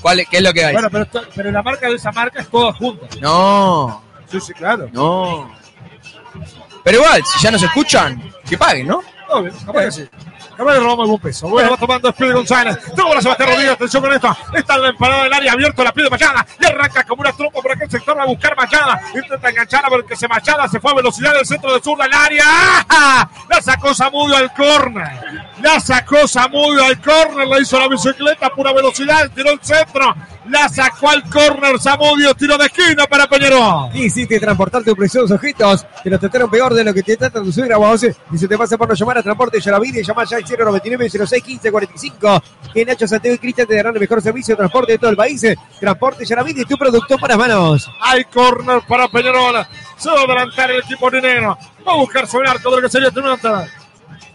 ¿cuál, 0.00 0.20
es- 0.20 0.28
¿qué 0.28 0.36
es 0.38 0.42
lo 0.42 0.52
que 0.52 0.64
hay? 0.64 0.72
Bueno, 0.74 0.88
pero, 0.90 1.06
pero 1.34 1.50
la 1.50 1.62
marca 1.62 1.88
de 1.88 1.96
esa 1.96 2.12
marca 2.12 2.40
es 2.40 2.48
toda 2.48 2.72
junta. 2.72 3.06
No, 3.20 4.02
Sí, 4.30 4.40
sí, 4.40 4.52
claro. 4.54 4.88
no. 4.92 5.50
Pero 6.84 6.98
igual, 6.98 7.22
si 7.24 7.40
ya 7.42 7.50
nos 7.50 7.62
escuchan, 7.62 8.32
que 8.48 8.56
paguen, 8.56 8.86
¿no? 8.88 9.02
Obvio, 9.28 9.52
capaz 9.66 9.84
que 9.86 9.92
sí. 9.92 10.08
No 10.58 10.64
le 10.64 10.78
robamos 10.78 11.00
algún 11.00 11.20
peso. 11.20 11.48
Bueno, 11.48 11.70
va 11.70 11.76
tomando 11.76 12.10
Speedy 12.10 12.32
González. 12.32 12.78
Tuvo 12.94 13.14
la 13.14 13.20
Sebastián 13.20 13.48
Rodríguez. 13.50 13.72
Atención 13.72 14.02
con 14.02 14.12
esto. 14.12 14.36
Está 14.54 14.78
la 14.78 14.88
empanada 14.88 15.24
del 15.24 15.32
área 15.32 15.52
abierto. 15.52 15.84
La 15.84 15.92
pide 15.92 16.10
Machada. 16.10 16.46
Y 16.60 16.66
arranca 16.66 17.04
como 17.04 17.20
una 17.20 17.32
trompa 17.32 17.60
por 17.60 17.72
aquel 17.72 17.90
sector. 17.90 18.20
A 18.20 18.26
buscar 18.26 18.56
Machada. 18.56 19.00
Intenta 19.14 19.50
engancharla 19.50 19.88
porque 19.88 20.16
se 20.16 20.28
Machada 20.28 20.68
se 20.68 20.80
fue 20.80 20.92
a 20.92 20.94
velocidad 20.94 21.34
del 21.34 21.46
centro 21.46 21.74
de 21.74 21.82
sur 21.82 21.98
del 21.98 22.12
área. 22.12 22.44
¡Ah! 22.46 23.28
La 23.48 23.60
sacó 23.60 23.94
Samudio 23.94 24.36
al 24.36 24.52
córner. 24.54 25.12
La 25.60 25.80
sacó 25.80 26.26
Samudio 26.26 26.84
al 26.84 27.00
córner. 27.00 27.46
Le 27.46 27.60
hizo 27.60 27.78
la 27.78 27.88
bicicleta 27.88 28.50
pura 28.50 28.72
velocidad. 28.72 29.30
Tiró 29.34 29.50
el 29.50 29.60
centro. 29.60 30.14
La 30.48 30.68
sacó 30.68 31.10
al 31.10 31.22
córner 31.28 31.78
Samudio. 31.78 32.34
Tiro 32.34 32.56
de 32.56 32.66
esquina 32.66 33.06
para 33.06 33.26
Peñarol. 33.26 33.90
Quisiste 33.92 34.38
transportar 34.40 34.82
tus 34.82 34.94
preciosos 34.94 35.30
objetos, 35.30 35.86
te 36.02 36.10
los 36.10 36.20
trataron 36.20 36.50
peor 36.50 36.74
de 36.74 36.84
lo 36.84 36.94
que 36.94 37.02
te 37.02 37.16
tratan 37.16 37.44
tu 37.44 37.52
suegra. 37.52 37.76
Y 38.32 38.38
se 38.38 38.48
te 38.48 38.58
pasa 38.58 38.76
por 38.76 38.88
no 38.88 38.94
llamar 38.94 39.18
a 39.18 39.22
Transporte 39.22 39.60
Yaravide, 39.60 40.02
llama 40.02 40.24
ya 40.24 40.36
al 40.36 40.44
099 40.46 41.10
06 41.10 41.42
15 41.42 41.70
45. 41.70 42.42
Que 42.72 42.84
Nacho 42.84 43.06
Santiago 43.06 43.34
y 43.34 43.38
Cristian 43.38 43.66
te 43.66 43.76
darán 43.76 43.94
el 43.94 44.00
mejor 44.00 44.22
servicio 44.22 44.54
de 44.54 44.58
transporte 44.58 44.92
de 44.92 44.98
todo 44.98 45.10
el 45.10 45.16
país. 45.16 45.42
Transporte 45.80 46.24
Yaravide, 46.24 46.64
tu 46.64 46.76
producto 46.76 47.18
para 47.18 47.36
manos. 47.36 47.90
Hay 48.00 48.24
córner 48.24 48.82
para 48.86 49.08
Peñarol. 49.08 49.66
Se 49.96 50.10
va 50.10 50.20
a 50.20 50.24
adelantar 50.24 50.70
el 50.70 50.80
equipo 50.80 51.10
ninero. 51.10 51.58
Va 51.86 51.92
a 51.92 51.96
buscar 51.96 52.26
sobre 52.26 52.48
el 52.48 52.56
arco 52.56 52.70
de 52.70 52.76
lo 52.76 52.82
que 52.82 52.88
sería 52.88 53.10
Tremenda. 53.10 53.68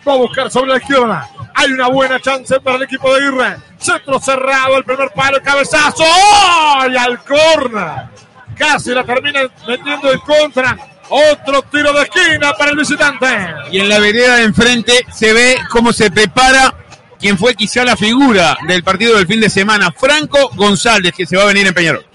Va 0.07 0.14
a 0.14 0.17
buscar 0.17 0.49
sobre 0.49 0.72
la 0.72 0.77
izquierda. 0.77 1.30
Hay 1.53 1.72
una 1.72 1.88
buena 1.90 2.19
chance 2.19 2.59
para 2.59 2.77
el 2.77 2.83
equipo 2.83 3.14
de 3.14 3.27
Aguirre. 3.27 3.57
Centro 3.77 4.19
cerrado, 4.19 4.77
el 4.77 4.83
primer 4.83 5.11
palo, 5.11 5.38
cabezazo. 5.43 6.03
¡Oh! 6.03 6.88
Y 6.90 6.98
al 6.98 7.19
córner. 7.23 8.09
Casi 8.57 8.91
la 8.91 9.03
termina 9.03 9.41
metiendo 9.67 10.11
en 10.11 10.19
contra. 10.19 10.77
Otro 11.11 11.61
tiro 11.64 11.91
de 11.91 12.03
esquina 12.03 12.53
para 12.53 12.72
el 12.72 12.77
visitante. 12.77 13.27
Y 13.69 13.80
en 13.80 13.90
la 13.90 13.99
vereda 13.99 14.38
de 14.38 14.43
enfrente 14.43 15.06
se 15.14 15.33
ve 15.33 15.57
cómo 15.69 15.91
se 15.91 16.09
prepara 16.09 16.73
quien 17.19 17.38
fue 17.38 17.53
quizá 17.53 17.83
la 17.83 17.98
figura 17.98 18.57
del 18.67 18.83
partido 18.83 19.17
del 19.17 19.27
fin 19.27 19.41
de 19.41 19.49
semana, 19.49 19.91
Franco 19.91 20.49
González, 20.56 21.14
que 21.15 21.25
se 21.25 21.35
va 21.38 21.43
a 21.43 21.48
venir 21.48 21.67
en 21.67 21.73
Peñarol. 21.73 22.06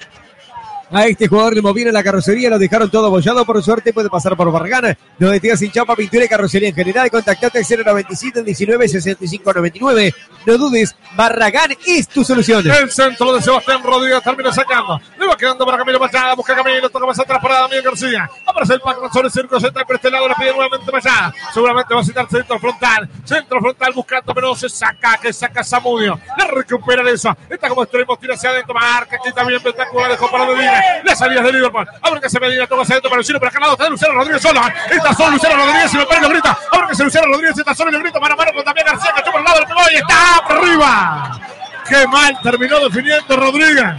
A 0.96 1.06
este 1.06 1.28
jugador 1.28 1.54
le 1.54 1.60
movieron 1.60 1.92
la 1.92 2.02
carrocería, 2.02 2.48
lo 2.48 2.58
dejaron 2.58 2.90
todo 2.90 3.08
abollado. 3.08 3.44
Por 3.44 3.62
suerte 3.62 3.92
puede 3.92 4.08
pasar 4.08 4.34
por 4.34 4.50
Barragán. 4.50 4.96
Lo 5.18 5.28
detiene 5.28 5.54
sin 5.54 5.70
chapa, 5.70 5.94
pintura 5.94 6.24
y 6.24 6.28
carrocería 6.28 6.70
en 6.70 6.74
general. 6.74 7.10
Contactate 7.10 7.58
al 7.58 7.66
097 7.84 8.42
19 8.42 8.88
65 8.88 9.52
99. 9.52 10.14
No 10.46 10.56
dudes, 10.56 10.96
Barragán 11.14 11.72
es 11.86 12.08
tu 12.08 12.24
solución. 12.24 12.66
El 12.66 12.90
centro 12.90 13.34
de 13.34 13.42
Sebastián 13.42 13.82
Rodríguez 13.82 14.22
termina 14.22 14.50
sacando. 14.50 14.98
Le 15.18 15.26
va 15.26 15.36
quedando 15.36 15.66
para 15.66 15.76
Camilo 15.76 16.00
Machada. 16.00 16.34
Busca 16.34 16.56
Camilo, 16.56 16.88
toca 16.88 17.04
más 17.04 17.20
atrás 17.20 17.40
para 17.42 17.60
Damián 17.60 17.84
García. 17.84 18.30
Aparece 18.46 18.72
el 18.72 18.80
Paco 18.80 19.12
sobre 19.12 19.26
el 19.26 19.32
circo 19.34 19.60
central 19.60 19.84
por 19.84 19.96
este 19.96 20.10
lado. 20.10 20.26
Le 20.28 20.34
pide 20.36 20.54
nuevamente 20.54 20.90
Machada. 20.90 21.34
Seguramente 21.52 21.94
va 21.94 22.00
a 22.00 22.04
citar 22.04 22.26
centro 22.30 22.58
frontal. 22.58 23.06
Centro 23.22 23.60
frontal 23.60 23.92
buscando, 23.92 24.32
pero 24.32 24.54
se 24.54 24.70
saca, 24.70 25.18
que 25.20 25.30
saca 25.30 25.62
Samudio. 25.62 26.18
Le 26.38 26.46
recupera 26.46 27.02
eso. 27.10 27.36
Está 27.50 27.68
como 27.68 27.82
extremo, 27.82 28.16
tira 28.16 28.32
hacia 28.32 28.48
adentro. 28.48 28.72
Marca 28.72 29.16
aquí 29.16 29.30
también 29.34 29.58
espectacular. 29.58 30.10
Dejó 30.10 30.30
para 30.30 30.46
Medina. 30.46 30.85
Las 31.04 31.18
salidas 31.18 31.44
de 31.44 31.52
Liverpool. 31.52 31.86
Abre 32.02 32.20
que 32.20 32.28
se 32.28 32.40
Medina, 32.40 32.66
toma 32.66 32.82
hacia 32.82 32.94
adentro 32.94 33.10
para 33.10 33.18
Luciano. 33.20 33.40
Pero 33.40 33.48
acá 33.48 33.58
al 33.58 33.62
lado 33.62 33.72
está 33.74 33.90
Luciano 33.90 34.14
Rodríguez 34.14 34.42
solo. 34.42 34.60
Está 34.90 35.14
solo 35.14 35.30
Luciano 35.32 35.56
Rodríguez. 35.56 35.94
Y 35.94 35.96
me 35.96 36.06
pone 36.06 36.20
lo 36.20 36.28
grita. 36.28 36.58
Abre 36.72 36.86
que 36.88 36.94
se 36.94 37.04
Luciano 37.04 37.26
Rodríguez. 37.28 37.58
Está 37.58 37.74
solo 37.74 37.90
y 37.90 37.92
lo 37.94 38.00
grita. 38.00 38.20
Mano 38.20 38.34
a 38.34 38.36
mano 38.36 38.52
con 38.52 38.64
Damián 38.64 38.86
García. 38.86 39.12
Cachó 39.14 39.30
por 39.30 39.40
el 39.40 39.44
lado. 39.44 39.60
Le 39.60 39.66
pegó 39.66 39.80
y 39.92 39.96
está 39.96 40.36
arriba. 40.48 41.40
Qué 41.88 42.06
mal 42.08 42.38
terminó 42.42 42.80
definiendo 42.80 43.36
Rodríguez. 43.36 43.94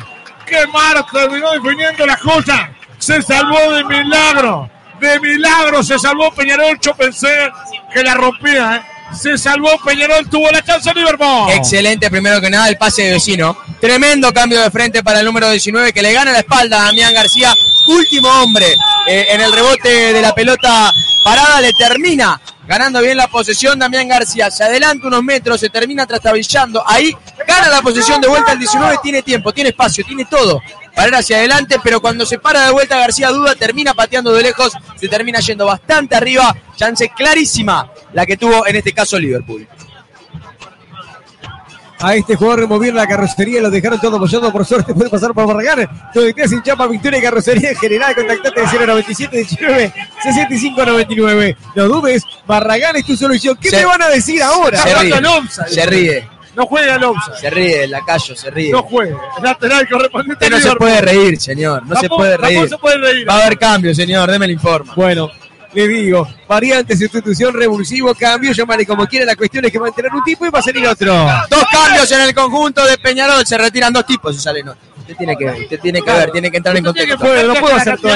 Qué 0.45 0.67
mal 0.67 1.05
terminó 1.11 1.51
definiendo 1.51 2.05
la 2.05 2.17
cosa. 2.17 2.69
Se 2.97 3.21
salvó 3.21 3.73
de 3.73 3.83
milagro. 3.83 4.69
De 4.99 5.19
milagro 5.19 5.83
se 5.83 5.97
salvó 5.99 6.31
Peñarol. 6.31 6.79
Yo 6.79 6.93
pensé 6.95 7.51
que 7.93 8.03
la 8.03 8.15
rompía. 8.15 8.75
¿eh? 8.77 8.96
Se 9.13 9.37
salvó 9.37 9.69
Peñarol. 9.83 10.29
Tuvo 10.29 10.49
la 10.51 10.61
chance 10.63 10.93
Liverpool. 10.93 11.51
Excelente, 11.51 12.09
primero 12.09 12.41
que 12.41 12.49
nada, 12.49 12.69
el 12.69 12.77
pase 12.77 13.03
de 13.03 13.11
vecino. 13.13 13.57
Tremendo 13.79 14.33
cambio 14.33 14.61
de 14.61 14.71
frente 14.71 15.03
para 15.03 15.19
el 15.19 15.25
número 15.25 15.49
19 15.49 15.93
que 15.93 16.01
le 16.01 16.13
gana 16.13 16.31
la 16.31 16.39
espalda 16.39 16.81
a 16.81 16.85
Damián 16.85 17.13
García. 17.13 17.53
Último 17.87 18.27
hombre 18.29 18.75
eh, 19.07 19.27
en 19.29 19.41
el 19.41 19.51
rebote 19.51 20.13
de 20.13 20.21
la 20.21 20.33
pelota 20.33 20.91
parada. 21.23 21.61
Le 21.61 21.73
termina 21.73 22.39
ganando 22.67 23.01
bien 23.01 23.17
la 23.17 23.27
posesión 23.27 23.79
Damián 23.79 24.07
García. 24.07 24.51
Se 24.51 24.63
adelanta 24.63 25.07
unos 25.07 25.23
metros, 25.23 25.59
se 25.59 25.69
termina 25.69 26.05
trastabillando. 26.05 26.83
Ahí 26.85 27.15
gana 27.47 27.69
la 27.69 27.81
posesión 27.81 28.19
de 28.21 28.27
vuelta 28.27 28.51
el 28.51 28.59
19. 28.59 28.97
Tiene 29.01 29.21
tiempo, 29.21 29.53
tiene 29.53 29.69
espacio, 29.69 30.03
tiene 30.05 30.25
todo 30.25 30.61
para 30.97 31.07
ir 31.09 31.15
hacia 31.15 31.37
adelante. 31.37 31.77
Pero 31.83 32.01
cuando 32.01 32.25
se 32.25 32.39
para 32.39 32.65
de 32.65 32.71
vuelta 32.71 32.97
García 32.97 33.29
Duda, 33.29 33.55
termina 33.55 33.93
pateando 33.93 34.33
de 34.33 34.43
lejos. 34.43 34.73
Se 34.99 35.07
termina 35.07 35.39
yendo 35.39 35.65
bastante 35.65 36.15
arriba. 36.15 36.53
Chance 36.75 37.11
clarísima 37.15 37.89
la 38.13 38.25
que 38.25 38.35
tuvo 38.35 38.65
en 38.67 38.75
este 38.75 38.91
caso 38.91 39.17
Liverpool. 39.19 39.67
A 41.99 42.13
este 42.15 42.35
jugador 42.35 42.59
removieron 42.59 42.95
la 42.97 43.07
carrocería, 43.07 43.59
lo 43.59 43.71
dejaron 43.71 43.99
todo 43.99 44.17
apoyado. 44.17 44.51
Por 44.51 44.63
suerte 44.65 44.93
puede 44.93 45.09
pasar 45.09 45.33
por 45.33 45.47
Barragán. 45.47 45.89
Todo 46.13 46.27
el 46.27 46.35
sin 46.47 46.61
chapa, 46.61 46.87
pintura 46.87 47.17
y 47.17 47.21
carrocería 47.21 47.71
en 47.71 47.75
general. 47.75 48.13
Contactate 48.13 48.61
de 48.61 48.67
097 48.85 49.37
19 49.37 49.93
65 50.21 50.85
99. 50.85 51.57
No 51.75 51.87
dudes, 51.87 52.21
Barragán 52.45 52.95
es 52.97 53.05
tu 53.05 53.17
solución. 53.17 53.57
¿Qué 53.59 53.71
Se- 53.71 53.77
te 53.77 53.85
van 53.85 54.01
a 54.03 54.09
decir 54.09 54.43
ahora? 54.43 54.77
Se 54.83 54.93
ríe, 54.93 55.13
se 55.69 55.85
ríe, 55.87 56.29
No 56.57 56.65
juega 56.65 56.95
el 56.95 57.03
offside. 57.03 57.37
se 57.37 57.49
ríe, 57.51 57.83
el 57.83 57.91
lacayo, 57.91 58.35
se 58.35 58.49
ríe. 58.49 58.71
No 58.71 58.81
juega. 58.81 59.15
Lateral 59.43 59.87
correspondiente. 59.87 60.45
Usted 60.45 60.57
no 60.57 60.71
se 60.71 60.75
puede 60.75 61.01
reír, 61.01 61.39
señor. 61.39 61.85
No 61.85 61.95
se 61.99 62.09
puede 62.09 62.35
reír. 62.35 62.67
se 62.67 62.77
puede 62.79 62.97
reír. 62.97 63.29
Va 63.29 63.35
a 63.35 63.45
haber 63.45 63.59
cambio, 63.59 63.93
señor. 63.93 64.31
Deme 64.31 64.45
el 64.45 64.53
informe. 64.53 64.91
Bueno, 64.95 65.29
le 65.73 65.87
digo, 65.87 66.27
variante, 66.47 66.97
sustitución, 66.97 67.53
revulsivo, 67.53 68.15
cambio, 68.15 68.53
llámale 68.53 68.87
como 68.87 69.05
quiera. 69.05 69.23
La 69.27 69.35
cuestión 69.35 69.65
es 69.65 69.71
que 69.71 69.77
va 69.77 69.89
a 69.89 69.91
tener 69.91 70.11
un 70.11 70.23
tipo 70.23 70.47
y 70.47 70.49
va 70.49 70.57
a 70.57 70.63
salir 70.63 70.87
otro. 70.87 71.13
Dos 71.47 71.63
cambios 71.71 72.11
en 72.11 72.21
el 72.21 72.33
conjunto 72.33 72.83
de 72.83 72.97
Peñarol. 72.97 73.45
Se 73.45 73.55
retiran 73.55 73.93
dos 73.93 74.07
tipos 74.07 74.35
y 74.35 74.39
sale 74.39 74.63
no. 74.63 74.75
Usted 74.97 75.15
tiene 75.15 75.37
que 75.37 75.45
ver, 75.45 75.61
usted 75.61 75.79
tiene 75.79 76.01
que 76.01 76.11
ver, 76.11 76.31
tiene 76.31 76.49
que 76.49 76.57
entrar 76.57 76.75
en 76.75 76.85
contexto. 76.85 77.17
no 77.23 77.53
puedo 77.53 77.75
hacer 77.75 77.99
todo. 77.99 78.15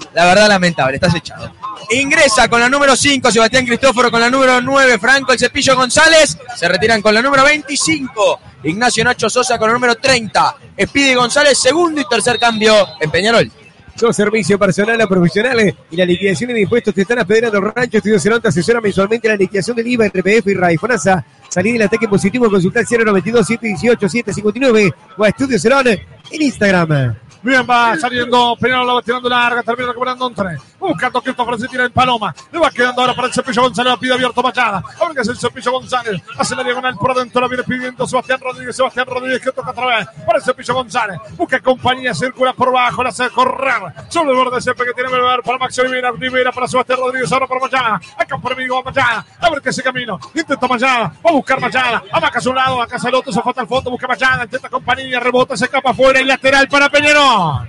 El 0.00 0.08
que. 0.08 0.08
La 0.14 0.26
verdad, 0.26 0.48
lamentable, 0.48 0.96
estás 0.96 1.14
echado. 1.14 1.52
Ingresa 1.90 2.48
con 2.48 2.60
la 2.60 2.68
número 2.68 2.96
5, 2.96 3.30
Sebastián 3.30 3.66
Cristóforo 3.66 4.10
con 4.10 4.20
la 4.20 4.30
número 4.30 4.60
9, 4.60 4.98
Franco 4.98 5.32
El 5.32 5.38
Cepillo 5.38 5.76
González. 5.76 6.38
Se 6.56 6.68
retiran 6.68 7.02
con 7.02 7.14
la 7.14 7.20
número 7.20 7.44
25, 7.44 8.40
Ignacio 8.64 9.04
Nacho 9.04 9.28
Sosa 9.28 9.58
con 9.58 9.68
la 9.68 9.74
número 9.74 9.94
30, 9.96 10.56
Speedy 10.80 11.14
González, 11.14 11.58
segundo 11.58 12.00
y 12.00 12.04
tercer 12.08 12.38
cambio 12.38 12.74
en 13.00 13.10
Peñarol. 13.10 13.50
Todo 13.98 14.12
servicio 14.12 14.58
personal 14.58 15.00
a 15.00 15.06
profesionales 15.06 15.74
y 15.90 15.96
la 15.96 16.06
liquidación 16.06 16.52
de 16.52 16.62
impuestos 16.62 16.94
te 16.94 17.02
están 17.02 17.18
esperando 17.18 17.60
Rancho 17.60 17.98
Estudio 17.98 18.18
Cerón 18.18 18.40
te 18.40 18.48
asesora 18.48 18.80
mensualmente 18.80 19.28
la 19.28 19.36
liquidación 19.36 19.76
del 19.76 19.86
IVA, 19.86 20.06
RPF 20.06 20.46
y 20.46 20.54
RAI. 20.54 20.76
FONASA, 20.78 21.24
salir 21.48 21.74
del 21.74 21.82
ataque 21.82 22.08
positivo, 22.08 22.48
consultar 22.50 22.84
092 22.84 23.46
718 23.46 24.08
759 24.08 24.94
o 25.18 25.24
a 25.24 25.28
Estudio 25.28 25.58
Cerón 25.58 25.88
en 25.88 26.00
Instagram. 26.30 27.16
Bien, 27.42 27.66
va 27.68 27.96
saliendo 27.96 28.56
Peñarol, 28.60 28.86
la 28.86 28.92
va 28.94 29.02
tirando 29.02 29.28
larga, 29.28 29.64
termina 29.64 29.88
recuperando 29.88 30.28
un 30.28 30.34
tren. 30.34 30.56
Buscando 30.78 31.18
a 31.18 31.22
Christopher, 31.22 31.58
se 31.58 31.68
tira 31.68 31.84
en 31.84 31.92
Paloma. 31.92 32.32
Le 32.52 32.58
va 32.58 32.70
quedando 32.70 33.00
ahora 33.00 33.14
para 33.14 33.26
el 33.26 33.34
Cepillo 33.34 33.62
González, 33.62 33.92
la 33.92 33.96
pide 33.96 34.14
abierto 34.14 34.42
Machada. 34.42 34.82
Ahora 35.00 35.14
que 35.14 35.22
es 35.22 35.28
el 35.28 35.36
Cepillo 35.36 35.72
González. 35.72 36.22
Hace 36.38 36.54
la 36.54 36.62
diagonal 36.62 36.94
por 36.94 37.14
dentro, 37.16 37.40
la 37.40 37.48
viene 37.48 37.64
pidiendo 37.64 38.06
Sebastián 38.06 38.40
Rodríguez. 38.40 38.76
Sebastián 38.76 39.06
Rodríguez 39.06 39.40
que 39.40 39.50
toca 39.50 39.70
otra 39.70 39.86
vez 39.86 40.08
para 40.24 40.38
el 40.38 40.44
Cepillo 40.44 40.74
González. 40.74 41.18
Busca 41.36 41.58
compañía, 41.60 42.14
circula 42.14 42.52
por 42.52 42.72
bajo, 42.72 43.02
la 43.02 43.08
hace 43.08 43.28
correr. 43.30 43.82
Sobre 44.08 44.30
el 44.30 44.36
borde 44.36 44.60
siempre 44.60 44.86
que 44.86 44.92
tiene 44.92 45.10
que 45.10 45.16
ver 45.16 45.42
para 45.42 45.58
Maxi 45.58 45.82
Rivera. 45.82 46.12
Rivera 46.12 46.52
para 46.52 46.68
Sebastián 46.68 46.98
Rodríguez, 47.00 47.32
ahora 47.32 47.48
para 47.48 47.60
Machada. 47.60 48.00
Acá 48.16 48.38
por 48.38 48.52
amigo 48.52 48.82
Machada. 48.84 49.26
A 49.40 49.50
ver 49.50 49.60
que 49.60 49.70
ese 49.70 49.82
camino. 49.82 50.18
Intenta 50.34 50.68
Machada. 50.68 51.12
Va 51.24 51.30
a 51.30 51.32
buscar 51.32 51.60
Machada. 51.60 52.02
Amaca 52.12 52.38
a 52.38 52.42
su 52.42 52.52
lado, 52.52 52.80
acá 52.80 52.98
el 53.04 53.14
otro, 53.14 53.32
se 53.32 53.42
falta 53.42 53.62
al 53.62 53.66
fondo. 53.66 53.90
Busca 53.90 54.06
Machada. 54.06 54.44
Intenta 54.44 54.68
compañía, 54.68 55.18
rebota, 55.18 55.56
se 55.56 55.64
escapa 55.64 55.90
afuera 55.90 56.20
y 56.20 56.24
lateral 56.24 56.68
para 56.68 56.88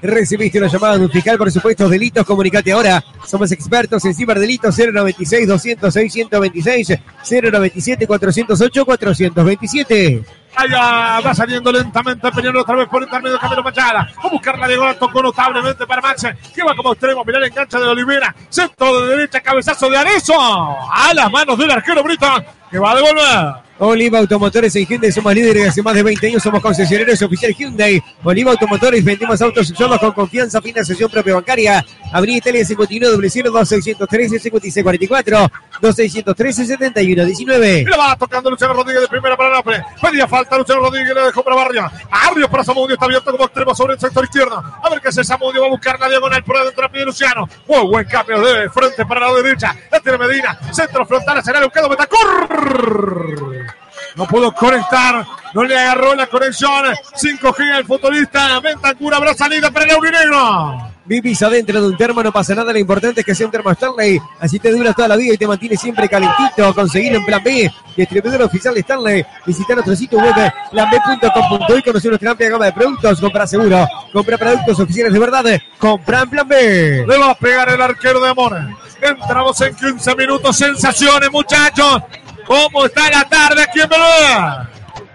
Recibiste 0.02 0.58
una 0.60 0.68
llamada 0.68 0.98
de 0.98 1.06
un 1.06 1.12
fiscal 1.12 1.38
por 1.38 1.52
supuestos 1.52 1.90
delitos, 1.90 2.26
comunicate 2.26 2.72
ahora. 2.72 3.04
Somos 3.26 3.52
expertos 3.52 4.04
en 4.06 4.14
ciberdelitos 4.14 4.78
096 4.78 5.48
206 5.48 6.14
126 6.14 7.00
097 7.30 8.08
408 8.08 8.86
427. 8.86 10.26
Allá 10.56 11.20
va 11.26 11.34
saliendo 11.34 11.72
lentamente 11.72 12.32
Peñarol 12.32 12.62
otra 12.62 12.76
vez 12.76 12.88
por 12.88 13.02
intermedio 13.02 13.34
de 13.34 13.40
Camilo 13.40 13.64
Machada. 13.64 14.08
A 14.24 14.28
buscar 14.30 14.58
la 14.60 14.68
diagonal, 14.68 14.98
tocó 14.98 15.22
notablemente 15.22 15.88
para 15.88 16.02
Max, 16.02 16.28
que 16.54 16.64
va 16.64 16.76
como 16.76 16.94
extremo. 16.94 17.24
Mirá 17.26 17.40
el 17.40 17.46
enganche 17.46 17.80
de 17.80 17.86
Olivera. 17.86 18.36
Centro 18.50 19.02
de 19.02 19.18
derecha, 19.18 19.42
cabezazo 19.42 19.90
de 19.90 19.98
Arezo. 19.98 20.34
A 20.40 21.12
las 21.14 21.32
manos 21.32 21.58
del 21.58 21.72
arquero 21.72 22.04
Brito, 22.04 22.28
que 22.70 22.78
va 22.78 22.92
a 22.92 22.96
devolver. 22.96 23.64
Oliva 23.86 24.20
Automotores 24.20 24.74
en 24.78 24.86
Hyundai 24.86 25.12
somos 25.12 25.36
líderes 25.36 25.68
hace 25.68 25.82
más 25.82 25.94
de 25.94 26.04
20 26.04 26.28
años, 26.28 26.42
somos 26.42 26.62
concesionarios 26.62 27.22
oficial 27.22 27.54
Hyundai. 27.54 28.02
Oliva 28.24 28.52
Automotores, 28.52 29.04
vendimos 29.04 29.42
autos 29.42 29.70
usados 29.70 30.00
con 30.00 30.14
confianza, 30.14 30.62
financiación 30.62 31.12
propia 31.12 31.36
bancaria. 31.36 31.86
Avenida 32.14 32.38
Italia 32.38 32.64
59, 32.64 33.30
002 33.30 33.68
613 33.68 34.40
5644. 34.40 35.52
2613 35.84 36.66
71 36.66 37.26
19. 37.26 37.80
Y 37.80 37.86
la 37.86 37.98
va 37.98 38.16
tocando 38.16 38.50
Luciano 38.50 38.74
Rodríguez 38.74 39.02
de 39.02 39.08
primera 39.10 39.36
para 39.36 39.50
Napoli. 39.52 39.78
Pedía 40.02 40.28
falta 40.28 40.58
Luciano 40.58 40.82
Rodríguez, 40.82 41.14
le 41.14 41.22
dejó 41.24 41.44
para 41.44 41.58
Barria. 41.58 41.92
Barrios 42.10 42.50
para 42.50 42.64
Samudio, 42.64 42.94
está 42.94 43.06
abierto 43.06 43.32
como 43.32 43.44
extremo 43.44 43.76
sobre 43.76 43.94
el 43.96 44.00
sector 44.00 44.24
izquierdo. 44.24 44.56
A 44.58 44.90
ver 44.90 45.02
qué 45.02 45.10
hace 45.10 45.24
Samudio, 45.26 45.62
va 45.62 45.68
a 45.68 45.72
buscar 45.72 46.00
la 46.00 46.08
diagonal 46.08 46.42
por 46.44 46.56
adentro, 46.56 46.90
pide 46.90 47.06
Luciano. 47.06 47.50
Muy 47.68 47.86
buen 47.88 48.06
cambio 48.06 48.40
de 48.42 48.70
frente 48.70 49.06
para 49.06 49.28
la 49.28 49.34
derecha. 49.34 49.76
La 49.92 50.00
tiene 50.00 50.18
Medina, 50.18 50.58
centro 50.72 51.06
frontal, 51.06 51.44
será 51.44 51.60
Lucado 51.60 51.90
Betacur. 51.90 53.83
No 54.16 54.28
pudo 54.28 54.54
conectar, 54.54 55.26
no 55.54 55.64
le 55.64 55.78
agarró 55.78 56.14
la 56.16 56.28
conexión. 56.28 56.86
5G 57.16 57.78
el 57.78 57.86
futbolista. 57.86 58.60
Ventancura 58.60 59.18
habrá 59.18 59.34
salida 59.34 59.72
para 59.72 59.86
el 59.86 59.92
Aurinegro. 59.92 60.94
Vivís 61.06 61.42
adentro 61.42 61.82
de 61.82 61.88
un 61.88 61.98
termo, 61.98 62.24
no 62.24 62.32
pasa 62.32 62.56
nada. 62.56 62.72
Lo 62.72 62.80
importante 62.80 63.22
es 63.22 63.26
que 63.26 63.36
sea 63.36 63.46
un 63.46 63.52
termo 63.52 63.72
Stanley. 63.72 64.20
Así 64.40 64.58
te 64.60 64.72
dura 64.72 64.94
toda 64.94 65.10
la 65.10 65.16
vida 65.18 65.34
y 65.34 65.38
te 65.38 65.48
mantiene 65.48 65.76
siempre 65.76 66.08
calentito. 66.08 66.74
Conseguirlo 66.74 67.18
en 67.18 67.26
Plan 67.26 67.44
B. 67.44 67.72
Distribuidor 67.98 68.44
oficial 68.44 68.74
de 68.74 68.80
Stanley. 68.82 69.26
Visita 69.46 69.74
nuestro 69.74 69.96
sitio 69.96 70.20
web 70.20 70.34
planb.com.uy. 70.72 71.82
Conocer 71.82 72.12
nuestra 72.12 72.32
amplia 72.32 72.50
gama 72.50 72.66
de 72.66 72.74
productos. 72.74 73.20
Compra 73.20 73.48
seguro. 73.48 73.86
Compra 74.14 74.38
productos 74.38 74.80
oficiales 74.80 75.12
de 75.12 75.20
verdad. 75.20 75.46
Compra 75.78 76.22
en 76.22 76.30
Plan 76.30 76.48
B. 76.48 77.06
Le 77.06 77.18
va 77.18 77.32
a 77.32 77.36
pegar 77.36 77.68
el 77.70 77.82
arquero 77.82 78.22
de 78.22 78.30
Amor. 78.30 78.58
Entramos 79.02 79.60
en 79.60 79.76
15 79.76 80.16
minutos. 80.16 80.56
Sensaciones, 80.56 81.30
muchachos. 81.32 82.02
¿Cómo 82.46 82.86
está 82.86 83.10
la 83.10 83.28
tarde 83.28 83.64
aquí 83.64 83.82
en 83.82 83.90
Belvedere? 83.90 84.74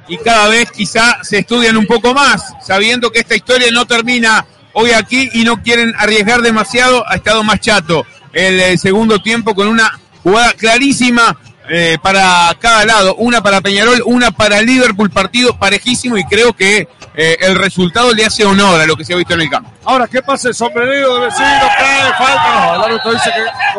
y 0.09 0.17
cada 0.17 0.49
vez 0.49 0.71
quizá 0.73 1.19
se 1.23 1.39
estudian 1.39 1.77
un 1.77 1.87
poco 1.87 2.15
más, 2.15 2.55
sabiendo 2.63 3.11
que 3.11 3.21
esta 3.21 3.37
historia 3.37 3.69
no 3.71 3.87
termina 3.87 4.47
hoy 4.73 4.93
aquí 4.93 5.29
y 5.35 5.45
no 5.45 5.63
quieren 5.63 5.95
arriesgar 5.99 6.41
demasiado, 6.41 7.05
ha 7.09 7.17
estado 7.17 7.45
más 7.45 7.61
chato 7.61 8.07
el, 8.33 8.59
eh, 8.59 8.79
segundo 8.79 9.21
tiempo 9.21 9.55
con 9.55 9.69
una 9.69 9.99
jugada 10.23 10.53
clarísima 10.55 11.37
eh, 11.69 11.99
para 12.03 12.57
cada 12.59 12.87
lado, 12.87 13.15
una 13.17 13.43
para 13.43 13.61
Peñarol, 13.61 14.03
una 14.07 14.31
para 14.31 14.63
Liverpool, 14.63 15.11
partido 15.11 15.59
parejísimo 15.59 16.17
y 16.17 16.25
creo 16.25 16.55
que 16.55 16.89
eh, 17.15 17.37
el 17.41 17.57
resultado 17.57 18.15
le 18.15 18.25
hace 18.25 18.45
honor 18.45 18.81
a 18.81 18.87
lo 18.87 18.97
que 18.97 19.05
se 19.05 19.13
ha 19.13 19.17
visto 19.17 19.35
en 19.35 19.43
el 19.43 19.51
campo. 19.51 19.71
Ahora, 19.85 20.07
¿qué 20.07 20.23
pasa? 20.23 20.49
El 20.49 20.55
sombrerero 20.55 21.17
de 21.17 21.21
vecino, 21.27 21.47
cae, 21.79 22.13
falta. 22.17 22.55
No, 22.55 22.75
el 22.77 22.91
árbitro 22.91 23.13
dice 23.13 23.31
que. 23.31 23.79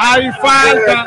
Hay 0.00 0.30
falta, 0.40 1.06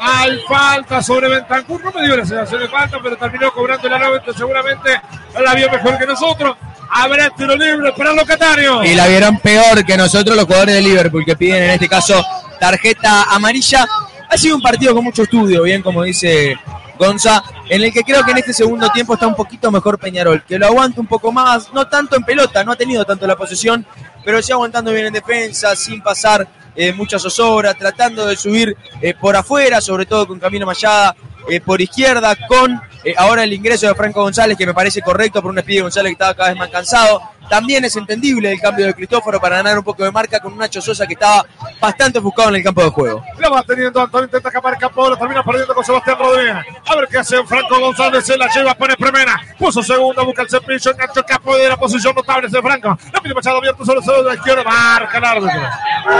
hay 0.00 0.40
falta 0.48 1.00
sobre 1.00 1.28
Bentancur. 1.28 1.84
No 1.84 1.92
me 1.92 2.02
dio 2.02 2.16
la 2.16 2.26
sensación 2.26 2.60
de 2.60 2.68
falta, 2.68 2.98
pero 3.00 3.16
terminó 3.16 3.52
cobrando 3.52 3.86
el 3.86 3.94
árbitro. 3.94 4.34
Seguramente 4.34 5.00
la 5.40 5.54
vio 5.54 5.70
mejor 5.70 5.96
que 5.96 6.06
nosotros. 6.06 6.56
Habrá 6.90 7.30
tiro 7.30 7.56
libre 7.56 7.92
para 7.96 8.10
el 8.10 8.16
locatario. 8.16 8.82
Y 8.82 8.96
la 8.96 9.06
vieron 9.06 9.38
peor 9.38 9.84
que 9.84 9.96
nosotros 9.96 10.36
los 10.36 10.44
jugadores 10.46 10.74
de 10.74 10.82
Liverpool, 10.82 11.24
que 11.24 11.36
piden 11.36 11.62
en 11.62 11.70
este 11.70 11.88
caso 11.88 12.20
tarjeta 12.58 13.32
amarilla. 13.32 13.86
Ha 14.28 14.36
sido 14.36 14.56
un 14.56 14.62
partido 14.62 14.92
con 14.92 15.04
mucho 15.04 15.22
estudio, 15.22 15.62
bien 15.62 15.80
como 15.80 16.02
dice 16.02 16.56
Gonza, 16.98 17.44
en 17.68 17.84
el 17.84 17.92
que 17.92 18.02
creo 18.02 18.24
que 18.24 18.32
en 18.32 18.38
este 18.38 18.52
segundo 18.52 18.88
tiempo 18.90 19.14
está 19.14 19.28
un 19.28 19.36
poquito 19.36 19.70
mejor 19.70 20.00
Peñarol, 20.00 20.42
que 20.42 20.58
lo 20.58 20.66
aguanta 20.66 21.00
un 21.00 21.06
poco 21.06 21.30
más, 21.30 21.72
no 21.72 21.86
tanto 21.86 22.16
en 22.16 22.24
pelota, 22.24 22.64
no 22.64 22.72
ha 22.72 22.76
tenido 22.76 23.04
tanto 23.04 23.26
la 23.26 23.36
posesión, 23.36 23.86
pero 24.24 24.42
sí 24.42 24.50
aguantando 24.50 24.90
bien 24.90 25.06
en 25.06 25.12
defensa, 25.12 25.76
sin 25.76 26.02
pasar 26.02 26.48
eh, 26.74 26.92
mucha 26.92 27.18
zozobra, 27.18 27.74
tratando 27.74 28.26
de 28.26 28.36
subir 28.36 28.76
eh, 29.00 29.14
por 29.18 29.36
afuera, 29.36 29.80
sobre 29.80 30.06
todo 30.06 30.26
con 30.26 30.38
Camino 30.38 30.66
Mayada, 30.66 31.14
eh, 31.48 31.60
por 31.60 31.80
izquierda, 31.80 32.36
con 32.46 32.80
eh, 33.04 33.14
ahora 33.16 33.44
el 33.44 33.52
ingreso 33.52 33.86
de 33.86 33.94
Franco 33.94 34.22
González, 34.22 34.56
que 34.56 34.66
me 34.66 34.74
parece 34.74 35.02
correcto 35.02 35.42
por 35.42 35.50
un 35.50 35.58
Espíritu 35.58 35.84
González 35.84 36.10
que 36.10 36.14
estaba 36.14 36.34
cada 36.34 36.50
vez 36.50 36.58
más 36.58 36.68
cansado. 36.70 37.20
También 37.48 37.84
es 37.84 37.96
entendible 37.96 38.50
el 38.52 38.60
cambio 38.60 38.86
de 38.86 38.94
Cristóforo 38.94 39.40
para 39.40 39.56
ganar 39.56 39.76
un 39.76 39.84
poco 39.84 40.04
de 40.04 40.12
marca 40.12 40.40
con 40.40 40.52
un 40.52 40.58
Nacho 40.58 40.80
Sosa 40.80 41.06
que 41.06 41.14
estaba 41.14 41.44
bastante 41.80 42.18
enfocado 42.18 42.48
en 42.50 42.56
el 42.56 42.62
campo 42.62 42.82
de 42.82 42.90
juego. 42.90 43.24
La 43.38 43.50
va 43.50 43.62
teniendo 43.62 44.00
Antonio, 44.00 44.24
intenta 44.26 44.48
escapar 44.48 44.78
Capolo, 44.78 45.16
termina 45.16 45.42
perdiendo 45.42 45.74
con 45.74 45.84
Sebastián 45.84 46.16
Rodríguez. 46.18 46.56
A 46.86 46.96
ver 46.96 47.08
qué 47.10 47.18
hace 47.18 47.44
Franco 47.44 47.78
González, 47.78 48.24
se 48.24 48.38
la 48.38 48.48
lleva, 48.48 48.74
pone 48.74 48.96
primera, 48.96 49.38
puso 49.58 49.82
segunda, 49.82 50.22
busca 50.22 50.42
el 50.42 50.48
cepillo, 50.48 50.92
enganchó 50.92 51.20
el 51.20 51.26
campo 51.26 51.56
de 51.56 51.68
la 51.68 51.76
posición 51.76 52.14
notable 52.14 52.48
de 52.48 52.62
Franco. 52.62 52.98
La 53.12 53.20
pide 53.20 53.34
Machado 53.34 53.58
abierto 53.58 53.84
sobre 53.84 54.00
el 54.00 54.24
de 54.24 54.30
la 54.30 54.34
izquierda, 54.34 54.62
marca 54.64 55.18
el 55.18 55.24
árbitro. 55.24 55.60
Lo 55.60 56.12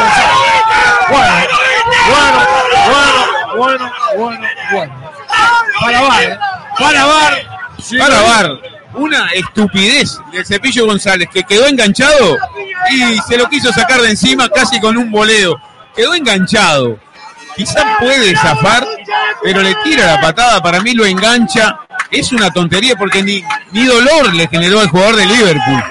González. 0.00 0.54
Bueno, 1.10 1.54
bueno, 2.08 3.43
bueno, 3.56 3.92
bueno, 4.16 4.46
bueno. 4.72 4.94
Para 5.80 6.00
Bar, 6.02 6.22
¿eh? 6.22 6.38
para 6.78 7.04
Bar. 7.04 7.34
Para 7.98 8.22
Bar, 8.22 8.50
una 8.94 9.28
estupidez 9.30 10.18
del 10.32 10.46
Cepillo 10.46 10.86
González 10.86 11.28
que 11.32 11.42
quedó 11.42 11.66
enganchado 11.66 12.38
y 12.90 13.18
se 13.28 13.36
lo 13.36 13.48
quiso 13.48 13.72
sacar 13.72 14.00
de 14.00 14.10
encima 14.10 14.48
casi 14.48 14.80
con 14.80 14.96
un 14.96 15.10
boleo. 15.10 15.60
Quedó 15.94 16.14
enganchado. 16.14 16.98
Quizá 17.56 17.98
puede 18.00 18.34
zafar, 18.36 18.84
pero 19.42 19.62
le 19.62 19.76
tira 19.84 20.06
la 20.06 20.20
patada, 20.20 20.60
para 20.60 20.80
mí 20.80 20.92
lo 20.92 21.06
engancha. 21.06 21.78
Es 22.10 22.32
una 22.32 22.50
tontería 22.50 22.96
porque 22.96 23.22
ni, 23.22 23.44
ni 23.70 23.84
dolor 23.84 24.34
le 24.34 24.48
generó 24.48 24.80
al 24.80 24.88
jugador 24.88 25.16
de 25.16 25.26
Liverpool. 25.26 25.82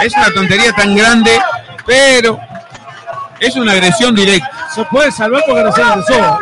Es 0.00 0.14
una 0.14 0.30
tontería 0.30 0.72
tan 0.72 0.94
grande, 0.94 1.40
pero 1.84 2.38
es 3.40 3.56
una 3.56 3.72
agresión 3.72 4.14
directa. 4.14 4.50
Se 4.74 4.84
puede 4.84 5.10
salvar 5.10 5.42
porque 5.46 5.64
recién 5.64 5.88
ingresó. 5.88 6.38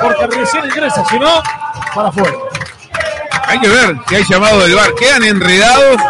Porque 0.00 0.26
recién 0.26 0.64
ingresa, 0.64 1.04
si 1.08 1.18
no, 1.18 1.42
para 1.94 2.08
afuera. 2.08 2.36
Hay 3.46 3.60
que 3.60 3.68
ver 3.68 3.96
si 4.08 4.14
hay 4.14 4.24
llamado 4.28 4.60
del 4.60 4.74
bar. 4.74 4.94
Quedan 4.94 5.24
enredados 5.24 6.00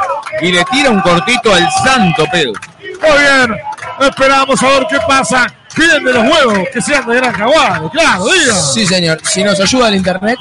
y 0.41 0.52
le 0.52 0.65
tira 0.66 0.91
un 0.91 1.00
cortito 1.00 1.52
al 1.52 1.68
santo 1.84 2.24
Pedro. 2.31 2.52
Muy 2.81 3.18
bien, 3.18 3.57
esperamos 4.00 4.62
a 4.62 4.68
ver 4.68 4.86
qué 4.89 4.99
pasa. 5.07 5.47
Piden 5.74 6.05
de 6.05 6.12
los 6.12 6.23
huevos 6.23 6.68
que 6.73 6.82
sean 6.82 7.07
de 7.07 7.16
gran 7.16 7.32
jaguar, 7.32 7.91
claro, 7.91 8.26
diga. 8.26 8.55
Sí, 8.55 8.86
señor. 8.86 9.18
Si 9.24 9.42
nos 9.42 9.58
ayuda 9.58 9.89
el 9.89 9.97
internet, 9.97 10.39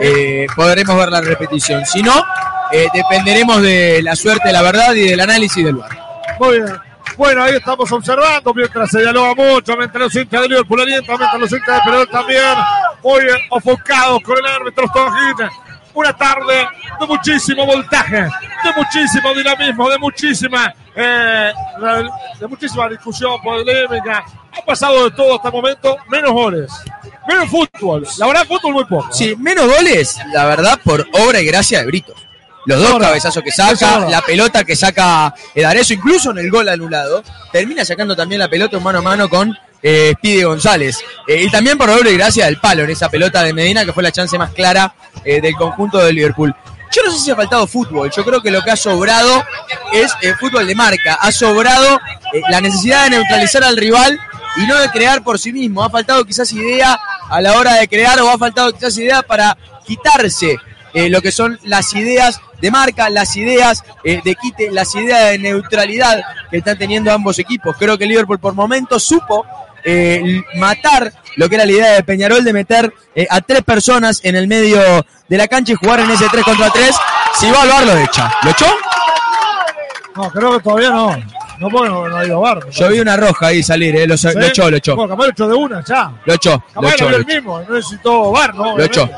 eh, 0.00 0.46
podremos 0.56 0.96
ver 0.96 1.10
la 1.10 1.20
repetición. 1.20 1.86
Si 1.86 2.02
no, 2.02 2.24
eh, 2.72 2.88
dependeremos 2.92 3.62
de 3.62 4.02
la 4.02 4.16
suerte, 4.16 4.52
la 4.52 4.62
verdad 4.62 4.92
y 4.94 5.08
del 5.08 5.20
análisis 5.20 5.64
del 5.64 5.76
bar. 5.76 5.90
Muy 6.40 6.60
bien. 6.60 6.85
Bueno, 7.16 7.42
ahí 7.42 7.56
estamos 7.56 7.90
observando 7.90 8.52
mientras 8.52 8.90
se 8.90 9.00
dialoga 9.00 9.34
mucho, 9.34 9.76
mientras 9.76 10.04
los 10.04 10.16
hinchas 10.16 10.42
de 10.42 10.48
Liverpool 10.48 10.80
alientan, 10.80 11.16
mientras 11.18 11.40
los 11.40 11.52
hinchas 11.52 11.76
de 11.76 11.90
Perú 11.90 12.06
también, 12.06 12.54
muy 13.02 13.24
bien, 13.24 13.36
ofuscados 13.50 14.20
con 14.22 14.36
el 14.38 14.46
árbitro 14.46 14.86
Stonehenge. 14.88 15.48
Una 15.94 16.14
tarde 16.14 16.68
de 17.00 17.06
muchísimo 17.06 17.64
voltaje, 17.64 18.16
de 18.16 18.72
muchísimo 18.76 19.32
dinamismo, 19.32 19.88
de 19.88 19.98
muchísima, 19.98 20.74
eh, 20.94 21.52
de 22.38 22.46
muchísima 22.46 22.86
discusión 22.90 23.40
polémica. 23.40 24.22
Ha 24.58 24.64
pasado 24.64 25.04
de 25.04 25.16
todo 25.16 25.36
hasta 25.36 25.48
el 25.48 25.54
momento, 25.54 25.96
menos 26.08 26.32
goles, 26.32 26.70
menos 27.26 27.48
fútbol. 27.48 28.06
La 28.18 28.26
verdad, 28.26 28.46
fútbol 28.46 28.74
muy 28.74 28.84
poco. 28.84 29.10
Sí, 29.10 29.34
menos 29.36 29.66
goles, 29.66 30.18
la 30.34 30.44
verdad, 30.44 30.78
por 30.84 31.06
obra 31.14 31.40
y 31.40 31.46
gracia 31.46 31.78
de 31.78 31.86
Britos. 31.86 32.25
Los 32.66 32.80
dos 32.80 32.98
cabezazos 32.98 33.42
que 33.42 33.52
saca, 33.52 34.00
la 34.08 34.20
pelota 34.22 34.64
que 34.64 34.76
saca 34.76 35.34
Edareso, 35.54 35.94
incluso 35.94 36.32
en 36.32 36.38
el 36.38 36.50
gol 36.50 36.68
anulado, 36.68 37.22
termina 37.52 37.84
sacando 37.84 38.14
también 38.14 38.40
la 38.40 38.48
pelota 38.48 38.78
mano 38.80 38.98
a 38.98 39.02
mano 39.02 39.28
con 39.28 39.56
eh, 39.82 40.14
González. 40.44 40.98
Eh, 41.26 41.44
y 41.44 41.50
también 41.50 41.78
por 41.78 41.88
y 41.88 42.16
gracia 42.16 42.46
del 42.46 42.58
palo 42.58 42.82
en 42.82 42.90
esa 42.90 43.08
pelota 43.08 43.42
de 43.42 43.52
Medina, 43.52 43.84
que 43.84 43.92
fue 43.92 44.02
la 44.02 44.12
chance 44.12 44.36
más 44.36 44.50
clara 44.50 44.94
eh, 45.24 45.40
del 45.40 45.54
conjunto 45.54 45.98
del 45.98 46.16
Liverpool. 46.16 46.54
Yo 46.92 47.02
no 47.04 47.10
sé 47.10 47.18
si 47.18 47.30
ha 47.30 47.36
faltado 47.36 47.66
fútbol, 47.66 48.10
yo 48.10 48.24
creo 48.24 48.40
que 48.40 48.50
lo 48.50 48.62
que 48.62 48.70
ha 48.70 48.76
sobrado 48.76 49.44
es 49.92 50.12
eh, 50.22 50.34
fútbol 50.38 50.66
de 50.66 50.74
marca. 50.74 51.18
Ha 51.20 51.30
sobrado 51.32 52.00
eh, 52.32 52.40
la 52.48 52.60
necesidad 52.60 53.04
de 53.04 53.10
neutralizar 53.10 53.64
al 53.64 53.76
rival 53.76 54.18
y 54.56 54.66
no 54.66 54.76
de 54.76 54.88
crear 54.90 55.22
por 55.22 55.38
sí 55.38 55.52
mismo. 55.52 55.82
Ha 55.82 55.90
faltado 55.90 56.24
quizás 56.24 56.50
idea 56.52 56.98
a 57.28 57.40
la 57.40 57.54
hora 57.58 57.74
de 57.74 57.88
crear 57.88 58.20
o 58.20 58.30
ha 58.30 58.38
faltado 58.38 58.72
quizás 58.72 58.96
idea 58.96 59.22
para 59.22 59.56
quitarse 59.86 60.56
eh, 60.96 61.10
lo 61.10 61.20
que 61.20 61.30
son 61.30 61.58
las 61.64 61.92
ideas 61.94 62.40
de 62.60 62.70
marca, 62.70 63.10
las 63.10 63.36
ideas 63.36 63.84
eh, 64.02 64.22
de 64.24 64.34
quite, 64.34 64.70
las 64.70 64.94
ideas 64.94 65.30
de 65.30 65.38
neutralidad 65.38 66.22
que 66.50 66.56
están 66.56 66.78
teniendo 66.78 67.12
ambos 67.12 67.38
equipos. 67.38 67.76
Creo 67.78 67.98
que 67.98 68.06
Liverpool 68.06 68.38
por 68.38 68.54
momentos 68.54 69.04
supo 69.04 69.44
eh, 69.84 70.42
matar 70.54 71.12
lo 71.36 71.50
que 71.50 71.56
era 71.56 71.66
la 71.66 71.72
idea 71.72 71.92
de 71.92 72.02
Peñarol 72.02 72.42
de 72.44 72.52
meter 72.54 72.94
eh, 73.14 73.26
a 73.28 73.42
tres 73.42 73.62
personas 73.62 74.20
en 74.24 74.36
el 74.36 74.48
medio 74.48 74.80
de 75.28 75.36
la 75.36 75.46
cancha 75.48 75.72
y 75.72 75.76
jugar 75.76 76.00
en 76.00 76.10
ese 76.10 76.28
3 76.30 76.42
contra 76.42 76.70
3. 76.70 76.96
Si 77.38 77.50
va 77.50 77.60
al 77.60 77.68
bar 77.68 77.84
lo 77.84 77.98
echa. 77.98 78.32
¿Lo 78.42 78.50
echó? 78.52 78.66
No, 80.16 80.30
creo 80.30 80.56
que 80.56 80.64
todavía 80.64 80.90
no. 80.90 81.14
No, 81.58 81.68
porque 81.68 81.90
no, 81.90 82.08
no 82.08 82.16
ha 82.16 82.24
ido 82.24 82.40
bar. 82.40 82.70
Yo 82.70 82.88
vi 82.88 83.00
una 83.00 83.16
roja 83.18 83.48
ahí 83.48 83.62
salir, 83.62 83.94
eh, 83.96 84.06
lo, 84.06 84.16
¿Sí? 84.16 84.28
lo 84.34 84.46
echó, 84.46 84.70
lo 84.70 84.78
echó. 84.78 84.96
Bueno, 84.96 85.10
capaz 85.10 85.24
lo 85.26 85.30
echó 85.32 85.48
de 85.48 85.54
una 85.54 85.84
ya. 85.84 86.10
Lo 86.24 86.34
echó, 86.34 86.52
lo 86.52 86.62
Capaz 86.72 86.94
echó, 86.94 87.04
lo 87.04 87.10
lo 87.10 87.16
echó. 87.18 87.28
el 87.28 87.36
mismo, 87.36 87.60
no 87.60 87.74
necesitó 87.74 88.32
bar, 88.32 88.54
¿no? 88.54 88.76
Lo 88.78 88.84
echó. 88.84 89.08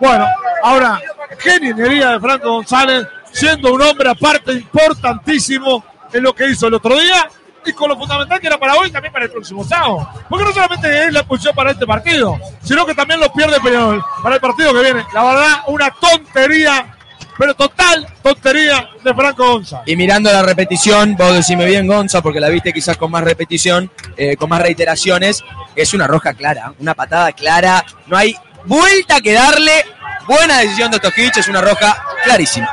Bueno, 0.00 0.26
ahora, 0.62 1.00
qué 1.42 1.58
de 1.60 2.20
Franco 2.20 2.52
González, 2.52 3.06
siendo 3.32 3.72
un 3.72 3.82
hombre 3.82 4.10
aparte 4.10 4.52
importantísimo 4.52 5.84
en 6.12 6.22
lo 6.22 6.34
que 6.34 6.48
hizo 6.48 6.68
el 6.68 6.74
otro 6.74 6.98
día 6.98 7.28
y 7.64 7.72
con 7.72 7.88
lo 7.88 7.96
fundamental 7.96 8.40
que 8.40 8.46
era 8.46 8.58
para 8.58 8.76
hoy 8.76 8.90
también 8.90 9.12
para 9.12 9.24
el 9.24 9.30
próximo 9.30 9.64
sábado. 9.64 10.08
Porque 10.28 10.44
no 10.44 10.52
solamente 10.52 11.04
es 11.04 11.12
la 11.12 11.20
expulsión 11.20 11.54
para 11.54 11.72
este 11.72 11.86
partido, 11.86 12.38
sino 12.62 12.86
que 12.86 12.94
también 12.94 13.20
lo 13.20 13.32
pierde 13.32 13.60
Peñarol 13.60 14.02
para 14.22 14.36
el 14.36 14.40
partido 14.40 14.72
que 14.72 14.82
viene. 14.82 15.04
La 15.12 15.24
verdad, 15.24 15.62
una 15.66 15.90
tontería, 15.90 16.96
pero 17.36 17.54
total 17.54 18.06
tontería 18.22 18.88
de 19.02 19.14
Franco 19.14 19.52
González. 19.52 19.84
Y 19.86 19.96
mirando 19.96 20.32
la 20.32 20.42
repetición, 20.42 21.16
vos 21.16 21.34
decime 21.34 21.66
bien, 21.66 21.86
Gonza, 21.86 22.22
porque 22.22 22.40
la 22.40 22.48
viste 22.48 22.72
quizás 22.72 22.96
con 22.96 23.10
más 23.10 23.24
repetición, 23.24 23.90
eh, 24.16 24.36
con 24.36 24.48
más 24.48 24.62
reiteraciones. 24.62 25.42
es 25.74 25.92
una 25.92 26.06
roja 26.06 26.34
clara, 26.34 26.72
una 26.78 26.94
patada 26.94 27.32
clara, 27.32 27.84
no 28.06 28.16
hay 28.16 28.36
vuelta 28.64 29.20
que 29.20 29.32
darle. 29.32 29.84
Buena 30.26 30.58
decisión 30.58 30.90
de 30.90 30.98
Tokic, 30.98 31.36
es 31.36 31.48
una 31.48 31.60
roja 31.60 32.02
clarísima. 32.24 32.68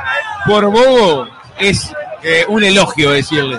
Por 0.46 0.66
Bobo 0.66 1.28
es 1.58 1.90
eh, 2.22 2.44
un 2.48 2.64
elogio 2.64 3.10
decirle. 3.10 3.58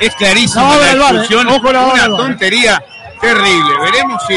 Es 0.00 0.14
clarísimo 0.14 0.64
No, 0.64 0.80
la 0.80 0.92
el 0.92 0.98
VAR, 0.98 1.14
eh. 1.14 1.18
expulsión, 1.18 1.46
la 1.72 1.80
una 1.86 2.06
tontería 2.06 2.82
terrible. 3.20 3.78
Veremos 3.80 4.22
si 4.26 4.36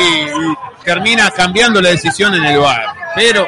termina 0.84 1.30
cambiando 1.32 1.82
la 1.82 1.90
decisión 1.90 2.34
en 2.36 2.46
el 2.46 2.60
VAR. 2.60 2.86
Pero 3.16 3.48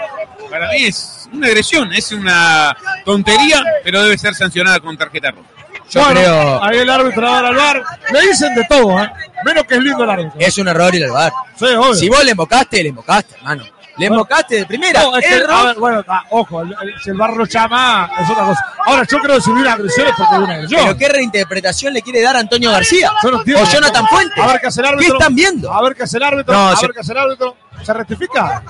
para 0.50 0.70
mí 0.70 0.86
es 0.86 1.30
una 1.32 1.48
agresión, 1.48 1.94
es 1.94 2.12
una 2.12 2.76
tontería, 3.06 3.64
pero 3.84 4.04
debe 4.04 4.18
ser 4.18 4.36
sancionada 4.36 4.80
con 4.80 4.98
tarjeta 4.98 5.32
roja. 5.32 5.48
Yo 5.90 6.02
Bueno, 6.02 6.20
creo 6.22 6.64
Ahí 6.64 6.78
el 6.80 6.90
árbitro 6.90 7.22
va 7.24 7.40
al 7.40 7.56
bar. 7.56 7.84
Le 8.12 8.22
dicen 8.22 8.56
de 8.56 8.64
todo, 8.66 9.02
¿eh? 9.02 9.12
Menos 9.44 9.66
que 9.66 9.76
es 9.76 9.82
lindo 9.82 10.04
el 10.04 10.10
árbitro. 10.10 10.40
es 10.40 10.58
un 10.58 10.68
error 10.70 10.94
ir 10.96 11.04
al 11.06 11.12
bar. 11.12 11.32
Sí, 11.58 11.66
obvio. 11.66 11.96
Si 11.96 12.08
vos 12.10 12.24
le 12.24 12.32
invocaste, 12.32 12.82
le 12.82 12.90
invocaste, 12.90 13.36
hermano. 13.36 13.64
Le 13.98 14.06
invocaste 14.08 14.56
de 14.56 14.66
primera. 14.66 15.04
No, 15.04 15.18
es 15.18 15.26
que, 15.28 15.36
error. 15.36 15.66
ver, 15.66 15.76
bueno, 15.78 16.04
ah, 16.08 16.24
ojo, 16.30 16.64
si 17.04 17.10
el 17.10 17.18
bar 17.18 17.36
lo 17.36 17.46
llama, 17.46 18.10
es 18.20 18.30
otra 18.30 18.46
cosa. 18.46 18.66
Ahora, 18.86 19.04
yo 19.10 19.20
creo 19.20 19.36
que 19.36 19.42
si 19.42 19.50
hubiera 19.52 19.74
agresión 19.74 20.08
es 20.08 20.14
porque 20.16 20.36
hubo 20.36 20.44
una 20.46 20.54
agresión. 20.56 20.82
Pero 20.86 20.98
qué 20.98 21.10
reinterpretación 21.10 21.94
le 21.94 22.02
quiere 22.02 22.22
dar 22.22 22.38
Antonio 22.38 22.72
García 22.72 23.12
Yo 23.22 23.32
no 23.32 23.38
entiendo. 23.40 23.64
o 23.64 23.66
Jonathan 23.72 24.08
Fuentes. 24.08 24.44
A 24.44 24.48
ver 24.48 24.62
qué 24.62 24.68
hace 24.68 24.80
el 24.82 24.88
¿Qué 24.88 24.94
árbitro. 24.94 25.18
están 25.18 25.36
viendo? 25.36 25.74
A 25.74 25.82
ver 25.84 25.96
qué 25.96 26.04
hace 26.04 26.18
el 26.18 26.24
árbitro. 26.24 26.54
No, 26.54 26.70
a 26.70 26.76
se- 26.76 26.86
ver 26.88 26.94
qué 26.94 27.00
hace 27.02 27.12
el 27.12 27.18
árbitro. 27.18 27.58
¿Se 27.84 27.94
rectifica? 27.94 28.64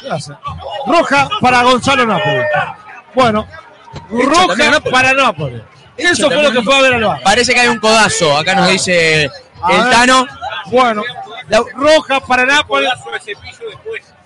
¿Qué 0.00 0.10
hace? 0.10 0.32
Roja 0.86 1.28
para 1.40 1.62
Gonzalo 1.62 2.06
Nápoles. 2.06 2.46
Bueno, 3.14 3.46
roja 4.10 4.54
Nápoles. 4.70 4.92
para 4.92 5.12
Nápoles. 5.14 5.62
Hecho 5.96 6.12
Eso 6.12 6.30
fue 6.30 6.42
lo 6.42 6.52
que 6.52 6.62
fue 6.62 6.76
a 6.76 6.80
ver 6.82 6.94
al 6.94 7.04
bar. 7.04 7.20
Parece 7.22 7.54
que 7.54 7.60
hay 7.60 7.68
un 7.68 7.78
codazo. 7.78 8.36
Acá 8.36 8.54
nos 8.54 8.68
dice 8.68 9.30
A 9.62 9.72
el 9.72 9.82
ver. 9.82 9.90
Tano. 9.92 10.26
Bueno, 10.66 11.02
La- 11.48 11.62
roja 11.74 12.20
para 12.20 12.46
Nápoles. 12.46 12.90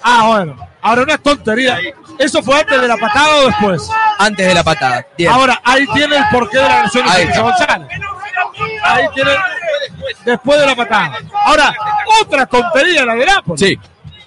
Ah, 0.08 0.24
bueno. 0.28 0.56
Ahora 0.82 1.02
una 1.02 1.18
tontería. 1.18 1.78
¿Eso 2.16 2.40
fue 2.42 2.60
antes 2.60 2.80
de 2.80 2.86
la 2.86 2.96
patada 2.96 3.36
o 3.38 3.46
después? 3.46 3.90
antes 4.18 4.46
de 4.46 4.54
la 4.54 4.62
patada. 4.62 5.04
Bien. 5.18 5.32
Ahora, 5.32 5.60
ahí 5.64 5.84
tiene 5.92 6.16
el 6.16 6.24
porqué 6.30 6.58
de 6.58 6.62
la 6.62 6.76
agresión 6.78 7.04
de. 7.06 7.40
González. 7.40 7.88
Ahí 8.84 9.04
tiene 9.14 9.30
después 10.24 10.60
de 10.60 10.66
la 10.66 10.76
patada. 10.76 11.18
Ahora, 11.44 11.74
otra 12.22 12.46
tontería 12.46 13.04
la 13.04 13.14
de 13.16 13.26
Nápoles. 13.26 13.60
Sí, 13.60 13.78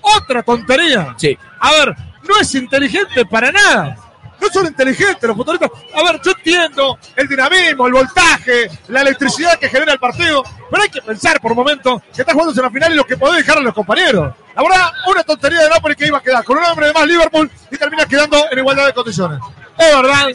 Otra 0.02 0.44
tontería. 0.44 1.14
sí. 1.18 1.38
A 1.62 1.72
ver, 1.72 1.96
no 2.28 2.38
es 2.40 2.54
inteligente 2.56 3.26
para 3.26 3.52
nada. 3.52 3.96
No 4.42 4.48
son 4.50 4.68
inteligentes 4.68 5.24
los 5.24 5.36
futbolistas. 5.36 5.70
A 5.94 6.04
ver, 6.04 6.22
yo 6.24 6.32
entiendo 6.32 6.98
el 7.16 7.28
dinamismo, 7.28 7.88
el 7.88 7.94
voltaje, 7.94 8.70
la 8.88 9.02
electricidad 9.02 9.60
que 9.60 9.70
genera 9.70 9.94
el 9.94 10.00
partido, 10.00 10.44
pero 10.70 10.84
hay 10.84 10.90
que 10.90 11.02
pensar 11.02 11.40
por 11.42 11.56
momento 11.56 12.02
que 12.14 12.22
está 12.22 12.34
jugando 12.34 12.54
en 12.54 12.66
la 12.66 12.72
final 12.72 12.94
y 12.94 12.96
lo 12.96 13.06
que 13.06 13.18
podés 13.18 13.38
dejar 13.38 13.58
a 13.58 13.62
los 13.62 13.74
compañeros. 13.74 14.34
La 14.56 14.64
verdad, 14.64 14.92
una 15.08 15.24
tontería 15.24 15.62
de 15.64 15.70
Nápoles 15.70 15.98
que 15.98 16.08
iba 16.08 16.18
a 16.18 16.22
quedar 16.22 16.44
con 16.44 16.58
un 16.58 16.64
hombre 16.64 16.88
de 16.88 16.94
más 16.94 17.06
Liverpool 17.06 17.50
y 17.72 17.78
termina 17.78 18.06
quedando 18.06 18.38
en 18.52 18.60
igualdad 18.60 18.88
de 18.88 18.94
condiciones. 18.94 19.40
Es 19.78 19.96
verdad 19.96 20.28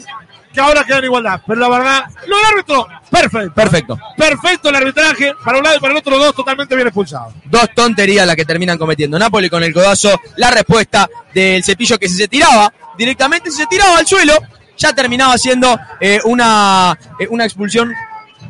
que 0.51 0.61
ahora 0.61 0.83
queda 0.85 0.99
en 0.99 1.03
igualdad, 1.05 1.41
pero 1.45 1.59
la 1.59 1.69
verdad, 1.69 2.03
lo 2.25 2.37
del 2.37 2.45
árbitro, 2.45 2.87
perfecto. 3.11 3.53
Perfecto. 3.53 3.99
Perfecto 4.17 4.69
el 4.69 4.75
arbitraje, 4.75 5.33
para 5.43 5.57
un 5.57 5.63
lado 5.63 5.75
y 5.75 5.79
para 5.79 5.91
el 5.91 5.97
otro, 5.97 6.11
los 6.11 6.27
dos 6.27 6.35
totalmente 6.35 6.75
bien 6.75 6.87
expulsados. 6.87 7.33
Dos 7.43 7.69
tonterías 7.75 8.25
las 8.25 8.37
que 8.37 8.45
terminan 8.45 8.77
cometiendo. 8.77 9.19
Napoli 9.19 9.49
con 9.49 9.63
el 9.63 9.73
codazo, 9.73 10.19
la 10.37 10.49
respuesta 10.51 11.09
del 11.33 11.63
cepillo 11.63 11.99
que 11.99 12.07
se 12.07 12.27
tiraba 12.29 12.71
directamente, 12.97 13.51
si 13.51 13.57
se 13.57 13.67
tiraba 13.67 13.97
al 13.97 14.07
suelo, 14.07 14.33
ya 14.77 14.93
terminaba 14.93 15.37
siendo 15.37 15.79
eh, 15.99 16.19
una, 16.25 16.97
eh, 17.19 17.27
una 17.29 17.45
expulsión 17.45 17.93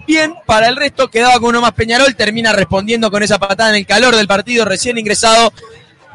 bien 0.08 0.36
para 0.46 0.68
el 0.68 0.76
resto. 0.76 1.10
Quedaba 1.10 1.40
con 1.40 1.50
uno 1.50 1.62
más 1.62 1.74
Peñarol, 1.74 2.16
termina 2.16 2.54
respondiendo 2.54 3.12
con 3.12 3.24
esa 3.24 3.38
patada 3.38 3.70
en 3.70 3.78
el 3.78 3.86
calor 3.86 4.16
del 4.16 4.28
partido, 4.28 4.66
recién 4.66 4.98
ingresado, 4.98 5.52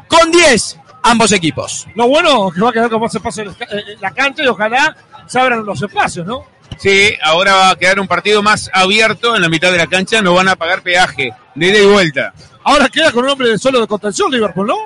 con 0.07 0.31
10 0.31 0.77
ambos 1.03 1.31
equipos. 1.31 1.87
Lo 1.95 2.07
bueno 2.07 2.49
es 2.49 2.55
que 2.55 2.61
va 2.61 2.69
a 2.69 2.73
quedar 2.73 2.89
como 2.89 3.09
se 3.09 3.19
pasa 3.19 3.41
en 3.41 3.55
la 3.99 4.11
cancha 4.11 4.43
y 4.43 4.47
ojalá 4.47 4.95
se 5.27 5.39
abran 5.39 5.65
los 5.65 5.81
espacios, 5.81 6.25
¿no? 6.25 6.45
Sí, 6.77 7.13
ahora 7.23 7.53
va 7.53 7.69
a 7.71 7.75
quedar 7.75 7.99
un 7.99 8.07
partido 8.07 8.41
más 8.41 8.69
abierto 8.73 9.35
en 9.35 9.41
la 9.41 9.49
mitad 9.49 9.71
de 9.71 9.77
la 9.77 9.87
cancha, 9.87 10.21
no 10.21 10.33
van 10.33 10.47
a 10.47 10.55
pagar 10.55 10.81
peaje 10.81 11.33
de 11.53 11.67
ida 11.67 11.79
y 11.79 11.85
vuelta. 11.85 12.33
Ahora 12.63 12.89
queda 12.89 13.11
con 13.11 13.23
un 13.23 13.31
hombre 13.31 13.49
de 13.49 13.57
solo 13.57 13.81
de 13.81 13.87
contención 13.87 14.31
Liverpool, 14.31 14.67
¿no? 14.67 14.77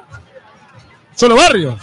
Solo 1.16 1.36
Barrios. 1.36 1.80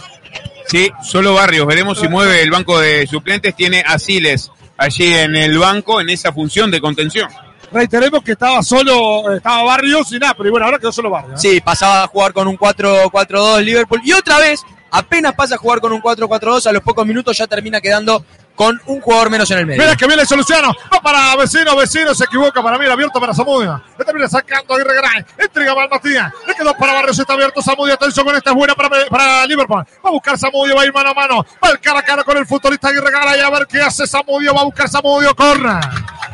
Sí, 0.67 0.89
solo 1.03 1.33
Barrios, 1.33 1.67
veremos 1.67 1.99
si 1.99 2.07
mueve 2.07 2.41
el 2.41 2.51
banco 2.51 2.79
de 2.79 3.05
suplentes, 3.07 3.55
tiene 3.55 3.83
a 3.85 3.99
Siles 3.99 4.51
allí 4.77 5.13
en 5.13 5.35
el 5.35 5.57
banco 5.57 6.01
en 6.01 6.09
esa 6.09 6.31
función 6.31 6.71
de 6.71 6.81
contención. 6.81 7.29
Reiteremos 7.71 8.23
que 8.23 8.33
estaba 8.33 8.61
solo, 8.61 9.33
estaba 9.33 9.63
Barrios 9.63 10.11
y 10.11 10.19
Napoli. 10.19 10.51
Bueno, 10.51 10.65
ahora 10.65 10.77
quedó 10.77 10.91
solo 10.91 11.09
Barrios. 11.09 11.43
¿eh? 11.43 11.49
Sí, 11.53 11.61
pasaba 11.61 12.03
a 12.03 12.07
jugar 12.07 12.33
con 12.33 12.47
un 12.47 12.57
4-4-2 12.57 13.61
Liverpool. 13.61 14.01
Y 14.03 14.13
otra 14.13 14.37
vez, 14.37 14.61
apenas 14.91 15.33
pasa 15.33 15.55
a 15.55 15.57
jugar 15.57 15.79
con 15.79 15.91
un 15.91 16.01
4-4-2, 16.01 16.67
a 16.67 16.71
los 16.71 16.83
pocos 16.83 17.05
minutos 17.05 17.35
ya 17.35 17.47
termina 17.47 17.81
quedando 17.81 18.23
con 18.55 18.79
un 18.85 19.01
jugador 19.01 19.29
menos 19.29 19.49
en 19.51 19.59
el 19.59 19.65
medio. 19.65 19.81
Mira 19.81 19.95
que 19.95 20.07
viene 20.07 20.25
Soluciano. 20.25 20.71
Va 20.93 21.01
para 21.01 21.35
vecino, 21.35 21.75
vecino. 21.75 22.13
Se 22.13 22.25
equivoca 22.25 22.61
para 22.61 22.77
mí. 22.77 22.85
Abierto 22.85 23.19
para 23.19 23.33
Zamudia. 23.33 23.81
Le 23.97 24.05
termina 24.05 24.27
sacando 24.27 24.75
Aguirre 24.75 24.95
Garay. 24.95 25.25
Entrega 25.37 25.73
para 25.75 25.87
Matías. 25.87 26.33
Le 26.47 26.53
quedó 26.55 26.73
para 26.75 26.93
Barrios. 26.93 27.17
Está 27.17 27.33
abierto 27.33 27.61
Zamudia. 27.61 27.95
Atención 27.95 28.25
con 28.25 28.35
esta. 28.35 28.51
Es 28.51 28.55
buena 28.55 28.75
para, 28.75 29.05
para 29.09 29.45
Liverpool. 29.45 29.83
Va 30.05 30.09
a 30.09 30.11
buscar 30.11 30.37
Zamudio. 30.37 30.75
Va 30.75 30.83
a 30.83 30.85
ir 30.85 30.93
mano 30.93 31.09
a 31.09 31.13
mano. 31.13 31.45
Va 31.63 31.69
el 31.71 31.79
cara 31.79 31.99
a 31.99 32.03
cara 32.03 32.23
con 32.23 32.37
el 32.37 32.45
futbolista 32.45 32.89
Aguirre 32.89 33.11
Garay. 33.11 33.39
A 33.39 33.49
ver 33.49 33.67
qué 33.67 33.81
hace 33.81 34.05
Zamudio. 34.05 34.53
Va 34.53 34.61
a 34.61 34.65
buscar 34.65 34.89
Zamudio. 34.89 35.35
Corner. 35.35 35.79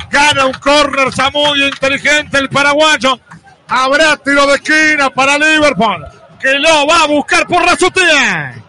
Gana 0.10 0.46
un 0.46 0.54
corner 0.54 1.14
Zamudio. 1.14 1.68
Inteligente 1.68 2.38
el 2.38 2.50
paraguayo. 2.50 3.20
Habrá 3.68 4.18
tiro 4.18 4.46
de 4.48 4.56
esquina 4.56 5.10
para 5.10 5.38
Liverpool. 5.38 6.06
Que 6.40 6.54
lo 6.60 6.88
va 6.88 7.04
a 7.04 7.08
buscar 7.08 7.46
por 7.48 7.64
la 7.66 7.74
azotea. 7.74 8.69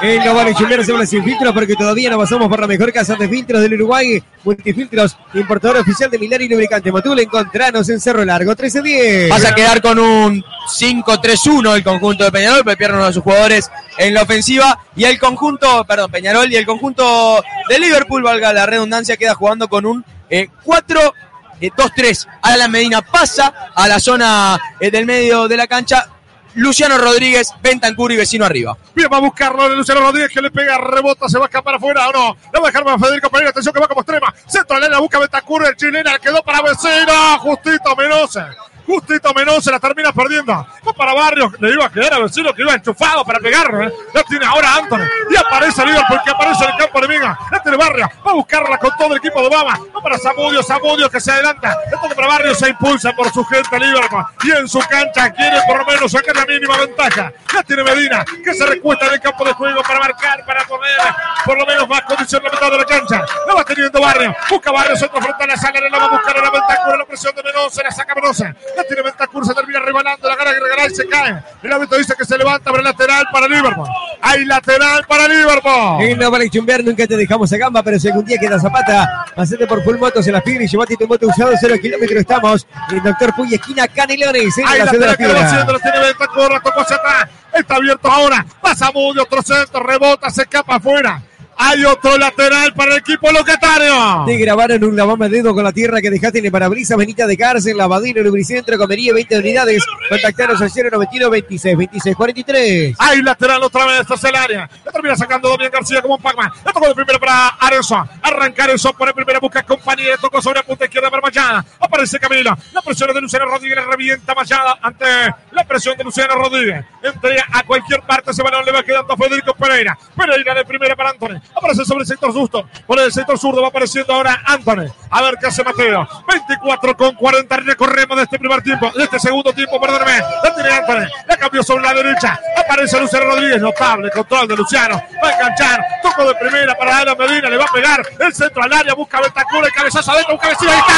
En 0.00 0.24
no 0.24 0.34
vale 0.34 0.54
chumbear 0.54 0.80
hacemos 0.80 1.08
sin 1.08 1.24
filtros 1.24 1.54
porque 1.54 1.74
todavía 1.76 2.10
no 2.10 2.18
pasamos 2.18 2.48
por 2.48 2.60
la 2.60 2.66
mejor 2.66 2.92
casa 2.92 3.14
de 3.14 3.28
filtros 3.28 3.62
del 3.62 3.74
Uruguay. 3.74 4.22
Multifiltros, 4.42 5.16
importador 5.34 5.78
oficial 5.78 6.10
de 6.10 6.18
Milar 6.18 6.42
y 6.42 6.48
Lubricante 6.48 6.92
Motul. 6.92 7.20
Encontranos 7.20 7.88
en 7.88 8.00
Cerro 8.00 8.24
Largo 8.24 8.50
1310. 8.50 9.30
Vas 9.30 9.44
a 9.44 9.54
quedar 9.54 9.80
con 9.80 9.98
un 9.98 10.44
5-3-1 10.78 11.76
el 11.76 11.84
conjunto 11.84 12.24
de 12.24 12.32
Peñarol, 12.32 12.64
porque 12.64 12.76
pierde 12.76 12.96
uno 12.96 13.06
de 13.06 13.12
sus 13.12 13.22
jugadores 13.22 13.70
en 13.96 14.14
la 14.14 14.22
ofensiva. 14.22 14.78
Y 14.96 15.04
el 15.04 15.18
conjunto, 15.18 15.84
perdón, 15.84 16.10
Peñarol 16.10 16.52
y 16.52 16.56
el 16.56 16.66
conjunto 16.66 17.42
de 17.68 17.78
Liverpool, 17.78 18.22
valga 18.22 18.52
la 18.52 18.66
redundancia, 18.66 19.16
queda 19.16 19.34
jugando 19.34 19.68
con 19.68 19.86
un 19.86 20.04
eh, 20.28 20.48
4 20.64 21.14
eh, 21.60 21.70
2-3. 21.70 22.26
Alan 22.42 22.70
Medina 22.70 23.02
pasa 23.02 23.70
a 23.74 23.88
la 23.88 23.98
zona 23.98 24.58
eh, 24.80 24.90
del 24.90 25.06
medio 25.06 25.48
de 25.48 25.56
la 25.56 25.66
cancha. 25.66 26.08
Luciano 26.54 26.98
Rodríguez, 26.98 27.50
Bentancur 27.62 28.12
y 28.12 28.16
vecino 28.16 28.44
arriba. 28.44 28.76
Bien, 28.94 29.08
va 29.12 29.16
a 29.16 29.20
buscarlo 29.20 29.68
de 29.68 29.76
Luciano 29.76 30.00
Rodríguez 30.00 30.30
que 30.30 30.40
le 30.40 30.50
pega, 30.50 30.78
rebota, 30.78 31.28
se 31.28 31.38
va 31.38 31.44
a 31.44 31.48
escapar 31.48 31.74
afuera 31.76 32.08
o 32.08 32.12
no. 32.12 32.36
Le 32.52 32.60
va 32.60 32.68
a 32.68 32.70
dejar 32.70 32.84
para 32.84 32.98
Federico 32.98 33.30
Pereira, 33.30 33.50
atención 33.50 33.74
que 33.74 33.80
va 33.80 33.88
como 33.88 34.02
extrema. 34.02 34.34
Centro 34.46 34.80
de 34.80 34.88
la 34.88 34.98
busca 34.98 35.18
Betancur, 35.18 35.66
el 35.66 35.76
chilena 35.76 36.18
quedó 36.18 36.42
para 36.42 36.62
vecino. 36.62 37.38
Justito 37.40 37.96
Menose. 37.96 38.40
Justito 38.86 39.32
Menose 39.34 39.70
la 39.70 39.80
termina 39.80 40.12
perdiendo. 40.12 40.52
Va 40.52 40.92
para 40.92 41.14
Barrios, 41.14 41.52
le 41.60 41.70
iba 41.70 41.86
a 41.86 41.90
quedar 41.90 42.14
a 42.14 42.18
vecino 42.18 42.52
que 42.52 42.62
iba 42.62 42.74
enchufado 42.74 43.24
para 43.24 43.38
pegarlo. 43.38 43.82
¿eh? 43.82 43.92
La 44.12 44.22
tiene 44.24 44.44
ahora 44.44 44.74
Anthony. 44.76 45.06
Y 45.30 45.36
aparece 45.36 45.84
Liverpool 45.84 46.20
que 46.24 46.30
aparece 46.30 46.64
en 46.64 46.70
el 46.70 46.76
campo 46.76 46.98
enemigo. 46.98 47.36
La 47.50 47.62
tiene 47.62 47.76
Barrios. 47.76 48.08
Va 48.26 48.30
a 48.30 48.34
buscarla 48.34 48.78
con 48.78 48.96
todo 48.96 49.12
el 49.12 49.18
equipo 49.18 49.40
de 49.40 49.46
Obama. 49.48 49.78
Va 49.96 50.02
para 50.02 50.18
Samudio, 50.18 50.62
Samudio 50.62 51.10
que 51.10 51.20
se 51.20 51.32
adelanta. 51.32 51.76
La 51.90 52.00
tiene 52.00 52.14
para 52.14 52.28
Barrios, 52.28 52.58
se 52.58 52.68
impulsa 52.68 53.12
por 53.12 53.32
su 53.32 53.44
gente 53.44 53.78
Liverpool. 53.78 54.24
Y 54.44 54.50
en 54.52 54.68
su 54.68 54.78
cancha 54.80 55.30
quiere 55.32 55.58
por 55.66 55.78
lo 55.78 55.86
menos 55.86 56.12
sacar 56.12 56.36
la 56.36 56.46
mínima 56.46 56.76
ventaja. 56.76 57.32
La 57.54 57.62
tiene 57.62 57.82
Medina 57.82 58.24
que 58.44 58.54
se 58.54 58.66
recuesta 58.66 59.06
en 59.06 59.14
el 59.14 59.20
campo 59.20 59.44
de 59.44 59.52
juego 59.54 59.82
para 59.82 60.00
marcar, 60.00 60.44
para 60.44 60.64
poner 60.64 60.98
por 61.44 61.58
lo 61.58 61.66
menos 61.66 61.88
más 61.88 62.02
condición 62.02 62.42
en 62.42 62.46
la 62.46 62.52
mitad 62.52 62.70
de 62.70 62.78
la 62.78 62.84
cancha. 62.84 63.24
La 63.46 63.54
va 63.54 63.64
teniendo 63.64 64.00
Barrios. 64.00 64.34
Busca 64.50 64.70
Barrios, 64.70 65.02
otro 65.02 65.20
frente 65.20 65.44
a 65.44 65.46
la 65.46 65.56
saga, 65.56 65.80
la 65.80 65.98
va 65.98 66.04
a 66.04 66.08
buscar 66.08 66.36
a 66.36 66.42
la 66.42 66.50
Ventacura, 66.50 66.96
la 66.96 67.04
presión 67.04 67.34
de 67.34 67.42
Mendoza, 67.42 67.82
la 67.82 67.90
saca 67.90 68.14
Mendoza. 68.14 68.54
La 68.76 68.84
tiene 68.84 69.02
Ventacura, 69.02 69.46
se 69.46 69.54
termina 69.54 69.80
rebalando, 69.80 70.28
la 70.28 70.36
gana 70.36 70.52
que 70.52 70.60
regalar 70.60 70.90
y 70.90 70.94
se 70.94 71.06
cae. 71.06 71.42
El 71.62 71.72
árbitro 71.72 71.98
dice 71.98 72.14
que 72.18 72.24
se 72.24 72.36
levanta 72.36 72.70
para 72.70 72.78
el 72.78 72.84
lateral 72.84 73.24
para 73.32 73.46
Liverpool. 73.46 73.88
Hay 74.20 74.44
lateral 74.44 75.04
para 75.06 75.28
Liverpool. 75.28 76.02
En 76.02 76.18
no 76.18 76.30
vale 76.30 76.50
chumbear, 76.50 76.82
nunca 76.82 77.06
te 77.06 77.16
dejamos 77.16 77.52
a 77.52 77.56
gamba, 77.56 77.82
pero 77.82 77.98
si 77.98 78.08
algún 78.08 78.24
día 78.24 78.38
queda 78.38 78.58
zapata, 78.58 79.26
hacete 79.36 79.66
por 79.66 79.82
full 79.84 79.96
motos 79.96 80.26
en 80.26 80.32
la 80.32 80.42
fibra 80.42 80.64
y 80.64 80.66
llevate 80.66 80.96
tu 80.96 81.06
moto 81.06 81.26
usado, 81.26 81.52
cero 81.60 81.76
kilómetros 81.80 82.20
estamos. 82.20 82.66
En 82.90 83.02
Doctor 83.02 83.34
Puy, 83.34 83.54
esquina 83.54 83.86
Canelones, 83.86 84.58
en 84.58 84.66
Ahí 84.66 84.78
la 84.78 84.84
la 84.86 85.06
la 85.06 85.16
que 85.16 85.26
va 85.26 85.40
haciendo, 85.40 85.78
tiene 85.78 85.98
Ventacura, 86.00 86.60
tocó 86.60 86.80
hacia 86.80 86.96
atrás. 86.96 87.28
Está 87.52 87.76
abierto 87.76 88.10
ahora. 88.10 88.44
Pasa 88.60 88.90
Mudio, 88.92 89.22
otro 89.22 89.40
centro, 89.42 89.80
rebota, 89.80 90.28
se 90.30 90.42
escapa 90.42 90.76
afuera. 90.76 91.22
Hay 91.56 91.84
otro 91.84 92.18
lateral 92.18 92.74
para 92.74 92.92
el 92.92 92.98
equipo 92.98 93.30
locatario. 93.30 94.24
Te 94.26 94.36
grabaron 94.36 94.82
un 94.84 94.96
lavame 94.96 95.28
dedo 95.28 95.54
con 95.54 95.64
la 95.64 95.72
tierra 95.72 96.00
que 96.00 96.10
dejaste 96.10 96.38
en 96.38 96.46
el 96.46 96.52
parabrisas, 96.52 96.96
Benita 96.96 97.26
de 97.26 97.36
Cárcel, 97.36 97.76
Lavadino, 97.76 98.22
Lubricentro, 98.22 98.76
Comería, 98.78 99.12
20 99.12 99.38
unidades. 99.38 99.84
Contactaros 100.08 100.60
al 100.60 100.70
091 100.70 101.30
26 101.30 101.76
26 101.76 102.16
43. 102.16 102.96
Hay 102.98 103.22
lateral 103.22 103.62
otra 103.62 103.86
vez, 103.86 104.00
esta 104.00 104.14
es 104.14 104.24
el 104.24 104.36
área. 104.36 104.70
La 104.84 104.92
termina 104.92 105.16
sacando 105.16 105.48
Damián 105.48 105.70
García 105.72 106.02
como 106.02 106.16
un 106.16 106.22
Pac-Man. 106.22 106.50
La 106.64 106.72
tocó 106.72 106.88
de 106.88 106.94
primero 106.94 107.18
para 107.20 107.48
Arenson. 107.48 108.08
Arranca 108.22 108.64
Arenson 108.64 108.92
por 108.96 109.08
el 109.08 109.14
primero, 109.14 109.40
busca 109.40 109.62
compañía. 109.62 110.16
Tocó 110.20 110.42
sobre 110.42 110.60
la 110.60 110.62
punta 110.64 110.84
izquierda 110.84 111.10
para 111.10 111.22
Mayada. 111.22 111.64
Aparece 111.80 112.18
Camilo. 112.18 112.56
La 112.72 112.82
presión 112.82 113.12
de 113.14 113.20
Luciano 113.20 113.46
Rodríguez 113.46 113.84
revienta 113.84 114.34
Mayada 114.34 114.78
ante 114.82 115.04
la 115.52 115.64
presión 115.64 115.96
de 115.96 116.04
Luciano 116.04 116.34
Rodríguez. 116.34 116.84
Entrega 117.02 117.44
a 117.52 117.62
cualquier 117.64 118.00
parte. 118.02 118.30
Ese 118.30 118.42
balón 118.42 118.64
le 118.64 118.72
va 118.72 118.82
quedando 118.82 119.12
a 119.12 119.16
Federico 119.16 119.54
Pereira. 119.54 119.96
Pereira 120.16 120.54
de 120.54 120.64
primera 120.64 120.96
para 120.96 121.10
Anthony. 121.10 121.40
Aparece 121.54 121.84
sobre 121.84 122.02
el 122.02 122.06
sector 122.06 122.32
justo. 122.32 122.66
Por 122.86 122.98
el 122.98 123.12
sector 123.12 123.38
zurdo 123.38 123.62
va 123.62 123.68
apareciendo 123.68 124.12
ahora 124.12 124.42
Anthony. 124.46 124.86
A 125.10 125.22
ver 125.22 125.36
qué 125.40 125.46
hace 125.46 125.62
Mateo. 125.62 126.06
24 126.28 126.96
con 126.96 127.14
40 127.14 127.56
recorremos 127.58 128.16
de 128.16 128.24
este 128.24 128.38
primer 128.38 128.62
tiempo. 128.62 128.90
De 128.90 129.04
este 129.04 129.18
segundo 129.18 129.52
tiempo, 129.52 129.80
perdóname. 129.80 130.20
La 130.42 130.54
tiene 130.54 130.70
Anthony. 130.70 131.08
La 131.26 131.36
cambió 131.36 131.62
sobre 131.62 131.84
la 131.84 131.94
derecha. 131.94 132.38
Aparece 132.56 133.00
Luciano 133.00 133.26
Rodríguez. 133.26 133.60
Notable 133.60 134.10
control 134.10 134.48
de 134.48 134.56
Luciano. 134.56 135.02
Va 135.22 135.28
a 135.28 135.32
enganchar. 135.32 135.84
Toco 136.02 136.28
de 136.28 136.34
primera 136.36 136.74
para 136.76 136.98
Ana 136.98 137.14
Medina. 137.14 137.48
Le 137.48 137.56
va 137.56 137.64
a 137.64 137.72
pegar. 137.72 138.02
El 138.18 138.34
centro 138.34 138.62
al 138.62 138.72
área. 138.72 138.94
Busca 138.94 139.20
Ventacura. 139.20 139.66
El 139.66 139.72
cabezazo 139.72 140.12
adentro. 140.12 140.34
Un 140.34 140.40
cabecillo. 140.40 140.70
Ahí 140.70 140.78
está. 140.78 140.94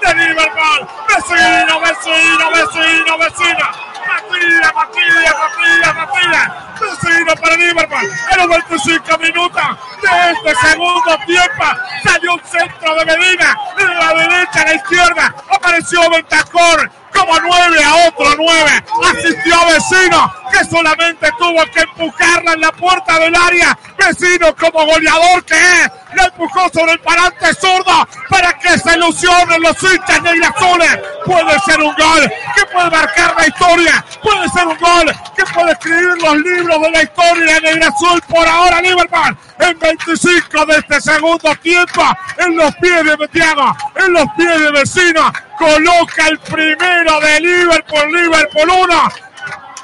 De 0.00 0.14
Liverpool. 0.14 0.88
Vecino, 1.30 1.80
vecino, 1.80 2.50
vecino, 2.50 3.18
vecino. 3.18 4.19
Matías, 4.30 4.74
Matías, 4.74 5.34
Matías, 5.38 5.94
Matías. 5.96 6.70
Vecino 6.80 7.34
para 7.34 7.56
Liverpool. 7.56 8.10
En 8.30 8.38
los 8.38 8.48
25 8.48 9.18
minutos 9.18 9.62
de 10.00 10.30
este 10.30 10.68
segundo 10.68 11.18
tiempo 11.26 11.64
salió 12.04 12.34
un 12.34 12.40
centro 12.44 12.94
de 12.94 13.04
Medina. 13.06 13.58
De 13.76 13.84
la 13.86 14.14
derecha 14.14 14.62
a 14.62 14.64
la 14.66 14.74
izquierda 14.74 15.34
apareció 15.50 16.08
Ventacor 16.10 16.90
como 17.12 17.38
nueve 17.40 17.84
a 17.84 18.08
otro 18.08 18.34
nueve. 18.38 18.84
Asistió 19.10 19.60
a 19.60 19.72
Vecino, 19.72 20.32
que 20.52 20.64
solamente 20.64 21.30
tuvo 21.38 21.64
que 21.72 21.80
empujarla 21.80 22.52
en 22.54 22.60
la 22.60 22.72
puerta 22.72 23.18
del 23.18 23.34
área. 23.34 23.76
Vecino, 23.98 24.54
como 24.56 24.86
goleador 24.86 25.44
que 25.44 25.54
es, 25.54 25.90
le 26.14 26.24
empujó 26.24 26.68
sobre 26.72 26.92
el 26.92 27.00
parante 27.00 27.54
zurdo 27.54 28.08
para 28.28 28.58
que 28.58 28.78
se 28.78 28.96
ilusionen 28.96 29.62
los 29.62 29.76
hinchas 29.82 30.22
negrazules. 30.22 30.98
Puede 31.24 31.58
ser 31.60 31.80
un 31.80 31.94
gol 31.94 32.32
que 32.54 32.66
puede 32.72 32.90
marcar 32.90 33.34
la 33.36 33.46
historia. 33.46 34.04
Puede 34.22 34.48
ser 34.50 34.66
un 34.66 34.76
gol 34.78 35.14
que 35.36 35.44
puede 35.54 35.72
escribir 35.72 36.22
los 36.22 36.36
libros 36.36 36.82
de 36.82 36.90
la 36.90 37.02
historia 37.02 37.60
Negra 37.60 37.88
Azul. 37.88 38.20
Por 38.28 38.46
ahora, 38.46 38.80
Liverpool 38.80 39.36
en 39.60 39.78
25 39.78 40.66
de 40.66 40.78
este 40.78 41.00
segundo 41.00 41.54
tiempo. 41.56 42.02
En 42.38 42.56
los 42.56 42.74
pies 42.76 43.04
de 43.04 43.16
Metiago, 43.16 43.76
en 43.96 44.12
los 44.12 44.24
pies 44.36 44.60
de 44.60 44.70
Vecino. 44.72 45.32
Coloca 45.58 46.28
el 46.28 46.38
primero 46.38 47.20
de 47.20 47.40
Liverpool, 47.40 48.12
Liverpool 48.12 48.70
1. 48.70 49.12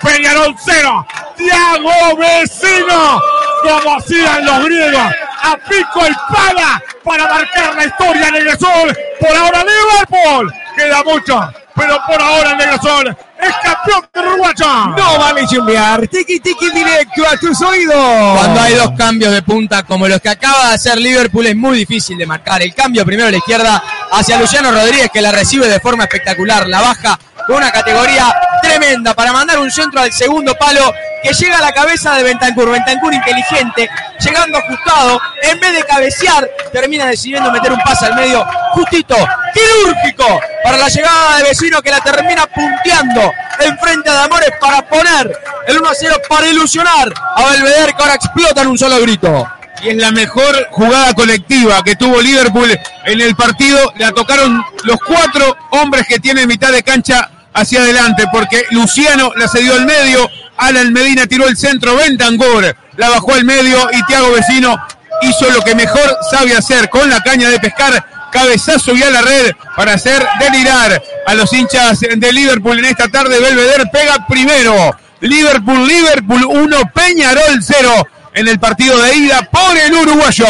Peñarol 0.02 0.54
0. 0.58 1.06
Tiago 1.36 2.16
Vecino, 2.16 3.20
como 3.62 3.96
hacían 3.96 4.44
los 4.44 4.64
griegos. 4.64 5.14
A 5.42 5.56
pico 5.56 6.06
el 6.06 6.16
pala 6.28 6.82
para 7.04 7.26
marcar 7.26 7.74
la 7.74 7.84
historia 7.84 8.28
Azul. 8.52 8.96
Por 9.20 9.36
ahora 9.36 9.64
Liverpool. 9.64 10.52
Queda 10.76 11.02
mucho, 11.04 11.40
pero 11.74 11.98
por 12.06 12.20
ahora 12.20 12.50
el 12.50 12.58
Negrosol 12.58 13.16
es 13.40 13.54
campeón 13.62 14.08
de 14.12 14.20
uruguayo. 14.20 14.86
No 14.96 15.18
vale 15.18 15.46
chumbear. 15.46 16.06
Tiki 16.08 16.40
tiki 16.40 16.70
directo 16.70 17.26
a 17.26 17.36
tus 17.36 17.60
oídos. 17.62 18.38
Cuando 18.38 18.60
hay 18.60 18.74
dos 18.74 18.90
cambios 18.96 19.32
de 19.32 19.42
punta 19.42 19.82
como 19.82 20.08
los 20.08 20.20
que 20.20 20.28
acaba 20.28 20.68
de 20.68 20.74
hacer 20.74 20.98
Liverpool 20.98 21.46
es 21.46 21.56
muy 21.56 21.78
difícil 21.78 22.16
de 22.18 22.26
marcar. 22.26 22.62
El 22.62 22.74
cambio 22.74 23.04
primero 23.04 23.28
a 23.28 23.30
la 23.30 23.38
izquierda 23.38 23.82
hacia 24.12 24.38
Luciano 24.38 24.70
Rodríguez 24.70 25.10
que 25.12 25.20
la 25.20 25.32
recibe 25.32 25.68
de 25.68 25.80
forma 25.80 26.04
espectacular. 26.04 26.68
La 26.68 26.80
baja 26.80 27.18
con 27.46 27.56
una 27.56 27.70
categoría 27.70 28.34
tremenda 28.62 29.14
para 29.14 29.32
mandar 29.32 29.58
un 29.58 29.70
centro 29.70 30.00
al 30.00 30.12
segundo 30.12 30.54
palo 30.54 30.92
que 31.26 31.34
llega 31.34 31.58
a 31.58 31.60
la 31.60 31.72
cabeza 31.72 32.14
de 32.14 32.22
Bentancur. 32.22 32.70
Bentancur 32.70 33.12
inteligente, 33.12 33.88
llegando 34.20 34.58
ajustado. 34.58 35.20
En 35.42 35.58
vez 35.58 35.72
de 35.72 35.82
cabecear, 35.82 36.48
termina 36.72 37.06
decidiendo 37.06 37.50
meter 37.50 37.72
un 37.72 37.80
pase 37.80 38.06
al 38.06 38.14
medio 38.14 38.46
justito, 38.72 39.16
quirúrgico, 39.52 40.40
para 40.62 40.76
la 40.76 40.88
llegada 40.88 41.38
de 41.38 41.44
Vecino 41.44 41.82
que 41.82 41.90
la 41.90 42.00
termina 42.00 42.46
punteando 42.46 43.32
enfrente 43.60 44.10
de 44.10 44.18
Amores 44.18 44.50
para 44.60 44.82
poner 44.82 45.36
el 45.66 45.78
1 45.78 45.88
a 45.88 45.94
0 45.94 46.16
para 46.28 46.46
ilusionar 46.46 47.12
a 47.34 47.50
Belvedere 47.50 47.94
que 47.94 48.02
ahora 48.02 48.14
explota 48.14 48.62
en 48.62 48.68
un 48.68 48.78
solo 48.78 49.00
grito. 49.00 49.48
y 49.82 49.88
es 49.90 49.96
la 49.96 50.10
mejor 50.10 50.68
jugada 50.70 51.12
colectiva 51.14 51.82
que 51.82 51.96
tuvo 51.96 52.20
Liverpool 52.20 52.78
en 53.06 53.20
el 53.20 53.34
partido. 53.34 53.92
La 53.98 54.12
tocaron 54.12 54.62
los 54.84 54.98
cuatro 55.00 55.56
hombres 55.70 56.06
que 56.06 56.18
tienen 56.18 56.48
mitad 56.48 56.70
de 56.70 56.82
cancha 56.82 57.30
hacia 57.56 57.80
adelante, 57.80 58.24
porque 58.30 58.64
Luciano 58.70 59.32
la 59.36 59.48
cedió 59.48 59.74
al 59.74 59.86
medio, 59.86 60.28
Alan 60.58 60.92
Medina 60.92 61.26
tiró 61.26 61.46
el 61.48 61.56
centro, 61.56 61.96
Bentancur 61.96 62.74
la 62.96 63.10
bajó 63.10 63.34
al 63.34 63.44
medio 63.44 63.88
y 63.92 64.02
Thiago 64.04 64.32
Vecino 64.32 64.76
hizo 65.22 65.50
lo 65.50 65.62
que 65.62 65.74
mejor 65.74 66.16
sabe 66.30 66.56
hacer 66.56 66.88
con 66.88 67.08
la 67.08 67.20
caña 67.20 67.48
de 67.48 67.58
pescar, 67.60 68.04
cabezazo 68.32 68.94
y 68.94 69.02
a 69.02 69.10
la 69.10 69.22
red 69.22 69.52
para 69.76 69.94
hacer 69.94 70.26
delirar 70.40 71.02
a 71.26 71.34
los 71.34 71.52
hinchas 71.52 72.00
de 72.00 72.32
Liverpool 72.32 72.78
en 72.78 72.86
esta 72.86 73.08
tarde. 73.08 73.40
Belvedere 73.40 73.84
pega 73.92 74.26
primero. 74.26 74.96
Liverpool, 75.20 75.86
Liverpool 75.86 76.44
1, 76.44 76.76
Peñarol 76.92 77.62
0 77.62 78.06
en 78.34 78.48
el 78.48 78.58
partido 78.58 79.00
de 79.00 79.16
ida 79.16 79.48
por 79.50 79.76
el 79.76 79.92
uruguayo. 79.94 80.46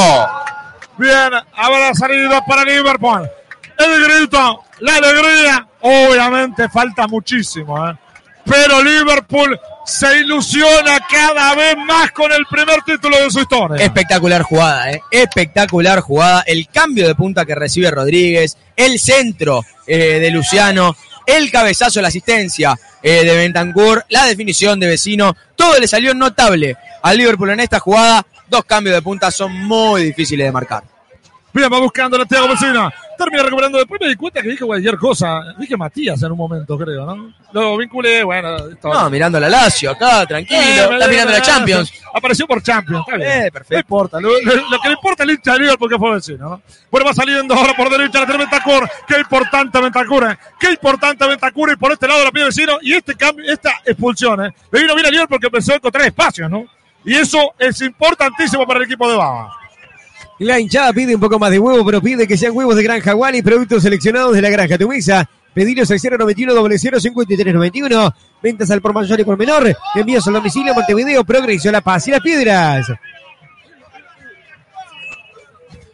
Bien, 0.99 1.31
habrá 1.55 1.94
salido 1.94 2.41
para 2.47 2.65
Liverpool. 2.65 3.28
El 3.78 4.05
grito, 4.05 4.65
la 4.81 4.97
alegría. 4.97 5.67
Obviamente 5.83 6.68
falta 6.68 7.07
muchísimo, 7.07 7.89
¿eh? 7.89 7.94
pero 8.44 8.83
Liverpool 8.83 9.59
se 9.86 10.18
ilusiona 10.18 10.98
cada 11.08 11.55
vez 11.55 11.76
más 11.86 12.10
con 12.10 12.32
el 12.32 12.44
primer 12.47 12.82
título 12.82 13.23
de 13.23 13.31
su 13.31 13.40
historia. 13.40 13.84
Espectacular 13.84 14.42
jugada, 14.42 14.90
¿eh? 14.90 15.00
espectacular 15.10 16.00
jugada. 16.00 16.42
El 16.47 16.68
cambio 16.68 17.06
de 17.06 17.15
punta 17.15 17.44
que 17.44 17.55
recibe 17.55 17.90
Rodríguez, 17.90 18.58
el 18.74 18.98
centro 18.98 19.62
eh, 19.86 20.18
de 20.18 20.31
Luciano, 20.31 20.97
el 21.24 21.50
cabezazo, 21.50 22.02
la 22.02 22.08
asistencia 22.08 22.76
eh, 23.02 23.24
de 23.24 23.36
Bentancur, 23.36 24.05
la 24.08 24.26
definición 24.26 24.81
de 24.81 24.89
Vecino, 24.89 25.36
todo 25.55 25.78
le 25.78 25.86
salió 25.86 26.15
notable 26.15 26.76
al 27.02 27.16
Liverpool 27.16 27.50
en 27.50 27.60
esta 27.60 27.78
jugada. 27.78 28.26
Dos 28.48 28.65
cambios 28.65 28.94
de 28.97 29.02
punta 29.02 29.31
son 29.31 29.52
muy 29.52 30.05
difíciles 30.05 30.47
de 30.47 30.52
marcar. 30.52 30.95
Bien, 31.57 31.73
va 31.73 31.78
buscando 31.81 32.20
a 32.20 32.26
Thiago 32.26 32.49
Vecino. 32.49 32.91
Termina 33.17 33.43
recuperando. 33.44 33.78
Después 33.78 33.99
me 33.99 34.09
di 34.09 34.15
cuenta 34.17 34.43
que 34.43 34.51
dije 34.51 34.67
cualquier 34.67 34.99
cosa. 34.99 35.41
Dije 35.57 35.75
Matías 35.75 36.23
en 36.23 36.33
un 36.33 36.36
momento, 36.36 36.76
creo, 36.76 37.07
¿no? 37.07 37.33
Lo 37.52 37.78
vinculé, 37.78 38.23
bueno. 38.25 38.57
esto- 38.68 38.93
No, 38.93 39.09
mirando 39.09 39.41
la 39.41 39.49
Lazio 39.49 39.93
acá, 39.93 40.26
tranquilo. 40.26 40.60
Eh, 40.60 40.81
está 40.93 41.09
mirando 41.09 41.33
la 41.33 41.41
Champions. 41.41 41.91
Apareció 42.12 42.47
por 42.47 42.62
Champions. 42.62 43.05
Está 43.07 43.17
bien. 43.17 43.31
Eh, 43.31 43.44
No 43.47 43.52
perfecto. 43.52 43.78
importa. 43.81 44.20
Lo, 44.20 44.28
lo- 44.43 44.68
lo 44.68 44.78
que 44.81 44.89
le 44.89 44.94
importa 44.97 45.23
al 45.23 45.31
hincha 45.31 45.57
de 45.57 45.78
porque 45.78 45.97
fue 45.97 46.12
vecino, 46.17 46.47
¿no? 46.51 46.62
Bueno, 46.91 47.07
va 47.07 47.15
saliendo 47.15 47.55
ahora 47.55 47.73
por 47.75 47.89
derecha 47.89 48.20
la 48.20 48.26
tiene 48.26 48.41
Bentancur. 48.44 48.91
Qué 49.09 49.18
importante 49.18 49.81
Bentancur, 49.81 50.25
¿eh? 50.31 50.39
Qué 50.60 50.70
importante 50.73 51.26
Bentancur. 51.26 51.73
Y 51.73 51.76
por 51.76 51.91
este 51.93 52.07
lado 52.07 52.23
la 52.23 52.31
pide 52.31 52.44
vecino. 52.44 52.76
Y 52.83 52.93
este 52.93 53.15
cambio, 53.15 53.51
esta 53.51 53.81
expulsión, 53.86 54.44
¿eh? 54.44 54.55
Le 54.70 54.81
vino 54.83 54.94
bien 54.94 55.07
a 55.07 55.10
Liverpool 55.10 55.28
porque 55.41 55.47
empezó 55.47 55.73
a 55.73 55.76
encontrar 55.76 56.05
espacios, 56.07 56.51
¿no? 56.51 56.67
Y 57.02 57.15
eso 57.15 57.55
es 57.59 57.81
importantísimo 57.81 58.67
para 58.67 58.81
el 58.81 58.85
equipo 58.85 59.10
de 59.10 59.17
Baba. 59.17 59.51
La 60.39 60.60
hinchada 60.60 60.92
pide 60.92 61.15
un 61.15 61.20
poco 61.20 61.39
más 61.39 61.50
de 61.50 61.58
huevo, 61.58 61.84
pero 61.84 62.02
pide 62.02 62.26
que 62.26 62.36
sean 62.36 62.55
huevos 62.55 62.76
de 62.76 62.82
granja 62.82 63.15
y 63.32 63.42
productos 63.42 63.82
seleccionados 63.82 64.34
de 64.34 64.42
la 64.42 64.50
granja 64.50 64.76
Tu 64.76 64.86
Mesa. 64.86 65.28
Pedidos 65.55 65.90
al 65.90 65.98
091 65.98 66.52
005391. 66.78 68.15
Ventas 68.42 68.70
al 68.70 68.82
por 68.82 68.92
mayor 68.92 69.18
y 69.18 69.24
por 69.24 69.39
menor. 69.39 69.74
Envíos 69.94 70.26
al 70.26 70.34
domicilio 70.34 70.74
Montevideo, 70.74 71.24
Progreso, 71.24 71.73
La 71.73 71.81
Paz 71.81 72.08
y 72.08 72.10
Las 72.10 72.20
Piedras. 72.20 72.86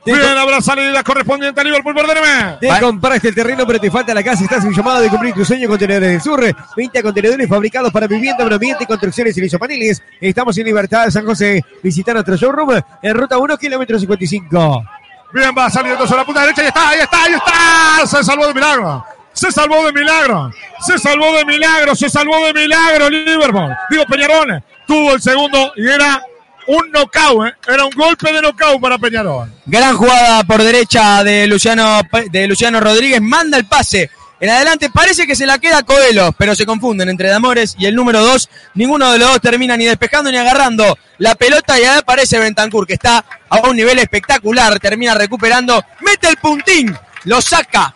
Bien, 0.04 0.20
habrá 0.36 0.60
salida 0.60 1.02
correspondiente 1.04 1.60
a 1.60 1.64
Liverpool 1.64 1.94
por 1.94 2.06
Derme. 2.06 2.56
te 2.60 2.68
compraste 2.80 3.28
el 3.28 3.34
terreno, 3.34 3.64
pero 3.66 3.78
te 3.78 3.90
falta 3.90 4.12
la 4.12 4.22
casa. 4.22 4.42
Estás 4.42 4.64
en 4.64 4.72
llamado 4.72 5.00
de 5.00 5.08
cumplir 5.08 5.32
tu 5.32 5.44
sueño 5.44 5.68
Contenedores 5.68 6.10
del 6.10 6.20
Sur. 6.20 6.44
20 6.76 7.02
contenedores 7.02 7.48
fabricados 7.48 7.92
para 7.92 8.06
vivienda, 8.08 8.44
ambiente, 8.44 8.84
construcciones 8.84 9.36
y 9.36 9.58
paneles. 9.58 10.02
Estamos 10.20 10.58
en 10.58 10.64
Libertad, 10.64 11.08
San 11.10 11.24
José. 11.24 11.64
Visita 11.82 12.12
nuestro 12.12 12.36
showroom 12.36 12.80
en 13.00 13.14
ruta 13.14 13.38
1, 13.38 13.56
kilómetro 13.58 13.98
55. 13.98 14.84
Bien, 15.32 15.50
va 15.56 15.70
saliendo 15.70 16.06
sobre 16.06 16.20
la 16.20 16.26
punta 16.26 16.40
derecha. 16.40 16.62
Ahí 16.62 16.68
está, 16.68 16.88
ahí 16.88 17.00
está, 17.00 17.24
ahí 17.24 17.32
está. 17.34 18.06
Se 18.06 18.24
salvó 18.24 18.48
de 18.48 18.54
milagro. 18.54 19.04
Se 19.32 19.52
salvó 19.52 19.86
de 19.86 19.92
milagro. 19.92 20.50
Se 20.80 20.98
salvó 20.98 21.32
de 21.36 21.44
milagro. 21.44 21.94
Se 21.94 22.10
salvó 22.10 22.44
de 22.46 22.52
milagro 22.52 23.08
Liverpool. 23.08 23.76
Digo, 23.88 24.04
Peñarol 24.06 24.62
tuvo 24.86 25.14
el 25.14 25.22
segundo 25.22 25.72
y 25.76 25.88
era 25.88 26.22
un 26.66 26.90
knockout, 26.90 27.46
¿eh? 27.46 27.54
Era 27.68 27.84
un 27.84 27.90
golpe 27.92 28.32
de 28.32 28.40
knockout 28.40 28.80
para 28.80 28.98
Peñarol. 28.98 29.52
Gran 29.66 29.96
jugada 29.96 30.44
por 30.44 30.62
derecha 30.62 31.22
de 31.24 31.46
Luciano, 31.46 32.00
de 32.30 32.46
Luciano 32.46 32.80
Rodríguez. 32.80 33.20
Manda 33.20 33.58
el 33.58 33.66
pase. 33.66 34.10
En 34.42 34.50
adelante 34.50 34.90
parece 34.90 35.24
que 35.24 35.36
se 35.36 35.46
la 35.46 35.58
queda 35.58 35.84
Coelho, 35.84 36.32
pero 36.32 36.56
se 36.56 36.66
confunden 36.66 37.08
entre 37.08 37.28
Damores 37.28 37.76
y 37.78 37.86
el 37.86 37.94
número 37.94 38.22
2. 38.22 38.50
Ninguno 38.74 39.12
de 39.12 39.18
los 39.20 39.28
dos 39.28 39.40
termina 39.40 39.76
ni 39.76 39.84
despejando 39.84 40.32
ni 40.32 40.36
agarrando 40.36 40.98
la 41.18 41.36
pelota 41.36 41.78
y 41.78 41.84
ahí 41.84 41.98
aparece 41.98 42.40
Bentancur, 42.40 42.84
que 42.84 42.94
está 42.94 43.24
a 43.48 43.60
un 43.60 43.76
nivel 43.76 44.00
espectacular. 44.00 44.80
Termina 44.80 45.14
recuperando, 45.14 45.84
mete 46.00 46.28
el 46.28 46.38
puntín, 46.38 46.92
lo 47.22 47.40
saca, 47.40 47.94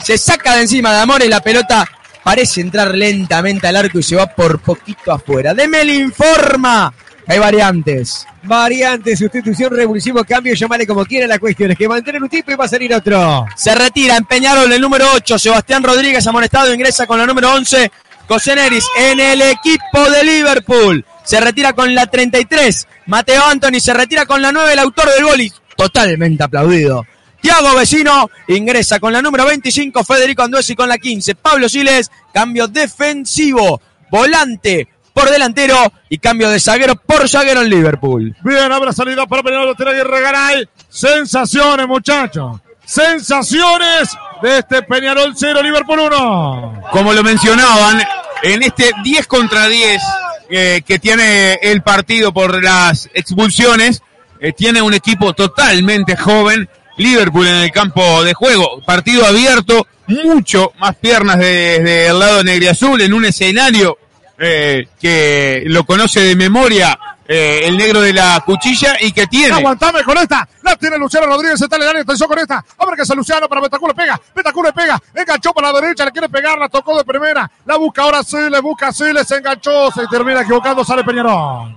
se 0.00 0.16
saca 0.16 0.54
de 0.54 0.62
encima 0.62 0.92
de 0.92 0.98
Damores 0.98 1.28
la 1.28 1.40
pelota. 1.40 1.84
Parece 2.22 2.60
entrar 2.60 2.94
lentamente 2.94 3.66
al 3.66 3.74
arco 3.74 3.98
y 3.98 4.04
se 4.04 4.14
va 4.14 4.26
por 4.26 4.60
poquito 4.60 5.10
afuera. 5.10 5.54
Deme 5.54 5.80
el 5.80 5.90
informa. 5.90 6.94
Hay 7.30 7.38
variantes. 7.38 8.26
Variante, 8.42 9.16
sustitución, 9.16 9.70
revulsivo, 9.70 10.24
cambio, 10.24 10.52
llamale 10.52 10.84
como 10.84 11.06
quiera. 11.06 11.28
La 11.28 11.38
cuestión 11.38 11.70
es 11.70 11.78
que 11.78 11.86
va 11.86 11.94
a 11.94 11.98
entrar 11.98 12.20
un 12.20 12.28
tipo 12.28 12.50
y 12.50 12.56
va 12.56 12.64
a 12.64 12.68
salir 12.68 12.92
otro. 12.92 13.46
Se 13.54 13.72
retira 13.72 14.16
en 14.16 14.24
Peñarol 14.24 14.72
el 14.72 14.80
número 14.80 15.06
8, 15.14 15.38
Sebastián 15.38 15.84
Rodríguez 15.84 16.26
amonestado, 16.26 16.74
ingresa 16.74 17.06
con 17.06 17.20
la 17.20 17.26
número 17.26 17.54
11, 17.54 17.92
Coseneris 18.26 18.84
en 18.98 19.20
el 19.20 19.42
equipo 19.42 20.10
de 20.10 20.24
Liverpool. 20.24 21.06
Se 21.22 21.40
retira 21.40 21.72
con 21.72 21.94
la 21.94 22.08
33, 22.08 22.88
Mateo 23.06 23.44
Anthony 23.44 23.78
se 23.78 23.94
retira 23.94 24.26
con 24.26 24.42
la 24.42 24.50
9, 24.50 24.72
el 24.72 24.78
autor 24.80 25.08
del 25.14 25.24
gol 25.24 25.40
y 25.40 25.52
totalmente 25.76 26.42
aplaudido. 26.42 27.06
Tiago 27.40 27.76
Vecino 27.76 28.28
ingresa 28.48 28.98
con 28.98 29.12
la 29.12 29.22
número 29.22 29.46
25, 29.46 30.02
Federico 30.02 30.42
Anduesi 30.42 30.74
con 30.74 30.88
la 30.88 30.98
15, 30.98 31.36
Pablo 31.36 31.68
Siles, 31.68 32.10
cambio 32.34 32.66
defensivo, 32.66 33.80
volante 34.10 34.88
por 35.20 35.30
delantero 35.30 35.92
y 36.08 36.18
cambio 36.18 36.48
de 36.48 36.58
zaguero 36.58 36.94
por 36.96 37.28
zaguero 37.28 37.60
en 37.60 37.68
Liverpool. 37.68 38.34
Bien, 38.42 38.72
habrá 38.72 38.92
salida 38.92 39.26
para 39.26 39.42
Peñarol, 39.42 39.76
tiene 39.76 39.92
Aguirre 39.92 40.20
Garay. 40.20 40.68
Sensaciones, 40.88 41.86
muchachos. 41.86 42.58
Sensaciones 42.86 44.16
de 44.42 44.58
este 44.58 44.82
Peñarol 44.82 45.34
0, 45.36 45.62
Liverpool 45.62 46.00
1. 46.00 46.82
Como 46.90 47.12
lo 47.12 47.22
mencionaban, 47.22 48.02
en 48.42 48.62
este 48.62 48.90
10 49.04 49.26
contra 49.26 49.68
10 49.68 50.02
eh, 50.48 50.82
que 50.86 50.98
tiene 50.98 51.54
el 51.62 51.82
partido 51.82 52.32
por 52.32 52.62
las 52.62 53.10
expulsiones, 53.12 54.02
eh, 54.40 54.52
tiene 54.54 54.80
un 54.80 54.94
equipo 54.94 55.34
totalmente 55.34 56.16
joven. 56.16 56.68
Liverpool 56.96 57.46
en 57.46 57.56
el 57.56 57.70
campo 57.70 58.24
de 58.24 58.34
juego, 58.34 58.82
partido 58.84 59.24
abierto, 59.26 59.86
mucho 60.06 60.72
más 60.78 60.96
piernas 60.96 61.38
desde 61.38 62.08
el 62.08 62.18
lado 62.18 62.42
negro 62.42 62.64
y 62.64 62.68
azul 62.68 63.00
en 63.00 63.14
un 63.14 63.24
escenario 63.24 63.96
eh, 64.42 64.88
que 64.98 65.64
lo 65.66 65.84
conoce 65.84 66.20
de 66.20 66.34
memoria 66.34 66.98
eh, 67.28 67.68
el 67.68 67.76
negro 67.76 68.00
de 68.00 68.12
la 68.12 68.42
cuchilla 68.44 68.96
y 69.00 69.12
que 69.12 69.26
tiene. 69.28 69.54
Aguantame 69.54 70.02
con 70.02 70.18
esta. 70.18 70.48
La 70.62 70.74
tiene 70.74 70.98
Luciano 70.98 71.26
Rodríguez. 71.26 71.60
Está 71.60 71.76
en 71.76 71.82
el 71.82 71.88
área. 71.88 72.02
Atención 72.02 72.28
con 72.28 72.38
esta. 72.40 72.64
Abre 72.76 72.96
que 72.96 73.02
es 73.02 73.14
Luciano 73.14 73.48
para 73.48 73.60
Betaculo. 73.60 73.94
Pega. 73.94 74.20
Betaculo 74.34 74.70
le 74.70 74.72
pega. 74.72 75.00
Enganchó 75.14 75.52
para 75.52 75.70
la 75.70 75.80
derecha. 75.80 76.04
Le 76.06 76.10
quiere 76.10 76.28
pegar. 76.28 76.58
La 76.58 76.68
tocó 76.68 76.98
de 76.98 77.04
primera. 77.04 77.48
La 77.66 77.76
busca 77.76 78.02
ahora 78.02 78.24
sí. 78.24 78.36
Le 78.50 78.60
busca 78.60 78.92
sí. 78.92 79.12
Le 79.12 79.24
se 79.24 79.36
enganchó. 79.36 79.92
Se 79.92 80.08
termina 80.08 80.40
equivocando. 80.40 80.84
Sale 80.84 81.04
Peñarol. 81.04 81.76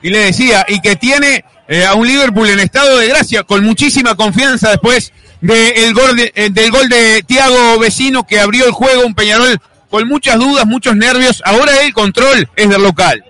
Y 0.00 0.08
le 0.08 0.18
decía, 0.18 0.64
y 0.66 0.80
que 0.80 0.96
tiene 0.96 1.44
eh, 1.68 1.84
a 1.84 1.92
un 1.92 2.06
Liverpool 2.06 2.48
en 2.48 2.60
estado 2.60 2.96
de 2.96 3.08
gracia, 3.08 3.42
con 3.42 3.62
muchísima 3.62 4.14
confianza 4.14 4.70
después 4.70 5.12
del 5.42 5.92
gol 5.92 6.16
de, 6.16 6.32
eh, 6.34 6.48
del 6.50 6.70
gol 6.70 6.88
de 6.88 7.22
Tiago 7.26 7.78
Vecino 7.78 8.26
que 8.26 8.40
abrió 8.40 8.64
el 8.64 8.72
juego. 8.72 9.04
Un 9.04 9.14
Peñarol 9.14 9.60
con 9.90 10.08
muchas 10.08 10.38
dudas, 10.38 10.66
muchos 10.66 10.96
nervios. 10.96 11.42
Ahora 11.44 11.72
el 11.82 11.92
control 11.92 12.48
es 12.56 12.68
del 12.68 12.82
local. 12.82 13.24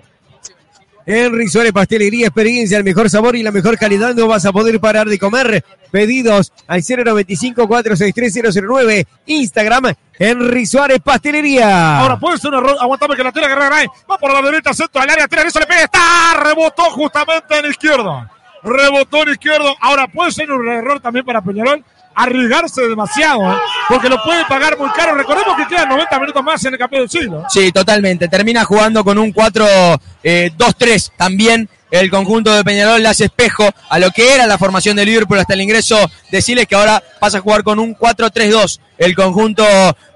Henry 1.05 1.47
Suárez 1.47 1.73
Pastelería, 1.73 2.27
experiencia, 2.27 2.77
el 2.77 2.83
mejor 2.83 3.09
sabor 3.09 3.35
y 3.35 3.41
la 3.43 3.51
mejor 3.51 3.77
calidad. 3.77 4.13
No 4.13 4.27
vas 4.27 4.45
a 4.45 4.51
poder 4.51 4.79
parar 4.79 5.07
de 5.07 5.17
comer. 5.17 5.65
Pedidos 5.89 6.53
al 6.67 6.81
095-463-009. 6.81 9.07
Instagram, 9.25 9.93
Henry 10.17 10.65
Suárez 10.65 10.99
Pastelería. 11.03 11.99
Ahora 11.99 12.19
puede 12.19 12.37
ser 12.37 12.51
un 12.51 12.59
error. 12.59 12.77
Aguantame 12.79 13.15
que 13.15 13.23
la 13.23 13.31
tira 13.31 13.47
Guerrero 13.47 13.69
Garay. 13.69 13.87
Va 14.09 14.17
por 14.17 14.31
la 14.31 14.41
derecha, 14.41 14.73
centro 14.73 15.01
al 15.01 15.09
área. 15.09 15.27
Tira, 15.27 15.41
eso 15.41 15.59
le 15.59 15.65
pega. 15.65 15.83
Está. 15.83 16.39
Rebotó 16.43 16.83
justamente 16.91 17.57
en 17.57 17.65
izquierdo. 17.65 18.29
Rebotó 18.63 19.23
en 19.23 19.29
izquierdo. 19.29 19.75
Ahora 19.81 20.07
puede 20.07 20.31
ser 20.31 20.51
un 20.51 20.67
error 20.67 20.99
también 20.99 21.25
para 21.25 21.41
Peñarol 21.41 21.83
arriesgarse 22.15 22.81
demasiado, 22.87 23.53
¿eh? 23.53 23.57
porque 23.87 24.09
lo 24.09 24.21
puede 24.23 24.45
pagar 24.45 24.77
muy 24.77 24.89
caro. 24.91 25.15
Recordemos 25.15 25.55
que 25.57 25.67
quedan 25.67 25.89
90 25.89 26.19
minutos 26.19 26.43
más 26.43 26.63
en 26.65 26.73
el 26.73 26.79
campeón 26.79 27.03
del 27.03 27.09
siglo. 27.09 27.45
Sí, 27.49 27.71
totalmente. 27.71 28.27
Termina 28.27 28.63
jugando 28.63 29.03
con 29.03 29.17
un 29.17 29.33
4-2-3 29.33 29.99
eh, 30.23 30.51
también. 31.17 31.69
El 31.89 32.09
conjunto 32.09 32.53
de 32.53 32.63
Peñarol 32.63 33.03
le 33.03 33.09
hace 33.09 33.25
espejo 33.25 33.69
a 33.89 33.99
lo 33.99 34.11
que 34.11 34.33
era 34.33 34.47
la 34.47 34.57
formación 34.57 34.95
de 34.95 35.05
Liverpool 35.05 35.39
hasta 35.39 35.53
el 35.53 35.61
ingreso 35.61 35.97
de 36.31 36.41
Siles, 36.41 36.65
que 36.65 36.75
ahora 36.75 37.03
pasa 37.19 37.39
a 37.39 37.41
jugar 37.41 37.63
con 37.63 37.79
un 37.79 37.97
4-3-2. 37.97 38.79
El 39.01 39.15
conjunto 39.15 39.65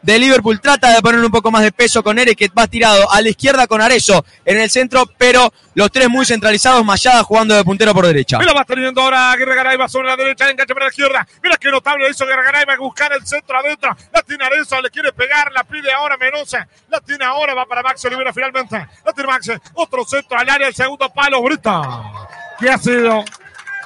de 0.03 0.19
Liverpool 0.19 0.61
trata 0.61 0.93
de 0.93 1.01
poner 1.01 1.19
un 1.19 1.31
poco 1.31 1.49
más 1.49 1.63
de 1.63 1.71
peso 1.71 2.03
con 2.03 2.19
Eres, 2.19 2.35
que 2.35 2.51
va 2.55 2.67
tirado 2.67 3.11
a 3.11 3.19
la 3.19 3.29
izquierda 3.29 3.65
con 3.65 3.81
Arezo 3.81 4.23
en 4.45 4.59
el 4.59 4.69
centro, 4.69 5.09
pero 5.17 5.51
los 5.73 5.91
tres 5.91 6.07
muy 6.07 6.23
centralizados, 6.23 6.85
Mayada 6.85 7.23
jugando 7.23 7.55
de 7.55 7.63
puntero 7.63 7.95
por 7.95 8.05
derecha. 8.05 8.37
Mira, 8.37 8.53
va 8.53 8.63
teniendo 8.63 9.01
ahora 9.01 9.31
Aguirre 9.31 9.55
Garay, 9.55 9.75
va 9.75 9.89
sobre 9.89 10.09
la 10.09 10.15
derecha, 10.15 10.51
enganche 10.51 10.75
para 10.75 10.85
la 10.85 10.91
izquierda. 10.91 11.27
Mira 11.41 11.57
qué 11.57 11.71
notable 11.71 12.07
hizo 12.11 12.25
Aguirre 12.25 12.43
Garay, 12.43 12.65
va 12.65 12.73
a 12.73 12.77
buscar 12.77 13.11
el 13.11 13.25
centro 13.25 13.57
adentro. 13.57 13.97
La 14.13 14.21
tiene 14.21 14.45
Arezo, 14.45 14.79
le 14.79 14.91
quiere 14.91 15.11
pegar, 15.13 15.51
la 15.51 15.63
pide 15.63 15.91
ahora 15.91 16.15
Menosa. 16.17 16.67
La 16.87 16.99
tiene 17.01 17.25
ahora, 17.25 17.55
va 17.55 17.65
para 17.65 17.81
Max 17.81 18.05
Olivera 18.05 18.31
finalmente. 18.31 18.87
La 19.03 19.13
tiene 19.13 19.31
Max, 19.31 19.51
otro 19.73 20.05
centro 20.05 20.37
al 20.37 20.47
área, 20.47 20.67
el 20.67 20.75
segundo 20.75 21.09
palo, 21.09 21.41
Brita. 21.41 22.03
Que 22.59 22.69
ha 22.69 22.77
sido 22.77 23.25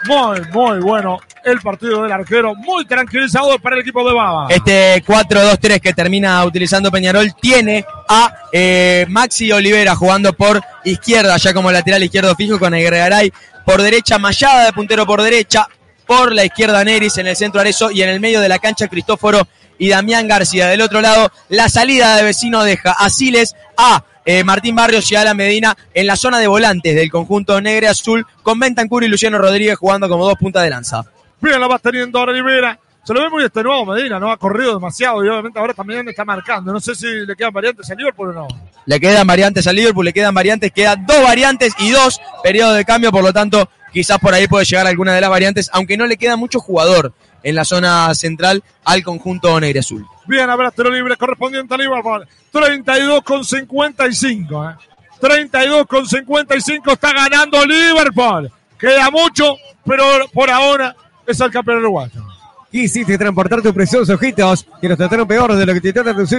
muy, 0.05 0.41
muy 0.51 0.79
bueno 0.79 1.19
el 1.43 1.59
partido 1.61 2.03
del 2.03 2.11
arquero, 2.11 2.55
muy 2.55 2.85
tranquilizador 2.85 3.61
para 3.61 3.75
el 3.75 3.81
equipo 3.81 4.07
de 4.07 4.13
Baba. 4.13 4.47
Este 4.49 5.03
4-2-3 5.03 5.79
que 5.79 5.93
termina 5.93 6.43
utilizando 6.43 6.91
Peñarol 6.91 7.33
tiene 7.39 7.85
a 8.07 8.33
eh, 8.51 9.05
Maxi 9.09 9.51
Olivera 9.51 9.95
jugando 9.95 10.33
por 10.33 10.61
izquierda, 10.83 11.37
ya 11.37 11.53
como 11.53 11.71
lateral 11.71 12.03
izquierdo 12.03 12.35
fijo 12.35 12.59
con 12.59 12.73
Garay 12.73 13.31
por 13.65 13.81
derecha, 13.81 14.17
Mayada 14.17 14.65
de 14.65 14.73
puntero 14.73 15.05
por 15.05 15.21
derecha, 15.21 15.67
por 16.05 16.33
la 16.33 16.43
izquierda 16.43 16.83
Neris, 16.83 17.17
en 17.19 17.27
el 17.27 17.35
centro 17.35 17.61
Arezo 17.61 17.91
y 17.91 18.01
en 18.01 18.09
el 18.09 18.19
medio 18.19 18.41
de 18.41 18.49
la 18.49 18.59
cancha 18.59 18.87
Cristóforo 18.87 19.47
y 19.77 19.89
Damián 19.89 20.27
García. 20.27 20.67
Del 20.67 20.81
otro 20.81 21.01
lado, 21.01 21.31
la 21.49 21.69
salida 21.69 22.15
de 22.15 22.23
vecino 22.23 22.63
deja 22.63 22.91
a 22.91 23.09
Siles, 23.09 23.55
a 23.77 24.03
eh, 24.31 24.43
Martín 24.43 24.75
Barrios 24.75 25.11
y 25.11 25.15
Alan 25.15 25.35
Medina 25.35 25.75
en 25.91 26.05
la 26.05 26.15
zona 26.15 26.37
de 26.37 26.45
volantes 26.45 26.93
del 26.93 27.09
conjunto 27.09 27.59
negro 27.61 27.87
y 27.87 27.89
azul, 27.89 28.27
con 28.43 28.59
Bentancur 28.59 29.03
y 29.03 29.07
Luciano 29.07 29.39
Rodríguez 29.39 29.75
jugando 29.75 30.07
como 30.07 30.23
dos 30.23 30.35
puntas 30.35 30.61
de 30.61 30.69
lanza. 30.69 31.03
Bien, 31.41 31.59
la 31.59 31.65
va 31.65 31.79
teniendo 31.79 32.19
ahora 32.19 32.33
Rivera. 32.33 32.79
Se 33.03 33.11
lo 33.11 33.23
ve 33.23 33.29
muy 33.31 33.43
extenuado 33.43 33.87
Medina, 33.87 34.19
¿no? 34.19 34.31
Ha 34.31 34.37
corrido 34.37 34.75
demasiado 34.75 35.25
y 35.25 35.29
obviamente 35.29 35.57
ahora 35.57 35.73
también 35.73 36.07
está 36.07 36.25
marcando. 36.25 36.71
No 36.71 36.79
sé 36.79 36.93
si 36.93 37.07
le 37.07 37.35
quedan 37.35 37.51
variantes 37.51 37.89
a 37.89 37.95
Liverpool 37.95 38.29
o 38.29 38.33
no. 38.33 38.47
Le 38.85 38.99
quedan 38.99 39.25
variantes 39.25 39.65
a 39.65 39.73
Liverpool, 39.73 40.05
le 40.05 40.13
quedan 40.13 40.35
variantes, 40.35 40.71
quedan 40.73 41.07
dos 41.07 41.23
variantes 41.23 41.73
y 41.79 41.89
dos 41.89 42.21
periodos 42.43 42.77
de 42.77 42.85
cambio, 42.85 43.11
por 43.11 43.23
lo 43.23 43.33
tanto, 43.33 43.67
quizás 43.91 44.19
por 44.19 44.35
ahí 44.35 44.47
puede 44.47 44.63
llegar 44.63 44.85
alguna 44.85 45.15
de 45.15 45.21
las 45.21 45.31
variantes, 45.31 45.71
aunque 45.73 45.97
no 45.97 46.05
le 46.05 46.17
queda 46.17 46.35
mucho 46.35 46.59
jugador 46.59 47.13
en 47.41 47.55
la 47.55 47.65
zona 47.65 48.13
central 48.13 48.63
al 48.85 49.01
conjunto 49.01 49.59
negro 49.59 49.79
azul. 49.79 50.05
Bien, 50.29 50.47
habrá 50.47 50.69
tiro 50.69 50.91
libre 50.91 51.17
correspondiente 51.17 51.73
a 51.73 51.77
Liverpool. 51.77 52.23
32 52.51 53.23
con 53.23 53.43
55, 53.43 54.69
¿eh? 54.69 54.75
32 55.19 55.87
con 55.87 56.05
55 56.05 56.91
está 56.91 57.11
ganando 57.13 57.65
Liverpool. 57.65 58.51
Queda 58.77 59.09
mucho, 59.09 59.55
pero 59.83 60.03
por 60.31 60.51
ahora 60.51 60.95
es 61.25 61.39
el 61.39 61.49
campeón 61.49 61.79
uruguayo. 61.79 62.23
Quisiste 62.71 63.17
transportar 63.17 63.63
tus 63.63 63.73
preciosos 63.73 64.07
ojitos 64.11 64.67
que 64.79 64.87
nos 64.87 64.99
trataron 64.99 65.27
peor 65.27 65.55
de 65.55 65.65
lo 65.65 65.73
que 65.73 65.81
te 65.81 65.93
tratan 65.93 66.15
tus. 66.15 66.31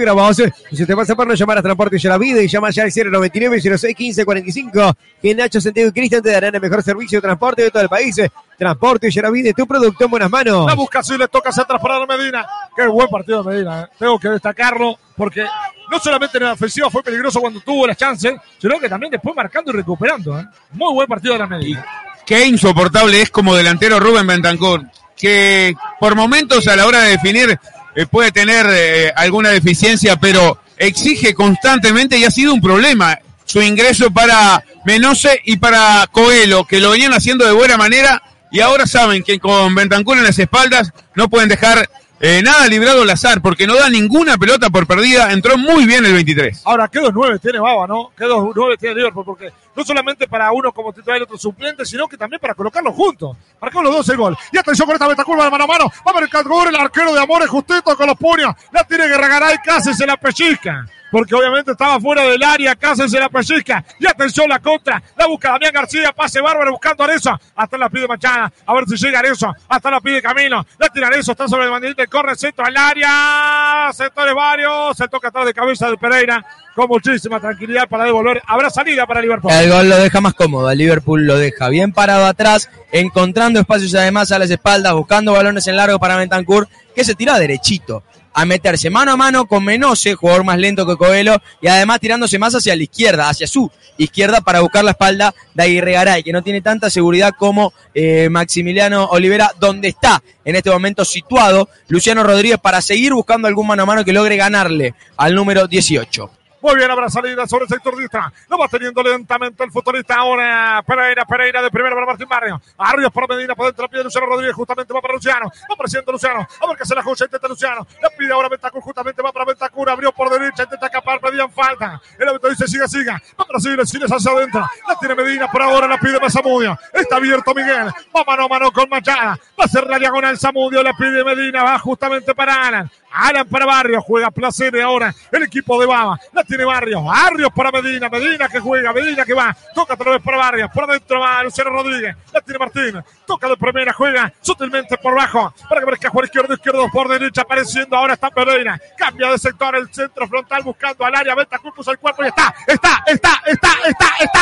Y 0.71 0.77
si 0.77 0.85
te 0.85 0.95
pasa 0.95 1.13
por 1.13 1.27
no 1.27 1.33
llamar 1.33 1.57
a 1.57 1.61
Transporte 1.61 1.97
y 2.01 2.07
la 2.07 2.17
vida 2.17 2.41
y 2.41 2.47
llama 2.47 2.69
ya 2.69 2.83
al 2.83 2.91
099 2.95 3.59
06 3.77 3.93
15 3.93 4.23
45 4.23 4.93
que 5.21 5.35
Nacho 5.35 5.59
Santiago 5.59 5.89
y 5.89 5.91
Cristian 5.91 6.21
te 6.21 6.31
darán 6.31 6.55
el 6.55 6.61
mejor 6.61 6.81
servicio 6.81 7.17
de 7.17 7.23
transporte 7.23 7.63
de 7.63 7.71
todo 7.71 7.83
el 7.83 7.89
país. 7.89 8.15
Transporte 8.61 9.09
y 9.11 9.19
la 9.19 9.31
vida, 9.31 9.51
tu 9.57 9.65
producto 9.65 10.05
en 10.05 10.11
buenas 10.11 10.29
manos. 10.29 10.67
La 10.67 10.75
busca 10.75 11.01
si 11.01 11.17
le 11.17 11.27
toca 11.27 11.49
hacer 11.49 11.65
transportar 11.65 12.03
a 12.03 12.05
Medina. 12.05 12.45
Qué 12.75 12.85
buen 12.85 13.07
partido 13.07 13.41
de 13.41 13.49
Medina. 13.49 13.81
¿eh? 13.81 13.87
Tengo 13.97 14.19
que 14.19 14.29
destacarlo 14.29 14.99
porque 15.17 15.43
no 15.89 15.99
solamente 15.99 16.37
en 16.37 16.43
la 16.43 16.53
ofensiva 16.53 16.87
fue 16.91 17.01
peligroso 17.01 17.41
cuando 17.41 17.59
tuvo 17.61 17.87
las 17.87 17.97
chances, 17.97 18.35
sino 18.59 18.79
que 18.79 18.87
también 18.87 19.13
después 19.13 19.35
marcando 19.35 19.71
y 19.71 19.77
recuperando. 19.77 20.39
¿eh? 20.39 20.45
Muy 20.73 20.93
buen 20.93 21.07
partido 21.07 21.33
de 21.33 21.39
la 21.39 21.47
Medina. 21.47 21.83
Qué 22.23 22.45
insoportable 22.45 23.23
es 23.23 23.31
como 23.31 23.55
delantero 23.55 23.99
Rubén 23.99 24.27
Bentancur 24.27 24.85
que 25.17 25.73
por 25.99 26.13
momentos 26.13 26.67
a 26.67 26.75
la 26.75 26.85
hora 26.85 27.01
de 27.01 27.11
definir 27.13 27.59
eh, 27.95 28.05
puede 28.05 28.31
tener 28.31 28.67
eh, 28.69 29.11
alguna 29.15 29.49
deficiencia, 29.49 30.17
pero 30.17 30.59
exige 30.77 31.33
constantemente 31.33 32.15
y 32.15 32.25
ha 32.25 32.29
sido 32.29 32.53
un 32.53 32.61
problema 32.61 33.17
su 33.43 33.59
ingreso 33.59 34.11
para 34.11 34.63
Menose 34.85 35.41
y 35.45 35.57
para 35.57 36.05
Coelho, 36.11 36.63
que 36.65 36.79
lo 36.79 36.91
venían 36.91 37.13
haciendo 37.13 37.43
de 37.43 37.53
buena 37.53 37.75
manera 37.75 38.21
y 38.51 38.59
ahora 38.59 38.85
saben 38.85 39.23
que 39.23 39.39
con 39.39 39.73
Bentancur 39.73 40.17
en 40.17 40.23
las 40.23 40.37
espaldas 40.37 40.91
no 41.15 41.29
pueden 41.29 41.49
dejar 41.49 41.89
eh, 42.19 42.41
nada 42.43 42.67
librado 42.67 43.01
al 43.01 43.09
azar, 43.09 43.41
porque 43.41 43.65
no 43.65 43.75
da 43.75 43.89
ninguna 43.89 44.37
pelota 44.37 44.69
por 44.69 44.85
perdida. 44.85 45.31
Entró 45.31 45.57
muy 45.57 45.85
bien 45.85 46.05
el 46.05 46.13
23. 46.13 46.61
Ahora, 46.65 46.87
¿qué 46.87 46.99
dos 46.99 47.11
nueve 47.13 47.39
tiene 47.39 47.59
Baba, 47.59 47.87
no? 47.87 48.11
¿Qué 48.15 48.25
dos 48.25 48.51
nueve 48.55 48.77
tiene 48.77 48.95
Liverpool? 48.95 49.25
Porque 49.25 49.51
no 49.75 49.83
solamente 49.83 50.27
para 50.27 50.51
uno 50.51 50.71
como 50.71 50.93
titular 50.93 51.19
y 51.19 51.23
otro 51.23 51.37
suplente, 51.37 51.85
sino 51.85 52.07
que 52.07 52.17
también 52.17 52.39
para 52.39 52.53
colocarlos 52.53 52.93
juntos. 52.93 53.37
Marcó 53.59 53.81
los 53.81 53.93
dos 53.93 54.09
el 54.09 54.17
gol. 54.17 54.37
Y 54.51 54.57
atención 54.57 54.85
con 54.85 54.95
esta 54.95 55.07
meta 55.07 55.23
de 55.23 55.49
mano 55.49 55.63
a 55.63 55.67
mano. 55.67 55.85
Va 56.05 56.11
a 56.11 56.13
ver 56.13 56.23
el 56.23 56.29
Catgol, 56.29 56.67
el 56.69 56.75
arquero 56.75 57.13
de 57.13 57.21
Amores 57.21 57.49
justito 57.49 57.95
con 57.95 58.07
los 58.07 58.17
puños. 58.17 58.53
La 58.71 58.83
tiene 58.83 59.07
que 59.07 59.17
regalar 59.17 59.53
y 59.55 59.57
casi 59.59 60.05
la 60.05 60.17
pellizca. 60.17 60.85
Porque 61.11 61.35
obviamente 61.35 61.71
estaba 61.71 61.99
fuera 61.99 62.23
del 62.23 62.41
área, 62.41 62.73
se 62.95 63.19
la 63.19 63.27
pellizca. 63.27 63.83
Y 63.99 64.07
atención 64.07 64.47
la 64.47 64.59
contra. 64.59 65.03
La 65.17 65.27
busca 65.27 65.51
Damián 65.51 65.73
García, 65.73 66.13
pase 66.13 66.39
bárbaro 66.39 66.71
buscando 66.71 67.03
a 67.03 67.07
Arezzo. 67.07 67.37
Hasta 67.53 67.77
la 67.77 67.89
pide 67.89 68.07
Machada. 68.07 68.51
A 68.65 68.73
ver 68.73 68.85
si 68.87 68.95
llega 68.95 69.19
Arezzo. 69.19 69.53
Hasta 69.67 69.91
la 69.91 69.99
pide 69.99 70.21
Camino. 70.21 70.65
La 70.77 70.87
tira 70.87 71.07
Arezzo, 71.07 71.33
está 71.33 71.49
sobre 71.49 71.65
el 71.65 71.71
bandito 71.71 72.01
y 72.01 72.07
corre 72.07 72.35
centro 72.35 72.65
al 72.65 72.77
área. 72.77 73.91
Sectores 73.91 74.33
varios. 74.33 74.95
Se 74.95 75.07
toca 75.09 75.27
atrás 75.27 75.45
de 75.45 75.53
cabeza 75.53 75.89
de 75.89 75.97
Pereira 75.97 76.45
con 76.75 76.87
muchísima 76.87 77.39
tranquilidad 77.39 77.87
para 77.87 78.05
devolver. 78.05 78.41
Habrá 78.45 78.69
salida 78.69 79.05
para 79.05 79.21
Liverpool. 79.21 79.51
El 79.51 79.69
gol 79.69 79.89
lo 79.89 79.97
deja 79.97 80.21
más 80.21 80.33
cómodo. 80.33 80.69
El 80.69 80.77
Liverpool 80.77 81.25
lo 81.25 81.37
deja 81.37 81.69
bien 81.69 81.91
parado 81.91 82.25
atrás, 82.25 82.69
encontrando 82.91 83.59
espacios 83.59 83.93
además 83.95 84.31
a 84.31 84.39
las 84.39 84.49
espaldas, 84.49 84.93
buscando 84.93 85.33
balones 85.33 85.67
en 85.67 85.75
largo 85.75 85.99
para 85.99 86.17
Bentancur, 86.17 86.67
que 86.95 87.03
se 87.03 87.15
tira 87.15 87.39
derechito 87.39 88.03
a 88.33 88.45
meterse 88.45 88.89
mano 88.89 89.11
a 89.11 89.17
mano 89.17 89.45
con 89.45 89.63
Menose, 89.63 90.15
jugador 90.15 90.43
más 90.43 90.57
lento 90.57 90.85
que 90.85 90.95
Coelho, 90.95 91.37
y 91.61 91.67
además 91.67 91.99
tirándose 91.99 92.39
más 92.39 92.55
hacia 92.55 92.75
la 92.75 92.83
izquierda, 92.83 93.29
hacia 93.29 93.47
su 93.47 93.69
izquierda 93.97 94.41
para 94.41 94.61
buscar 94.61 94.83
la 94.83 94.91
espalda 94.91 95.33
de 95.53 95.63
Aguirre 95.63 95.93
Garay, 95.93 96.23
que 96.23 96.31
no 96.31 96.41
tiene 96.41 96.61
tanta 96.61 96.89
seguridad 96.89 97.33
como 97.37 97.73
eh, 97.93 98.29
Maximiliano 98.29 99.05
Olivera, 99.05 99.51
donde 99.59 99.89
está 99.89 100.23
en 100.45 100.55
este 100.55 100.71
momento 100.71 101.03
situado 101.05 101.69
Luciano 101.87 102.23
Rodríguez 102.23 102.57
para 102.59 102.81
seguir 102.81 103.13
buscando 103.13 103.47
algún 103.47 103.67
mano 103.67 103.83
a 103.83 103.85
mano 103.85 104.05
que 104.05 104.13
logre 104.13 104.37
ganarle 104.37 104.95
al 105.17 105.35
número 105.35 105.67
18. 105.67 106.40
Muy 106.61 106.75
bien, 106.75 106.91
habrá 106.91 107.09
salida 107.09 107.47
sobre 107.47 107.63
el 107.63 107.69
sector 107.69 107.97
diestra. 107.97 108.31
Lo 108.47 108.57
va 108.57 108.67
teniendo 108.67 109.01
lentamente 109.01 109.63
el 109.63 109.71
futbolista 109.71 110.15
ahora. 110.15 110.83
Pereira, 110.85 111.25
Pereira 111.25 111.61
de 111.61 111.71
primera 111.71 111.95
para 111.95 112.05
Martín 112.05 112.27
Barrio. 112.29 112.61
Arrios 112.77 113.11
para 113.11 113.25
Medina, 113.27 113.55
por 113.55 113.65
dentro 113.65 113.89
pide 113.89 114.03
Luciano 114.03 114.27
Rodríguez. 114.27 114.55
Justamente 114.55 114.93
va 114.93 115.01
para 115.01 115.15
Luciano. 115.15 115.51
Va 115.69 115.75
presidente 115.75 116.11
Luciano. 116.11 116.39
A 116.39 116.67
ver 116.67 116.77
qué 116.77 116.85
se 116.85 116.93
la 116.93 117.01
juega, 117.01 117.25
intenta 117.25 117.47
Luciano. 117.47 117.87
La 117.99 118.09
pide 118.11 118.31
ahora 118.31 118.47
Ventacur, 118.47 118.81
justamente 118.81 119.23
va 119.23 119.31
para 119.31 119.45
Ventacur. 119.45 119.89
Abrió 119.89 120.11
por 120.11 120.29
derecha, 120.29 120.63
intenta 120.63 120.85
escapar, 120.85 121.19
pedían 121.19 121.51
falta. 121.51 121.99
El 122.19 122.27
árbitro 122.27 122.51
dice 122.51 122.67
siga, 122.67 122.87
siga. 122.87 123.19
Va 123.39 123.45
para 123.45 123.59
seguir, 123.59 123.87
sigue 123.87 124.05
hacia 124.05 124.31
adentro. 124.31 124.61
La 124.87 124.95
tiene 124.97 125.15
Medina, 125.15 125.51
por 125.51 125.63
ahora 125.63 125.87
la 125.87 125.97
pide 125.97 126.19
más 126.19 126.31
Zamudio. 126.31 126.77
Está 126.93 127.15
abierto 127.15 127.55
Miguel. 127.55 127.87
Va 128.15 128.23
mano 128.23 128.45
a 128.45 128.47
mano 128.47 128.71
con 128.71 128.87
Machada. 128.87 129.39
Va 129.59 129.65
a 129.65 129.67
ser 129.67 129.87
la 129.87 129.97
diagonal 129.97 130.37
Zamudio. 130.37 130.83
La 130.83 130.93
pide 130.93 131.23
Medina. 131.23 131.63
Va 131.63 131.79
justamente 131.79 132.35
para 132.35 132.67
Alan. 132.67 132.91
Alan 133.11 133.47
para 133.47 133.65
Barrios, 133.65 134.03
juega 134.05 134.31
Placer 134.31 134.81
ahora 134.81 135.13
el 135.31 135.43
equipo 135.43 135.79
de 135.79 135.85
Baba. 135.85 136.19
La 136.33 136.43
tiene 136.43 136.65
Barrios, 136.65 137.03
Barrios 137.03 137.49
para 137.55 137.71
Medina, 137.71 138.09
Medina 138.09 138.47
que 138.47 138.59
juega, 138.59 138.93
Medina 138.93 139.25
que 139.25 139.33
va, 139.33 139.55
toca 139.73 139.93
otra 139.95 140.11
vez 140.11 140.21
para 140.21 140.37
Barrios, 140.37 140.69
por 140.73 140.83
adentro 140.83 141.19
va 141.19 141.43
Luciano 141.43 141.71
Rodríguez, 141.71 142.15
la 142.33 142.41
tiene 142.41 142.59
Martín, 142.59 143.03
toca 143.25 143.47
de 143.47 143.57
primera, 143.57 143.93
juega 143.93 144.31
sutilmente 144.41 144.97
por 144.97 145.15
bajo, 145.15 145.53
para 145.67 145.81
que 145.81 145.83
aparezca 145.83 146.09
jugar 146.09 146.25
izquierdo, 146.25 146.53
izquierdo 146.53 146.89
por 146.91 147.07
derecha, 147.07 147.41
apareciendo 147.41 147.95
ahora 147.95 148.13
está 148.13 148.29
Pereira, 148.29 148.79
cambia 148.97 149.31
de 149.31 149.37
sector 149.37 149.75
el 149.75 149.93
centro 149.93 150.27
frontal 150.27 150.63
buscando 150.63 151.05
al 151.05 151.15
área, 151.15 151.35
Venta 151.35 151.59
puso 151.75 151.91
el 151.91 151.99
cuerpo 151.99 152.23
y 152.23 152.27
está, 152.27 152.53
está, 152.67 153.03
está, 153.05 153.41
está, 153.45 153.69
está, 153.87 154.07
está. 154.19 154.41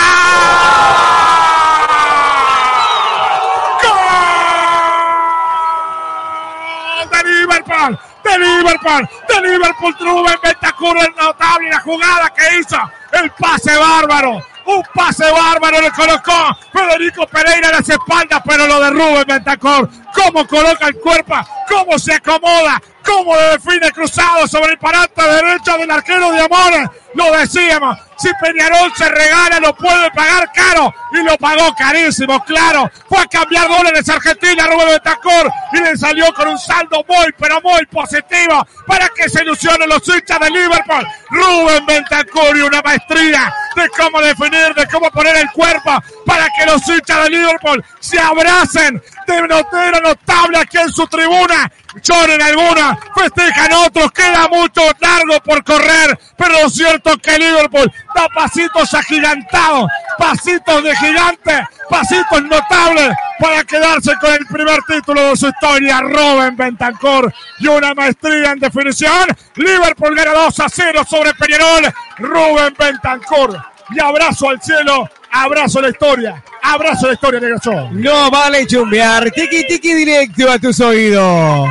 ¡Gol! 7.01 7.09
¡De 7.09 7.23
Liverpool! 7.29 8.08
De 8.29 8.39
Liverpool, 8.39 9.09
de 9.27 9.49
Liverpool, 9.49 9.95
Rubén 9.99 10.37
Bentancur, 10.43 10.97
el 10.99 11.15
notable 11.15 11.69
la 11.69 11.79
jugada 11.79 12.29
que 12.29 12.59
hizo, 12.59 12.77
el 13.13 13.31
pase 13.31 13.75
bárbaro, 13.75 14.41
un 14.65 14.83
pase 14.93 15.29
bárbaro 15.31 15.81
le 15.81 15.91
colocó 15.91 16.55
Federico 16.71 17.25
Pereira 17.27 17.69
en 17.69 17.75
las 17.75 17.89
espaldas, 17.89 18.41
pero 18.45 18.67
lo 18.67 18.79
de 18.79 18.89
Rubén 18.91 19.23
Bentancur, 19.27 19.89
cómo 20.13 20.45
coloca 20.47 20.87
el 20.87 20.95
cuerpo, 20.95 21.35
cómo 21.67 21.97
se 21.97 22.13
acomoda, 22.13 22.81
cómo 23.03 23.35
define 23.35 23.91
cruzado 23.91 24.47
sobre 24.47 24.73
el 24.73 24.79
parante 24.79 25.21
derecho 25.21 25.77
del 25.77 25.91
arquero 25.91 26.31
de 26.31 26.41
Amores, 26.41 26.89
lo 27.15 27.31
decíamos, 27.31 27.97
si 28.17 28.29
Peñarol 28.41 28.91
se 28.95 29.09
regala 29.09 29.59
lo 29.59 29.73
puede 29.75 30.11
pagar 30.11 30.51
caro 30.53 30.93
y 31.13 31.23
lo 31.23 31.37
pagó 31.37 31.73
carísimo, 31.73 32.43
claro. 32.43 32.91
Fue 33.07 33.19
a 33.19 33.25
cambiar 33.25 33.67
goles 33.67 34.05
de 34.05 34.13
Argentina, 34.13 34.67
Rubén 34.67 34.89
Betancur 34.89 35.51
y 35.73 35.79
le 35.79 35.97
salió 35.97 36.31
con 36.33 36.49
un 36.49 36.59
saldo 36.59 37.03
muy, 37.07 37.33
pero 37.37 37.61
muy 37.61 37.85
positivo 37.85 38.67
para 38.85 39.09
que 39.09 39.29
se 39.29 39.41
ilusionen 39.43 39.89
los 39.89 40.07
hinchas 40.07 40.39
de 40.39 40.49
Liverpool. 40.49 41.07
Rubén 41.29 41.85
Bentancur 41.85 42.57
y 42.57 42.61
una 42.61 42.81
maestría 42.81 43.53
de 43.75 43.87
cómo 43.89 44.21
definir, 44.21 44.73
de 44.75 44.87
cómo 44.87 45.09
poner 45.11 45.37
el 45.37 45.51
cuerpo 45.51 45.91
para 46.29 46.47
que 46.51 46.65
los 46.67 46.87
hinchas 46.87 47.23
de 47.23 47.29
Liverpool 47.31 47.83
se 47.99 48.19
abracen 48.19 49.01
de 49.25 49.47
notera 49.47 49.99
notable 49.99 50.59
aquí 50.59 50.77
en 50.77 50.89
su 50.89 51.07
tribuna. 51.07 51.71
Lloren 52.03 52.39
algunas, 52.39 52.99
festejan 53.15 53.73
otros, 53.73 54.11
queda 54.11 54.47
mucho 54.47 54.81
largo 54.99 55.39
por 55.43 55.63
correr, 55.63 56.19
pero 56.37 56.61
lo 56.61 56.69
cierto 56.69 57.09
es 57.13 57.17
que 57.17 57.39
Liverpool 57.39 57.91
da 58.13 58.27
pasitos 58.29 58.93
agigantados, 58.93 59.89
pasitos 60.19 60.83
de 60.83 60.95
gigante, 60.97 61.67
pasitos 61.89 62.43
notables 62.43 63.15
para 63.39 63.63
quedarse 63.63 64.13
con 64.21 64.31
el 64.31 64.45
primer 64.45 64.79
título 64.83 65.29
de 65.29 65.35
su 65.35 65.47
historia. 65.47 65.99
Robin 66.01 66.55
Bentancur 66.55 67.33
y 67.57 67.67
una 67.67 67.95
maestría 67.95 68.51
en 68.51 68.59
definición. 68.59 69.29
Liverpool 69.55 70.15
gana 70.15 70.33
2 70.33 70.59
a 70.59 70.69
0 70.69 71.01
sobre 71.09 71.33
Peñarol. 71.33 71.91
Rubén 72.19 72.75
Bentancur. 72.77 73.59
Y 73.91 73.99
abrazo 73.99 74.49
al 74.49 74.61
cielo, 74.61 75.09
abrazo 75.31 75.79
a 75.79 75.83
la 75.83 75.89
historia, 75.89 76.43
abrazo 76.61 77.05
a 77.05 77.07
la 77.09 77.13
historia, 77.13 77.39
Negrachón. 77.39 78.01
No 78.01 78.29
vale 78.29 78.65
chumbear, 78.65 79.31
tiki 79.31 79.65
tiki 79.67 79.93
directo 79.93 80.49
a 80.51 80.59
tus 80.59 80.79
oídos. 80.79 81.69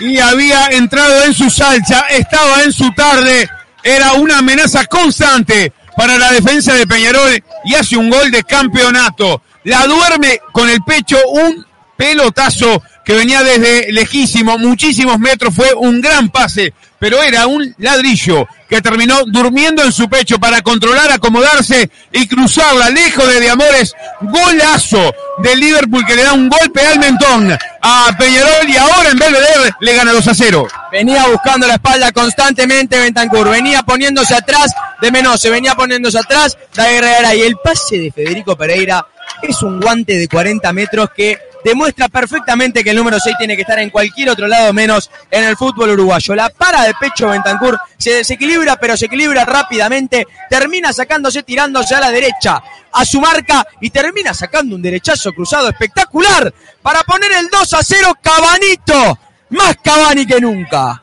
Y 0.00 0.18
había 0.18 0.66
entrado 0.68 1.24
en 1.24 1.34
su 1.34 1.50
salsa, 1.50 2.06
estaba 2.10 2.62
en 2.62 2.72
su 2.72 2.90
tarde, 2.92 3.48
era 3.82 4.14
una 4.14 4.38
amenaza 4.38 4.84
constante 4.86 5.72
para 5.96 6.18
la 6.18 6.32
defensa 6.32 6.74
de 6.74 6.86
Peñarol 6.86 7.42
y 7.64 7.74
hace 7.74 7.96
un 7.96 8.10
gol 8.10 8.30
de 8.30 8.42
campeonato. 8.42 9.42
La 9.64 9.86
duerme 9.86 10.40
con 10.52 10.68
el 10.68 10.82
pecho 10.82 11.16
un 11.28 11.64
pelotazo 11.96 12.82
que 13.04 13.14
venía 13.14 13.42
desde 13.42 13.92
lejísimo, 13.92 14.58
muchísimos 14.58 15.18
metros, 15.18 15.54
fue 15.54 15.74
un 15.74 16.00
gran 16.00 16.30
pase, 16.30 16.72
pero 17.04 17.22
era 17.22 17.46
un 17.46 17.74
ladrillo 17.76 18.48
que 18.66 18.80
terminó 18.80 19.24
durmiendo 19.26 19.84
en 19.84 19.92
su 19.92 20.08
pecho 20.08 20.38
para 20.38 20.62
controlar, 20.62 21.12
acomodarse 21.12 21.90
y 22.10 22.26
cruzarla 22.26 22.88
lejos 22.88 23.28
de 23.28 23.42
Diamores. 23.42 23.94
Golazo 24.22 25.14
de 25.36 25.54
Liverpool 25.54 26.06
que 26.06 26.16
le 26.16 26.22
da 26.22 26.32
un 26.32 26.48
golpe 26.48 26.80
al 26.80 26.98
mentón 26.98 27.58
a 27.82 28.16
Peñarol 28.18 28.70
y 28.70 28.78
ahora 28.78 29.10
en 29.10 29.18
Belvedere 29.18 29.74
le 29.80 29.94
gana 29.94 30.12
2 30.12 30.28
a 30.28 30.34
0. 30.34 30.66
Venía 30.90 31.26
buscando 31.26 31.66
la 31.66 31.74
espalda 31.74 32.10
constantemente 32.10 32.98
Bentancur, 32.98 33.50
venía 33.50 33.82
poniéndose 33.82 34.34
atrás 34.34 34.72
de 35.02 35.10
Menose, 35.10 35.50
venía 35.50 35.74
poniéndose 35.74 36.18
atrás 36.18 36.56
de 36.74 36.96
Herrera 36.96 37.34
y 37.34 37.42
el 37.42 37.56
pase 37.62 37.98
de 37.98 38.12
Federico 38.12 38.56
Pereira 38.56 39.06
es 39.42 39.60
un 39.60 39.78
guante 39.78 40.16
de 40.16 40.26
40 40.26 40.72
metros 40.72 41.10
que 41.14 41.38
demuestra 41.64 42.08
perfectamente 42.08 42.84
que 42.84 42.90
el 42.90 42.96
número 42.96 43.18
6 43.18 43.36
tiene 43.38 43.56
que 43.56 43.62
estar 43.62 43.78
en 43.78 43.90
cualquier 43.90 44.28
otro 44.28 44.46
lado 44.46 44.72
menos 44.72 45.10
en 45.30 45.44
el 45.44 45.56
fútbol 45.56 45.90
uruguayo. 45.90 46.34
La 46.34 46.50
para 46.50 46.82
de 46.82 46.94
pecho 47.00 47.28
Bentancur 47.28 47.78
se 47.96 48.16
desequilibra, 48.16 48.76
pero 48.76 48.96
se 48.96 49.06
equilibra 49.06 49.44
rápidamente, 49.44 50.26
termina 50.50 50.92
sacándose, 50.92 51.42
tirándose 51.42 51.94
a 51.94 52.00
la 52.00 52.10
derecha, 52.10 52.62
a 52.92 53.04
su 53.04 53.20
marca 53.20 53.66
y 53.80 53.90
termina 53.90 54.34
sacando 54.34 54.76
un 54.76 54.82
derechazo 54.82 55.32
cruzado 55.32 55.68
espectacular 55.68 56.52
para 56.82 57.02
poner 57.02 57.32
el 57.32 57.48
2 57.48 57.72
a 57.72 57.82
0 57.82 58.18
Cabanito. 58.20 59.18
Más 59.50 59.76
Cabani 59.82 60.26
que 60.26 60.40
nunca. 60.40 61.00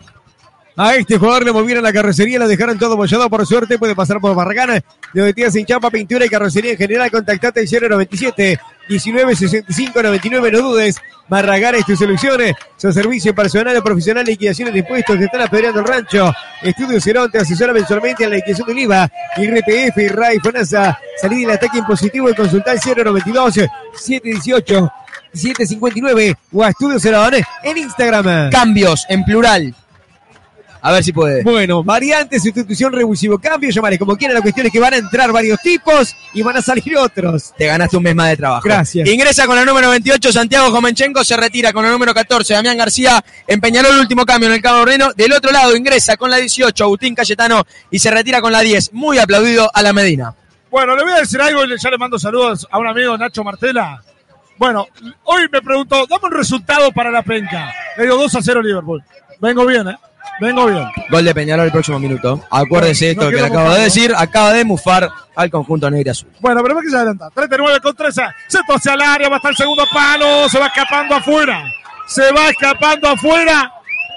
A 0.78 0.96
este 0.96 1.18
jugador 1.18 1.46
le 1.46 1.52
movieron 1.52 1.84
la 1.84 1.92
carrocería, 1.92 2.40
lo 2.40 2.48
dejaron 2.48 2.80
todo 2.80 2.98
mollado. 2.98 3.30
Por 3.30 3.46
suerte, 3.46 3.78
puede 3.78 3.96
pasar 3.96 4.20
por 4.20 4.34
Barragán. 4.34 4.84
De 5.14 5.34
Tías 5.34 5.54
sin 5.54 5.66
chapa, 5.66 5.92
pintura 5.92 6.26
y 6.26 6.30
carrocería 6.30 6.72
en 6.72 6.78
general. 6.78 7.12
Contactate 7.12 7.60
al 7.60 7.68
097 7.68 8.60
19 8.92 9.36
65 9.36 10.04
99. 10.04 10.52
No 10.52 10.60
dudes. 10.60 11.02
Barragán 11.30 11.76
es 11.76 11.86
tu 11.86 11.96
solución. 11.96 12.42
Su 12.76 12.92
servicio 12.92 13.34
personal 13.34 13.78
y 13.78 13.82
profesional, 13.82 14.26
liquidaciones 14.26 14.74
de 14.74 14.82
impuestos. 14.82 15.18
Te 15.18 15.26
están 15.26 15.42
apedreando 15.42 15.80
el 15.80 15.88
rancho. 15.88 16.34
Estudio 16.62 17.00
Cerón 17.00 17.32
te 17.32 17.40
asesora 17.40 17.72
mensualmente 17.72 18.26
en 18.26 18.32
la 18.32 18.36
liquidación 18.36 18.68
del 18.68 18.80
IVA. 18.80 19.12
IRPF, 19.38 20.14
RAI, 20.14 20.40
FONASA. 20.40 21.00
Salir 21.22 21.48
del 21.48 21.56
ataque 21.56 21.78
impositivo 21.78 22.30
y 22.30 22.36
consultar 22.36 22.78
092 22.78 23.54
718 23.96 24.92
759 25.34 26.36
o 26.52 26.64
a 26.64 26.70
Estudio 26.70 27.00
Cerón 27.00 27.36
en 27.64 27.78
Instagram. 27.78 28.50
Cambios 28.50 29.06
en 29.08 29.24
plural. 29.24 29.74
A 30.84 30.92
ver 30.92 31.04
si 31.04 31.14
puede. 31.14 31.44
Bueno, 31.44 31.84
variante, 31.84 32.40
sustitución, 32.40 32.92
revulsivo, 32.92 33.38
cambio, 33.38 33.70
llamaré 33.70 34.00
como 34.00 34.18
quieran. 34.18 34.36
La 34.36 34.42
cuestión 34.42 34.66
es 34.66 34.72
que 34.72 34.80
van 34.80 34.96
a 34.96 34.98
entrar 34.98 35.32
varios 35.32 35.60
tipos 35.62 36.16
y 36.34 36.42
van 36.42 36.58
a 36.58 36.62
salir 36.62 36.98
otros. 36.98 37.54
Te 37.56 37.68
ganaste 37.68 37.98
un 37.98 38.04
mes 38.04 38.16
más 38.16 38.30
de 38.30 38.38
trabajo. 38.38 38.64
Gracias. 38.64 39.08
Ingresa 39.08 39.46
con 39.46 39.60
el 39.60 39.66
número 39.66 39.90
28, 39.92 40.32
Santiago 40.32 40.72
Jomenchenko 40.72 41.24
se 41.24 41.38
retira 41.38 41.72
con 41.72 41.86
el 41.86 41.92
número 41.92 42.14
14, 42.14 42.56
Damián 42.56 42.78
García 42.78 43.24
en 43.46 43.62
Peñarol, 43.62 44.00
último 44.00 44.26
cambio 44.26 44.50
en 44.50 44.56
el 44.56 44.62
Cabo 44.62 44.84
Reno. 44.84 45.14
Del 45.14 45.34
otro 45.34 45.52
lado 45.52 45.76
ingresa 45.76 46.18
con 46.18 46.32
la 46.32 46.38
18, 46.38 46.84
Agustín 46.84 47.14
Cayetano 47.14 47.64
y 47.92 48.00
se 48.00 48.10
retira 48.10 48.42
con 48.42 48.52
la 48.52 48.62
10. 48.62 48.94
Muy 48.94 49.20
aplaudido 49.20 49.70
a 49.72 49.84
la 49.84 49.94
Medina. 49.94 50.34
Bueno, 50.72 50.96
le 50.96 51.04
voy 51.04 51.12
a 51.12 51.18
decir 51.18 51.40
algo 51.42 51.64
y 51.64 51.78
ya 51.78 51.90
le 51.92 51.98
mando 51.98 52.18
saludos 52.18 52.68
a 52.72 52.80
un 52.80 52.88
amigo, 52.88 53.16
Nacho 53.18 53.44
Martela. 53.44 54.02
Bueno, 54.58 54.88
hoy 55.26 55.44
me 55.52 55.62
preguntó, 55.62 56.08
dame 56.08 56.26
un 56.26 56.32
resultado 56.32 56.92
para 56.92 57.12
la 57.12 57.22
penca. 57.22 57.74
Le 57.98 58.04
digo 58.04 58.16
2 58.18 58.36
a 58.36 58.42
0 58.42 58.62
Liverpool. 58.62 59.04
Vengo 59.40 59.66
bien, 59.66 59.90
¿eh? 59.90 59.98
Vengo 60.40 60.66
bien. 60.66 60.88
Gol 61.10 61.26
de 61.26 61.34
Peñarol 61.36 61.66
el 61.66 61.72
próximo 61.72 62.00
minuto. 62.00 62.44
Acuérdese 62.50 63.06
No 63.06 63.12
esto 63.12 63.30
que 63.30 63.36
le 63.36 63.46
acabo 63.46 63.74
de 63.74 63.82
decir. 63.84 64.14
Acaba 64.18 64.54
de 64.54 64.66
mufar 64.66 65.10
al 65.36 65.50
conjunto 65.50 65.90
negro 65.90 66.08
y 66.08 66.12
azul. 66.12 66.30
Bueno, 66.40 66.62
pero 66.64 66.76
ve 66.76 66.82
que 66.82 66.90
se 66.90 66.96
adelanta. 66.96 67.30
39 67.34 67.80
con 67.82 67.96
13. 67.96 68.22
Se 68.48 68.60
hacia 68.68 68.94
el 68.94 69.02
área, 69.02 69.30
va 69.30 69.36
hasta 69.38 69.50
el 69.50 69.56
segundo 69.56 69.84
palo. 69.94 70.50
Se 70.50 70.60
va 70.60 70.68
escapando 70.68 71.16
afuera. 71.16 71.64
Se 72.08 72.32
va 72.32 72.50
escapando 72.50 73.10
afuera. 73.10 73.72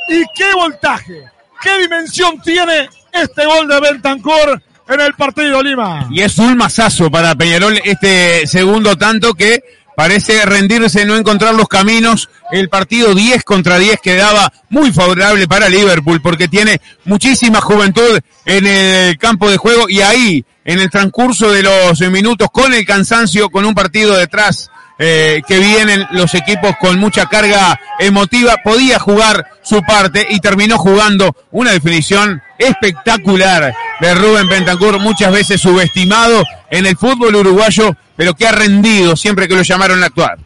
¿Y 0.09 0.23
qué 0.35 0.53
voltaje? 0.55 1.25
¿Qué 1.63 1.79
dimensión 1.79 2.41
tiene 2.43 2.89
este 3.13 3.47
gol 3.47 3.67
de 3.67 3.81
Bentancur 3.81 4.63
en 4.89 5.01
el 5.01 5.15
partido, 5.15 5.63
Lima? 5.63 6.07
Y 6.11 6.21
es 6.21 6.39
un 6.39 6.57
masazo 6.57 7.11
para 7.11 7.35
Peñarol 7.35 7.81
este 7.85 8.47
segundo 8.47 8.97
tanto 8.97 9.33
que 9.35 9.63
parece 9.97 10.45
rendirse, 10.45 11.05
no 11.05 11.17
encontrar 11.17 11.55
los 11.55 11.69
caminos. 11.69 12.29
El 12.51 12.69
partido 12.69 13.15
10 13.15 13.45
contra 13.45 13.79
10 13.79 14.01
quedaba 14.01 14.53
muy 14.69 14.93
favorable 14.93 15.47
para 15.49 15.69
Liverpool 15.69 16.21
porque 16.21 16.49
tiene 16.49 16.81
muchísima 17.05 17.61
juventud 17.61 18.21
en 18.45 18.67
el 18.67 19.19
campo 19.19 19.51
de 19.51 19.57
juego 19.57 19.89
y 19.89 20.01
ahí, 20.01 20.45
en 20.65 20.81
el 20.81 20.91
transcurso 20.91 21.51
de 21.51 21.63
los 21.63 22.01
minutos, 22.11 22.49
con 22.53 22.73
el 22.75 22.85
cansancio, 22.85 23.51
con 23.51 23.65
un 23.65 23.75
partido 23.75 24.17
detrás 24.17 24.71
eh, 24.99 25.43
que 25.47 25.59
vienen 25.59 26.07
los 26.13 26.35
equipos 26.35 26.77
con 26.81 26.99
mucha 27.01 27.27
carga 27.27 27.81
emotiva, 27.99 28.57
podía 28.63 28.99
jugar 28.99 29.47
su 29.63 29.83
parte 29.83 30.27
y 30.31 30.39
terminó 30.39 30.79
jugando 30.79 31.35
una 31.51 31.73
definición 31.73 32.43
espectacular 32.59 33.75
de 34.01 34.15
Rubén 34.15 34.49
Bentancur, 34.49 34.99
muchas 35.01 35.33
veces 35.33 35.61
subestimado 35.61 36.45
en 36.71 36.87
el 36.87 36.97
fútbol 36.97 37.35
uruguayo, 37.37 37.97
pero 38.17 38.35
que 38.35 38.47
ha 38.47 38.53
rendido 38.53 39.17
siempre 39.17 39.49
que 39.49 39.55
lo 39.55 39.63
llamaron 39.63 40.03
a 40.03 40.07
actuar. 40.07 40.39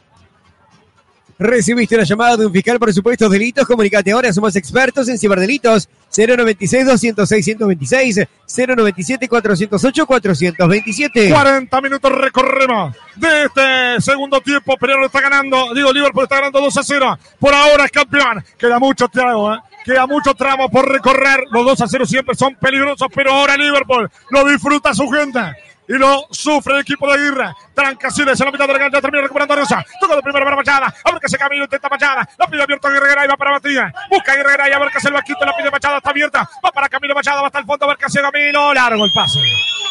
Recibiste 1.41 1.95
una 1.95 2.03
llamada 2.03 2.37
de 2.37 2.47
un 2.47 2.53
fiscal 2.53 2.81
por 2.81 2.93
supuestos 2.93 3.31
delitos. 3.31 3.65
Comunicate 3.65 4.11
ahora, 4.11 4.33
somos 4.33 4.57
expertos 4.57 5.09
en 5.09 5.17
ciberdelitos. 5.19 5.89
096-206-126, 6.13 8.27
097-408-427. 8.49 11.33
40 11.33 11.81
minutos 11.81 12.11
recorremos 12.11 12.97
de 13.15 13.45
este 13.45 14.01
segundo 14.01 14.41
tiempo. 14.41 14.77
Peñarol 14.77 15.05
está 15.05 15.21
ganando, 15.21 15.73
digo, 15.75 15.93
Liverpool 15.93 16.25
está 16.25 16.35
ganando 16.37 16.61
2 16.61 16.77
a 16.77 16.83
0. 16.83 17.19
Por 17.39 17.55
ahora 17.55 17.85
es 17.85 17.93
campeón. 17.93 18.45
Queda 18.59 18.81
mucho 18.81 19.07
tramo, 19.09 19.55
¿eh? 19.55 19.59
Queda 19.89 20.07
mucho 20.07 20.35
tramo 20.35 20.69
por 20.69 20.87
recorrer. 20.87 21.45
Los 21.51 21.65
2 21.65 21.81
a 21.81 21.89
0 21.89 22.05
siempre 22.05 22.35
son 22.35 22.55
peligrosos, 22.57 23.09
pero 23.15 23.33
ahora 23.33 23.57
Liverpool 23.57 24.11
lo 24.29 24.45
disfruta 24.45 24.93
su 24.93 25.09
gente. 25.09 25.41
Y 25.89 25.95
lo 25.95 26.27
sufre 26.31 26.75
el 26.75 26.81
equipo 26.81 27.07
de 27.07 27.15
Aguirre. 27.15 27.55
Trancaciones 27.73 28.39
en 28.39 28.45
la 28.45 28.53
mitad 28.53 28.67
de 28.67 28.75
la 28.75 28.79
cancha. 28.81 29.01
Termina 29.01 29.23
recuperando 29.23 29.55
a 29.55 29.57
Rosa. 29.57 29.83
Toca 29.99 30.17
de 30.17 30.21
primera 30.21 30.45
para 30.45 30.57
Machada. 30.57 30.95
A 31.03 31.11
ver 31.11 31.21
que 31.23 31.29
se 31.31 31.39
camina. 31.39 31.65
Intenta 31.65 31.89
Machada. 31.89 32.29
La 32.37 32.47
pide 32.47 32.63
abierto 32.63 32.87
a 32.87 32.91
Aguirre 32.91 33.09
Garay. 33.09 33.29
Va 33.29 33.37
para 33.39 33.53
Matías. 33.53 33.91
Busca 34.11 34.33
a 34.33 34.35
Aguirre 34.35 34.51
Garay. 34.51 34.73
A 34.75 34.79
ver 34.79 34.91
que 34.91 35.01
se 35.01 35.11
lo 35.11 35.23
quita. 35.23 35.47
La 35.47 35.57
pide 35.57 35.71
Machada. 35.71 35.97
Está 35.97 36.11
abierta. 36.11 36.51
Va 36.63 36.71
para 36.71 36.91
Camilo 36.91 37.15
Machada. 37.15 37.41
Va 37.41 37.47
hasta 37.47 37.61
el 37.61 37.65
fondo. 37.65 37.87
A 37.87 37.89
ver 37.89 37.97
qué 37.97 38.05
hace 38.05 38.21
Camilo. 38.21 38.75
Largo 38.75 39.07
el 39.07 39.13
pase. 39.15 39.41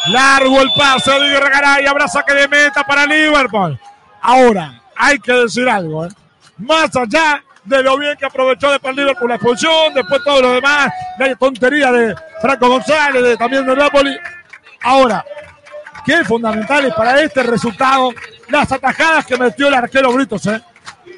Largo 0.10 0.62
el 0.62 0.70
pase 0.78 1.10
de 1.10 1.18
Aguirre 1.18 1.50
Garay. 1.50 1.88
Habrá 1.88 2.08
saque 2.08 2.36
de 2.36 2.48
meta 2.48 2.84
para 2.84 3.08
Liverpool. 3.08 3.80
Ahora, 4.22 4.80
hay 4.96 5.18
que 5.18 5.34
decir 5.34 5.68
algo. 5.68 6.06
¿eh? 6.06 6.10
Más 6.60 6.96
allá 6.96 7.42
de 7.68 7.84
lo 7.84 7.98
bien 7.98 8.16
que 8.18 8.26
aprovechó 8.26 8.72
después 8.72 8.96
Liverpool 8.96 9.30
la 9.30 9.36
expulsión, 9.36 9.94
después 9.94 10.22
todo 10.24 10.42
lo 10.42 10.54
demás, 10.54 10.90
la 11.20 11.36
tontería 11.36 11.92
de 11.92 12.16
Franco 12.42 12.70
González, 12.70 13.24
de, 13.24 13.38
también 13.38 13.66
de 13.66 13.76
Napoli. 13.76 14.18
Ahora, 14.84 15.24
qué 16.06 16.24
fundamentales 16.24 16.94
para 16.94 17.22
este 17.22 17.44
resultado 17.44 18.12
las 18.50 18.72
atajadas 18.72 19.26
que 19.26 19.38
metió 19.38 19.68
el 19.68 19.74
arquero 19.74 20.14
Britos, 20.14 20.46
¿eh? 20.48 20.62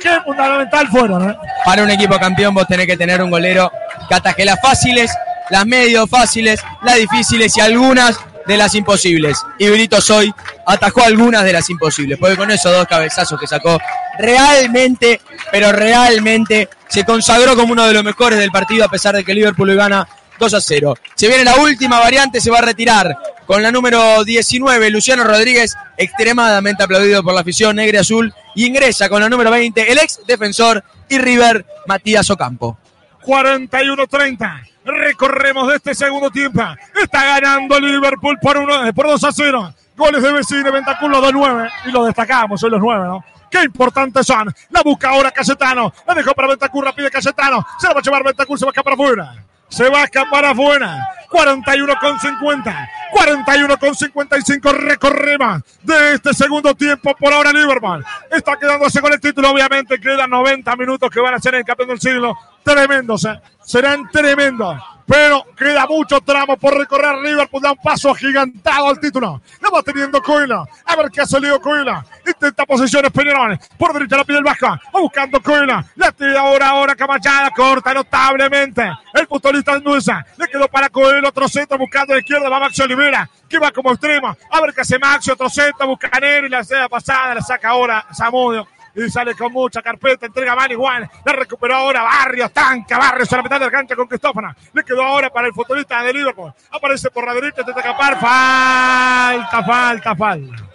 Qué 0.01 0.09
fundamental 0.25 0.87
fueron, 0.87 1.29
¿eh? 1.29 1.37
Para 1.63 1.83
un 1.83 1.91
equipo 1.91 2.17
campeón 2.17 2.55
vos 2.55 2.65
tenés 2.67 2.87
que 2.87 2.97
tener 2.97 3.21
un 3.21 3.29
golero 3.29 3.71
que 4.07 4.15
ataje 4.15 4.43
las 4.43 4.59
fáciles, 4.59 5.15
las 5.51 5.65
medio 5.67 6.07
fáciles, 6.07 6.63
las 6.81 6.95
difíciles 6.95 7.55
y 7.57 7.61
algunas 7.61 8.19
de 8.49 8.57
las 8.57 8.73
imposibles. 8.73 9.45
Y 9.59 9.69
Britos 9.69 10.09
hoy 10.09 10.33
atajó 10.65 11.03
algunas 11.03 11.43
de 11.43 11.53
las 11.53 11.69
imposibles, 11.69 12.17
porque 12.17 12.35
con 12.35 12.49
esos 12.49 12.73
dos 12.73 12.87
cabezazos 12.87 13.39
que 13.39 13.45
sacó, 13.45 13.79
realmente, 14.17 15.21
pero 15.51 15.71
realmente 15.71 16.67
se 16.87 17.03
consagró 17.03 17.55
como 17.55 17.73
uno 17.73 17.85
de 17.85 17.93
los 17.93 18.03
mejores 18.03 18.39
del 18.39 18.49
partido, 18.49 18.85
a 18.85 18.89
pesar 18.89 19.15
de 19.15 19.23
que 19.23 19.35
Liverpool 19.35 19.75
gana 19.75 20.07
2 20.39 20.53
a 20.55 20.61
0. 20.61 20.95
Se 21.13 21.27
viene 21.27 21.43
la 21.43 21.57
última 21.57 21.99
variante, 21.99 22.41
se 22.41 22.49
va 22.49 22.57
a 22.57 22.61
retirar 22.61 23.15
con 23.45 23.61
la 23.61 23.71
número 23.71 24.23
19, 24.23 24.89
Luciano 24.89 25.23
Rodríguez, 25.23 25.75
extremadamente 25.95 26.81
aplaudido 26.81 27.21
por 27.21 27.35
la 27.35 27.41
afición 27.41 27.75
negra 27.75 28.01
azul, 28.01 28.33
y 28.55 28.65
ingresa 28.65 29.09
con 29.09 29.21
la 29.21 29.29
número 29.29 29.51
20, 29.51 29.91
el 29.91 29.99
ex 29.99 30.21
defensor 30.25 30.83
y 31.07 31.19
River, 31.19 31.67
Matías 31.85 32.27
Ocampo. 32.31 32.79
41-30. 33.23 34.69
Recorremos 34.91 35.67
de 35.67 35.75
este 35.75 35.93
segundo 35.95 36.29
tiempo. 36.29 36.61
Está 37.01 37.39
ganando 37.39 37.79
Liverpool 37.79 38.37
por, 38.41 38.57
uno, 38.57 38.85
eh, 38.85 38.93
por 38.93 39.07
2 39.07 39.23
a 39.23 39.31
0. 39.31 39.73
Goles 39.95 40.23
de 40.23 40.31
vecino, 40.31 40.71
Ventaculo 40.71 41.21
de 41.21 41.31
9. 41.31 41.69
Y 41.85 41.91
lo 41.91 42.05
destacamos, 42.05 42.59
son 42.59 42.71
los 42.71 42.81
9, 42.81 43.05
¿no? 43.07 43.23
Qué 43.49 43.63
importantes 43.63 44.25
son. 44.25 44.53
La 44.69 44.81
busca 44.81 45.09
ahora 45.09 45.31
Cayetano. 45.31 45.91
La 46.05 46.13
dejó 46.13 46.33
para 46.33 46.47
Ventacur, 46.49 46.85
la 46.85 46.93
pide 46.93 47.09
Cayetano. 47.09 47.65
Se 47.79 47.87
la 47.87 47.93
va 47.93 47.99
a 47.99 48.03
llevar 48.03 48.23
Ventacur, 48.23 48.57
se 48.57 48.65
va 48.65 48.69
a 48.69 48.71
escapar 48.71 48.93
afuera. 48.93 49.33
Se 49.69 49.89
va 49.89 50.01
a 50.01 50.03
escapar 50.05 50.45
afuera. 50.45 51.07
41 51.29 51.93
con 51.99 52.19
50. 52.19 52.89
41 53.11 53.77
con 53.77 53.95
55. 53.95 54.73
Recorremos 54.73 55.61
de 55.83 56.15
este 56.15 56.33
segundo 56.33 56.73
tiempo. 56.75 57.15
Por 57.15 57.33
ahora 57.33 57.53
Liverpool 57.53 58.03
está 58.31 58.57
quedándose 58.57 58.99
con 59.01 59.13
el 59.13 59.19
título. 59.19 59.51
Obviamente 59.51 59.99
quedan 59.99 60.29
90 60.29 60.75
minutos 60.75 61.09
que 61.09 61.19
van 61.19 61.35
a 61.35 61.39
ser 61.39 61.55
el 61.55 61.63
campeón 61.63 61.89
del 61.89 61.99
siglo. 61.99 62.37
Tremendos, 62.63 63.25
¿eh? 63.25 63.39
serán 63.63 64.09
tremendos. 64.11 64.77
Pero 65.09 65.43
queda 65.57 65.87
mucho 65.87 66.21
tramo 66.21 66.55
por 66.55 66.77
recorrer. 66.77 67.15
Liverpool 67.15 67.63
da 67.63 67.71
un 67.71 67.77
paso 67.77 68.11
agigantado 68.11 68.89
al 68.89 68.99
título. 68.99 69.41
La 69.59 69.71
va 69.71 69.81
teniendo 69.81 70.21
Coila. 70.21 70.63
A 70.85 70.95
ver 70.95 71.09
qué 71.09 71.21
hace 71.21 71.39
Leo 71.39 71.59
Coila. 71.59 72.05
Intenta 72.27 72.63
posiciones 72.63 73.11
Peñarol. 73.11 73.57
Por 73.75 73.91
derecha 73.91 74.17
la 74.17 74.23
pide 74.23 74.37
el 74.37 74.43
baja. 74.43 74.79
Va 74.95 74.99
buscando 74.99 75.41
Coila. 75.41 75.83
La 75.95 76.11
tira 76.11 76.41
ahora, 76.41 76.69
ahora 76.69 76.95
Camachada. 76.95 77.49
Corta 77.49 77.91
notablemente. 77.91 78.87
El 79.15 79.25
futbolista 79.25 79.73
Anduesa. 79.73 80.23
Le 80.37 80.47
quedó 80.47 80.67
para 80.67 80.89
Coelho. 80.89 81.27
Otro 81.27 81.47
centro 81.47 81.79
buscando 81.79 82.13
a 82.13 82.17
la 82.17 82.21
izquierda. 82.21 82.47
Va 82.47 82.59
Maxi 82.59 82.83
Olivera. 82.83 83.27
Que 83.49 83.57
va 83.57 83.71
como 83.71 83.91
extremo. 83.91 84.37
A 84.51 84.61
ver 84.61 84.75
qué 84.75 84.81
hace 84.81 84.99
Maxi. 84.99 85.31
Otro 85.31 85.49
centro. 85.49 85.87
Busca 85.87 86.19
Neri. 86.19 86.49
La 86.49 86.63
seda 86.63 86.87
pasada. 86.87 87.33
La 87.33 87.41
saca 87.41 87.69
ahora 87.69 88.05
Zamudio 88.13 88.67
y 88.95 89.09
sale 89.09 89.35
con 89.35 89.51
mucha 89.51 89.81
carpeta, 89.81 90.25
entrega 90.25 90.55
mal 90.55 90.71
igual, 90.71 91.09
la 91.25 91.33
recuperó 91.33 91.75
ahora 91.75 92.03
Barrios, 92.03 92.51
tanca 92.51 92.97
Barrios 92.97 93.31
a 93.33 93.37
la 93.37 93.43
mitad 93.43 93.59
de 93.59 93.65
la 93.65 93.71
cancha 93.71 93.95
con 93.95 94.07
Cristófana, 94.07 94.55
le 94.73 94.83
quedó 94.83 95.03
ahora 95.03 95.29
para 95.29 95.47
el 95.47 95.53
futbolista 95.53 96.01
de 96.03 96.13
Liverpool, 96.13 96.53
aparece 96.71 97.09
por 97.09 97.25
la 97.25 97.33
derecha, 97.33 97.61
intenta 97.61 97.81
escapar, 97.81 98.19
falta, 98.19 99.63
falta, 99.63 100.15
falta, 100.15 100.65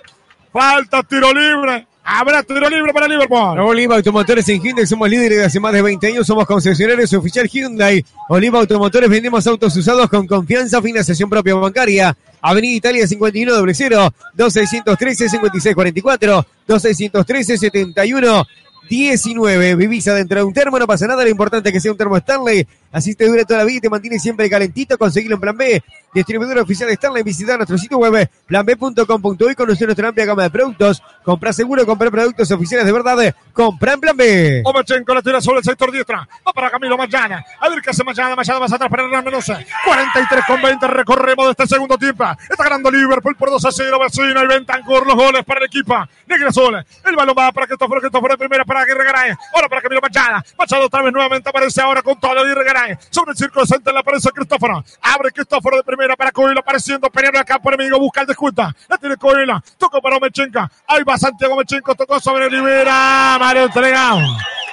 falta, 0.53 1.03
tiro 1.03 1.33
libre, 1.33 1.87
habrá 2.05 2.43
tiro 2.43 2.69
libre 2.69 2.93
para 2.93 3.09
Liverpool. 3.09 3.59
Oliva 3.61 3.97
Automotores 3.97 4.49
en 4.49 4.63
Hyundai, 4.63 4.87
somos 4.87 5.09
líderes 5.09 5.39
de 5.39 5.45
hace 5.45 5.59
más 5.59 5.73
de 5.73 5.83
20 5.83 6.07
años, 6.07 6.27
somos 6.27 6.47
concesionarios 6.47 7.13
oficial 7.15 7.49
Hyundai. 7.49 8.05
Oliva 8.29 8.61
Automotores, 8.61 9.09
vendemos 9.09 9.47
autos 9.47 9.75
usados 9.77 10.09
con 10.09 10.27
confianza, 10.27 10.81
financiación 10.83 11.31
propia 11.31 11.55
bancaria. 11.55 12.17
Avenida 12.43 12.77
Italia 12.77 13.07
51 13.07 13.75
00 13.75 14.15
2613 14.35 15.29
5644 15.31 16.47
2613 16.67 17.59
71 17.59 18.45
19. 18.89 19.77
Vivís 19.77 20.07
adentro 20.09 20.39
de 20.39 20.45
un 20.45 20.53
termo, 20.53 20.79
no 20.79 20.87
pasa 20.87 21.07
nada, 21.07 21.23
lo 21.23 21.31
importante 21.31 21.69
es 21.69 21.73
que 21.73 21.81
sea 21.81 21.93
un 21.93 21.99
termo 21.99 22.17
Stanley. 22.17 22.67
Así 22.93 23.15
te 23.15 23.27
dura 23.27 23.45
toda 23.45 23.61
la 23.61 23.65
vida 23.65 23.79
y 23.79 23.81
te 23.81 23.91
mantiene 23.91 24.19
siempre 24.19 24.49
calentito. 24.51 24.99
Conseguirlo 24.99 25.37
en 25.37 25.41
Plan 25.41 25.57
B. 25.57 25.83
Distribuidor 26.15 26.59
oficial 26.59 26.89
de 26.89 26.95
Stanley. 26.95 27.25
Visita 27.25 27.57
nuestro 27.57 27.77
sitio 27.77 27.99
web 27.99 28.31
planb.com.uy. 28.47 29.55
Conocer 29.57 29.89
nuestra 29.89 30.09
amplia 30.09 30.25
gama 30.25 30.45
de 30.45 30.51
productos. 30.51 31.03
Comprar 31.25 31.53
seguro, 31.53 31.85
comprar 31.85 32.13
productos 32.13 32.49
oficiales 32.53 32.87
de 32.87 32.93
verdad. 32.93 33.35
Comprar 33.53 33.95
en 33.95 34.01
Plan 34.01 34.17
B. 34.17 34.63
Omachenko 34.65 35.13
la 35.13 35.23
tira 35.23 35.41
sobre 35.41 35.59
el 35.59 35.65
sector 35.65 35.91
diestra. 35.91 36.29
Va 36.47 36.53
para 36.53 36.71
Camilo 36.71 36.97
Mayana. 36.97 37.45
A 37.61 37.69
ver 37.69 37.83
qué 37.83 37.91
hace 37.91 38.05
Mayana. 38.05 38.37
Mayana 38.37 38.61
más 38.61 38.73
atrás 38.73 38.89
para 38.89 39.03
Hernán 39.03 39.25
Mendoza. 39.25 39.59
43 39.85 40.45
con 40.47 40.63
20. 40.63 40.87
Recorremos 40.87 41.47
de 41.47 41.51
este 41.51 41.67
segundo 41.67 41.99
tiempo. 41.99 42.25
Está 42.49 42.63
ganando 42.63 42.93
Liverpool 42.93 43.35
por 43.35 43.51
2 43.51 43.65
a 43.65 43.73
0. 43.73 43.99
Vecino 43.99 44.45
y 44.45 44.47
Bentancur 44.47 45.05
los 45.07 45.17
goles 45.17 45.45
para 45.45 45.61
el 45.61 45.67
equipo. 45.67 45.97
Negra 46.29 46.53
Sol. 46.53 46.85
El 47.05 47.17
balón 47.17 47.35
va 47.37 47.51
para 47.51 47.67
Cristóforo. 47.67 48.01
Cristóforo 48.01 48.39
primera 48.39 48.65
para 48.65 48.83
Aguirre 48.83 49.05
Garay. 49.05 49.33
Ahora 49.53 49.69
para 49.69 49.83
Camilo 49.83 50.01
Machada. 50.01 50.45
Machado 50.57 50.87
otra 50.87 51.03
vez 51.03 51.13
nuevamente 51.13 51.49
aparece 51.49 51.81
ahora 51.81 52.03
con 52.03 52.21
todo 52.21 52.39
Aguirre 52.39 52.65
Garay. 52.65 52.97
Sobre 53.11 53.33
el 53.33 53.37
círculo 53.37 53.67
central 53.67 53.97
aparece 53.97 54.31
Cristóforo. 54.31 54.85
Abre 55.03 55.33
Cristóforo 55.33 55.77
de 55.79 55.83
primera 55.83 56.04
para 56.17 56.31
Coelho. 56.31 56.61
Apareciendo 56.61 57.11
Pereira 57.11 57.41
al 57.41 57.45
campo 57.45 57.73
enemigo. 57.73 57.99
Busca 57.99 58.21
el 58.21 58.27
descuento. 58.27 58.63
La 58.89 58.99
tiene 58.99 59.17
Coelho. 59.17 59.63
Tocó 59.79 60.01
para 60.01 60.17
Omechenka. 60.17 60.71
Ahí 60.87 61.03
va 61.03 61.17
Santiago 61.17 61.55
Omechenko. 61.55 61.95
Tocó 61.95 62.21
sobre 62.21 62.47
Olivera. 62.47 63.37
Mal 63.39 63.57
entregado. 63.57 64.21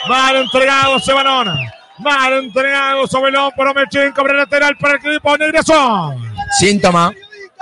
Mal 0.07 0.35
entregado 0.35 0.97
ese 0.97 1.13
balón. 1.13 1.57
Mal 1.99 2.33
entregado 2.33 3.07
sobre 3.07 3.29
el 3.29 3.37
hombro 3.37 3.71
Omechenko. 3.71 4.21
Abre 4.21 4.35
lateral 4.35 4.77
para 4.77 4.97
el 4.97 5.05
equipo 5.05 5.37
Negresón. 5.37 6.33
Síntoma 6.59 7.13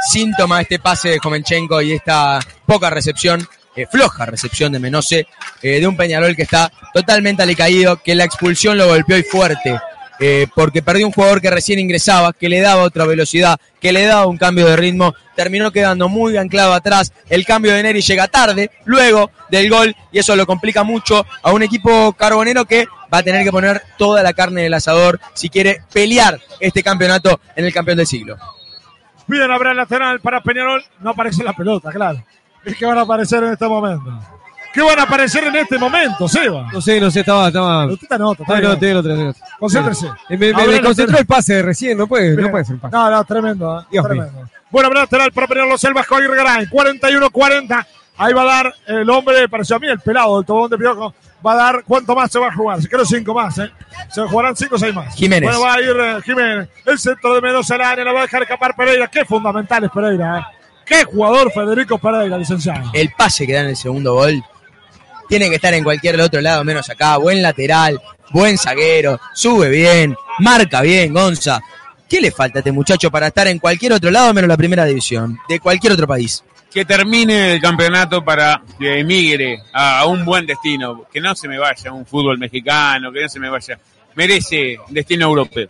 síntoma 0.02 0.62
este 0.62 0.80
pase 0.80 1.10
de 1.10 1.20
Jomenchenko 1.20 1.82
y 1.82 1.94
esta 1.94 2.40
poca 2.66 2.90
recepción, 2.90 3.48
eh, 3.76 3.86
floja 3.92 4.26
recepción 4.26 4.72
de 4.72 4.80
Menose, 4.80 5.28
eh, 5.62 5.80
de 5.80 5.88
un 5.88 5.98
Peñarol 5.98 6.36
que 6.36 6.44
está 6.44 6.72
totalmente 6.94 7.44
alicaído, 7.44 7.98
que 7.98 8.16
la 8.16 8.26
expulsión 8.26 8.78
lo 8.78 8.88
golpeó 8.88 9.18
y 9.18 9.24
fuerte. 9.24 9.80
Eh, 10.20 10.48
porque 10.54 10.82
perdió 10.82 11.08
un 11.08 11.14
jugador 11.14 11.42
que 11.42 11.50
recién 11.50 11.80
ingresaba, 11.80 12.34
que 12.34 12.50
le 12.50 12.60
daba 12.60 12.84
otra 12.84 13.06
velocidad, 13.06 13.60
que 13.80 13.94
le 13.94 14.06
daba 14.06 14.28
un 14.28 14.38
cambio 14.38 14.68
de 14.68 14.76
ritmo, 14.76 15.14
terminó 15.36 15.72
quedando 15.72 16.10
muy 16.10 16.38
anclado 16.38 16.74
atrás. 16.74 17.14
El 17.30 17.46
cambio 17.46 17.74
de 17.74 17.84
Neri 17.84 18.02
llega 18.02 18.28
tarde, 18.28 18.72
luego 18.86 19.32
del 19.50 19.70
gol, 19.70 19.96
y 20.12 20.20
eso 20.20 20.36
lo 20.36 20.46
complica 20.46 20.84
mucho 20.84 21.26
a 21.42 21.52
un 21.52 21.64
equipo 21.64 22.14
carbonero 22.14 22.66
que 22.66 22.88
va 23.12 23.20
a 23.20 23.24
tener 23.24 23.44
que 23.44 23.52
poner 23.52 23.82
toda 23.98 24.22
la 24.22 24.34
carne 24.34 24.64
del 24.64 24.74
asador 24.74 25.20
si 25.34 25.50
quiere 25.50 25.82
pelear 25.92 26.40
este 26.60 26.84
campeonato 26.84 27.40
en 27.56 27.66
el 27.66 27.74
campeón 27.74 27.98
del 27.98 28.08
siglo. 28.08 28.38
Bien, 29.28 29.50
habrá 29.52 29.74
lateral 29.74 30.20
para 30.20 30.42
Peñarol. 30.42 30.84
No 31.00 31.12
aparece 31.12 31.44
la 31.44 31.54
pelota, 31.54 31.92
claro. 31.92 32.24
Es 32.66 32.76
que 32.76 32.86
van 32.86 32.98
a 32.98 33.02
aparecer 33.02 33.44
en 33.44 33.54
este 33.54 33.68
momento. 33.68 34.39
¿Qué 34.74 34.82
van 34.82 35.00
a 35.00 35.04
aparecer 35.04 35.44
en 35.46 35.56
este 35.56 35.78
momento, 35.78 36.28
Seba? 36.28 36.68
No 36.72 36.80
sé, 36.80 37.00
no 37.00 37.10
sé, 37.10 37.22
estaba, 37.22 37.48
estaba. 37.48 37.86
Usted 37.88 38.04
está 38.04 38.18
nota, 38.18 38.44
está 38.44 38.58
Ah, 38.58 38.62
no, 38.62 38.72
otra, 38.72 39.00
otra. 39.00 39.34
Concéntrese. 39.60 40.08
Eh, 40.30 40.38
Me, 40.38 40.82
concentró 40.82 41.18
el 41.18 41.26
pase 41.26 41.62
recién, 41.62 41.98
no 41.98 42.08
puede, 42.08 42.36
no 42.36 42.52
puede 42.52 42.66
ser 42.66 42.76
un 42.76 42.82
pase. 42.82 42.96
No, 42.96 43.10
no, 43.10 43.24
tremendo, 43.24 43.80
¿eh? 43.80 43.86
Dios 43.92 44.06
tremendo. 44.06 44.50
Bueno, 44.70 44.88
habrá 44.88 45.02
lateral 45.02 45.32
para 45.32 45.48
Peñarol 45.48 45.70
los 45.70 45.82
Selvas, 45.82 46.06
Javier 46.06 46.36
Garay. 46.36 46.68
41-40. 46.68 47.86
Ahí 48.18 48.34
va 48.34 48.42
a 48.42 48.46
dar 48.46 48.76
el 48.86 49.10
hombre, 49.10 49.48
pareció 49.50 49.78
a 49.78 49.80
mí, 49.80 49.88
el 49.88 50.00
pelado 50.00 50.38
del 50.38 50.46
tobón 50.46 50.70
de 50.70 50.78
Piojo. 50.78 51.14
Va 51.46 51.54
a 51.54 51.56
dar, 51.56 51.84
¿cuánto 51.88 52.14
más 52.14 52.30
se 52.30 52.38
va 52.38 52.48
a 52.50 52.54
jugar? 52.54 52.80
Creo 52.88 53.06
cinco 53.06 53.34
más, 53.34 53.58
¿eh? 53.60 53.72
Se 54.10 54.22
jugarán 54.24 54.56
cinco 54.56 54.76
o 54.76 54.78
seis 54.78 54.94
más. 54.94 55.16
Jiménez. 55.16 55.50
Bueno, 55.50 55.66
va 55.66 55.74
a 55.76 55.82
ir 55.82 55.96
eh, 55.98 56.22
Jiménez. 56.24 56.68
El 56.86 57.00
centro 57.00 57.34
de 57.34 57.42
Mendoza 57.42 57.76
al 57.76 57.82
área, 57.82 58.04
la 58.04 58.12
va 58.12 58.20
a 58.20 58.22
dejar 58.24 58.44
escapar 58.44 58.76
Pereira. 58.76 59.08
Qué 59.08 59.24
fundamental 59.24 59.86
es 59.86 59.90
Pereira, 59.90 60.40
¿eh? 60.40 60.42
Qué 60.86 61.06
jugador 61.06 61.52
Federico 61.52 61.98
Pereira, 61.98 62.38
licenciado. 62.38 62.92
El 62.94 63.10
pase 63.18 63.48
que 63.48 63.54
da 63.54 63.62
en 63.62 63.70
el 63.70 63.78
segundo 63.78 64.16
gol 64.16 64.44
tiene 65.30 65.48
que 65.48 65.56
estar 65.56 65.74
en 65.74 65.84
cualquier 65.84 66.20
otro 66.20 66.42
lado 66.42 66.66
menos 66.66 66.90
acá. 66.90 67.16
Buen 67.18 67.42
lateral, 67.42 68.02
buen 68.32 68.58
zaguero, 68.58 69.22
sube 69.34 69.70
bien, 69.70 70.16
marca 70.40 70.82
bien, 70.82 71.14
Gonza. 71.14 71.62
¿Qué 72.10 72.20
le 72.20 72.32
falta 72.32 72.58
a 72.58 72.62
este 72.62 72.72
muchacho 72.72 73.12
para 73.12 73.28
estar 73.28 73.48
en 73.48 73.60
cualquier 73.60 73.94
otro 73.94 74.10
lado 74.10 74.34
menos 74.34 74.48
la 74.48 74.58
primera 74.58 74.84
división? 74.84 75.38
De 75.48 75.60
cualquier 75.60 75.94
otro 75.94 76.08
país. 76.08 76.44
Que 76.74 76.84
termine 76.84 77.54
el 77.54 77.62
campeonato 77.62 78.26
para 78.26 78.62
que 78.80 79.00
emigre 79.00 79.62
a, 79.72 80.06
un 80.08 80.26
buen 80.26 80.48
destino. 80.48 81.06
Que 81.14 81.22
no 81.22 81.36
se 81.36 81.48
me 81.48 81.60
vaya 81.60 81.92
un 81.92 82.08
fútbol 82.08 82.40
mexicano, 82.40 83.12
que 83.12 83.22
no 83.22 83.30
se 83.30 83.40
me 83.40 83.50
vaya. 83.50 83.78
Merece 84.16 84.78
destino 84.90 85.28
europeo. 85.28 85.70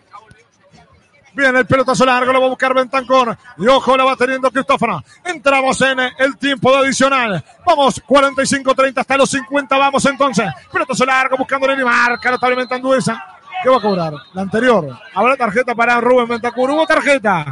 Bien, 1.40 1.56
el 1.56 1.66
pelotazo 1.66 2.06
largo 2.06 2.34
lo 2.34 2.42
va 2.42 2.48
a 2.48 2.50
buscar 2.50 2.74
Bentancor. 2.74 3.38
Y 3.58 3.66
ojo, 3.66 3.96
la 3.96 4.04
va 4.04 4.18
teniendo 4.18 4.52
Cristóforo. 4.52 5.02
Entramos 5.24 5.80
en 5.80 5.98
el 6.18 6.38
tiempo 6.38 6.70
de 6.74 6.80
adicional. 6.80 7.42
Vamos, 7.66 8.04
45-30 8.06 8.98
hasta 8.98 9.16
los 9.16 9.30
50. 9.30 9.78
Vamos 9.78 10.06
entonces. 10.06 10.50
Pelotazo 10.70 11.06
largo 11.06 11.38
buscando 11.38 11.66
Neri. 11.68 11.86
Marca 11.86 12.32
notablemente 12.32 12.76
Anduesa. 12.76 13.24
¿Qué 13.64 13.70
va 13.70 13.78
a 13.78 13.82
cobrar? 13.82 14.14
La 14.34 14.42
anterior. 14.42 15.00
Habrá 15.16 15.38
tarjeta 15.38 15.74
para 15.74 16.02
Rubén 16.02 16.28
Bentancur. 16.28 16.72
Hubo 16.72 16.86
tarjeta. 16.86 17.46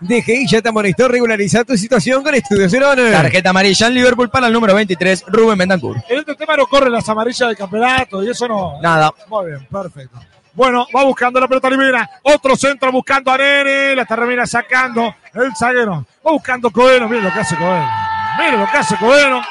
DGI 0.00 0.46
ya 0.46 0.60
te 0.60 0.68
amonestó 0.68 1.08
regularizar 1.08 1.64
tu 1.64 1.78
situación 1.78 2.22
con 2.22 2.34
Estudio 2.34 2.68
Cerón. 2.68 2.98
Tarjeta 3.10 3.48
amarilla 3.48 3.86
en 3.86 3.94
Liverpool 3.94 4.28
para 4.28 4.48
el 4.48 4.52
número 4.52 4.74
23, 4.74 5.24
Rubén 5.28 5.56
Bentancur. 5.56 5.96
En 6.10 6.18
este 6.18 6.34
tema 6.34 6.58
no 6.58 6.66
corren 6.66 6.92
las 6.92 7.08
amarillas 7.08 7.48
del 7.48 7.56
campeonato 7.56 8.22
y 8.22 8.28
eso 8.28 8.46
no. 8.46 8.82
Nada. 8.82 9.10
Muy 9.28 9.46
bien, 9.46 9.66
perfecto. 9.72 10.18
Bueno, 10.54 10.86
va 10.94 11.04
buscando 11.04 11.40
la 11.40 11.48
pelota 11.48 11.68
Olivera. 11.68 12.08
Otro 12.22 12.56
centro 12.56 12.92
buscando 12.92 13.32
a 13.32 13.38
Nene. 13.38 13.96
La 13.96 14.04
termina 14.04 14.46
sacando 14.46 15.14
el 15.34 15.54
zaguero. 15.56 16.06
Va 16.26 16.30
buscando 16.32 16.70
Coeno. 16.70 17.08
Miren 17.08 17.24
lo 17.24 17.32
que 17.32 17.40
hace 17.40 17.56
Coeno. 17.56 17.90
Miren 18.38 18.60
lo 18.60 18.70
que 18.70 18.78
hace 18.78 18.96
Coeno. 18.96 19.42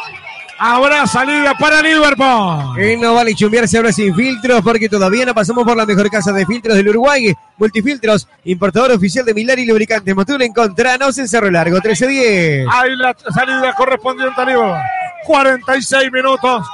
Habrá 0.57 1.05
salida 1.05 1.55
para 1.59 1.81
Liverpool. 1.81 2.81
Y 2.81 2.95
no 2.95 3.15
vale 3.15 3.35
chumbearse 3.35 3.75
ahora 3.75 3.91
sin 3.91 4.15
filtros 4.15 4.61
porque 4.61 4.87
todavía 4.87 5.25
no 5.25 5.33
pasamos 5.33 5.65
por 5.65 5.75
la 5.75 5.85
mejor 5.85 6.09
casa 6.09 6.31
de 6.31 6.45
filtros 6.45 6.77
del 6.77 6.87
Uruguay. 6.87 7.33
Multifiltros, 7.57 8.29
importador 8.45 8.91
oficial 8.91 9.25
de 9.25 9.33
Milari 9.33 9.65
Lubricantes. 9.65 10.15
Motul 10.15 10.41
encontranos 10.41 11.17
en 11.17 11.27
Cerro 11.27 11.51
Largo 11.51 11.75
1310. 11.75 12.67
Ahí 12.71 12.95
la 12.95 13.13
salida 13.33 13.73
correspondiente 13.75 14.39
a 14.39 14.45
Liverpool. 14.45 14.77
46 15.25 16.11
minutos 16.13 16.65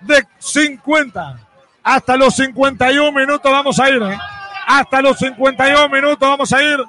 de 0.00 0.24
50. 0.40 1.45
Hasta 1.86 2.16
los 2.16 2.34
51 2.34 3.12
minutos 3.12 3.52
vamos 3.52 3.78
a 3.78 3.88
ir. 3.88 4.02
¿eh? 4.02 4.18
Hasta 4.66 5.00
los 5.00 5.16
51 5.18 5.88
minutos 5.88 6.18
vamos 6.18 6.52
a 6.52 6.60
ir. 6.60 6.80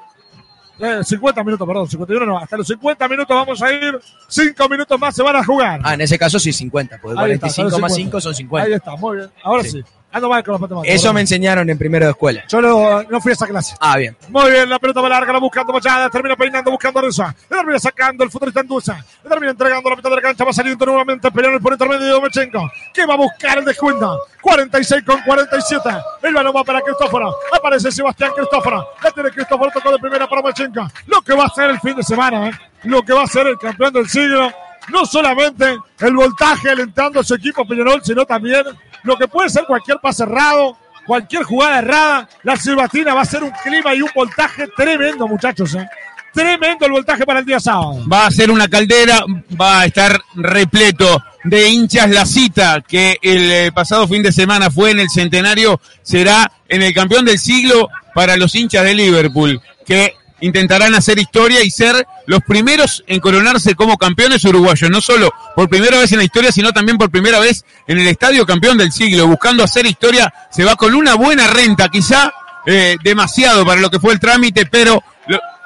Eh, 0.80 1.04
50 1.04 1.44
minutos, 1.44 1.68
perdón, 1.68 1.88
51 1.88 2.26
no. 2.26 2.40
Hasta 2.40 2.58
los 2.58 2.66
50 2.66 3.08
minutos 3.08 3.36
vamos 3.36 3.62
a 3.62 3.72
ir. 3.72 4.00
5 4.28 4.70
minutos 4.70 5.00
más 5.00 5.16
se 5.16 5.22
van 5.22 5.36
a 5.36 5.44
jugar. 5.44 5.82
Ah, 5.84 5.94
en 5.94 6.02
ese 6.02 6.18
caso 6.18 6.40
sí, 6.40 6.52
50, 6.52 6.98
porque 7.00 7.20
Ahí 7.20 7.32
está, 7.34 7.48
45 7.48 7.80
más 7.80 7.94
50. 7.94 7.96
5 7.96 8.22
son 8.22 8.36
50. 8.36 8.66
Ahí 8.66 8.74
está, 8.74 8.96
muy 8.96 9.18
bien. 9.18 9.30
Ahora 9.44 9.64
sí. 9.64 9.70
Sí. 9.70 9.84
Ando 10.12 10.30
mal 10.30 10.44
con 10.44 10.54
los 10.54 10.62
matemáticos. 10.62 10.96
Eso 10.96 11.14
me 11.14 11.22
enseñaron 11.22 11.70
en 11.70 11.78
primero 11.78 12.06
de 12.06 12.12
escuela. 12.12 12.44
Yo 12.48 12.62
no, 12.62 13.04
no 13.04 13.22
fui 13.22 13.32
a 13.32 13.34
esa 13.34 13.46
clase. 13.46 13.76
Ah, 13.80 13.98
bien. 13.98 14.16
Muy 14.30 14.50
bien, 14.50 14.70
la 14.70 14.80
pelota 14.80 15.02
va 15.02 15.10
larga, 15.10 15.34
la 15.34 15.40
buscando 15.40 15.74
Machada, 15.74 16.10
termina 16.10 16.36
peinando, 16.36 16.72
buscando 16.72 17.00
a 17.00 17.04
Reza. 17.04 17.36
Le 17.50 17.58
termina 17.58 17.78
sacando 17.78 18.24
el 18.24 18.32
futbolista 18.32 18.62
Anduza. 18.62 19.04
Le 19.24 19.30
termina 19.30 19.52
entregando 19.52 19.90
la 19.90 19.96
mitad 19.98 20.10
de 20.10 20.16
la 20.16 20.22
cancha, 20.22 20.46
va 20.46 20.54
saliendo 20.54 20.86
nuevamente 20.86 21.30
peleando 21.30 21.60
por 21.60 21.74
intermedio 21.74 22.06
de 22.06 22.12
Domechenko. 22.12 22.72
Que 22.94 23.06
va 23.06 23.16
a 23.16 23.18
buscar 23.18 23.58
el 23.58 23.66
descuento. 23.66 24.20
46 24.42 25.04
con 25.04 25.22
47. 25.22 25.90
El 26.24 26.34
balón 26.34 26.56
va 26.56 26.64
para 26.64 26.82
Cristóforo. 26.82 27.36
Aparece 27.52 27.92
Sebastián 27.92 28.32
Cristóforo. 28.34 28.88
La 29.04 29.12
tiene 29.12 29.30
Cristóforo, 29.30 29.72
tocó 29.72 29.92
de 29.92 30.00
primera 30.00 30.28
para 30.28 30.42
Domechenko. 30.42 30.88
Lo 31.08 31.22
que 31.22 31.34
va 31.34 31.44
a 31.44 31.48
hacer 31.48 31.70
el 31.70 31.80
fin 31.82 31.96
de 31.96 32.04
semana, 32.04 32.48
¿eh? 32.48 32.52
Lo 32.84 33.04
que 33.04 33.12
va 33.12 33.22
a 33.22 33.26
hacer 33.26 33.46
el 33.48 33.58
campeón 33.58 33.94
del 33.94 34.08
siglo. 34.08 34.50
No 34.90 35.06
solamente 35.06 35.78
el 36.00 36.14
voltaje 36.16 36.70
alentando 36.70 37.20
a 37.20 37.24
su 37.24 37.36
equipo 37.36 37.68
Peñarol, 37.68 38.02
sino 38.04 38.26
también 38.26 38.64
lo 39.08 39.18
que 39.18 39.28
puede 39.28 39.50
ser 39.50 39.64
cualquier 39.66 40.00
pase 40.00 40.24
errado, 40.24 40.78
cualquier 41.06 41.44
jugada 41.44 41.80
errada. 41.80 42.30
La 42.44 42.58
silbatina 42.58 43.14
va 43.14 43.22
a 43.22 43.26
ser 43.26 43.42
un 43.42 43.52
clima 43.64 43.96
y 43.96 44.02
un 44.02 44.10
voltaje 44.14 44.68
tremendo, 44.76 45.28
muchachos. 45.28 45.74
¿eh? 45.76 45.88
Tremendo 46.34 46.86
el 46.86 46.92
voltaje 46.92 47.26
para 47.26 47.40
el 47.40 47.46
día 47.46 47.60
sábado. 47.60 48.04
Va 48.12 48.28
a 48.28 48.32
ser 48.32 48.52
una 48.52 48.68
caldera, 48.68 49.24
va 49.60 49.80
a 49.80 49.86
estar 49.86 50.20
repleto 50.36 51.24
de 51.46 51.70
hinchas. 51.70 52.10
La 52.10 52.26
cita 52.26 52.84
que 52.86 53.18
el 53.22 53.52
eh, 53.52 53.72
pasado 53.72 54.08
fin 54.08 54.22
de 54.22 54.32
semana 54.32 54.70
fue 54.70 54.92
en 54.92 55.00
el 55.00 55.10
centenario 55.10 55.80
será 56.04 56.52
en 56.68 56.84
el 56.84 56.94
campeón 56.94 57.26
del 57.26 57.40
siglo 57.40 57.90
para 58.14 58.36
los 58.36 58.54
hinchas 58.54 58.84
de 58.84 58.94
Liverpool, 58.94 59.62
que 59.86 60.16
intentarán 60.42 60.96
hacer 60.96 61.20
historia 61.20 61.64
y 61.64 61.70
ser 61.70 62.06
los 62.26 62.42
primeros 62.42 63.04
en 63.08 63.20
coronarse 63.20 63.76
como 63.76 63.98
campeones 63.98 64.44
uruguayos, 64.46 64.90
no 64.90 65.02
solo 65.02 65.32
por 65.56 65.70
primera 65.70 65.98
vez 65.98 66.12
en 66.12 66.20
la 66.20 66.24
historia, 66.24 66.52
sino 66.52 66.72
también 66.72 66.98
por 66.98 67.10
primera 67.10 67.40
vez 67.40 67.66
en 67.88 68.00
el 68.00 68.08
estadio 68.08 68.46
campeón 68.46 68.78
del 68.78 68.92
siglo, 68.92 69.28
buscando 69.28 69.64
hacer 69.64 69.86
historia, 69.86 70.34
se 70.52 70.64
va 70.64 70.76
con 70.76 70.94
una 70.94 71.16
buena 71.16 71.48
renta, 71.48 71.90
quizá 71.90 72.32
eh, 72.66 72.98
demasiado 73.04 73.66
para 73.66 73.82
lo 73.82 73.90
que 73.90 74.00
fue 74.00 74.14
el 74.14 74.20
trámite, 74.20 74.66
pero 74.66 75.02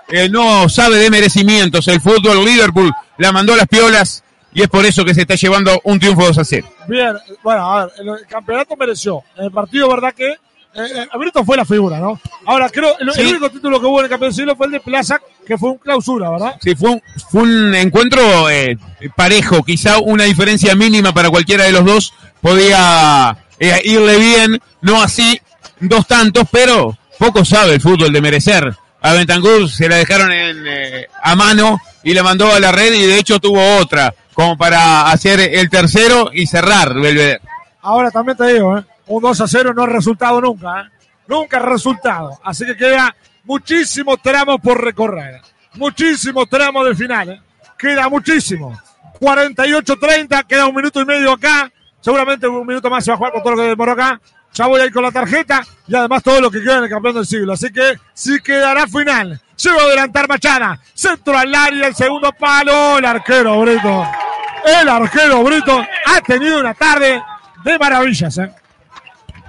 eh, 0.10 0.30
no 0.30 0.68
sabe 0.70 0.98
de 0.98 1.10
merecimientos. 1.10 1.88
El 1.88 2.02
fútbol 2.02 2.44
Liverpool 2.44 2.92
la 3.18 3.32
mandó 3.32 3.54
a 3.54 3.58
las 3.58 3.68
piolas 3.68 4.24
y 4.54 4.62
es 4.62 4.68
por 4.68 4.86
eso 4.86 5.06
que 5.06 5.14
se 5.14 5.22
está 5.22 5.36
llevando 5.36 5.80
un 5.86 6.00
triunfo 6.00 6.26
2 6.26 6.38
a 6.38 6.44
0. 6.44 6.68
Bien, 6.88 7.18
bueno, 7.42 7.72
a 7.72 7.86
ver, 7.86 7.94
el 8.00 8.28
campeonato 8.28 8.76
mereció. 8.76 9.24
En 9.38 9.46
el 9.46 9.52
partido, 9.52 9.88
¿verdad 9.90 10.14
que? 10.14 10.36
Eh, 10.74 10.82
eh, 10.96 11.18
Brito 11.18 11.44
fue 11.44 11.58
la 11.58 11.66
figura, 11.66 12.00
¿no? 12.00 12.20
Ahora, 12.46 12.70
creo, 12.70 12.98
el, 13.00 13.10
el 13.18 13.28
único 13.28 13.50
título 13.50 13.80
que 13.80 13.86
hubo 13.86 14.00
en 14.00 14.06
el 14.06 14.10
campeón 14.10 14.34
siglo 14.34 14.56
fue 14.56 14.68
el 14.68 14.72
de 14.74 14.80
Plaza, 14.80 15.20
que 15.46 15.58
fue 15.58 15.72
un 15.72 15.78
clausura, 15.78 16.30
¿verdad? 16.30 16.56
Sí, 16.62 16.76
fue 16.76 16.92
un, 16.92 17.02
fue 17.30 17.42
un 17.42 17.76
encuentro 17.76 18.50
eh, 18.50 18.78
parejo, 19.16 19.64
quizá 19.64 20.00
una 20.00 20.24
diferencia 20.24 20.74
mínima 20.76 21.14
para 21.14 21.30
cualquiera 21.30 21.66
de 21.66 21.74
los 21.74 21.84
dos 21.86 22.14
podía 22.40 23.38
eh, 23.60 23.82
irle 23.84 24.18
bien, 24.18 24.62
no 24.82 25.02
así 25.02 25.40
dos 25.80 26.08
tantos, 26.08 26.48
pero 26.52 26.98
poco 27.20 27.44
sabe 27.44 27.76
el 27.76 27.82
fútbol 27.82 28.12
de 28.14 28.22
merecer. 28.22 28.76
A 29.02 29.14
Bentancur 29.14 29.70
se 29.70 29.90
la 29.90 29.98
dejaron 29.98 30.32
en, 30.32 30.64
eh, 30.68 31.08
a 31.24 31.36
mano 31.36 31.80
y 32.04 32.14
la 32.14 32.24
mandó 32.24 32.52
a 32.52 32.60
la 32.60 32.72
red 32.72 32.94
y 32.94 33.06
de 33.06 33.18
hecho 33.18 33.40
tuvo 33.40 33.78
otra, 33.78 34.14
como 34.34 34.58
para 34.58 35.12
hacer 35.12 35.40
el 35.40 35.70
tercero 35.70 36.30
y 36.34 36.48
cerrar 36.48 36.94
Belvedere. 36.94 37.42
Ahora 37.82 38.12
también 38.12 38.38
te 38.38 38.54
digo, 38.54 38.78
¿eh? 38.78 38.84
Un 39.12 39.22
2 39.22 39.42
a 39.42 39.48
0 39.48 39.74
no 39.76 39.84
es 39.84 39.90
resultado 39.90 40.40
nunca, 40.42 40.82
¿eh? 40.82 40.84
nunca 41.28 41.58
es 41.58 41.64
resultado. 41.64 42.40
Así 42.44 42.66
que 42.66 42.78
queda 42.78 43.16
muchísimos 43.44 44.22
tramos 44.22 44.60
por 44.62 44.82
recorrer, 44.82 45.42
muchísimos 45.76 46.50
tramos 46.50 46.86
del 46.86 46.96
final, 46.96 47.30
¿eh? 47.30 47.42
queda 47.78 48.08
muchísimo. 48.10 48.80
48-30, 49.20 50.48
queda 50.48 50.66
un 50.66 50.76
minuto 50.76 51.00
y 51.02 51.06
medio 51.06 51.32
acá, 51.32 51.72
seguramente 52.00 52.48
un 52.48 52.66
minuto 52.66 52.90
más 52.90 53.04
se 53.06 53.12
va 53.12 53.16
a 53.16 53.18
jugar 53.18 53.34
con 53.34 53.44
todo 53.44 53.56
lo 53.56 53.62
que 53.62 53.70
demoró 53.70 53.92
acá. 53.92 54.20
Ya 54.54 54.68
voy 54.68 54.82
a 54.82 54.86
ir 54.86 54.92
con 54.92 55.04
la 55.04 55.12
tarjeta 55.12 55.62
y 55.88 55.96
además 55.96 56.24
todo 56.24 56.42
lo 56.42 56.52
que 56.52 56.62
queda 56.62 56.80
en 56.80 56.84
el 56.84 56.90
campeón 56.90 57.16
del 57.16 57.26
siglo. 57.26 57.54
Así 57.54 57.72
que 57.72 57.98
sí 58.14 58.42
quedará 58.42 58.86
final. 58.86 59.40
Se 59.56 59.72
va 59.72 59.82
a 59.82 59.86
adelantar 59.86 60.28
Machada. 60.28 60.78
Centro 60.94 61.38
al 61.38 61.56
área, 61.56 61.88
el 61.88 61.96
segundo 61.96 62.34
palo. 62.34 62.98
El 62.98 63.06
arquero 63.06 63.62
Brito. 63.62 64.06
El 64.66 64.90
arquero 64.90 65.42
Brito 65.44 65.80
ha 65.80 66.22
tenido 66.22 66.60
una 66.60 66.74
tarde 66.74 67.24
de 67.64 67.80
maravillas. 67.80 68.38
¿eh? 68.40 68.52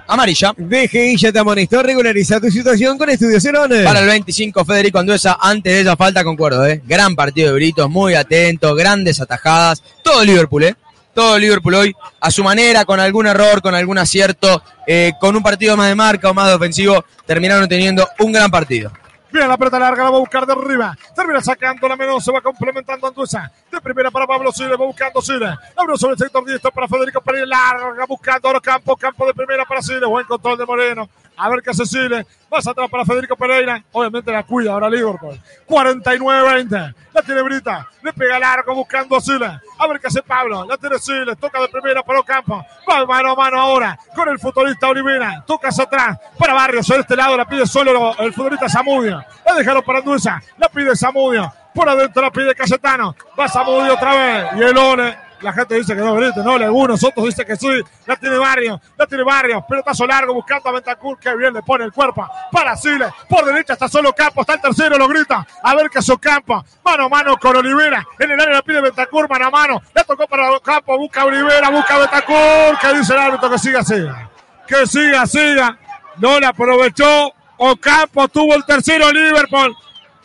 Amarilla. 0.07 0.53
DGI 0.57 1.17
ya 1.17 1.31
te 1.31 1.39
amonestó, 1.39 1.83
regulariza 1.83 2.39
tu 2.39 2.49
situación 2.49 2.97
con 2.97 3.09
Estudio 3.09 3.39
Cerón. 3.39 3.71
Para 3.83 3.99
el 3.99 4.07
25, 4.07 4.65
Federico 4.65 4.99
Anduesa, 4.99 5.37
antes 5.39 5.73
de 5.73 5.81
esa 5.81 5.95
falta, 5.95 6.23
concuerdo, 6.23 6.65
¿eh? 6.65 6.81
Gran 6.85 7.15
partido 7.15 7.49
de 7.49 7.55
Britos, 7.55 7.89
muy 7.89 8.15
atento, 8.15 8.75
grandes 8.75 9.21
atajadas. 9.21 9.83
Todo 10.03 10.23
Liverpool, 10.23 10.63
¿eh? 10.63 10.75
Todo 11.13 11.37
Liverpool 11.37 11.75
hoy, 11.75 11.95
a 12.19 12.31
su 12.31 12.43
manera, 12.43 12.85
con 12.85 12.99
algún 12.99 13.27
error, 13.27 13.61
con 13.61 13.75
algún 13.75 13.99
acierto, 13.99 14.63
eh, 14.87 15.13
con 15.19 15.35
un 15.35 15.43
partido 15.43 15.77
más 15.77 15.89
de 15.89 15.95
marca 15.95 16.29
o 16.29 16.33
más 16.33 16.47
de 16.47 16.55
ofensivo, 16.55 17.05
terminaron 17.25 17.69
teniendo 17.69 18.07
un 18.19 18.31
gran 18.31 18.49
partido. 18.49 18.91
Bien, 19.33 19.47
la 19.47 19.57
pelota 19.57 19.79
larga 19.79 20.03
la 20.03 20.11
va 20.11 20.17
a 20.17 20.19
buscar 20.19 20.45
de 20.45 20.53
arriba. 20.53 20.95
Termina 21.15 21.41
sacando 21.41 21.87
la 21.87 21.95
menos, 21.95 22.23
se 22.23 22.31
va 22.31 22.39
complementando 22.39 23.07
Anduesa. 23.07 23.51
De 23.71 23.81
primera 23.81 24.11
para 24.11 24.27
Pablo 24.27 24.51
Sile, 24.51 24.75
va 24.75 24.85
buscando 24.85 25.23
Sile. 25.23 25.57
Abrió 25.75 25.97
sobre 25.97 26.13
el 26.13 26.19
sector 26.19 26.45
diestro 26.45 26.69
para 26.69 26.87
Federico 26.87 27.19
Pereira. 27.19 27.47
Larga, 27.47 28.05
buscando 28.05 28.47
ahora 28.47 28.59
campo, 28.59 28.95
campo 28.95 29.25
de 29.25 29.33
primera 29.33 29.65
para 29.65 29.81
Sile. 29.81 30.05
Buen 30.05 30.27
control 30.27 30.59
de 30.59 30.65
Moreno. 30.67 31.09
A 31.37 31.49
ver 31.49 31.61
qué 31.61 31.71
hace 31.71 31.85
Sile. 31.85 32.25
Más 32.51 32.67
atrás 32.67 32.89
para 32.89 33.05
Federico 33.05 33.35
Pereira. 33.35 33.83
Obviamente 33.91 34.31
la 34.31 34.43
cuida 34.43 34.73
ahora 34.73 34.89
Liverpool. 34.89 35.39
49-20. 35.67 36.95
La 37.13 37.21
tiene 37.21 37.41
Brita. 37.41 37.89
Le 38.01 38.13
pega 38.13 38.39
largo 38.39 38.75
buscando 38.75 39.15
a 39.15 39.21
Sile. 39.21 39.59
A 39.79 39.87
ver 39.87 39.99
qué 39.99 40.07
hace 40.07 40.21
Pablo. 40.21 40.65
La 40.65 40.77
tiene 40.77 40.99
Sile. 40.99 41.35
Toca 41.35 41.59
de 41.61 41.67
primera 41.69 42.03
para 42.03 42.19
Ocampo. 42.19 42.65
Va 42.89 43.05
mano 43.05 43.31
a 43.31 43.35
mano 43.35 43.59
ahora 43.59 43.97
con 44.15 44.29
el 44.29 44.39
futbolista 44.39 44.87
Olivera. 44.87 45.43
Toca 45.45 45.69
hacia 45.69 45.85
atrás 45.85 46.17
para 46.37 46.53
Barrios. 46.53 46.87
De 46.87 46.97
este 46.97 47.15
lado 47.15 47.35
la 47.35 47.45
pide 47.45 47.65
solo 47.65 48.15
el 48.19 48.33
futbolista 48.33 48.69
Zamudio. 48.69 49.23
La 49.45 49.53
dejaron 49.55 49.83
para 49.83 49.99
Anduesa. 49.99 50.41
La 50.57 50.69
pide 50.69 50.95
Zamudio. 50.95 51.51
Por 51.73 51.89
adentro 51.89 52.21
la 52.21 52.31
pide 52.31 52.53
Cayetano. 52.53 53.15
Va 53.39 53.49
Zamudio 53.49 53.95
otra 53.95 54.13
vez. 54.13 54.45
Y 54.57 54.63
el 54.63 54.77
Ole. 54.77 55.22
La 55.43 55.51
gente 55.51 55.75
dice 55.75 55.93
que 55.93 56.01
no, 56.01 56.17
no, 56.17 56.51
algunos 56.53 57.03
otros 57.03 57.25
dicen 57.25 57.45
que 57.45 57.57
sí. 57.57 57.67
La 58.05 58.15
tiene 58.15 58.37
Barrios, 58.37 58.79
la 58.97 59.05
tiene 59.05 59.25
Barrios. 59.25 59.61
Pelotazo 59.67 60.07
largo 60.07 60.33
buscando 60.33 60.69
a 60.69 60.71
Bentancur. 60.71 61.19
Que 61.19 61.35
bien 61.35 61.53
le 61.53 61.61
pone 61.61 61.83
el 61.83 61.91
cuerpo 61.91 62.25
para 62.49 62.77
Siles. 62.77 63.11
Por 63.27 63.43
derecha 63.43 63.73
está 63.73 63.89
solo 63.89 64.13
Campo. 64.13 64.41
Está 64.41 64.53
el 64.53 64.61
tercero, 64.61 64.97
lo 64.97 65.07
grita. 65.07 65.45
A 65.61 65.75
ver 65.75 65.89
qué 65.89 65.99
hace 65.99 66.17
Campo. 66.17 66.63
Mano 66.83 67.05
a 67.05 67.09
mano 67.09 67.35
con 67.37 67.57
Olivera. 67.57 68.07
En 68.17 68.31
el 68.31 68.39
área 68.39 68.55
la 68.55 68.61
pide 68.61 68.81
Bentancur, 68.81 69.29
mano 69.29 69.47
a 69.47 69.49
mano. 69.51 69.81
Le 69.93 70.03
tocó 70.05 70.25
para 70.27 70.57
Campo. 70.61 70.97
Busca 70.97 71.25
Olivera, 71.25 71.69
busca 71.69 71.95
a 71.95 71.99
Bentancur. 71.99 72.79
Que 72.79 72.93
dice 72.97 73.13
el 73.13 73.19
árbitro 73.19 73.49
que 73.49 73.59
siga, 73.59 73.83
siga. 73.83 74.29
Que 74.65 74.87
siga, 74.87 75.25
siga. 75.27 75.77
No 76.17 76.39
la 76.39 76.49
aprovechó. 76.49 77.33
Ocampo 77.57 78.29
tuvo 78.29 78.55
el 78.55 78.63
tercero 78.63 79.11
Liverpool. 79.11 79.75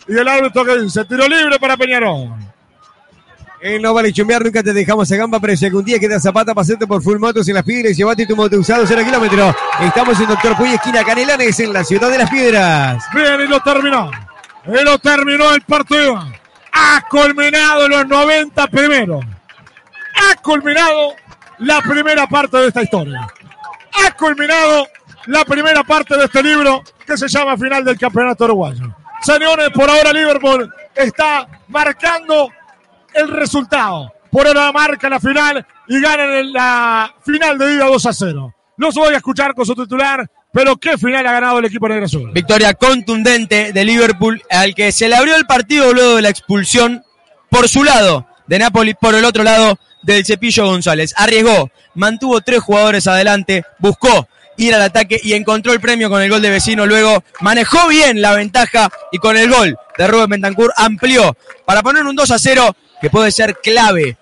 Y 0.07 0.17
el 0.17 0.29
árbitro 0.29 0.65
que 0.65 0.79
dice, 0.79 1.05
tiro 1.05 1.27
libre 1.27 1.59
para 1.59 1.77
Peñarol. 1.77 2.48
En 3.61 3.83
No 3.83 3.93
Vale 3.93 4.13
Chumbear 4.13 4.45
nunca 4.45 4.63
te 4.63 4.73
dejamos 4.73 5.11
a 5.11 5.17
gamba, 5.17 5.41
pero 5.41 5.57
si 5.57 5.67
algún 5.67 5.85
día 5.85 5.99
queda 5.99 6.21
zapata, 6.21 6.55
pasate 6.55 6.87
por 6.87 7.03
Full 7.03 7.19
Motos 7.19 7.49
en 7.49 7.55
Las 7.55 7.65
Piedras 7.65 7.93
y 7.93 7.97
llevate 7.97 8.25
tu 8.25 8.37
moto 8.37 8.57
usado 8.57 8.85
0 8.87 9.03
kilómetros. 9.05 9.55
Estamos 9.81 10.21
en 10.21 10.29
Doctor 10.29 10.57
Puy, 10.57 10.75
esquina 10.75 11.03
Canelones, 11.03 11.59
en 11.59 11.73
la 11.73 11.83
ciudad 11.83 12.09
de 12.09 12.19
Las 12.19 12.31
Piedras. 12.31 13.05
Bien, 13.13 13.41
y 13.41 13.49
lo 13.49 13.61
terminó. 13.61 14.11
Y 14.67 14.85
lo 14.85 14.99
terminó 14.99 15.53
el 15.53 15.63
partido. 15.63 16.25
Ha 16.73 17.05
culminado 17.11 17.89
los 17.89 18.07
90 18.07 18.67
primeros. 18.69 19.25
Ha 20.15 20.37
culminado 20.37 21.15
la 21.59 21.81
primera 21.81 22.29
parte 22.29 22.59
de 22.59 22.69
esta 22.69 22.83
historia. 22.83 23.27
Ha 24.07 24.13
culminado 24.13 24.87
la 25.27 25.45
primera 25.45 25.83
parte 25.83 26.17
de 26.17 26.27
este 26.27 26.43
libro 26.45 26.85
que 27.05 27.17
se 27.17 27.27
llama 27.27 27.57
Final 27.57 27.85
del 27.85 27.99
Campeonato 27.99 28.45
Uruguayo. 28.45 28.95
Señores, 29.21 29.71
por 29.71 29.91
ahora 29.91 30.13
Liverpool 30.13 30.73
está 30.95 31.49
marcando 31.67 32.51
el 33.15 33.29
resultado. 33.29 34.13
Por 34.31 34.47
ahora 34.47 34.73
marca 34.73 35.09
la 35.09 35.21
final 35.21 35.67
y 35.89 36.01
ganan 36.01 36.31
en 36.35 36.53
la 36.53 37.15
final 37.25 37.59
de 37.59 37.75
ida 37.75 37.87
2 37.87 38.07
a 38.07 38.13
0. 38.13 38.55
Los 38.77 38.95
voy 38.95 39.15
a 39.15 39.17
escuchar 39.17 39.55
con 39.55 39.67
su 39.67 39.75
titular, 39.75 40.31
pero 40.53 40.77
qué 40.77 40.97
final 40.99 41.27
ha 41.27 41.33
ganado 41.33 41.59
el 41.59 41.65
equipo 41.65 41.89
negro 41.89 42.05
azul. 42.05 42.31
Victoria 42.33 42.75
contundente 42.75 43.73
de 43.73 43.85
Liverpool, 43.85 44.43
al 44.51 44.75
que 44.75 44.93
se 44.93 45.09
le 45.09 45.17
abrió 45.17 45.35
el 45.37 45.47
partido 45.47 45.93
luego 45.93 46.17
de 46.17 46.23
la 46.23 46.29
expulsión 46.29 47.03
por 47.51 47.69
su 47.69 47.83
lado 47.83 48.27
de 48.47 48.59
Napoli, 48.59 48.95
por 48.95 49.15
el 49.15 49.25
otro 49.25 49.43
lado 49.43 49.79
del 50.03 50.25
Cepillo 50.25 50.67
González. 50.67 51.15
Arriesgó, 51.17 51.71
mantuvo 51.95 52.41
tres 52.41 52.61
jugadores 52.61 53.07
adelante, 53.07 53.65
buscó 53.79 54.29
ir 54.57 54.75
al 54.75 54.83
ataque 54.83 55.21
y 55.23 55.33
encontró 55.33 55.73
el 55.73 55.81
premio 55.81 56.11
con 56.11 56.21
el 56.21 56.31
gol 56.31 56.43
de 56.43 56.51
vecino. 56.51 56.87
Luego 56.87 57.23
manejó 57.41 57.89
bien 57.89 58.21
la 58.21 58.35
ventaja 58.35 58.91
y 59.13 59.19
con 59.19 59.37
el 59.37 59.51
gol 59.51 59.77
de 59.97 60.07
Rubén 60.07 60.31
Bentancur 60.31 60.73
amplió 60.77 61.37
para 61.65 61.83
poner 61.83 62.05
un 62.05 62.17
2 62.17 62.31
a 62.31 62.39
0 62.39 62.77
que 63.01 63.11
puede 63.11 63.31
ser 63.31 63.57
clave 63.63 64.17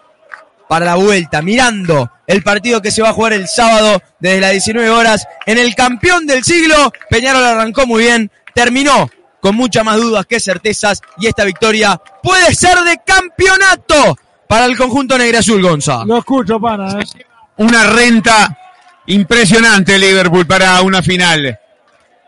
para 0.68 0.86
la 0.86 0.94
vuelta, 0.96 1.42
mirando 1.42 2.10
el 2.26 2.42
partido 2.42 2.82
que 2.82 2.90
se 2.90 3.02
va 3.02 3.10
a 3.10 3.12
jugar 3.12 3.32
el 3.32 3.48
sábado 3.48 4.02
desde 4.18 4.40
las 4.40 4.52
19 4.52 4.90
horas 4.90 5.26
en 5.46 5.58
el 5.58 5.74
campeón 5.74 6.26
del 6.26 6.42
siglo. 6.44 6.92
Peñarol 7.08 7.44
arrancó 7.44 7.86
muy 7.86 8.05
bien, 8.05 8.30
terminó 8.55 9.08
con 9.40 9.55
muchas 9.55 9.84
más 9.84 9.96
dudas 9.96 10.26
que 10.26 10.40
certezas 10.40 11.00
y 11.18 11.26
esta 11.26 11.44
victoria 11.44 12.00
puede 12.22 12.55
ser 12.55 12.78
de 12.80 12.98
campeonato 13.05 14.18
para 14.48 14.66
el 14.66 14.76
conjunto 14.76 15.16
negra 15.18 15.40
azul 15.40 15.62
Gonza. 15.62 16.05
Lo 16.05 16.18
escucho, 16.18 16.60
pana. 16.60 17.00
¿eh? 17.00 17.24
Una 17.58 17.84
renta 17.84 18.58
impresionante 19.06 19.98
Liverpool 19.98 20.46
para 20.46 20.80
una 20.82 21.02
final. 21.02 21.58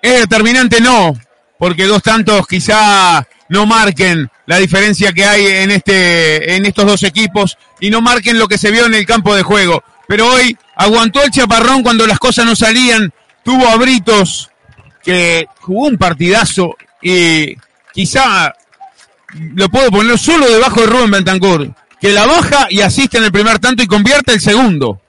¿Es 0.01 0.21
determinante? 0.21 0.81
No, 0.81 1.13
porque 1.59 1.87
dos 1.87 2.03
tantos 2.03 2.47
quizá 2.47 3.27
no 3.49 3.67
marquen 3.67 4.31
la 4.47 4.59
diferencia 4.59 5.13
que 5.13 5.25
hay 5.25 5.47
en 5.47 5.71
este 5.71 6.57
en 6.57 6.67
estos 6.67 6.87
dos 6.87 7.03
equipos 7.03 7.57
y 7.81 7.91
no 7.91 8.01
marquen 8.01 8.39
lo 8.39 8.49
que 8.49 8.59
se 8.59 8.71
vio 8.71 8.87
en 8.87 8.95
el 8.95 9.07
campo 9.07 9.35
de 9.35 9.43
juego. 9.43 9.83
Pero 10.07 10.27
hoy 10.33 10.57
aguantó 10.77 11.23
el 11.23 11.31
chaparrón 11.31 11.83
cuando 11.83 12.07
las 12.07 12.19
cosas 12.19 12.47
no 12.47 12.57
salían, 12.57 13.13
tuvo 13.45 13.69
a 13.69 13.77
Britos 13.77 14.51
que 15.03 15.47
jugó 15.61 15.87
un 15.87 15.99
partidazo 15.99 16.77
y 17.03 17.55
quizá 17.93 18.55
lo 19.55 19.69
puedo 19.69 19.91
poner 19.91 20.19
solo 20.19 20.51
debajo 20.51 20.81
de 20.81 20.87
Rubén 20.87 21.11
Bentancur, 21.11 21.75
que 22.01 22.13
la 22.13 22.27
baja 22.27 22.67
y 22.71 22.81
asiste 22.81 23.19
en 23.19 23.25
el 23.25 23.33
primer 23.33 23.59
tanto 23.59 23.83
y 23.83 23.87
convierte 23.87 24.33
el 24.33 24.41
segundo. 24.41 25.01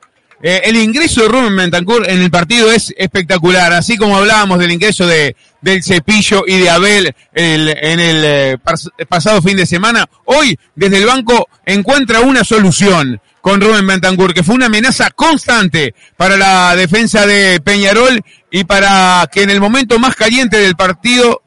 Eh, 0.42 0.62
el 0.66 0.78
ingreso 0.78 1.24
de 1.24 1.28
Rubén 1.28 1.56
Bentancur 1.56 2.10
en 2.10 2.22
el 2.22 2.32
partido 2.32 2.72
es 2.72 2.94
espectacular, 2.98 3.74
así 3.74 3.98
como 3.98 4.16
hablábamos 4.18 4.58
del 4.60 4.72
ingreso 4.72 5.06
de 5.06 5.36
del 5.62 5.84
Cepillo 5.84 6.46
y 6.48 6.58
de 6.60 6.70
Abel 6.70 7.14
el, 7.34 7.68
en 7.82 8.00
el 8.00 8.24
eh, 8.24 8.58
pas- 8.64 8.90
pasado 9.10 9.42
fin 9.42 9.58
de 9.58 9.66
semana. 9.66 10.08
Hoy, 10.24 10.58
desde 10.76 10.98
el 11.00 11.06
banco, 11.06 11.50
encuentra 11.66 12.22
una 12.22 12.46
solución 12.46 13.20
con 13.42 13.60
Rubén 13.60 13.86
Bentancur, 13.86 14.34
que 14.34 14.44
fue 14.44 14.56
una 14.56 14.68
amenaza 14.68 15.10
constante 15.10 15.94
para 16.16 16.38
la 16.38 16.74
defensa 16.78 17.26
de 17.28 17.60
Peñarol 17.62 18.22
y 18.50 18.64
para 18.64 19.28
que 19.30 19.44
en 19.44 19.50
el 19.50 19.60
momento 19.60 20.00
más 20.00 20.16
caliente 20.16 20.58
del 20.58 20.76
partido 20.78 21.42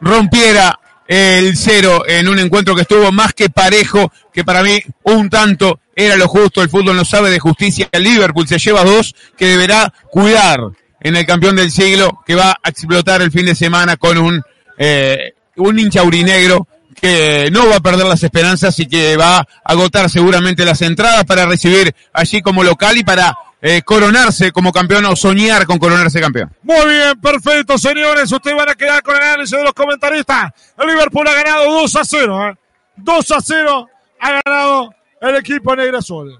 rompiera 0.00 0.80
el 1.06 1.56
cero 1.56 2.04
en 2.06 2.28
un 2.28 2.38
encuentro 2.40 2.74
que 2.74 2.82
estuvo 2.82 3.12
más 3.12 3.32
que 3.34 3.50
parejo, 3.50 4.12
que 4.32 4.44
para 4.44 4.62
mí 4.64 4.80
un 5.04 5.28
tanto 5.30 5.78
era 5.94 6.16
lo 6.16 6.28
justo, 6.28 6.62
el 6.62 6.70
fútbol 6.70 6.96
no 6.96 7.04
sabe 7.04 7.30
de 7.30 7.38
justicia, 7.38 7.88
el 7.92 8.04
Liverpool 8.04 8.48
se 8.48 8.58
lleva 8.58 8.84
dos 8.84 9.14
que 9.36 9.46
deberá 9.46 9.92
cuidar 10.10 10.60
en 11.00 11.16
el 11.16 11.26
campeón 11.26 11.56
del 11.56 11.70
siglo, 11.70 12.22
que 12.26 12.34
va 12.34 12.56
a 12.62 12.68
explotar 12.68 13.22
el 13.22 13.32
fin 13.32 13.46
de 13.46 13.54
semana 13.54 13.96
con 13.96 14.18
un, 14.18 14.42
eh, 14.78 15.34
un 15.56 15.78
hincha 15.78 16.02
urinegro 16.02 16.66
que 17.00 17.50
no 17.50 17.68
va 17.68 17.76
a 17.76 17.80
perder 17.80 18.06
las 18.06 18.22
esperanzas 18.22 18.78
y 18.78 18.86
que 18.86 19.16
va 19.16 19.38
a 19.38 19.46
agotar 19.64 20.08
seguramente 20.08 20.64
las 20.64 20.80
entradas 20.82 21.24
para 21.24 21.46
recibir 21.46 21.92
allí 22.12 22.40
como 22.40 22.62
local 22.62 22.96
y 22.96 23.02
para 23.02 23.36
eh, 23.60 23.82
coronarse 23.82 24.52
como 24.52 24.72
campeón 24.72 25.04
o 25.06 25.16
soñar 25.16 25.66
con 25.66 25.78
coronarse 25.78 26.20
campeón. 26.20 26.52
Muy 26.62 26.86
bien, 26.86 27.20
perfecto, 27.20 27.76
señores. 27.76 28.30
Ustedes 28.30 28.56
van 28.56 28.68
a 28.68 28.74
quedar 28.74 29.02
con 29.02 29.16
el 29.16 29.22
análisis 29.22 29.58
de 29.58 29.64
los 29.64 29.72
comentaristas. 29.72 30.52
El 30.78 30.88
Liverpool 30.88 31.26
ha 31.26 31.34
ganado 31.34 31.72
2 31.72 31.96
a 31.96 32.04
0. 32.04 32.48
¿eh? 32.48 32.54
2 32.96 33.30
a 33.32 33.40
0 33.40 33.88
ha 34.20 34.40
ganado 34.44 34.94
el 35.28 35.36
equipo 35.36 35.74
negro 35.74 35.98
azul. 35.98 36.38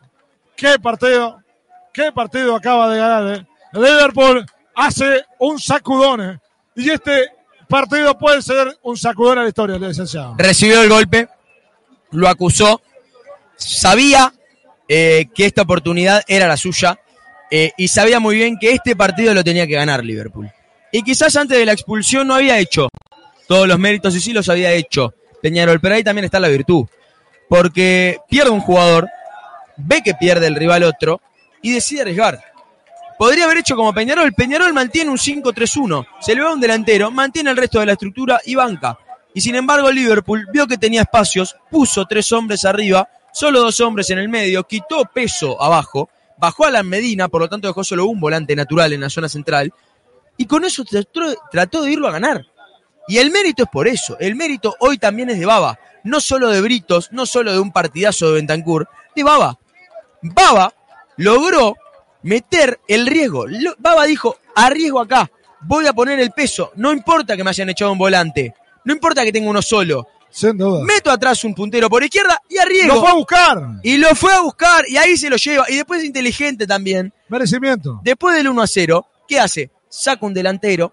Qué 0.57 0.79
partido, 0.79 1.41
qué 1.93 2.13
partido 2.13 2.57
acaba 2.57 2.91
de 2.91 2.99
ganar. 2.99 3.35
¿eh? 3.35 3.47
Liverpool 3.73 4.45
hace 4.75 5.25
un 5.39 5.59
sacudón. 5.59 6.21
¿eh? 6.21 6.41
Y 6.77 6.91
este 6.91 7.29
partido 7.69 8.19
puede 8.19 8.43
ser 8.43 8.77
un 8.83 8.97
sacudón 8.97 9.39
a 9.39 9.43
la 9.43 9.49
historia, 9.49 9.79
licenciado. 9.79 10.35
Recibió 10.37 10.83
el 10.83 10.89
golpe, 10.89 11.29
lo 12.11 12.29
acusó, 12.29 12.83
sabía 13.57 14.33
eh, 14.89 15.29
que 15.35 15.47
esta 15.47 15.63
oportunidad 15.63 16.23
era 16.27 16.47
la 16.47 16.57
suya 16.57 16.99
eh, 17.51 17.73
y 17.77 17.89
sabía 17.89 18.19
muy 18.21 18.37
bien 18.37 18.59
que 18.59 18.73
este 18.73 18.97
partido 18.97 19.33
lo 19.33 19.45
tenía 19.45 19.67
que 19.67 19.75
ganar 19.75 20.05
Liverpool. 20.05 20.51
Y 20.91 21.03
quizás 21.03 21.35
antes 21.37 21.57
de 21.57 21.65
la 21.65 21.73
expulsión 21.73 22.27
no 22.27 22.35
había 22.35 22.59
hecho 22.59 22.89
todos 23.47 23.67
los 23.67 23.79
méritos 23.79 24.15
y 24.17 24.21
sí 24.21 24.33
los 24.33 24.49
había 24.49 24.73
hecho 24.73 25.15
Peñarol, 25.41 25.81
pero 25.81 25.95
ahí 25.95 26.05
también 26.05 26.25
está 26.25 26.39
la 26.39 26.49
virtud. 26.49 26.87
Porque 27.53 28.17
pierde 28.31 28.49
un 28.49 28.63
jugador, 28.63 29.11
ve 29.77 30.01
que 30.03 30.15
pierde 30.15 30.47
el 30.47 30.55
rival 30.55 30.85
otro 30.85 31.21
y 31.61 31.73
decide 31.73 32.01
arriesgar. 32.01 32.43
Podría 33.19 33.45
haber 33.45 33.59
hecho 33.59 33.77
como 33.77 33.93
Peñarol. 33.93 34.33
Peñarol 34.33 34.73
mantiene 34.73 35.11
un 35.11 35.19
5-3-1. 35.19 36.07
Se 36.23 36.35
le 36.35 36.41
va 36.41 36.55
un 36.55 36.63
delantero, 36.63 37.11
mantiene 37.11 37.51
el 37.51 37.59
resto 37.59 37.79
de 37.81 37.85
la 37.85 37.93
estructura 37.93 38.41
y 38.47 38.55
banca. 38.55 38.99
Y 39.35 39.43
sin 39.43 39.55
embargo, 39.55 39.91
Liverpool 39.91 40.49
vio 40.51 40.67
que 40.67 40.79
tenía 40.79 41.03
espacios, 41.03 41.55
puso 41.71 42.07
tres 42.07 42.33
hombres 42.33 42.65
arriba, 42.65 43.07
solo 43.35 43.61
dos 43.61 43.79
hombres 43.81 44.09
en 44.09 44.17
el 44.17 44.31
medio, 44.31 44.67
quitó 44.67 45.05
peso 45.05 45.63
abajo, 45.63 46.09
bajó 46.39 46.65
a 46.65 46.71
la 46.71 46.83
Medina, 46.83 47.29
por 47.29 47.43
lo 47.43 47.51
tanto 47.51 47.69
dejó 47.69 47.85
solo 47.85 48.07
un 48.07 48.19
volante 48.19 48.57
natural 48.57 48.95
en 48.95 49.03
la 49.03 49.11
zona 49.11 49.29
central, 49.29 49.75
y 50.39 50.47
con 50.47 50.65
eso 50.65 50.87
trató, 50.87 51.21
trató 51.51 51.83
de 51.83 51.93
irlo 51.93 52.09
a 52.09 52.13
ganar. 52.13 52.47
Y 53.09 53.19
el 53.19 53.31
mérito 53.31 53.65
es 53.65 53.69
por 53.69 53.89
eso, 53.89 54.17
el 54.19 54.37
mérito 54.37 54.75
hoy 54.81 54.97
también 54.97 55.29
es 55.29 55.39
de 55.39 55.45
Baba, 55.45 55.79
no 56.05 56.21
solo 56.21 56.49
de 56.49 56.61
Britos, 56.61 57.09
no 57.13 57.27
solo 57.27 57.53
de 57.53 57.59
un 57.61 57.73
partidazo 57.73 58.29
de 58.29 58.35
Bentancur, 58.35 58.89
de 59.15 59.23
Baba. 59.23 59.59
Baba 60.23 60.73
logró 61.17 61.77
meter 62.23 62.81
el 62.89 63.07
riesgo. 63.07 63.47
Baba 63.79 64.05
dijo, 64.05 64.37
arriesgo 64.55 65.01
acá, 65.01 65.31
voy 65.61 65.87
a 65.87 65.93
poner 65.93 66.21
el 66.21 66.31
peso, 66.33 66.73
no 66.77 66.93
importa 66.93 67.37
que 67.37 67.45
me 67.45 67.51
hayan 67.51 67.71
echado 67.71 67.93
un 67.93 67.99
volante, 67.99 68.55
no 68.85 68.93
importa 68.93 69.25
que 69.25 69.33
tenga 69.33 69.51
uno 69.51 69.63
solo, 69.63 70.09
Sin 70.31 70.57
duda. 70.57 70.85
meto 70.85 71.11
atrás 71.11 71.45
un 71.45 71.55
puntero 71.55 71.89
por 71.91 72.03
izquierda 72.03 72.41
y 72.49 72.59
arriesgo. 72.59 72.95
Lo 72.95 73.01
fue 73.01 73.11
a 73.11 73.15
buscar. 73.15 73.63
Y 73.83 73.97
lo 73.97 74.15
fue 74.15 74.33
a 74.35 74.41
buscar 74.41 74.85
y 74.89 74.97
ahí 74.97 75.17
se 75.17 75.31
lo 75.31 75.37
lleva. 75.37 75.67
Y 75.69 75.77
después 75.77 76.01
es 76.01 76.07
inteligente 76.07 76.67
también. 76.67 77.13
Merecimiento. 77.29 78.01
Después 78.03 78.37
del 78.37 78.49
1 78.49 78.63
a 78.63 78.67
0, 78.67 79.07
¿qué 79.29 79.39
hace? 79.39 79.71
Saca 79.89 80.25
un 80.25 80.35
delantero, 80.35 80.93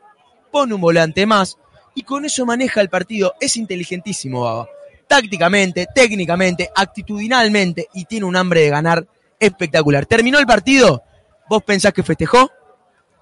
pone 0.52 0.74
un 0.74 0.82
volante 0.82 1.26
más 1.26 1.58
y 1.96 2.04
con 2.04 2.26
eso 2.26 2.46
maneja 2.46 2.82
el 2.82 2.90
partido. 2.90 3.34
Es 3.40 3.56
inteligentísimo, 3.58 4.42
Baba. 4.42 4.68
Tácticamente, 5.10 5.88
técnicamente, 5.94 6.70
actitudinalmente 6.74 7.88
y 7.96 8.06
tiene 8.06 8.28
un 8.28 8.36
hambre 8.36 8.62
de 8.62 8.70
ganar 8.70 9.08
espectacular. 9.40 10.06
Terminó 10.06 10.38
el 10.38 10.46
partido, 10.46 11.02
vos 11.50 11.64
pensás 11.64 11.94
que 11.94 12.04
festejó, 12.04 12.52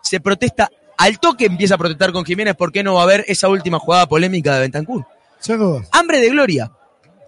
se 0.01 0.19
protesta 0.19 0.69
al 0.97 1.17
toque, 1.19 1.45
empieza 1.45 1.75
a 1.75 1.77
protestar 1.77 2.11
con 2.11 2.25
Jiménez, 2.25 2.55
¿por 2.55 2.73
qué 2.73 2.83
no 2.83 2.95
va 2.95 3.01
a 3.01 3.03
haber 3.03 3.23
esa 3.29 3.47
última 3.47 3.79
jugada 3.79 4.05
polémica 4.05 4.53
de 4.55 4.59
Bentancur? 4.61 5.05
Hambre 5.91 6.19
de 6.19 6.29
gloria. 6.29 6.71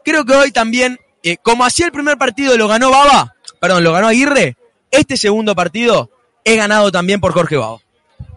Creo 0.03 0.25
que 0.25 0.33
hoy 0.33 0.51
también, 0.51 0.99
eh, 1.23 1.37
como 1.37 1.63
hacía 1.63 1.85
el 1.85 1.91
primer 1.93 2.17
partido 2.17 2.57
lo 2.57 2.67
ganó 2.67 2.91
Baba, 2.91 3.35
perdón, 3.61 3.83
lo 3.83 3.93
ganó 3.93 4.07
Aguirre, 4.07 4.57
este 4.91 5.15
segundo 5.15 5.55
partido 5.55 6.09
es 6.43 6.57
ganado 6.57 6.91
también 6.91 7.21
por 7.21 7.31
Jorge 7.31 7.55
Baba. 7.55 7.79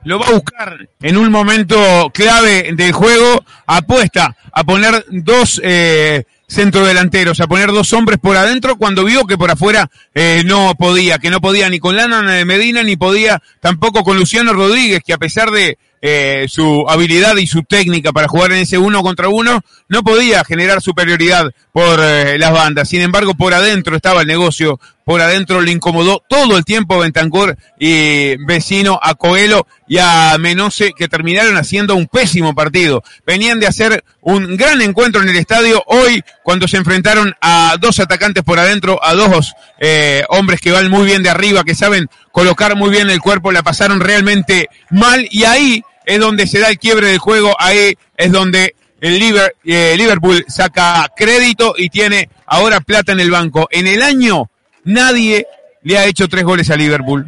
Lo 0.04 0.18
va 0.18 0.26
a 0.26 0.32
buscar 0.32 0.88
en 1.00 1.16
un 1.16 1.30
momento 1.30 2.10
clave 2.12 2.72
del 2.74 2.92
juego, 2.92 3.44
apuesta 3.66 4.36
a 4.52 4.64
poner 4.64 5.04
dos 5.10 5.60
eh, 5.64 6.24
centrodelanteros, 6.48 7.40
a 7.40 7.46
poner 7.46 7.72
dos 7.72 7.92
hombres 7.92 8.18
por 8.18 8.36
adentro 8.36 8.76
cuando 8.76 9.04
vio 9.04 9.26
que 9.26 9.38
por 9.38 9.50
afuera 9.50 9.90
eh, 10.14 10.42
no 10.44 10.74
podía, 10.74 11.18
que 11.18 11.30
no 11.30 11.40
podía 11.40 11.70
ni 11.70 11.78
con 11.78 11.96
Lana 11.96 12.44
Medina 12.44 12.82
ni 12.82 12.96
podía 12.96 13.42
tampoco 13.60 14.02
con 14.02 14.18
Luciano 14.18 14.52
Rodríguez, 14.52 15.02
que 15.04 15.12
a 15.12 15.18
pesar 15.18 15.50
de 15.50 15.78
eh, 16.04 16.46
su 16.48 16.84
habilidad 16.88 17.36
y 17.36 17.46
su 17.46 17.62
técnica 17.62 18.12
para 18.12 18.26
jugar 18.26 18.50
en 18.50 18.58
ese 18.58 18.76
uno 18.76 19.02
contra 19.02 19.28
uno, 19.28 19.62
no 19.88 20.02
podía 20.02 20.42
generar 20.44 20.82
superioridad 20.82 21.52
por 21.72 22.00
eh, 22.02 22.38
las 22.38 22.52
bandas. 22.52 22.88
Sin 22.88 23.02
embargo, 23.02 23.34
por 23.34 23.54
adentro 23.54 23.94
estaba 23.94 24.22
el 24.22 24.26
negocio, 24.26 24.80
por 25.04 25.20
adentro 25.20 25.60
le 25.60 25.70
incomodó 25.70 26.20
todo 26.28 26.58
el 26.58 26.64
tiempo 26.64 26.94
a 26.94 26.98
Bentancor 26.98 27.56
y 27.78 28.36
vecino 28.44 28.98
a 29.00 29.14
Coelho 29.14 29.64
y 29.86 29.98
a 29.98 30.36
Menose, 30.40 30.92
que 30.92 31.06
terminaron 31.06 31.56
haciendo 31.56 31.94
un 31.94 32.08
pésimo 32.08 32.52
partido. 32.52 33.04
Venían 33.24 33.60
de 33.60 33.68
hacer 33.68 34.02
un 34.22 34.56
gran 34.56 34.82
encuentro 34.82 35.22
en 35.22 35.28
el 35.28 35.36
estadio. 35.36 35.84
Hoy, 35.86 36.24
cuando 36.42 36.66
se 36.66 36.78
enfrentaron 36.78 37.32
a 37.40 37.76
dos 37.80 38.00
atacantes 38.00 38.42
por 38.42 38.58
adentro, 38.58 38.98
a 39.04 39.14
dos 39.14 39.54
eh, 39.78 40.24
hombres 40.30 40.60
que 40.60 40.72
van 40.72 40.90
muy 40.90 41.06
bien 41.06 41.22
de 41.22 41.30
arriba, 41.30 41.62
que 41.62 41.76
saben 41.76 42.08
colocar 42.32 42.74
muy 42.74 42.90
bien 42.90 43.08
el 43.08 43.20
cuerpo, 43.20 43.52
la 43.52 43.62
pasaron 43.62 44.00
realmente 44.00 44.68
mal 44.90 45.28
y 45.30 45.44
ahí 45.44 45.84
es 46.06 46.18
donde 46.18 46.46
se 46.46 46.58
da 46.58 46.68
el 46.68 46.78
quiebre 46.78 47.08
del 47.08 47.18
juego, 47.18 47.54
ahí 47.58 47.96
es 48.16 48.32
donde 48.32 48.74
el 49.00 49.20
eh, 49.64 49.94
Liverpool 49.96 50.44
saca 50.46 51.10
crédito 51.16 51.74
y 51.76 51.88
tiene 51.88 52.30
ahora 52.46 52.80
plata 52.80 53.10
en 53.10 53.18
el 53.18 53.32
banco. 53.32 53.68
En 53.72 53.88
el 53.88 54.00
año 54.00 54.48
nadie 54.84 55.46
le 55.82 55.98
ha 55.98 56.06
hecho 56.06 56.28
tres 56.28 56.44
goles 56.44 56.70
a 56.70 56.76
Liverpool. 56.76 57.26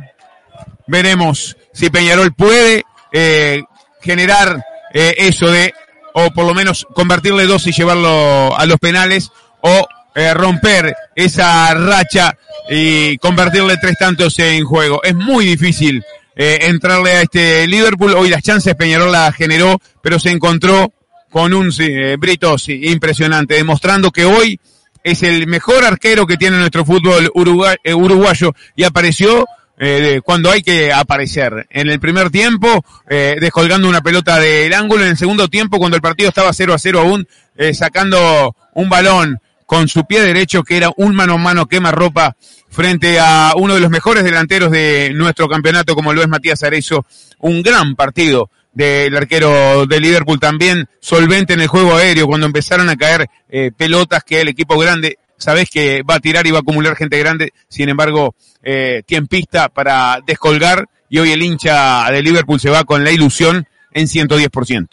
Veremos 0.86 1.56
si 1.72 1.90
Peñarol 1.90 2.32
puede 2.32 2.84
eh, 3.12 3.64
generar 4.00 4.64
eh, 4.92 5.16
eso 5.18 5.50
de, 5.50 5.74
o 6.12 6.30
por 6.30 6.46
lo 6.46 6.54
menos 6.54 6.86
convertirle 6.94 7.46
dos 7.46 7.66
y 7.66 7.72
llevarlo 7.72 8.56
a 8.56 8.64
los 8.66 8.78
penales, 8.78 9.30
o 9.60 9.88
romper 10.34 10.94
esa 11.16 11.74
racha 11.74 12.36
y 12.70 13.18
convertirle 13.18 13.78
tres 13.78 13.98
tantos 13.98 14.38
en 14.38 14.64
juego. 14.64 15.02
Es 15.02 15.16
muy 15.16 15.44
difícil 15.44 16.04
eh, 16.36 16.58
entrarle 16.62 17.12
a 17.12 17.22
este 17.22 17.66
Liverpool. 17.66 18.14
Hoy 18.14 18.28
las 18.30 18.42
chances 18.42 18.74
Peñarol 18.74 19.12
la 19.12 19.32
generó, 19.32 19.78
pero 20.02 20.18
se 20.18 20.30
encontró 20.30 20.92
con 21.30 21.52
un 21.52 21.72
eh, 21.78 22.16
Brito 22.18 22.56
sí, 22.58 22.80
impresionante, 22.84 23.54
demostrando 23.54 24.10
que 24.10 24.24
hoy 24.24 24.58
es 25.02 25.22
el 25.22 25.46
mejor 25.46 25.84
arquero 25.84 26.26
que 26.26 26.36
tiene 26.36 26.58
nuestro 26.58 26.84
fútbol 26.84 27.30
urugua- 27.34 27.76
eh, 27.84 27.92
uruguayo 27.92 28.54
y 28.76 28.84
apareció 28.84 29.46
eh, 29.78 30.20
cuando 30.24 30.50
hay 30.50 30.62
que 30.62 30.92
aparecer. 30.92 31.66
En 31.70 31.88
el 31.90 31.98
primer 31.98 32.30
tiempo, 32.30 32.84
eh, 33.10 33.36
descolgando 33.40 33.88
una 33.88 34.00
pelota 34.02 34.38
del 34.38 34.72
ángulo, 34.72 35.02
en 35.02 35.10
el 35.10 35.16
segundo 35.16 35.48
tiempo, 35.48 35.78
cuando 35.78 35.96
el 35.96 36.02
partido 36.02 36.28
estaba 36.28 36.52
0 36.52 36.72
a 36.74 36.78
0 36.78 37.00
aún, 37.00 37.26
eh, 37.56 37.74
sacando 37.74 38.54
un 38.74 38.88
balón 38.88 39.40
con 39.66 39.88
su 39.88 40.04
pie 40.04 40.22
derecho, 40.22 40.62
que 40.62 40.76
era 40.76 40.90
un 40.96 41.14
mano 41.14 41.34
a 41.34 41.38
mano 41.38 41.66
quema 41.66 41.90
ropa 41.90 42.36
frente 42.68 43.18
a 43.20 43.52
uno 43.56 43.74
de 43.74 43.80
los 43.80 43.90
mejores 43.90 44.24
delanteros 44.24 44.70
de 44.70 45.12
nuestro 45.14 45.48
campeonato, 45.48 45.94
como 45.94 46.12
lo 46.12 46.22
es 46.22 46.28
Matías 46.28 46.62
Arezo, 46.62 47.06
un 47.38 47.62
gran 47.62 47.94
partido 47.94 48.50
del 48.72 49.16
arquero 49.16 49.86
de 49.86 50.00
Liverpool 50.00 50.40
también 50.40 50.88
solvente 51.00 51.52
en 51.52 51.60
el 51.60 51.68
juego 51.68 51.94
aéreo 51.94 52.26
cuando 52.26 52.46
empezaron 52.46 52.88
a 52.88 52.96
caer 52.96 53.28
eh, 53.48 53.70
pelotas 53.76 54.24
que 54.24 54.40
el 54.40 54.48
equipo 54.48 54.76
grande 54.76 55.18
sabes 55.36 55.70
que 55.70 56.02
va 56.02 56.16
a 56.16 56.20
tirar 56.20 56.46
y 56.46 56.50
va 56.50 56.58
a 56.58 56.60
acumular 56.62 56.96
gente 56.96 57.18
grande 57.18 57.52
sin 57.68 57.88
embargo 57.88 58.34
eh, 58.64 59.02
tiempista 59.06 59.68
para 59.68 60.18
descolgar 60.26 60.88
y 61.08 61.18
hoy 61.18 61.30
el 61.30 61.42
hincha 61.42 62.10
de 62.10 62.22
Liverpool 62.22 62.58
se 62.58 62.70
va 62.70 62.82
con 62.82 63.04
la 63.04 63.12
ilusión 63.12 63.68
en 63.92 64.06
110%. 64.06 64.88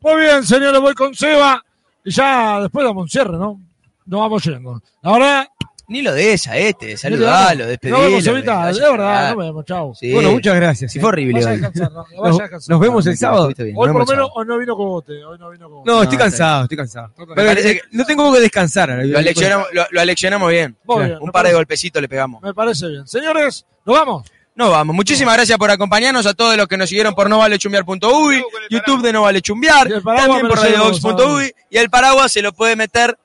Muy 0.00 0.20
bien, 0.20 0.44
señores, 0.44 0.80
voy 0.80 0.94
con 0.94 1.14
Seba. 1.14 1.62
Y 2.04 2.10
ya 2.12 2.60
después 2.60 2.86
damos 2.86 3.02
un 3.02 3.08
cierre, 3.08 3.36
¿no? 3.36 3.60
Nos 4.06 4.20
vamos 4.20 4.44
yendo. 4.44 4.80
Ahora, 5.02 5.50
Ni 5.88 6.02
lo 6.02 6.12
de 6.12 6.32
esa, 6.32 6.56
este, 6.56 6.92
nos 6.92 7.00
saludalo, 7.00 7.58
vemos, 7.58 7.68
despedilo. 7.68 8.06
Evita, 8.36 8.54
vaya 8.56 8.70
es 8.70 8.80
a 8.82 8.90
verdad, 8.90 9.28
nos 9.36 9.38
vemos, 9.46 9.64
chao. 9.66 9.94
Sí. 9.94 10.12
Bueno, 10.12 10.32
muchas 10.32 10.56
gracias. 10.56 10.90
Sí, 10.90 10.98
eh. 10.98 11.00
fue 11.00 11.08
horrible 11.10 11.34
Vaya 11.34 11.46
a 11.46 11.50
hoy. 11.52 11.56
descansar, 11.60 11.92
no, 11.92 11.98
vaya 12.02 12.10
a 12.10 12.28
Nos, 12.28 12.38
descansar. 12.38 12.70
nos 12.72 12.80
vemos 12.80 13.06
el 13.06 13.16
sábado. 13.16 13.46
Hoy 13.46 13.54
nos 13.56 13.74
por 13.74 13.86
lo 13.86 13.92
vemos 13.94 14.08
menos 14.10 14.30
hoy 14.34 14.46
no 14.46 14.58
vino 14.58 14.76
con 14.76 14.86
bote, 14.86 15.24
hoy 15.24 15.38
no 15.38 15.50
vino 15.50 15.68
con 15.68 15.78
bote. 15.78 15.90
No, 15.92 16.02
estoy 16.02 16.14
está 16.16 16.24
cansado, 16.24 16.62
estoy 16.64 16.76
cansado. 16.76 17.08
Me 17.16 17.26
Pero, 17.36 17.48
parece 17.48 17.70
eh, 17.70 17.80
no 17.92 18.04
tengo 18.04 18.32
que 18.32 18.40
descansar. 18.40 18.88
Lo 19.04 19.16
aleccionamos, 19.18 19.66
lo, 19.72 19.86
lo 19.90 20.00
aleccionamos 20.00 20.50
bien. 20.50 20.76
Muy 20.84 20.96
Claro, 20.96 21.08
bien, 21.10 21.22
Un 21.22 21.30
par 21.30 21.46
de 21.46 21.52
golpecitos 21.54 22.02
le 22.02 22.08
pegamos. 22.08 22.42
Me 22.42 22.52
parece 22.52 22.88
bien. 22.88 23.06
Señores, 23.06 23.64
nos 23.84 23.96
vamos. 23.96 24.28
No 24.56 24.70
vamos. 24.70 24.96
Muchísimas 24.96 25.34
gracias 25.36 25.56
por 25.56 25.70
acompañarnos 25.70 26.26
a 26.26 26.34
todos 26.34 26.56
los 26.56 26.66
que 26.66 26.76
nos 26.78 26.88
siguieron 26.88 27.14
por 27.14 27.28
novalechumbiar.uy, 27.30 28.42
YouTube 28.70 29.02
de 29.02 29.12
No 29.12 29.22
Vale 29.22 29.40
Chumbiar, 29.40 29.88
Y 29.88 29.92
el 29.92 30.02
paraguas 30.02 30.40
también 30.40 30.48
por 30.48 30.58
radiobox.uy 30.58 31.52
y 31.70 31.76
el 31.76 31.90
paraguas 31.90 32.32
se 32.32 32.42
lo 32.42 32.52
puede 32.52 32.74
meter 32.74 33.16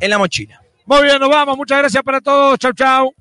En 0.00 0.10
la 0.10 0.18
mochila. 0.18 0.60
Muy 0.86 1.02
bien, 1.02 1.18
nos 1.20 1.28
vamos. 1.28 1.56
Muchas 1.56 1.78
gracias 1.78 2.02
para 2.02 2.20
todos. 2.20 2.58
Chau, 2.58 2.72
chau. 2.72 3.14